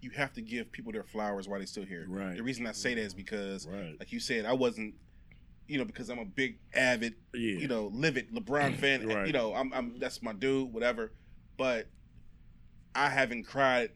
you 0.00 0.10
have 0.10 0.32
to 0.34 0.40
give 0.42 0.70
people 0.72 0.92
their 0.92 1.04
flowers 1.04 1.48
while 1.48 1.58
they're 1.58 1.66
still 1.66 1.84
here. 1.84 2.06
Right. 2.08 2.36
The 2.36 2.42
reason 2.42 2.66
I 2.66 2.72
say 2.72 2.94
that 2.94 3.00
is 3.00 3.14
because, 3.14 3.66
Right. 3.66 3.96
like 3.98 4.12
you 4.12 4.20
said, 4.20 4.44
I 4.44 4.52
wasn't, 4.52 4.94
you 5.66 5.78
know, 5.78 5.84
because 5.84 6.10
I'm 6.10 6.18
a 6.18 6.24
big 6.24 6.58
avid, 6.74 7.14
Yeah. 7.32 7.58
you 7.58 7.68
know, 7.68 7.90
livid 7.92 8.32
LeBron 8.34 8.76
fan. 8.78 9.06
Right. 9.06 9.26
You 9.26 9.32
know, 9.32 9.54
I'm, 9.54 9.72
I'm 9.72 9.98
that's 9.98 10.22
my 10.22 10.32
dude, 10.32 10.72
whatever. 10.72 11.12
But 11.56 11.86
I 12.94 13.08
haven't 13.08 13.44
cried 13.44 13.90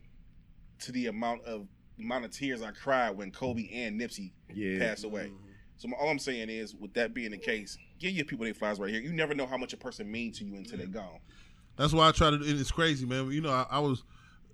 to 0.81 0.93
the 0.93 1.07
amount 1.07 1.45
of 1.45 1.67
amount 1.99 2.25
of 2.25 2.31
tears 2.31 2.63
I 2.63 2.71
cried 2.71 3.11
when 3.17 3.31
Kobe 3.33 3.69
and 3.73 4.01
Nipsey 4.01 4.33
Yeah. 4.53 4.79
passed 4.79 5.05
away. 5.05 5.33
So 5.79 5.89
my, 5.89 5.97
all 5.97 6.09
I'm 6.11 6.19
saying 6.19 6.49
is, 6.51 6.75
with 6.75 6.93
that 6.95 7.15
being 7.15 7.31
the 7.31 7.39
case, 7.39 7.79
give 7.99 8.13
your 8.13 8.25
people 8.25 8.45
their 8.45 8.55
flowers 8.55 8.79
right 8.81 8.91
here. 8.91 9.01
You 9.01 9.13
never 9.13 9.35
know 9.35 9.47
how 9.47 9.57
much 9.57 9.73
a 9.73 9.77
person 9.77 10.11
means 10.11 10.39
to 10.39 10.45
you 10.45 10.57
until 10.57 10.79
they're 10.79 10.87
gone. 10.87 11.19
That's 11.77 11.93
why 11.93 12.09
I 12.09 12.13
try 12.13 12.31
to. 12.31 12.37
and 12.37 12.45
It's 12.61 12.71
crazy, 12.73 13.07
man. 13.07 13.31
You 13.31 13.41
know, 13.41 13.51
I, 13.53 13.65
I 13.71 13.79
was 13.79 14.03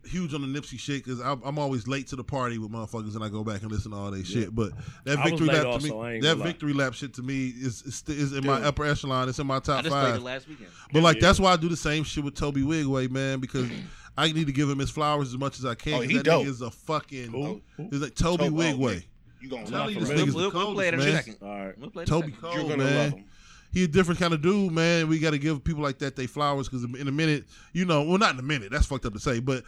huge 0.04 0.34
on 0.34 0.42
the 0.42 0.46
Nipsey 0.60 0.78
shit 0.78 1.02
because 1.02 1.20
I'm 1.20 1.58
always 1.58 1.88
late 1.88 2.08
to 2.08 2.16
the 2.16 2.22
party 2.24 2.58
with 2.58 2.70
motherfuckers, 2.70 3.14
and 3.14 3.24
I 3.24 3.30
go 3.30 3.42
back 3.42 3.62
and 3.62 3.72
listen 3.72 3.92
to 3.92 3.96
all 3.96 4.10
their 4.10 4.22
shit. 4.22 4.54
But 4.54 4.72
that 5.04 5.18
I 5.18 5.24
victory 5.30 5.46
lap 5.46 5.64
also, 5.64 5.88
to 5.88 5.94
me, 6.10 6.20
that 6.20 6.26
gonna 6.28 6.40
lie. 6.40 6.46
victory 6.46 6.72
lap 6.74 6.92
shit 6.92 7.14
to 7.14 7.22
me 7.22 7.48
is 7.48 7.80
is, 7.82 8.04
is 8.08 8.32
in 8.34 8.44
my 8.44 8.60
upper 8.62 8.84
echelon. 8.84 9.30
It's 9.30 9.38
in 9.38 9.46
my 9.46 9.56
I 9.56 9.60
top 9.60 9.82
just 9.84 9.94
played 9.94 10.04
five. 10.08 10.16
it 10.16 10.22
last 10.22 10.46
weekend. 10.46 10.68
But 10.92 11.02
like 11.02 11.16
Yeah. 11.16 11.28
that's 11.28 11.40
why 11.40 11.52
I 11.52 11.56
do 11.56 11.70
the 11.70 11.76
same 11.78 12.04
shit 12.04 12.22
with 12.22 12.34
Toby 12.34 12.60
Wigway, 12.60 13.10
man, 13.10 13.40
because 13.40 13.70
I 14.18 14.30
need 14.30 14.46
to 14.46 14.52
give 14.52 14.68
him 14.68 14.78
his 14.78 14.90
flowers 14.90 15.28
as 15.28 15.38
much 15.38 15.58
as 15.58 15.64
I 15.64 15.74
can. 15.74 15.94
Oh, 15.94 15.98
'cause 16.00 16.10
he 16.10 16.16
that 16.18 16.24
dope. 16.24 16.44
nigga 16.44 16.48
is 16.50 16.60
a 16.60 16.70
fucking. 16.70 17.30
Who? 17.30 17.62
Who? 17.78 17.88
He's 17.90 18.02
like 18.02 18.14
Toby 18.14 18.44
Toby- 18.50 18.56
oh, 18.68 18.74
Wigway. 18.76 19.04
Yeah. 19.44 19.50
You 19.50 19.50
gonna 19.50 19.66
Tell 19.70 19.78
love 19.80 19.90
you 19.90 19.96
him, 19.96 20.00
this 20.04 20.08
man. 20.10 20.18
nigga's 20.26 20.34
We'll, 20.34 20.50
we'll 20.50 20.74
play 20.74 20.88
it 20.88 20.94
in 20.94 21.00
a 21.00 21.12
second. 21.12 21.36
All 21.42 21.48
right. 21.48 21.78
We'll 21.78 21.90
play 21.90 22.02
it 22.04 22.08
in 22.08 22.14
a 22.14 22.20
Toby 22.20 22.32
second. 22.32 22.40
Cole, 22.42 22.54
You're 22.54 22.62
gonna 22.68 22.84
man. 22.84 23.10
love 23.10 23.18
him. 23.18 23.24
He 23.72 23.84
a 23.84 23.88
different 23.88 24.20
kind 24.20 24.32
of 24.32 24.40
dude, 24.40 24.72
man. 24.72 25.08
We 25.08 25.18
got 25.18 25.30
to 25.32 25.38
give 25.38 25.64
people 25.64 25.82
like 25.82 25.98
that 25.98 26.14
they 26.14 26.26
flowers 26.28 26.68
because 26.68 26.84
in 26.84 27.08
a 27.08 27.12
minute, 27.12 27.44
you 27.72 27.84
know, 27.84 28.04
well, 28.04 28.18
not 28.18 28.32
in 28.34 28.38
a 28.38 28.42
minute. 28.42 28.70
That's 28.70 28.86
fucked 28.86 29.04
up 29.04 29.14
to 29.14 29.18
say, 29.18 29.40
but 29.40 29.64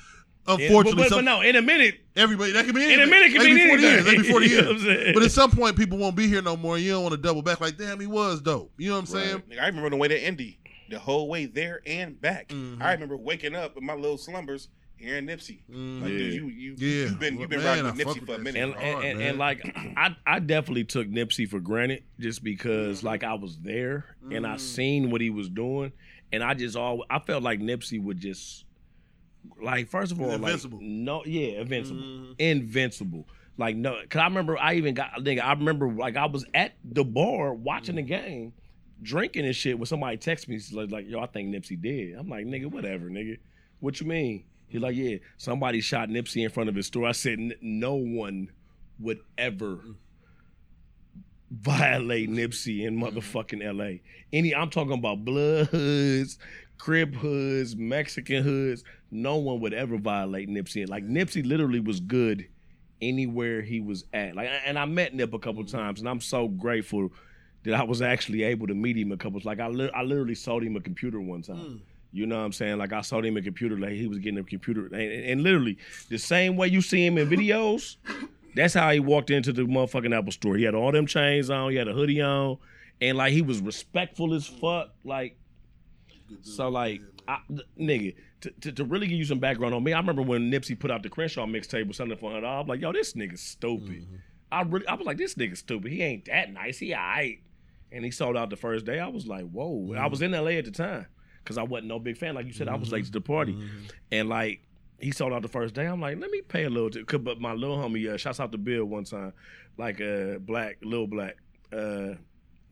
Yeah, 0.46 0.54
unfortunately, 0.54 0.92
but, 0.92 0.96
but, 0.96 1.08
some, 1.08 1.18
but 1.24 1.24
no, 1.24 1.40
in 1.40 1.56
a 1.56 1.62
minute, 1.62 1.96
everybody 2.14 2.52
that 2.52 2.66
can 2.66 2.72
be 2.74 2.84
in 2.94 3.00
a 3.00 3.06
minute 3.06 3.32
can 3.32 3.40
be 3.44 3.66
40 3.66 3.72
anything. 3.72 3.80
years. 3.80 4.04
That 4.04 4.16
be 4.16 4.22
40 4.22 4.46
You 4.50 4.62
know 4.62 4.68
what 4.74 4.80
years. 4.82 5.12
But 5.14 5.22
at 5.24 5.32
some 5.32 5.50
point, 5.50 5.76
people 5.76 5.98
won't 5.98 6.14
be 6.14 6.28
here 6.28 6.40
no 6.40 6.56
more. 6.56 6.78
You 6.78 6.92
don't 6.92 7.02
want 7.02 7.14
to 7.16 7.20
double 7.20 7.42
back 7.42 7.60
like, 7.60 7.76
damn, 7.78 7.98
he 7.98 8.06
was 8.06 8.40
dope. 8.40 8.70
You 8.78 8.90
know 8.90 8.94
what 8.94 9.00
I'm 9.00 9.06
saying? 9.06 9.42
Nigga, 9.50 9.60
I 9.60 9.66
remember 9.66 9.90
the 9.90 9.96
way 9.96 10.06
to 10.06 10.24
Indy, 10.24 10.60
the 10.88 11.00
whole 11.00 11.28
way 11.28 11.46
there 11.46 11.80
and 11.84 12.20
back. 12.20 12.50
Mhm. 12.50 12.80
I 12.80 12.92
remember 12.92 13.16
waking 13.16 13.56
up 13.56 13.76
in 13.76 13.84
my 13.84 13.94
little 13.94 14.18
slumbers 14.18 14.68
hearing 14.96 15.26
Nipsey. 15.26 15.60
Mhm. 15.70 16.00
Like, 16.02 16.10
dude, 16.10 16.20
Yeah. 16.20 16.40
you 16.40 16.46
you 16.48 16.74
Yeah. 16.78 17.04
you've 17.04 17.18
been 17.18 17.38
you've 17.38 17.50
been 17.50 17.60
Man, 17.62 17.84
riding 17.84 17.84
with 17.84 18.06
Nipsey 18.16 18.26
for 18.26 18.34
a 18.34 18.38
minute. 18.38 18.62
and 18.62 18.74
and, 18.74 19.04
and, 19.04 19.22
and 19.22 19.38
like 19.38 19.62
I 19.96 20.16
I 20.26 20.38
definitely 20.40 20.84
took 20.84 21.08
Nipsey 21.08 21.48
for 21.48 21.60
granted 21.60 22.02
just 22.18 22.42
because 22.42 22.98
Mm-hmm. 22.98 23.06
like 23.06 23.24
I 23.24 23.34
was 23.34 23.58
there 23.58 24.04
and 24.30 24.46
I 24.46 24.56
seen 24.56 25.10
what 25.10 25.20
he 25.20 25.30
was 25.30 25.48
doing 25.48 25.92
and 26.32 26.42
I 26.42 26.54
just 26.54 26.76
all 26.76 27.04
I 27.10 27.18
felt 27.20 27.42
like 27.42 27.60
Nipsey 27.60 28.02
would 28.02 28.18
just 28.20 28.64
like 29.62 29.88
first 29.88 30.12
of 30.12 30.18
He's 30.18 30.24
all 30.26 30.32
like 30.32 30.40
invincible. 30.40 30.78
no 30.82 31.24
yeah 31.24 31.60
invincible 31.60 32.00
Mhm. 32.02 32.34
invincible 32.38 33.28
like 33.58 33.76
no 33.76 33.96
cause 34.10 34.20
I 34.20 34.24
remember 34.26 34.58
I 34.58 34.74
even 34.74 34.94
got 34.94 35.12
nigga 35.20 35.40
I 35.42 35.52
remember 35.52 35.88
like 35.92 36.16
I 36.16 36.26
was 36.26 36.44
at 36.54 36.74
the 36.84 37.04
bar 37.04 37.54
watching 37.54 37.94
the 37.96 38.02
game 38.02 38.52
drinking 39.02 39.44
and 39.44 39.54
shit 39.54 39.78
when 39.78 39.86
somebody 39.86 40.16
texted 40.16 40.48
me 40.48 40.58
like, 40.72 40.90
like 40.90 41.08
yo 41.08 41.20
I 41.20 41.26
think 41.26 41.54
Nipsey 41.54 41.80
did 41.80 42.14
I'm 42.18 42.28
like 42.28 42.44
nigga 42.46 42.66
whatever 42.66 43.08
nigga 43.08 43.38
what 43.80 44.00
you 44.00 44.06
mean 44.06 44.44
He 44.68 44.78
like, 44.78 44.96
yeah, 44.96 45.16
somebody 45.36 45.80
shot 45.80 46.08
Nipsey 46.08 46.42
in 46.44 46.50
front 46.50 46.68
of 46.68 46.74
his 46.74 46.86
store. 46.86 47.06
I 47.06 47.12
said, 47.12 47.38
no 47.60 47.94
one 47.94 48.50
would 48.98 49.20
ever 49.38 49.78
violate 51.50 52.30
Nipsey 52.30 52.84
in 52.84 52.98
motherfucking 52.98 53.64
L.A. 53.64 54.02
Any, 54.32 54.54
I'm 54.54 54.70
talking 54.70 54.92
about 54.92 55.24
blood 55.24 55.68
hoods, 55.68 56.38
crib 56.78 57.14
hoods, 57.14 57.76
Mexican 57.76 58.42
hoods. 58.42 58.84
No 59.10 59.36
one 59.36 59.60
would 59.60 59.72
ever 59.74 59.98
violate 59.98 60.48
Nipsey. 60.48 60.88
Like 60.88 61.04
Nipsey 61.04 61.46
literally 61.46 61.80
was 61.80 62.00
good 62.00 62.46
anywhere 63.00 63.62
he 63.62 63.80
was 63.80 64.04
at. 64.12 64.34
Like, 64.34 64.48
and 64.64 64.78
I 64.78 64.84
met 64.86 65.14
Nip 65.14 65.32
a 65.32 65.38
couple 65.38 65.64
times, 65.64 66.00
and 66.00 66.08
I'm 66.08 66.20
so 66.20 66.48
grateful 66.48 67.12
that 67.64 67.74
I 67.74 67.84
was 67.84 68.02
actually 68.02 68.42
able 68.44 68.66
to 68.66 68.74
meet 68.74 68.96
him 68.96 69.12
a 69.12 69.16
couple. 69.16 69.40
Like 69.44 69.60
I, 69.60 69.68
li- 69.68 69.90
I 69.94 70.02
literally 70.02 70.34
sold 70.34 70.62
him 70.62 70.76
a 70.76 70.80
computer 70.80 71.20
one 71.20 71.42
time. 71.42 71.56
Mm. 71.56 71.80
You 72.12 72.26
know 72.26 72.36
what 72.36 72.44
I'm 72.44 72.52
saying? 72.52 72.78
Like 72.78 72.92
I 72.92 73.02
saw 73.02 73.20
him 73.20 73.36
a 73.36 73.42
computer, 73.42 73.78
like 73.78 73.92
he 73.92 74.06
was 74.06 74.18
getting 74.18 74.38
a 74.38 74.44
computer, 74.44 74.86
and, 74.86 74.94
and 74.94 75.42
literally 75.42 75.78
the 76.08 76.18
same 76.18 76.56
way 76.56 76.68
you 76.68 76.80
see 76.80 77.04
him 77.04 77.18
in 77.18 77.28
videos. 77.28 77.96
That's 78.54 78.72
how 78.72 78.90
he 78.90 79.00
walked 79.00 79.30
into 79.30 79.52
the 79.52 79.62
motherfucking 79.62 80.16
Apple 80.16 80.32
store. 80.32 80.56
He 80.56 80.64
had 80.64 80.74
all 80.74 80.90
them 80.92 81.06
chains 81.06 81.50
on, 81.50 81.70
he 81.70 81.76
had 81.76 81.88
a 81.88 81.92
hoodie 81.92 82.22
on, 82.22 82.56
and 83.02 83.18
like 83.18 83.32
he 83.32 83.42
was 83.42 83.60
respectful 83.60 84.32
as 84.32 84.46
fuck. 84.46 84.94
Like, 85.04 85.36
so 86.40 86.70
like, 86.70 87.02
I, 87.28 87.40
nigga, 87.78 88.14
to, 88.40 88.50
to, 88.62 88.72
to 88.72 88.84
really 88.84 89.08
give 89.08 89.18
you 89.18 89.26
some 89.26 89.40
background 89.40 89.74
on 89.74 89.84
me, 89.84 89.92
I 89.92 89.98
remember 89.98 90.22
when 90.22 90.50
Nipsey 90.50 90.78
put 90.78 90.90
out 90.90 91.02
the 91.02 91.10
Crenshaw 91.10 91.44
mixtape 91.44 91.86
with 91.86 91.96
something 91.96 92.16
for 92.16 92.32
hundred. 92.32 92.48
I'm 92.48 92.66
like, 92.66 92.80
yo, 92.80 92.92
this 92.92 93.12
nigga's 93.12 93.42
stupid. 93.42 94.02
Mm-hmm. 94.02 94.16
I 94.50 94.62
really, 94.62 94.86
I 94.86 94.94
was 94.94 95.06
like, 95.06 95.18
this 95.18 95.34
nigga's 95.34 95.58
stupid. 95.58 95.92
He 95.92 96.02
ain't 96.02 96.24
that 96.26 96.50
nice. 96.52 96.78
He 96.78 96.94
alright. 96.94 97.40
And 97.92 98.04
he 98.04 98.10
sold 98.10 98.36
out 98.36 98.48
the 98.48 98.56
first 98.56 98.86
day. 98.86 99.00
I 99.00 99.08
was 99.08 99.26
like, 99.26 99.44
whoa. 99.50 99.92
I 99.92 99.96
mm-hmm. 99.96 100.10
was 100.10 100.22
in 100.22 100.32
LA 100.32 100.52
at 100.52 100.64
the 100.64 100.70
time 100.70 101.06
because 101.46 101.58
I 101.58 101.62
wasn't 101.62 101.86
no 101.88 101.98
big 102.00 102.16
fan. 102.18 102.34
Like 102.34 102.46
you 102.46 102.52
said, 102.52 102.68
I 102.68 102.74
was 102.74 102.90
late 102.92 103.04
to 103.06 103.12
the 103.12 103.20
party, 103.20 103.56
and 104.10 104.28
like 104.28 104.60
he 104.98 105.10
sold 105.12 105.32
out 105.32 105.42
the 105.42 105.48
first 105.48 105.74
day. 105.74 105.86
I'm 105.86 106.00
like, 106.00 106.18
let 106.18 106.30
me 106.30 106.40
pay 106.42 106.64
a 106.64 106.70
little. 106.70 106.90
'cause- 107.04 107.20
but 107.20 107.40
my 107.40 107.52
little 107.52 107.76
homie, 107.76 108.08
uh, 108.08 108.16
shouts 108.16 108.40
out 108.40 108.50
to 108.52 108.58
Bill 108.58 108.84
one 108.84 109.04
time, 109.04 109.32
like 109.76 110.00
uh, 110.00 110.38
black, 110.38 110.78
little 110.82 111.06
black, 111.06 111.36
uh, 111.72 112.14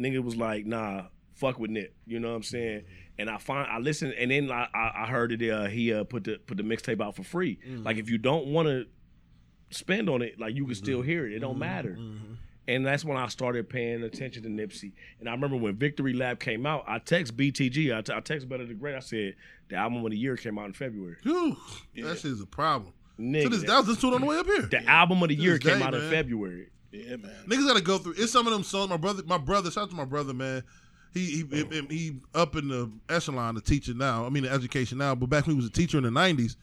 nigga 0.01 0.23
was 0.25 0.35
like, 0.37 0.65
nah, 0.67 1.05
fuck 1.35 1.59
with 1.59 1.71
Nip. 1.71 1.95
You 2.07 2.19
know 2.21 2.31
what 2.31 2.37
I'm 2.37 2.43
saying? 2.43 2.85
And 3.19 3.31
I 3.31 3.37
find 3.39 3.71
I 3.71 3.79
listened, 3.79 4.15
and 4.15 4.31
then 4.31 4.51
I 4.51 4.69
I, 4.75 5.03
I 5.05 5.07
heard 5.07 5.31
it. 5.33 5.49
Uh, 5.51 5.67
he 5.67 5.93
uh, 5.93 6.05
put 6.05 6.25
the 6.25 6.39
put 6.47 6.57
the 6.57 6.63
mixtape 6.65 7.01
out 7.01 7.15
for 7.15 7.23
free. 7.23 7.59
Like 7.85 7.97
if 7.99 8.11
you 8.11 8.19
don't 8.19 8.47
want 8.47 8.67
to 8.69 8.87
spend 9.71 10.09
on 10.09 10.23
it, 10.23 10.39
like 10.41 10.55
you 10.55 10.65
can 10.67 10.75
still 10.75 11.03
hear 11.03 11.27
it. 11.27 11.33
It 11.35 11.41
don't 11.41 11.59
matter. 11.59 11.97
And 12.67 12.87
that's 12.87 13.05
when 13.05 13.17
I 13.19 13.29
started 13.29 13.69
paying 13.69 14.03
attention 14.03 14.43
to 14.45 14.49
Nipsey. 14.49 14.93
And 15.21 15.29
I 15.29 15.33
remember 15.33 15.57
when 15.57 15.77
Victory 15.77 16.15
Lap 16.15 16.41
came 16.41 16.65
out, 16.65 16.85
I 16.87 16.99
text 16.99 17.37
BTG, 17.37 17.95
I, 17.95 18.01
t- 18.01 18.13
I 18.13 18.21
text 18.21 18.49
Better 18.49 18.65
the 18.65 18.73
Great. 18.75 18.95
I 18.95 19.01
said 19.01 19.35
the 19.69 19.77
album 19.77 20.05
of 20.05 20.11
the 20.11 20.17
year 20.17 20.37
came 20.37 20.59
out 20.59 20.67
in 20.67 20.73
February. 20.73 21.17
Whew, 21.23 21.57
Yeah. 21.95 22.07
That 22.07 22.19
shit's 22.19 22.41
a 22.41 22.47
problem. 22.47 22.93
Nigga, 23.21 23.43
So 23.45 23.49
this, 23.51 23.61
that- 23.61 23.67
that 23.69 23.77
was 23.79 23.87
this 23.89 24.01
tune 24.01 24.15
on 24.15 24.23
the 24.23 24.27
way 24.27 24.39
up 24.39 24.47
here. 24.47 24.63
the 24.63 24.85
album 24.89 25.23
of 25.23 25.29
the 25.29 25.35
year 25.35 25.59
came 25.59 25.79
day, 25.79 25.85
out 25.85 25.95
in. 25.95 26.11
February. 26.11 26.69
Yeah, 26.91 27.17
man. 27.17 27.33
Niggas 27.49 27.67
gotta 27.67 27.81
go 27.83 27.99
through. 27.99 28.15
It's 28.17 28.33
some 28.33 28.47
of 28.47 28.53
them 28.53 28.63
songs. 28.63 28.89
My 28.89 28.97
brother, 28.97 29.23
my 29.27 29.39
brother. 29.39 29.71
Shout 29.71 29.85
out 29.85 29.91
to 29.91 29.97
my 29.97 30.05
brother, 30.05 30.33
man. 30.33 30.63
He 31.13 31.27
he 31.27 31.45
he, 31.51 31.63
oh. 31.65 31.87
he 31.91 32.17
up 32.35 32.55
in 32.57 32.69
the 32.69 32.91
echelon 33.09 33.57
of 33.57 33.65
teaching 33.65 33.99
now. 33.99 34.25
I 34.25 34.29
mean, 34.29 34.45
the 34.45 34.51
education 34.51 34.99
now. 34.99 35.15
But 35.17 35.29
back 35.29 35.47
when 35.47 35.55
he 35.55 35.61
was 35.61 35.67
a 35.67 35.73
teacher 35.73 35.99
in 35.99 36.05
the 36.05 36.11
'90s, 36.11 36.55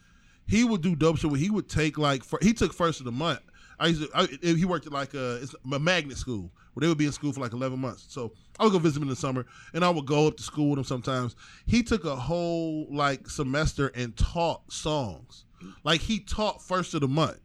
he 0.47 0.63
would 0.63 0.81
do 0.81 0.95
dope 0.95 1.17
shit. 1.17 1.29
Where 1.31 1.39
he 1.39 1.49
would 1.49 1.67
take 1.69 1.97
like 1.97 2.23
fir- 2.23 2.39
he 2.41 2.53
took 2.53 2.73
first 2.73 2.99
of 2.99 3.05
the 3.05 3.11
month. 3.11 3.41
I 3.81 3.87
used 3.87 4.03
to. 4.03 4.09
I, 4.15 4.27
he 4.41 4.65
worked 4.65 4.85
at 4.85 4.93
like 4.93 5.13
a, 5.13 5.35
it's 5.41 5.55
a 5.71 5.79
magnet 5.79 6.17
school 6.17 6.51
where 6.73 6.81
they 6.81 6.87
would 6.87 6.97
be 6.97 7.05
in 7.05 7.11
school 7.11 7.33
for 7.33 7.41
like 7.41 7.51
11 7.53 7.79
months. 7.79 8.05
So 8.07 8.31
I 8.59 8.63
would 8.63 8.71
go 8.71 8.79
visit 8.79 8.97
him 8.97 9.03
in 9.03 9.09
the 9.09 9.15
summer, 9.15 9.45
and 9.73 9.83
I 9.83 9.89
would 9.89 10.05
go 10.05 10.27
up 10.27 10.37
to 10.37 10.43
school 10.43 10.69
with 10.69 10.79
him 10.79 10.85
sometimes. 10.85 11.35
He 11.65 11.83
took 11.83 12.05
a 12.05 12.15
whole 12.15 12.87
like 12.89 13.27
semester 13.29 13.91
and 13.95 14.15
taught 14.15 14.71
songs. 14.71 15.45
Like 15.83 16.01
he 16.01 16.19
taught 16.19 16.61
first 16.61 16.93
of 16.93 17.01
the 17.01 17.07
month 17.07 17.39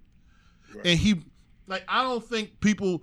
and 0.85 0.99
he 0.99 1.23
like 1.67 1.85
I 1.89 2.03
don't 2.03 2.25
think 2.25 2.61
people 2.61 3.03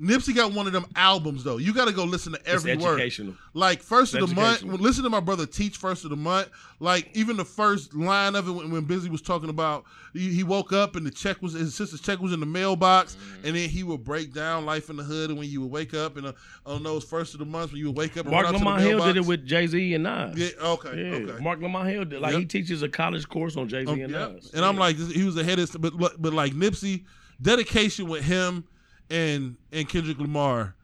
Nipsey 0.00 0.34
got 0.34 0.52
one 0.52 0.66
of 0.66 0.74
them 0.74 0.84
albums 0.94 1.42
though. 1.42 1.56
You 1.56 1.72
got 1.72 1.86
to 1.86 1.92
go 1.92 2.04
listen 2.04 2.32
to 2.34 2.46
every 2.46 2.72
it's 2.72 2.82
word. 2.84 2.94
educational. 3.00 3.34
Like 3.54 3.80
first 3.80 4.12
of 4.14 4.22
It's 4.22 4.30
the 4.30 4.36
month, 4.38 4.62
listen 4.62 5.04
to 5.04 5.08
my 5.10 5.20
brother 5.20 5.46
teach 5.46 5.78
first 5.78 6.04
of 6.04 6.10
the 6.10 6.16
month. 6.16 6.48
Like 6.80 7.08
even 7.14 7.38
the 7.38 7.46
first 7.46 7.94
line 7.94 8.34
of 8.34 8.46
it 8.46 8.52
when, 8.52 8.70
when 8.70 8.84
Bizzy 8.86 9.08
was 9.08 9.22
talking 9.22 9.48
about 9.48 9.84
he, 10.12 10.28
he 10.34 10.42
woke 10.42 10.74
up 10.74 10.96
and 10.96 11.06
the 11.06 11.10
check 11.10 11.40
was 11.40 11.54
his 11.54 11.74
sister's 11.74 12.02
check 12.02 12.18
was 12.20 12.34
in 12.34 12.40
the 12.40 12.46
mailbox, 12.46 13.14
Mm-hmm. 13.16 13.46
and 13.46 13.56
then 13.56 13.68
he 13.70 13.82
would 13.84 14.04
break 14.04 14.34
down 14.34 14.66
life 14.66 14.90
in 14.90 14.96
the 14.96 15.02
hood 15.02 15.30
and 15.30 15.38
when 15.38 15.48
you 15.48 15.62
would 15.62 15.70
wake 15.70 15.94
up 15.94 16.18
and 16.18 16.26
uh, 16.26 16.32
on 16.66 16.82
those 16.82 17.02
first 17.02 17.32
of 17.32 17.38
the 17.40 17.46
months 17.46 17.72
when 17.72 17.80
you 17.80 17.86
would 17.86 17.96
wake 17.96 18.18
up. 18.18 18.26
And 18.26 18.32
Mark 18.32 18.44
run 18.44 18.54
out 18.54 18.58
to 18.58 18.64
the 18.64 18.70
Lamont 18.70 18.82
Hill 18.82 19.04
did 19.04 19.16
it 19.16 19.24
with 19.26 19.46
Jay 19.46 19.66
Z 19.66 19.94
and 19.94 20.04
Nas. 20.04 20.36
Yeah. 20.36 20.48
Okay. 20.62 20.90
Yeah, 20.94 21.16
Okay. 21.32 21.42
Mark 21.42 21.62
Lamont 21.62 21.88
Hill 21.88 22.04
did 22.04 22.20
like 22.20 22.32
Yep. 22.32 22.40
he 22.40 22.46
teaches 22.46 22.82
a 22.82 22.88
college 22.90 23.26
course 23.30 23.56
on 23.56 23.66
Jay 23.68 23.86
Z 23.86 23.90
Um, 23.90 24.00
and 24.02 24.12
yeah. 24.12 24.26
Nas. 24.28 24.50
And 24.52 24.62
I'm 24.62 24.76
like, 24.76 24.96
he 24.98 25.24
was 25.24 25.38
ahead 25.38 25.58
of, 25.58 25.74
but 25.80 25.96
but- 25.96 26.20
but 26.20 26.34
like 26.34 26.52
Nipsey, 26.52 27.04
dedication 27.40 28.08
with 28.08 28.22
him 28.24 28.64
and 29.10 29.56
and 29.72 29.88
Kendrick 29.88 30.18
Lamar, 30.18 30.74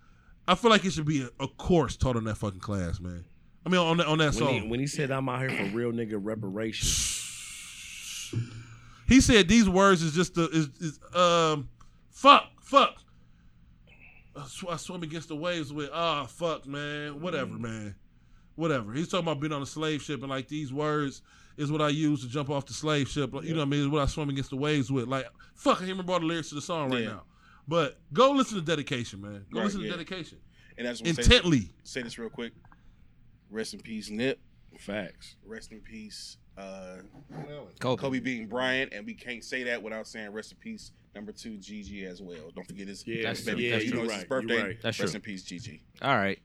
I 0.46 0.54
feel 0.54 0.70
like 0.70 0.84
it 0.84 0.92
should 0.92 1.06
be 1.06 1.22
a, 1.22 1.44
a 1.44 1.48
course 1.48 1.96
taught 1.96 2.16
on 2.16 2.24
that 2.24 2.36
fucking 2.36 2.60
class, 2.60 3.00
man. 3.00 3.24
I 3.64 3.68
mean, 3.68 3.80
on 3.80 3.96
that 3.98 4.06
on 4.06 4.18
that 4.18 4.34
when 4.34 4.48
he, 4.54 4.60
song. 4.60 4.68
when 4.70 4.80
he 4.80 4.86
said 4.86 5.10
I'm 5.10 5.28
out 5.28 5.40
here 5.40 5.50
for 5.50 5.76
real 5.76 5.92
nigga 5.92 6.18
reparations. 6.20 7.18
He 9.08 9.20
said 9.20 9.46
these 9.46 9.68
words 9.68 10.02
is 10.02 10.14
just 10.14 10.34
the 10.34 10.48
is, 10.48 10.68
is 10.80 10.98
um 11.14 11.68
fuck 12.10 12.44
fuck. 12.62 12.94
I, 14.34 14.46
sw- 14.46 14.64
I 14.70 14.76
swim 14.76 15.02
against 15.02 15.28
the 15.28 15.36
waves 15.36 15.70
with 15.70 15.90
ah 15.92 16.24
fuck 16.24 16.66
man 16.66 17.20
whatever 17.20 17.52
man 17.52 17.94
whatever. 18.54 18.92
He's 18.94 19.08
talking 19.08 19.26
about 19.26 19.40
being 19.40 19.52
on 19.52 19.60
a 19.60 19.66
slave 19.66 20.00
ship 20.00 20.20
and 20.22 20.30
like 20.30 20.48
these 20.48 20.72
words 20.72 21.20
is 21.58 21.70
what 21.70 21.82
I 21.82 21.88
use 21.90 22.22
to 22.22 22.28
jump 22.28 22.48
off 22.48 22.64
the 22.64 22.72
slave 22.72 23.06
ship. 23.08 23.34
Like, 23.34 23.44
You 23.44 23.52
know 23.52 23.58
what 23.58 23.66
I 23.66 23.68
mean? 23.68 23.80
Is 23.82 23.88
what 23.88 24.00
I 24.02 24.06
swim 24.06 24.30
against 24.30 24.48
the 24.50 24.56
waves 24.56 24.90
with. 24.90 25.08
Like 25.08 25.26
fuck, 25.54 25.76
I 25.76 25.80
can't 25.80 25.90
remember 25.90 26.14
all 26.14 26.20
the 26.20 26.26
lyrics 26.26 26.48
to 26.50 26.54
the 26.54 26.62
song 26.62 26.90
right 26.90 27.02
Yeah. 27.02 27.08
now. 27.08 27.22
But 27.68 27.98
go 28.12 28.32
listen 28.32 28.56
to 28.58 28.64
dedication, 28.64 29.20
man. 29.20 29.44
Go 29.52 29.58
Right, 29.60 29.64
listen 29.66 29.80
yeah. 29.82 29.92
to 29.92 29.98
dedication 29.98 30.38
And 30.76 30.86
that's 30.86 31.00
what 31.00 31.10
I'm 31.10 31.18
intently. 31.18 31.68
Say 31.84 32.02
this 32.02 32.18
real 32.18 32.28
quick. 32.30 32.52
Rest 33.50 33.74
in 33.74 33.80
peace, 33.80 34.10
Nip. 34.10 34.38
Facts. 34.78 35.36
Rest 35.46 35.70
in 35.72 35.80
peace, 35.80 36.38
uh, 36.56 36.96
Kobe. 37.78 38.00
Kobe 38.00 38.20
being 38.20 38.46
Bryant, 38.46 38.92
and 38.92 39.04
we 39.06 39.14
can't 39.14 39.44
say 39.44 39.62
that 39.64 39.82
without 39.82 40.06
saying 40.06 40.30
rest 40.32 40.52
in 40.52 40.58
peace, 40.58 40.92
number 41.14 41.30
two, 41.30 41.58
Gigi 41.58 42.06
as 42.06 42.22
well. 42.22 42.50
Don't 42.56 42.66
forget 42.66 42.88
his 42.88 43.06
Yeah, 43.06 43.22
That's 43.24 43.42
baby- 43.42 43.68
true. 43.68 43.68
yeah, 43.68 43.76
you 43.84 43.92
know, 43.94 44.00
it's 44.04 44.08
right. 44.10 44.18
his 44.20 44.24
birthday. 44.24 44.54
You're 44.54 44.66
right. 44.68 44.80
That's 44.82 44.98
rest 44.98 45.12
true. 45.12 45.18
in 45.18 45.22
peace, 45.22 45.42
Gigi. 45.44 45.82
All 46.00 46.16
right. 46.16 46.38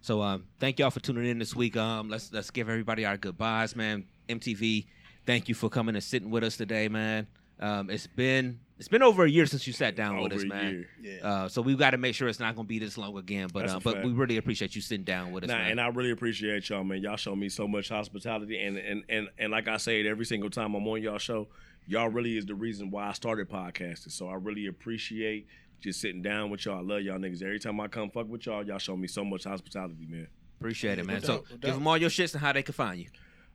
So 0.00 0.22
um, 0.22 0.44
thank 0.58 0.78
y'all 0.78 0.90
for 0.90 1.00
tuning 1.00 1.26
in 1.26 1.38
this 1.38 1.54
week. 1.54 1.76
Um, 1.76 2.08
let's 2.08 2.32
let's 2.32 2.50
give 2.50 2.68
everybody 2.68 3.04
our 3.04 3.16
goodbyes, 3.18 3.76
man. 3.76 4.06
MTV, 4.28 4.86
thank 5.26 5.48
you 5.48 5.54
for 5.54 5.68
coming 5.68 5.94
and 5.94 6.02
sitting 6.02 6.30
with 6.30 6.42
us 6.42 6.56
today, 6.56 6.88
man. 6.88 7.26
Um, 7.60 7.90
it's 7.90 8.06
been 8.06 8.58
it's 8.78 8.88
been 8.88 9.02
over 9.02 9.24
a 9.24 9.30
year 9.30 9.46
since 9.46 9.66
you 9.66 9.72
sat 9.72 9.96
down 9.96 10.20
with 10.22 10.32
us, 10.34 10.42
a 10.42 10.46
man. 10.46 10.86
year. 11.02 11.18
Yeah. 11.20 11.26
Uh, 11.28 11.48
so 11.48 11.62
we've 11.62 11.78
got 11.78 11.90
to 11.90 11.96
make 11.98 12.14
sure 12.14 12.28
it's 12.28 12.38
not 12.40 12.54
going 12.54 12.66
to 12.66 12.68
be 12.68 12.78
this 12.78 12.98
long 12.98 13.16
again. 13.16 13.48
But 13.52 13.68
uh, 13.68 13.80
but 13.82 13.94
fact. 13.94 14.06
we 14.06 14.12
really 14.12 14.36
appreciate 14.36 14.74
you 14.74 14.82
sitting 14.82 15.04
down 15.04 15.32
with 15.32 15.44
us, 15.44 15.48
Nah, 15.48 15.56
man. 15.58 15.70
and 15.72 15.80
I 15.80 15.88
really 15.88 16.10
appreciate 16.10 16.68
y'all, 16.68 16.84
man. 16.84 17.00
Y'all 17.00 17.16
show 17.16 17.34
me 17.34 17.48
so 17.48 17.66
much 17.66 17.88
hospitality, 17.88 18.58
and 18.60 18.76
and 18.76 19.04
and 19.08 19.28
and 19.38 19.50
like 19.52 19.66
I 19.68 19.78
say 19.78 20.00
it 20.00 20.06
every 20.06 20.26
single 20.26 20.50
time 20.50 20.74
I'm 20.74 20.86
on 20.86 21.00
y'all 21.02 21.18
show, 21.18 21.48
y'all 21.86 22.08
really 22.08 22.36
is 22.36 22.44
the 22.46 22.54
reason 22.54 22.90
why 22.90 23.08
I 23.08 23.12
started 23.12 23.48
podcasting. 23.48 24.12
So 24.12 24.28
I 24.28 24.34
really 24.34 24.66
appreciate 24.66 25.46
just 25.80 26.00
sitting 26.00 26.22
down 26.22 26.50
with 26.50 26.64
y'all. 26.66 26.78
I 26.78 26.80
love 26.82 27.02
y'all 27.02 27.18
niggas. 27.18 27.42
Every 27.42 27.58
time 27.60 27.80
I 27.80 27.88
come 27.88 28.10
fuck 28.10 28.28
with 28.28 28.44
y'all, 28.46 28.62
y'all 28.66 28.78
show 28.78 28.96
me 28.96 29.08
so 29.08 29.24
much 29.24 29.44
hospitality, 29.44 30.06
man. 30.08 30.26
appreciate 30.60 30.98
it, 30.98 31.06
man. 31.06 31.20
doubt, 31.20 31.26
so 31.26 31.44
no 31.50 31.56
give 31.58 31.74
them 31.74 31.86
all 31.86 31.96
your 31.96 32.10
shits 32.10 32.32
and 32.34 32.40
how 32.42 32.52
they 32.52 32.62
can 32.62 32.72
find 32.74 32.98
you. 33.00 33.06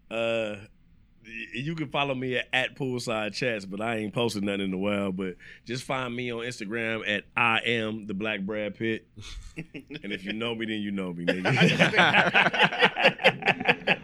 Uh, 0.10 0.56
y- 0.60 0.68
you 1.54 1.76
can 1.76 1.90
follow 1.90 2.16
me 2.16 2.38
at, 2.38 2.48
at 2.54 2.76
poolside 2.76 3.34
chats, 3.34 3.66
but 3.66 3.82
I 3.82 3.98
ain't 3.98 4.14
posting 4.14 4.46
nothing 4.46 4.62
in 4.62 4.74
a 4.74 4.78
while. 4.78 5.12
But 5.12 5.36
just 5.66 5.84
find 5.84 6.16
me 6.16 6.32
on 6.32 6.40
Instagram 6.40 7.08
at 7.08 7.26
I 7.36 7.60
am 7.60 8.08
the 8.08 8.14
Black 8.14 8.42
Brad 8.42 8.76
Pitt. 8.76 9.08
and 9.58 10.12
if 10.12 10.24
you 10.26 10.34
know 10.34 10.56
me, 10.56 10.66
then 10.66 10.82
you 10.82 10.92
know 10.92 11.14
me, 11.14 11.26
nigga. 11.26 11.52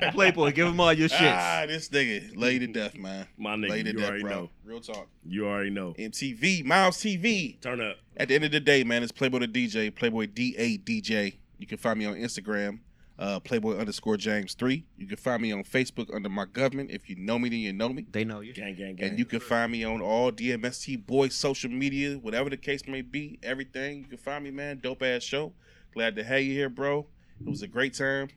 Playboy, 0.14 0.52
give 0.52 0.68
him 0.68 0.80
all 0.80 0.94
your 0.94 1.10
shit. 1.10 1.22
Ah, 1.22 1.66
this 1.68 1.90
nigga 1.90 2.36
laid 2.36 2.60
to 2.60 2.68
death, 2.68 2.96
man. 2.96 3.28
My 3.38 3.56
nigga, 3.56 3.70
laid 3.70 3.86
to 3.86 3.92
you 3.92 3.98
death, 3.98 4.10
already 4.10 4.24
bro. 4.24 4.32
know. 4.32 4.50
Real 4.64 4.80
talk. 4.80 5.08
You 5.26 5.48
already 5.48 5.70
know. 5.70 5.94
MTV, 5.98 6.66
Miles 6.66 6.98
TV. 6.98 7.60
Turn 7.62 7.82
up. 7.82 7.98
At 8.18 8.30
the 8.30 8.36
end 8.36 8.44
of 8.46 8.52
the 8.52 8.60
day, 8.60 8.84
man, 8.84 9.04
it's 9.04 9.12
Playboy 9.12 9.40
the 9.40 9.48
DJ, 9.48 9.94
Playboy 9.94 10.28
D 10.28 10.56
A 10.58 10.78
DJ. 10.78 11.38
You 11.60 11.68
can 11.68 11.78
find 11.78 11.98
me 12.00 12.06
on 12.06 12.16
Instagram, 12.16 12.80
uh, 13.20 13.40
Playboy 13.40 13.78
underscore 13.78 14.18
James 14.18 14.54
three. 14.54 14.86
You 14.98 15.08
can 15.08 15.18
find 15.18 15.42
me 15.42 15.52
on 15.52 15.64
Facebook 15.64 16.14
under 16.16 16.30
my 16.30 16.46
government. 16.46 16.92
If 16.92 17.10
you 17.10 17.16
know 17.16 17.40
me, 17.40 17.50
then 17.50 17.60
you 17.60 17.74
know 17.74 17.90
me. 17.90 18.06
They 18.12 18.24
know 18.24 18.42
you. 18.42 18.54
Gang, 18.54 18.76
gang, 18.76 18.96
gang. 18.96 19.10
And 19.10 19.20
you 19.20 19.26
can 19.26 19.40
find 19.40 19.72
me 19.72 19.84
on 19.84 20.02
all 20.02 20.32
DMST 20.32 21.06
boys 21.06 21.34
social 21.34 21.72
media, 21.72 22.16
whatever 22.18 22.50
the 22.50 22.58
case 22.58 22.82
may 22.88 23.02
be, 23.02 23.40
everything. 23.44 24.00
You 24.00 24.06
can 24.06 24.18
find 24.18 24.44
me, 24.44 24.52
man. 24.52 24.80
Dope 24.84 25.02
ass 25.04 25.24
show. 25.24 25.54
Glad 25.94 26.16
to 26.18 26.24
have 26.24 26.42
you 26.42 26.54
here, 26.54 26.70
bro. 26.70 27.08
It 27.42 27.50
was 27.50 27.62
a 27.64 27.68
great 27.68 27.94
time. 27.96 28.30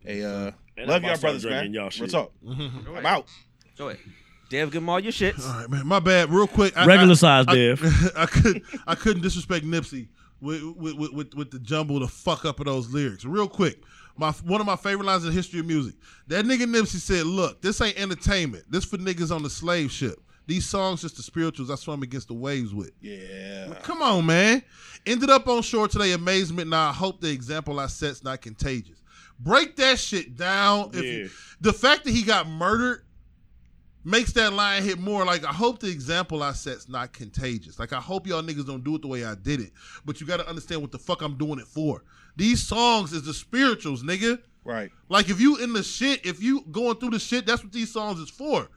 Hey, 0.00 0.22
uh, 0.24 0.50
And 0.76 0.88
love 0.88 1.02
y'all 1.02 1.16
brothers, 1.16 1.44
man. 1.44 1.72
y'all 1.72 1.84
Real 1.84 1.90
shit. 1.90 2.10
talk. 2.10 2.32
I'm 2.46 3.06
out. 3.06 3.26
Go 3.78 3.88
ahead. 3.88 4.00
Dev, 4.50 4.68
give 4.70 4.82
them 4.82 4.88
all 4.88 5.00
your 5.00 5.12
shits. 5.12 5.46
All 5.48 5.60
right, 5.60 5.70
man. 5.70 5.86
My 5.86 5.98
bad. 6.00 6.30
Real 6.30 6.46
quick. 6.46 6.76
I- 6.76 6.84
Regular 6.86 7.12
I- 7.12 7.16
size, 7.16 7.44
I, 7.48 7.54
Dev. 7.54 8.12
I 8.16 8.26
could 8.26 8.62
I 8.86 8.94
couldn't 8.94 9.22
disrespect 9.22 9.64
Nipsey 9.64 10.08
with 10.40 10.62
with, 10.76 10.94
with 10.94 11.12
with 11.12 11.34
with 11.34 11.50
the 11.50 11.58
jumble, 11.60 11.98
the 12.00 12.08
fuck 12.08 12.44
up 12.44 12.60
of 12.60 12.66
those 12.66 12.90
lyrics. 12.92 13.24
Real 13.24 13.48
quick. 13.48 13.80
My 14.16 14.30
one 14.30 14.60
of 14.60 14.66
my 14.66 14.76
favorite 14.76 15.06
lines 15.06 15.24
in 15.24 15.30
the 15.30 15.34
history 15.34 15.60
of 15.60 15.66
music. 15.66 15.94
That 16.28 16.44
nigga 16.44 16.62
Nipsey 16.64 16.96
said, 17.00 17.26
"Look, 17.26 17.60
this 17.62 17.80
ain't 17.80 17.98
entertainment. 17.98 18.64
This 18.70 18.84
for 18.84 18.96
niggas 18.96 19.34
on 19.34 19.42
the 19.42 19.50
slave 19.50 19.90
ship. 19.90 20.20
These 20.46 20.66
songs 20.66 21.00
just 21.00 21.16
the 21.16 21.22
spirituals 21.22 21.70
I 21.70 21.74
swim 21.74 22.02
against 22.02 22.28
the 22.28 22.34
waves 22.34 22.72
with." 22.72 22.92
Yeah. 23.00 23.74
Come 23.82 24.02
on, 24.02 24.24
man. 24.26 24.62
Ended 25.06 25.30
up 25.30 25.48
on 25.48 25.62
shore 25.62 25.88
today. 25.88 26.12
Amazement. 26.12 26.70
Now 26.70 26.90
I 26.90 26.92
hope 26.92 27.20
the 27.20 27.30
example 27.30 27.80
I 27.80 27.86
set's 27.88 28.22
not 28.22 28.40
contagious. 28.40 29.02
Break 29.40 29.74
that 29.76 29.98
shit 29.98 30.36
down. 30.36 30.90
If 30.92 31.02
you- 31.04 31.10
Yeah. 31.22 31.28
the 31.60 31.72
fact 31.72 32.04
that 32.04 32.12
he 32.12 32.22
got 32.22 32.48
murdered 32.48 33.04
makes 34.04 34.32
that 34.32 34.52
line 34.52 34.82
hit 34.82 35.00
more. 35.00 35.24
Like 35.24 35.44
I 35.44 35.52
hope 35.52 35.80
the 35.80 35.88
example 35.88 36.42
I 36.42 36.52
set's 36.52 36.88
not 36.88 37.12
contagious. 37.12 37.78
Like 37.78 37.92
I 37.92 38.00
hope 38.00 38.26
y'all 38.26 38.42
niggas 38.42 38.66
don't 38.66 38.84
do 38.84 38.94
it 38.94 39.02
the 39.02 39.08
way 39.08 39.24
I 39.24 39.34
did 39.34 39.60
it. 39.60 39.72
But 40.04 40.20
you 40.20 40.26
got 40.26 40.36
to 40.36 40.48
understand 40.48 40.82
what 40.82 40.92
the 40.92 40.98
fuck 40.98 41.22
I'm 41.22 41.36
doing 41.36 41.58
it 41.58 41.66
for. 41.66 42.04
These 42.36 42.66
songs 42.66 43.12
is 43.12 43.22
the 43.22 43.34
spirituals, 43.34 44.02
nigga. 44.02 44.38
Right. 44.64 44.90
Like 45.08 45.28
if 45.28 45.40
you 45.40 45.56
in 45.58 45.72
the 45.72 45.82
shit, 45.82 46.24
if 46.24 46.42
you 46.42 46.62
going 46.72 46.96
through 46.96 47.10
the 47.10 47.18
shit, 47.18 47.46
that's 47.46 47.62
what 47.62 47.72
these 47.72 47.92
songs 47.92 48.18
is 48.18 48.30
for. 48.30 48.68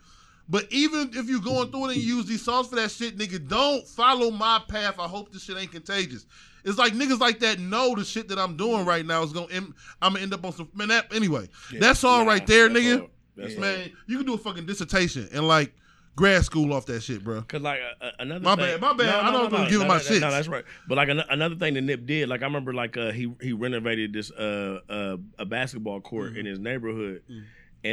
But 0.49 0.65
even 0.71 1.11
if 1.13 1.27
you 1.27 1.41
going 1.41 1.71
through 1.71 1.89
it 1.89 1.93
and 1.95 1.97
you 2.03 2.15
use 2.17 2.25
these 2.25 2.43
songs 2.43 2.67
for 2.67 2.75
that 2.77 2.89
shit, 2.91 3.17
nigga, 3.17 3.45
don't 3.47 3.85
follow 3.87 4.31
my 4.31 4.61
path. 4.67 4.95
I 4.99 5.07
hope 5.07 5.31
this 5.33 5.43
shit 5.43 5.57
ain't 5.57 5.71
contagious. 5.71 6.25
It's 6.63 6.77
like 6.77 6.93
niggas 6.93 7.19
like 7.19 7.39
that 7.39 7.59
know 7.59 7.95
the 7.95 8.03
shit 8.05 8.27
that 8.29 8.37
I'm 8.39 8.55
doing 8.57 8.85
right 8.85 9.05
now 9.05 9.23
is 9.23 9.31
gonna. 9.33 9.47
End, 9.51 9.73
I'm 10.01 10.13
gonna 10.13 10.23
end 10.23 10.33
up 10.33 10.45
on 10.45 10.51
some 10.53 10.69
man. 10.73 10.89
That 10.89 11.13
anyway, 11.13 11.49
that 11.79 11.97
song 11.97 12.25
Nah, 12.25 12.31
right 12.31 12.45
there, 12.47 12.67
that's 12.69 12.79
nigga. 12.79 13.01
all. 13.01 13.09
That's 13.35 13.55
all. 13.55 13.61
man, 13.61 13.91
you 14.07 14.17
can 14.17 14.25
do 14.25 14.33
a 14.33 14.37
fucking 14.37 14.65
dissertation 14.65 15.27
and 15.33 15.47
like 15.47 15.73
grad 16.17 16.43
school 16.43 16.73
off 16.73 16.85
that 16.87 17.01
shit, 17.01 17.23
bro. 17.23 17.41
Cause 17.43 17.61
like 17.61 17.79
uh, 18.01 18.09
another 18.19 18.41
My 18.43 18.55
thing, 18.57 18.65
bad, 18.65 18.81
my 18.81 18.93
bad. 18.93 19.07
I 19.23 19.31
know 19.31 19.45
I'm 19.45 19.51
gonna 19.51 19.69
give 19.69 19.79
him 19.79 19.87
my 19.87 19.93
no, 19.95 19.99
shits. 20.01 20.19
No, 20.19 20.31
that's 20.31 20.49
right. 20.49 20.65
But 20.89 20.95
like 20.97 21.07
an- 21.07 21.23
another 21.29 21.55
thing 21.55 21.75
that 21.75 21.81
Nip 21.81 22.05
did, 22.05 22.27
like 22.27 22.41
I 22.41 22.45
remember, 22.45 22.73
like 22.73 22.97
uh, 22.97 23.11
he 23.11 23.33
he 23.41 23.53
renovated 23.53 24.11
this 24.11 24.29
uh, 24.31 24.79
uh 24.89 25.17
a 25.39 25.45
basketball 25.45 26.01
court 26.01 26.31
Mm-hmm. 26.31 26.39
in 26.39 26.45
his 26.47 26.59
neighborhood, 26.59 27.21
and 27.29 27.43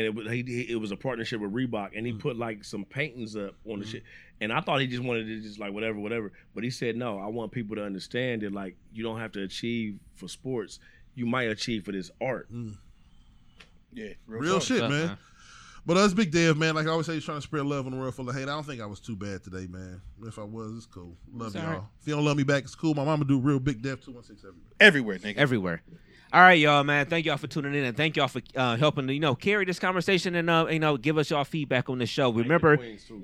it 0.06 0.12
was 0.14 0.26
he, 0.28 0.42
he 0.42 0.62
it 0.72 0.76
was 0.80 0.90
a 0.90 0.96
partnership 0.96 1.40
with 1.40 1.52
Reebok, 1.52 1.90
and 1.96 2.04
he 2.06 2.12
Mm-hmm. 2.12 2.20
put 2.22 2.36
like 2.36 2.64
some 2.64 2.84
paintings 2.84 3.36
up 3.36 3.54
on 3.68 3.78
the 3.78 3.86
shit. 3.86 4.02
And 4.40 4.52
I 4.52 4.60
thought 4.60 4.80
he 4.80 4.88
just 4.88 5.02
wanted 5.04 5.26
to 5.26 5.40
just 5.40 5.60
like 5.60 5.72
whatever, 5.72 5.98
whatever. 6.00 6.32
But 6.56 6.64
he 6.64 6.70
said 6.70 6.96
no. 6.96 7.18
I 7.20 7.26
want 7.26 7.52
people 7.52 7.76
to 7.76 7.84
understand 7.84 8.42
that 8.42 8.52
like 8.52 8.74
you 8.92 9.04
don't 9.04 9.20
have 9.20 9.30
to 9.32 9.42
achieve 9.42 9.98
for 10.16 10.26
sports. 10.28 10.80
You 11.14 11.26
might 11.26 11.44
achieve 11.50 11.84
for 11.84 11.92
this 11.92 12.10
art. 12.20 12.48
Yeah. 13.92 14.08
Real 14.26 14.54
talk. 14.54 14.62
shit, 14.64 14.80
Fuck, 14.80 14.90
man. 14.90 15.06
man. 15.06 15.18
But 15.86 15.96
us 15.98 16.14
big 16.14 16.30
Dev, 16.30 16.56
man, 16.56 16.74
like 16.74 16.86
I 16.86 16.90
always 16.90 17.06
say, 17.06 17.14
he's 17.14 17.24
trying 17.24 17.38
to 17.38 17.42
spread 17.42 17.66
love 17.66 17.86
in 17.86 17.92
a 17.92 17.96
world 17.96 18.14
full 18.14 18.28
of 18.28 18.34
hate. 18.34 18.44
I 18.44 18.46
don't 18.46 18.64
think 18.64 18.80
I 18.80 18.86
was 18.86 19.00
too 19.00 19.16
bad 19.16 19.42
today, 19.44 19.66
man. 19.68 20.00
If 20.22 20.38
I 20.38 20.44
was, 20.44 20.76
it's 20.78 20.86
cool. 20.86 21.16
Love 21.32 21.48
It's 21.48 21.56
y'all. 21.56 21.66
all 21.66 21.72
right. 21.72 21.82
If 22.00 22.08
you 22.08 22.14
don't 22.14 22.24
love 22.24 22.36
me 22.38 22.42
back, 22.42 22.62
it's 22.64 22.74
cool. 22.74 22.94
My 22.94 23.04
mama 23.04 23.24
do 23.26 23.38
real 23.38 23.60
big 23.60 23.82
Dev 23.82 24.00
two 24.00 24.12
one 24.12 24.22
six 24.24 24.40
everywhere. 24.44 24.62
Everywhere, 24.80 25.18
nigga. 25.18 25.36
everywhere. 25.36 25.82
All 26.32 26.40
right, 26.40 26.58
y'all, 26.58 26.82
man. 26.82 27.06
Thank 27.06 27.26
y'all 27.26 27.36
for 27.36 27.46
tuning 27.46 27.74
in, 27.76 27.84
and 27.84 27.96
thank 27.96 28.16
y'all 28.16 28.26
for 28.26 28.40
uh, 28.56 28.76
helping 28.76 29.08
you 29.10 29.20
know 29.20 29.36
carry 29.36 29.64
this 29.66 29.78
conversation 29.78 30.34
and 30.34 30.50
uh, 30.50 30.66
you 30.68 30.80
know 30.80 30.96
give 30.96 31.16
us 31.16 31.30
y'all 31.30 31.44
feedback 31.44 31.88
on 31.90 31.98
the 31.98 32.06
show. 32.06 32.32
Remember, 32.32 32.76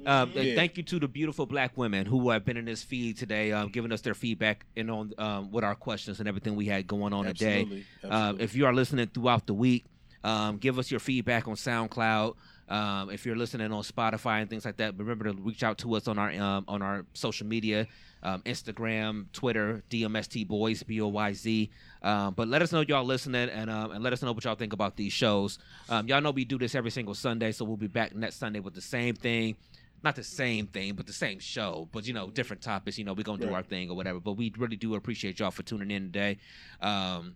uh, 0.07 0.27
Yeah. 0.32 0.55
thank 0.55 0.77
you 0.77 0.85
to 0.85 1.01
the 1.01 1.09
beautiful 1.09 1.45
black 1.47 1.77
women 1.77 2.07
who 2.07 2.31
have 2.31 2.45
been 2.45 2.57
in 2.57 2.66
this 2.66 2.85
feed 2.85 3.16
today, 3.16 3.51
um, 3.51 3.70
giving 3.70 3.91
us 3.91 4.03
their 4.03 4.15
feedback 4.15 4.65
and 4.77 4.91
on 4.91 5.12
um, 5.19 5.51
what 5.51 5.65
our 5.65 5.74
questions 5.74 6.20
and 6.20 6.28
everything 6.28 6.55
we 6.55 6.66
had 6.66 6.87
going 6.87 7.12
on 7.12 7.24
today. 7.24 7.62
Absolutely. 7.62 7.85
Um, 8.05 8.12
Absolutely. 8.12 8.45
if 8.45 8.55
you 8.55 8.66
are 8.66 8.74
listening 8.74 9.07
throughout 9.12 9.47
the 9.47 9.55
week, 9.55 9.87
um, 10.24 10.59
give 10.59 10.78
us 10.78 10.90
your 10.90 11.01
feedback 11.01 11.48
on 11.48 11.55
SoundCloud. 11.55 12.34
Um, 12.68 13.10
if 13.10 13.26
you're 13.26 13.34
listening 13.36 13.72
on 13.72 13.82
Spotify 13.82 14.40
and 14.42 14.48
things 14.48 14.64
like 14.64 14.76
that, 14.76 14.97
remember 14.97 15.24
to 15.24 15.32
reach 15.32 15.64
out 15.64 15.78
to 15.78 15.94
us 15.97 16.06
on 16.06 16.18
our 16.20 16.30
um, 16.30 16.64
on 16.68 16.82
our 16.82 17.05
social 17.14 17.47
media, 17.47 17.88
um, 18.22 18.42
Instagram, 18.42 19.26
Twitter, 19.32 19.82
DMST 19.90 20.47
Boys 20.47 20.82
B 20.84 21.01
O 21.01 21.09
Y 21.09 21.32
Z. 21.32 21.70
Um, 22.02 22.34
but 22.34 22.47
let 22.47 22.62
us 22.62 22.70
know 22.70 22.82
y'all 22.82 23.05
listening 23.05 23.48
and 23.48 23.68
um, 23.70 23.90
and 23.90 24.05
let 24.05 24.12
us 24.12 24.22
know 24.22 24.30
what 24.30 24.44
y'all 24.44 24.55
think 24.55 24.72
about 24.72 24.97
these 24.97 25.12
shows. 25.12 25.59
Um, 25.88 26.06
y'all 26.06 26.20
know 26.20 26.30
we 26.30 26.44
do 26.44 26.59
this 26.59 26.76
every 26.76 26.92
single 26.92 27.14
Sunday, 27.14 27.51
so 27.51 27.64
we'll 27.64 27.76
be 27.76 27.88
back 27.88 28.14
next 28.14 28.36
Sunday 28.36 28.60
with 28.60 28.74
the 28.74 28.80
same 28.80 29.16
thing. 29.16 29.56
Not 30.02 30.16
the 30.16 30.24
same 30.24 30.66
thing, 30.66 30.94
but 30.94 31.06
the 31.06 31.12
same 31.12 31.40
show. 31.40 31.88
But 31.92 32.06
you 32.06 32.14
know, 32.14 32.30
different 32.30 32.62
topics. 32.62 32.97
You 32.98 33.05
know, 33.05 33.14
we're 33.14 33.24
gonna 33.24 33.38
do 33.38 33.48
Right. 33.48 33.56
our 33.56 33.62
thing 33.64 33.90
or 33.90 33.97
whatever. 33.97 34.20
But 34.20 34.34
we 34.34 34.52
really 34.56 34.76
do 34.76 34.94
appreciate 34.94 35.40
y'all 35.40 35.51
for 35.51 35.62
tuning 35.64 35.90
in 35.90 36.05
today. 36.05 36.38
Um, 36.80 37.34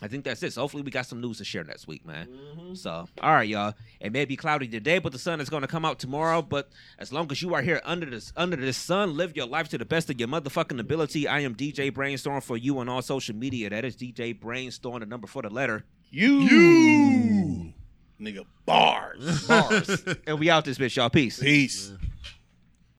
I 0.00 0.08
think 0.08 0.24
that's 0.24 0.42
it. 0.42 0.52
So 0.52 0.62
hopefully 0.62 0.82
we 0.82 0.90
got 0.90 1.06
some 1.06 1.20
news 1.20 1.38
to 1.38 1.44
share 1.44 1.64
next 1.64 1.86
week, 1.86 2.04
man. 2.06 2.26
Mm-hmm. 2.26 2.74
So 2.74 3.06
all 3.20 3.32
right, 3.32 3.48
y'all. 3.48 3.74
It 4.00 4.12
may 4.12 4.24
be 4.24 4.36
cloudy 4.36 4.66
today, 4.66 4.98
but 4.98 5.12
the 5.12 5.18
sun 5.18 5.40
is 5.40 5.48
going 5.48 5.62
to 5.62 5.68
come 5.68 5.84
out 5.84 5.98
tomorrow. 5.98 6.42
But 6.42 6.70
as 6.98 7.12
long 7.12 7.30
as 7.30 7.42
you 7.42 7.54
are 7.54 7.62
here 7.62 7.80
under 7.84 8.06
this 8.06 8.32
under 8.36 8.56
this 8.56 8.76
sun, 8.76 9.16
live 9.16 9.36
your 9.36 9.46
life 9.46 9.68
to 9.68 9.78
the 9.78 9.84
best 9.84 10.10
of 10.10 10.18
your 10.18 10.28
motherfucking 10.28 10.80
ability. 10.80 11.28
I 11.28 11.40
am 11.40 11.54
DJ 11.54 11.92
Brainstorm 11.92 12.40
for 12.40 12.56
you 12.56 12.78
on 12.78 12.88
all 12.88 13.02
social 13.02 13.36
media. 13.36 13.70
That 13.70 13.84
is 13.84 13.96
DJ 13.96 14.38
Brainstorm, 14.38 15.00
the 15.00 15.06
number 15.06 15.26
for 15.26 15.42
the 15.42 15.50
letter 15.50 15.84
You. 16.10 16.40
You. 16.40 17.72
Nigga, 18.20 18.44
bars. 18.64 19.48
bars. 19.48 20.04
and 20.26 20.38
we 20.38 20.48
out 20.48 20.64
this 20.64 20.78
bitch, 20.78 20.94
y'all. 20.94 21.10
Peace. 21.10 21.40
Peace. 21.40 21.92